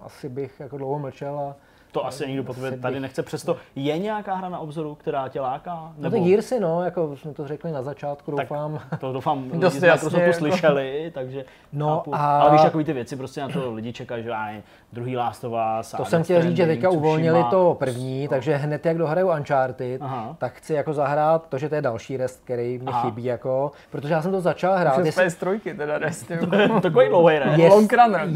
asi 0.00 0.28
bych 0.28 0.60
jako 0.60 0.78
dlouho 0.78 0.98
mlčel 0.98 1.38
a 1.38 1.56
to 1.94 2.06
asi 2.06 2.28
nikdo 2.28 2.44
po 2.44 2.54
tobě 2.54 2.78
tady 2.78 3.00
nechce. 3.00 3.22
Přesto 3.22 3.56
je 3.76 3.98
nějaká 3.98 4.34
hra 4.34 4.48
na 4.48 4.58
obzoru, 4.58 4.94
která 4.94 5.28
tě 5.28 5.40
láká? 5.40 5.92
Nebo... 5.96 6.16
No 6.16 6.22
ty 6.22 6.30
Gearsy, 6.30 6.60
no, 6.60 6.84
jako 6.84 7.16
jsme 7.16 7.34
to 7.34 7.48
řekli 7.48 7.72
na 7.72 7.82
začátku, 7.82 8.30
doufám. 8.30 8.80
Tak 8.90 9.00
to 9.00 9.12
doufám, 9.12 9.44
lidi 9.52 9.70
jsme 9.70 9.86
jasně, 9.86 10.10
to 10.10 10.18
jako... 10.18 10.38
slyšeli, 10.38 11.10
takže 11.14 11.44
no 11.72 12.02
a... 12.12 12.40
Ale 12.40 12.52
víš, 12.52 12.62
takový 12.62 12.84
ty 12.84 12.92
věci, 12.92 13.16
prostě 13.16 13.40
na 13.40 13.48
to 13.48 13.72
lidi 13.72 13.92
čekají, 13.92 14.24
že 14.24 14.30
aj, 14.30 14.62
druhý 14.92 15.16
Last 15.16 15.44
of 15.44 15.52
Us. 15.80 15.94
To 15.96 16.04
jsem 16.04 16.24
chtěl 16.24 16.42
říct, 16.42 16.56
že 16.56 16.66
teďka 16.66 16.90
uvolnili 16.90 17.44
to 17.50 17.76
první, 17.78 18.22
no. 18.22 18.28
takže 18.28 18.56
hned 18.56 18.86
jak 18.86 18.98
dohraju 18.98 19.30
Uncharted, 19.30 20.02
Aha. 20.02 20.36
tak 20.38 20.52
chci 20.52 20.74
jako 20.74 20.92
zahrát 20.92 21.48
to, 21.48 21.58
že 21.58 21.68
to 21.68 21.74
je 21.74 21.82
další 21.82 22.16
rest, 22.16 22.40
který 22.44 22.78
mi 22.78 22.86
Aha. 22.86 23.02
chybí, 23.02 23.24
jako, 23.24 23.72
protože 23.90 24.14
já 24.14 24.22
jsem 24.22 24.30
to 24.30 24.40
začal 24.40 24.78
hrát. 24.78 24.98
Už 24.98 25.06
jestli... 25.06 25.30
trojky 25.30 25.74
teda 25.74 25.98
rest. 25.98 26.32
Takový 26.82 27.08
dlouhý 27.08 27.38
rest. 27.38 27.58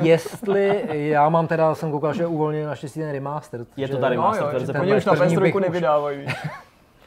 Jest, 0.02 0.32
jestli, 0.32 0.84
já 0.90 1.28
mám 1.28 1.46
teda, 1.46 1.74
jsem 1.74 1.90
koukal, 1.90 2.14
že 2.14 2.26
uvolnili 2.26 2.66
naštěstí 2.66 3.00
ten 3.00 3.12
remaster. 3.12 3.47
Je 3.76 3.88
to 3.88 3.96
tady 3.96 4.16
no, 4.16 4.22
master 4.22 4.46
verze. 4.46 4.72
Oni 4.72 4.96
už 4.96 5.04
na 5.04 5.12
PS3 5.12 5.60
nevydávají. 5.60 6.26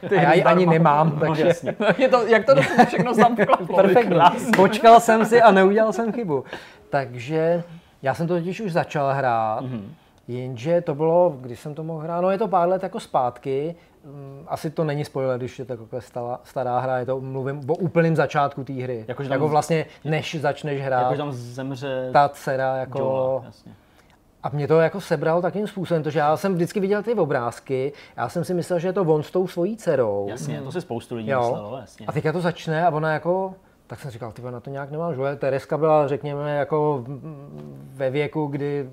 Ty 0.09 0.17
a 0.17 0.21
já 0.21 0.33
ji 0.33 0.43
ani 0.43 0.65
nemám, 0.65 1.11
no, 1.13 1.19
takže... 1.19 1.49
No, 1.79 1.87
je 1.97 2.09
to, 2.09 2.27
jak 2.27 2.45
to 2.45 2.55
všechno 2.87 3.13
znám 3.13 3.35
Perfektní. 3.75 4.19
Počkal 4.55 4.99
jsem 4.99 5.25
si 5.25 5.41
a 5.41 5.51
neudělal 5.51 5.93
jsem 5.93 6.11
chybu. 6.11 6.43
Takže 6.89 7.63
já 8.01 8.13
jsem 8.13 8.27
to 8.27 8.33
totiž 8.33 8.61
už 8.61 8.71
začal 8.71 9.13
hrát, 9.13 9.63
mm-hmm. 9.63 9.83
jenže 10.27 10.81
to 10.81 10.95
bylo, 10.95 11.37
když 11.41 11.59
jsem 11.59 11.75
to 11.75 11.83
mohl 11.83 11.99
hrát, 11.99 12.21
no 12.21 12.31
je 12.31 12.37
to 12.37 12.47
pár 12.47 12.69
let 12.69 12.83
jako 12.83 12.99
zpátky, 12.99 13.75
mm, 14.05 14.45
asi 14.47 14.69
to 14.69 14.83
není 14.83 15.05
spoiler, 15.05 15.37
když 15.37 15.59
je 15.59 15.65
to 15.65 15.77
takové 15.77 16.01
stará, 16.01 16.39
stará 16.43 16.79
hra, 16.79 16.97
je 16.97 17.05
to, 17.05 17.21
mluvím 17.21 17.69
o 17.69 17.75
úplným 17.75 18.15
začátku 18.15 18.63
té 18.63 18.73
hry. 18.73 19.05
Jako, 19.07 19.23
jako 19.23 19.47
vlastně, 19.47 19.85
než 20.05 20.35
začneš 20.35 20.81
hrát. 20.81 21.01
Jako, 21.01 21.17
tam 21.17 21.31
zemře 21.31 22.09
ta 22.13 22.29
dcera, 22.29 22.75
jako... 22.75 22.99
Jola, 22.99 23.43
jasně. 23.45 23.71
A 24.43 24.49
mě 24.49 24.67
to 24.67 24.79
jako 24.79 25.01
sebral 25.01 25.41
takým 25.41 25.67
způsobem, 25.67 26.03
že 26.11 26.19
já 26.19 26.37
jsem 26.37 26.53
vždycky 26.53 26.79
viděl 26.79 27.03
ty 27.03 27.13
obrázky, 27.13 27.93
já 28.17 28.29
jsem 28.29 28.43
si 28.43 28.53
myslel, 28.53 28.79
že 28.79 28.87
je 28.87 28.93
to 28.93 29.01
on 29.01 29.23
s 29.23 29.31
tou 29.31 29.47
svojí 29.47 29.77
dcerou. 29.77 30.27
Jasně, 30.29 30.61
to 30.61 30.71
si 30.71 30.81
spoustu 30.81 31.15
lidí 31.15 31.29
jo. 31.29 31.39
myslelo, 31.39 31.77
jasně. 31.77 32.05
A 32.05 32.11
teďka 32.11 32.31
to 32.31 32.41
začne 32.41 32.85
a 32.85 32.89
ona 32.89 33.13
jako, 33.13 33.53
tak 33.87 33.99
jsem 33.99 34.11
říkal, 34.11 34.31
ty 34.31 34.41
na 34.41 34.59
to 34.59 34.69
nějak 34.69 34.91
nemám, 34.91 35.15
že 35.15 35.35
Tereska 35.35 35.77
byla, 35.77 36.07
řekněme, 36.07 36.55
jako 36.55 37.05
ve 37.93 38.09
věku, 38.09 38.47
kdy 38.47 38.89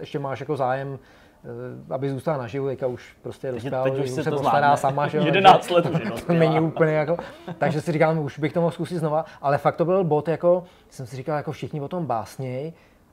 ještě 0.00 0.18
máš 0.18 0.40
jako 0.40 0.56
zájem 0.56 0.98
eh, 1.44 1.94
aby 1.94 2.10
zůstala 2.10 2.38
naživu, 2.38 2.66
teďka 2.66 2.86
už 2.86 3.16
prostě 3.22 3.52
dostala, 3.52 3.84
teď 3.84 3.98
už 3.98 4.10
se, 4.10 4.24
se 4.24 4.30
postará 4.30 4.76
sama, 4.76 5.08
že 5.08 5.18
11 5.18 5.70
let 5.70 5.86
už 6.14 6.22
to 6.22 6.32
není 6.32 6.60
úplně 6.60 6.92
jako, 6.92 7.16
takže 7.58 7.80
si 7.80 7.92
říkal, 7.92 8.20
už 8.20 8.38
bych 8.38 8.52
to 8.52 8.60
mohl 8.60 8.72
zkusit 8.72 8.98
znova, 8.98 9.24
ale 9.42 9.58
fakt 9.58 9.76
to 9.76 9.84
byl 9.84 10.04
bod, 10.04 10.28
jako, 10.28 10.64
jsem 10.88 11.06
si 11.06 11.16
říkal, 11.16 11.36
jako 11.36 11.52
všichni 11.52 11.80
o 11.80 11.88
tom 11.88 12.06
básněj, 12.06 12.72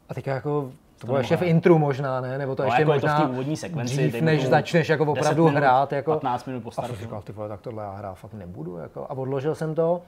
a 0.10 0.14
teďka 0.14 0.34
jako 0.34 0.72
to 1.04 1.08
bylo 1.08 1.18
ještě 1.18 1.38
v 1.38 1.42
intru 1.42 1.80
možná, 1.80 2.22
ne? 2.22 2.38
Nebo 2.38 2.56
to 2.56 2.64
no, 2.64 2.68
ještě 2.68 2.82
jako 2.82 2.94
možná 2.94 3.22
to 3.22 3.28
v 3.28 3.32
úvodní 3.32 3.58
sekvenci, 3.58 3.96
dřív, 3.96 4.22
než 4.22 4.48
začneš 4.48 4.90
jako 4.90 5.06
opravdu 5.06 5.46
minut, 5.46 5.58
hrát. 5.58 5.92
Jako, 5.92 6.12
15 6.12 6.46
minut 6.46 6.64
po 6.64 6.70
A 6.78 6.88
jsem 6.88 6.96
říkal, 6.96 7.22
ty 7.22 7.32
vole, 7.32 7.50
tak 7.50 7.62
tohle 7.62 7.84
já 7.84 7.92
hrát 7.92 8.14
fakt 8.14 8.34
nebudu. 8.34 8.78
Jako. 8.78 9.06
A 9.10 9.12
odložil 9.12 9.56
jsem 9.56 9.76
to. 9.76 10.02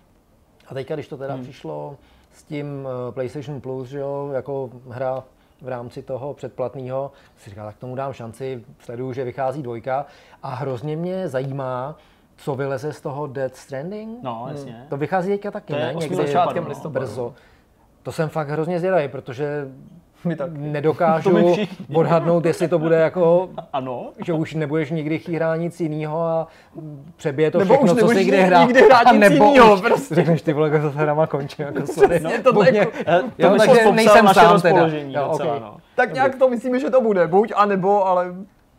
A 0.68 0.74
teďka, 0.74 0.94
když 0.94 1.08
to 1.08 1.18
teda 1.18 1.34
hmm. 1.34 1.44
přišlo 1.44 1.96
s 2.34 2.44
tím 2.44 2.68
uh, 2.86 3.14
PlayStation 3.14 3.62
Plus, 3.62 3.90
že 3.90 4.00
jo, 4.00 4.30
jako 4.34 4.70
hra 4.90 5.24
v 5.62 5.68
rámci 5.68 6.02
toho 6.02 6.34
předplatného. 6.34 7.12
Si 7.38 7.50
říkal, 7.50 7.66
tak 7.66 7.78
tomu 7.78 7.96
dám 7.96 8.14
šanci, 8.14 8.64
sleduju, 8.80 9.14
že 9.14 9.24
vychází 9.24 9.64
dvojka 9.64 10.06
a 10.44 10.56
hrozně 10.56 10.96
mě 10.96 11.28
zajímá, 11.28 11.96
co 12.38 12.56
vyleze 12.56 12.94
z 12.94 13.02
toho 13.02 13.28
Dead 13.28 13.56
Stranding. 13.56 14.24
No, 14.24 14.48
jasně. 14.50 14.72
Hmm. 14.72 14.88
To 14.90 14.98
vychází 14.98 15.32
teďka 15.32 15.52
taky, 15.52 15.74
To 15.74 15.80
je 15.80 15.86
ne? 15.86 15.94
Někdy 15.94 16.16
začátkem 16.16 16.64
no, 16.64 16.70
listopadu. 16.70 17.06
Brzo. 17.06 17.34
To 18.04 18.12
jsem 18.12 18.30
fakt 18.30 18.50
hrozně 18.50 18.80
zvědavý, 18.80 19.08
protože 19.08 19.68
My 20.30 20.36
taky. 20.36 20.52
To 20.56 20.60
nedokážu 20.60 21.30
my 21.34 21.52
všichni. 21.52 21.96
odhadnout, 21.96 22.46
jestli 22.46 22.68
to 22.68 22.80
bude 22.80 22.96
jako 22.96 23.50
Ano. 23.74 24.10
že 24.26 24.34
už 24.34 24.54
nebudeš 24.54 24.92
nikdy 24.92 25.20
chtít 25.20 25.36
hrát 25.36 25.56
nic 25.56 25.80
jiného 25.82 26.22
a 26.22 26.48
přebije 27.16 27.52
to 27.52 27.60
Nebo 27.60 27.74
všechno, 27.74 27.94
už 27.94 28.00
co 28.00 28.08
jsi 28.08 28.14
kdy 28.14 28.22
nikdy 28.24 28.42
hrál. 28.42 28.68
hrát 28.86 29.08
a 29.08 29.12
nic 29.12 29.20
nebo 29.22 29.46
jinýho, 29.46 29.74
už 29.74 29.82
prostě. 29.82 30.16
řekneš, 30.16 30.42
ty 30.42 30.54
vole, 30.54 30.72
s 30.92 30.96
hrama 30.96 31.28
končím, 31.28 31.66
jako 31.66 31.88
sorry. 31.88 32.20
Přesně, 32.20 32.40
to 32.40 32.54
Buď 32.54 32.64
tak 32.66 32.72
mě- 32.72 32.80
jako- 32.80 32.92
Jo, 33.38 33.50
to 33.50 33.58
takže 33.58 33.92
nejsem 33.92 34.28
sám 34.28 34.62
teda. 34.62 34.88
Jo, 34.88 35.28
docela, 35.32 35.56
ok. 35.56 35.62
no. 35.62 35.78
Tak 35.96 36.14
nějak 36.14 36.36
to 36.36 36.50
myslíme, 36.50 36.80
že 36.80 36.90
to 36.90 37.02
bude. 37.02 37.28
Buď 37.28 37.52
a 37.56 37.66
nebo, 37.66 38.08
ale 38.08 38.26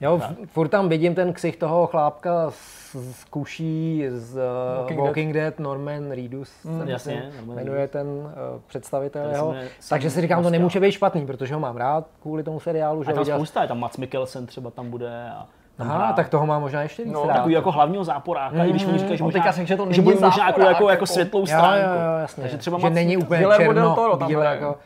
Jo, 0.01 0.17
v- 0.19 0.47
furt 0.47 0.69
tam 0.69 0.89
vidím 0.89 1.15
ten 1.15 1.33
ksich 1.33 1.57
toho 1.57 1.87
chlápka 1.87 2.51
z, 2.51 2.95
z 2.95 3.25
kuší 3.25 4.05
z 4.09 4.37
uh, 4.37 4.43
Walking 4.79 5.01
Walking, 5.01 5.35
Dead. 5.35 5.59
Norman 5.59 6.11
Reedus, 6.11 6.49
se 6.49 6.69
myslím, 6.69 6.89
jasně, 6.89 7.31
Norman 7.37 7.57
jmenuje 7.57 7.89
ten 7.89 8.07
uh, 8.07 8.31
představitel 8.67 9.23
Ten 9.23 9.33
jeho. 9.33 9.55
Takže 9.89 10.11
si 10.11 10.21
říkám, 10.21 10.43
to 10.43 10.51
nemůže 10.51 10.81
být 10.81 10.93
špatný, 10.93 11.27
protože 11.27 11.55
ho 11.55 11.61
mám 11.61 11.77
rád 11.77 12.07
kvůli 12.23 12.43
tomu 12.43 12.61
seriálu, 12.61 13.03
že 13.05 13.11
A 13.11 13.15
tam 13.15 13.23
viděl. 13.25 13.37
spousta, 13.39 13.63
je 13.63 13.69
tam 13.69 13.79
Mats 13.81 13.97
Mikkelsen 13.97 14.47
třeba 14.47 14.71
tam 14.71 14.91
bude. 14.91 15.31
A 15.31 15.47
Aha, 15.79 16.13
tak 16.13 16.29
toho 16.29 16.47
mám 16.47 16.61
možná 16.61 16.83
ještě 16.83 17.05
víc 17.05 17.13
No, 17.13 17.27
rád. 17.27 17.35
Takový 17.35 17.55
jako 17.55 17.73
hlavního 17.73 18.05
záporáka, 18.05 18.65
i 18.65 18.71
když 18.71 18.87
oni 18.87 18.99
říkají, 18.99 19.17
že 19.19 19.25
možná, 19.25 19.41
teďka 19.41 19.53
řekl, 19.53 19.69
že 19.69 19.77
to 19.77 19.83
že 19.85 19.89
není 19.91 20.03
bude 20.03 20.15
možná 20.15 20.27
jako, 20.29 20.39
záporák, 20.39 20.59
jako, 20.59 20.71
jako 20.73 20.91
jako- 20.91 21.07
světlou 21.07 21.41
Jo, 21.41 21.47
stránku. 21.47 21.79
jo, 21.89 21.95
jo, 22.13 22.19
jasně. 22.21 22.41
Takže 22.43 22.59
třeba 22.59 22.79
že 22.79 22.91
není 22.91 23.17
úplně 23.17 23.47
černo, 23.57 24.17
tam 24.19 24.29
bílé, 24.29 24.47
jako, 24.47 24.77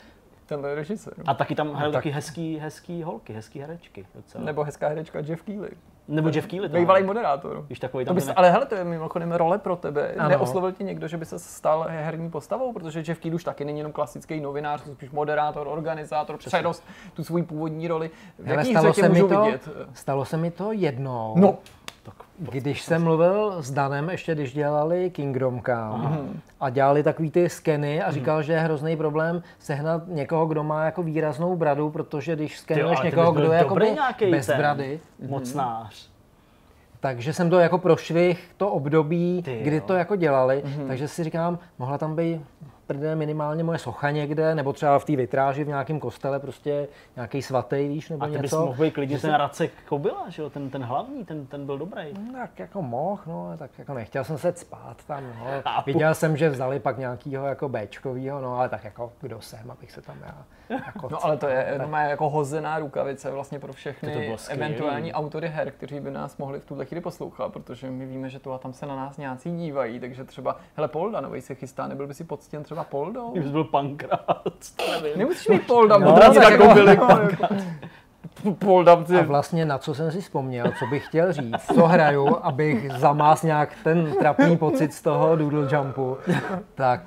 ten 0.50 0.64
režisér. 0.64 1.14
A 1.26 1.34
taky 1.34 1.54
tam 1.54 1.72
hrajou 1.72 1.92
tak- 1.92 1.98
taky 2.02 2.10
hezký, 2.10 2.58
hezký 2.58 3.02
holky, 3.02 3.32
hezký 3.32 3.60
herečky. 3.60 4.06
Docela. 4.14 4.44
Nebo 4.44 4.64
hezká 4.64 4.88
herečka 4.88 5.18
Jeff 5.20 5.42
Keighley. 5.42 5.70
Nebo 6.08 6.28
Jeff 6.28 6.46
to 6.46 6.68
Bývalý 6.68 7.02
moderátor. 7.04 7.66
Víš, 7.68 7.78
takový 7.78 8.04
To 8.04 8.08
tam 8.08 8.14
bys, 8.14 8.24
ten- 8.24 8.34
ale 8.36 8.50
hele, 8.50 8.66
to 8.66 8.74
je 8.74 8.84
mimochodem 8.84 9.32
role 9.32 9.58
pro 9.58 9.76
tebe. 9.76 10.14
Ano. 10.18 10.28
Neoslovil 10.28 10.72
ti 10.72 10.84
někdo, 10.84 11.08
že 11.08 11.16
by 11.16 11.24
se 11.24 11.38
stal 11.38 11.86
herní 11.88 12.30
postavou, 12.30 12.72
protože 12.72 13.02
Jeff 13.06 13.20
Keighley 13.20 13.34
už 13.34 13.44
taky 13.44 13.64
není 13.64 13.78
jenom 13.78 13.92
klasický 13.92 14.40
novinář, 14.40 14.82
to 14.82 14.92
spíš 14.92 15.10
moderátor, 15.10 15.68
organizátor, 15.68 16.36
přerost 16.38 16.84
tu 17.14 17.24
svoji 17.24 17.44
původní 17.44 17.88
roli. 17.88 18.10
V 18.38 18.46
Hele, 18.46 18.60
jaký 18.60 18.70
stalo 18.70 18.88
hře 18.88 18.94
tě 18.94 19.00
se, 19.00 19.08
mi 19.08 19.20
to, 19.28 19.42
vidět? 19.44 19.68
stalo 19.94 20.24
se 20.24 20.36
mi 20.36 20.50
to 20.50 20.72
jednou. 20.72 21.34
No, 21.36 21.58
Když 22.40 22.82
jsem 22.82 23.02
mluvil 23.04 23.62
s 23.62 23.70
Danem, 23.70 24.10
ještě 24.10 24.34
když 24.34 24.52
dělali 24.52 25.10
Kingdom 25.10 25.60
Come 25.62 26.18
a 26.60 26.70
dělali 26.70 27.02
takový 27.02 27.30
ty 27.30 27.48
skeny 27.48 28.02
a 28.02 28.10
říkal, 28.10 28.42
že 28.42 28.52
je 28.52 28.60
hrozný 28.60 28.96
problém 28.96 29.42
sehnat 29.58 30.02
někoho, 30.06 30.46
kdo 30.46 30.64
má 30.64 30.84
jako 30.84 31.02
výraznou 31.02 31.56
bradu, 31.56 31.90
protože 31.90 32.36
když 32.36 32.58
skenuješ 32.58 33.00
někoho, 33.00 33.32
kdo 33.32 33.52
je 33.52 33.58
jako 33.58 33.76
bez 34.30 34.46
ten 34.46 34.58
brady, 34.58 35.00
Mocnář. 35.28 36.10
takže 37.00 37.32
jsem 37.32 37.50
to 37.50 37.58
jako 37.58 37.78
prošvih 37.78 38.50
to 38.56 38.70
období, 38.70 39.42
Ty 39.44 39.60
kdy 39.62 39.76
jo. 39.76 39.82
to 39.86 39.94
jako 39.94 40.16
dělali, 40.16 40.62
takže 40.88 41.08
si 41.08 41.24
říkám, 41.24 41.58
mohla 41.78 41.98
tam 41.98 42.16
být 42.16 42.40
prdele 42.90 43.16
minimálně 43.16 43.64
moje 43.64 43.78
socha 43.78 44.10
někde, 44.10 44.54
nebo 44.54 44.72
třeba 44.72 44.98
v 44.98 45.04
té 45.04 45.16
vitráži 45.16 45.64
v 45.64 45.68
nějakém 45.68 46.00
kostele 46.00 46.40
prostě 46.40 46.88
nějaký 47.16 47.42
svatý, 47.42 47.88
víš, 47.88 48.08
nebo 48.08 48.24
A 48.24 48.26
ty 48.26 48.32
bys 48.32 48.42
něco. 48.42 48.66
mohl 48.66 48.84
být 48.84 48.90
klidně 48.90 49.18
ten 49.18 49.34
Racek 49.34 49.72
Kobila, 49.88 50.24
že 50.28 50.42
jo? 50.42 50.50
Ten, 50.50 50.70
ten 50.70 50.82
hlavní, 50.82 51.24
ten, 51.24 51.46
ten 51.46 51.66
byl 51.66 51.78
dobrý. 51.78 52.02
Tak 52.32 52.58
jako 52.58 52.82
mohl, 52.82 53.22
no, 53.26 53.54
tak 53.58 53.70
jako 53.78 53.94
nechtěl 53.94 54.24
jsem 54.24 54.38
se 54.38 54.52
spát 54.52 54.96
tam, 55.06 55.24
no. 55.24 55.46
Chápu. 55.62 55.92
Viděl 55.92 56.14
jsem, 56.14 56.36
že 56.36 56.48
vzali 56.48 56.80
pak 56.80 56.98
nějakýho 56.98 57.46
jako 57.46 57.68
Bčkovýho, 57.68 58.40
no, 58.40 58.58
ale 58.58 58.68
tak 58.68 58.84
jako 58.84 59.12
kdo 59.20 59.40
jsem, 59.40 59.70
abych 59.70 59.92
se 59.92 60.02
tam 60.02 60.16
já 60.26 60.44
jako 60.70 61.08
No 61.10 61.24
ale 61.24 61.36
to 61.36 61.48
je 61.48 61.74
normálně 61.78 62.10
jako 62.10 62.30
hozená 62.30 62.78
rukavice 62.78 63.30
vlastně 63.30 63.58
pro 63.58 63.68
To 63.68 63.72
to 63.72 63.76
všechny 63.76 64.36
eventuální 64.48 65.12
autory 65.12 65.48
her, 65.48 65.70
kteří 65.70 66.00
by 66.00 66.10
nás 66.10 66.36
mohli 66.36 66.60
v 66.60 66.64
tuhle 66.64 66.84
chvíli 66.84 67.00
poslouchat, 67.00 67.52
protože 67.52 67.90
my 67.90 68.06
víme, 68.06 68.28
že 68.28 68.38
tu 68.38 68.52
a 68.52 68.58
tam 68.58 68.72
se 68.72 68.86
na 68.86 68.96
nás 68.96 69.16
nějací 69.16 69.56
dívají, 69.56 70.00
takže 70.00 70.24
třeba, 70.24 70.56
hele 70.76 70.88
Polda 70.88 71.20
nový 71.20 71.40
se 71.40 71.54
chystá, 71.54 71.88
nebyl 71.88 72.06
by 72.06 72.14
si 72.14 72.24
poctěn 72.24 72.62
třeba 72.62 72.79
Poldou? 72.84 73.30
Kdybys 73.32 73.50
byl 73.50 73.64
pankrát, 73.64 74.20
nevím. 75.02 75.18
Nemusíš 75.18 75.48
mít 75.48 75.66
Polda, 75.66 75.98
No, 75.98 76.06
no, 76.10 76.16
tak 76.18 76.34
tak 76.34 76.50
jako 76.50 76.62
jako 76.64 76.74
byli 76.74 76.96
Polda, 78.58 78.96
ty, 78.96 79.18
A 79.18 79.22
vlastně 79.22 79.64
na 79.64 79.78
co 79.78 79.94
jsem 79.94 80.10
si 80.10 80.20
vzpomněl, 80.20 80.66
co 80.78 80.86
bych 80.86 81.06
chtěl 81.06 81.32
říct, 81.32 81.66
co 81.74 81.86
hraju, 81.86 82.36
abych 82.42 82.92
zamás 82.92 83.42
nějak 83.42 83.68
ten 83.84 84.12
trapný 84.18 84.56
pocit 84.56 84.94
z 84.94 85.02
toho 85.02 85.36
doodle 85.36 85.68
jumpu, 85.72 86.16
tak 86.74 87.00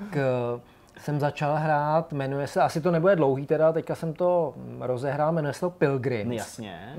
uh, 0.55 0.59
jsem 0.97 1.19
začal 1.19 1.55
hrát, 1.55 2.13
jmenuje 2.13 2.47
se, 2.47 2.61
asi 2.61 2.81
to 2.81 2.91
nebude 2.91 3.15
dlouhý 3.15 3.45
teda, 3.45 3.71
teďka 3.71 3.95
jsem 3.95 4.13
to 4.13 4.53
rozehrál, 4.79 5.31
jmenuje 5.31 5.53
se 5.53 5.59
to 5.59 5.69
Pilgrims. 5.69 6.27
No, 6.29 6.33
Jasně. 6.33 6.93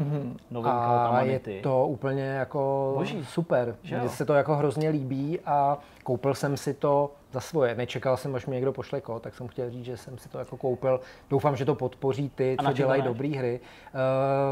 Novinka 0.50 0.78
od 0.78 0.90
A 0.90 1.02
je 1.02 1.08
Amanity. 1.08 1.60
to 1.62 1.86
úplně 1.86 2.22
jako 2.24 2.92
Boží. 2.96 3.24
super. 3.24 3.76
Že? 3.82 3.98
Mně 3.98 4.08
se 4.08 4.24
to 4.24 4.34
jako 4.34 4.56
hrozně 4.56 4.88
líbí 4.88 5.38
a 5.46 5.78
koupil 6.04 6.34
jsem 6.34 6.56
si 6.56 6.74
to 6.74 7.10
za 7.34 7.40
svoje. 7.40 7.74
Nečekal 7.74 8.16
jsem, 8.16 8.34
až 8.34 8.46
mi 8.46 8.54
někdo 8.54 8.72
pošle 8.72 9.00
kód, 9.00 9.22
tak 9.22 9.34
jsem 9.34 9.48
chtěl 9.48 9.70
říct, 9.70 9.84
že 9.84 9.96
jsem 9.96 10.18
si 10.18 10.28
to 10.28 10.38
jako 10.38 10.56
koupil. 10.56 11.00
Doufám, 11.30 11.56
že 11.56 11.64
to 11.64 11.74
podpoří 11.74 12.30
ty, 12.34 12.56
A 12.58 12.62
co 12.64 12.72
dělají 12.72 13.02
dobré 13.02 13.28
hry. 13.28 13.60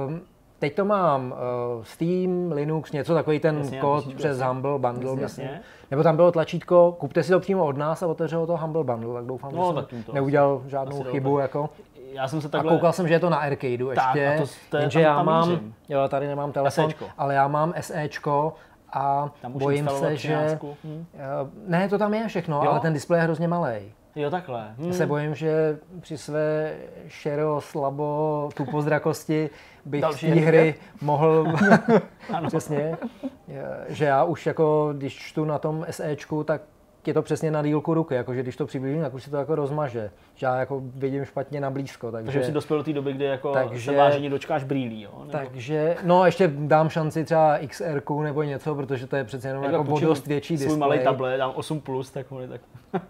Ehm, 0.09 0.21
Teď 0.59 0.75
to 0.75 0.85
mám 0.85 1.33
uh, 1.33 1.85
Steam, 1.85 2.53
Linux, 2.53 2.93
něco 2.93 3.15
takový 3.15 3.41
ten 3.41 3.59
Jasně, 3.59 3.81
kód 3.81 4.15
přes 4.15 4.25
jasně. 4.25 4.45
Humble 4.45 4.79
Bundle, 4.79 5.11
Jasně, 5.11 5.23
myslím. 5.23 5.47
jasně. 5.47 5.61
Nebo 5.91 6.03
tam 6.03 6.17
bylo 6.17 6.33
tlačítko, 6.33 6.97
kupte 6.99 7.23
si 7.23 7.31
to 7.33 7.41
přímo 7.41 7.65
od 7.67 7.77
nás 7.77 8.03
a 8.03 8.07
otevřelo 8.07 8.47
to 8.47 8.57
Humble 8.57 8.85
Bundle, 8.85 9.15
tak 9.15 9.25
doufám, 9.25 9.53
No, 9.55 9.69
že 9.69 9.75
tak 9.81 9.91
jsem 9.91 10.03
to 10.03 10.13
neudělal 10.13 10.57
asi- 10.61 10.71
žádnou 10.71 11.01
asi 11.01 11.11
chybu. 11.11 11.29
dobré. 11.31 11.43
Jako. 11.43 11.71
Já 12.13 12.29
jsem 12.29 12.41
se 12.41 12.47
A 12.47 12.51
takhle... 12.51 12.73
koukal 12.73 12.93
jsem, 12.93 13.09
že 13.09 13.15
je 13.15 13.21
to 13.21 13.31
na 13.31 13.37
arcadeu 13.37 13.89
Tak, 13.95 14.15
ještě, 14.15 14.35
a 14.35 14.41
to- 14.43 14.49
to 14.71 14.77
je- 14.77 14.83
jenže 14.83 14.99
tam- 14.99 15.05
já 15.05 15.17
tam 15.17 15.27
mám, 15.27 15.49
mířím. 15.49 15.75
jo, 15.89 16.09
tady 16.09 16.27
nemám 16.27 16.53
telefon, 16.53 16.85
SEčko. 16.85 17.07
ale 17.19 17.35
já 17.35 17.49
mám 17.49 17.75
SEčko 17.81 18.55
a 18.93 19.31
Tam 19.43 19.57
už 19.57 19.63
bojím 19.63 19.89
se, 19.99 20.17
že... 20.17 20.29
13. 20.29 20.65
Hm. 20.85 21.07
Eh, 21.15 21.19
Ne, 21.67 21.89
to 21.89 21.99
tam 21.99 22.15
je 22.15 22.29
všechno, 22.29 22.63
Jo? 22.65 22.71
ale 22.71 22.81
ten 22.81 22.93
displej 22.93 23.19
je 23.19 23.25
hrozně 23.25 23.49
malý. 23.49 23.93
Jo, 24.17 24.31
takhle. 24.31 24.75
Hm. 24.79 24.87
Já 24.87 24.93
se 24.93 25.07
bojím, 25.07 25.35
že 25.35 25.79
při 26.01 26.19
své 26.19 26.75
šero, 27.09 27.61
slabo, 27.61 28.49
tupozrakosti 28.55 29.51
bych 29.85 30.01
Další 30.01 30.31
z 30.31 30.35
té 30.35 30.41
hry 30.41 30.75
mohl, 31.01 31.45
přesně, 32.47 32.97
je, 33.49 33.65
že 33.89 34.05
já 34.05 34.25
už 34.25 34.47
jako, 34.47 34.95
když 34.97 35.17
čtu 35.19 35.45
na 35.45 35.59
tom 35.59 35.87
SEčku, 35.91 36.45
tak 36.45 36.63
je 37.07 37.15
to 37.15 37.23
přesně 37.23 37.51
na 37.51 37.63
dílku 37.63 37.95
ruky, 37.95 38.15
jakože 38.15 38.43
když 38.43 38.57
to 38.57 38.67
přiblížím, 38.67 39.03
tak 39.03 39.15
už 39.15 39.23
si 39.23 39.31
to 39.31 39.37
jako 39.37 39.55
rozmaže. 39.55 40.11
Že 40.35 40.47
já 40.47 40.57
jako 40.57 40.83
vidím 40.85 41.25
špatně 41.25 41.61
na 41.61 41.71
blízko, 41.71 42.13
takže... 42.13 42.33
Takže 42.33 42.47
jsi 42.47 42.53
dospěl 42.53 42.79
do 42.79 42.85
té 42.85 42.93
doby, 42.93 43.13
kdy 43.13 43.25
jako 43.25 43.53
Takže- 43.53 43.91
se 43.91 43.97
vážení 43.97 44.31
dočkáš 44.31 44.65
brýlí, 44.65 45.03
jo? 45.03 45.11
Nebo... 45.19 45.33
Takže, 45.33 45.97
no 46.05 46.25
ještě 46.25 46.53
dám 46.55 46.89
šanci 46.89 47.25
třeba 47.25 47.59
XR 47.67 48.03
nebo 48.23 48.43
něco, 48.43 48.75
protože 48.75 49.07
to 49.07 49.17
je 49.17 49.25
přece 49.25 49.49
jenom 49.49 49.65
jako 49.65 49.81
o 49.81 49.85
půjčím 49.85 50.09
dost 50.09 50.27
větší 50.27 50.59
svůj 50.59 50.69
displej. 50.69 50.81
malý 50.81 50.99
tablet, 51.05 51.39
dám 51.39 51.51
8+, 51.51 51.81
plus, 51.81 52.11
tak 52.11 52.27
tak... 52.49 52.61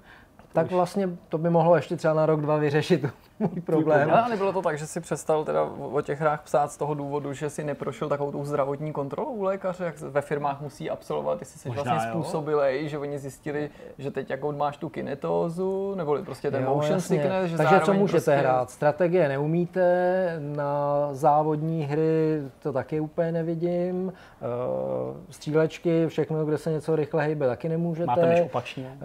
Tak 0.53 0.71
vlastně 0.71 1.09
to 1.29 1.39
by 1.39 1.51
mohlo 1.51 1.77
ještě 1.77 1.97
třeba 1.97 2.15
na 2.15 2.27
rok, 2.27 2.41
dva 2.41 2.57
vyřešit 2.57 3.07
můj 3.43 3.61
problém. 3.61 4.11
Ale 4.11 4.29
nebylo 4.29 4.53
to 4.53 4.63
tak, 4.63 4.79
že 4.79 4.87
si 4.87 5.01
přestal 5.01 5.45
teda 5.45 5.63
o 5.93 6.01
těch 6.01 6.21
hrách 6.21 6.43
psát 6.43 6.73
z 6.73 6.77
toho 6.77 6.95
důvodu, 6.95 7.33
že 7.33 7.51
si 7.51 7.65
neprošel 7.65 8.09
takovou 8.09 8.33
tu 8.33 8.45
zdravotní 8.45 8.93
kontrolu 8.93 9.31
u 9.31 9.43
lékaře, 9.43 9.85
jak 9.85 10.01
ve 10.01 10.21
firmách 10.21 10.61
musí 10.61 10.91
absolvovat, 10.91 11.41
jestli 11.41 11.59
jsi 11.61 11.69
Možná 11.69 11.83
vlastně 11.83 12.09
jo. 12.09 12.13
způsobilej, 12.15 12.89
že 12.89 12.99
oni 12.99 13.19
zjistili, 13.19 13.71
že 13.99 14.11
teď 14.11 14.31
jako 14.31 14.53
máš 14.53 14.77
tu 14.77 14.89
kinetózu, 14.89 15.95
nebo 15.95 16.19
prostě 16.25 16.51
ten 16.51 16.63
Jo, 16.63 16.75
motion 16.75 16.93
jasně. 16.95 17.17
sickness, 17.17 17.51
že 17.51 17.57
Takže 17.57 17.81
co 17.81 17.95
můžete 17.95 18.17
prostě... 18.17 18.35
hrát? 18.35 18.71
Strategie 18.71 19.29
neumíte, 19.29 20.37
na 20.57 21.09
závodní 21.13 21.85
hry 21.85 22.43
to 22.63 22.73
taky 22.73 23.01
úplně 23.01 23.33
nevidím, 23.33 24.13
Eh, 24.43 25.15
střílečky, 25.31 26.07
všechno, 26.09 26.45
kde 26.45 26.59
se 26.59 26.71
něco 26.71 26.97
rychle 26.97 27.23
hejbe, 27.23 27.47
taky 27.47 27.69
nemůžete. 27.69 28.07
Máte 28.07 28.27
myš 28.27 28.41
opačně. 28.41 28.99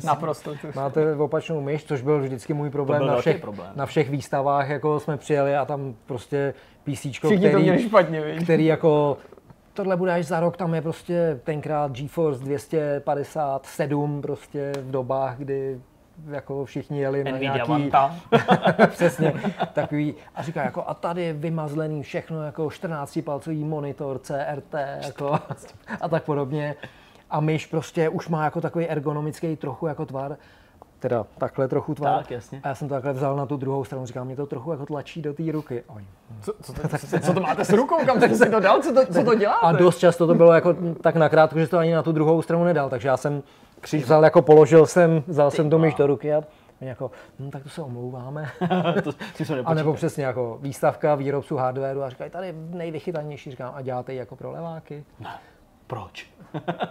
Naprosto. 0.04 0.54
Máte 0.74 1.16
opačnou 1.16 1.60
myš, 1.60 1.84
což 1.84 2.02
byl 2.02 2.20
vždycky 2.20 2.54
můj 2.54 2.70
problém 2.70 2.98
byl 2.98 3.06
na 3.08 3.16
všech, 3.30 3.40
problém. 3.40 3.72
na 3.74 3.86
všech 3.86 4.10
výstavách, 4.10 4.68
jako 4.68 5.00
jsme 5.00 5.16
přijeli 5.16 5.56
a 5.56 5.64
tam 5.64 5.94
prostě 6.06 6.54
PC, 6.84 7.06
který, 7.18 7.82
špatně, 7.88 8.20
víš? 8.20 8.42
který 8.42 8.66
jako 8.66 9.16
tohle 9.74 9.96
bude 9.96 10.12
až 10.12 10.26
za 10.26 10.40
rok, 10.40 10.56
tam 10.56 10.74
je 10.74 10.82
prostě 10.82 11.40
tenkrát 11.44 11.92
GeForce 11.92 12.44
257 12.44 14.22
prostě 14.22 14.72
v 14.80 14.90
dobách, 14.90 15.38
kdy 15.38 15.80
jako 16.30 16.64
všichni 16.64 17.00
jeli 17.00 17.24
na 17.24 17.30
Nvidia 17.30 17.54
nějaký, 17.54 17.70
Vanta. 17.70 18.16
přesně, 18.86 19.34
takový, 19.72 20.14
a 20.34 20.42
říká 20.42 20.64
jako, 20.64 20.84
a 20.86 20.94
tady 20.94 21.22
je 21.22 21.32
vymazlený 21.32 22.02
všechno, 22.02 22.42
jako 22.42 22.66
14-palcový 22.66 23.64
monitor, 23.64 24.18
CRT, 24.18 24.74
jako, 25.06 25.38
a 26.00 26.08
tak 26.08 26.24
podobně. 26.24 26.74
A 27.30 27.40
myš 27.40 27.66
prostě 27.66 28.08
už 28.08 28.28
má 28.28 28.44
jako 28.44 28.60
takový 28.60 28.88
ergonomický 28.88 29.56
trochu 29.56 29.86
jako 29.86 30.06
tvar, 30.06 30.36
teda 30.98 31.26
takhle 31.38 31.68
trochu 31.68 31.94
tvar. 31.94 32.18
Tak, 32.18 32.30
jasně. 32.30 32.60
A 32.64 32.68
já 32.68 32.74
jsem 32.74 32.88
to 32.88 32.94
takhle 32.94 33.12
vzal 33.12 33.36
na 33.36 33.46
tu 33.46 33.56
druhou 33.56 33.84
stranu, 33.84 34.06
říkám, 34.06 34.26
mě 34.26 34.36
to 34.36 34.46
trochu 34.46 34.70
jako 34.70 34.86
tlačí 34.86 35.22
do 35.22 35.34
té 35.34 35.52
ruky. 35.52 35.82
Oj. 35.86 36.04
Co, 36.42 36.52
co, 36.62 36.72
to, 36.72 36.88
co, 36.98 37.20
co, 37.20 37.32
to 37.32 37.40
máte 37.40 37.64
s 37.64 37.70
rukou? 37.70 38.06
Kam 38.06 38.16
jste 38.16 38.34
si 38.34 38.50
to 38.50 38.60
dal? 38.60 38.82
Co 38.82 38.92
to, 38.92 39.12
co 39.12 39.24
to 39.24 39.34
děláte? 39.34 39.66
A 39.66 39.72
dost 39.72 39.98
často 39.98 40.26
to 40.26 40.34
bylo 40.34 40.52
jako 40.52 40.74
tak 41.00 41.16
nakrátko, 41.16 41.58
že 41.58 41.68
to 41.68 41.78
ani 41.78 41.94
na 41.94 42.02
tu 42.02 42.12
druhou 42.12 42.42
stranu 42.42 42.64
nedal, 42.64 42.90
takže 42.90 43.08
já 43.08 43.16
jsem 43.16 43.42
kříž 43.80 44.04
vzal, 44.04 44.24
jako 44.24 44.42
položil 44.42 44.86
jsem, 44.86 45.22
vzal 45.26 45.50
jsem 45.50 45.70
to 45.70 45.78
myš 45.78 45.94
do 45.94 46.06
ruky 46.06 46.34
a 46.34 46.42
Oni 46.80 46.88
jako, 46.88 47.10
hm, 47.38 47.50
tak 47.50 47.62
to 47.62 47.68
se 47.68 47.82
omlouváme. 47.82 48.50
to 49.02 49.12
se 49.44 49.60
A 49.60 49.74
nebo 49.74 49.94
přesně 49.94 50.24
jako 50.24 50.58
výstavka 50.62 51.14
výrobců 51.14 51.56
hardwareu 51.56 52.02
a 52.02 52.10
říkají, 52.10 52.30
tady 52.30 52.54
nejvychytanější, 52.70 53.50
říkám, 53.50 53.72
a 53.74 53.82
děláte 53.82 54.12
ji 54.12 54.18
jako 54.18 54.36
pro 54.36 54.50
leváky. 54.50 55.04
Ne. 55.20 55.38
Proč? 55.86 56.30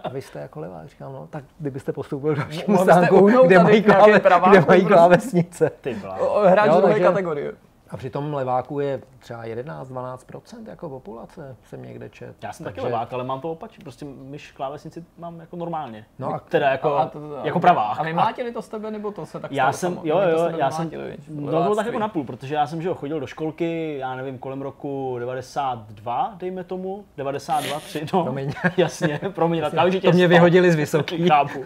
A 0.03 0.09
vy 0.13 0.21
jste 0.21 0.39
jako 0.39 0.59
levák, 0.59 0.87
říkám, 0.87 1.13
no, 1.13 1.27
tak 1.29 1.43
kdybyste 1.59 1.93
postoupil 1.93 2.35
do 2.35 2.41
dalšímu 2.41 2.77
stánku, 2.77 3.29
kde 3.45 3.63
mají, 3.63 3.83
kláve, 3.83 4.21
kde 4.49 4.61
mají 4.67 4.85
klávesnice. 4.85 5.71
Ty 5.81 5.97
Hráč 6.45 6.69
druhé 6.77 6.99
kategorie. 6.99 7.53
A 7.89 7.97
přitom 7.97 8.33
leváků 8.33 8.79
je 8.79 9.01
třeba 9.27 9.45
11-12% 9.45 10.67
jako 10.67 10.89
populace, 10.89 11.55
jsem 11.63 11.81
někde 11.83 12.09
čet. 12.09 12.35
Já 12.43 12.53
jsem 12.53 12.63
taky 12.63 12.75
Takže- 12.75 12.85
levák, 12.93 13.13
ale 13.13 13.23
mám 13.23 13.41
to 13.41 13.51
opačně. 13.51 13.83
Prostě 13.83 14.05
myš 14.05 14.51
klávesnici 14.51 15.03
mám 15.17 15.39
jako 15.39 15.55
normálně. 15.55 16.05
No 16.19 16.33
a- 16.33 16.39
teda 16.39 16.69
jako, 16.71 16.95
A 16.97 17.05
to- 17.05 17.19
to- 17.19 17.39
jako 17.43 17.59
pravák. 17.59 17.99
A 17.99 18.03
vymlátili 18.03 18.51
to 18.51 18.61
z 18.61 18.67
tebe, 18.67 18.91
nebo 18.91 19.11
to 19.11 19.25
se 19.25 19.39
tak 19.39 19.51
Já 19.51 19.71
jsem, 19.71 19.93
samo? 19.95 20.07
jo, 20.07 20.19
jo, 20.19 20.49
já 20.57 20.71
jsem, 20.71 20.91
no 21.29 21.51
to 21.51 21.61
bylo 21.63 21.75
tak 21.75 21.85
jako 21.85 21.99
napůl, 21.99 22.23
protože 22.23 22.55
já 22.55 22.67
jsem, 22.67 22.81
že 22.81 22.87
jo, 22.87 22.95
chodil 22.95 23.19
do 23.19 23.27
školky, 23.27 23.97
já 23.99 24.15
nevím, 24.15 24.37
kolem 24.37 24.61
roku 24.61 25.15
92, 25.19 26.33
dejme 26.37 26.63
tomu, 26.63 27.05
92, 27.17 27.79
3, 27.79 28.05
no. 28.13 28.23
Promiň. 28.23 28.53
Jasně, 28.77 29.19
promiň, 29.29 29.63
že 29.89 29.99
tě 29.99 30.07
To 30.07 30.13
mě 30.13 30.27
vyhodili 30.27 30.71
z 30.71 30.75
vysoký. 30.75 31.17
Chápu. 31.29 31.65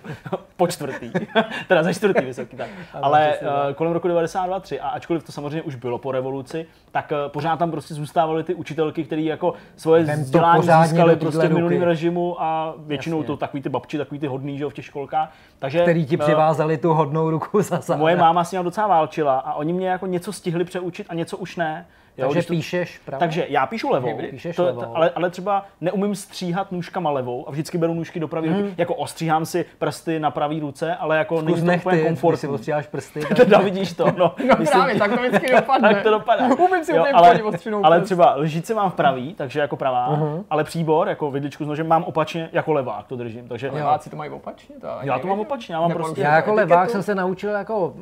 Po 0.58 0.68
čtvrtý. 0.68 1.12
teda 1.68 1.84
ze 1.84 1.94
čtvrtý 1.94 2.26
vysoký, 2.26 2.58
tak. 2.58 2.70
Ale 3.02 3.38
uh, 3.42 3.74
kolem 3.74 3.94
roku 3.94 4.08
92, 4.08 4.60
3, 4.60 4.80
a 4.80 4.90
ačkoliv 4.90 5.24
to 5.24 5.32
samozřejmě 5.32 5.62
už 5.62 5.76
bylo 5.76 5.98
po 5.98 6.12
revoluci, 6.12 6.66
tak 6.92 7.12
uh, 7.12 7.18
pořád 7.52 7.60
tam 7.60 7.72
prostě 7.72 7.94
zůstávaly 7.94 8.44
ty 8.44 8.56
učitelky, 8.56 9.04
které 9.04 9.22
jako 9.22 9.54
svoje 9.76 10.04
Vem 10.04 10.22
vzdělání 10.22 10.68
získaly 10.84 11.16
prostě 11.16 11.48
v 11.48 11.54
minulém 11.54 11.82
režimu 11.82 12.42
a 12.42 12.76
většinou 12.78 13.18
Jasně. 13.18 13.28
to 13.28 13.38
takový 13.38 13.64
ty 13.64 13.70
babči, 13.70 13.98
takový 13.98 14.20
ty 14.20 14.28
hodný, 14.28 14.58
že 14.58 14.64
jo, 14.64 14.70
v 14.70 14.74
těch 14.74 14.86
školkách. 14.86 15.34
Takže, 15.60 15.82
který 15.82 16.06
ti 16.06 16.16
eh, 16.16 16.18
přivázali 16.18 16.78
tu 16.78 16.94
hodnou 16.94 17.30
ruku 17.30 17.62
za 17.62 17.80
záda. 17.80 18.00
Moje 18.00 18.16
máma 18.16 18.44
s 18.44 18.52
ním 18.52 18.64
docela 18.64 18.88
válčila 18.88 19.40
a 19.40 19.54
oni 19.54 19.74
mě 19.74 19.88
jako 19.88 20.08
něco 20.08 20.34
stihli 20.34 20.64
přeučit 20.64 21.08
a 21.10 21.14
něco 21.14 21.38
už 21.38 21.56
ne. 21.56 21.86
Jo, 22.18 22.28
Takže 22.28 22.48
to- 22.48 22.54
píšeš 22.54 22.98
pravou. 23.06 23.20
takže 23.20 23.46
já 23.50 23.66
píšu 23.66 23.90
levou, 23.92 24.18
Píšeš 24.30 24.56
to, 24.56 24.64
levou. 24.66 24.80
To, 24.82 24.96
ale, 24.96 25.10
ale 25.16 25.30
třeba 25.30 25.66
neumím 25.82 26.16
stříhat 26.16 26.72
nůžkama 26.72 27.10
levou 27.12 27.48
a 27.48 27.52
vždycky 27.52 27.78
beru 27.78 27.94
nůžky 27.94 28.20
do 28.20 28.28
pravé 28.28 28.48
ruky. 28.48 28.74
Jako 28.78 28.96
ostříhám 28.96 29.46
si 29.46 29.66
prsty 29.80 30.20
na 30.20 30.32
pravé 30.32 30.60
ruce, 30.60 30.96
ale 30.96 31.18
jako 31.18 31.36
Mhm. 31.36 31.44
Zkus 31.44 31.56
není 31.56 31.66
to 31.66 31.72
nech 31.72 31.82
úplně 31.82 31.98
ty, 31.98 32.02
když 32.04 32.10
si 32.20 32.22
komfortní. 32.22 32.50
ostříháš 32.50 32.88
prsty. 32.88 33.20
tak- 33.30 33.38
Teda 33.38 33.60
vidíš 33.60 33.94
to, 33.94 34.06
no. 34.18 34.36
No 34.48 34.56
Myslím- 34.60 34.68
právě, 34.68 34.96
tak 35.00 35.12
to 35.12 35.18
vždycky 35.18 35.52
dopadne. 35.56 35.94
tak 35.94 36.04
to 36.04 36.10
dopadá. 36.10 36.46
Umím 36.46 36.84
si 36.84 36.92
Jo, 36.96 37.02
úplně 37.02 37.14
ale, 37.14 37.42
ale 37.84 37.98
prst. 38.00 38.06
třeba 38.06 38.36
lžíci 38.36 38.74
mám 38.74 38.92
v 38.92 38.94
pravý, 38.94 39.34
takže 39.34 39.60
jako 39.60 39.76
pravá, 39.76 40.10
Mhm. 40.10 40.44
ale 40.50 40.64
příbor, 40.64 41.08
jako 41.08 41.32
vidličku 41.32 41.66
s 41.66 41.68
nožem, 41.68 41.88
mám 41.88 42.04
opačně 42.04 42.50
jako 42.52 42.74
levák, 42.74 43.08
to 43.08 43.16
držím. 43.16 43.48
Takže 43.48 43.70
Leváci 43.72 44.10
to 44.10 44.16
mají 44.16 44.32
opačně? 44.32 44.76
To 44.82 44.88
Já 45.02 45.20
to 45.20 45.28
mám 45.28 45.40
opačně, 45.40 45.76
já 45.76 45.82
mám 45.82 45.92
prostě- 45.92 46.22
Já 46.22 46.36
jako 46.36 46.54
levák 46.54 46.90
jsem 46.90 47.04
se 47.04 47.16
naučil 47.16 47.50
jako 47.52 47.94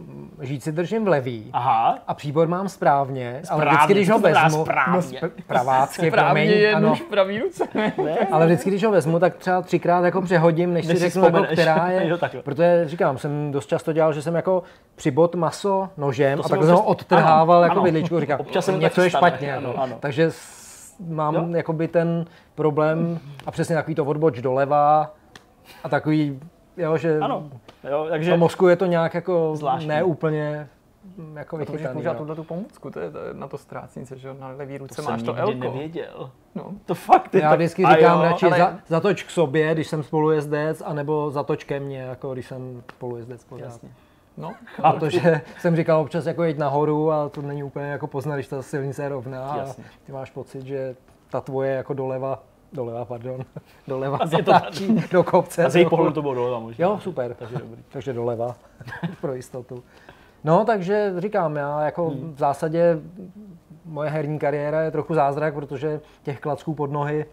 žít 0.42 0.64
si 0.64 0.72
držím 0.72 1.06
v 1.06 1.08
levý. 1.08 1.50
Aha, 1.54 2.00
A 2.08 2.14
příbor 2.14 2.48
mám 2.48 2.70
správně, 2.70 3.42
ale 3.50 3.62
Správně, 3.62 3.66
vždycky, 3.78 3.94
když 3.94 4.10
ho 4.10 4.20
vezmu, 4.20 4.66
správně? 4.66 4.94
no, 4.96 5.02
sp- 5.02 5.32
pravácky, 5.48 6.08
Správně 6.08 6.42
promiň, 6.46 6.62
je 6.62 6.74
ano, 6.74 6.94
pravý 7.10 7.40
ruce. 7.40 7.64
ale 8.32 8.46
vždycky, 8.46 8.70
když 8.70 8.84
ho 8.84 8.92
vezmu, 8.92 9.20
tak 9.20 9.36
třeba 9.36 9.62
třikrát 9.62 10.04
jako 10.06 10.22
přehodím, 10.22 10.74
než, 10.74 10.88
Než 10.88 10.98
si 11.00 11.04
řeknu, 11.10 11.24
jako, 11.26 11.44
která 11.52 11.90
je. 11.90 12.08
Jo, 12.10 12.18
protože 12.44 12.84
říkám, 12.86 13.18
jsem 13.18 13.52
dost 13.52 13.66
často 13.68 13.94
dělal, 13.94 14.14
že 14.14 14.22
jsem 14.22 14.36
jako 14.36 14.64
přibot 14.96 15.36
maso 15.36 15.90
nožem 15.98 16.38
To 16.38 16.44
a 16.46 16.48
jsem 16.48 16.50
takhle 16.50 16.68
jsem 16.68 16.76
ho 16.76 16.84
odtrhával 16.84 17.58
ano, 17.58 17.64
jako 17.64 17.72
ano. 17.76 17.84
vidličku. 17.84 18.20
Říkám, 18.20 18.40
Občas 18.40 18.66
se 18.66 18.72
mi 18.72 18.78
něco 18.78 19.02
je 19.02 19.10
špatně. 19.10 19.56
ano, 19.56 19.68
jako. 19.70 19.82
ano. 19.82 19.96
Takže 20.00 20.32
mám 21.08 21.36
Jo. 21.36 21.46
jakoby 21.56 21.88
ten 21.88 22.26
problém 22.56 23.20
a 23.46 23.52
přesně 23.52 23.76
takový 23.76 23.96
to 23.96 24.06
odboč 24.06 24.42
doleva 24.42 25.14
a 25.84 25.90
takový, 25.90 26.40
jo, 26.80 26.98
že 26.98 27.20
ano. 27.20 27.50
Jo, 27.90 28.08
takže 28.10 28.34
v 28.36 28.40
mozku 28.40 28.68
je 28.68 28.76
to 28.76 28.86
nějak 28.86 29.14
jako 29.14 29.56
Zvláštní. 29.56 29.88
ne 29.88 30.04
úplně 30.04 30.70
mm, 31.18 31.38
jako 31.38 31.56
To 31.56 31.60
můžeš 31.60 31.72
vychytaný. 31.72 31.94
používat 31.94 32.14
no. 32.14 32.18
tuhle 32.20 32.36
tu 32.36 32.44
pomůcku, 32.44 32.90
to 32.92 33.00
je, 33.00 33.12
to 33.12 33.20
na 33.34 33.48
to 33.48 33.58
ztrácení 33.58 34.06
se, 34.06 34.18
že 34.18 34.28
jo, 34.28 34.36
na 34.40 34.48
levý 34.48 34.78
ruce 34.78 34.96
to 34.96 35.02
máš 35.10 35.24
to 35.24 35.34
elko. 35.36 35.58
nevěděl. 35.60 36.30
No. 36.56 36.72
To 36.86 36.96
fakt 36.96 37.36
je 37.36 37.42
Já 37.42 37.50
tak- 37.50 37.60
vždycky 37.60 37.84
A 37.84 37.96
říkám 37.96 38.18
jo, 38.18 38.24
radši 38.24 38.46
ale- 38.46 38.58
za, 38.58 38.80
zatoč 38.88 39.24
k 39.24 39.30
sobě, 39.30 39.74
když 39.74 39.88
jsem 39.88 40.04
spolujezdec, 40.04 40.82
anebo 40.86 41.32
zatoč 41.32 41.64
ke 41.64 41.80
mně, 41.80 42.00
jako 42.00 42.34
když 42.34 42.48
jsem 42.48 42.84
spolujezdec 42.96 43.44
pořád. 43.44 43.64
Jasně. 43.66 43.90
No, 44.38 44.54
Protože 44.82 45.42
jsem 45.60 45.76
říkal 45.76 46.02
občas 46.02 46.26
jako 46.26 46.44
jeď 46.44 46.58
nahoru 46.58 47.12
a 47.12 47.30
to 47.30 47.42
není 47.42 47.64
úplně 47.64 47.86
jako 47.86 48.08
poznat, 48.08 48.36
když 48.36 48.48
ta 48.48 48.62
silnice 48.62 49.04
je 49.04 49.10
rovná 49.10 49.50
a 49.52 49.58
Jasně. 49.58 49.84
ty 50.06 50.12
máš 50.12 50.32
pocit, 50.32 50.66
že 50.66 50.96
ta 51.30 51.42
tvoje 51.42 51.72
jako 51.72 51.94
doleva, 51.94 52.44
doleva, 52.74 53.06
pardon, 53.06 53.42
doleva 53.88 54.20
je 54.38 54.44
to 54.44 54.52
zatáčí 54.52 54.96
do 55.12 55.24
kopce. 55.24 55.66
A 55.66 55.70
z 55.70 55.86
pohledu 55.90 56.14
to 56.14 56.22
bylo 56.22 56.34
doleva 56.34 56.60
možná. 56.60 56.86
Jo, 56.86 57.00
super. 57.02 57.34
Takže 57.34 57.58
dobrý. 57.58 57.82
takže 57.90 58.14
doleva, 58.14 58.56
pro 59.22 59.34
jistotu. 59.34 59.84
No, 60.44 60.66
takže 60.66 61.14
říkám, 61.18 61.56
já 61.56 61.82
jako 61.86 62.10
Hmm. 62.10 62.34
v 62.36 62.40
zásadě 62.40 63.00
moje 63.86 64.10
herní 64.10 64.40
kariéra 64.40 64.82
je 64.82 64.92
trochu 64.92 65.14
zázrak, 65.14 65.54
protože 65.54 66.02
těch 66.24 66.40
klacků 66.40 66.74
pod 66.74 66.92
nohy 66.92 67.26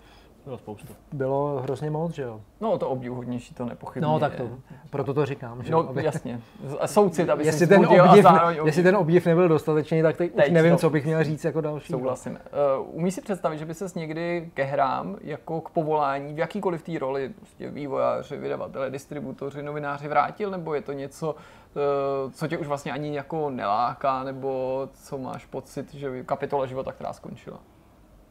Bylo 0.46 0.58
spoustu. 0.58 0.92
bylo 1.12 1.60
hrozně 1.62 1.90
moc, 1.90 2.12
že 2.14 2.22
jo. 2.22 2.40
no 2.60 2.78
to 2.78 2.88
obdivuhodnější 2.88 3.54
to 3.54 3.64
nepochybně 3.64 4.08
No, 4.08 4.18
tak 4.20 4.32
je. 4.32 4.38
to, 4.38 4.48
proto 4.90 5.14
to 5.14 5.26
říkám, 5.26 5.62
že 5.62 5.72
No, 5.72 5.78
jo. 5.80 5.86
aby- 5.88 6.04
jasně. 6.04 6.40
A 6.80 6.86
soucit, 6.86 7.28
aby 7.30 7.44
Jestli 7.46 7.58
si 7.58 7.66
ten, 7.66 7.86
obdiv, 7.86 8.26
a 8.26 8.32
zároveň 8.32 8.58
jestli 8.64 8.82
ten 8.82 8.96
obdiv 8.96 9.26
nebyl 9.26 9.48
dostatečný, 9.48 10.02
tak 10.02 10.16
teď, 10.16 10.32
Teď 10.34 10.46
už 10.46 10.52
nevím, 10.52 10.72
to- 10.72 10.78
co 10.78 10.90
bych 10.90 11.04
měl 11.04 11.24
říct 11.24 11.44
jako 11.44 11.60
další. 11.60 11.92
Souhlasím. 11.92 12.32
Uh, 12.78 12.96
umíš 12.96 13.14
si 13.14 13.20
představit, 13.20 13.58
že 13.58 13.64
by 13.64 13.74
ses 13.74 13.94
někdy 13.94 14.50
ke 14.54 14.62
hrám 14.62 15.16
jako 15.20 15.60
k 15.60 15.70
povolání 15.70 16.34
v 16.34 16.38
jakýkoliv 16.38 16.82
té 16.82 16.98
roli, 16.98 17.28
prostě 17.28 17.70
vývojáři, 17.70 18.36
vydavatele, 18.36 18.90
distributoři, 18.90 19.62
novináři 19.62 20.08
vrátil, 20.08 20.50
nebo 20.50 20.74
je 20.74 20.80
to 20.82 20.92
něco, 20.92 21.34
uh, 21.34 22.32
co 22.32 22.48
tě 22.48 22.58
už 22.58 22.66
vlastně 22.66 22.92
ani 22.92 23.16
jako 23.16 23.50
neláká, 23.50 24.24
nebo 24.24 24.88
co 24.94 25.18
máš 25.18 25.44
pocit, 25.46 25.94
že 25.94 26.22
kapitola 26.24 26.66
života, 26.66 26.92
která 26.92 27.12
skončila? 27.12 27.58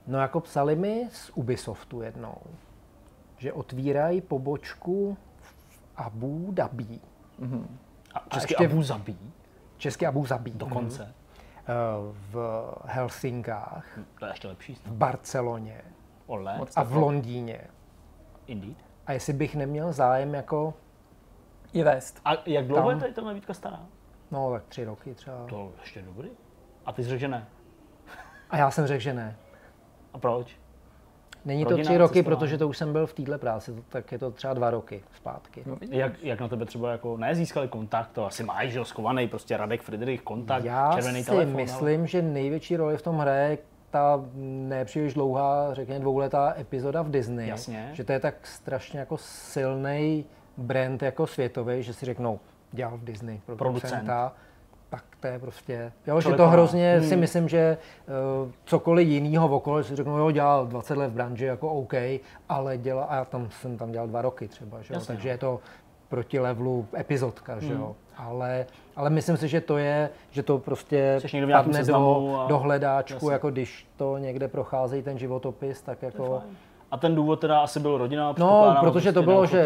No 0.07 0.19
jako 0.19 0.40
psali 0.40 0.76
mi 0.76 1.10
z 1.11 1.32
Ubisoftu 1.36 2.02
jednou, 2.02 2.36
že 3.38 3.53
otvírají 3.53 4.22
pobočku 4.22 5.18
v 5.41 5.80
Abu 5.95 6.52
Dhabi. 6.52 6.99
A 8.14 8.19
česky 8.30 8.53
ještě- 8.53 8.65
Abu 8.68 8.82
Zabí 8.84 9.18
Český 9.77 10.06
Abu 10.06 10.26
Dhabi. 10.26 10.52
dokonce. 10.52 11.14
Eh, 11.68 11.73
V 12.32 12.64
Helsinkách, 12.86 13.99
To 14.19 14.26
je 14.26 14.32
ještě 14.32 14.48
lepší. 14.48 14.76
v 14.76 14.91
Barceloně 14.91 15.82
Ole, 16.27 16.57
Moc 16.57 16.77
a 16.77 16.84
v 16.84 16.95
Londýně. 16.95 17.61
Indeed. 18.48 18.77
A 19.07 19.11
jestli 19.11 19.34
bych 19.34 19.56
neměl 19.56 19.94
zájem 19.94 20.34
jako, 20.34 20.73
I 21.73 21.84
vést. 21.84 22.22
A 22.26 22.32
jak 22.45 22.68
dlouho 22.68 22.84
Tam. 22.84 22.90
je 22.98 22.99
tady 23.02 23.14
ta 23.14 23.22
nabídka 23.22 23.53
stará? 23.53 23.80
no 24.32 24.52
tak 24.52 24.64
tři 24.65 24.84
roky 24.86 25.14
třeba. 25.15 25.45
To 25.45 25.72
ještě 25.80 26.02
dobrý. 26.02 26.30
A 26.86 26.91
ty 26.91 27.03
jsi 27.03 27.10
řekl, 27.10 27.19
že 27.19 27.27
ne. 27.27 27.48
A 28.49 28.57
já 28.57 28.72
jsem 28.72 28.88
řekl, 28.88 29.02
že 29.02 29.14
ne. 29.14 29.36
A 30.15 30.17
proč? 30.17 30.55
Není 31.45 31.63
to 31.63 31.69
Rodina, 31.69 31.89
tři 31.89 31.97
roky, 31.97 32.13
cestování. 32.13 32.35
protože 32.37 32.57
to 32.57 32.67
už 32.67 32.77
jsem 32.77 32.91
byl 32.93 33.07
v 33.07 33.13
téhle 33.13 33.37
práci, 33.37 33.71
to- 33.73 33.81
tak 33.89 34.11
je 34.11 34.19
to 34.19 34.31
třeba 34.31 34.53
dva 34.53 34.69
roky 34.69 35.03
zpátky. 35.15 35.63
No. 35.65 35.77
Jak, 35.91 36.23
jak 36.23 36.39
na 36.39 36.47
tebe 36.47 36.65
třeba 36.65 36.91
jako 36.91 37.17
nezískali 37.17 37.67
kontakt, 37.67 38.09
to 38.13 38.25
asi 38.25 38.43
máš, 38.43 38.69
že 38.69 38.85
schovaný, 38.85 39.27
prostě 39.27 39.57
Radek 39.57 39.81
Friedrich, 39.81 40.21
kontakt, 40.21 40.63
Já 40.65 40.93
červený 40.95 41.23
si 41.23 41.29
telefon. 41.29 41.55
myslím, 41.55 42.07
že 42.07 42.21
největší 42.21 42.75
roli 42.77 42.97
v 42.97 43.01
tom 43.01 43.17
hraje 43.17 43.57
ta 43.91 44.23
nepříliš 44.67 45.13
dlouhá, 45.13 45.73
řekněme 45.73 45.99
dvouletá 45.99 46.53
epizoda 46.59 47.01
v 47.01 47.11
Disney. 47.11 47.47
Jasně. 47.49 47.89
Že 47.93 48.03
to 48.03 48.11
je 48.11 48.19
tak 48.19 48.47
strašně 48.47 48.99
jako 48.99 49.17
silný 49.17 50.25
brand 50.57 51.01
jako 51.03 51.27
světový, 51.27 51.83
že 51.83 51.93
si 51.93 52.05
řeknou, 52.05 52.39
dělal 52.71 52.97
v 52.97 53.03
Disney 53.03 53.41
producenta, 53.45 54.33
tak 54.89 55.03
to 55.19 55.27
je 55.27 55.39
prostě, 55.39 55.91
jo, 56.07 56.19
že 56.19 56.21
Člověk 56.21 56.37
to 56.37 56.43
má. 56.45 56.49
hrozně 56.51 56.95
Hmm. 56.99 57.09
si 57.09 57.15
myslím, 57.15 57.49
že 57.49 57.77
uh, 58.45 58.51
cokoliv 58.65 59.07
jiného 59.07 59.47
okolo, 59.55 59.83
si 59.83 59.95
řeknou, 59.95 60.17
jo, 60.17 60.31
dělal 60.31 60.65
20 60.67 60.97
let 60.97 61.07
v 61.07 61.11
branži, 61.13 61.45
jako 61.45 61.69
OK, 61.69 61.93
ale 62.49 62.77
dělá, 62.77 63.03
a 63.03 63.15
já 63.15 63.25
tam 63.25 63.47
jsem 63.61 63.77
tam 63.77 63.91
dělal 63.91 64.07
dva 64.07 64.21
roky 64.21 64.47
třeba, 64.47 64.81
že 64.81 64.93
jo, 64.93 64.97
Jasně, 64.97 65.07
takže 65.15 65.27
no. 65.29 65.31
je 65.31 65.37
to 65.37 65.59
proti 66.09 66.39
levelu 66.39 66.87
epizodka, 66.97 67.59
že 67.59 67.67
Hmm. 67.73 67.79
jo. 67.81 67.95
Ale, 68.17 68.65
ale 68.95 69.09
myslím 69.09 69.37
si, 69.37 69.47
že 69.47 69.61
to 69.61 69.77
je, 69.77 70.09
že 70.31 70.43
to 70.43 70.57
prostě 70.57 71.19
padne 71.51 71.83
do, 71.83 72.37
a- 72.39 72.47
do 72.47 72.59
hledáčku, 72.59 73.13
Jasně. 73.15 73.31
jako 73.31 73.49
když 73.51 73.87
to 73.97 74.17
někde 74.17 74.47
procházejí 74.47 75.03
ten 75.03 75.17
životopis, 75.17 75.81
tak 75.81 76.01
jako... 76.01 76.41
A 76.91 76.97
ten 76.97 77.15
důvod 77.15 77.39
teda 77.39 77.59
asi 77.59 77.79
byl 77.79 77.97
rodina, 77.97 78.33
No, 78.37 78.77
protože 78.79 79.11
to 79.13 79.23
bylo, 79.23 79.45
že 79.45 79.65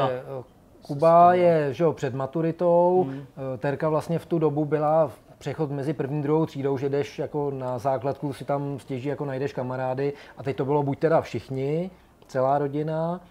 Kuba 0.81 1.33
je 1.33 1.73
že 1.73 1.83
jo, 1.83 1.93
před 1.93 2.13
maturitou, 2.13 3.03
Hmm. 3.07 3.21
eh, 3.53 3.57
Terka 3.57 3.89
vlastně 3.89 4.19
v 4.19 4.25
tu 4.25 4.39
dobu 4.39 4.65
byla 4.65 5.07
v 5.07 5.19
přechod 5.37 5.71
mezi 5.71 5.93
první 5.93 6.19
a 6.19 6.23
druhou 6.23 6.45
třídou, 6.45 6.77
že 6.77 6.89
jdeš 6.89 7.19
jako 7.19 7.51
na 7.51 7.77
základku, 7.77 8.33
si 8.33 8.45
tam 8.45 8.79
stěží 8.79 9.09
jako 9.09 9.25
najdeš 9.25 9.53
kamarády 9.53 10.13
a 10.37 10.43
teď 10.43 10.55
to 10.57 10.65
bylo 10.65 10.83
buď 10.83 10.99
teda 10.99 11.21
všichni, 11.21 11.91
celá 12.27 12.57
rodina, 12.57 13.21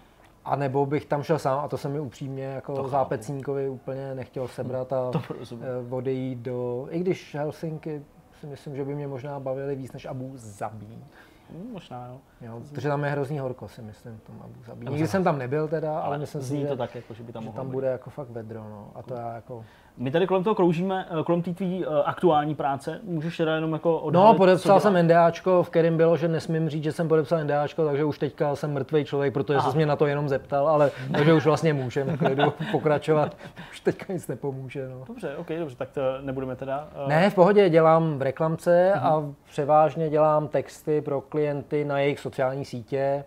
a 0.45 0.55
nebo 0.55 0.85
bych 0.85 1.05
tam 1.05 1.23
šel 1.23 1.39
sám 1.39 1.59
a 1.65 1.67
to 1.67 1.77
se 1.77 1.89
mi 1.89 1.99
upřímně 1.99 2.43
jako 2.43 2.75
chápu. 2.75 2.87
zápecníkovi 2.89 3.69
úplně 3.69 4.15
nechtěl 4.15 4.47
sebrat 4.47 4.93
a 4.93 5.11
To 5.11 5.21
eh, 5.61 5.95
odejít 5.95 6.39
do, 6.39 6.87
i 6.89 6.99
když 6.99 7.35
Helsinky 7.35 8.01
si 8.39 8.47
myslím, 8.47 8.75
že 8.75 8.85
by 8.85 8.95
mě 8.95 9.07
možná 9.07 9.39
bavili 9.39 9.75
víc 9.75 9.91
než 9.91 10.05
Abu 10.05 10.31
Zabí. 10.35 11.03
Hm, 11.51 11.69
možná, 11.73 12.07
jo. 12.07 12.19
Jo, 12.41 12.61
protože 12.69 12.87
tam 12.87 13.03
je 13.03 13.09
hrozný 13.11 13.39
horko, 13.39 13.67
si 13.67 13.81
myslím, 13.81 14.17
v 14.17 14.21
tom 14.21 14.41
Abu 14.43 14.63
Zabí. 14.67 14.87
Nikdy 14.89 15.07
jsem 15.07 15.23
tam 15.23 15.37
nebyl 15.37 15.67
teda, 15.67 15.93
ale, 15.93 16.03
Ale 16.03 16.17
myslím 16.17 16.41
si, 16.41 16.47
zní 16.47 16.61
že, 16.61 16.67
to 16.67 16.77
tak, 16.77 16.95
jako, 16.95 17.13
že 17.13 17.23
by 17.23 17.33
tam 17.33 17.43
že 17.43 17.49
tam 17.49 17.67
být. 17.67 17.71
bude 17.71 17.87
jako 17.87 18.09
fakt 18.09 18.29
vedro, 18.29 18.63
no. 18.63 18.91
A 18.95 19.03
to 19.03 19.13
já 19.13 19.33
jako... 19.35 19.65
My 19.99 20.11
tady 20.11 20.27
kolem 20.27 20.43
toho 20.43 20.55
kroužíme, 20.55 21.05
eh, 21.19 21.23
kolem 21.23 21.41
té 21.41 21.53
tvý 21.53 21.85
uh, 21.85 21.93
aktuální 22.05 22.55
práce, 22.55 22.99
můžeš 23.03 23.37
teda 23.37 23.55
jenom 23.55 23.73
jako 23.73 23.89
No, 23.89 23.99
odhalit, 23.99 24.37
podepsal 24.37 24.79
co 24.79 24.83
jsem? 24.83 25.03
NDAčko, 25.03 25.63
v 25.63 25.69
kterém 25.69 25.97
bylo, 25.97 26.17
že 26.17 26.27
nesmím 26.27 26.69
říct, 26.69 26.83
že 26.83 26.91
jsem 26.91 27.07
podepsal 27.07 27.43
NDAčko, 27.43 27.85
takže 27.85 28.03
už 28.03 28.19
teďka 28.19 28.55
jsem 28.55 28.73
mrtvý 28.73 29.05
člověk, 29.05 29.33
protože 29.33 29.59
se 29.59 29.75
mě 29.75 29.85
na 29.85 29.95
to 29.95 30.07
jenom 30.07 30.29
zeptal, 30.29 30.67
ale 30.67 30.91
takže 31.11 31.33
už 31.33 31.45
vlastně 31.45 31.73
můžeme 31.73 32.17
klidu 32.17 32.53
pokračovat. 32.71 33.37
Už 33.71 33.79
teďka 33.79 34.13
nic 34.13 34.27
nepomůže. 34.27 34.89
No. 34.89 35.05
Dobře, 35.07 35.35
ok, 35.37 35.47
dobře, 35.59 35.75
tak 35.75 35.89
to 35.91 36.01
nebudeme 36.21 36.55
teda... 36.55 36.87
Uh, 37.03 37.09
Ne, 37.09 37.29
v 37.29 37.35
pohodě 37.35 37.69
dělám 37.69 38.19
v 38.19 38.21
reklamce 38.21 38.93
a 38.93 39.23
převážně 39.49 40.09
dělám 40.09 40.47
texty 40.47 41.01
pro 41.01 41.21
klienty 41.21 41.85
na 41.85 41.99
jejich 41.99 42.19
sociální 42.19 42.65
sítě, 42.65 43.23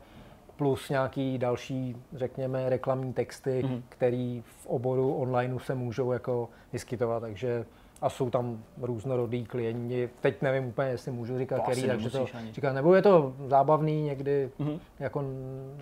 plus 0.63 0.89
nějaký 0.89 1.39
další, 1.39 1.97
řekněme, 2.13 2.69
reklamní 2.69 3.13
texty, 3.13 3.63
mm-hmm. 3.65 3.83
které 3.89 4.41
v 4.45 4.67
oboru 4.67 5.15
onlineu 5.15 5.59
se 5.59 5.75
můžou 5.75 6.13
jako 6.13 6.49
vyskytovat, 6.73 7.21
takže 7.21 7.65
a 8.03 8.09
jsou 8.11 8.31
tam 8.31 8.63
různorodý 8.83 9.45
klienti. 9.45 10.11
Teď 10.21 10.43
nevím 10.43 10.69
úplně, 10.69 10.89
jestli 10.89 11.13
můžu 11.13 11.39
říkat, 11.39 11.57
To 11.57 11.63
který, 11.63 11.83
takže 11.83 12.11
to 12.11 12.27
ani. 12.35 12.53
říkat, 12.53 12.73
nebo 12.73 12.95
je 12.95 13.03
to 13.03 13.35
zábavný 13.47 14.03
někdy, 14.03 14.51
mm-hmm. 14.61 14.79
jako 14.99 15.25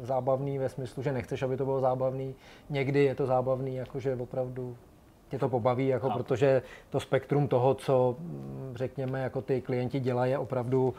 zábavný 0.03 0.59
ve 0.59 0.69
smyslu, 0.69 1.03
že 1.03 1.13
nechceš, 1.13 1.43
aby 1.43 1.57
to 1.57 1.65
bylo 1.65 1.81
zábavný. 1.81 2.35
Někdy 2.71 3.05
je 3.05 3.15
to 3.15 3.27
zábavný, 3.27 3.75
jakože 3.77 4.17
opravdu 4.17 4.77
tě 5.29 5.39
to 5.39 5.49
pobaví, 5.49 5.87
jako 5.89 6.09
Chápu. 6.09 6.19
protože 6.19 6.63
to 6.91 7.01
spektrum 7.01 7.49
toho, 7.49 7.75
co 7.75 8.17
mm, 8.19 8.73
řekněme, 8.77 9.21
jako 9.21 9.43
ty 9.43 9.61
klienti 9.61 10.01
dělají, 10.01 10.33
je 10.33 10.39
opravdu 10.39 10.95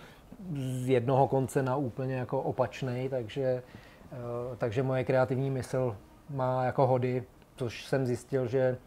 z 0.53 0.89
jednoho 0.89 1.27
konce 1.27 1.63
na 1.63 1.75
úplně 1.75 2.15
jako 2.15 2.41
opačný, 2.41 3.09
takže, 3.09 3.63
eh, 4.11 4.15
takže 4.57 4.83
moje 4.83 5.03
kreativní 5.03 5.49
mysl 5.49 5.97
má 6.29 6.63
jako 6.63 6.87
hody, 6.87 7.23
což 7.55 7.85
jsem 7.85 8.05
zjistil, 8.05 8.47
že 8.47 8.77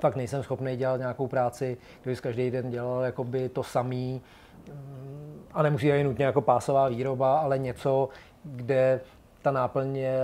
fakt 0.00 0.16
nejsem 0.16 0.42
schopný 0.42 0.76
dělat 0.76 0.96
nějakou 0.96 1.26
práci, 1.26 1.76
kdybych 2.02 2.20
každý 2.20 2.50
den 2.50 2.70
dělal 2.70 3.02
jakoby 3.02 3.48
to 3.48 3.62
samý, 3.62 4.22
mm, 4.68 5.42
a 5.52 5.62
nemusí 5.62 5.92
být 5.92 6.04
nutně 6.04 6.24
jako 6.24 6.40
pásová 6.40 6.88
výroba, 6.88 7.38
ale 7.38 7.58
něco, 7.58 8.08
kde 8.44 9.00
ta 9.42 9.50
náplň 9.50 9.96
je 9.96 10.20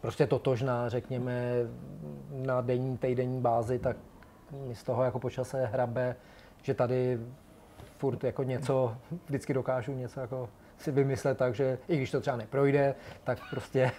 prostě 0.00 0.26
totožná, 0.26 0.88
řekněme, 0.88 1.52
na 2.30 2.60
denní, 2.60 2.98
týdenní 2.98 3.40
bázi, 3.40 3.78
tak 3.78 3.96
mi 4.68 4.74
z 4.74 4.82
toho 4.82 5.04
jako 5.04 5.18
počase 5.18 5.66
hrabe, 5.66 6.16
že 6.62 6.74
tady 6.74 7.18
furt 8.04 8.24
jako 8.24 8.42
něco, 8.42 8.96
vždycky 9.26 9.54
dokážu 9.54 9.92
něco 9.92 10.20
jako 10.20 10.48
si 10.78 10.90
vymyslet 10.90 11.38
tak, 11.38 11.54
že 11.54 11.78
i 11.88 11.96
když 11.96 12.10
to 12.10 12.20
třeba 12.20 12.36
neprojde, 12.36 12.94
tak 13.24 13.38
prostě 13.50 13.92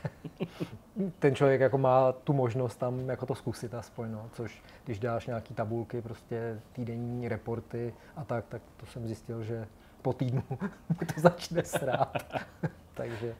ten 1.20 1.36
člověk 1.36 1.62
jako 1.62 1.78
má 1.78 2.12
tu 2.12 2.34
možnost 2.34 2.76
tam 2.76 3.10
jako 3.10 3.26
to 3.26 3.36
zkusit 3.36 3.74
aspoň, 3.74 4.12
no. 4.12 4.30
což 4.34 4.64
když 4.84 5.00
dáš 5.00 5.28
nějaký 5.28 5.54
tabulky, 5.54 6.02
prostě 6.02 6.62
týdenní 6.74 7.30
reporty 7.30 7.94
a 8.16 8.24
tak, 8.24 8.46
tak 8.48 8.62
to 8.78 8.86
jsem 8.86 9.08
zjistil, 9.08 9.44
že 9.44 9.68
po 10.02 10.14
týdnu 10.14 10.44
to 11.16 11.22
začne 11.22 11.64
srát. 11.64 12.24
Takže 12.94 13.36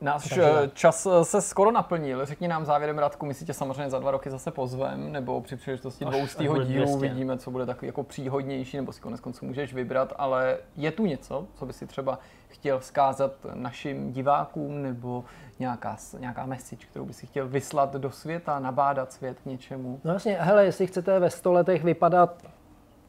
Náš 0.00 0.22
Takže 0.22 0.44
eh, 0.44 0.52
tak. 0.52 0.74
čas 0.74 1.06
eh, 1.06 1.24
se 1.24 1.40
skoro 1.40 1.70
naplnil. 1.70 2.26
Řekni 2.26 2.48
nám 2.48 2.64
závěrem, 2.64 2.98
Radku, 2.98 3.26
my 3.26 3.34
si 3.34 3.44
tě 3.44 3.54
samozřejmě 3.54 3.90
za 3.90 3.98
dva 3.98 4.10
roky 4.10 4.30
zase 4.30 4.50
pozvem, 4.50 5.12
nebo 5.12 5.40
při 5.40 5.56
příležitosti 5.56 6.04
dvoustýho 6.04 6.62
dílu 6.62 6.84
200. 6.84 6.96
uvidíme, 6.96 7.38
co 7.38 7.50
bude 7.50 7.66
takový 7.66 7.86
jako 7.86 8.02
příhodnější, 8.02 8.76
nebo 8.76 8.92
si 8.92 9.00
konec 9.00 9.20
konců 9.20 9.46
můžeš 9.46 9.74
vybrat, 9.74 10.12
ale 10.16 10.58
je 10.76 10.90
tu 10.90 11.06
něco, 11.06 11.46
co 11.54 11.66
by 11.66 11.72
si 11.72 11.86
třeba 11.86 12.18
chtěl 12.48 12.78
vzkázat 12.78 13.32
našim 13.54 14.12
divákům, 14.12 14.82
nebo 14.82 15.24
nějaká, 15.58 15.96
nějaká 16.18 16.46
message, 16.46 16.86
kterou 16.86 17.04
by 17.04 17.12
si 17.12 17.26
chtěl 17.26 17.48
vyslat 17.48 17.92
do 17.92 18.10
světa, 18.10 18.58
nabádat 18.58 19.12
svět 19.12 19.40
k 19.40 19.46
něčemu. 19.46 20.00
No 20.04 20.12
jasně, 20.12 20.36
hele, 20.40 20.64
jestli 20.64 20.86
chcete 20.86 21.18
ve 21.18 21.30
100 21.30 21.52
letech 21.52 21.84
vypadat 21.84 22.42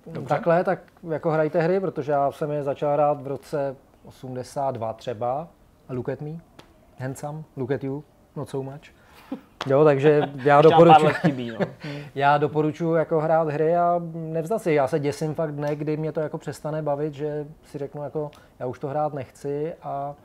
Dobře. 0.07 0.29
takhle, 0.29 0.63
tak 0.63 0.79
jako 1.09 1.31
hrajte 1.31 1.61
hry, 1.61 1.79
protože 1.79 2.11
já 2.11 2.31
jsem 2.31 2.51
je 2.51 2.63
začal 2.63 2.93
hrát 2.93 3.21
v 3.21 3.27
roce 3.27 3.75
82 4.05 4.93
třeba. 4.93 5.47
A 5.89 5.93
look 5.93 6.09
at 6.09 6.21
me, 6.21 6.31
handsome, 6.97 7.43
look 7.55 7.71
at 7.71 7.83
you, 7.83 8.03
not 8.35 8.49
so 8.49 8.71
much. 8.71 8.81
Jo, 9.67 9.83
takže 9.83 10.21
já 10.43 10.61
doporučuji, 10.61 11.13
chybí, 11.13 11.51
no. 11.51 11.57
já 12.15 12.37
doporučuji 12.37 12.95
jako 12.95 13.19
hrát 13.21 13.49
hry 13.49 13.75
a 13.75 14.01
nevzdat 14.13 14.61
si. 14.61 14.73
Já 14.73 14.87
se 14.87 14.99
děsím 14.99 15.35
fakt 15.35 15.51
dne, 15.51 15.75
kdy 15.75 15.97
mě 15.97 16.11
to 16.11 16.19
jako 16.19 16.37
přestane 16.37 16.81
bavit, 16.81 17.13
že 17.13 17.47
si 17.63 17.77
řeknu 17.77 18.03
jako, 18.03 18.31
já 18.59 18.65
už 18.65 18.79
to 18.79 18.87
hrát 18.87 19.13
nechci 19.13 19.73
a 19.83 20.15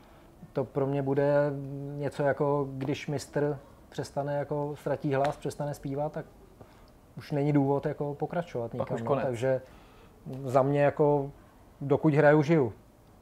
to 0.53 0.65
pro 0.65 0.87
mě 0.87 1.03
bude 1.03 1.53
něco 1.97 2.23
jako, 2.23 2.69
když 2.71 3.07
mistr 3.09 3.59
přestane 3.89 4.37
jako 4.37 4.75
ztratí 4.81 5.15
hlas, 5.15 5.37
přestane 5.37 5.75
zpívat, 5.75 6.13
tak 6.13 6.27
už 7.17 7.33
není 7.33 7.53
důvod 7.53 7.87
jako 7.87 8.15
pokračovat 8.15 8.75
nikam. 8.75 8.99
no. 9.05 9.17
Takže 9.17 9.61
za 10.45 10.63
mě 10.63 10.83
jako 10.83 11.31
dokud 11.81 12.15
hraju, 12.15 12.43
žiju. 12.43 12.73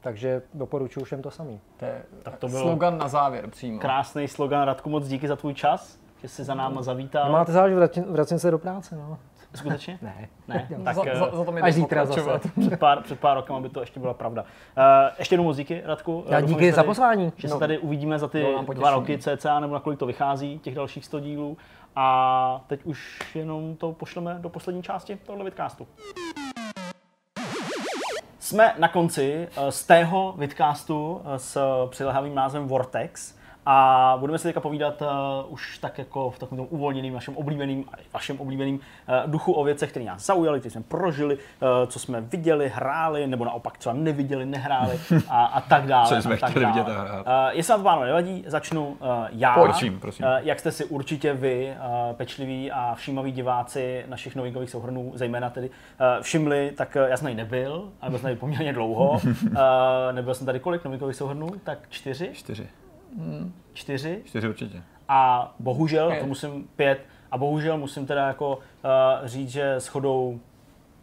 Takže 0.01 0.41
doporučuji 0.53 1.03
všem 1.03 1.21
to 1.21 1.31
samý. 1.31 1.61
To 1.77 1.85
je 1.85 2.01
Tak 2.23 2.37
to 2.37 2.47
bylo 2.47 2.61
slogan 2.61 2.97
na 2.97 3.07
závěr 3.07 3.49
přímo. 3.49 3.79
krásný 3.79 4.27
slogan. 4.27 4.61
Radku, 4.63 4.89
moc 4.89 5.07
díky 5.07 5.27
za 5.27 5.35
tvůj 5.35 5.53
čas, 5.53 5.99
že 6.21 6.27
jsi 6.27 6.43
za 6.43 6.53
náma 6.55 6.81
zavítal. 6.81 7.31
Máte 7.31 7.51
záleží, 7.51 7.75
vracím, 7.75 8.03
vracím 8.03 8.39
se 8.39 8.51
do 8.51 8.59
práce, 8.59 8.95
no. 8.95 9.17
Skutečně? 9.55 9.99
Ne. 10.01 10.29
Ne, 10.47 10.67
tak 10.83 10.95
za, 10.95 11.03
eh, 11.07 11.15
za, 11.19 11.29
za 11.37 11.43
to 11.43 11.51
mi 11.51 11.61
Až 11.61 11.73
zítra 11.73 12.05
pokračovat. 12.05 12.43
zase. 12.43 12.67
před 12.67 12.79
pár, 12.79 13.01
před 13.03 13.19
pár 13.19 13.37
rokama 13.37 13.59
by 13.59 13.69
to 13.69 13.79
ještě 13.79 13.99
byla 13.99 14.13
pravda. 14.13 14.41
Uh, 14.41 14.47
ještě 15.19 15.33
jednou 15.33 15.43
moc 15.43 15.57
díky, 15.57 15.81
Radku. 15.85 16.23
Já 16.29 16.39
doufám, 16.41 16.53
díky 16.55 16.65
že 16.65 16.71
za 16.71 16.75
tady- 16.75 16.85
pozvání. 16.87 17.31
Že 17.37 17.47
se 17.47 17.53
No. 17.53 17.59
tady 17.59 17.77
uvidíme 17.77 18.19
za 18.19 18.27
ty 18.27 18.43
nám 18.55 18.65
dva 18.65 18.91
roky 18.91 19.17
cca, 19.17 19.59
nebo 19.59 19.73
na 19.73 19.79
kolik 19.79 19.99
to 19.99 20.05
vychází, 20.05 20.59
těch 20.59 20.75
dalších 20.75 21.05
100 21.05 21.19
dílů. 21.19 21.57
A 21.95 22.61
teď 22.67 22.85
už 22.85 23.19
jenom 23.35 23.75
to 23.75 23.91
pošleme 23.91 24.37
do 24.41 24.49
poslední 24.49 24.83
části 24.83 25.15
tohle 25.25 25.43
vidcastu. 25.45 25.87
Jsme 28.49 28.73
na 28.77 28.87
konci 28.87 29.47
eh, 29.57 29.71
z 29.71 29.83
tého 29.83 30.33
vidcastu 30.37 31.21
eh, 31.21 31.39
s 31.39 31.57
přilehavým 31.89 32.35
názvem 32.35 32.67
Vortex 32.67 33.35
a 33.65 34.15
budeme 34.19 34.37
si 34.37 34.43
teďka 34.43 34.59
povídat 34.59 35.01
uh, 35.01 35.07
už 35.53 35.77
tak 35.77 35.97
jako 35.97 36.31
v 36.31 36.39
takovém 36.39 36.57
tom 36.57 36.67
uvolněným, 36.69 37.13
našem 37.13 37.37
oblíbeným, 37.37 37.85
a 37.93 37.97
i 37.97 38.03
vašem 38.13 38.39
oblíbeným 38.39 38.75
uh, 38.75 39.31
duchu 39.31 39.53
o 39.53 39.63
věcech, 39.63 39.89
které 39.89 40.05
nás 40.05 40.25
zaujaly, 40.25 40.59
které 40.59 40.71
jsme 40.71 40.81
prožili, 40.81 41.35
uh, 41.35 41.41
co 41.87 41.99
jsme 41.99 42.21
viděli, 42.21 42.71
hráli, 42.75 43.27
nebo 43.27 43.45
naopak 43.45 43.77
třeba 43.77 43.93
neviděli, 43.93 44.45
nehráli 44.45 44.99
a, 45.29 45.45
a 45.45 45.61
tak 45.61 45.85
dále. 45.85 46.07
Co 46.07 46.15
a 46.15 46.21
jsme 46.21 46.37
tak 46.37 46.49
chtěli 46.49 46.65
dále. 46.65 46.77
vidět 46.77 46.91
a 46.91 47.01
hrát. 47.01 47.25
Uh, 47.27 47.57
jestli 47.57 47.71
vám 47.71 47.79
to 47.79 47.83
pánové 47.83 48.07
nevadí, 48.07 48.43
začnu 48.47 48.87
uh, 48.87 48.97
já. 49.31 49.53
Prosím, 49.53 49.99
prosím. 49.99 50.25
Uh, 50.25 50.31
jak 50.37 50.59
jste 50.59 50.71
si 50.71 50.85
určitě 50.85 51.33
vy, 51.33 51.73
uh, 52.09 52.15
pečliví 52.15 52.71
a 52.71 52.95
všímaví 52.95 53.31
diváci 53.31 54.05
našich 54.07 54.35
novinkových 54.35 54.69
souhrnů, 54.69 55.11
zejména 55.15 55.49
tedy, 55.49 55.69
uh, 55.69 56.21
všimli, 56.21 56.71
tak 56.77 56.97
uh, 57.01 57.09
já 57.09 57.17
jsem 57.17 57.25
tady 57.25 57.35
nebyl, 57.35 57.89
ale 58.01 58.09
byl 58.09 58.19
jsem 58.19 58.23
tady 58.23 58.35
poměrně 58.35 58.73
dlouho. 58.73 59.09
Uh, 59.11 59.51
nebyl 60.11 60.33
jsem 60.33 60.45
tady 60.45 60.59
kolik 60.59 60.83
novinkových 60.85 61.15
souhrnů? 61.15 61.49
Tak 61.63 61.79
čtyři? 61.89 62.29
Čtyři. 62.33 62.67
Čtyři? 63.73 64.21
Čtyři 64.25 64.49
určitě. 64.49 64.83
A 65.07 65.53
bohužel, 65.59 66.09
Pět. 66.09 66.19
to 66.19 66.27
musím 66.27 66.67
pět, 66.75 67.05
a 67.31 67.37
bohužel 67.37 67.77
musím 67.77 68.05
teda 68.05 68.27
jako 68.27 68.55
uh, 68.55 69.27
říct, 69.27 69.49
že 69.49 69.79
shodou 69.79 70.39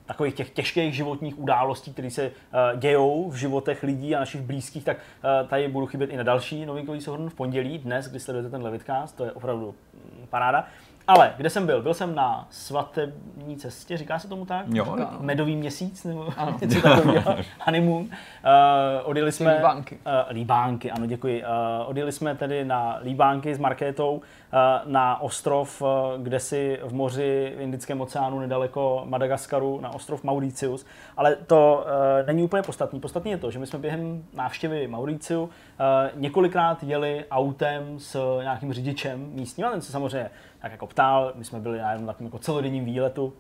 takových 0.07 0.35
těch 0.35 0.51
těžkých 0.51 0.95
životních 0.95 1.39
událostí, 1.39 1.93
které 1.93 2.11
se 2.11 2.27
uh, 2.27 2.78
dějou 2.81 3.31
v 3.31 3.37
životech 3.37 3.83
lidí 3.83 4.15
a 4.15 4.19
našich 4.19 4.41
blízkých, 4.41 4.85
tak 4.85 4.97
uh, 4.97 5.49
tady 5.49 5.69
budu 5.69 5.87
chybět 5.87 6.11
i 6.11 6.16
na 6.16 6.23
další 6.23 6.66
novinkový 6.66 7.01
souhrn 7.01 7.31
v 7.31 7.35
pondělí, 7.35 7.78
dnes, 7.78 8.09
kdy 8.09 8.20
sledujete 8.20 8.51
tenhle 8.51 8.70
vidcast, 8.70 9.16
to 9.16 9.24
je 9.24 9.33
opravdu 9.33 9.74
mm, 9.95 10.27
paráda. 10.27 10.66
Ale 11.09 11.35
kde 11.37 11.51
jsem 11.51 11.66
byl? 11.66 11.83
Byl 11.83 11.95
jsem 11.95 12.15
na 12.15 12.47
svatební 12.51 13.57
cestě, 13.57 13.97
říká 13.97 14.19
se 14.19 14.28
tomu 14.28 14.47
tak? 14.47 14.66
Jo, 14.69 14.97
no. 14.97 15.09
Medový 15.20 15.57
měsíc 15.57 16.05
nebo 16.05 16.28
něco 16.61 16.81
takového. 16.81 17.37
Honeymoon. 17.61 18.03
Uh, 18.03 18.09
odjeli 19.05 19.33
jsme... 19.33 19.57
Líbánky. 19.57 19.99
Uh, 20.07 20.35
Líbánky, 20.35 20.91
ano, 20.91 21.07
děkuji. 21.07 21.43
Uh, 21.43 21.49
odjeli 21.91 22.12
jsme 22.12 22.35
tedy 22.35 22.65
na 22.65 22.99
Líbánky 23.03 23.55
s 23.55 23.59
Markétou 23.59 24.15
uh, 24.15 24.23
na 24.85 25.20
ostrov, 25.20 25.83
uh, 25.83 25.89
kde 26.23 26.41
si 26.41 26.81
v 26.85 26.95
moři 26.95 27.55
v 27.57 27.61
Indickém 27.61 28.01
oceánu 28.01 28.41
nedaleko 28.41 29.03
Madagaskaru, 29.05 29.81
na 29.81 29.95
ostrov 29.95 30.24
Mauritius. 30.24 30.87
Ale 31.16 31.37
to 31.37 31.85
uh, 31.87 32.27
není 32.27 32.43
úplně 32.43 32.62
podstatný. 32.62 33.01
Podstatný 33.01 33.31
je 33.31 33.39
to, 33.39 33.51
že 33.51 33.59
my 33.59 33.66
jsme 33.66 33.78
během 33.78 34.24
návštěvy 34.35 34.87
Mauriciu 34.89 35.43
uh, 35.43 35.51
několikrát 36.15 36.83
jeli 36.83 37.24
autem 37.31 37.99
s 37.99 38.41
nějakým 38.43 38.73
řidičem 38.73 39.27
místním, 39.33 39.66
a 39.66 39.70
ten 39.70 39.81
se 39.81 39.93
samozřejmě 39.93 40.31
tak 40.66 40.72
jako 40.72 40.86
ptal, 40.86 41.32
my 41.34 41.44
jsme 41.44 41.60
byli 41.60 41.78
na 41.78 41.90
jednom 41.90 42.06
takovém 42.06 42.26
jako 42.26 42.38
celodenním 42.38 42.84
výletu, 42.84 43.32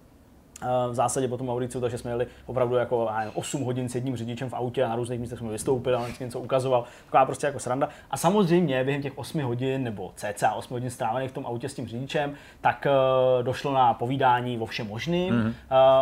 Eh, 0.62 0.90
v 0.90 0.94
zásadě 0.94 1.28
po 1.28 1.36
tom 1.36 1.46
Mauriciu, 1.46 1.80
takže 1.80 1.98
jsme 1.98 2.10
jeli 2.10 2.26
opravdu 2.46 2.76
jako 2.76 3.08
nevím, 3.18 3.32
8 3.34 3.64
hodin 3.64 3.88
s 3.88 3.94
jedním 3.94 4.16
řidičem 4.16 4.50
v 4.50 4.54
autě 4.54 4.84
a 4.84 4.88
na 4.88 4.96
různých 4.96 5.20
místech 5.20 5.38
jsme 5.38 5.50
vystoupili 5.50 5.94
a 5.94 5.98
on 5.98 6.10
něco 6.20 6.40
ukazoval. 6.40 6.84
Taková 7.04 7.24
prostě 7.24 7.46
jako 7.46 7.58
sranda. 7.58 7.88
A 8.10 8.16
samozřejmě 8.16 8.84
během 8.84 9.02
těch 9.02 9.18
8 9.18 9.42
hodin 9.42 9.82
nebo 9.82 10.12
cca 10.16 10.52
8 10.52 10.74
hodin 10.74 10.90
strávených 10.90 11.30
v 11.30 11.34
tom 11.34 11.46
autě 11.46 11.68
s 11.68 11.74
tím 11.74 11.86
řidičem, 11.88 12.34
tak 12.60 12.86
uh, 12.86 13.44
došlo 13.44 13.72
na 13.72 13.94
povídání 13.94 14.58
o 14.58 14.66
všem 14.66 14.88
možným. 14.88 15.34
Mm-hmm. 15.34 15.46
Uh, 15.46 15.54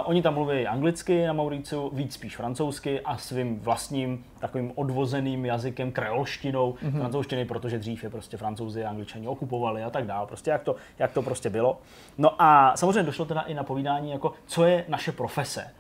oni 0.05 0.23
tam 0.23 0.35
mluví 0.35 0.67
anglicky 0.67 1.27
na 1.27 1.33
Mauriciu, 1.33 1.91
víc 1.95 2.15
spíš 2.15 2.37
francouzsky 2.37 3.01
a 3.01 3.17
svým 3.17 3.61
vlastním 3.61 4.25
takovým 4.45 4.73
odvozeným 4.75 5.45
jazykem, 5.45 5.93
kreolštinou 5.93 6.73
mm-hmm. 6.73 6.99
francouzštiny, 6.99 7.45
protože 7.45 7.79
dřív 7.79 8.05
je 8.05 8.11
prostě 8.11 8.37
francouzi 8.37 8.85
a 8.85 8.91
angličani 8.91 9.29
okupovali 9.29 9.85
a 9.85 9.91
tak 9.91 10.07
dále. 10.07 10.27
Prostě 10.27 10.51
jak 10.51 10.63
to, 10.63 10.77
jak 10.99 11.13
to 11.13 11.23
prostě 11.23 11.51
bylo. 11.51 11.81
No 12.19 12.43
a 12.43 12.77
samozřejmě 12.77 13.03
došlo 13.03 13.25
teda 13.25 13.41
i 13.41 13.55
na 13.55 13.65
povídání, 13.65 14.11
jako 14.11 14.33
co 14.47 14.65
je 14.65 14.85
naše 14.89 15.13
profese. 15.13 15.71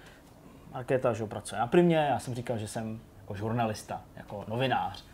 Markéta, 0.72 1.12
že 1.12 1.26
pracuje 1.26 1.58
na 1.58 1.66
primě, 1.66 1.96
já 1.96 2.18
jsem 2.18 2.34
říkal, 2.34 2.58
že 2.58 2.68
jsem 2.68 3.00
jako 3.20 3.34
žurnalista, 3.34 4.02
jako 4.16 4.44
novinář. 4.48 5.04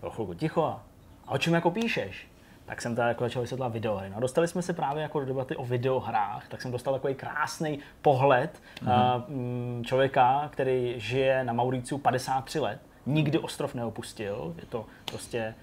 Bylo 0.00 0.12
chvilku 0.12 0.34
ticho 0.34 0.64
a, 0.64 0.82
a 1.26 1.30
o 1.30 1.38
čem 1.38 1.54
jako 1.54 1.70
píšeš? 1.70 2.29
Tak 2.70 2.82
jsem 2.82 2.94
teda 2.94 3.08
jako 3.08 3.24
začal 3.24 3.42
vysvětlovat 3.42 3.72
videohry. 3.72 4.10
No, 4.14 4.20
dostali 4.20 4.48
jsme 4.48 4.62
se 4.62 4.72
právě 4.72 5.02
jako 5.02 5.20
do 5.20 5.26
debaty 5.26 5.56
o 5.56 5.64
videohrách, 5.64 6.48
tak 6.48 6.62
jsem 6.62 6.70
dostal 6.70 6.94
takový 6.94 7.14
krásný 7.14 7.78
pohled 8.02 8.62
mm-hmm. 8.84 9.22
uh, 9.78 9.82
člověka, 9.82 10.48
který 10.52 10.94
žije 10.96 11.44
na 11.44 11.52
Mauriciu 11.52 11.98
53 11.98 12.60
let, 12.60 12.80
nikdy 13.06 13.38
ostrov 13.38 13.74
neopustil, 13.74 14.54
je 14.56 14.66
to 14.66 14.86
prostě 15.04 15.54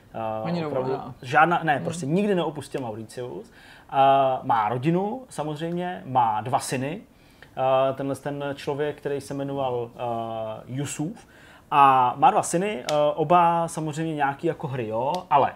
uh, 0.49 0.65
opravdu 0.67 0.97
žádná, 1.21 1.59
ne, 1.63 1.77
mm. 1.77 1.83
prostě 1.83 2.05
nikdy 2.05 2.35
neopustil 2.35 2.81
Mauricius. 2.81 3.47
Uh, 3.47 4.45
má 4.45 4.69
rodinu 4.69 5.23
samozřejmě, 5.29 6.01
má 6.05 6.41
dva 6.41 6.59
syny, 6.59 7.01
uh, 7.57 7.95
tenhle 7.95 8.15
ten 8.15 8.43
člověk, 8.55 8.97
který 8.97 9.21
se 9.21 9.33
jmenoval 9.33 9.73
uh, 9.93 10.75
Yusuf, 10.77 11.27
a 11.71 12.13
má 12.17 12.31
dva 12.31 12.43
syny, 12.43 12.83
uh, 12.91 12.97
oba 13.15 13.67
samozřejmě 13.67 14.15
nějaký 14.15 14.47
jako 14.47 14.67
hry, 14.67 14.87
jo, 14.87 15.13
ale 15.29 15.53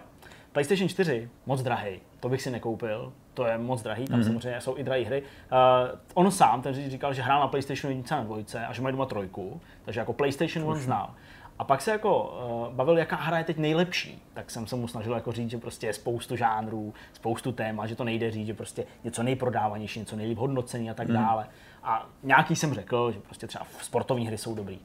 PlayStation 0.52 0.88
4, 0.88 1.28
moc 1.46 1.62
drahý, 1.62 2.00
to 2.20 2.28
bych 2.28 2.42
si 2.42 2.50
nekoupil, 2.50 3.12
to 3.34 3.46
je 3.46 3.58
moc 3.58 3.82
drahý, 3.82 4.04
tam 4.04 4.20
mm-hmm. 4.20 4.26
samozřejmě 4.26 4.60
jsou 4.60 4.78
i 4.78 4.82
drahé 4.82 5.02
hry. 5.02 5.22
Uh, 5.22 5.98
on 6.14 6.30
sám, 6.30 6.62
ten 6.62 6.90
říkal, 6.90 7.14
že 7.14 7.22
hrál 7.22 7.40
na 7.40 7.48
PlayStation 7.48 7.92
1 7.92 8.16
na 8.16 8.24
dvojce 8.24 8.66
a 8.66 8.72
že 8.72 8.82
má 8.82 8.90
doma 8.90 9.06
trojku, 9.06 9.60
takže 9.84 10.00
jako 10.00 10.12
PlayStation 10.12 10.70
on 10.70 10.78
znal. 10.78 11.14
A 11.58 11.64
pak 11.64 11.80
se 11.80 11.90
jako 11.90 12.40
uh, 12.68 12.74
bavil, 12.74 12.98
jaká 12.98 13.16
hra 13.16 13.38
je 13.38 13.44
teď 13.44 13.56
nejlepší, 13.56 14.22
tak 14.34 14.50
jsem 14.50 14.66
se 14.66 14.76
mu 14.76 14.88
snažil 14.88 15.14
jako 15.14 15.32
říct, 15.32 15.50
že 15.50 15.58
prostě 15.58 15.86
je 15.86 15.92
spoustu 15.92 16.36
žánrů, 16.36 16.94
spoustu 17.12 17.52
témat, 17.52 17.86
že 17.86 17.96
to 17.96 18.04
nejde 18.04 18.30
říct, 18.30 18.46
že 18.46 18.54
prostě 18.54 18.84
něco 19.04 19.22
nejprodávanější, 19.22 20.00
něco 20.00 20.16
nejlíp 20.16 20.38
hodnocení 20.38 20.90
a 20.90 20.94
tak 20.94 21.08
mm. 21.08 21.14
dále. 21.14 21.46
A 21.82 22.06
nějaký 22.22 22.56
jsem 22.56 22.74
řekl, 22.74 23.12
že 23.12 23.20
prostě 23.20 23.46
třeba 23.46 23.66
sportovní 23.80 24.26
hry 24.26 24.38
jsou 24.38 24.54
dobrý. 24.54 24.78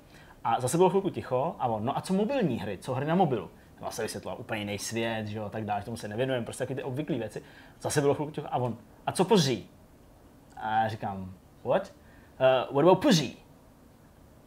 A 0.43 0.61
zase 0.61 0.77
bylo 0.77 0.89
chvilku 0.89 1.09
ticho 1.09 1.55
a 1.59 1.67
on, 1.67 1.85
no 1.85 1.97
a 1.97 2.01
co 2.01 2.13
mobilní 2.13 2.59
hry, 2.59 2.77
co 2.77 2.93
hry 2.93 3.05
na 3.05 3.15
mobilu? 3.15 3.49
Zase 3.81 4.03
vysvětloval 4.03 4.39
úplně 4.39 4.59
jiný 4.59 4.79
svět, 4.79 5.27
že 5.27 5.37
jo, 5.37 5.49
tak 5.49 5.65
dále, 5.65 5.81
tomu 5.81 5.97
se 5.97 6.07
nevěnujeme, 6.07 6.45
prostě 6.45 6.63
taky 6.63 6.75
ty 6.75 6.83
obvyklé 6.83 7.17
věci. 7.17 7.41
Zase 7.81 8.01
bylo 8.01 8.13
chvilku 8.13 8.41
a 8.45 8.57
on, 8.57 8.77
a 9.05 9.11
co 9.11 9.25
poří? 9.25 9.69
A 10.57 10.83
já 10.83 10.87
říkám, 10.87 11.33
what? 11.63 11.93
Uh, 12.39 12.75
what 12.75 12.83
about 12.83 13.01
poří? 13.01 13.37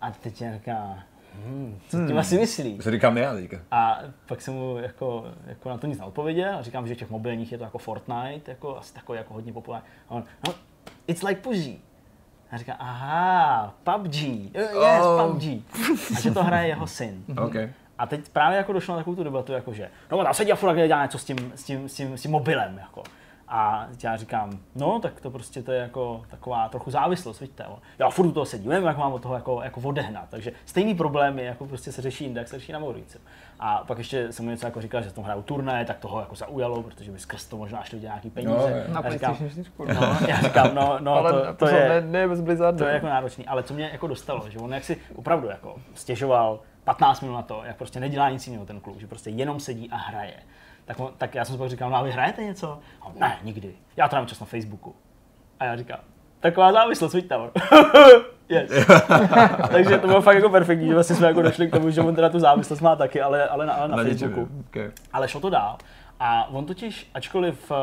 A 0.00 0.10
teď 0.10 0.42
já 0.42 0.54
říká, 0.54 0.98
hmm, 1.44 1.78
co 1.88 1.96
tím 1.96 2.06
hmm. 2.06 2.18
asi 2.18 2.38
myslí? 2.38 2.78
To 2.78 2.90
říkám 2.90 3.16
já 3.16 3.34
teďka. 3.34 3.60
A 3.70 3.98
pak 4.26 4.42
jsem 4.42 4.54
mu 4.54 4.78
jako, 4.78 5.24
jako 5.46 5.68
na 5.68 5.78
to 5.78 5.86
nic 5.86 5.98
neodpověděl 5.98 6.58
a 6.58 6.62
říkám, 6.62 6.88
že 6.88 6.94
v 6.94 6.98
těch 6.98 7.10
mobilních 7.10 7.52
je 7.52 7.58
to 7.58 7.64
jako 7.64 7.78
Fortnite, 7.78 8.50
jako 8.50 8.76
asi 8.76 8.94
takový 8.94 9.18
jako 9.18 9.34
hodně 9.34 9.52
populární. 9.52 9.88
A 10.08 10.10
on, 10.10 10.24
no, 10.46 10.54
it's 11.06 11.22
like 11.22 11.40
PUBG. 11.40 11.80
A 12.50 12.56
říká, 12.56 12.72
aha, 12.78 13.74
PUBG, 13.84 14.14
yes, 14.14 15.02
oh. 15.02 15.30
PUBG. 15.30 15.44
A 16.16 16.20
že 16.20 16.30
to 16.30 16.42
hraje 16.42 16.68
jeho 16.68 16.86
syn. 16.86 17.24
Okay. 17.38 17.72
A 18.00 18.06
teď 18.06 18.28
právě 18.28 18.58
jako 18.58 18.72
došlo 18.72 18.94
na 18.94 19.00
takovou 19.00 19.16
tu 19.16 19.24
debatu, 19.24 19.52
jako 19.52 19.72
že, 19.72 19.90
no 20.10 20.24
tam 20.24 20.34
se 20.34 20.44
dělá 20.44 20.56
furt 20.56 20.74
dělá 20.74 21.02
něco 21.02 21.18
s 21.18 21.24
tím, 21.24 21.52
s 21.54 21.64
tím, 21.64 21.88
s 21.88 21.94
tím, 21.94 22.18
s 22.18 22.22
tím 22.22 22.30
mobilem, 22.30 22.78
jako. 22.78 23.02
A 23.48 23.86
já 24.02 24.16
říkám, 24.16 24.50
no, 24.74 25.00
tak 25.00 25.20
to 25.20 25.30
prostě 25.30 25.62
to 25.62 25.72
je 25.72 25.80
jako 25.80 26.22
taková 26.28 26.68
trochu 26.68 26.90
závislost, 26.90 27.40
vidíte. 27.40 27.64
Jo. 27.68 27.78
Já 27.98 28.10
furt 28.10 28.26
u 28.26 28.32
toho 28.32 28.46
sedím, 28.46 28.70
nevím, 28.70 28.86
jak 28.86 28.96
mám 28.96 29.12
od 29.12 29.22
toho 29.22 29.34
jako, 29.34 29.60
jako 29.62 29.80
odehnat. 29.80 30.24
Takže 30.28 30.52
stejný 30.64 30.94
problémy 30.94 31.44
jako 31.44 31.66
prostě 31.66 31.92
se 31.92 32.02
řeší 32.02 32.24
jinde, 32.24 32.40
jak 32.40 32.48
se 32.48 32.58
řeší 32.58 32.72
na 32.72 32.78
Maurici. 32.78 33.18
A 33.60 33.84
pak 33.86 33.98
ještě 33.98 34.32
jsem 34.32 34.44
mu 34.44 34.50
něco 34.50 34.66
jako 34.66 34.80
říkal, 34.80 35.02
že 35.02 35.12
tom 35.12 35.24
hraju 35.24 35.42
turné, 35.42 35.84
tak 35.84 35.98
toho 35.98 36.20
jako 36.20 36.34
zaujalo, 36.34 36.82
protože 36.82 37.10
by 37.10 37.18
skrz 37.18 37.46
to 37.46 37.56
možná 37.56 37.82
šli 37.82 38.00
nějaký 38.00 38.30
peníze. 38.30 38.84
No, 38.88 39.02
na 39.02 39.10
říkám, 39.10 39.34
4, 39.34 39.70
no, 39.78 40.16
já 40.28 40.40
říkám, 40.40 40.74
no, 40.74 40.98
no 41.00 41.14
ale 41.14 41.32
to, 41.32 41.54
to, 41.54 41.66
je, 41.66 42.02
ne, 42.06 42.26
ne, 42.26 42.72
to 42.78 42.84
je 42.84 42.94
jako 42.94 43.06
náročný. 43.06 43.46
Ale 43.46 43.62
co 43.62 43.74
mě 43.74 43.90
jako 43.92 44.06
dostalo, 44.06 44.50
že 44.50 44.58
on 44.58 44.74
jak 44.74 44.84
si 44.84 44.96
opravdu 45.14 45.48
jako 45.48 45.76
stěžoval 45.94 46.60
15 46.90 47.20
minut 47.20 47.34
na 47.34 47.42
to, 47.42 47.62
jak 47.64 47.76
prostě 47.76 48.00
nedělá 48.00 48.30
nic 48.30 48.46
jiného 48.46 48.66
ten 48.66 48.80
kluk, 48.80 48.98
že 48.98 49.06
prostě 49.06 49.30
jenom 49.30 49.60
sedí 49.60 49.90
a 49.90 49.96
hraje. 49.96 50.34
Tak, 50.84 50.96
tak 51.18 51.34
já 51.34 51.44
jsem 51.44 51.54
si 51.54 51.58
pak 51.58 51.70
říkal, 51.70 51.90
no 51.90 51.96
a 51.96 52.02
vy 52.02 52.10
hrajete 52.10 52.44
něco? 52.44 52.78
A 53.00 53.06
on, 53.06 53.12
ne, 53.18 53.38
nikdy. 53.42 53.74
Já 53.96 54.08
trávím 54.08 54.28
čas 54.28 54.40
na 54.40 54.46
Facebooku. 54.46 54.94
A 55.60 55.64
já 55.64 55.76
říkám, 55.76 55.98
taková 56.40 56.72
závislost, 56.72 57.14
vidíte, 57.14 57.36
yes. 58.48 58.70
Takže 59.70 59.98
to 59.98 60.06
bylo 60.06 60.22
fakt 60.22 60.34
jako 60.36 60.48
perfektní, 60.48 60.88
že 60.88 60.94
vlastně 60.94 61.16
jsme 61.16 61.26
jako 61.26 61.42
došli 61.42 61.68
k 61.68 61.72
tomu, 61.72 61.90
že 61.90 62.00
on 62.00 62.14
teda 62.14 62.28
tu 62.28 62.38
závislost 62.38 62.80
má 62.80 62.96
taky, 62.96 63.20
ale, 63.20 63.48
ale 63.48 63.66
na, 63.66 63.72
ale 63.72 63.88
na, 63.88 63.96
na 63.96 64.04
Facebooku. 64.04 64.48
Okay. 64.68 64.90
Ale 65.12 65.28
šlo 65.28 65.40
to 65.40 65.50
dál. 65.50 65.78
A 66.22 66.48
on 66.52 66.66
totiž, 66.66 67.10
ačkoliv 67.14 67.72
eh, 67.72 67.74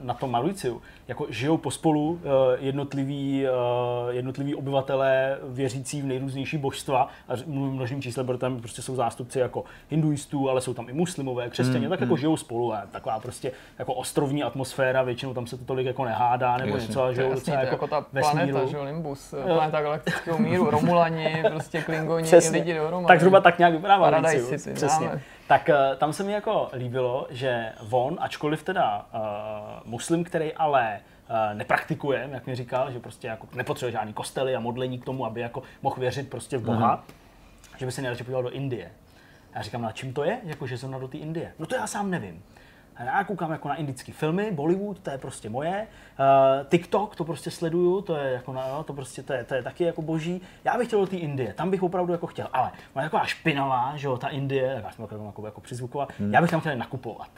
na 0.00 0.14
tom 0.14 0.30
Mauriciu, 0.30 0.82
jako 1.08 1.26
žijou 1.28 1.56
pospolu 1.56 2.20
eh, 2.22 2.28
jednotliví, 2.60 3.46
eh, 3.46 3.50
jednotliví 4.10 4.54
obyvatelé 4.54 5.38
věřící 5.42 6.02
v 6.02 6.06
nejrůznější 6.06 6.58
božstva, 6.58 7.08
a 7.28 7.32
mluvím 7.46 7.74
množným 7.74 8.02
číslem, 8.02 8.26
protože 8.26 8.38
tam 8.38 8.60
prostě 8.60 8.82
jsou 8.82 8.94
zástupci 8.94 9.38
jako 9.38 9.64
hinduistů, 9.90 10.50
ale 10.50 10.60
jsou 10.60 10.74
tam 10.74 10.88
i 10.88 10.92
muslimové, 10.92 11.50
křesťané, 11.50 11.80
mm, 11.80 11.88
tak 11.88 12.00
jako 12.00 12.12
mm. 12.12 12.18
žijou 12.18 12.36
spolu 12.36 12.74
a 12.74 12.82
taková 12.90 13.20
prostě 13.20 13.52
jako 13.78 13.94
ostrovní 13.94 14.42
atmosféra, 14.42 15.02
většinou 15.02 15.34
tam 15.34 15.46
se 15.46 15.56
to 15.56 15.64
tolik 15.64 15.86
jako 15.86 16.04
nehádá 16.04 16.56
nebo 16.56 16.74
jasně. 16.74 16.88
něco, 16.88 17.02
a 17.02 17.12
žijou 17.12 17.32
docela 17.34 17.60
jako, 17.60 17.74
jako 17.74 17.86
ta 17.86 18.00
planeta, 18.00 18.66
že 18.66 18.78
Limbus, 18.78 19.34
planeta 19.44 19.82
galaktického 19.82 20.38
míru, 20.38 20.70
Romulani, 20.70 21.42
prostě 21.50 21.82
Klingoni, 21.82 22.30
lidi 22.50 22.74
dohromady. 22.74 23.06
Tak 23.06 23.20
zhruba 23.20 23.40
tak 23.40 23.58
nějak 23.58 23.72
vypadá 23.72 23.98
Paradise 23.98 24.58
City, 24.58 24.74
Přesně. 24.74 25.06
Máme. 25.06 25.20
Tak 25.48 25.68
uh, 25.68 25.98
tam 25.98 26.12
se 26.12 26.24
mi 26.24 26.32
jako 26.32 26.68
líbilo, 26.72 27.26
že 27.30 27.72
on, 27.90 28.16
ačkoliv 28.20 28.62
teda 28.62 29.06
uh, 29.14 29.20
muslim, 29.90 30.24
který 30.24 30.52
ale 30.52 31.00
uh, 31.00 31.58
nepraktikuje, 31.58 32.28
jak 32.32 32.46
mi 32.46 32.54
říkal, 32.54 32.92
že 32.92 33.00
prostě 33.00 33.26
jako 33.26 33.48
nepotřebuje 33.54 33.92
žádný 33.92 34.12
kostely 34.12 34.56
a 34.56 34.60
modlení 34.60 34.98
k 34.98 35.04
tomu, 35.04 35.26
aby 35.26 35.40
jako 35.40 35.62
mohl 35.82 35.96
věřit 36.00 36.30
prostě 36.30 36.58
v 36.58 36.62
Boha, 36.62 36.96
uh-huh. 36.96 37.78
že 37.78 37.86
by 37.86 37.92
se 37.92 38.02
nejradši 38.02 38.24
podíval 38.24 38.42
do 38.42 38.50
Indie. 38.50 38.90
Já 39.54 39.62
říkám, 39.62 39.82
na 39.82 39.92
čím 39.92 40.12
to 40.12 40.24
je, 40.24 40.38
jako 40.44 40.66
že 40.66 40.78
jsem 40.78 40.90
na 40.90 40.98
do 40.98 41.08
té 41.08 41.18
Indie? 41.18 41.52
No 41.58 41.66
to 41.66 41.74
já 41.74 41.86
sám 41.86 42.10
nevím. 42.10 42.42
Já 43.04 43.24
koukám 43.24 43.52
jako 43.52 43.68
na 43.68 43.74
indické 43.74 44.12
filmy, 44.12 44.50
Bollywood, 44.52 44.98
to 44.98 45.10
je 45.10 45.18
prostě 45.18 45.50
moje. 45.50 45.86
Uh, 46.18 46.66
TikTok, 46.68 47.16
to 47.16 47.24
prostě 47.24 47.50
sleduju, 47.50 48.00
to 48.00 48.16
je 48.16 48.32
jako 48.32 48.52
na, 48.52 48.68
no, 48.68 48.84
to 48.84 48.92
prostě 48.92 49.22
to 49.22 49.32
je, 49.32 49.44
to 49.44 49.54
je 49.54 49.62
taky 49.62 49.84
jako 49.84 50.02
boží. 50.02 50.40
Já 50.64 50.78
bych 50.78 50.86
chtěl 50.86 51.00
do 51.00 51.06
té 51.06 51.16
Indie, 51.16 51.52
tam 51.52 51.70
bych 51.70 51.82
opravdu 51.82 52.12
jako 52.12 52.26
chtěl, 52.26 52.48
ale 52.52 52.70
ona 52.94 53.02
je 53.02 53.10
taková 53.10 53.26
špinavá, 53.26 53.92
že 53.96 54.06
jo, 54.06 54.16
ta 54.16 54.28
Indie, 54.28 54.82
já 54.84 54.90
jsem 54.90 55.02
jako, 55.02 55.24
jako, 55.26 55.46
jako 55.46 55.60
přizvukovat, 55.60 56.12
hmm. 56.18 56.34
já 56.34 56.40
bych 56.40 56.50
tam 56.50 56.60
chtěl 56.60 56.76
nakupovat. 56.76 57.30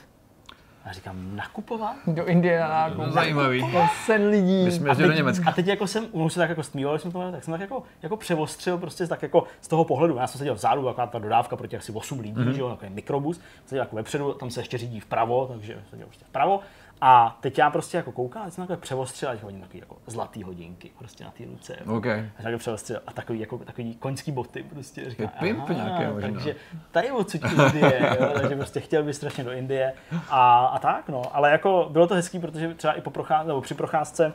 A 0.85 0.93
říkám, 0.93 1.36
nakupovat? 1.36 1.97
Do 2.07 2.27
Indie 2.27 2.61
na 2.61 2.69
nákup. 2.69 3.05
Zajímavý. 3.05 3.65
Sen 4.07 4.27
lidí. 4.27 4.65
My 4.65 4.73
jsme 4.73 4.90
a 4.90 4.94
teď, 4.94 5.07
do 5.07 5.12
Německa. 5.12 5.44
A 5.48 5.52
teď 5.52 5.66
jako 5.66 5.86
jsem, 5.86 6.07
už 6.12 6.32
se 6.32 6.40
tak 6.40 6.48
jako 6.48 6.62
stmívali 6.62 6.98
jsme 6.98 7.11
to, 7.11 7.32
tak 7.32 7.44
jsem 7.44 7.52
tak 7.52 7.61
jako, 7.61 7.82
jako 8.02 8.16
převostřil 8.16 8.78
prostě 8.78 9.07
tak 9.07 9.23
jako 9.23 9.44
z 9.61 9.69
toho 9.69 9.85
pohledu. 9.85 10.16
Já 10.16 10.27
jsem 10.27 10.39
seděl 10.39 10.55
vzadu, 10.55 10.85
taková 10.85 11.07
ta 11.07 11.19
dodávka 11.19 11.57
pro 11.57 11.66
těch 11.66 11.81
asi 11.81 11.93
8 11.93 12.20
lidí, 12.20 12.35
mm-hmm. 12.35 12.51
že 12.51 12.61
jo, 12.61 12.69
takový 12.69 12.90
mikrobus. 12.90 13.40
Seděl 13.66 13.82
jako 13.82 13.97
vepředu, 13.97 14.32
tam 14.32 14.51
se 14.51 14.61
ještě 14.61 14.78
řídí 14.78 15.01
vpravo, 15.01 15.47
takže 15.47 15.82
seděl 15.90 16.07
prostě 16.07 16.24
vpravo. 16.24 16.61
A 17.01 17.39
teď 17.40 17.59
já 17.59 17.70
prostě 17.70 17.97
jako 17.97 18.12
koukám, 18.12 18.44
teď 18.44 18.55
jsem 18.55 18.62
takhle 18.62 18.77
převostřil, 18.77 19.28
ať 19.28 19.43
hodím 19.43 19.60
takový 19.60 19.78
jako 19.78 19.97
zlatý 20.06 20.43
hodinky 20.43 20.90
prostě 20.98 21.24
na 21.24 21.31
té 21.31 21.44
ruce. 21.44 21.77
Jako. 21.78 21.97
Okay. 21.97 22.31
A 22.55 22.59
převostřil 22.59 23.01
a 23.06 23.12
takový, 23.12 23.40
jako, 23.40 23.59
takový 23.59 23.94
koňský 23.94 24.32
boty 24.32 24.62
prostě. 24.62 25.10
Říká, 25.10 25.27
pimp 25.27 25.68
nějaké 25.68 26.12
možná. 26.12 26.28
Takže 26.28 26.56
tady 26.90 27.10
odsud 27.10 27.40
Indie, 27.44 28.16
jo, 28.20 28.31
takže 28.35 28.56
prostě 28.56 28.81
chtěl 28.81 29.02
by 29.02 29.14
strašně 29.14 29.44
do 29.44 29.52
Indie 29.52 29.93
a, 30.28 30.66
a 30.66 30.78
tak 30.78 31.09
no. 31.09 31.22
Ale 31.32 31.51
jako 31.51 31.89
bylo 31.90 32.06
to 32.06 32.14
hezký, 32.14 32.39
protože 32.39 32.74
třeba 32.74 32.93
i 32.93 33.01
po 33.01 33.10
procházce, 33.10 33.48
nebo 33.48 33.60
při 33.60 33.74
procházce 33.74 34.32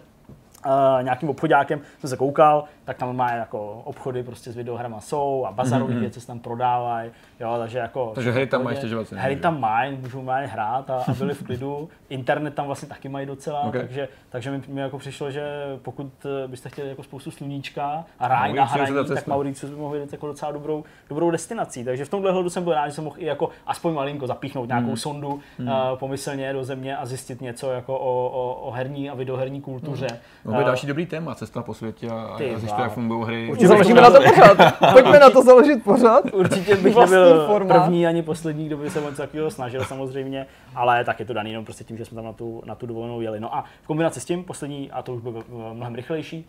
uh, 0.65 0.71
nějakým 1.01 1.29
obchodákem 1.29 1.81
jsem 1.99 2.09
se 2.09 2.17
koukal, 2.17 2.63
tak 2.85 2.97
tam 2.97 3.15
má 3.15 3.31
jako 3.31 3.81
obchody 3.83 4.23
prostě 4.23 4.51
s 4.51 4.55
videohrama 4.55 4.99
jsou 4.99 5.45
a 5.45 5.51
bazarové 5.51 5.93
mm-hmm. 5.93 5.99
věci 5.99 6.21
se 6.21 6.27
tam 6.27 6.39
prodávají, 6.39 7.11
jo, 7.39 7.55
takže 7.59 7.77
jako... 7.77 8.11
Takže 8.15 8.31
hry 8.31 8.47
tam 8.47 8.63
mají 8.63 8.77
stěžovat 8.77 9.11
Hry 9.11 9.35
tam 9.35 9.59
mají, 9.59 9.97
můžou 9.97 10.21
mají 10.21 10.47
hrát 10.47 10.89
a, 10.89 11.03
a 11.07 11.13
byli 11.13 11.33
v 11.33 11.43
klidu. 11.43 11.89
Internet 12.09 12.53
tam 12.53 12.65
vlastně 12.65 12.87
taky 12.87 13.09
mají 13.09 13.25
docela, 13.25 13.61
okay. 13.61 13.81
takže, 13.81 14.07
takže 14.29 14.51
mi, 14.51 14.61
mi, 14.67 14.81
jako 14.81 14.97
přišlo, 14.97 15.31
že 15.31 15.43
pokud 15.81 16.11
eh, 16.25 16.47
byste 16.47 16.69
chtěli 16.69 16.89
jako 16.89 17.03
spoustu 17.03 17.31
sluníčka 17.31 18.05
a 18.19 18.27
ráj 18.27 18.53
na 18.53 18.65
hraní, 18.65 18.95
tak 19.07 19.27
Mauritius 19.27 19.71
by 19.71 19.77
mohl 19.77 19.99
být 19.99 20.11
jako 20.11 20.27
docela 20.27 20.51
dobrou, 20.51 20.83
dobrou 21.09 21.31
destinací. 21.31 21.83
Takže 21.83 22.05
v 22.05 22.09
tomhle 22.09 22.31
hledu 22.31 22.49
jsem 22.49 22.63
byl 22.63 22.73
rád, 22.73 22.87
že 22.87 22.93
jsem 22.93 23.03
mohl 23.03 23.15
i 23.19 23.25
jako 23.25 23.49
aspoň 23.67 23.93
malinko 23.93 24.27
zapíchnout 24.27 24.67
nějakou 24.67 24.89
mm. 24.89 24.97
sondu 24.97 25.39
mm. 25.59 25.67
Uh, 25.67 25.73
pomyslně 25.95 26.53
do 26.53 26.63
země 26.63 26.97
a 26.97 27.05
zjistit 27.05 27.41
něco 27.41 27.71
jako 27.71 27.99
o, 27.99 28.29
o, 28.29 28.53
o 28.67 28.71
herní 28.71 29.09
a 29.09 29.13
videoherní 29.13 29.61
kultuře. 29.61 30.07
Mm. 30.45 30.53
Uh, 30.53 30.63
další 30.63 30.87
dobrý 30.87 31.05
téma, 31.05 31.35
cesta 31.35 31.63
po 31.63 31.73
světě 31.73 32.09
a, 32.09 32.13
a 32.13 32.37
zjišťuje, 32.75 32.83
jak 32.85 32.93
fungují 32.93 33.23
hry. 33.25 33.47
Určitě 33.51 33.67
založíme 33.67 34.01
na 34.01 34.09
to 34.09 34.21
pořád. 34.21 34.57
Pojďme 34.93 35.19
na 35.19 35.29
to 35.29 35.41
založit 35.43 35.83
pořád. 35.83 36.23
Určitě 36.33 36.75
bych 36.75 36.95
nebyl 36.95 37.45
formát. 37.47 37.83
první 37.83 38.07
ani 38.07 38.21
poslední, 38.21 38.65
kdo 38.65 38.77
by 38.77 38.89
se 38.89 39.01
moc 39.01 39.17
takového 39.17 39.51
snažil 39.51 39.83
samozřejmě, 39.83 40.45
ale 40.75 41.05
tak 41.05 41.19
je 41.19 41.25
to 41.25 41.33
daný 41.33 41.49
jenom 41.49 41.65
prostě 41.65 41.83
tím, 41.83 41.97
že 41.97 42.05
jsme 42.05 42.15
tam 42.15 42.25
na 42.25 42.33
tu, 42.33 42.63
na 42.65 42.75
tu 42.75 42.85
dovolenou 42.85 43.21
jeli. 43.21 43.39
No 43.39 43.55
a 43.55 43.65
v 43.81 43.87
kombinaci 43.87 44.19
s 44.19 44.25
tím 44.25 44.43
poslední, 44.43 44.91
a 44.91 45.01
to 45.01 45.13
už 45.13 45.21
bylo 45.21 45.43
mnohem 45.73 45.95
rychlejší, 45.95 46.45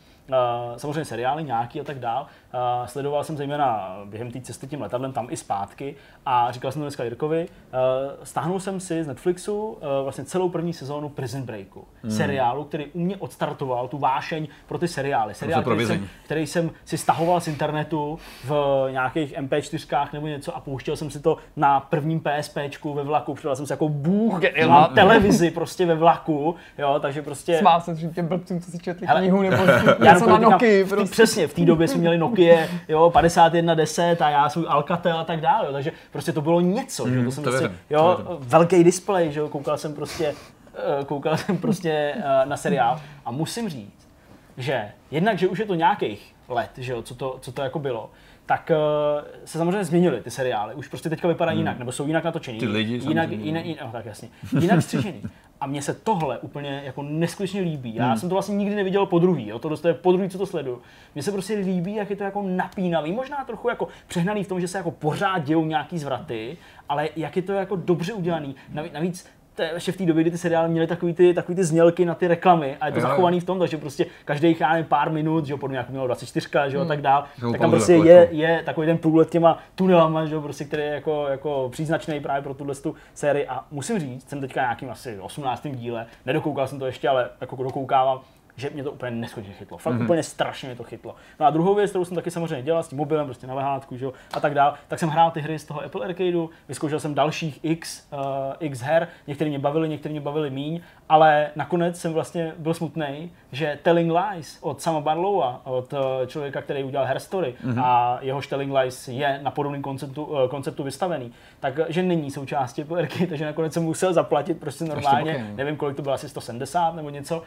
samozřejmě 0.76 1.04
seriály 1.04 1.44
nějaký 1.44 1.80
a 1.80 1.84
tak 1.84 1.98
dál. 1.98 2.26
Uh, 2.54 2.86
sledoval 2.86 3.24
jsem 3.24 3.36
zejména 3.36 3.96
během 4.04 4.30
té 4.30 4.40
cesty 4.40 4.66
tím 4.66 4.80
letadlem 4.80 5.12
tam 5.12 5.26
i 5.30 5.36
zpátky 5.36 5.94
a 6.26 6.52
říkal 6.52 6.72
jsem 6.72 6.80
to 6.80 6.84
dneska 6.84 7.04
Jirkovi, 7.04 7.48
uh, 7.48 8.24
stáhnul 8.24 8.60
jsem 8.60 8.80
si 8.80 9.04
z 9.04 9.06
Netflixu 9.06 9.78
vlastně 10.02 10.24
celou 10.24 10.48
první 10.48 10.72
sezónu 10.72 11.08
Prison 11.08 11.42
Breaku, 11.42 11.84
hmm. 12.02 12.10
seriálu, 12.10 12.64
který 12.64 12.86
u 12.86 13.00
mě 13.00 13.16
odstartoval 13.16 13.88
tu 13.88 13.98
vášeň 13.98 14.48
pro 14.66 14.78
ty 14.78 14.88
seriály. 14.88 15.34
Seriál, 15.34 15.62
který 15.62 15.86
jsem, 15.86 16.08
který 16.24 16.46
jsem 16.46 16.70
si 16.84 16.98
stahoval 16.98 17.40
z 17.40 17.48
internetu 17.48 18.18
v 18.44 18.86
nějakých 18.90 19.38
MP4 19.38 20.08
nebo 20.12 20.26
něco 20.26 20.56
a 20.56 20.60
pouštěl 20.60 20.96
jsem 20.96 21.10
si 21.10 21.20
to 21.20 21.36
na 21.56 21.80
prvním 21.80 22.20
PSPčku 22.20 22.94
ve 22.94 23.02
vlaku, 23.02 23.34
přišel 23.34 23.56
jsem 23.56 23.66
se 23.66 23.72
jako 23.72 23.88
bůh 24.16 24.40
na 24.68 24.86
televizi 24.86 25.50
prostě 25.50 25.86
ve 25.86 25.94
vlaku, 25.94 26.54
jo, 26.78 26.98
takže 27.00 27.22
prostě... 27.22 27.58
Smál 27.58 27.80
jsem 27.80 27.96
si 27.96 28.08
těm 28.08 28.26
blbcům, 28.26 28.60
co 28.60 28.70
si 28.70 28.78
četli 28.78 29.06
knihu 29.06 29.42
nebo 29.42 29.62
něco 30.04 30.26
na 30.26 30.38
Nokia. 30.38 30.86
Prostě. 30.88 31.12
Přesně, 31.12 31.46
v 31.46 31.54
té 31.54 31.64
době 31.64 31.88
jsme 31.88 32.00
měli 32.00 32.18
Nokia, 32.18 32.66
jo, 32.88 33.10
5110 33.10 34.22
a 34.22 34.30
já 34.30 34.48
svůj 34.48 34.64
Alcatel 34.68 35.18
a 35.18 35.24
tak 35.24 35.40
dále, 35.40 35.66
jo, 35.66 35.72
takže 35.72 35.92
prostě 36.12 36.32
to 36.32 36.40
bylo 36.40 36.60
něco, 36.60 37.06
mm, 37.06 37.14
že? 37.14 37.24
to 37.24 37.30
jsem 37.30 37.44
to 37.44 37.50
prostě, 37.50 37.70
jo, 37.90 38.18
velký 38.40 38.84
displej, 38.84 39.32
že 39.32 39.40
jo, 39.40 39.48
koukal 39.48 39.78
jsem 39.78 39.94
prostě, 39.94 40.34
eh, 40.74 41.04
koukal 41.04 41.36
jsem 41.36 41.58
prostě 41.58 41.90
eh, 41.90 42.46
na 42.46 42.56
seriál 42.56 43.00
a 43.24 43.30
musím 43.30 43.68
říct, 43.68 44.08
že 44.56 44.88
jednak, 45.10 45.38
že 45.38 45.48
už 45.48 45.58
je 45.58 45.66
to 45.66 45.74
nějakých 45.74 46.35
let, 46.48 46.70
že 46.76 46.92
jo, 46.92 47.02
co 47.02 47.14
to, 47.14 47.38
co 47.40 47.52
to 47.52 47.62
jako 47.62 47.78
bylo, 47.78 48.10
tak 48.46 48.70
uh, 48.70 49.28
se 49.44 49.58
samozřejmě 49.58 49.84
změnily 49.84 50.22
ty 50.22 50.30
seriály. 50.30 50.74
Už 50.74 50.88
prostě 50.88 51.10
teďka 51.10 51.28
vypadají 51.28 51.56
hmm. 51.56 51.60
jinak, 51.60 51.78
nebo 51.78 51.92
jsou 51.92 52.06
jinak 52.06 52.24
natočený. 52.24 52.58
Ty 52.58 52.66
lidi 52.66 52.94
jinak, 52.94 53.30
jinak, 53.30 53.64
jinak, 53.64 53.86
no, 53.86 53.92
tak 53.92 54.06
jasně. 54.06 54.28
Jinak 54.60 54.82
střižený. 54.82 55.22
A 55.60 55.66
mně 55.66 55.82
se 55.82 55.94
tohle 55.94 56.38
úplně 56.38 56.82
jako 56.84 57.02
neskutečně 57.02 57.60
líbí. 57.60 57.94
Já 57.94 58.06
hmm. 58.06 58.16
jsem 58.16 58.28
to 58.28 58.34
vlastně 58.34 58.56
nikdy 58.56 58.74
neviděl 58.74 59.06
po 59.06 59.18
druhý, 59.18 59.48
jo? 59.48 59.58
to 59.58 59.88
je 59.88 59.94
po 59.94 60.12
druhý, 60.12 60.28
co 60.28 60.38
to 60.38 60.46
sleduju. 60.46 60.82
Mně 61.14 61.22
se 61.22 61.32
prostě 61.32 61.54
líbí, 61.54 61.94
jak 61.94 62.10
je 62.10 62.16
to 62.16 62.24
jako 62.24 62.42
napínavý, 62.42 63.12
možná 63.12 63.44
trochu 63.44 63.68
jako 63.68 63.88
přehnaný 64.06 64.44
v 64.44 64.48
tom, 64.48 64.60
že 64.60 64.68
se 64.68 64.78
jako 64.78 64.90
pořád 64.90 65.38
dějou 65.38 65.64
nějaký 65.64 65.98
zvraty, 65.98 66.56
ale 66.88 67.08
jak 67.16 67.36
je 67.36 67.42
to 67.42 67.52
jako 67.52 67.76
dobře 67.76 68.12
udělaný. 68.12 68.54
Navíc 68.92 69.26
ještě 69.58 69.92
v 69.92 69.96
té 69.96 70.06
době, 70.06 70.22
kdy 70.22 70.30
ty 70.30 70.38
seriály 70.38 70.68
měly 70.68 70.86
takový 70.86 71.14
ty, 71.14 71.34
takový 71.34 71.56
ty 71.56 71.64
znělky 71.64 72.04
na 72.04 72.14
ty 72.14 72.28
reklamy 72.28 72.76
a 72.80 72.86
je 72.86 72.92
to 72.92 72.98
jo, 72.98 73.02
zachovaný 73.02 73.40
v 73.40 73.44
tom, 73.44 73.58
takže 73.58 73.76
prostě 73.76 74.06
každých 74.24 74.60
já 74.60 74.72
nevím, 74.72 74.86
pár 74.86 75.10
minut, 75.10 75.46
že 75.46 75.52
jo, 75.52 75.58
podobně 75.58 75.78
jako 75.78 75.92
mělo 75.92 76.06
24, 76.06 76.48
že 76.68 76.76
jo, 76.76 76.80
hmm. 76.80 76.88
tak 76.88 77.00
dál, 77.00 77.24
tak 77.52 77.60
tam 77.60 77.70
prostě 77.70 77.92
je, 77.92 78.14
jako- 78.14 78.34
je 78.34 78.62
takový 78.64 78.86
ten 78.86 78.98
průlet 78.98 79.30
těma 79.30 79.58
tunelama, 79.74 80.26
že 80.26 80.34
jo, 80.34 80.40
prostě, 80.40 80.64
který 80.64 80.82
je 80.82 80.88
jako, 80.88 81.26
jako 81.28 81.68
příznačný 81.72 82.20
právě 82.20 82.42
pro 82.42 82.54
tuhle 82.54 82.74
tu 82.74 82.94
sérii 83.14 83.46
a 83.46 83.64
musím 83.70 83.98
říct, 83.98 84.28
jsem 84.28 84.40
teďka 84.40 84.60
nějakým 84.60 84.90
asi 84.90 85.18
18. 85.20 85.66
díle, 85.70 86.06
nedokoukal 86.26 86.66
jsem 86.66 86.78
to 86.78 86.86
ještě, 86.86 87.08
ale 87.08 87.28
jako 87.40 87.62
dokoukávám, 87.62 88.20
že 88.56 88.70
mě 88.70 88.82
to 88.82 88.92
úplně 88.92 89.10
neskutečně 89.10 89.54
chytlo. 89.54 89.78
Fakt 89.78 89.94
mm-hmm. 89.94 90.04
úplně 90.04 90.22
strašně 90.22 90.68
mě 90.68 90.76
to 90.76 90.84
chytlo. 90.84 91.14
No 91.40 91.46
a 91.46 91.50
druhou 91.50 91.74
věc, 91.74 91.90
kterou 91.90 92.04
jsem 92.04 92.14
taky 92.14 92.30
samozřejmě 92.30 92.62
dělal 92.62 92.82
s 92.82 92.88
tím 92.88 92.98
mobilem, 92.98 93.26
prostě 93.26 93.46
na 93.46 93.54
lehátku, 93.54 93.96
že 93.96 94.04
jo, 94.04 94.12
a 94.32 94.40
tak 94.40 94.54
dál, 94.54 94.74
tak 94.88 94.98
jsem 94.98 95.08
hrál 95.08 95.30
ty 95.30 95.40
hry 95.40 95.58
z 95.58 95.64
toho 95.64 95.84
Apple 95.84 96.06
Arcadeu, 96.06 96.50
vyzkoušel 96.68 97.00
jsem 97.00 97.14
dalších 97.14 97.60
X, 97.62 98.08
uh, 98.12 98.18
X 98.60 98.80
her, 98.80 99.08
některé 99.26 99.50
mě 99.50 99.58
bavily, 99.58 99.88
některé 99.88 100.12
mě 100.12 100.20
bavily 100.20 100.50
míň, 100.50 100.80
ale 101.08 101.50
nakonec 101.56 102.00
jsem 102.00 102.12
vlastně 102.12 102.52
byl 102.58 102.74
smutný, 102.74 103.30
že 103.52 103.78
Telling 103.82 104.12
Lies 104.12 104.58
od 104.60 104.82
Sama 104.82 105.00
Barlowa, 105.00 105.60
od 105.64 105.92
uh, 105.92 105.98
člověka, 106.26 106.62
který 106.62 106.84
udělal 106.84 107.06
Her 107.06 107.20
Story 107.20 107.54
mm-hmm. 107.64 107.82
a 107.84 108.18
jeho 108.20 108.42
Telling 108.42 108.72
Lies 108.72 109.08
je 109.08 109.40
na 109.42 109.50
podobném 109.50 109.82
konceptu, 109.82 110.24
uh, 110.24 110.48
konceptu 110.48 110.82
vystavený, 110.82 111.32
takže 111.60 112.02
není 112.02 112.30
součástí 112.30 112.82
Arcade, 112.82 113.26
takže 113.28 113.44
nakonec 113.44 113.72
jsem 113.72 113.82
musel 113.82 114.12
zaplatit 114.12 114.60
prostě 114.60 114.84
normálně, 114.84 115.52
nevím 115.56 115.76
kolik 115.76 115.96
to 115.96 116.02
bylo, 116.02 116.14
asi 116.14 116.28
170 116.28 116.94
nebo 116.94 117.10
něco, 117.10 117.38
uh, 117.38 117.42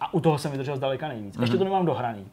a 0.00 0.14
u 0.14 0.20
toho 0.20 0.38
jsem 0.38 0.50
vydržel 0.50 0.76
zdaleka 0.76 1.08
nejvíc. 1.08 1.36
Mm-hmm. 1.36 1.40
Ještě 1.40 1.56
mhm. 1.56 1.58
to 1.58 1.64
nemám 1.64 1.86
dohraný. 1.86 2.26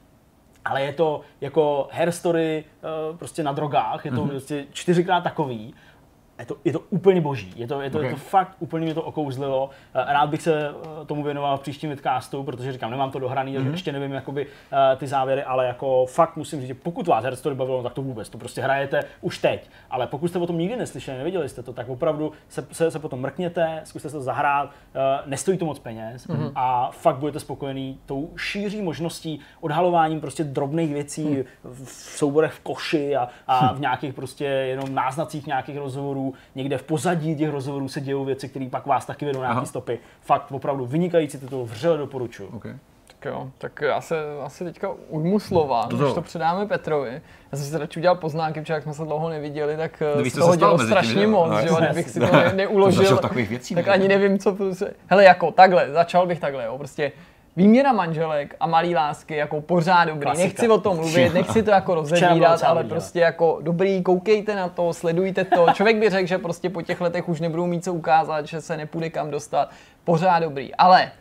Ale 0.65 0.81
je 0.81 0.93
to 0.93 1.21
jako 1.41 1.87
hair 1.91 2.11
story 2.11 2.63
uh, 3.11 3.17
prostě 3.17 3.43
na 3.43 3.51
drogách, 3.51 4.05
je 4.05 4.11
to 4.11 4.17
mm-hmm. 4.17 4.29
prostě 4.29 4.65
čtyřikrát 4.73 5.23
takový 5.23 5.73
je 6.39 6.45
to, 6.45 6.57
je 6.65 6.73
to 6.73 6.79
úplně 6.79 7.21
boží. 7.21 7.53
Je 7.55 7.67
to, 7.67 7.81
je 7.81 7.89
to, 7.89 7.97
okay. 7.97 8.09
je 8.09 8.13
to 8.13 8.19
fakt 8.21 8.55
úplně 8.59 8.85
mě 8.85 8.93
to 8.93 9.01
okouzlilo. 9.01 9.69
Eh, 9.93 10.13
rád 10.13 10.29
bych 10.29 10.41
se 10.41 10.69
eh, 10.69 11.05
tomu 11.05 11.23
věnoval 11.23 11.57
v 11.57 11.61
příštím 11.61 11.89
vidcastu, 11.89 12.43
protože 12.43 12.71
říkám, 12.71 12.91
nemám 12.91 13.11
to 13.11 13.19
dohraný, 13.19 13.57
mm-hmm. 13.57 13.71
ještě 13.71 13.91
nevím 13.91 14.11
jakoby, 14.11 14.45
uh, 14.45 14.51
ty 14.97 15.07
závěry, 15.07 15.43
ale 15.43 15.67
jako 15.67 16.05
fakt 16.05 16.35
musím 16.35 16.59
říct, 16.59 16.67
že 16.67 16.73
pokud 16.73 17.07
vás 17.07 17.23
Her 17.23 17.35
Story 17.35 17.55
bavilo, 17.55 17.83
tak 17.83 17.93
to 17.93 18.01
vůbec, 18.01 18.29
to 18.29 18.37
prostě 18.37 18.61
hrajete 18.61 18.99
už 19.21 19.37
teď. 19.37 19.69
Ale 19.89 20.07
pokud 20.07 20.27
jste 20.27 20.39
o 20.39 20.47
tom 20.47 20.57
nikdy 20.57 20.75
neslyšeli, 20.75 21.17
neviděli 21.17 21.49
jste 21.49 21.63
to, 21.63 21.73
tak 21.73 21.89
opravdu 21.89 22.31
se, 22.49 22.67
se, 22.71 22.91
se 22.91 22.99
potom 22.99 23.19
mrkněte, 23.19 23.81
zkuste 23.83 24.09
se 24.09 24.17
to 24.17 24.21
zahrát, 24.21 24.69
nestojí 25.25 25.57
to 25.57 25.65
moc 25.65 25.79
peněz 25.79 26.27
mm-hmm. 26.27 26.51
a 26.55 26.91
fakt 26.91 27.17
budete 27.17 27.39
spokojený 27.39 27.99
tou 28.05 28.29
šíří 28.37 28.81
možností, 28.81 29.39
odhalováním 29.61 30.21
prostě 30.21 30.43
drobných 30.43 30.93
věcí 30.93 31.25
mm. 31.25 31.43
v 31.63 31.89
souborech 31.89 32.53
v 32.53 32.59
koši 32.59 33.15
a, 33.15 33.29
a 33.47 33.73
v 33.73 33.79
nějakých 33.79 34.13
prostě 34.13 34.45
jenom 34.45 34.95
náznacích 34.95 35.47
nějakých 35.47 35.77
rozhovorů 35.77 36.24
někde 36.55 36.77
v 36.77 36.83
pozadí 36.83 37.35
těch 37.35 37.49
rozhovorů 37.49 37.87
se 37.87 38.01
dějou 38.01 38.25
věci, 38.25 38.49
které 38.49 38.67
pak 38.69 38.85
vás 38.85 39.05
taky 39.05 39.25
vedou 39.25 39.41
na 39.41 39.51
nějaké 39.51 39.67
stopy. 39.67 39.99
Fakt 40.21 40.51
opravdu 40.51 40.85
vynikající 40.85 41.37
titul, 41.37 41.65
vřele 41.65 41.97
doporučuji. 41.97 42.49
Okay. 42.53 42.75
Tak 43.07 43.25
jo, 43.25 43.51
tak 43.57 43.81
já 43.81 44.01
se 44.01 44.15
asi 44.43 44.63
teďka 44.63 44.89
ujmu 45.09 45.39
slova, 45.39 45.87
to 45.87 45.97
když 45.97 46.13
to 46.13 46.21
předáme 46.21 46.65
Petrovi. 46.65 47.21
Já 47.51 47.57
jsem 47.57 47.67
si 47.67 47.77
radši 47.77 47.99
udělal 47.99 48.15
poznámky, 48.15 48.61
protože 48.61 48.73
jak 48.73 48.83
jsme 48.83 48.93
se 48.93 49.03
dlouho 49.03 49.29
neviděli, 49.29 49.77
tak 49.77 50.03
no, 50.17 50.25
z 50.29 50.33
toho 50.33 50.55
dělo 50.55 50.79
strašně 50.79 51.21
tím, 51.21 51.29
moc, 51.29 51.49
no, 51.49 51.61
že 51.61 51.67
jo, 51.67 51.77
kdybych 51.85 52.09
si 52.09 52.19
to 52.19 52.25
ne, 52.25 52.53
neuložil, 52.55 53.19
věcí, 53.33 53.75
tak 53.75 53.87
ani 53.87 54.07
nevím, 54.07 54.39
co... 54.39 54.57
Hele, 55.07 55.23
jako 55.23 55.51
takhle, 55.51 55.91
začal 55.91 56.27
bych 56.27 56.39
takhle, 56.39 56.65
jo, 56.65 56.77
prostě 56.77 57.11
výměna 57.55 57.93
manželek 57.93 58.55
a 58.59 58.67
malý 58.67 58.95
lásky 58.95 59.35
jako 59.35 59.61
pořád 59.61 60.05
dobrý. 60.05 60.21
Klasika. 60.21 60.47
Nechci 60.47 60.69
o 60.69 60.77
tom 60.77 60.97
mluvit, 60.97 61.33
nechci 61.33 61.63
to 61.63 61.71
jako 61.71 61.95
rozebírat, 61.95 62.63
ale 62.63 62.83
prostě 62.83 63.19
jako 63.19 63.59
dobrý, 63.61 64.03
koukejte 64.03 64.55
na 64.55 64.69
to, 64.69 64.93
sledujte 64.93 65.43
to. 65.43 65.65
Člověk 65.73 65.97
by 65.97 66.09
řekl, 66.09 66.27
že 66.27 66.37
prostě 66.37 66.69
po 66.69 66.81
těch 66.81 67.01
letech 67.01 67.29
už 67.29 67.39
nebudou 67.39 67.65
mít 67.65 67.83
co 67.83 67.93
ukázat, 67.93 68.47
že 68.47 68.61
se 68.61 68.77
nepůjde 68.77 69.09
kam 69.09 69.31
dostat. 69.31 69.69
Pořád 70.03 70.39
dobrý. 70.39 70.75
Ale 70.75 71.11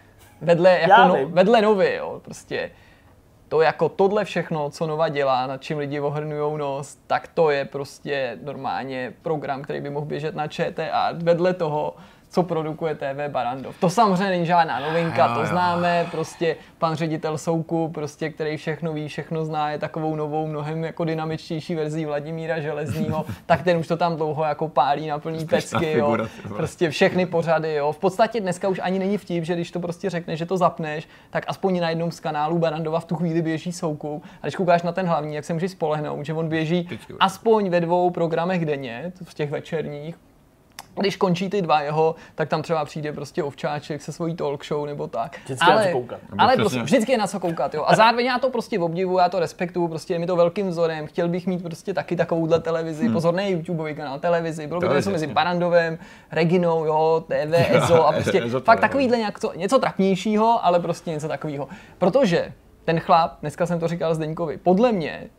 vedle, 0.40 0.78
jako 0.78 1.08
no, 1.08 1.16
vedle 1.28 1.62
novy, 1.62 1.94
jo, 1.94 2.20
prostě 2.24 2.70
to 3.48 3.60
jako 3.60 3.88
tohle 3.88 4.24
všechno, 4.24 4.70
co 4.70 4.86
Nova 4.86 5.08
dělá, 5.08 5.46
nad 5.46 5.62
čím 5.62 5.78
lidi 5.78 6.00
ohrnujou 6.00 6.56
nos, 6.56 6.98
tak 7.06 7.28
to 7.28 7.50
je 7.50 7.64
prostě 7.64 8.38
normálně 8.42 9.12
program, 9.22 9.62
který 9.62 9.80
by 9.80 9.90
mohl 9.90 10.06
běžet 10.06 10.34
na 10.34 10.48
ČTA. 10.48 11.08
Vedle 11.12 11.54
toho 11.54 11.94
co 12.34 12.42
produkuje 12.42 12.94
TV 12.94 13.28
Barandov. 13.28 13.76
To 13.80 13.90
samozřejmě 13.90 14.28
není 14.28 14.46
žádná 14.46 14.80
novinka, 14.80 15.26
jo, 15.26 15.34
to 15.34 15.46
známe, 15.46 16.00
jo. 16.00 16.08
prostě 16.10 16.56
pan 16.78 16.94
ředitel 16.94 17.38
Souku, 17.38 17.88
prostě, 17.88 18.30
který 18.30 18.56
všechno 18.56 18.92
ví, 18.92 19.08
všechno 19.08 19.44
zná, 19.44 19.70
je 19.70 19.78
takovou 19.78 20.16
novou, 20.16 20.46
mnohem 20.46 20.84
jako 20.84 21.04
dynamičtější 21.04 21.74
verzí 21.74 22.04
Vladimíra 22.04 22.60
Železního, 22.60 23.24
tak 23.46 23.62
ten 23.62 23.76
už 23.76 23.88
to 23.88 23.96
tam 23.96 24.16
dlouho 24.16 24.44
jako 24.44 24.68
pálí 24.68 25.06
na 25.06 25.18
plný 25.18 25.46
pecky, 25.46 25.98
jo. 25.98 26.16
prostě 26.56 26.90
všechny 26.90 27.26
pořady, 27.26 27.74
jo. 27.74 27.92
V 27.92 27.98
podstatě 27.98 28.40
dneska 28.40 28.68
už 28.68 28.80
ani 28.82 28.98
není 28.98 29.18
vtip, 29.18 29.44
že 29.44 29.54
když 29.54 29.70
to 29.70 29.80
prostě 29.80 30.10
řekneš, 30.10 30.38
že 30.38 30.46
to 30.46 30.56
zapneš, 30.56 31.08
tak 31.30 31.44
aspoň 31.46 31.80
na 31.80 31.88
jednom 31.88 32.12
z 32.12 32.20
kanálů 32.20 32.58
Barandova 32.58 33.00
v 33.00 33.04
tu 33.04 33.16
chvíli 33.16 33.42
běží 33.42 33.72
Souku. 33.72 34.22
A 34.42 34.46
když 34.46 34.56
koukáš 34.56 34.82
na 34.82 34.92
ten 34.92 35.06
hlavní, 35.06 35.34
jak 35.34 35.44
se 35.44 35.52
můžeš 35.52 35.70
spolehnout, 35.70 36.26
že 36.26 36.32
on 36.32 36.48
běží 36.48 36.88
aspoň 37.20 37.70
ve 37.70 37.80
dvou 37.80 38.10
programech 38.10 38.66
denně, 38.66 39.12
v 39.24 39.34
těch 39.34 39.50
večerních, 39.50 40.16
když 41.00 41.16
končí 41.16 41.50
ty 41.50 41.62
dva 41.62 41.80
jeho, 41.80 42.14
tak 42.34 42.48
tam 42.48 42.62
třeba 42.62 42.84
přijde 42.84 43.12
prostě 43.12 43.42
ovčáček 43.42 44.02
se 44.02 44.12
svojí 44.12 44.36
talk 44.36 44.64
show 44.64 44.86
nebo 44.86 45.06
tak. 45.06 45.38
Vždycky 45.44 45.66
ale, 45.70 45.76
na 45.76 45.86
co 45.86 45.92
koukat. 45.92 46.20
Ale 46.38 46.56
prostě, 46.56 46.82
vždycky 46.82 47.12
je 47.12 47.18
na 47.18 47.26
co 47.26 47.40
koukat, 47.40 47.74
jo. 47.74 47.84
A 47.86 47.96
zároveň 47.96 48.26
já 48.26 48.38
to 48.38 48.50
prostě 48.50 48.78
obdivuju, 48.78 49.18
já 49.18 49.28
to 49.28 49.38
respektuju, 49.38 49.88
prostě 49.88 50.14
je 50.14 50.18
mi 50.18 50.26
to 50.26 50.36
velkým 50.36 50.68
vzorem. 50.68 51.06
Chtěl 51.06 51.28
bych 51.28 51.46
mít 51.46 51.62
prostě 51.62 51.94
taky 51.94 52.16
takovouhle 52.16 52.60
televizi, 52.60 53.04
hmm. 53.04 53.12
pozor, 53.12 53.34
ne 53.34 53.50
YouTubeový 53.50 53.94
kanál, 53.94 54.18
televizi. 54.18 54.66
Bylo 54.66 54.80
by 54.80 54.88
to 54.88 54.94
něco 54.94 55.10
mezi 55.10 55.26
Barandovem, 55.26 55.98
Reginou, 56.32 56.84
jo, 56.84 57.24
TV, 57.28 57.54
EZO 57.70 58.06
a 58.06 58.12
prostě 58.12 58.44
EZO 58.44 58.60
fakt 58.60 58.80
takovýhle 58.80 59.18
něco, 59.18 59.52
něco 59.56 59.78
trapnějšího, 59.78 60.66
ale 60.66 60.80
prostě 60.80 61.10
něco 61.10 61.28
takového. 61.28 61.68
Protože 61.98 62.52
ten 62.84 63.00
chlap, 63.00 63.36
dneska 63.40 63.66
jsem 63.66 63.80
to 63.80 63.88
říkal 63.88 64.14
Zdeňkovi, 64.14 64.56
podle 64.56 64.92
mě 64.92 65.30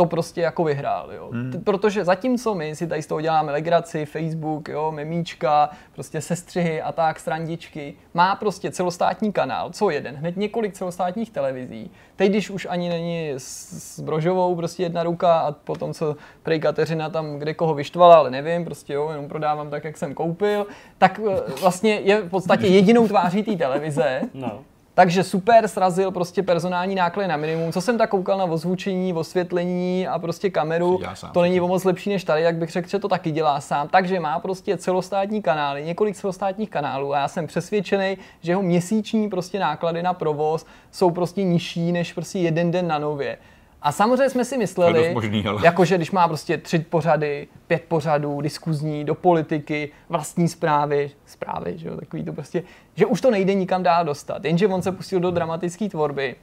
to 0.00 0.06
prostě 0.06 0.40
jako 0.40 0.64
vyhrál, 0.64 1.12
jo. 1.12 1.28
Hmm. 1.32 1.52
Protože 1.64 2.04
zatímco 2.04 2.54
my 2.54 2.76
si 2.76 2.86
tady 2.86 3.02
z 3.02 3.06
toho 3.06 3.20
děláme 3.20 3.52
legraci, 3.52 4.06
Facebook, 4.06 4.68
jo, 4.68 4.92
memíčka, 4.92 5.70
prostě 5.92 6.20
sestřihy 6.20 6.82
a 6.82 6.92
tak, 6.92 7.20
strandičky, 7.20 7.94
má 8.14 8.36
prostě 8.36 8.70
celostátní 8.70 9.32
kanál, 9.32 9.70
co 9.70 9.90
jeden, 9.90 10.14
hned 10.14 10.36
několik 10.36 10.72
celostátních 10.72 11.30
televizí. 11.30 11.90
Teď, 12.16 12.30
když 12.30 12.50
už 12.50 12.66
ani 12.70 12.88
není 12.88 13.30
s, 13.36 14.00
Brožovou 14.00 14.56
prostě 14.56 14.82
jedna 14.82 15.02
ruka 15.02 15.38
a 15.38 15.52
potom, 15.52 15.94
co 15.94 16.16
prej 16.42 16.60
Kateřina 16.60 17.10
tam 17.10 17.38
kde 17.38 17.54
koho 17.54 17.74
vyštvala, 17.74 18.16
ale 18.16 18.30
nevím, 18.30 18.64
prostě 18.64 18.92
jo, 18.92 19.08
jenom 19.10 19.28
prodávám 19.28 19.70
tak, 19.70 19.84
jak 19.84 19.96
jsem 19.96 20.14
koupil, 20.14 20.66
tak 20.98 21.20
eh, 21.30 21.52
vlastně 21.60 21.94
je 21.94 22.22
v 22.22 22.30
podstatě 22.30 22.66
jedinou 22.66 23.08
tváří 23.08 23.42
té 23.42 23.56
televize. 23.56 24.20
No 24.34 24.60
Takže 24.94 25.24
super 25.24 25.68
srazil 25.68 26.10
prostě 26.10 26.42
personální 26.42 26.94
náklady 26.94 27.28
na 27.28 27.36
minimum. 27.36 27.72
Co 27.72 27.80
jsem 27.80 27.98
tak 27.98 28.10
koukal 28.10 28.38
na 28.38 28.44
ozvučení, 28.44 29.12
osvětlení 29.12 30.06
a 30.06 30.18
prostě 30.18 30.50
kameru, 30.50 31.00
to 31.32 31.42
není 31.42 31.60
o 31.60 31.68
moc 31.68 31.84
lepší 31.84 32.10
než 32.10 32.24
tady, 32.24 32.42
jak 32.42 32.56
bych 32.56 32.70
řekl, 32.70 32.88
že 32.88 32.98
to 32.98 33.08
taky 33.08 33.30
dělá 33.30 33.60
sám. 33.60 33.88
Takže 33.88 34.20
má 34.20 34.38
prostě 34.38 34.76
celostátní 34.76 35.42
kanály, 35.42 35.84
několik 35.84 36.16
celostátních 36.16 36.70
kanálů 36.70 37.14
a 37.14 37.18
já 37.18 37.28
jsem 37.28 37.46
přesvědčený, 37.46 38.18
že 38.40 38.52
jeho 38.52 38.62
měsíční 38.62 39.30
prostě 39.30 39.58
náklady 39.58 40.02
na 40.02 40.14
provoz 40.14 40.66
jsou 40.90 41.10
prostě 41.10 41.42
nižší 41.42 41.92
než 41.92 42.12
prostě 42.12 42.38
jeden 42.38 42.70
den 42.70 42.88
na 42.88 42.98
nově. 42.98 43.38
A 43.82 43.92
samozřejmě 43.92 44.30
jsme 44.30 44.44
si 44.44 44.58
mysleli, 44.58 45.14
možný, 45.14 45.46
ale... 45.46 45.60
jakože 45.64 45.96
když 45.96 46.10
má 46.10 46.28
prostě 46.28 46.58
tři 46.58 46.78
pořady, 46.78 47.48
pět 47.66 47.82
pořadů, 47.88 48.40
diskuzní, 48.40 49.04
do 49.04 49.14
politiky, 49.14 49.90
vlastní 50.08 50.48
zprávy, 50.48 51.10
zprávy, 51.26 51.78
že 51.78 51.88
jo, 51.88 51.96
takový 51.96 52.24
to 52.24 52.32
prostě, 52.32 52.62
že 52.94 53.06
už 53.06 53.20
to 53.20 53.30
nejde 53.30 53.54
nikam 53.54 53.82
dál 53.82 54.04
dostat. 54.04 54.44
Jenže 54.44 54.66
on 54.66 54.82
se 54.82 54.92
pustil 54.92 55.20
do 55.20 55.30
dramatické 55.30 55.88
tvorby 55.88 56.36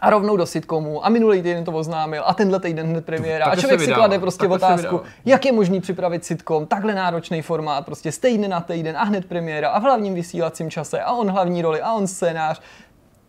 a 0.00 0.10
rovnou 0.10 0.36
do 0.36 0.46
sitcomu 0.46 1.06
a 1.06 1.08
minulý 1.08 1.42
týden 1.42 1.64
to 1.64 1.72
oznámil 1.72 2.22
a 2.26 2.34
tenhle 2.34 2.60
týden 2.60 2.86
hned 2.86 3.04
premiéra. 3.04 3.44
A 3.46 3.56
člověk 3.56 3.80
si 3.80 3.92
klade 3.92 4.18
prostě 4.18 4.46
otázku, 4.46 5.00
jak 5.24 5.44
je 5.44 5.52
možný 5.52 5.80
připravit 5.80 6.24
sitcom, 6.24 6.66
takhle 6.66 6.94
náročný 6.94 7.42
formát, 7.42 7.86
prostě 7.86 8.12
z 8.12 8.18
týdne 8.18 8.48
na 8.48 8.60
týden 8.60 8.96
a 8.96 9.04
hned 9.04 9.24
premiéra 9.24 9.68
a 9.68 9.78
v 9.78 9.82
hlavním 9.82 10.14
vysílacím 10.14 10.70
čase 10.70 11.00
a 11.00 11.12
on 11.12 11.30
hlavní 11.30 11.62
roli 11.62 11.80
a 11.80 11.92
on 11.92 12.06
scénář 12.06 12.60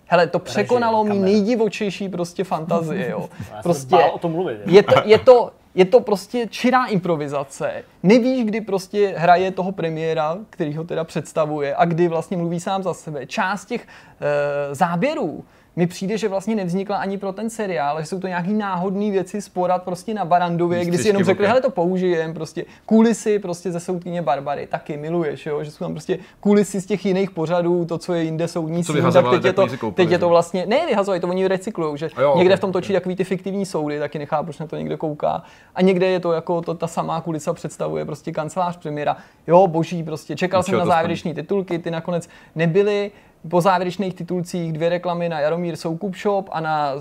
Hele, 0.08 0.28
to 0.28 0.40
překonalo 0.40 1.04
mi 1.04 1.20
nejdivočejší 1.20 2.10
prostě 2.10 2.44
fantazie, 2.44 3.10
jo. 3.10 3.30
Prostě 3.64 3.96
o 3.96 4.18
tom 4.18 4.32
mluvit. 4.32 4.58
Je 4.66 4.84
to, 4.84 4.94
je 5.06 5.20
to, 5.20 5.52
je 5.76 5.86
to 5.86 6.00
prostě 6.00 6.48
čirá 6.50 6.86
improvizace. 6.86 7.84
Nevíš, 8.04 8.46
kdy 8.46 8.62
prostě 8.62 9.14
hraje 9.18 9.52
toho 9.52 9.72
premiéra, 9.72 10.38
který 10.50 10.76
ho 10.76 10.84
teda 10.84 11.04
představuje 11.04 11.76
a 11.76 11.86
kdy 11.86 12.08
vlastně 12.08 12.38
mluví 12.38 12.60
sám 12.60 12.84
za 12.84 12.94
sebe. 12.94 13.26
Část 13.26 13.66
těch 13.66 13.82
e, 13.82 14.76
záběrů 14.76 15.44
mi 15.78 15.88
přijde, 15.88 16.18
že 16.18 16.28
vlastně 16.28 16.56
nevznikla 16.56 16.98
ani 16.98 17.18
pro 17.18 17.34
ten 17.34 17.50
seriál, 17.50 18.02
že 18.02 18.06
jsou 18.06 18.20
to 18.20 18.28
nějaký 18.28 18.54
náhodné 18.54 19.12
věci 19.12 19.42
sporat 19.42 19.84
prostě 19.84 20.14
na 20.14 20.26
Barandově, 20.26 20.86
kdy 20.86 20.98
si 20.98 21.08
jenom 21.08 21.24
řekli, 21.24 21.48
hele 21.48 21.62
to 21.62 21.70
použijem, 21.70 22.34
prostě 22.34 22.66
kulisy 22.86 23.40
prostě 23.40 23.72
ze 23.72 23.80
soudkyně 23.80 24.22
Barbary, 24.22 24.68
taky 24.68 24.98
miluješ, 24.98 25.46
jo? 25.46 25.64
že 25.64 25.72
jsou 25.72 25.86
tam 25.86 25.92
prostě 25.92 26.20
kulisy 26.40 26.82
z 26.82 26.86
těch 26.86 27.06
jiných 27.06 27.32
pořadů, 27.32 27.86
to, 27.86 27.98
co 27.98 28.14
je 28.14 28.24
jinde 28.24 28.48
soudní 28.48 28.84
co 28.84 28.94
tak 29.12 29.26
teď 29.30 29.46
je, 29.46 29.54
to, 29.54 29.92
teď 29.94 30.12
je 30.12 30.20
to 30.20 30.30
vlastně, 30.30 30.66
ne 30.66 30.86
vyhazovali, 30.86 31.20
to 31.20 31.28
oni 31.28 31.48
recyklujou, 31.48 31.96
že 31.96 32.10
jo, 32.22 32.34
někde 32.38 32.58
v 32.58 32.60
tom 32.60 32.72
točí 32.72 32.94
takový 32.94 33.16
ty 33.16 33.24
fiktivní 33.24 33.66
soudy, 33.66 34.00
taky 34.00 34.20
nechápu, 34.20 34.44
proč 34.44 34.60
na 34.60 34.68
to 34.68 34.78
někde 34.78 34.98
kouká. 34.98 35.44
A 35.76 35.82
někde 35.82 36.08
je 36.08 36.20
to 36.20 36.32
jako 36.32 36.62
to, 36.62 36.74
ta 36.74 36.88
samá 36.88 37.22
kulisa 37.22 37.54
představuje 37.54 38.06
prostě 38.06 38.32
kancelář 38.32 38.78
premiéra. 38.78 39.18
Jo, 39.48 39.68
boží, 39.68 40.04
prostě 40.04 40.36
čekal 40.36 40.64
jsem 40.64 40.80
na 40.80 40.86
závěrečné 40.86 41.34
titulky, 41.34 41.80
ty 41.80 41.92
nakonec 41.92 42.30
nebyly 42.56 43.12
po 43.50 43.62
závěrečných 43.62 44.14
titulcích 44.14 44.74
dvě 44.74 44.90
reklamy 44.90 45.30
na 45.30 45.40
Jaromír 45.40 45.76
Soukup 45.76 46.16
Shop 46.16 46.50
a 46.52 46.60
na 46.60 46.94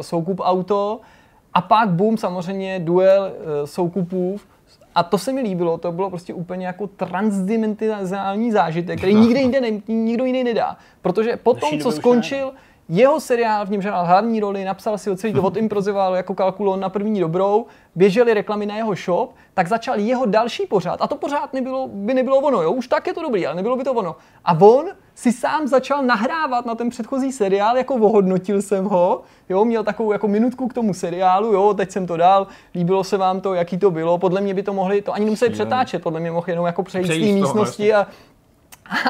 Soukup 0.00 0.40
Auto. 0.44 1.00
A 1.54 1.60
pak 1.60 1.88
boom, 1.88 2.18
samozřejmě 2.18 2.78
duel 2.78 3.32
eh, 3.32 3.66
Soukupů. 3.66 4.40
A 4.94 5.02
to 5.02 5.18
se 5.18 5.32
mi 5.32 5.40
líbilo, 5.40 5.78
to 5.78 5.92
bylo 5.92 6.10
prostě 6.10 6.34
úplně 6.34 6.66
jako 6.66 6.86
transdimenzionální 6.86 8.52
zážitek, 8.52 8.98
který 8.98 9.14
nikde 9.14 9.40
jinde 9.40 9.60
ne, 9.60 9.70
nikdo 9.88 10.24
jiný 10.24 10.44
nedá. 10.44 10.76
Protože 11.02 11.36
potom, 11.36 11.78
co 11.80 11.92
skončil, 11.92 12.52
jeho 12.88 13.20
seriál, 13.20 13.66
v 13.66 13.70
něm 13.70 13.80
hrál 13.80 14.06
hlavní 14.06 14.40
roli, 14.40 14.64
napsal 14.64 14.98
si 14.98 15.10
ho 15.10 15.16
celý 15.16 15.32
to 15.32 15.42
odimprovizoval 15.42 16.14
jako 16.14 16.34
kalkulon 16.34 16.80
na 16.80 16.88
první 16.88 17.20
dobrou, 17.20 17.66
běžely 17.94 18.34
reklamy 18.34 18.66
na 18.66 18.76
jeho 18.76 18.94
shop, 18.94 19.34
tak 19.54 19.68
začal 19.68 19.98
jeho 19.98 20.26
další 20.26 20.66
pořád. 20.66 21.02
A 21.02 21.06
to 21.06 21.16
pořád 21.16 21.52
nebylo, 21.52 21.88
by 21.92 22.14
nebylo 22.14 22.36
ono, 22.36 22.62
jo? 22.62 22.72
už 22.72 22.88
tak 22.88 23.06
je 23.06 23.14
to 23.14 23.22
dobrý, 23.22 23.46
ale 23.46 23.56
nebylo 23.56 23.76
by 23.76 23.84
to 23.84 23.92
ono. 23.92 24.16
A 24.44 24.60
on 24.60 24.86
si 25.14 25.32
sám 25.32 25.68
začal 25.68 26.02
nahrávat 26.02 26.66
na 26.66 26.74
ten 26.74 26.90
předchozí 26.90 27.32
seriál, 27.32 27.76
jako 27.76 27.94
ohodnotil 27.94 28.62
jsem 28.62 28.84
ho, 28.84 29.22
jo, 29.48 29.64
měl 29.64 29.84
takovou 29.84 30.12
jako 30.12 30.28
minutku 30.28 30.68
k 30.68 30.74
tomu 30.74 30.94
seriálu, 30.94 31.52
jo, 31.52 31.74
teď 31.74 31.90
jsem 31.90 32.06
to 32.06 32.16
dal, 32.16 32.46
líbilo 32.74 33.04
se 33.04 33.16
vám 33.16 33.40
to, 33.40 33.54
jaký 33.54 33.78
to 33.78 33.90
bylo, 33.90 34.18
podle 34.18 34.40
mě 34.40 34.54
by 34.54 34.62
to 34.62 34.72
mohli, 34.72 35.02
to 35.02 35.12
ani 35.12 35.24
nemuseli 35.24 35.50
přetáčet, 35.50 36.02
podle 36.02 36.20
mě 36.20 36.30
mohl 36.30 36.50
jenom 36.50 36.66
jako 36.66 36.82
přejít 36.82 37.06
z 37.06 37.08
té 37.08 37.18
místnosti 37.18 37.94
a 37.94 38.06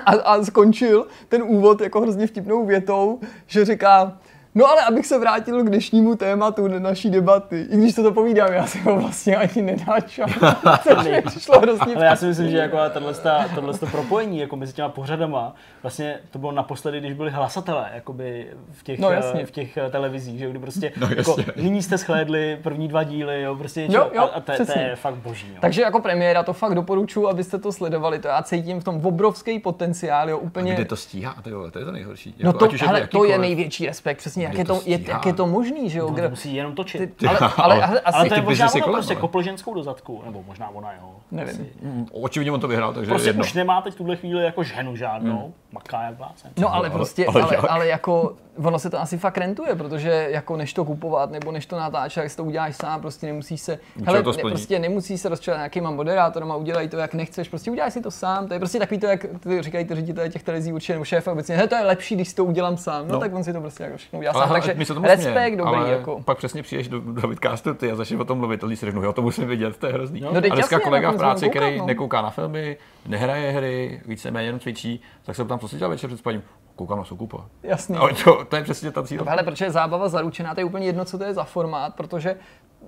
a, 0.07 0.11
a 0.11 0.45
skončil 0.45 1.07
ten 1.29 1.43
úvod 1.43 1.81
jako 1.81 2.01
hrozně 2.01 2.27
vtipnou 2.27 2.67
větou, 2.67 3.21
že 3.47 3.65
říká, 3.65 4.19
No 4.57 4.67
ale 4.67 4.83
abych 4.83 5.07
se 5.07 5.19
vrátil 5.19 5.63
k 5.63 5.69
dnešnímu 5.69 6.17
tématu 6.17 6.69
naší 6.69 7.11
debaty, 7.11 7.67
i 7.71 7.77
když 7.77 7.95
to, 7.95 8.03
to 8.03 8.13
povídám, 8.13 8.53
já 8.53 8.67
si 8.67 8.79
ho 8.79 9.01
vlastně 9.01 9.37
ani 9.37 9.63
nedáčám. 9.63 10.29
přišlo 11.27 11.61
hrozně 11.61 11.95
Ale 11.95 12.05
já 12.05 12.17
si 12.17 12.27
myslím, 12.27 12.51
že 12.51 12.57
jako 12.57 12.79
tohle, 12.93 13.15
tohle 13.55 13.79
propojení 13.91 14.39
jako 14.39 14.57
mezi 14.57 14.73
těma 14.73 14.89
pořadama, 14.89 15.55
vlastně 15.83 16.19
to 16.31 16.39
bylo 16.39 16.53
naposledy, 16.53 17.01
když 17.01 17.13
byli 17.13 17.31
hlasatelé 17.31 17.91
jakoby 17.95 18.47
v 18.73 18.83
těch, 18.83 18.99
no, 18.99 19.09
v 19.45 19.51
těch 19.51 19.77
eh, 19.77 19.91
televizích, 19.91 20.39
že 20.39 20.51
kdy 20.51 20.59
prostě 20.59 20.93
no, 20.97 21.09
jako, 21.17 21.37
nyní 21.57 21.83
jste 21.83 21.99
schlédli 21.99 22.59
první 22.63 22.89
dva 22.89 23.03
díly, 23.03 23.43
jo, 23.43 23.57
prostě 23.57 23.87
jo, 23.91 24.11
jo, 24.15 24.23
a, 24.23 24.25
a 24.25 24.41
to, 24.41 24.67
to, 24.67 24.79
je 24.79 24.97
fakt 24.97 25.15
boží. 25.15 25.49
Jo. 25.49 25.59
Takže 25.61 25.83
jako 25.83 26.01
premiéra 26.01 26.43
to 26.43 26.53
fakt 26.53 26.75
doporučuji, 26.75 27.29
abyste 27.29 27.59
to 27.59 27.73
sledovali, 27.73 28.19
to 28.19 28.29
já 28.29 28.43
cítím 28.43 28.81
v 28.81 28.85
tom 28.85 29.07
obrovský 29.07 29.59
potenciál, 29.59 30.31
jo, 30.31 30.39
úplně. 30.39 30.73
A 30.73 30.75
kde 30.75 30.85
to 30.85 30.97
stíhá, 30.97 31.35
to, 31.43 31.51
jo, 31.51 31.71
to 31.71 31.79
je 31.79 31.85
to 31.85 31.93
nejhorší. 31.93 32.35
No 32.43 32.49
jako, 32.49 32.65
no 32.65 32.71
to, 32.71 32.87
hele, 32.87 33.07
to 33.07 33.25
je 33.25 33.39
největší 33.39 33.87
respekt, 33.87 34.19
přesně 34.19 34.44
jak 34.45 34.59
je 34.59 34.65
to, 34.65 34.81
je, 34.87 35.01
jak 35.09 35.27
je 35.27 35.33
to 35.33 35.47
možný, 35.47 35.91
že 35.91 35.99
jo? 35.99 36.07
No, 36.09 36.15
Kde... 36.15 36.29
musí 36.29 36.55
jenom 36.55 36.75
točit. 36.75 37.17
Ty, 37.17 37.27
ale, 37.27 37.39
ale, 37.57 37.83
ale, 37.85 38.01
asi, 38.01 38.19
ale 38.19 38.29
to 38.29 38.35
je 38.35 38.43
možná 38.43 38.69
ono 38.75 38.93
prostě 38.93 39.15
kopl 39.15 39.43
ženskou 39.43 39.75
do 39.75 39.83
zadku, 39.83 40.23
nebo 40.25 40.43
možná 40.43 40.69
ona 40.69 40.93
jo. 40.93 41.11
Nevím. 41.31 41.67
Mm, 41.83 42.07
očividně 42.13 42.53
on 42.53 42.61
to 42.61 42.69
vyhrál, 42.69 42.95
takže 42.95 43.11
prostě 43.11 43.29
jedno. 43.29 43.41
už 43.41 43.53
nemá 43.53 43.81
teď 43.81 43.95
v 43.95 43.97
tuhle 43.97 44.17
chvíli 44.17 44.45
jako 44.45 44.63
ženu 44.63 44.97
žádnou, 44.97 45.39
hmm. 45.39 45.53
Maká 45.75 46.03
jak 46.03 46.15
blázen. 46.15 46.51
No 46.59 46.75
ale 46.75 46.91
prostě, 46.91 47.27
ale, 47.27 47.43
ale, 47.43 47.57
ale 47.57 47.87
jako 47.87 48.37
ono 48.57 48.79
se 48.79 48.91
to 48.91 49.01
asi 49.01 49.19
fakt 49.19 49.39
rentuje, 49.39 49.75
protože 49.75 50.29
jako 50.31 50.57
než 50.57 50.73
to 50.73 50.85
kupovat 50.85 51.31
nebo 51.31 51.53
než 51.53 51.67
to 51.67 51.77
natáčet, 51.77 52.23
jak 52.23 52.31
si 52.31 52.37
to 52.37 52.45
uděláš 52.45 52.77
sám, 52.77 53.01
prostě 53.01 53.27
nemusíš 53.27 53.61
se, 53.61 53.79
hele, 54.05 54.19
ne, 54.19 54.33
prostě 54.41 54.79
nemusíš 54.79 55.21
se 55.21 55.29
rozčovat 55.29 55.59
nějakýma 55.59 55.91
moderátorem 55.91 56.53
a 56.53 56.57
udělej 56.57 56.89
to, 56.89 56.97
jak 56.97 57.15
nechceš, 57.15 57.49
prostě 57.49 57.71
uděláš 57.71 57.93
si 57.93 58.01
to 58.01 58.11
sám, 58.11 58.49
to 58.49 58.55
je 58.55 58.59
prostě 58.59 58.79
takový 58.79 59.01
to, 59.01 59.07
jak 59.07 59.27
ty 59.41 59.63
říkají 59.63 59.85
ty 59.85 59.95
ředitelé 59.95 60.29
těch 60.29 60.43
televizí 60.43 60.73
určitě 60.73 60.93
nebo 60.93 61.05
šéf 61.05 61.27
obecně, 61.27 61.57
hele, 61.57 61.69
to 61.69 61.75
je 61.75 61.83
lepší, 61.83 62.15
když 62.15 62.29
si 62.29 62.35
to 62.35 62.45
udělám 62.45 62.77
sám, 62.77 63.09
no, 63.09 63.15
no. 63.15 63.21
tak 63.21 63.35
on 63.35 63.45
si 63.45 63.53
to 63.53 63.61
prostě 63.61 63.85
jako 63.85 63.97
všechno 63.97 64.19
udělá 64.19 64.35
sám, 64.35 64.49
takže 64.49 64.75
respekt, 65.03 65.57
dobrý, 65.57 65.75
ale 65.75 65.91
jako. 65.91 66.21
pak 66.25 66.39
přesně 66.39 66.63
přijdeš 66.63 66.89
do, 66.89 67.01
do 67.01 67.29
vidcastu 67.29 67.75
ty 67.75 67.91
a 67.91 67.97
začneš 67.97 68.21
o 68.21 68.25
tom 68.25 68.39
mluvit, 68.39 68.65
a 68.65 68.69
si 68.69 68.87
řeknu, 68.87 69.03
jo, 69.03 69.13
to 69.13 69.23
musím 69.23 69.49
vidět, 69.49 69.77
to 69.77 69.87
je 69.87 69.93
hrozný. 69.93 70.21
No, 70.21 70.31
a 70.31 70.41
dneska 70.41 70.57
jasně, 70.57 70.79
kolega 70.79 71.11
v 71.11 71.17
práci, 71.17 71.49
který 71.49 71.79
no. 71.79 71.87
nekouká 71.87 72.23
na 72.23 72.31
filmy, 72.31 72.77
nehraje 73.07 73.53
hry, 73.53 74.01
víceméně 74.07 74.49
jenom 74.49 74.61
cvičí, 74.61 75.03
tak 75.25 75.37
se 75.37 75.45
tam, 75.45 75.59
co 75.65 75.69
si 75.69 75.79
dělal 75.79 75.91
večer 75.91 76.09
před 76.09 76.17
spaním, 76.17 76.43
koukám 76.77 76.99
na 76.99 77.05
Soukupa. 77.05 77.47
Jasně. 77.63 77.97
No, 77.97 78.09
to, 78.25 78.45
to, 78.45 78.57
je 78.57 78.63
přesně 78.63 78.91
ta 78.91 79.03
cíl. 79.03 79.25
Ale 79.27 79.43
protože 79.43 79.65
je 79.65 79.71
zábava 79.71 80.09
zaručená, 80.09 80.55
to 80.55 80.61
je 80.61 80.65
úplně 80.65 80.87
jedno, 80.87 81.05
co 81.05 81.19
to 81.19 81.25
je 81.25 81.35
za 81.35 81.45
formát, 81.45 81.95
protože 81.95 82.37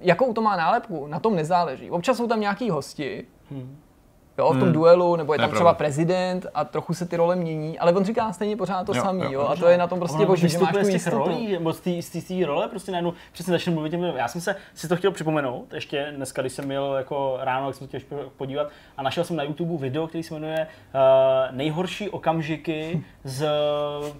jakou 0.00 0.32
to 0.32 0.42
má 0.42 0.56
nálepku, 0.56 1.06
na 1.06 1.20
tom 1.20 1.36
nezáleží. 1.36 1.90
Občas 1.90 2.16
jsou 2.16 2.26
tam 2.26 2.40
nějaký 2.40 2.70
hosti, 2.70 3.26
hmm 3.50 3.85
jo, 4.38 4.48
v 4.52 4.58
tom 4.58 4.62
hmm. 4.62 4.72
duelu, 4.72 5.16
nebo 5.16 5.32
je 5.32 5.38
tam 5.38 5.50
třeba 5.50 5.74
prezident 5.74 6.46
a 6.54 6.64
trochu 6.64 6.94
se 6.94 7.06
ty 7.06 7.16
role 7.16 7.36
mění, 7.36 7.78
ale 7.78 7.92
on 7.92 8.04
říká 8.04 8.32
stejně 8.32 8.56
pořád 8.56 8.86
to 8.86 8.96
jo, 8.96 9.02
samý, 9.02 9.22
jo, 9.22 9.30
jo, 9.30 9.46
a 9.48 9.56
to 9.56 9.66
je 9.68 9.78
na 9.78 9.86
tom 9.86 9.98
prostě 9.98 10.26
boží, 10.26 10.48
že 10.48 10.58
máš 10.58 10.72
tu 10.72 10.84
z 10.84 10.88
těch 10.88 11.06
rolí, 11.06 11.52
nebo 11.52 11.72
z 11.72 11.80
té 12.28 12.46
role, 12.46 12.68
prostě 12.68 12.92
najednou 12.92 13.12
přesně 13.32 13.50
začne 13.50 13.72
mluvit, 13.72 13.92
já 14.16 14.28
jsem 14.28 14.40
se 14.40 14.56
si 14.74 14.88
to 14.88 14.96
chtěl 14.96 15.10
připomenout, 15.10 15.74
ještě 15.74 16.12
dneska, 16.16 16.42
když 16.42 16.52
jsem 16.52 16.64
měl 16.64 16.94
jako 16.94 17.38
ráno, 17.40 17.66
jak 17.66 17.76
jsem 17.76 17.86
chtěl 17.86 18.00
podívat 18.36 18.68
a 18.96 19.02
našel 19.02 19.24
jsem 19.24 19.36
na 19.36 19.42
YouTube 19.42 19.76
video, 19.76 20.06
který 20.06 20.22
se 20.22 20.34
jmenuje 20.34 20.66
uh, 20.94 21.56
Nejhorší 21.56 22.10
okamžiky 22.10 23.04
z 23.24 23.48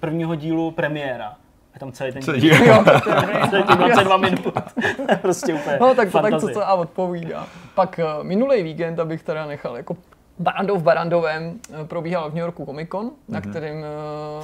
prvního 0.01 0.35
dílu 0.35 0.71
premiéra 0.71 1.37
je 1.77 1.81
tam 1.81 1.93
celý 1.93 2.13
ten 2.13 2.41
díl. 2.41 2.55
Jo, 2.65 2.85
celý 3.51 3.63
22 3.63 4.17
minut. 4.17 4.47
prostě 5.23 5.55
úplně 5.55 5.79
No 5.81 5.95
tak 5.95 6.13
to 6.13 6.23
tak 6.23 6.41
co 6.41 6.49
se 6.49 6.65
a 6.65 6.75
odpovídá. 6.75 7.47
Pak 7.75 8.01
uh, 8.19 8.25
minulý 8.25 8.63
víkend, 8.63 9.01
abych 9.01 9.23
teda 9.23 9.47
nechal 9.47 9.77
jako 9.77 9.97
Barandov 10.39 10.79
v 10.79 10.83
Barandovém 10.83 11.59
eh, 11.73 11.85
probíhal 11.85 12.31
v 12.31 12.35
New 12.35 12.41
Yorku 12.41 12.65
Comic 12.65 12.89
Con, 12.89 13.07
mm-hmm. 13.07 13.13
na 13.29 13.41
mhm. 13.41 13.51
kterým... 13.51 13.77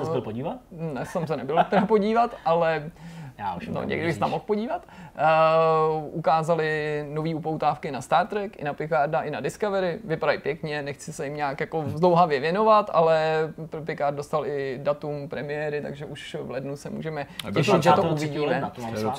Uh, 0.01 0.07
jsi 0.07 0.11
byl 0.11 0.21
podívat? 0.21 0.57
Ne, 0.73 1.07
jsem 1.07 1.27
se 1.27 1.37
nebyl 1.37 1.65
teda 1.71 1.87
podívat, 1.87 2.35
ale 2.45 2.91
Já 3.39 3.55
už 3.55 3.69
no, 3.69 3.85
někdy 3.85 4.07
bys 4.07 4.19
tam 4.19 4.31
mohl 4.31 4.43
podívat. 4.47 4.83
Uh, 4.83 6.05
ukázali 6.13 7.05
nové 7.13 7.35
upoutávky 7.35 7.91
na 7.91 8.01
Star 8.01 8.27
Trek, 8.27 8.61
i 8.61 8.65
na 8.65 8.75
Picarda, 8.75 9.21
i 9.21 9.31
na 9.31 9.41
Discovery. 9.41 9.99
Vypadají 10.05 10.39
pěkně, 10.39 10.83
nechci 10.83 11.13
se 11.13 11.25
jim 11.25 11.37
nějak 11.37 11.61
jako 11.61 11.85
zdlouhavě 11.87 12.41
věnovat, 12.41 12.91
ale 12.93 13.49
Picard 13.85 14.17
dostal 14.17 14.47
i 14.47 14.81
datum 14.83 15.29
premiéry, 15.29 15.81
takže 15.83 16.07
už 16.07 16.37
v 16.43 16.51
lednu 16.51 16.77
se 16.77 16.91
můžeme 16.91 17.27
těšit, 17.55 17.83
že 17.83 17.93
to 17.93 18.03
uvidíme. 18.03 18.71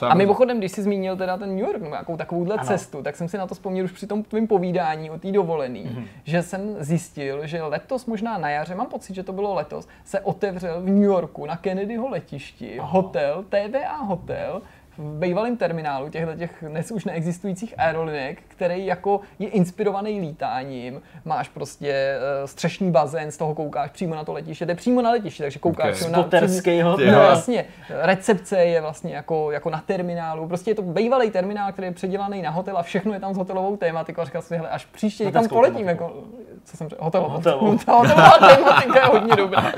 A 0.01 0.15
mimochodem, 0.15 0.57
když 0.57 0.71
jsi 0.71 0.83
zmínil 0.83 1.17
teda 1.17 1.37
ten 1.37 1.49
New 1.49 1.65
York, 1.65 1.81
nebo 1.81 1.89
nějakou 1.89 2.17
takovouhle 2.17 2.55
ano. 2.55 2.67
cestu, 2.67 3.01
tak 3.01 3.15
jsem 3.15 3.27
si 3.27 3.37
na 3.37 3.47
to 3.47 3.55
vzpomněl 3.55 3.85
už 3.85 3.91
při 3.91 4.07
tom 4.07 4.23
tvým 4.23 4.47
povídání 4.47 5.09
o 5.11 5.19
té 5.19 5.31
dovolený, 5.31 5.85
mm-hmm. 5.85 6.07
že 6.23 6.43
jsem 6.43 6.75
zjistil, 6.79 7.47
že 7.47 7.63
letos, 7.63 8.05
možná 8.05 8.37
na 8.37 8.49
jaře, 8.49 8.75
mám 8.75 8.87
pocit, 8.87 9.13
že 9.13 9.23
to 9.23 9.33
bylo 9.33 9.53
letos, 9.53 9.87
se 10.03 10.19
otevřel 10.19 10.81
v 10.81 10.89
New 10.89 11.03
Yorku 11.03 11.45
na 11.45 11.57
Kennedyho 11.57 12.09
letišti 12.09 12.79
Aha. 12.79 12.89
hotel, 12.89 13.45
TVA 13.49 13.97
hotel, 14.13 14.61
v 14.97 15.19
bývalém 15.19 15.57
terminálu 15.57 16.09
těchto 16.09 16.35
těch 16.35 16.63
dnes 16.67 16.91
už 16.91 17.05
neexistujících 17.05 17.73
aerolinek, 17.77 18.41
který 18.47 18.85
jako 18.85 19.21
je 19.39 19.47
inspirovaný 19.47 20.19
lítáním. 20.19 21.01
Máš 21.25 21.49
prostě 21.49 22.17
uh, 22.17 22.47
střešní 22.47 22.91
bazén, 22.91 23.31
z 23.31 23.37
toho 23.37 23.55
koukáš 23.55 23.91
přímo 23.91 24.15
na 24.15 24.23
to 24.23 24.33
letiště, 24.33 24.65
je 24.69 24.75
přímo 24.75 25.01
na 25.01 25.11
letiště, 25.11 25.43
takže 25.43 25.59
koukáš 25.59 26.01
okay. 26.01 26.11
na... 26.11 26.19
Spoterský 26.19 26.81
hotel. 26.81 27.11
No 27.11 27.21
jasně, 27.21 27.65
recepce 27.89 28.57
je 28.65 28.81
vlastně 28.81 29.15
jako, 29.15 29.51
jako 29.51 29.69
na 29.69 29.83
terminálu, 29.85 30.47
prostě 30.47 30.71
je 30.71 30.75
to 30.75 30.81
bývalý 30.81 31.31
terminál, 31.31 31.71
který 31.71 31.87
je 31.87 31.91
předělaný 31.91 32.41
na 32.41 32.49
hotel 32.49 32.77
a 32.77 32.83
všechno 32.83 33.13
je 33.13 33.19
tam 33.19 33.33
s 33.33 33.37
hotelovou 33.37 33.77
tématikou 33.77 34.21
a 34.21 34.25
říkal 34.25 34.41
si, 34.41 34.57
hele, 34.57 34.69
až 34.69 34.85
příště 34.85 35.25
někam 35.25 35.47
poletím, 35.47 35.87
jako, 35.87 36.23
co 36.65 36.77
jsem 36.77 36.89
řekl, 36.89 37.03
hotelovou. 37.03 37.29
Hotelovou. 37.29 37.77
Ta 37.77 37.93
hotelová 37.93 38.31
tématika 38.39 38.99
je 38.99 39.05
hodně 39.05 39.35
dobrá. 39.35 39.71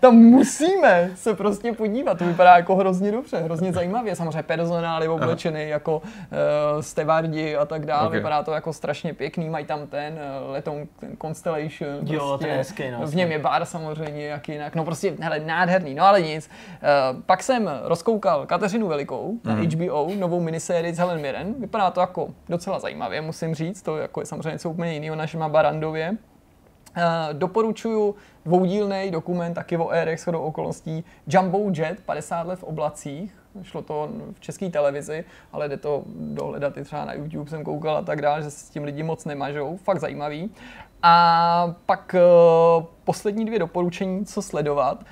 Tam 0.00 0.14
musíme 0.14 1.10
se 1.14 1.34
prostě 1.34 1.72
podívat, 1.72 2.18
to 2.18 2.24
vypadá 2.24 2.56
jako 2.56 2.76
hrozně 2.76 3.12
dobře, 3.12 3.36
hrozně 3.40 3.72
zajímavě, 3.72 4.16
samozřejmě 4.16 4.42
personály 4.42 5.08
oblečený 5.08 5.68
jako 5.68 5.96
uh, 5.96 6.02
stevardi 6.80 7.56
a 7.56 7.64
tak 7.66 7.86
dále, 7.86 8.06
okay. 8.06 8.18
vypadá 8.18 8.42
to 8.42 8.52
jako 8.52 8.72
strašně 8.72 9.14
pěkný, 9.14 9.50
mají 9.50 9.64
tam 9.64 9.86
ten 9.86 10.14
uh, 10.44 10.52
letoun, 10.52 10.88
ten 11.00 11.16
Constellation, 11.22 11.90
Jo, 12.02 12.28
prostě, 12.28 12.44
to 12.44 12.50
je 12.50 12.56
hezký, 12.56 12.82
no, 12.90 13.06
v 13.06 13.14
něm 13.14 13.32
je 13.32 13.38
bar 13.38 13.64
samozřejmě, 13.64 14.26
jak 14.26 14.48
jinak, 14.48 14.74
no 14.74 14.84
prostě, 14.84 15.14
hele, 15.20 15.40
nádherný, 15.40 15.94
no 15.94 16.04
ale 16.04 16.22
nic. 16.22 16.50
Uh, 17.14 17.20
pak 17.22 17.42
jsem 17.42 17.70
rozkoukal 17.84 18.46
Kateřinu 18.46 18.88
Velikou 18.88 19.34
na 19.44 19.54
Mhm. 19.54 19.66
HBO, 19.70 20.08
novou 20.18 20.40
minisérii 20.40 20.94
s 20.94 20.98
Helen 20.98 21.20
Mirren, 21.20 21.54
vypadá 21.58 21.90
to 21.90 22.00
jako 22.00 22.28
docela 22.48 22.78
zajímavě, 22.78 23.20
musím 23.20 23.54
říct, 23.54 23.82
to 23.82 23.96
jako 23.96 24.20
je 24.20 24.26
samozřejmě 24.26 24.50
něco 24.50 24.70
úplně 24.70 24.92
jiného 24.92 25.16
než 25.16 25.34
má 25.34 25.48
Barandově. 25.48 26.12
Uh, 26.96 27.38
doporučuju 27.38 28.14
dvoudílný 28.44 29.10
dokument 29.10 29.54
taky 29.54 29.76
o 29.76 29.88
Airech 29.88 30.20
shodou 30.20 30.40
okolností 30.40 31.04
Jumbo 31.26 31.70
Jet 31.76 32.00
50 32.00 32.46
let 32.46 32.58
v 32.58 32.62
oblacích. 32.62 33.36
Šlo 33.62 33.82
to 33.82 34.08
v 34.32 34.40
české 34.40 34.70
televizi, 34.70 35.24
ale 35.52 35.68
jde 35.68 35.76
to 35.76 36.02
dohledat 36.06 36.76
i 36.76 36.84
třeba 36.84 37.04
na 37.04 37.12
YouTube, 37.12 37.50
jsem 37.50 37.64
koukal 37.64 37.96
a 37.96 38.02
tak 38.02 38.22
dále, 38.22 38.42
že 38.42 38.50
se 38.50 38.66
s 38.66 38.70
tím 38.70 38.84
lidi 38.84 39.02
moc 39.02 39.24
nemažou. 39.24 39.76
Fakt 39.76 40.00
zajímavý. 40.00 40.50
A 41.02 41.74
pak 41.86 42.14
uh, 42.14 42.84
poslední 43.04 43.44
dvě 43.44 43.58
doporučení, 43.58 44.26
co 44.26 44.42
sledovat. 44.42 45.04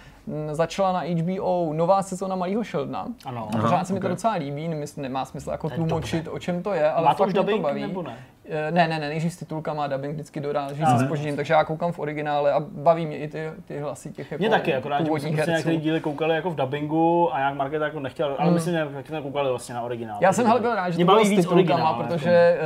Začala 0.53 0.93
na 0.93 1.01
HBO 1.01 1.73
nová 1.73 2.03
sezóna 2.03 2.37
Malého 2.37 2.65
Sheldona. 2.65 3.07
Ano. 3.25 3.49
A 3.55 3.59
pořád 3.59 3.87
se 3.87 3.93
mi 3.93 4.01
to 4.01 4.07
ok. 4.07 4.11
docela 4.11 4.35
líbí, 4.35 4.69
nemysl, 4.69 5.01
nemá 5.01 5.25
smysl 5.25 5.51
jako 5.51 5.71
tlumočit, 5.71 6.29
o 6.31 6.39
čem 6.39 6.63
to 6.63 6.73
je, 6.73 6.91
ale 6.91 7.05
Má 7.07 7.15
to 7.15 7.19
fakt 7.19 7.29
už 7.29 7.35
mě 7.35 7.45
to 7.45 7.59
baví. 7.59 7.81
nebo 7.81 8.03
ne? 8.03 8.17
Eh, 8.51 8.71
Ne, 8.71 8.89
ne, 8.89 8.99
ne, 8.99 9.09
nejdřív 9.09 9.33
s 9.33 9.37
titulkama, 9.37 9.87
dubbing 9.87 10.15
vždycky 10.15 10.41
doráží 10.41 10.83
Ale- 10.83 10.99
se 10.99 11.05
spožděním, 11.05 11.37
takže 11.37 11.55
já 11.55 11.65
koukám 11.65 11.93
v 11.93 11.99
originále 11.99 12.53
a 12.53 12.61
baví 12.61 13.07
mě 13.07 13.19
i 13.19 13.29
ty, 13.29 13.51
ty 13.65 13.79
hlasy 13.79 14.13
těch 14.13 14.31
jako 14.33 14.43
Mě 14.43 14.51
taky, 14.51 14.75
akorát, 14.75 14.99
že 14.99 15.05
původních 15.05 15.37
herců. 15.37 15.51
některé 15.51 15.77
díly 15.77 16.01
koukali 16.01 16.35
jako 16.35 16.51
v 16.51 16.55
dubbingu 16.57 17.35
a 17.35 17.39
nějak 17.39 17.55
Market 17.55 17.83
jako 17.83 18.01
nechtěl, 18.01 18.37
ale 18.39 18.51
myslím, 18.51 18.75
že 18.75 18.89
jsme 19.07 19.23
koukali 19.23 19.49
vlastně 19.51 19.75
na 19.75 19.83
originál. 19.83 20.17
Hmm. 20.17 20.23
Já 20.25 20.33
jsem 20.33 20.47
hele 20.47 20.61
byl 20.61 20.75
rád, 20.75 20.91
že 20.91 20.99
to 20.99 21.05
bylo 21.05 21.25
s 21.25 21.29
víc 21.29 21.41
titulkama, 21.41 21.91
originál, 21.91 21.95
protože 21.95 22.59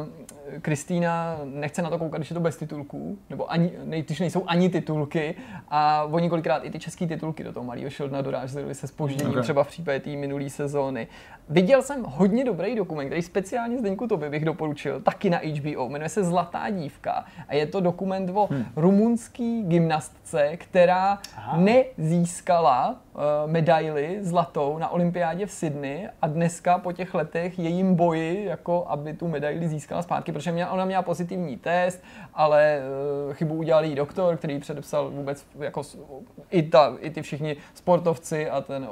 uh, 0.00 0.06
Kristýna 0.62 1.40
nechce 1.44 1.82
na 1.82 1.90
to 1.90 1.98
koukat, 1.98 2.18
když 2.20 2.30
je 2.30 2.34
to 2.34 2.40
bez 2.40 2.56
titulků, 2.56 3.18
nebo 3.30 3.52
ani, 3.52 3.72
nej, 3.84 4.02
když 4.02 4.20
nejsou 4.20 4.44
ani 4.46 4.68
titulky 4.68 5.34
a 5.68 6.04
oni 6.04 6.28
kolikrát 6.28 6.64
i 6.64 6.70
ty 6.70 6.78
české 6.78 7.06
titulky 7.06 7.44
do 7.44 7.52
toho 7.52 7.64
malého 7.64 7.90
Sheldona 7.90 8.22
dorážely 8.22 8.74
se 8.74 8.86
spožděním, 8.86 9.26
Ok. 9.26 9.32
okay. 9.32 9.42
třeba 9.42 9.64
v 9.64 9.68
případě 9.68 10.00
té 10.00 10.10
minulé 10.10 10.50
sezóny. 10.50 11.08
Viděl 11.48 11.82
jsem 11.82 12.04
hodně 12.04 12.44
dobrý 12.44 12.74
dokument, 12.74 13.06
který 13.06 13.22
speciálně 13.22 13.78
Zdeňku 13.78 14.06
tobě 14.06 14.30
bych 14.30 14.44
doporučil, 14.44 15.00
taky 15.00 15.30
na 15.30 15.38
HBO, 15.38 15.88
jmenuje 15.88 16.08
se 16.08 16.24
Zlatá 16.24 16.70
dívka 16.70 17.24
a 17.48 17.54
je 17.54 17.66
to 17.66 17.80
dokument 17.80 18.30
o 18.34 18.48
hmm. 18.50 18.64
rumunský 18.76 19.62
gymnastce, 19.62 20.56
která 20.56 21.18
Aha. 21.36 21.60
nezískala 21.60 23.00
medaili 23.46 24.18
zlatou 24.20 24.78
na 24.78 24.88
olympiádě 24.88 25.46
v 25.46 25.50
Sydney 25.50 26.08
a 26.22 26.26
dneska 26.26 26.78
po 26.78 26.92
těch 26.92 27.14
letech 27.14 27.58
jejím 27.58 27.94
boji, 27.94 28.44
jako 28.44 28.84
aby 28.88 29.14
tu 29.14 29.28
medaili 29.28 29.68
získala 29.68 30.02
zpátky, 30.02 30.32
protože 30.32 30.52
měla, 30.52 30.70
ona 30.70 30.84
měla 30.84 31.02
pozitivní 31.02 31.56
test, 31.56 32.02
ale 32.34 32.80
uh, 33.28 33.34
chybu 33.34 33.54
udělal 33.54 33.84
jí 33.84 33.94
doktor, 33.94 34.36
který 34.36 34.58
předepsal 34.58 35.10
vůbec 35.10 35.46
jako 35.58 35.82
i, 36.50 36.62
ta, 36.62 36.96
i 37.00 37.10
ty 37.10 37.22
všichni 37.22 37.56
sportovci 37.74 38.50
a 38.50 38.60
ten 38.60 38.88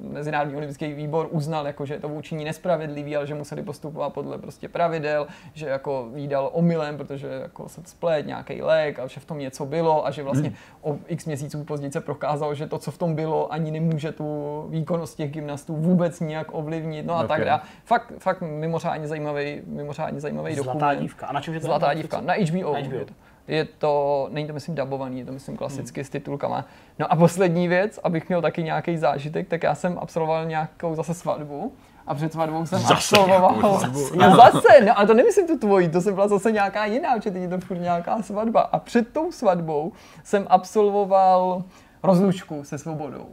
Mezinárodní 0.00 0.56
olympijský 0.56 0.92
výbor 0.92 1.28
uznal, 1.30 1.66
jako, 1.66 1.86
že 1.86 1.94
je 1.94 2.00
to 2.00 2.08
vůči 2.08 2.34
ní 2.34 2.44
nespravedlivý, 2.44 3.16
ale 3.16 3.26
že 3.26 3.34
museli 3.34 3.62
postupovat 3.62 4.10
podle 4.12 4.38
prostě 4.38 4.68
pravidel, 4.68 5.26
že 5.54 5.66
jako 5.66 6.08
jí 6.14 6.28
dal 6.28 6.50
omylem, 6.52 6.96
protože 6.96 7.26
jako 7.28 7.68
se 7.68 7.80
splet 7.84 8.26
nějaký 8.26 8.62
lék 8.62 8.98
a 8.98 9.06
že 9.06 9.20
v 9.20 9.24
tom 9.24 9.38
něco 9.38 9.66
bylo 9.66 10.06
a 10.06 10.10
že 10.10 10.22
vlastně 10.22 10.52
o 10.82 10.96
x 11.06 11.24
měsíců 11.26 11.64
později 11.64 11.92
se 11.92 12.00
prokázalo, 12.00 12.54
že 12.54 12.66
to, 12.66 12.78
co 12.78 12.90
v 12.90 12.98
tom 12.98 13.14
bylo, 13.14 13.52
ani 13.52 13.70
nemůže 13.70 14.12
tu 14.12 14.26
výkonnost 14.68 15.16
těch 15.16 15.30
gymnastů 15.30 15.76
vůbec 15.76 16.20
nijak 16.20 16.46
ovlivnit. 16.52 17.06
No 17.06 17.14
a 17.14 17.22
Ok. 17.22 17.28
tak 17.28 17.44
dále. 17.44 17.60
Fakt, 17.84 18.12
fakt 18.18 18.40
mimořádně 18.40 19.08
zajímavý, 19.08 19.62
mimořádně 19.66 20.20
zajímavý 20.20 20.54
Zlatá 20.54 20.72
dokument. 20.72 21.00
dívka. 21.00 21.26
A 21.26 21.32
na 21.32 21.40
čem 21.40 21.54
je 21.54 21.60
to? 21.60 21.66
Zlatá 21.66 21.94
dívka, 21.94 22.20
na 22.20 22.34
HBO. 22.34 22.75
HBO. 22.82 22.94
Je 22.96 23.04
to. 23.04 23.12
Je 23.48 23.64
to, 23.64 24.28
není 24.32 24.46
to 24.46 24.52
myslím 24.52 24.74
dabovaný, 24.74 25.18
je 25.18 25.24
to 25.24 25.32
myslím 25.32 25.56
klasicky 25.56 26.04
s 26.04 26.08
titulkama. 26.10 26.64
No 26.98 27.12
a 27.12 27.16
poslední 27.16 27.68
věc, 27.68 28.00
abych 28.04 28.28
měl 28.28 28.42
taky 28.42 28.62
nějaký 28.62 28.96
zážitek, 28.96 29.48
tak 29.48 29.62
já 29.62 29.74
jsem 29.74 29.98
absolvoval 30.00 30.44
nějakou 30.44 30.94
zase 30.94 31.14
svatbu. 31.14 31.72
A 32.06 32.14
před 32.14 32.32
svatbou 32.32 32.66
jsem 32.66 32.78
Zase 32.78 32.94
absolvoval. 32.94 33.50
nějakou 33.56 33.78
svatbu. 33.78 34.00
No 34.16 34.36
zase, 34.36 34.80
no, 34.86 34.98
ale 34.98 35.06
to 35.06 35.14
nemyslím 35.14 35.46
tu 35.46 35.58
tvoji, 35.58 35.88
to 35.88 36.00
jsem 36.00 36.14
byla 36.14 36.28
zase 36.28 36.52
nějaká 36.52 36.84
jiná, 36.84 37.16
protože 37.16 37.30
teď 37.30 37.42
je 37.42 37.48
to 37.48 37.60
furt 37.60 37.78
nějaká 37.78 38.22
svatba. 38.22 38.60
A 38.60 38.78
před 38.78 39.12
tou 39.12 39.32
svatbou 39.32 39.92
jsem 40.24 40.46
absolvoval 40.50 41.62
rozlučku 42.02 42.64
se 42.64 42.78
svobodou. 42.78 43.26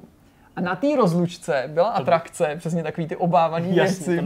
A 0.56 0.62
na 0.62 0.76
té 0.76 0.96
rozlučce 0.96 1.64
byla 1.68 1.90
atrakce, 1.90 2.56
přesně 2.58 2.84
takový 2.84 3.08
ty 3.08 3.16
obávaný 3.16 3.72
věci. 3.72 4.20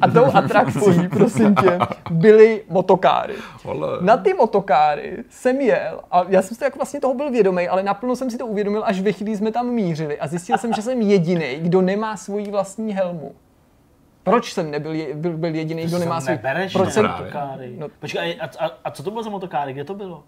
A 0.00 0.10
tou 0.10 0.24
atrakcí, 0.34 1.08
prosím 1.10 1.54
tě, 1.54 1.78
byly 2.10 2.64
motokáry. 2.68 3.34
Vole. 3.64 3.98
Na 4.00 4.16
ty 4.16 4.34
motokáry 4.34 5.24
jsem 5.28 5.60
jel 5.60 6.00
a 6.10 6.24
já 6.28 6.42
jsem 6.42 6.56
si 6.56 6.64
jako 6.64 6.78
vlastně 6.78 7.00
toho 7.00 7.14
byl 7.14 7.30
vědomý, 7.30 7.68
ale 7.68 7.82
naplno 7.82 8.16
jsem 8.16 8.30
si 8.30 8.38
to 8.38 8.46
uvědomil, 8.46 8.82
až 8.86 9.00
ve 9.00 9.12
chvíli 9.12 9.36
jsme 9.36 9.52
tam 9.52 9.66
mířili 9.66 10.18
a 10.18 10.26
zjistil 10.26 10.58
jsem, 10.58 10.72
že 10.72 10.82
jsem 10.82 11.00
jediný, 11.00 11.56
kdo 11.58 11.80
nemá 11.82 12.16
svoji 12.16 12.50
vlastní 12.50 12.92
helmu. 12.92 13.34
Proč 14.22 14.52
jsem 14.52 14.70
nebyl 14.70 14.92
je, 14.92 15.14
byl, 15.14 15.36
byl 15.36 15.54
jediný, 15.54 15.84
kdo 15.84 15.98
nemá 15.98 16.20
svůj... 16.20 16.34
Nebereš 16.34 16.72
proč 16.72 16.86
ne, 16.86 16.92
jsem, 16.92 17.06
motokáry. 17.06 17.74
No. 17.78 17.88
Počkej, 18.00 18.38
a, 18.40 18.64
a, 18.64 18.70
a, 18.84 18.90
co 18.90 19.02
to 19.02 19.10
bylo 19.10 19.22
za 19.22 19.30
motokáry? 19.30 19.72
Kde 19.72 19.84
to 19.84 19.94
bylo? 19.94 20.24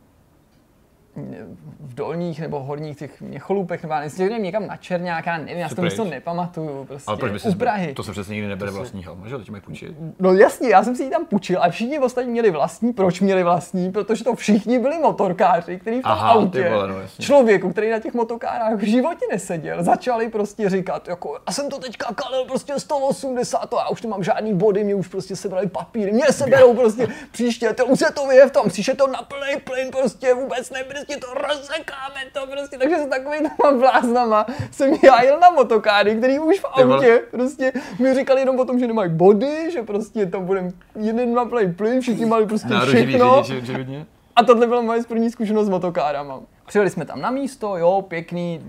V 1.81 1.95
dolních 1.95 2.41
nebo 2.41 2.61
horních 2.61 2.99
těch 2.99 3.21
měcholupech, 3.21 3.83
nebo 3.83 3.95
já 3.95 4.01
nevím, 4.19 4.43
někam 4.43 4.67
na 4.67 4.77
Černáka, 4.77 5.31
já 5.31 5.39
nevím, 5.39 5.59
já 5.59 5.69
si 5.69 5.75
to 5.75 5.83
místo 5.83 6.05
nepamatuju, 6.05 6.85
prostě 6.85 7.05
Ale 7.07 7.17
proč 7.17 7.33
by 7.33 7.39
si 7.39 7.49
u 7.49 7.55
Prahy. 7.55 7.95
To 7.95 8.03
se 8.03 8.13
přesně 8.13 8.35
nikdy 8.35 8.49
nebere 8.49 8.71
vlastní 8.71 9.05
helma, 9.05 9.29
že? 9.29 9.37
To 9.37 9.45
ti 9.45 9.51
mají 9.51 9.63
půjčit. 9.63 9.97
No 10.19 10.33
jasně, 10.33 10.69
já 10.69 10.85
jsem 10.85 10.97
si 10.97 11.03
ji 11.03 11.11
tam 11.11 11.27
půjčil 11.27 11.63
a 11.63 11.71
všichni 11.71 11.99
ostatní 11.99 12.31
měli 12.33 12.51
vlastní. 12.51 12.93
Proč 12.93 13.21
měli 13.21 13.43
vlastní? 13.43 13.93
Protože 13.93 14.25
to 14.25 14.35
všichni 14.35 14.79
byli 14.79 14.99
motorkáři, 14.99 15.79
kteří 15.79 16.01
v 16.01 16.03
tom 16.03 16.13
Aha, 16.13 16.31
autě 16.31 16.71
vole, 16.71 16.89
no 16.89 17.01
jasně. 17.01 17.25
člověku, 17.25 17.71
který 17.71 17.91
na 17.91 17.99
těch 17.99 18.15
motokárách 18.15 18.75
v 18.75 18.85
životě 18.85 19.27
neseděl, 19.31 19.83
začali 19.83 20.29
prostě 20.29 20.71
říkat, 20.71 21.09
jako, 21.09 21.39
a 21.47 21.53
jsem 21.53 21.69
to 21.69 21.79
teďka 21.79 22.15
kalil 22.15 22.45
prostě 22.45 22.81
180, 22.81 23.75
a 23.75 23.91
už 23.91 24.03
nemám 24.03 24.25
žádný 24.25 24.55
body, 24.55 24.85
mě 24.85 24.95
už 24.95 25.09
prostě 25.09 25.37
sebrali 25.37 25.67
papíry, 25.67 26.13
mě 26.13 26.27
seberou 26.31 26.75
prostě 26.75 27.09
příště, 27.33 27.73
to 27.73 27.87
už 27.87 27.99
se 27.99 28.13
to 28.15 28.27
vyje 28.27 28.49
v 28.49 28.51
tom, 28.51 28.69
příště 28.69 28.95
to 28.95 29.07
na 29.07 29.23
plný 29.23 29.61
plyn, 29.65 29.91
prostě 29.91 30.35
vůbec 30.35 30.71
ne, 30.71 30.85
prostě 30.85 31.10
to 31.17 31.27
rozsekáme 31.35 32.21
to 32.33 32.47
prostě, 32.47 32.79
takže 32.79 32.97
se 32.97 33.07
takovým 33.07 33.51
vláznama 33.81 34.47
jsem 34.71 34.95
já 35.03 35.23
jel 35.23 35.41
na 35.41 35.51
motokáry, 35.51 36.17
který 36.17 36.39
už 36.39 36.61
v 36.61 36.65
autě 36.65 37.23
prostě 37.31 37.73
mi 37.99 38.15
říkali 38.15 38.41
jenom 38.41 38.61
o 38.61 38.65
tom, 38.65 38.79
že 38.79 38.87
nemají 38.87 39.11
body, 39.11 39.71
že 39.71 39.83
prostě 39.83 40.27
to 40.27 40.41
budeme 40.41 40.71
jeden 41.01 41.35
na 41.35 41.45
plyn, 41.77 42.01
všichni 42.01 42.27
mali 42.27 42.47
prostě 42.47 42.69
všechno. 42.87 43.43
řidič. 43.43 44.07
A 44.37 44.45
tohle 44.45 44.67
byla 44.67 44.81
moje 44.81 45.03
první 45.05 45.31
zkušenost 45.31 45.67
s 45.67 45.69
motokárama. 45.69 46.41
Přijeli 46.71 46.91
jsme 46.91 47.05
tam 47.05 47.21
na 47.21 47.31
místo, 47.31 47.77
jo, 47.77 48.05
pěkný. 48.09 48.61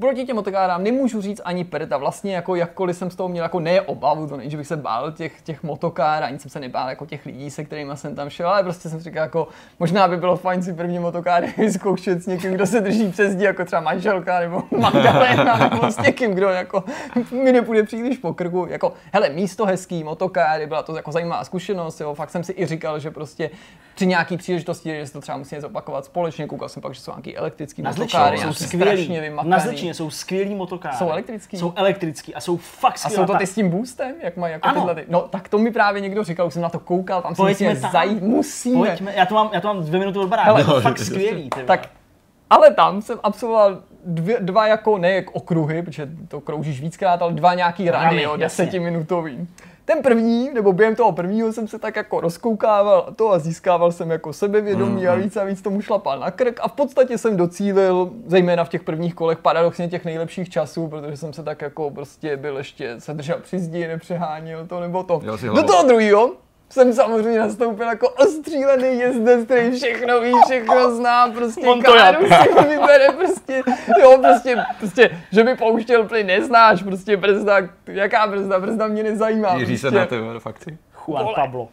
Proti 0.00 0.24
těm 0.24 0.36
motokárám 0.36 0.84
nemůžu 0.84 1.20
říct 1.20 1.40
ani 1.44 1.64
prd 1.64 1.92
a 1.92 1.96
vlastně 1.96 2.34
jako 2.34 2.54
jakkoliv 2.54 2.96
jsem 2.96 3.10
z 3.10 3.16
toho 3.16 3.28
měl 3.28 3.44
jako 3.44 3.60
ne 3.60 3.80
obavu, 3.80 4.26
to 4.26 4.36
není, 4.36 4.50
že 4.50 4.56
bych 4.56 4.66
se 4.66 4.76
bál 4.76 5.12
těch, 5.12 5.42
těch 5.42 5.62
motokár, 5.62 6.22
ani 6.22 6.38
jsem 6.38 6.50
se 6.50 6.60
nebál 6.60 6.88
jako 6.88 7.06
těch 7.06 7.26
lidí, 7.26 7.50
se 7.50 7.64
kterými 7.64 7.92
jsem 7.94 8.14
tam 8.14 8.30
šel, 8.30 8.48
ale 8.48 8.62
prostě 8.62 8.88
jsem 8.88 8.98
si 8.98 9.04
říkal 9.04 9.22
jako, 9.22 9.48
možná 9.78 10.08
by 10.08 10.16
bylo 10.16 10.36
fajn 10.36 10.62
si 10.62 10.72
první 10.72 10.98
motokáry 10.98 11.54
vyzkoušet 11.58 12.22
s 12.22 12.26
někým, 12.26 12.52
kdo 12.52 12.66
se 12.66 12.80
drží 12.80 13.10
přes 13.10 13.36
dí, 13.36 13.44
jako 13.44 13.64
třeba 13.64 13.82
manželka 13.82 14.40
nebo 14.40 14.62
Magdalena, 14.78 15.56
nebo 15.56 15.90
s 15.90 15.98
někým, 15.98 16.34
kdo 16.34 16.48
jako 16.48 16.84
mi 17.44 17.52
nepůjde 17.52 17.82
příliš 17.82 18.18
po 18.18 18.34
krku. 18.34 18.66
Jako, 18.70 18.92
hele, 19.12 19.28
místo 19.28 19.66
hezký, 19.66 20.04
motokáry, 20.04 20.66
byla 20.66 20.82
to 20.82 20.96
jako 20.96 21.12
zajímavá 21.12 21.44
zkušenost, 21.44 22.00
jo, 22.00 22.14
fakt 22.14 22.30
jsem 22.30 22.44
si 22.44 22.54
i 22.56 22.66
říkal, 22.66 22.98
že 22.98 23.10
prostě 23.10 23.50
při 24.00 24.06
nějaký 24.06 24.36
příležitosti, 24.36 24.90
že 24.90 25.06
se 25.06 25.12
to 25.12 25.20
třeba 25.20 25.38
musí 25.38 25.60
zopakovat 25.60 26.04
společně, 26.04 26.46
koukal 26.46 26.68
jsem 26.68 26.82
pak, 26.82 26.94
že 26.94 27.00
jsou 27.00 27.10
nějaký 27.12 27.36
elektrický 27.36 27.82
Na 27.82 27.90
motokáry, 27.90 28.38
jsou 28.38 28.52
vymakaný. 29.20 29.50
Na 29.50 29.58
Zličině 29.58 29.94
jsou 29.94 30.10
skvělí 30.10 30.54
motokáry. 30.54 30.96
Jsou 30.96 31.10
elektrický? 31.10 31.56
Jsou 31.56 31.72
elektrický 31.76 32.34
a 32.34 32.40
jsou 32.40 32.56
fakt 32.56 32.94
A 32.94 32.98
skvělá. 32.98 33.26
jsou 33.26 33.32
to 33.32 33.38
ty 33.38 33.46
s 33.46 33.54
tím 33.54 33.70
boostem, 33.70 34.14
jak 34.22 34.36
mají 34.36 34.52
jako 34.52 34.68
Ano. 34.68 34.80
tyhle 34.80 34.94
ty? 34.94 35.04
No, 35.08 35.20
tak 35.20 35.48
to 35.48 35.58
mi 35.58 35.70
právě 35.70 36.00
někdo 36.00 36.24
říkal, 36.24 36.46
už 36.46 36.52
jsem 36.54 36.62
na 36.62 36.68
to 36.68 36.78
koukal, 36.78 37.22
tam 37.22 37.34
si 37.34 37.42
Pojďme 37.42 37.68
musíme 37.68 37.80
tam. 37.82 37.92
zajít, 37.92 38.22
musíme. 38.22 38.88
Pojďme, 38.88 39.12
já 39.16 39.26
to 39.26 39.34
mám, 39.34 39.50
já 39.52 39.60
to 39.60 39.68
mám 39.74 39.84
dvě 39.84 39.98
minuty 40.00 40.18
od 40.18 40.28
baráku. 40.28 40.58
Je 40.58 40.64
no, 40.64 40.80
fakt 40.80 40.98
skvělý. 40.98 41.50
Ty 41.50 41.62
Tak, 41.62 41.88
ale 42.50 42.74
tam 42.74 43.02
jsem 43.02 43.18
absolvoval 43.22 43.78
dvě, 44.04 44.36
dva 44.40 44.66
jako, 44.66 44.98
ne 44.98 45.12
jak 45.12 45.30
okruhy, 45.32 45.82
protože 45.82 46.08
to 46.28 46.40
kroužíš 46.40 46.80
víckrát, 46.80 47.22
ale 47.22 47.32
dva 47.32 47.54
nějaký 47.54 47.90
rany, 47.90 48.04
Rany, 48.04 48.22
jo, 48.22 48.36
jasně. 48.38 48.66
Ten 49.90 50.02
první, 50.02 50.50
nebo 50.54 50.72
během 50.72 50.96
toho 50.96 51.12
prvního 51.12 51.52
jsem 51.52 51.68
se 51.68 51.78
tak 51.78 51.96
jako 51.96 52.20
rozkoukával 52.20 53.04
a 53.08 53.10
to 53.10 53.32
a 53.32 53.38
získával 53.38 53.92
jsem 53.92 54.10
jako 54.10 54.32
sebevědomí 54.32 55.08
a 55.08 55.14
víc 55.14 55.36
a 55.36 55.44
víc 55.44 55.62
tomu 55.62 55.80
šlapal 55.80 56.18
na 56.18 56.30
krk 56.30 56.60
a 56.62 56.68
v 56.68 56.72
podstatě 56.72 57.18
jsem 57.18 57.36
docílil, 57.36 58.10
zejména 58.26 58.64
v 58.64 58.68
těch 58.68 58.82
prvních 58.82 59.14
kolech, 59.14 59.38
paradoxně 59.38 59.88
těch 59.88 60.04
nejlepších 60.04 60.50
časů, 60.50 60.88
protože 60.88 61.16
jsem 61.16 61.32
se 61.32 61.42
tak 61.42 61.62
jako 61.62 61.90
prostě 61.90 62.36
byl 62.36 62.56
ještě, 62.56 62.94
se 62.98 63.14
držel 63.14 63.36
při 63.42 63.58
zdi, 63.58 63.88
nepřeháněl 63.88 64.66
to 64.66 64.80
nebo 64.80 65.02
to. 65.02 65.22
Do 65.54 65.62
toho 65.62 65.82
druhého 65.88 66.30
jsem 66.70 66.92
samozřejmě 66.92 67.38
nastoupil 67.38 67.86
jako 67.86 68.08
ostřílený 68.08 68.98
jezdec, 68.98 69.44
který 69.44 69.70
všechno 69.70 70.20
ví, 70.20 70.32
všechno 70.44 70.96
zná, 70.96 71.28
prostě 71.28 71.66
Montoya. 71.66 72.12
káru 72.12 72.26
si 72.26 72.68
vybere, 72.68 73.08
prostě, 73.08 73.62
jo, 74.00 74.18
prostě, 74.22 74.64
prostě, 74.78 75.10
že 75.32 75.44
by 75.44 75.56
pouštěl 75.56 76.04
plyn, 76.04 76.26
neznáš, 76.26 76.82
prostě 76.82 77.16
brzda, 77.16 77.56
jaká 77.86 78.26
brzda, 78.26 78.60
brzda 78.60 78.86
mě 78.86 79.02
nezajímá. 79.02 79.54
Jiří 79.54 79.78
se 79.78 79.90
prostě. 79.90 79.98
na 79.98 80.06
tebe, 80.06 80.40
fakt. 80.40 80.68
Juan. 81.06 81.26
Pablo. 81.34 81.68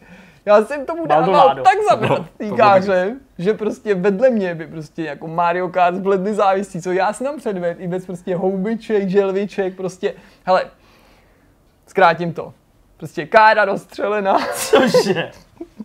Já 0.46 0.66
jsem 0.66 0.86
tomu 0.86 1.06
dával 1.06 1.32
Maldonado. 1.32 1.64
tak 1.64 1.78
zabrat 1.90 2.26
týkáře, 2.38 3.16
že 3.38 3.54
prostě 3.54 3.96
vedle 3.96 4.30
mě 4.30 4.56
by 4.56 4.68
prostě 4.68 5.04
jako 5.04 5.28
Mario 5.28 5.70
Kart 5.70 5.96
zbledli 5.96 6.34
závisí, 6.34 6.82
co 6.82 6.92
já 6.92 7.14
si 7.14 7.24
tam 7.24 7.38
předvedl, 7.38 7.82
i 7.82 7.88
bez 7.88 8.06
prostě 8.06 8.36
houbiček, 8.36 9.10
želviček, 9.10 9.76
prostě, 9.76 10.14
hele, 10.46 10.66
zkrátím 11.88 12.34
to. 12.34 12.54
Prostě 12.98 13.26
kára 13.26 13.66
rozstřelená, 13.66 14.38
Cože? 14.56 15.32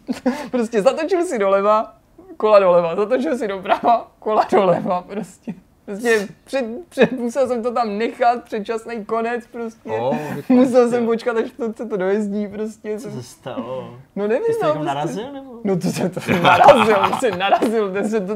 prostě 0.51 0.83
zatočil 0.83 1.25
si 1.25 1.39
doleva, 1.39 1.95
kola 2.37 2.59
doleva, 2.59 2.97
zatočil 2.97 3.39
si 3.39 3.49
doprava, 3.49 4.11
kola 4.19 4.47
doleva, 4.53 5.03
prostě. 5.03 5.55
Prostě 5.87 6.29
před, 6.45 6.65
před, 6.89 7.13
musel 7.13 7.49
jsem 7.49 7.63
to 7.63 7.73
tam 7.73 7.99
nechat, 7.99 8.45
předčasný 8.45 9.05
konec 9.05 9.47
prostě. 9.47 9.91
O, 9.91 10.19
musel 10.49 10.91
jsem 10.91 11.07
počkat, 11.07 11.37
až 11.37 11.51
to, 11.57 11.73
se 11.73 11.87
to 11.87 11.97
dojezdí 11.97 12.47
prostě. 12.49 12.99
Co 12.99 13.11
se 13.11 13.23
stalo? 13.23 13.97
No 14.17 14.29
nevím, 14.29 14.47
Ty 14.47 14.53
jsi 14.53 14.59
no, 14.63 14.73
prostě. 14.73 14.87
narazil 14.87 15.33
nebo? 15.33 15.61
No 15.65 15.79
to 15.79 15.89
jsem 15.89 16.11
to 16.11 16.21
jsem 16.21 16.43
narazil, 16.43 16.97
to 17.11 17.17
jsem 17.21 17.39
narazil, 17.39 17.93
to 17.93 18.09
jsem 18.09 18.27
to, 18.27 18.35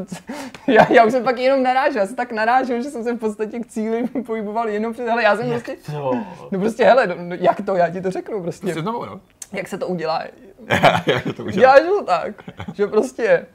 já, 0.66 0.93
já 0.93 1.05
už 1.05 1.12
jsem 1.12 1.24
pak 1.24 1.38
jenom 1.38 1.62
narážel, 1.62 2.01
já 2.01 2.06
jsem 2.06 2.16
tak 2.16 2.32
narážel, 2.32 2.82
že 2.82 2.90
jsem 2.90 3.04
se 3.04 3.12
v 3.12 3.19
podstatě 3.19 3.61
k 3.61 3.66
cíli 3.66 4.04
pohyboval 4.27 4.69
jenom 4.69 4.93
před, 4.93 5.09
hele, 5.09 5.22
já 5.22 5.37
jsem 5.37 5.51
prostě, 5.51 5.77
To. 5.93 6.12
no 6.51 6.59
prostě, 6.61 6.85
hele, 6.85 7.06
no, 7.06 7.35
jak 7.40 7.61
to, 7.61 7.77
já 7.77 7.88
ti 7.90 8.01
to 8.01 8.11
řeknu 8.11 8.43
prostě, 8.43 8.74
Jsi 8.74 8.80
znovu, 8.80 9.04
no? 9.04 9.21
jak 9.53 9.69
se 9.69 9.79
to 9.79 9.87
udělá, 9.87 10.22
Jak 11.06 11.24
to 11.37 11.45
udělal? 11.45 11.53
děláš 11.53 11.80
to 11.98 12.04
tak, 12.04 12.35
že 12.74 12.87
prostě 12.87 13.46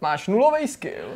máš 0.00 0.28
nulový 0.28 0.68
skill, 0.68 1.08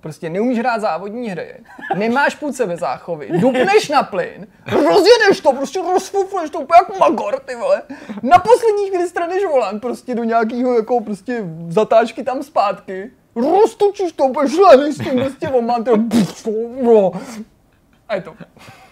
prostě 0.00 0.30
neumíš 0.30 0.58
hrát 0.58 0.80
závodní 0.80 1.30
hry, 1.30 1.54
nemáš 1.96 2.34
půd 2.34 2.56
sebe 2.56 2.76
záchovy, 2.76 3.28
dupneš 3.40 3.88
na 3.88 4.02
plyn, 4.02 4.46
rozjedeš 4.66 5.40
to, 5.42 5.52
prostě 5.52 5.80
rozfufleš 5.82 6.50
to 6.50 6.60
úplně 6.60 6.78
jak 6.78 6.98
magor, 6.98 7.40
ty 7.44 7.54
vole. 7.54 7.82
Na 8.22 8.38
poslední 8.38 8.88
chvíli 8.88 9.08
straneš 9.08 9.44
volant 9.44 9.82
prostě 9.82 10.14
do 10.14 10.24
nějakého 10.24 10.74
jako 10.76 11.00
prostě 11.00 11.44
zatáčky 11.68 12.24
tam 12.24 12.42
zpátky, 12.42 13.10
roztočíš 13.36 14.12
to, 14.12 14.24
úplně 14.24 14.50
šlený 14.50 14.92
s 14.92 14.98
tím 14.98 15.20
prostě 15.20 15.48
volant, 15.48 15.88
a 18.08 18.14
je 18.14 18.20
to. 18.22 18.34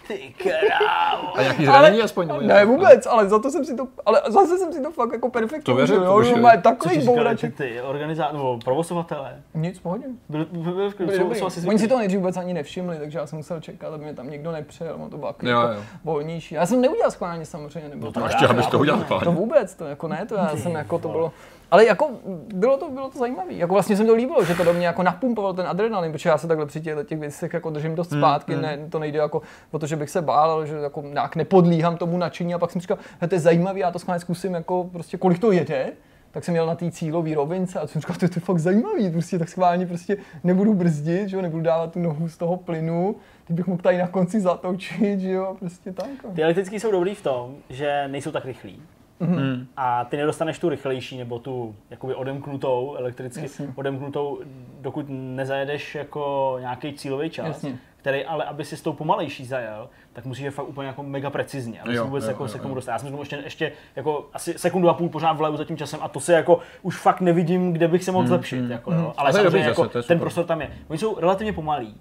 Ty 0.08 0.34
krávo. 0.38 1.36
A 1.38 1.42
nějaký 1.42 1.66
zranění 1.66 2.02
aspoň? 2.02 2.26
nebo 2.26 2.40
Ne, 2.40 2.46
něco? 2.54 2.66
vůbec, 2.66 3.06
ale 3.06 3.28
za 3.28 3.38
to 3.38 3.50
jsem 3.50 3.64
si 3.64 3.76
to, 3.76 3.88
ale 4.06 4.22
zase 4.28 4.58
jsem 4.58 4.72
si 4.72 4.82
to 4.82 4.90
fakt 4.90 5.12
jako 5.12 5.28
perfektně 5.30 5.62
To 5.62 5.74
věřím, 5.74 5.96
to 5.96 6.04
jo, 6.04 6.22
že 6.22 6.36
má 6.36 6.50
Co 6.56 6.60
takový 6.62 6.94
říkali 7.00 7.16
bouraček. 7.16 7.56
ty 7.56 7.80
organizátoři, 7.82 8.36
nebo 8.36 8.58
provozovatelé? 8.64 9.42
Nic, 9.54 9.78
v 9.78 9.82
pohodě. 9.82 10.04
Byli, 10.28 10.46
byli, 10.50 10.72
byli, 10.98 11.18
Byli 11.18 11.40
Oni 11.68 11.78
si 11.78 11.88
to 11.88 11.98
nejdřív 11.98 12.18
vůbec 12.20 12.36
ani 12.36 12.54
nevšimli, 12.54 12.96
takže 12.98 13.18
já 13.18 13.26
jsem 13.26 13.36
musel 13.36 13.60
čekat, 13.60 13.94
aby 13.94 14.04
mě 14.04 14.14
tam 14.14 14.30
někdo 14.30 14.52
nepřejel, 14.52 14.94
ono 14.94 15.10
to 15.10 15.16
bylo 15.16 15.28
jako 15.28 15.46
Jo, 15.46 15.60
jo. 15.60 15.82
volnější. 16.04 16.54
Já 16.54 16.66
jsem 16.66 16.80
neudělal 16.80 17.10
schválně 17.10 17.46
samozřejmě, 17.46 17.88
nebo 17.88 18.12
to, 18.12 18.20
Ještě, 18.24 18.46
abys 18.46 18.66
to 18.66 18.78
udělal. 18.78 19.04
to 19.24 19.32
vůbec, 19.32 19.74
to 19.74 19.84
jako 19.84 20.08
ne, 20.08 20.26
to 20.28 20.34
já 20.34 20.56
jsem 20.56 20.72
jako 20.72 20.98
to 20.98 21.08
bylo, 21.08 21.32
ale 21.70 21.86
jako 21.86 22.10
bylo 22.54 22.76
to, 22.76 22.90
bylo 22.90 23.10
to 23.10 23.18
zajímavé. 23.18 23.52
Jako 23.52 23.72
vlastně 23.72 23.96
se 23.96 24.02
mi 24.02 24.08
to 24.08 24.14
líbilo, 24.14 24.44
že 24.44 24.54
to 24.54 24.64
do 24.64 24.72
mě 24.74 24.86
jako 24.86 25.02
napumpoval 25.02 25.54
ten 25.54 25.66
adrenalin, 25.66 26.12
protože 26.12 26.28
já 26.28 26.38
se 26.38 26.46
takhle 26.46 26.66
při 26.66 26.80
těchto 26.80 27.04
těch 27.04 27.18
věcech 27.18 27.54
jako 27.54 27.70
držím 27.70 27.94
dost 27.94 28.10
zpátky, 28.10 28.56
ne, 28.56 28.78
to 28.90 28.98
nejde 28.98 29.18
jako 29.18 29.42
o 29.70 29.78
to, 29.78 29.86
že 29.86 29.96
bych 29.96 30.10
se 30.10 30.22
bál, 30.22 30.50
ale 30.50 30.66
že 30.66 30.76
jako 30.76 31.02
nějak 31.02 31.36
nepodlíhám 31.36 31.96
tomu 31.96 32.18
nadšení 32.18 32.54
a 32.54 32.58
pak 32.58 32.70
jsem 32.70 32.80
říkal, 32.80 32.98
"Hele, 33.20 33.28
to 33.28 33.34
je 33.34 33.40
zajímavý, 33.40 33.80
já 33.80 33.90
to 33.90 33.98
schválně 33.98 34.20
zkusím, 34.20 34.54
jako 34.54 34.88
prostě 34.92 35.16
kolik 35.16 35.38
to 35.38 35.52
jede, 35.52 35.92
tak 36.30 36.44
jsem 36.44 36.54
jel 36.54 36.66
na 36.66 36.74
té 36.74 36.90
cílové 36.90 37.34
rovince 37.34 37.80
a 37.80 37.86
jsem 37.86 38.00
říkal, 38.00 38.16
to 38.16 38.24
je 38.24 38.28
to 38.28 38.40
fakt 38.40 38.58
zajímavý, 38.58 39.10
prostě 39.10 39.38
tak 39.38 39.48
schválně 39.48 39.86
prostě 39.86 40.16
nebudu 40.44 40.74
brzdit, 40.74 41.28
že 41.28 41.36
jo, 41.36 41.42
nebudu 41.42 41.62
dávat 41.62 41.92
tu 41.92 41.98
nohu 41.98 42.28
z 42.28 42.36
toho 42.36 42.56
plynu, 42.56 43.16
teď 43.46 43.56
bych 43.56 43.66
mohl 43.66 43.82
tady 43.82 43.98
na 43.98 44.08
konci 44.08 44.40
zatočit, 44.40 45.20
že 45.20 45.30
jo, 45.30 45.56
prostě 45.58 45.92
tak. 45.92 46.06
no. 46.24 46.30
Ty 46.34 46.42
elektrický 46.42 46.80
jsou 46.80 46.90
dobrý 46.90 47.14
v 47.14 47.22
tom, 47.22 47.54
že 47.70 48.08
nejsou 48.08 48.30
tak 48.30 48.44
rychlí. 48.44 48.82
Mhm. 49.20 49.66
A 49.76 50.04
ty 50.04 50.16
nedostaneš 50.16 50.58
tu 50.58 50.68
rychlejší 50.68 51.18
nebo 51.18 51.38
tu 51.38 51.74
jakoby 51.90 52.14
odemknutou 52.14 52.94
elektricky, 52.98 53.42
Jasně. 53.42 53.68
odemknutou, 53.74 54.40
dokud 54.80 55.06
nezajedeš 55.08 55.94
jako 55.94 56.56
nějaký 56.60 56.92
cílový 56.92 57.30
čas, 57.30 57.46
Jasně. 57.46 57.78
který 57.96 58.24
ale, 58.24 58.44
aby 58.44 58.64
si 58.64 58.76
s 58.76 58.82
tou 58.82 58.92
pomalejší 58.92 59.44
zajel, 59.46 59.88
tak 60.12 60.24
musíš 60.24 60.44
je 60.44 60.50
fakt 60.50 60.68
úplně 60.68 60.86
jako 60.86 61.02
mega 61.02 61.30
precizně, 61.30 61.80
aby 61.80 61.94
Jo, 61.94 62.02
si 62.02 62.06
vůbec 62.08 62.24
jo, 62.24 62.30
jako 62.30 62.44
jo, 62.44 62.48
se 62.48 62.58
k 62.58 62.62
tomu 62.62 62.72
jo. 62.72 62.74
dostal. 62.74 62.92
Já 62.94 62.98
jsem 62.98 63.18
ještě, 63.18 63.36
ještě 63.44 63.72
jako 63.96 64.28
asi 64.32 64.58
sekundu 64.58 64.88
a 64.88 64.94
půl 64.94 65.08
pořád 65.08 65.32
vlevu 65.32 65.56
za 65.56 65.64
tím 65.64 65.76
časem 65.76 66.00
a 66.02 66.08
to 66.08 66.20
se 66.20 66.32
jako 66.32 66.58
už 66.82 66.96
fakt 66.96 67.20
nevidím, 67.20 67.72
kde 67.72 67.88
bych 67.88 68.04
se 68.04 68.12
mohl 68.12 68.26
zlepšit. 68.28 68.70
Jako, 68.70 68.92
jo. 68.92 69.12
Ale 69.16 69.28
A 69.28 69.32
to 69.32 69.38
je 69.38 69.44
dobrý 69.44 69.60
samozřejmě 69.62 69.68
jako 69.68 69.88
zase, 69.92 70.08
ten 70.08 70.18
prostor 70.18 70.44
tam 70.44 70.60
je. 70.60 70.70
Oni 70.88 70.98
jsou 70.98 71.20
relativně 71.20 71.52
pomalí, 71.52 71.94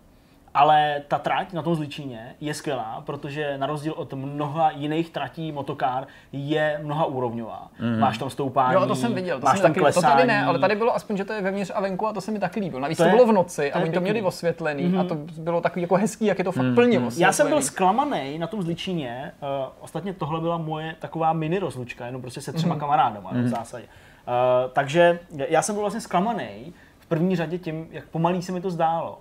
ale 0.56 1.01
ta 1.08 1.17
trať 1.19 1.53
na 1.53 1.61
tom 1.61 1.75
Zličíně 1.75 2.35
je 2.42 2.53
skvělá, 2.53 3.03
protože 3.06 3.58
na 3.58 3.67
rozdíl 3.67 3.93
od 3.98 4.14
mnoha 4.14 4.72
jiných 4.72 5.09
tratí 5.09 5.51
motokár 5.51 6.08
je 6.32 6.80
mnoha 6.84 7.06
úrovňová. 7.06 7.67
Mhm. 7.80 8.00
Máš 8.00 8.17
tam 8.17 8.30
stoupání, 8.30 8.74
Jo, 8.74 8.85
to 8.88 8.95
jsem 8.95 9.14
viděl, 9.14 9.40
to, 9.40 9.45
máš 9.45 9.53
jsem 9.58 9.61
tam 9.61 9.72
taky, 9.72 9.80
klesání. 9.80 10.03
to 10.06 10.11
tady 10.11 10.27
ne, 10.27 10.45
ale 10.45 10.59
tady 10.59 10.75
bylo 10.75 10.95
aspoň, 10.95 11.17
že 11.17 11.25
to 11.25 11.34
je 11.34 11.42
vevnitř 11.42 11.72
a 11.75 11.82
venku 11.82 12.08
a 12.08 12.14
to 12.14 12.22
se 12.22 12.32
mi 12.32 12.40
taky 12.40 12.59
líbilo. 12.59 12.82
Navíc 12.82 12.98
To 12.98 13.03
to, 13.03 13.08
je- 13.09 13.16
bylo 13.16 13.25
v 13.27 13.32
noci 13.32 13.69
to 13.74 13.77
a 13.80 13.82
oni 13.82 13.92
to 13.92 14.01
měli 14.01 14.22
osvětlený 14.22 14.84
mm-hmm. 14.84 15.00
a 15.00 15.03
to 15.03 15.16
bylo 15.42 15.61
takový 15.61 15.82
jako 15.82 15.95
hezký, 15.95 16.25
jak 16.25 16.38
je 16.38 16.43
to 16.43 16.51
fakt 16.51 16.66
plně 16.75 16.98
osvětlený. 16.98 17.22
Já 17.22 17.32
jsem 17.32 17.48
byl 17.50 17.61
zklamaný 17.61 18.40
na 18.40 18.48
tom 18.48 18.61
Zličíně, 18.61 19.32
uh, 19.42 19.48
ostatně 19.80 20.14
tohle 20.14 20.40
byla 20.42 20.58
moje 20.58 20.95
taková 21.00 21.34
mini 21.34 21.59
rozlučka, 21.59 22.06
jenom 22.06 22.22
prostě 22.22 22.42
se 22.42 22.53
třema 22.53 22.74
Mhm. 22.75 22.80
kamarádama 22.80 23.32
mm. 23.34 23.43
v 23.43 23.48
zásadě. 23.48 23.85
Uh, 23.85 24.72
takže 24.74 25.19
já 25.32 25.61
jsem 25.61 25.75
byl 25.75 25.82
vlastně 25.82 26.01
zklamaný 26.01 26.74
v 27.00 27.06
první 27.06 27.35
řadě 27.35 27.58
tím, 27.58 27.88
jak 27.92 28.06
pomalý 28.06 28.42
se 28.42 28.51
mi 28.51 28.61
to 28.61 28.69
zdálo. 28.72 29.17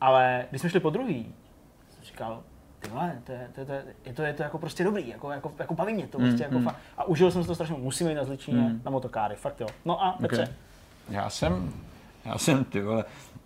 Ale 0.00 0.44
když 0.50 0.60
jsme 0.60 0.70
šli 0.70 0.80
po 0.80 0.90
druhý, 0.90 1.34
jsem 1.90 2.04
říkal, 2.04 2.42
ty 2.80 2.90
vole, 2.90 3.20
to 3.24 3.32
je, 3.32 3.48
to, 3.54 3.60
je, 3.60 3.66
to, 3.66 3.72
je, 3.72 3.84
je, 4.06 4.12
to, 4.12 4.22
je 4.22 4.32
to 4.32 4.42
jako 4.42 4.58
prostě 4.58 4.84
dobrý, 4.84 5.08
jako, 5.08 5.30
jako, 5.30 5.52
jako 5.58 5.74
baví 5.74 5.94
mě 5.94 6.06
to. 6.06 6.18
Prostě 6.18 6.46
Mhm. 6.48 6.56
jako 6.56 6.70
fa- 6.70 6.74
a 6.98 7.04
užil 7.04 7.30
jsem 7.30 7.42
si 7.42 7.48
to 7.48 7.54
strašně, 7.54 7.76
musím 7.78 8.08
jít 8.08 8.14
na 8.14 8.24
Zličíně, 8.24 8.74
na 8.84 8.90
motokáry, 8.90 9.34
fakt 9.36 9.60
jo. 9.60 9.66
No 9.84 10.04
a 10.04 10.12
Petře, 10.20 10.42
Okay. 10.42 10.54
Já 11.10 11.30
jsem, 11.30 11.72
já 12.24 12.38
jsem, 12.38 12.64
ty 12.64 12.82
vole, 12.82 13.04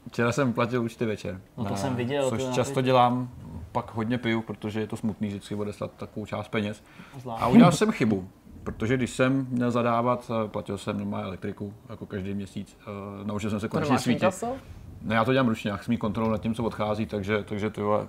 včera 0.09 0.33
jsem 0.33 0.53
platil 0.53 0.83
účty 0.85 1.05
večer. 1.07 1.41
No 1.57 1.65
to 1.65 1.75
A 1.75 1.77
jsem 1.77 1.97
viděl, 1.97 2.29
Což 2.31 2.43
to 2.43 2.49
na 2.49 2.55
často 2.55 2.75
ty- 2.81 2.83
dělám, 2.83 3.31
pak 3.73 3.95
hodně 3.95 4.19
piju, 4.19 4.43
protože 4.43 4.81
je 4.81 4.87
to 4.87 4.97
smutný 4.97 5.29
vždycky 5.29 5.55
odeslat 5.55 5.91
takovou 5.97 6.27
část 6.27 6.49
peněz. 6.49 6.83
Zvlášť. 7.21 7.43
A 7.43 7.47
udělal 7.49 7.73
jsem 7.73 7.93
chybu, 7.93 8.29
protože 8.65 8.97
když 8.97 9.11
jsem 9.11 9.47
měl 9.51 9.71
zadávat, 9.71 10.31
eh, 10.45 10.49
platil 10.49 10.79
jsem 10.79 10.99
normálně 10.99 11.27
elektriku, 11.27 11.75
jako 11.89 12.07
každý 12.07 12.35
měsíc, 12.35 12.77
eh, 12.81 12.85
naučil 13.25 13.51
jsem 13.51 13.61
se 13.61 13.69
konečně 13.69 13.99
svítit. 13.99 14.23
inkaso? 14.23 14.57
Ne, 15.05 15.15
já 15.15 15.25
to 15.25 15.33
dělám 15.33 15.49
ručně, 15.49 15.71
já 15.71 15.77
chci 15.77 15.91
mít 15.91 15.97
kontrolu 15.97 16.31
nad 16.31 16.41
tím, 16.41 16.55
co 16.55 16.65
odchází, 16.65 17.07
takže, 17.07 17.43
takže 17.49 17.71
to 17.71 17.81
vole, 17.85 18.07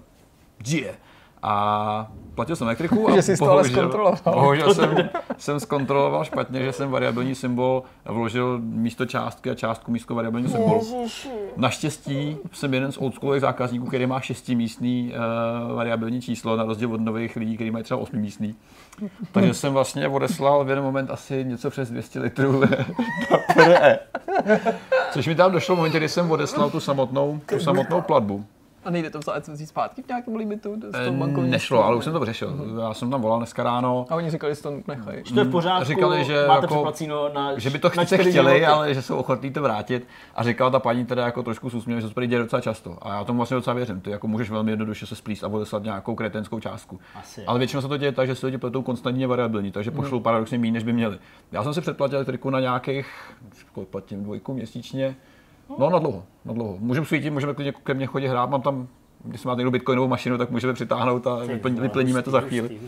je. 0.68 0.96
A 1.46 2.12
platil 2.36 2.56
jsem 2.56 2.68
elektriku 2.68 3.10
a 3.12 3.16
Že 3.16 3.22
jsi 3.22 3.38
to 3.38 3.52
ale 3.52 3.64
zkontroloval. 3.64 4.18
bohužel 4.26 4.74
jsem, 4.74 5.10
jsem 5.38 5.60
zkontroloval 5.60 6.24
špatně, 6.24 6.62
že 6.62 6.72
jsem 6.74 6.92
variabilní 6.92 7.36
symbol 7.36 7.84
vložil 8.06 8.60
místo 8.64 9.06
částky 9.06 9.50
a 9.50 9.56
částku 9.56 9.92
místo 9.92 10.16
variabilní 10.16 10.50
symbolu. 10.50 11.08
Naštěstí 11.58 12.38
jsem 12.52 12.74
jeden 12.74 12.92
z 12.92 12.98
oldschoolových 12.98 13.42
zákazníků, 13.42 13.86
který 13.86 14.06
má 14.06 14.20
šestimístný 14.20 15.14
uh, 15.70 15.76
variabilní 15.76 16.22
číslo, 16.22 16.56
na 16.56 16.64
rozdíl 16.64 16.94
od 16.94 17.02
nových 17.02 17.36
lidí, 17.36 17.56
který 17.56 17.72
mají 17.72 17.84
třeba 17.84 18.00
osmimístný. 18.00 18.56
Takže 19.32 19.54
jsem 19.54 19.74
vlastně 19.74 20.08
odeslal 20.08 20.66
v 20.66 20.70
jeden 20.70 20.84
moment 20.84 21.12
asi 21.12 21.46
něco 21.46 21.70
přes 21.70 21.90
200 21.90 22.20
litrů. 22.20 22.62
Což 25.12 25.28
mi 25.28 25.36
tam 25.36 25.52
došlo 25.52 25.76
v 25.76 25.78
momentě, 25.78 25.98
kdy 25.98 26.10
jsem 26.10 26.32
odeslal 26.32 26.70
tu 26.70 26.80
samotnou, 26.80 27.42
tu 27.46 27.60
samotnou 27.60 28.02
platbu. 28.02 28.46
A 28.86 28.90
nejde 28.90 29.10
to 29.10 29.20
vzít 29.20 29.48
vzít 29.54 29.66
zpátky 29.68 30.02
v 30.04 30.08
nějakém 30.08 30.36
limitu? 30.36 30.76
S 30.92 31.08
Eh, 31.08 31.12
bankovní 31.12 31.52
Nešlo, 31.52 31.86
ale 31.86 31.96
už 31.96 32.04
jsem 32.04 32.14
to 32.14 32.20
vyřešil. 32.20 32.56
Já 32.82 32.94
jsem 32.94 33.10
tam 33.12 33.22
volal 33.22 33.38
dneska 33.38 33.64
ráno, 33.64 34.06
A 34.10 34.16
oni 34.16 34.30
říkali, 34.32 34.56
že 34.56 34.62
to 34.62 34.74
nechají. 34.88 35.24
to 35.24 35.40
je 35.40 35.46
v 35.46 35.52
pořádku, 35.52 35.86
Říkali, 35.86 36.24
že 36.26 36.46
máte 36.48 36.62
jako- 36.64 36.74
předplacíno 36.74 37.30
na 37.34 37.60
že 37.60 37.70
by 37.70 37.80
to 37.80 37.90
čtyři 37.90 38.06
chtěli, 38.18 38.32
životy. 38.34 38.66
ale 38.66 38.94
že 38.94 39.02
jsou 39.02 39.16
ochotní 39.16 39.52
to 39.52 39.62
vrátit. 39.62 40.08
A 40.36 40.44
říkala 40.44 40.70
ta 40.70 40.80
paní 40.80 41.06
teda 41.06 41.26
jako 41.26 41.44
trošku 41.44 41.70
s 41.70 41.74
úsměvem, 41.74 42.02
že 42.02 42.10
to 42.14 42.26
děje 42.26 42.40
docela 42.40 42.62
často. 42.62 42.98
A 43.02 43.10
já 43.14 43.24
tomu 43.24 43.38
vlastně 43.38 43.56
docela 43.56 43.74
věřím. 43.74 44.02
Ty 44.02 44.10
jako 44.10 44.28
můžeš 44.28 44.50
velmi 44.50 44.72
jednoduše 44.72 45.06
se 45.06 45.16
splíst 45.16 45.44
a 45.44 45.48
odeslat 45.48 45.84
nějakou 45.84 46.16
kretenskou 46.16 46.60
částku. 46.60 47.00
Asi. 47.16 47.46
Ale 47.46 47.60
většinou 47.60 47.82
se 47.82 47.88
to 47.88 47.98
děje 47.98 48.12
tak, 48.12 48.28
že 48.28 48.36
si 48.36 48.46
lidi 48.46 48.58
pletou 48.58 48.82
konstantně 48.82 49.28
variabilní, 49.28 49.72
takže 49.72 49.92
pošlou 49.92 50.20
paradoxně 50.20 50.58
méně, 50.58 50.72
než 50.74 50.84
by 50.84 50.94
měli. 50.94 51.18
Já 51.52 51.64
jsem 51.64 51.74
si 51.74 51.82
předplatil 51.82 52.18
elektriku 52.18 52.50
na 52.50 52.60
nějakých, 52.60 53.08
platím, 53.90 54.24
dvojku 54.24 54.54
měsíčně. 54.54 55.16
No 55.80 55.90
na 55.90 56.00
dlouho, 56.00 56.24
na 56.46 56.54
dlouho. 56.54 56.78
Můžeme 56.80 57.06
svítit, 57.06 57.30
můžeme 57.30 57.54
klidně 57.54 57.74
ke 57.84 57.94
mně 57.94 58.06
chodit 58.06 58.28
hrát, 58.28 58.50
mám 58.50 58.62
tam 58.62 58.88
když 59.26 59.44
máte 59.44 59.60
někdo 59.60 59.72
bitcoinovou 59.72 60.08
mašinu, 60.08 60.38
tak 60.38 60.50
můžeme 60.50 60.74
přitáhnout 60.74 61.28
a 61.28 61.40
vyplníme 61.80 62.22
to 62.22 62.32
za 62.32 62.42
chvíli. 62.42 62.80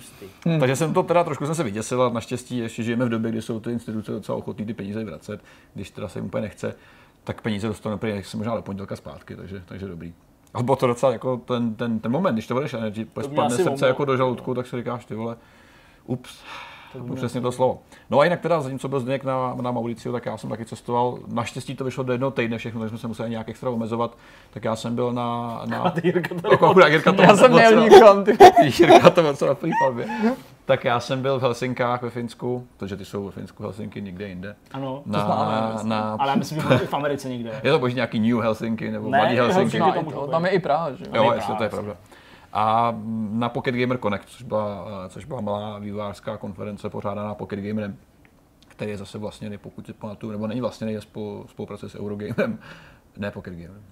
Hmm. 0.45 0.59
Takže 0.59 0.75
jsem 0.75 0.93
to 0.93 1.03
teda 1.03 1.23
trošku 1.23 1.45
jsem 1.45 1.55
se 1.55 1.63
vyděsil 1.63 2.03
a 2.03 2.09
naštěstí 2.09 2.57
ještě 2.57 2.83
žijeme 2.83 3.05
v 3.05 3.09
době, 3.09 3.31
kdy 3.31 3.41
jsou 3.41 3.59
ty 3.59 3.71
instituce 3.71 4.11
docela 4.11 4.37
ochotné 4.37 4.65
ty 4.65 4.73
peníze 4.73 5.03
vracet, 5.03 5.41
když 5.73 5.89
teda 5.89 6.07
se 6.07 6.19
jim 6.19 6.25
úplně 6.25 6.41
nechce, 6.41 6.75
tak 7.23 7.41
peníze 7.41 7.67
dostanu 7.67 7.97
prý 7.97 8.23
se 8.23 8.37
možná 8.37 8.55
do 8.55 8.61
pondělka 8.61 8.95
zpátky, 8.95 9.35
takže, 9.35 9.63
takže 9.65 9.87
dobrý. 9.87 10.13
A 10.53 10.63
bylo 10.63 10.75
to 10.75 10.87
docela 10.87 11.11
jako 11.11 11.37
ten, 11.37 11.75
ten, 11.75 11.99
ten 11.99 12.11
moment, 12.11 12.35
když 12.35 12.47
to 12.47 12.53
budeš 12.53 12.73
energy, 12.73 13.07
spadne 13.21 13.57
srdce 13.57 13.87
jako 13.87 14.05
do 14.05 14.17
žaludku, 14.17 14.53
tak 14.53 14.67
si 14.67 14.77
říkáš, 14.77 15.05
ty 15.05 15.15
vole, 15.15 15.37
ups, 16.05 16.43
to 17.07 17.15
přesně 17.15 17.41
to 17.41 17.51
slovo. 17.51 17.79
No 18.09 18.19
a 18.19 18.23
jinak 18.23 18.41
teda, 18.41 18.61
zatímco 18.61 18.87
byl 18.87 18.99
Zdeněk 18.99 19.23
na, 19.23 19.55
na 19.61 19.71
Mauriciu, 19.71 20.13
tak 20.13 20.25
já 20.25 20.37
jsem 20.37 20.49
taky 20.49 20.65
cestoval. 20.65 21.17
Naštěstí 21.27 21.75
to 21.75 21.83
vyšlo 21.83 22.03
do 22.03 22.13
jednoho 22.13 22.31
týdne 22.31 22.57
všechno, 22.57 22.79
takže 22.79 22.89
jsme 22.89 22.97
se 22.97 23.07
museli 23.07 23.29
nějak 23.29 23.49
extra 23.49 23.69
omezovat. 23.69 24.17
Tak 24.53 24.63
já 24.63 24.75
jsem 24.75 24.95
byl 24.95 25.13
na... 25.13 25.61
na 25.65 25.81
a 25.83 25.89
ty 25.89 26.07
Jirka 26.07 26.35
to 26.41 26.51
jako, 26.51 26.75
Jirka 26.87 27.11
to 27.11 27.21
Já 27.21 27.35
jsem 27.35 27.51
měl 27.51 27.81
nikam, 27.81 28.23
ty. 28.23 28.37
Jirka 28.79 29.09
to 29.09 29.23
moc 29.23 29.41
na 29.41 29.53
free 29.53 29.73
Tak 30.65 30.85
já 30.85 30.99
jsem 30.99 31.21
byl 31.21 31.39
v 31.39 31.41
Helsinkách 31.41 32.01
ve 32.01 32.09
Finsku, 32.09 32.67
protože 32.77 32.97
ty 32.97 33.05
jsou 33.05 33.25
ve 33.25 33.31
Finsku, 33.31 33.63
Helsinky, 33.63 34.01
nikde 34.01 34.27
jinde. 34.27 34.55
Ano, 34.71 35.03
na, 35.05 35.19
to 35.19 35.25
známe, 35.25 35.89
na, 35.89 36.17
Ale 36.19 36.29
já 36.29 36.35
myslím, 36.35 36.61
že 36.61 36.77
v 36.77 36.93
Americe 36.93 37.29
někde. 37.29 37.61
Je 37.63 37.71
to 37.71 37.79
možná 37.79 37.95
nějaký 37.95 38.19
New 38.19 38.39
Helsinki 38.39 38.91
nebo 38.91 39.09
ne, 39.09 39.17
Mladý 39.17 39.35
Helsinki. 39.35 39.77
Helsinki 39.79 40.13
to, 40.13 40.27
tam 40.27 40.45
je 40.45 40.51
i 40.51 40.59
Praha, 40.59 40.91
že 40.91 41.05
jo? 41.05 41.23
Jo, 41.23 41.31
jestli 41.35 41.55
to 41.55 41.63
je 41.63 41.69
pravda. 41.69 41.95
A 42.57 42.95
na 43.31 43.49
Pocket 43.49 43.75
Gamer 43.75 43.97
Connect, 43.97 44.29
což 44.29 44.41
byla, 44.41 44.85
což 45.09 45.25
byla 45.25 45.41
malá 45.41 45.79
vývářská 45.79 46.37
konference 46.37 46.89
pořádaná 46.89 47.35
Pocket 47.35 47.59
Gamerem, 47.59 47.97
který 48.67 48.91
je 48.91 48.97
zase 48.97 49.17
vlastně, 49.17 49.57
pokud 49.57 49.85
si 49.85 49.93
pamatuju, 49.93 50.31
nebo 50.31 50.47
není 50.47 50.61
vlastně, 50.61 50.91
je 50.91 51.01
spolupráce 51.45 51.89
s 51.89 51.95
Eurogamerem, 51.95 52.59
ne 53.17 53.31
Pocket 53.31 53.53
Gamerem. 53.53 53.83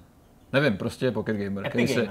Nevím, 0.53 0.77
prostě 0.77 1.11
Pocket 1.11 1.37
Gamer. 1.37 1.67
Epic 1.67 1.93
se... 1.93 2.07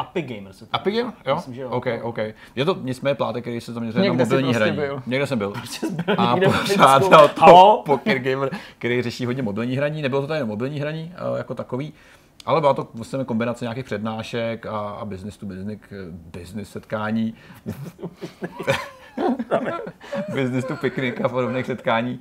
Epic 0.00 0.26
Gamer 0.26 0.52
se 0.52 0.66
to 0.66 0.76
Epic 0.76 0.96
Gamer? 0.96 1.12
Jo? 1.26 1.34
Myslím, 1.34 1.54
že 1.54 1.60
jo. 1.60 1.70
OK, 1.70 1.86
OK. 2.02 2.18
Je 2.56 2.64
to 2.64 2.78
nicméně 2.82 3.14
plátek, 3.14 3.44
který 3.44 3.60
se 3.60 3.72
zaměřuje 3.72 4.08
na 4.08 4.12
mobilní 4.12 4.44
prostě 4.44 4.64
hraní. 4.64 4.76
Byl. 4.76 5.02
Někde 5.06 5.26
jsem 5.26 5.38
byl. 5.38 5.50
Prostě 5.60 5.86
byl 5.86 6.14
a 6.18 6.36
pořádal 6.36 7.28
to 7.28 7.82
Pocket 7.86 8.22
Gamer, 8.22 8.50
který 8.78 9.02
řeší 9.02 9.26
hodně 9.26 9.42
mobilní 9.42 9.76
hraní. 9.76 10.02
Nebylo 10.02 10.20
to 10.20 10.26
tady 10.26 10.44
mobilní 10.44 10.80
hraní 10.80 11.14
jako 11.36 11.54
takový, 11.54 11.92
ale 12.46 12.60
byla 12.60 12.74
to 12.74 12.88
vlastně 12.94 13.24
kombinace 13.24 13.64
nějakých 13.64 13.84
přednášek 13.84 14.66
a, 14.66 14.78
a 14.78 15.04
business 15.04 15.36
to 15.36 15.46
business, 15.46 15.80
business 16.12 16.70
setkání. 16.70 17.34
business 20.34 20.64
to 20.64 20.76
picnic 20.76 21.14
a 21.24 21.28
podobných 21.28 21.66
setkání. 21.66 22.20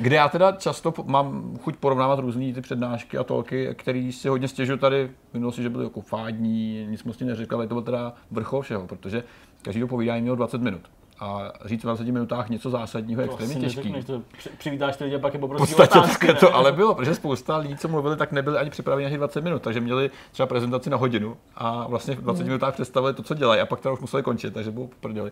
Kde 0.00 0.16
já 0.16 0.28
teda 0.28 0.52
často 0.52 0.94
mám 1.04 1.58
chuť 1.62 1.76
porovnávat 1.76 2.18
různé 2.18 2.52
ty 2.52 2.60
přednášky 2.60 3.18
a 3.18 3.24
tolky, 3.24 3.74
které 3.74 4.10
si 4.12 4.28
hodně 4.28 4.48
stěžují 4.48 4.78
tady 4.78 5.10
v 5.30 5.34
minulosti, 5.34 5.62
že 5.62 5.70
byly 5.70 5.84
jako 5.84 6.00
fádní, 6.00 6.86
nic 6.86 7.04
moc 7.04 7.20
neřekl, 7.20 7.54
ale 7.54 7.66
to 7.66 7.74
byl 7.74 7.82
teda 7.82 8.12
vrchol 8.30 8.62
všeho, 8.62 8.86
protože 8.86 9.24
každý 9.62 9.84
povídání 9.84 10.22
měl 10.22 10.36
20 10.36 10.60
minut 10.60 10.90
a 11.20 11.52
říct 11.64 11.80
v 11.80 11.82
20 11.82 12.06
minutách 12.06 12.48
něco 12.48 12.70
zásadního 12.70 13.20
je 13.20 13.24
extrémně 13.24 13.54
těžký. 13.54 13.92
Neřekneš, 13.92 14.04
to 14.04 14.22
přivítáš 14.58 14.96
ty 14.96 15.04
lidi 15.04 15.16
a 15.16 15.18
pak 15.18 15.34
je 15.34 15.40
V 15.40 15.46
podstatě 15.46 15.98
otázky, 15.98 16.34
to, 16.34 16.54
ale 16.54 16.72
bylo, 16.72 16.94
protože 16.94 17.14
spousta 17.14 17.56
lidí, 17.56 17.76
co 17.76 17.88
mluvili, 17.88 18.16
tak 18.16 18.32
nebyli 18.32 18.58
ani 18.58 18.70
připraveni 18.70 19.06
ani 19.06 19.16
20 19.16 19.40
minut, 19.40 19.62
takže 19.62 19.80
měli 19.80 20.10
třeba 20.32 20.46
prezentaci 20.46 20.90
na 20.90 20.96
hodinu 20.96 21.36
a 21.56 21.86
vlastně 21.86 22.14
v 22.14 22.20
20 22.20 22.40
hmm. 22.40 22.48
minutách 22.48 22.74
představili 22.74 23.14
to, 23.14 23.22
co 23.22 23.34
dělají 23.34 23.60
a 23.60 23.66
pak 23.66 23.80
to 23.80 23.92
už 23.92 24.00
museli 24.00 24.22
končit, 24.22 24.54
takže 24.54 24.70
bylo 24.70 24.88
prdeli. 25.00 25.30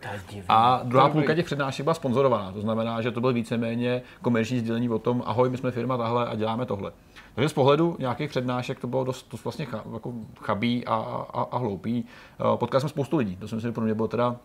A 0.49 0.81
druhá 0.83 1.09
půlka 1.09 1.35
těch 1.35 1.45
přednášek 1.45 1.83
byla 1.83 1.93
sponzorovaná, 1.93 2.51
to 2.51 2.61
znamená, 2.61 3.01
že 3.01 3.11
to 3.11 3.21
bylo 3.21 3.33
víceméně 3.33 4.01
komerční 4.21 4.59
sdělení 4.59 4.89
o 4.89 4.99
tom, 4.99 5.23
ahoj, 5.25 5.49
my 5.49 5.57
jsme 5.57 5.71
firma 5.71 5.97
tahle 5.97 6.27
a 6.27 6.35
děláme 6.35 6.65
tohle. 6.65 6.91
Takže 7.35 7.49
z 7.49 7.53
pohledu 7.53 7.95
nějakých 7.99 8.29
přednášek 8.29 8.79
to 8.79 8.87
bylo 8.87 9.03
dost, 9.03 9.27
dost 9.31 9.43
vlastně 9.43 9.67
jako 9.93 10.13
chabý 10.39 10.85
a, 10.85 10.95
a, 11.33 11.41
a 11.51 11.57
hloupý. 11.57 12.05
Eh, 12.39 12.57
potkal 12.57 12.79
jsem 12.79 12.89
spoustu 12.89 13.17
lidí, 13.17 13.35
to 13.35 13.47
si 13.47 13.55
myslím, 13.55 13.69
že 13.69 13.73
pro 13.73 13.83
mě 13.83 13.93
bylo 13.93 14.07
teda 14.07 14.35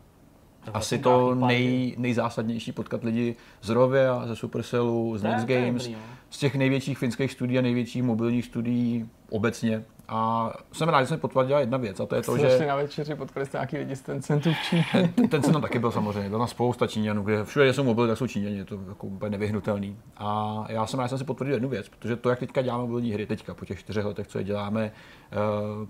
asi 0.74 0.98
to 0.98 1.34
nej, 1.34 1.94
nejzásadnější 1.98 2.72
potkat 2.72 3.05
lidi 3.05 3.36
z 3.62 3.68
Rovia, 3.68 4.26
ze 4.26 4.36
Supercellu, 4.36 5.18
z 5.18 5.22
Next 5.22 5.47
Games, 5.47 5.90
z 6.30 6.38
těch 6.38 6.55
největších 6.55 6.98
finských 6.98 7.32
studií 7.32 7.58
a 7.58 7.62
největších 7.62 8.02
mobilních 8.02 8.44
studií 8.44 9.08
obecně. 9.30 9.84
A 10.08 10.52
jsem 10.72 10.88
rád, 10.88 11.02
že 11.02 11.06
jsem 11.06 11.20
potvrdila 11.20 11.60
jedna 11.60 11.78
věc, 11.78 12.00
a 12.00 12.06
to 12.06 12.14
je 12.14 12.22
to, 12.22 12.38
že... 12.38 12.66
na 12.66 12.76
večeři 12.76 13.14
potkali 13.14 13.47
jste 13.47 13.58
nějaký 13.58 13.76
lidi 13.76 13.97
z 13.97 14.02
Tencentu 14.02 14.50
v 14.52 14.68
Číně. 14.68 15.12
Ten 15.28 15.42
tam 15.42 15.62
taky 15.62 15.78
byl 15.78 15.92
samozřejmě, 15.92 16.28
byl 16.28 16.38
na 16.38 16.47
spousta 16.47 16.86
Číňanů, 16.86 17.22
kde 17.22 17.44
všude, 17.44 17.64
kde 17.64 17.72
jsou 17.72 17.84
mobily, 17.84 18.08
tak 18.08 18.18
jsou 18.18 18.26
Číňani, 18.26 18.56
je 18.56 18.64
to 18.64 18.78
jako 18.88 19.06
úplně 19.06 19.30
nevyhnutelný. 19.30 19.97
A 20.16 20.64
já 20.68 20.86
jsem 20.86 21.00
rád, 21.00 21.06
že 21.06 21.08
jsem 21.08 21.18
si 21.18 21.24
potvrdil 21.24 21.55
jednu 21.55 21.68
věc, 21.68 21.88
protože 21.88 22.16
to, 22.16 22.30
jak 22.30 22.38
teďka 22.38 22.62
děláme 22.62 22.82
mobilní 22.82 23.12
hry, 23.12 23.26
teďka 23.26 23.55
po 23.55 23.64
těch 23.64 23.78
čtyřech 23.78 24.05
letech, 24.05 24.26
co 24.26 24.38
je 24.38 24.44
děláme, 24.44 24.92
eh, 25.32 25.36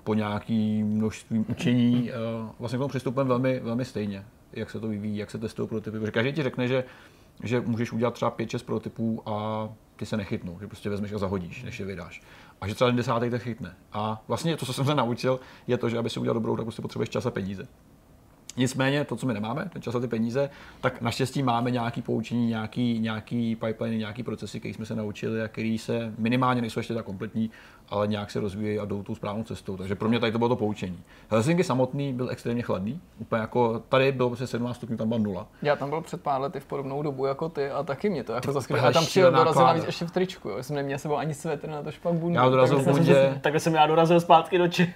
po 0.05 0.15
nějaký 0.15 0.83
množství 0.83 1.45
učení, 1.49 2.11
eh, 2.11 2.15
vlastně 2.59 2.77
k 2.77 2.81
tomu 2.81 2.89
přistupujeme 2.89 3.29
velmi, 3.29 3.61
velmi 3.61 3.85
stejně 3.85 4.25
jak 4.53 4.71
se 4.71 4.81
to 4.81 4.89
vyvíjí, 4.89 5.17
jak 5.17 5.31
se 5.31 5.39
testují 5.39 5.69
prototypy. 5.69 5.99
Protože 5.99 6.13
každý 6.13 6.33
ti 6.33 6.43
řekne, 6.43 6.69
že, 6.69 6.85
že 7.45 7.61
můžeš 7.61 7.93
udělat 7.93 8.15
třeba 8.15 8.37
5-6 8.37 8.65
prototypů 8.65 9.23
a 9.27 9.69
ty 9.97 10.07
se 10.07 10.17
nechytnou, 10.17 10.59
že 10.61 10.67
prostě 10.67 10.91
vezmeš 10.91 11.13
a 11.13 11.19
zahodíš, 11.19 11.63
než 11.63 11.81
je 11.81 11.87
vydáš. 11.87 12.23
A 12.61 12.69
že 12.69 12.75
třeba 12.75 12.89
ten 12.89 12.97
desátý 12.97 13.31
to 13.31 13.39
chytne. 13.39 13.75
A 13.93 14.25
vlastně 14.29 14.57
to, 14.57 14.67
co 14.67 14.73
jsem 14.73 14.85
se 14.85 14.95
naučil, 14.95 15.41
je 15.67 15.79
to, 15.79 15.89
že 15.89 15.99
aby 15.99 16.11
si 16.11 16.21
udělal 16.21 16.35
dobrou, 16.35 16.57
tak 16.57 16.65
prostě 16.65 16.83
potřebuješ 16.83 17.09
čas 17.09 17.27
a 17.27 17.31
peníze. 17.31 17.69
Nicméně 18.57 19.05
to, 19.05 19.17
co 19.17 19.27
my 19.27 19.35
nemáme, 19.35 19.71
ten 19.73 19.83
čas 19.83 19.95
a 19.95 20.01
ty 20.01 20.09
peníze, 20.09 20.51
tak 20.81 21.01
naštěstí 21.01 21.43
máme 21.43 21.71
nějaký 21.71 22.03
poučení, 22.03 22.47
nějaký, 22.47 22.99
nějaký 22.99 23.57
pipeline, 23.57 23.97
nějaký 23.97 24.23
procesy, 24.23 24.61
které 24.61 24.75
jsme 24.75 24.87
se 24.87 24.95
naučili 24.95 25.43
a 25.43 25.49
které 25.49 25.77
se 25.81 26.15
minimálně 26.19 26.61
nejsou 26.61 26.81
ještě 26.81 26.95
tak 26.95 27.05
kompletní, 27.05 27.51
ale 27.91 28.07
nějak 28.07 28.31
se 28.31 28.41
rozvíjejí 28.41 28.79
a 28.79 28.85
jdou 28.85 29.03
tou 29.03 29.15
správnou 29.15 29.43
cestou. 29.45 29.77
Takže 29.77 29.95
pro 29.95 30.09
mě 30.09 30.21
tady 30.21 30.33
to 30.33 30.39
bylo 30.39 30.49
to 30.49 30.57
poučení. 30.57 30.99
Helsinki 31.31 31.65
samotný 31.65 32.13
byl 32.13 32.31
extrémně 32.31 32.63
chladný, 32.63 33.01
úplně 33.19 33.41
jako 33.41 33.83
tady 33.89 34.13
bylo 34.13 34.29
prostě 34.29 34.47
17 34.47 34.77
stupňů, 34.77 34.97
tam 34.97 35.09
byla 35.09 35.21
nula. 35.21 35.47
Já 35.63 35.77
tam 35.77 35.91
byl 35.91 36.01
před 36.01 36.23
pár 36.23 36.41
lety 36.41 36.61
v 36.61 36.65
podobnou 36.65 37.03
dobu 37.03 37.27
jako 37.27 37.49
ty 37.49 37.71
a 37.71 37.83
taky 37.83 38.11
mě 38.11 38.25
to 38.25 38.33
jako 38.33 38.53
zaskvělo. 38.53 38.87
Já 38.87 38.93
tam 38.93 39.05
přijel 39.05 39.33
dorazil 39.33 39.67
navíc 39.67 39.85
ještě 39.85 40.05
v 40.05 40.11
tričku, 40.11 40.49
jo. 40.49 40.63
jsem 40.63 40.77
neměl 40.77 40.99
sebou 40.99 41.17
ani 41.17 41.35
svetr 41.35 41.69
na 41.69 41.83
to 41.83 41.91
špak 41.91 42.15
bundu. 42.15 42.35
Já 42.35 42.49
dorazil 42.49 42.79
v 42.79 42.89
bundě. 42.89 43.39
Takhle 43.41 43.61
jsem 43.61 43.75
já 43.75 43.87
dorazil 43.87 44.21
zpátky 44.21 44.59
do 44.59 44.69
Čeho, 44.69 44.93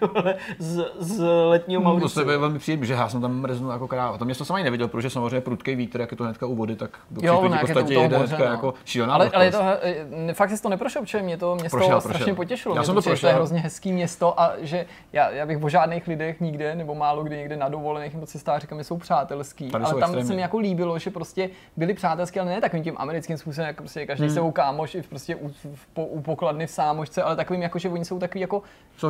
z, 0.58 0.84
z 0.98 1.24
letního 1.48 1.82
Mauricu. 1.82 2.08
To 2.08 2.08
se 2.08 2.24
velmi 2.24 2.58
příjemný, 2.58 2.86
že 2.86 2.92
já 2.92 3.08
jsem 3.08 3.20
tam 3.20 3.40
mrznul 3.40 3.70
jako 3.70 3.88
kráva. 3.88 4.18
To 4.18 4.24
město 4.24 4.44
jsem 4.44 4.56
ani 4.56 4.64
neviděl, 4.64 4.88
protože 4.88 5.10
samozřejmě 5.10 5.40
prudký 5.40 5.74
vítr, 5.74 6.00
jak 6.00 6.10
je 6.10 6.16
to 6.16 6.24
hnedka 6.24 6.46
u 6.46 6.54
vody, 6.54 6.76
tak 6.76 6.90
do 7.10 7.20
jo, 7.26 7.48
ne, 7.48 7.56
v 7.56 7.60
podstatě 7.60 7.94
jede 7.94 8.18
hnedka 8.18 8.44
jako 8.44 8.74
šílená 8.84 9.14
ale, 9.14 9.30
ale 9.30 9.50
to, 9.50 9.58
eh, 9.82 10.34
fakt 10.34 10.50
jsi 10.50 10.62
to 10.62 10.68
neprošel, 10.68 11.02
protože 11.02 11.22
mě 11.22 11.36
to 11.36 11.54
město 11.54 12.00
strašně 12.00 12.34
potěšilo. 12.34 12.81
Já 12.82 12.86
jsem 12.86 12.94
to 12.94 13.02
prošel. 13.02 13.28
To 13.28 13.32
je 13.32 13.34
hrozně 13.34 13.60
hezký 13.60 13.92
město 13.92 14.40
a 14.40 14.52
že 14.60 14.86
já, 15.12 15.30
já 15.30 15.46
bych 15.46 15.62
o 15.62 15.68
žádných 15.68 16.08
lidech 16.08 16.40
nikde 16.40 16.74
nebo 16.74 16.94
málo 16.94 17.24
kdy 17.24 17.36
někde 17.36 17.56
na 17.56 17.68
dovolených 17.68 18.14
nebo 18.14 18.26
cestách 18.26 18.60
říkám, 18.60 18.78
že 18.78 18.84
jsou 18.84 18.98
přátelský. 18.98 19.70
Tady 19.70 19.84
ale 19.84 19.94
tam 19.94 20.02
extrémně. 20.02 20.26
se 20.26 20.34
mi 20.34 20.42
jako 20.42 20.58
líbilo, 20.58 20.98
že 20.98 21.10
prostě 21.10 21.50
byli 21.76 21.94
přátelský, 21.94 22.40
ale 22.40 22.50
ne 22.50 22.60
takovým 22.60 22.84
tím 22.84 22.94
americkým 22.98 23.36
způsobem, 23.36 23.66
jako 23.66 23.82
prostě 23.82 24.06
každý 24.06 24.24
hmm. 24.24 24.34
sebou 24.34 24.50
kámoš 24.50 24.94
i 24.94 25.02
prostě 25.02 25.36
u, 25.36 25.50
po, 25.92 26.04
u 26.04 26.20
pokladny 26.20 26.66
v 26.66 26.70
sámošce, 26.70 27.22
ale 27.22 27.36
takovým 27.36 27.62
jako, 27.62 27.78
že 27.78 27.88
oni 27.88 28.04
jsou 28.04 28.18
takový 28.18 28.40
jako, 28.40 28.62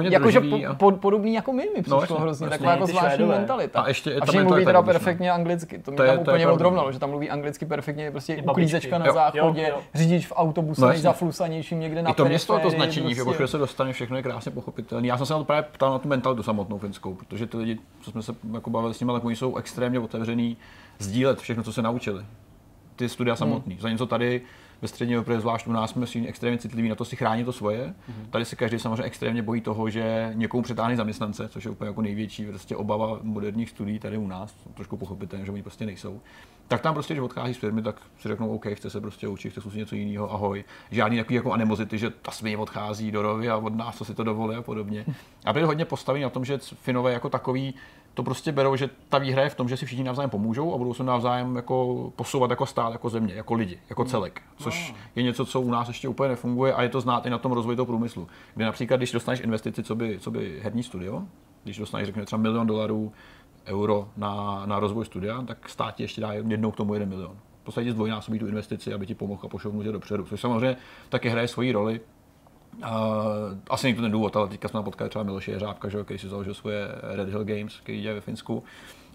jako 0.02 0.30
že 0.30 0.40
po, 0.40 0.56
a... 0.68 0.74
po, 0.74 0.90
podobný 0.90 1.34
jako 1.34 1.52
my 1.52 1.62
mi 1.62 1.82
no, 1.86 1.98
přišlo 1.98 2.16
no, 2.16 2.22
hrozně, 2.22 2.48
taková 2.48 2.70
jako 2.70 2.86
zvláštní 2.86 3.24
mentalita. 3.24 3.80
A 3.80 3.88
ještě 3.88 4.14
a 4.14 4.24
všichni 4.24 4.42
mluví 4.42 4.64
teda 4.64 4.82
perfektně 4.82 5.32
anglicky, 5.32 5.78
to 5.78 5.90
mě 5.90 6.02
tam 6.02 6.18
úplně 6.18 6.46
odrovnalo, 6.46 6.92
že 6.92 6.98
tam 6.98 7.10
mluví 7.10 7.30
anglicky 7.30 7.66
perfektně, 7.66 8.10
prostě 8.10 8.42
uklízečka 8.50 8.98
na 8.98 9.12
záchodě, 9.12 9.72
řidič 9.94 10.26
v 10.26 10.32
autobuse, 10.36 10.86
nejzaflusanějším 10.86 11.80
někde 11.80 12.02
na 12.02 12.12
to 12.12 12.24
město 12.24 12.58
to 12.58 12.70
značení, 12.70 13.14
že 13.14 13.22
se 13.46 13.58
dostane, 13.62 13.92
všechno 13.92 14.16
je 14.16 14.22
krásně 14.22 14.52
pochopitelné. 14.52 15.06
Já 15.06 15.16
jsem 15.16 15.26
se 15.26 15.32
na 15.32 15.38
to 15.38 15.44
právě 15.44 15.62
ptal 15.62 15.92
na 15.92 15.98
tu 15.98 16.08
mentalitu 16.08 16.42
samotnou 16.42 16.78
finskou, 16.78 17.14
protože 17.14 17.46
ty 17.46 17.56
lidi, 17.56 17.78
co 18.00 18.10
jsme 18.10 18.22
se 18.22 18.34
jako 18.52 18.70
bavili 18.70 18.94
s 18.94 19.00
nimi, 19.00 19.12
tak 19.12 19.24
oni 19.24 19.36
jsou 19.36 19.56
extrémně 19.56 19.98
otevřený 19.98 20.56
sdílet 20.98 21.40
všechno, 21.40 21.62
co 21.62 21.72
se 21.72 21.82
naučili. 21.82 22.24
Ty 22.96 23.08
studia 23.08 23.36
samotný. 23.36 23.78
Hmm. 23.80 23.92
něco 23.92 24.06
tady 24.06 24.42
ve 24.82 24.88
střední 24.88 25.14
Evropě, 25.14 25.40
zvlášť 25.40 25.66
u 25.66 25.72
nás, 25.72 25.90
jsme 25.90 26.06
si 26.06 26.26
extrémně 26.26 26.58
citliví 26.58 26.88
na 26.88 26.94
to 26.94 27.04
si 27.04 27.16
chránit 27.16 27.44
to 27.44 27.52
svoje. 27.52 27.86
Mm-hmm. 27.86 28.30
Tady 28.30 28.44
se 28.44 28.56
každý 28.56 28.78
samozřejmě 28.78 29.02
extrémně 29.02 29.42
bojí 29.42 29.60
toho, 29.60 29.90
že 29.90 30.30
někomu 30.34 30.62
přetáhne 30.62 30.96
zaměstnance, 30.96 31.48
což 31.48 31.64
je 31.64 31.70
úplně 31.70 31.88
jako 31.88 32.02
největší 32.02 32.44
prostě 32.44 32.76
obava 32.76 33.18
moderních 33.22 33.70
studií 33.70 33.98
tady 33.98 34.18
u 34.18 34.26
nás. 34.26 34.54
Trošku 34.74 34.96
pochopitelné, 34.96 35.46
že 35.46 35.52
oni 35.52 35.62
prostě 35.62 35.86
nejsou. 35.86 36.20
Tak 36.72 36.80
tam 36.80 36.94
prostě, 36.94 37.14
když 37.14 37.22
odchází 37.22 37.54
z 37.54 37.56
firmy, 37.56 37.82
tak 37.82 37.96
si 38.18 38.28
řeknou, 38.28 38.54
OK, 38.54 38.66
chce 38.74 38.90
se 38.90 39.00
prostě 39.00 39.28
učit, 39.28 39.50
chce 39.50 39.60
zkusit 39.60 39.78
něco 39.78 39.94
jiného, 39.94 40.32
ahoj. 40.32 40.64
Žádný 40.90 41.18
takový 41.18 41.34
jako 41.34 41.52
animozity, 41.52 41.98
že 41.98 42.10
ta 42.10 42.30
svině 42.30 42.58
odchází 42.58 43.10
do 43.12 43.22
rovy 43.22 43.50
a 43.50 43.56
od 43.56 43.76
nás, 43.76 43.96
co 43.96 44.04
si 44.04 44.14
to 44.14 44.24
dovolí 44.24 44.56
a 44.56 44.62
podobně. 44.62 45.04
A 45.44 45.52
byli 45.52 45.64
hodně 45.64 45.84
postaví 45.84 46.22
na 46.22 46.30
tom, 46.30 46.44
že 46.44 46.58
Finové 46.58 47.12
jako 47.12 47.28
takový 47.28 47.74
to 48.14 48.22
prostě 48.22 48.52
berou, 48.52 48.76
že 48.76 48.90
ta 49.08 49.18
výhra 49.18 49.42
je 49.42 49.50
v 49.50 49.54
tom, 49.54 49.68
že 49.68 49.76
si 49.76 49.86
všichni 49.86 50.04
navzájem 50.04 50.30
pomůžou 50.30 50.74
a 50.74 50.78
budou 50.78 50.94
se 50.94 51.04
navzájem 51.04 51.56
jako 51.56 52.12
posouvat 52.16 52.50
jako 52.50 52.66
stát, 52.66 52.92
jako 52.92 53.08
země, 53.08 53.34
jako 53.34 53.54
lidi, 53.54 53.78
jako 53.90 54.04
celek. 54.04 54.42
Což 54.56 54.94
je 55.16 55.22
něco, 55.22 55.46
co 55.46 55.60
u 55.60 55.70
nás 55.70 55.88
ještě 55.88 56.08
úplně 56.08 56.28
nefunguje 56.28 56.74
a 56.74 56.82
je 56.82 56.88
to 56.88 57.00
znát 57.00 57.26
i 57.26 57.30
na 57.30 57.38
tom 57.38 57.52
rozvoji 57.52 57.76
toho 57.76 57.86
průmyslu. 57.86 58.28
Kde 58.54 58.64
například, 58.64 58.96
když 58.96 59.12
dostaneš 59.12 59.40
investici, 59.40 59.82
co 59.82 59.94
by, 59.94 60.18
co 60.18 60.30
by 60.30 60.60
herní 60.62 60.82
studio, 60.82 61.22
když 61.64 61.78
dostaneš, 61.78 62.06
řekněme, 62.06 62.26
třeba 62.26 62.42
milion 62.42 62.66
dolarů, 62.66 63.12
euro 63.66 64.08
na, 64.16 64.66
na 64.66 64.80
rozvoj 64.80 65.04
studia, 65.04 65.42
tak 65.42 65.68
stát 65.68 66.00
ještě 66.00 66.20
dá 66.20 66.32
jednou 66.32 66.70
k 66.70 66.76
tomu 66.76 66.94
jeden 66.94 67.08
milion. 67.08 67.36
V 67.60 67.64
podstatě 67.64 67.92
zdvojnásobí 67.92 68.38
tu 68.38 68.46
investici, 68.46 68.94
aby 68.94 69.06
ti 69.06 69.14
pomohl 69.14 69.40
a 69.44 69.48
pošel 69.48 69.72
dopředu. 69.72 70.24
Což 70.24 70.40
samozřejmě 70.40 70.76
taky 71.08 71.28
hraje 71.28 71.48
svoji 71.48 71.72
roli 71.72 72.00
Uh, 72.78 72.86
asi 73.70 73.86
není 73.86 73.96
to 73.96 74.02
ten 74.02 74.12
důvod, 74.12 74.36
ale 74.36 74.48
teďka 74.48 74.68
jsme 74.68 74.82
potkali 74.82 75.10
třeba 75.10 75.24
Miloše 75.24 75.50
Jeřábka, 75.50 75.88
že, 75.88 76.04
který 76.04 76.18
si 76.18 76.28
založil 76.28 76.54
svoje 76.54 76.88
Red 77.02 77.28
Hill 77.28 77.44
Games, 77.44 77.80
který 77.80 78.02
dělá 78.02 78.14
ve 78.14 78.20
Finsku. 78.20 78.62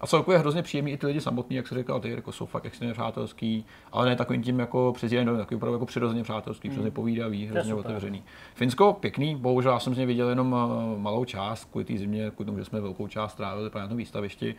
A 0.02 0.08
celkově 0.08 0.36
je 0.36 0.40
hrozně 0.40 0.64
příjemný 0.64 0.92
i 0.92 0.98
ty 0.98 1.08
lidi 1.08 1.22
samotní, 1.22 1.56
jak 1.56 1.68
se 1.68 1.76
říkal, 1.76 2.00
ty 2.00 2.10
jako 2.10 2.32
jsou 2.32 2.46
fakt 2.46 2.66
extrémně 2.66 2.94
přátelský, 2.94 3.66
ale 3.92 4.06
ne 4.06 4.16
takovým 4.16 4.44
tím 4.44 4.60
jako 4.60 4.94
přes 4.96 5.12
jeden 5.12 5.38
takový 5.38 5.56
opravdu 5.56 5.76
jako 5.76 5.86
přirozeně 5.86 6.24
přátelský, 6.24 6.68
mm. 6.68 6.72
přirozeně 6.72 6.92
povídavý, 6.92 7.46
hrozně 7.46 7.74
otevřený. 7.74 8.24
Finsko 8.56 8.94
pěkný, 8.94 9.36
bohužel 9.36 9.72
já 9.72 9.80
jsem 9.80 9.94
z 9.94 9.98
něj 9.98 10.06
viděl 10.06 10.30
jenom 10.30 10.54
uh, 10.54 11.00
malou 11.00 11.26
část, 11.26 11.66
kvůli 11.66 11.86
té 11.86 11.98
zimě, 11.98 12.32
kvůli 12.36 12.46
tomu, 12.46 12.58
že 12.58 12.66
jsme 12.66 12.82
velkou 12.82 13.08
část 13.08 13.36
trávili 13.36 13.70
právě 13.70 13.84
na 13.84 13.88
tom 13.88 13.98
výstavišti 13.98 14.56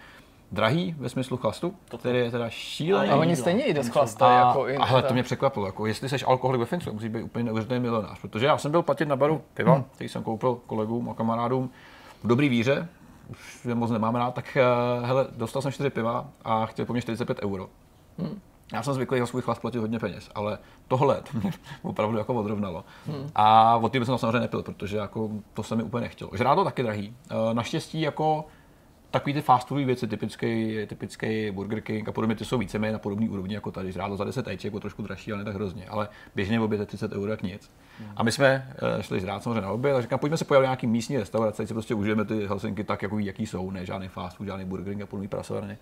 drahý 0.53 0.95
ve 0.99 1.09
smyslu 1.09 1.37
chlastu, 1.37 1.75
který 1.99 2.19
je 2.19 2.31
teda 2.31 2.51
šílený. 2.51 3.11
A 3.11 3.17
oni 3.17 3.37
stejně 3.37 3.65
i 3.65 3.75
dost 3.75 3.89
chlastají. 3.89 4.37
Jako 4.37 4.67
ale 4.81 5.03
to 5.03 5.15
mě 5.15 5.23
překvapilo, 5.23 5.67
jako 5.67 5.87
jestli 5.87 6.09
jsi 6.09 6.25
alkoholik 6.25 6.61
ve 6.61 6.67
Finsku, 6.67 6.93
musí 6.93 7.09
být 7.09 7.23
úplně 7.23 7.45
neuvěřitelný 7.45 7.83
milionář, 7.83 8.21
protože 8.21 8.47
já 8.47 8.59
jsem 8.59 8.71
byl 8.71 8.83
platit 8.83 9.09
na 9.09 9.17
baru 9.17 9.43
piva, 9.55 9.75
hmm. 9.75 9.85
který 9.95 10.09
jsem 10.09 10.23
koupil 10.23 10.59
kolegům 10.67 11.11
a 11.11 11.15
kamarádům 11.15 11.71
v 12.23 12.27
dobrý 12.27 12.49
víře, 12.49 12.89
už 13.31 13.65
je 13.65 13.75
moc 13.75 13.91
nemám 13.91 14.15
rád, 14.15 14.35
tak 14.35 14.59
uh, 15.01 15.07
hele, 15.07 15.27
dostal 15.37 15.63
jsem 15.63 15.73
4 15.73 15.91
piva 15.91 16.29
a 16.45 16.67
chtěl 16.67 16.87
po 16.87 16.93
mně 16.93 17.03
45 17.03 17.39
euro. 17.43 17.69
Hmm. 18.19 18.41
Já 18.73 18.83
jsem 18.83 18.95
zvyklý 18.95 19.21
za 19.21 19.27
svůj 19.27 19.43
chlast 19.43 19.61
platit 19.61 19.79
hodně 19.79 19.99
peněz, 19.99 20.31
ale 20.35 20.59
tohle 20.89 21.23
to 21.33 21.39
mě 21.39 21.51
opravdu 21.83 22.19
jako 22.19 22.35
odrovnalo. 22.35 22.85
Hmm. 23.07 23.31
A 23.35 23.77
od 23.77 23.93
té 23.93 24.05
jsem 24.05 24.19
samozřejmě 24.19 24.41
nepil, 24.41 24.63
protože 24.63 24.97
jako 24.97 25.31
to 25.55 25.63
se 25.63 25.77
mi 25.77 25.83
úplně 25.83 26.01
nechtělo. 26.01 26.31
Žrádlo 26.35 26.65
taky 26.65 26.83
drahý. 26.83 27.17
Uh, 27.31 27.55
naštěstí 27.55 28.01
jako 28.01 28.45
takový 29.11 29.35
ty 29.35 29.41
fast 29.41 29.69
foodové 29.69 29.87
věci, 29.87 30.07
typický, 30.07 30.79
typický 30.87 31.51
Burger 31.51 31.81
King 31.81 32.09
a 32.09 32.13
podobně, 32.13 32.37
ty 32.37 32.45
jsou 32.45 32.59
víceméně 32.59 32.93
na 32.93 32.99
podobné 32.99 33.29
úrovni 33.29 33.55
jako 33.55 33.71
tady. 33.71 33.93
Žrádlo 33.93 34.17
za 34.17 34.25
10 34.25 34.49
ejček, 34.49 34.65
jako 34.65 34.81
trošku 34.81 35.03
dražší, 35.03 35.33
ale 35.33 35.39
ne 35.39 35.45
tak 35.45 35.55
hrozně. 35.55 35.87
Ale 35.87 36.09
běžně 36.35 36.61
v 36.61 36.63
oběd 36.63 36.81
je 36.81 36.87
30 36.87 37.13
eur 37.13 37.29
jak 37.29 37.43
nic. 37.43 37.71
A 38.17 38.23
my 38.23 38.33
jsme 38.33 38.75
uh, 38.97 39.03
šli 39.03 39.21
žrát 39.21 39.43
samozřejmě 39.43 39.61
na 39.61 39.71
oběd 39.71 39.97
a 39.97 40.01
říkám, 40.01 40.19
pojďme 40.19 40.37
se 40.37 40.45
pojít 40.45 40.61
nějaký 40.61 40.87
místní 40.87 41.19
restaurace, 41.19 41.67
si 41.67 41.75
prostě 41.75 41.95
užijeme 41.95 42.25
ty 42.25 42.47
Helsinky 42.47 42.85
tak, 42.85 43.03
jako, 43.03 43.19
jaký 43.19 43.47
jsou, 43.47 43.71
ne 43.71 43.87
žádný 43.87 44.09
fast 44.09 44.37
food, 44.37 44.47
žádný 44.47 44.65
Burger 44.65 44.89
King 44.89 45.03
a 45.03 45.07
podobný 45.07 45.29
prasovárny. 45.29 45.79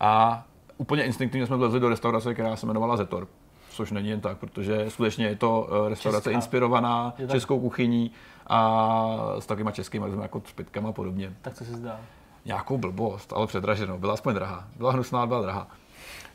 A 0.00 0.44
úplně 0.76 1.04
instinktivně 1.04 1.46
jsme 1.46 1.56
vlezli 1.56 1.80
do 1.80 1.88
restaurace, 1.88 2.34
která 2.34 2.56
se 2.56 2.66
jmenovala 2.66 2.96
Zetor 2.96 3.28
což 3.74 3.90
není 3.90 4.08
jen 4.08 4.20
tak, 4.20 4.38
protože 4.38 4.90
skutečně 4.90 5.26
je 5.26 5.36
to 5.36 5.68
eh, 5.68 5.88
restaurace 5.88 6.24
Česká. 6.24 6.36
inspirovaná 6.36 7.14
českou 7.30 7.60
kuchyní 7.60 8.10
a 8.46 9.36
s 9.38 9.46
takovýma 9.46 9.70
českými 9.70 10.06
jako 10.22 10.40
třpitkama 10.40 10.88
a 10.88 10.92
podobně. 10.92 11.32
Tak 11.42 11.54
co 11.54 11.64
se 11.64 11.72
zdá? 11.72 12.00
Nějakou 12.44 12.78
blbost, 12.78 13.32
ale 13.32 13.46
předraženou. 13.46 13.98
Byla 13.98 14.14
aspoň 14.14 14.34
drahá. 14.34 14.68
Byla 14.76 14.92
hnusná, 14.92 15.26
byla 15.26 15.42
drahá. 15.42 15.68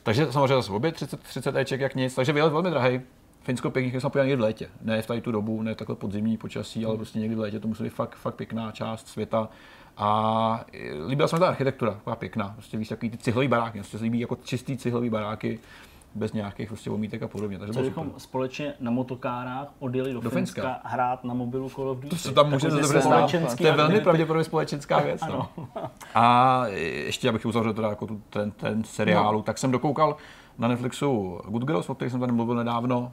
Takže 0.04 0.32
samozřejmě 0.32 0.56
zase 0.56 0.72
obě 0.72 0.92
30, 0.92 1.20
30 1.24 1.56
Eček 1.56 1.82
jak 1.82 1.96
nic, 1.96 2.16
takže 2.16 2.34
výlet 2.34 2.54
velmi 2.54 2.70
drahý. 2.70 3.02
Finsko 3.42 3.70
pěkný, 3.70 4.02
jsme 4.02 4.10
pojeli 4.10 4.36
v 4.36 4.40
létě. 4.40 4.70
Ne 4.82 5.02
v 5.02 5.08
tady 5.08 5.22
tu 5.22 5.32
dobu, 5.32 5.62
ne 5.62 5.76
takhle 5.76 5.96
podzimní 5.96 6.38
počasí, 6.38 6.86
ale 6.86 6.96
prostě 6.96 7.20
někdy 7.20 7.36
v 7.36 7.40
létě 7.40 7.60
to 7.60 7.68
musí 7.68 7.84
být 7.84 7.90
fakt, 7.90 8.16
fakt 8.16 8.36
pěkná 8.36 8.72
část 8.72 9.08
světa. 9.08 9.50
A 9.98 10.66
líbila 11.08 11.28
se 11.28 11.36
mi 11.36 11.40
ta 11.40 11.48
architektura, 11.48 11.92
taková 11.92 12.16
pěkná. 12.16 12.50
Prostě 12.50 12.78
víš, 12.78 12.88
takový 12.88 13.10
ty 13.10 13.18
cihlový 13.18 13.48
baráky, 13.48 13.80
prostě 13.80 13.98
se 13.98 14.04
líbí 14.04 14.20
jako 14.20 14.38
čistý 14.44 14.78
cihlový 14.78 15.10
baráky 15.10 15.60
bez 16.16 16.34
nějakých 16.34 16.68
prostě 16.68 16.90
omítek 16.90 17.24
a 17.24 17.28
podobně. 17.28 17.60
Takže 17.60 17.74
Co 17.74 17.82
bychom 17.82 18.14
společně 18.18 18.74
na 18.80 18.92
motokárách 18.92 19.68
odjeli 19.80 20.14
do, 20.14 20.22
do 20.22 20.30
Finska, 20.30 20.62
Finska 20.62 20.82
hrát 20.84 21.24
na 21.24 21.34
mobilu 21.34 21.70
Call 21.70 21.90
of 21.90 21.98
Duty. 21.98 22.10
To 22.10 22.16
se 22.16 22.32
tam 22.32 22.50
může 22.50 22.70
dobře 22.70 23.02
To 23.58 23.68
je 23.68 23.72
velmi 23.72 24.02
pravděpodobně 24.02 24.44
společenská 24.44 25.00
věc. 25.00 25.22
No. 25.30 25.50
A 26.16 26.64
ještě 26.68 27.30
abych 27.30 27.46
uzavřel 27.46 27.74
teda 27.74 27.90
jako 27.90 28.08
tu, 28.08 28.22
ten, 28.30 28.52
ten 28.52 28.84
seriálu, 28.84 29.38
no. 29.38 29.44
tak 29.44 29.58
jsem 29.58 29.72
dokoukal 29.72 30.18
na 30.58 30.68
Netflixu 30.68 31.42
Good 31.48 31.64
Girls, 31.64 31.90
o 31.90 31.96
kterých 31.96 32.12
jsem 32.12 32.20
tady 32.20 32.32
mluvil 32.32 32.56
nedávno. 32.56 33.12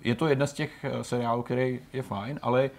Je 0.00 0.14
to 0.14 0.26
jedna 0.26 0.46
z 0.46 0.52
těch 0.52 0.84
eh, 0.84 1.04
seriálů, 1.04 1.42
který 1.42 1.80
je 1.92 2.02
fajn, 2.02 2.38
ale 2.42 2.70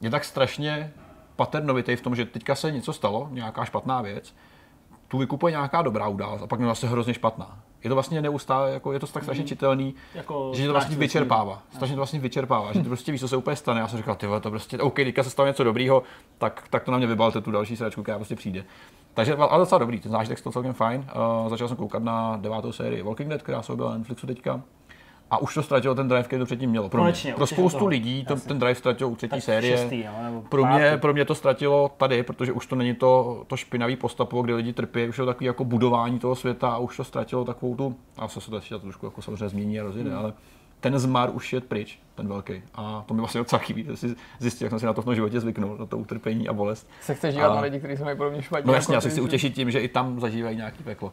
je 0.00 0.10
tak 0.10 0.24
strašně 0.24 0.92
paternovitý 1.36 1.96
v 1.96 2.00
tom, 2.00 2.16
že 2.16 2.24
teďka 2.24 2.54
se 2.54 2.70
něco 2.70 2.92
stalo, 2.92 3.28
nějaká 3.30 3.64
špatná 3.64 4.02
věc, 4.02 4.34
tu 5.08 5.18
vykupuje 5.18 5.50
nějaká 5.50 5.82
dobrá 5.82 6.08
událost 6.08 6.42
a 6.42 6.46
pak 6.46 6.60
je 6.60 6.66
zase 6.66 6.88
hrozně 6.88 7.14
špatná 7.14 7.58
je 7.84 7.90
to 7.90 7.94
vlastně 7.94 8.22
neustále, 8.22 8.70
jako 8.70 8.92
je 8.92 9.00
to 9.00 9.06
tak 9.06 9.22
strašně 9.22 9.42
mhm. 9.42 9.48
čitelný, 9.48 9.94
jako 10.14 10.52
že 10.54 10.66
to 10.66 10.72
vlastně 10.72 10.96
vyčerpává. 10.96 11.62
Strašně 11.72 11.94
to 11.94 12.00
vlastně 12.00 12.20
vyčerpává, 12.20 12.72
že 12.72 12.80
to 12.80 12.88
prostě 12.88 13.12
víš, 13.12 13.20
co 13.20 13.28
se 13.28 13.36
úplně 13.36 13.56
stane. 13.56 13.80
Já 13.80 13.88
jsem 13.88 13.98
říkal, 13.98 14.14
ty 14.14 14.26
to 14.40 14.50
prostě, 14.50 14.78
OK, 14.78 14.94
teďka 14.94 15.22
se 15.22 15.30
stalo 15.30 15.46
něco 15.46 15.64
dobrýho, 15.64 16.02
tak, 16.38 16.64
tak 16.70 16.84
to 16.84 16.90
na 16.90 16.98
mě 16.98 17.06
vybalte 17.06 17.40
tu 17.40 17.50
další 17.50 17.76
sračku, 17.76 18.02
která 18.02 18.18
prostě 18.18 18.36
přijde. 18.36 18.64
Takže 19.14 19.36
ale 19.36 19.58
docela 19.58 19.78
dobrý, 19.78 20.00
ten 20.00 20.12
zážitek 20.12 20.40
to 20.40 20.52
celkem 20.52 20.72
fajn. 20.72 21.06
Uh, 21.42 21.48
začal 21.48 21.68
jsem 21.68 21.76
koukat 21.76 22.02
na 22.02 22.36
devátou 22.36 22.72
sérii 22.72 23.02
Walking 23.02 23.28
Dead, 23.28 23.42
která 23.42 23.62
se 23.62 23.72
objevila 23.72 23.92
na 23.92 23.98
Netflixu 23.98 24.26
teďka. 24.26 24.62
A 25.30 25.38
už 25.38 25.54
to 25.54 25.62
ztratilo 25.62 25.94
ten 25.94 26.08
drive, 26.08 26.22
který 26.22 26.40
to 26.40 26.46
předtím 26.46 26.70
mělo. 26.70 26.88
Pro, 26.88 27.00
Konečně, 27.00 27.30
mě. 27.30 27.36
pro 27.36 27.46
spoustu 27.46 27.78
toho. 27.78 27.88
lidí 27.88 28.24
to, 28.24 28.36
ten 28.36 28.58
drive 28.58 28.74
ztratil 28.74 29.08
u 29.08 29.16
třetí 29.16 29.30
tak 29.30 29.42
série. 29.42 29.76
Šestý, 29.76 30.00
jo, 30.00 30.42
pro, 30.48 30.66
mě, 30.66 30.98
pro 31.00 31.12
mě 31.12 31.24
to 31.24 31.34
ztratilo 31.34 31.90
tady, 31.96 32.22
protože 32.22 32.52
už 32.52 32.66
to 32.66 32.76
není 32.76 32.94
to, 32.94 33.44
to 33.46 33.56
špinavý 33.56 33.96
postapo, 33.96 34.42
kde 34.42 34.54
lidi 34.54 34.72
trpí, 34.72 35.08
už 35.08 35.18
je 35.18 35.22
to 35.22 35.26
takový 35.26 35.46
jako 35.46 35.64
budování 35.64 36.18
toho 36.18 36.34
světa 36.34 36.70
a 36.70 36.78
už 36.78 36.96
to 36.96 37.04
ztratilo 37.04 37.44
takovou 37.44 37.76
tu, 37.76 37.96
a 38.16 38.28
se 38.28 38.50
to 38.50 38.56
ještě 38.56 38.78
trošku 38.78 39.06
jako 39.06 39.22
samozřejmě 39.22 39.48
změní 39.48 39.80
a 39.80 39.82
rozjede, 39.82 40.10
hmm. 40.10 40.18
ale 40.18 40.32
ten 40.80 40.98
zmar 40.98 41.30
už 41.32 41.52
je 41.52 41.60
pryč, 41.60 41.98
ten 42.14 42.28
velký. 42.28 42.62
A 42.74 43.04
to 43.08 43.14
mi 43.14 43.20
vlastně 43.20 43.38
docela 43.38 43.62
chybí, 43.62 43.84
že 43.84 43.96
si 43.96 44.14
zjistil, 44.38 44.64
jak 44.64 44.70
jsem 44.70 44.78
si 44.78 44.86
na 44.86 44.92
to 44.92 45.02
v 45.02 45.04
tom 45.04 45.14
životě 45.14 45.40
zvyknul, 45.40 45.76
na 45.78 45.86
to 45.86 45.98
utrpení 45.98 46.48
a 46.48 46.52
bolest. 46.52 46.88
Se 47.00 47.14
chceš 47.14 47.34
dívat 47.34 47.52
a... 47.52 47.54
na 47.54 47.60
lidi, 47.60 47.78
kteří 47.78 47.96
jsou 47.96 48.04
podobně 48.16 48.42
špatně. 48.42 48.66
No 48.68 48.74
jasně, 48.74 48.94
jako 48.94 48.96
já 48.96 49.00
se 49.00 49.10
chci 49.10 49.20
utěšit 49.20 49.54
tím, 49.54 49.70
že 49.70 49.80
i 49.80 49.88
tam 49.88 50.20
zažívají 50.20 50.56
nějaký 50.56 50.82
peklo. 50.82 51.12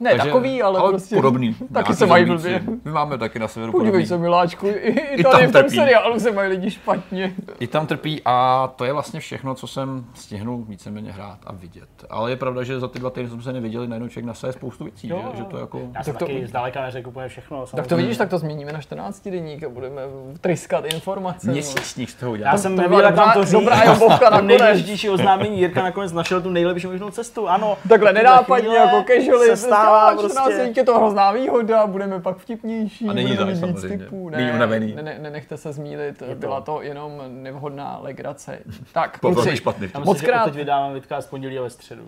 Ne 0.00 0.10
Takže, 0.10 0.26
takový, 0.26 0.62
ale, 0.62 0.80
ale 0.80 0.90
prostě 0.90 1.16
podobný. 1.16 1.56
Taky 1.72 1.94
se 1.94 2.06
mají 2.06 2.24
blbě. 2.24 2.62
My 2.84 2.90
máme 2.90 3.18
taky 3.18 3.38
na 3.38 3.48
severu 3.48 3.72
Podívej 3.72 3.90
podobný. 3.92 4.06
se, 4.06 4.18
miláčku, 4.18 4.66
i, 4.66 4.70
i, 4.70 5.20
I 5.20 5.24
tady 5.24 5.46
v 5.46 5.52
tom 5.52 5.70
seriálu 5.70 6.20
se 6.20 6.32
mají 6.32 6.50
lidi 6.50 6.70
špatně. 6.70 7.34
I 7.58 7.66
tam 7.66 7.86
trpí 7.86 8.22
a 8.24 8.66
to 8.76 8.84
je 8.84 8.92
vlastně 8.92 9.20
všechno, 9.20 9.54
co 9.54 9.66
jsem 9.66 10.04
stihnul 10.14 10.64
víceméně 10.68 11.12
hrát 11.12 11.38
a 11.46 11.52
vidět. 11.52 11.88
Ale 12.10 12.30
je 12.30 12.36
pravda, 12.36 12.62
že 12.62 12.80
za 12.80 12.88
ty 12.88 12.98
dva 12.98 13.10
týdny 13.10 13.30
jsme 13.30 13.42
se 13.42 13.52
neviděli, 13.52 13.88
najednou 13.88 14.08
člověk 14.08 14.26
na 14.26 14.52
spoustu 14.52 14.84
věcí, 14.84 15.08
jo, 15.08 15.28
že, 15.30 15.38
že 15.38 15.44
to 15.44 15.58
jako... 15.58 15.80
Já 15.94 16.02
jsem 16.02 16.14
tak 16.14 16.20
taky 16.20 16.40
to, 16.40 16.48
zdaleka 16.48 16.82
neřekl 16.82 17.08
úplně 17.08 17.28
všechno. 17.28 17.56
Samozřejmě. 17.56 17.76
Tak 17.76 17.86
to 17.86 17.96
vidíš, 17.96 18.16
tak 18.16 18.28
to 18.28 18.38
změníme 18.38 18.72
na 18.72 18.80
14 18.80 19.28
denník 19.28 19.64
a 19.64 19.68
budeme 19.68 20.02
tryskat 20.40 20.84
informace. 20.84 21.50
Měsíčník 21.50 22.10
z 22.10 22.14
toho 22.14 22.32
udělat. 22.32 22.52
Já 22.52 22.58
jsem 22.58 22.76
nevěděl, 22.76 23.06
jak 23.06 23.16
vám 23.16 23.32
to 23.32 23.44
říct. 23.44 23.52
Dobrá 23.52 23.84
jobovka 23.84 24.30
na 24.36 24.40
nejdůležitější 24.40 25.10
oznámení. 25.10 25.60
Jirka 25.60 25.82
nakonec 25.82 26.12
našel 26.12 26.40
tu 26.40 26.50
nejlepší 26.50 26.86
možnou 26.86 27.10
cestu. 27.10 27.48
Ano. 27.48 27.76
Takhle 27.88 28.12
nenápadně 28.12 28.76
jako 28.76 29.04
casually. 29.06 29.56
Stává 29.86 30.16
prostě 30.16 30.72
je 30.76 30.84
to 30.84 30.98
hrozná 30.98 31.32
výhoda, 31.32 31.86
budeme 31.86 32.20
pak 32.20 32.36
vtipnější, 32.36 33.08
a 33.08 33.12
není 33.12 33.32
budeme 33.32 33.54
mít 33.54 33.64
víc 33.64 33.82
typů. 33.82 34.30
Ne, 34.30 34.52
unavený. 34.54 34.94
Ne, 34.94 35.02
ne, 35.02 35.18
nenechte 35.18 35.56
se 35.56 35.72
zmílit, 35.72 36.22
je 36.28 36.34
byla 36.34 36.60
to 36.60 36.82
jenom 36.82 37.22
nevhodná 37.28 37.98
legrace. 38.02 38.58
Tak, 38.92 39.18
kluci, 39.20 39.56
špatný 39.56 39.88
moc 40.04 40.20
krát. 40.20 40.44
Teď 40.44 40.54
vydáváme 40.54 40.94
vidka 40.94 41.20
z 41.20 41.26
pondělí 41.26 41.58
a 41.58 41.62
ve 41.62 41.70
středu. 41.70 42.02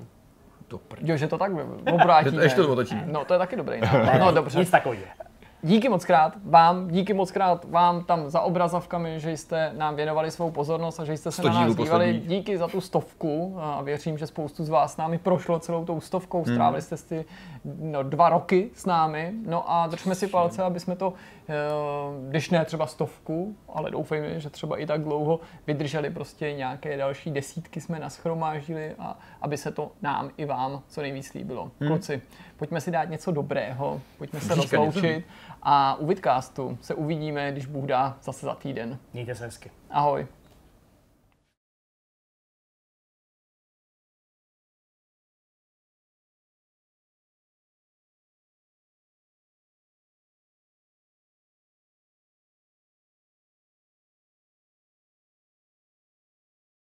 Jo, 1.00 1.16
že 1.16 1.28
to 1.28 1.38
tak 1.38 1.52
obrátíme. 1.92 2.42
Ještě 2.42 2.62
to 2.62 2.72
otočíme. 2.72 3.04
No, 3.06 3.24
to 3.24 3.34
je 3.34 3.38
taky 3.38 3.56
dobrý 3.56 3.80
nápad. 3.80 4.18
No, 4.18 4.32
dobře. 4.32 4.58
Nic 4.58 4.70
takového. 4.70 5.02
Díky 5.62 5.88
moc 5.88 6.04
krát 6.04 6.36
vám, 6.44 6.88
díky 6.88 7.14
moc 7.14 7.30
krát 7.30 7.64
vám 7.64 8.04
tam 8.04 8.30
za 8.30 8.40
obrazovkami, 8.40 9.20
že 9.20 9.30
jste 9.30 9.72
nám 9.76 9.96
věnovali 9.96 10.30
svou 10.30 10.50
pozornost 10.50 11.00
a 11.00 11.04
že 11.04 11.16
jste 11.16 11.30
se 11.30 11.42
na 11.42 11.52
nás 11.52 11.76
dívali. 11.76 12.22
Díky 12.26 12.58
za 12.58 12.68
tu 12.68 12.80
stovku 12.80 13.56
a 13.60 13.82
věřím, 13.82 14.18
že 14.18 14.26
spoustu 14.26 14.64
z 14.64 14.68
vás 14.68 14.94
s 14.94 14.96
námi 14.96 15.18
prošlo 15.18 15.58
celou 15.58 15.84
tou 15.84 16.00
stovkou. 16.00 16.42
Hmm. 16.42 16.54
Strávili 16.54 16.82
jste 16.82 16.96
si 16.96 17.24
no, 17.64 18.02
dva 18.02 18.28
roky 18.28 18.70
s 18.74 18.86
námi. 18.86 19.32
No 19.46 19.70
a 19.70 19.86
držme 19.86 20.14
si 20.14 20.26
palce, 20.26 20.62
aby 20.62 20.80
jsme 20.80 20.96
to, 20.96 21.14
eh, 21.48 21.54
když 22.28 22.50
ne 22.50 22.64
třeba 22.64 22.86
stovku, 22.86 23.56
ale 23.68 23.90
doufejme, 23.90 24.40
že 24.40 24.50
třeba 24.50 24.76
i 24.76 24.86
tak 24.86 25.02
dlouho 25.02 25.40
vydrželi 25.66 26.10
prostě 26.10 26.52
nějaké 26.52 26.96
další 26.96 27.30
desítky 27.30 27.80
jsme 27.80 27.98
naschromáždili 27.98 28.94
a 28.98 29.18
aby 29.42 29.56
se 29.56 29.70
to 29.70 29.92
nám 30.02 30.30
i 30.36 30.44
vám 30.44 30.82
co 30.88 31.02
nejvíc 31.02 31.34
líbilo. 31.34 31.70
Hmm. 31.80 31.88
Kluci, 31.90 32.22
pojďme 32.56 32.80
si 32.80 32.90
dát 32.90 33.04
něco 33.04 33.32
dobrého, 33.32 34.00
pojďme 34.18 34.40
se 34.40 34.54
rozloučit 34.54 35.24
a 35.62 35.94
u 35.94 36.06
Vidcastu 36.06 36.78
se 36.80 36.94
uvidíme, 36.94 37.52
když 37.52 37.66
Bůh 37.66 37.84
dá, 37.84 38.16
zase 38.22 38.46
za 38.46 38.54
týden. 38.54 38.98
Mějte 39.12 39.34
se 39.34 39.44
hezky. 39.44 39.70
Ahoj. 39.90 40.26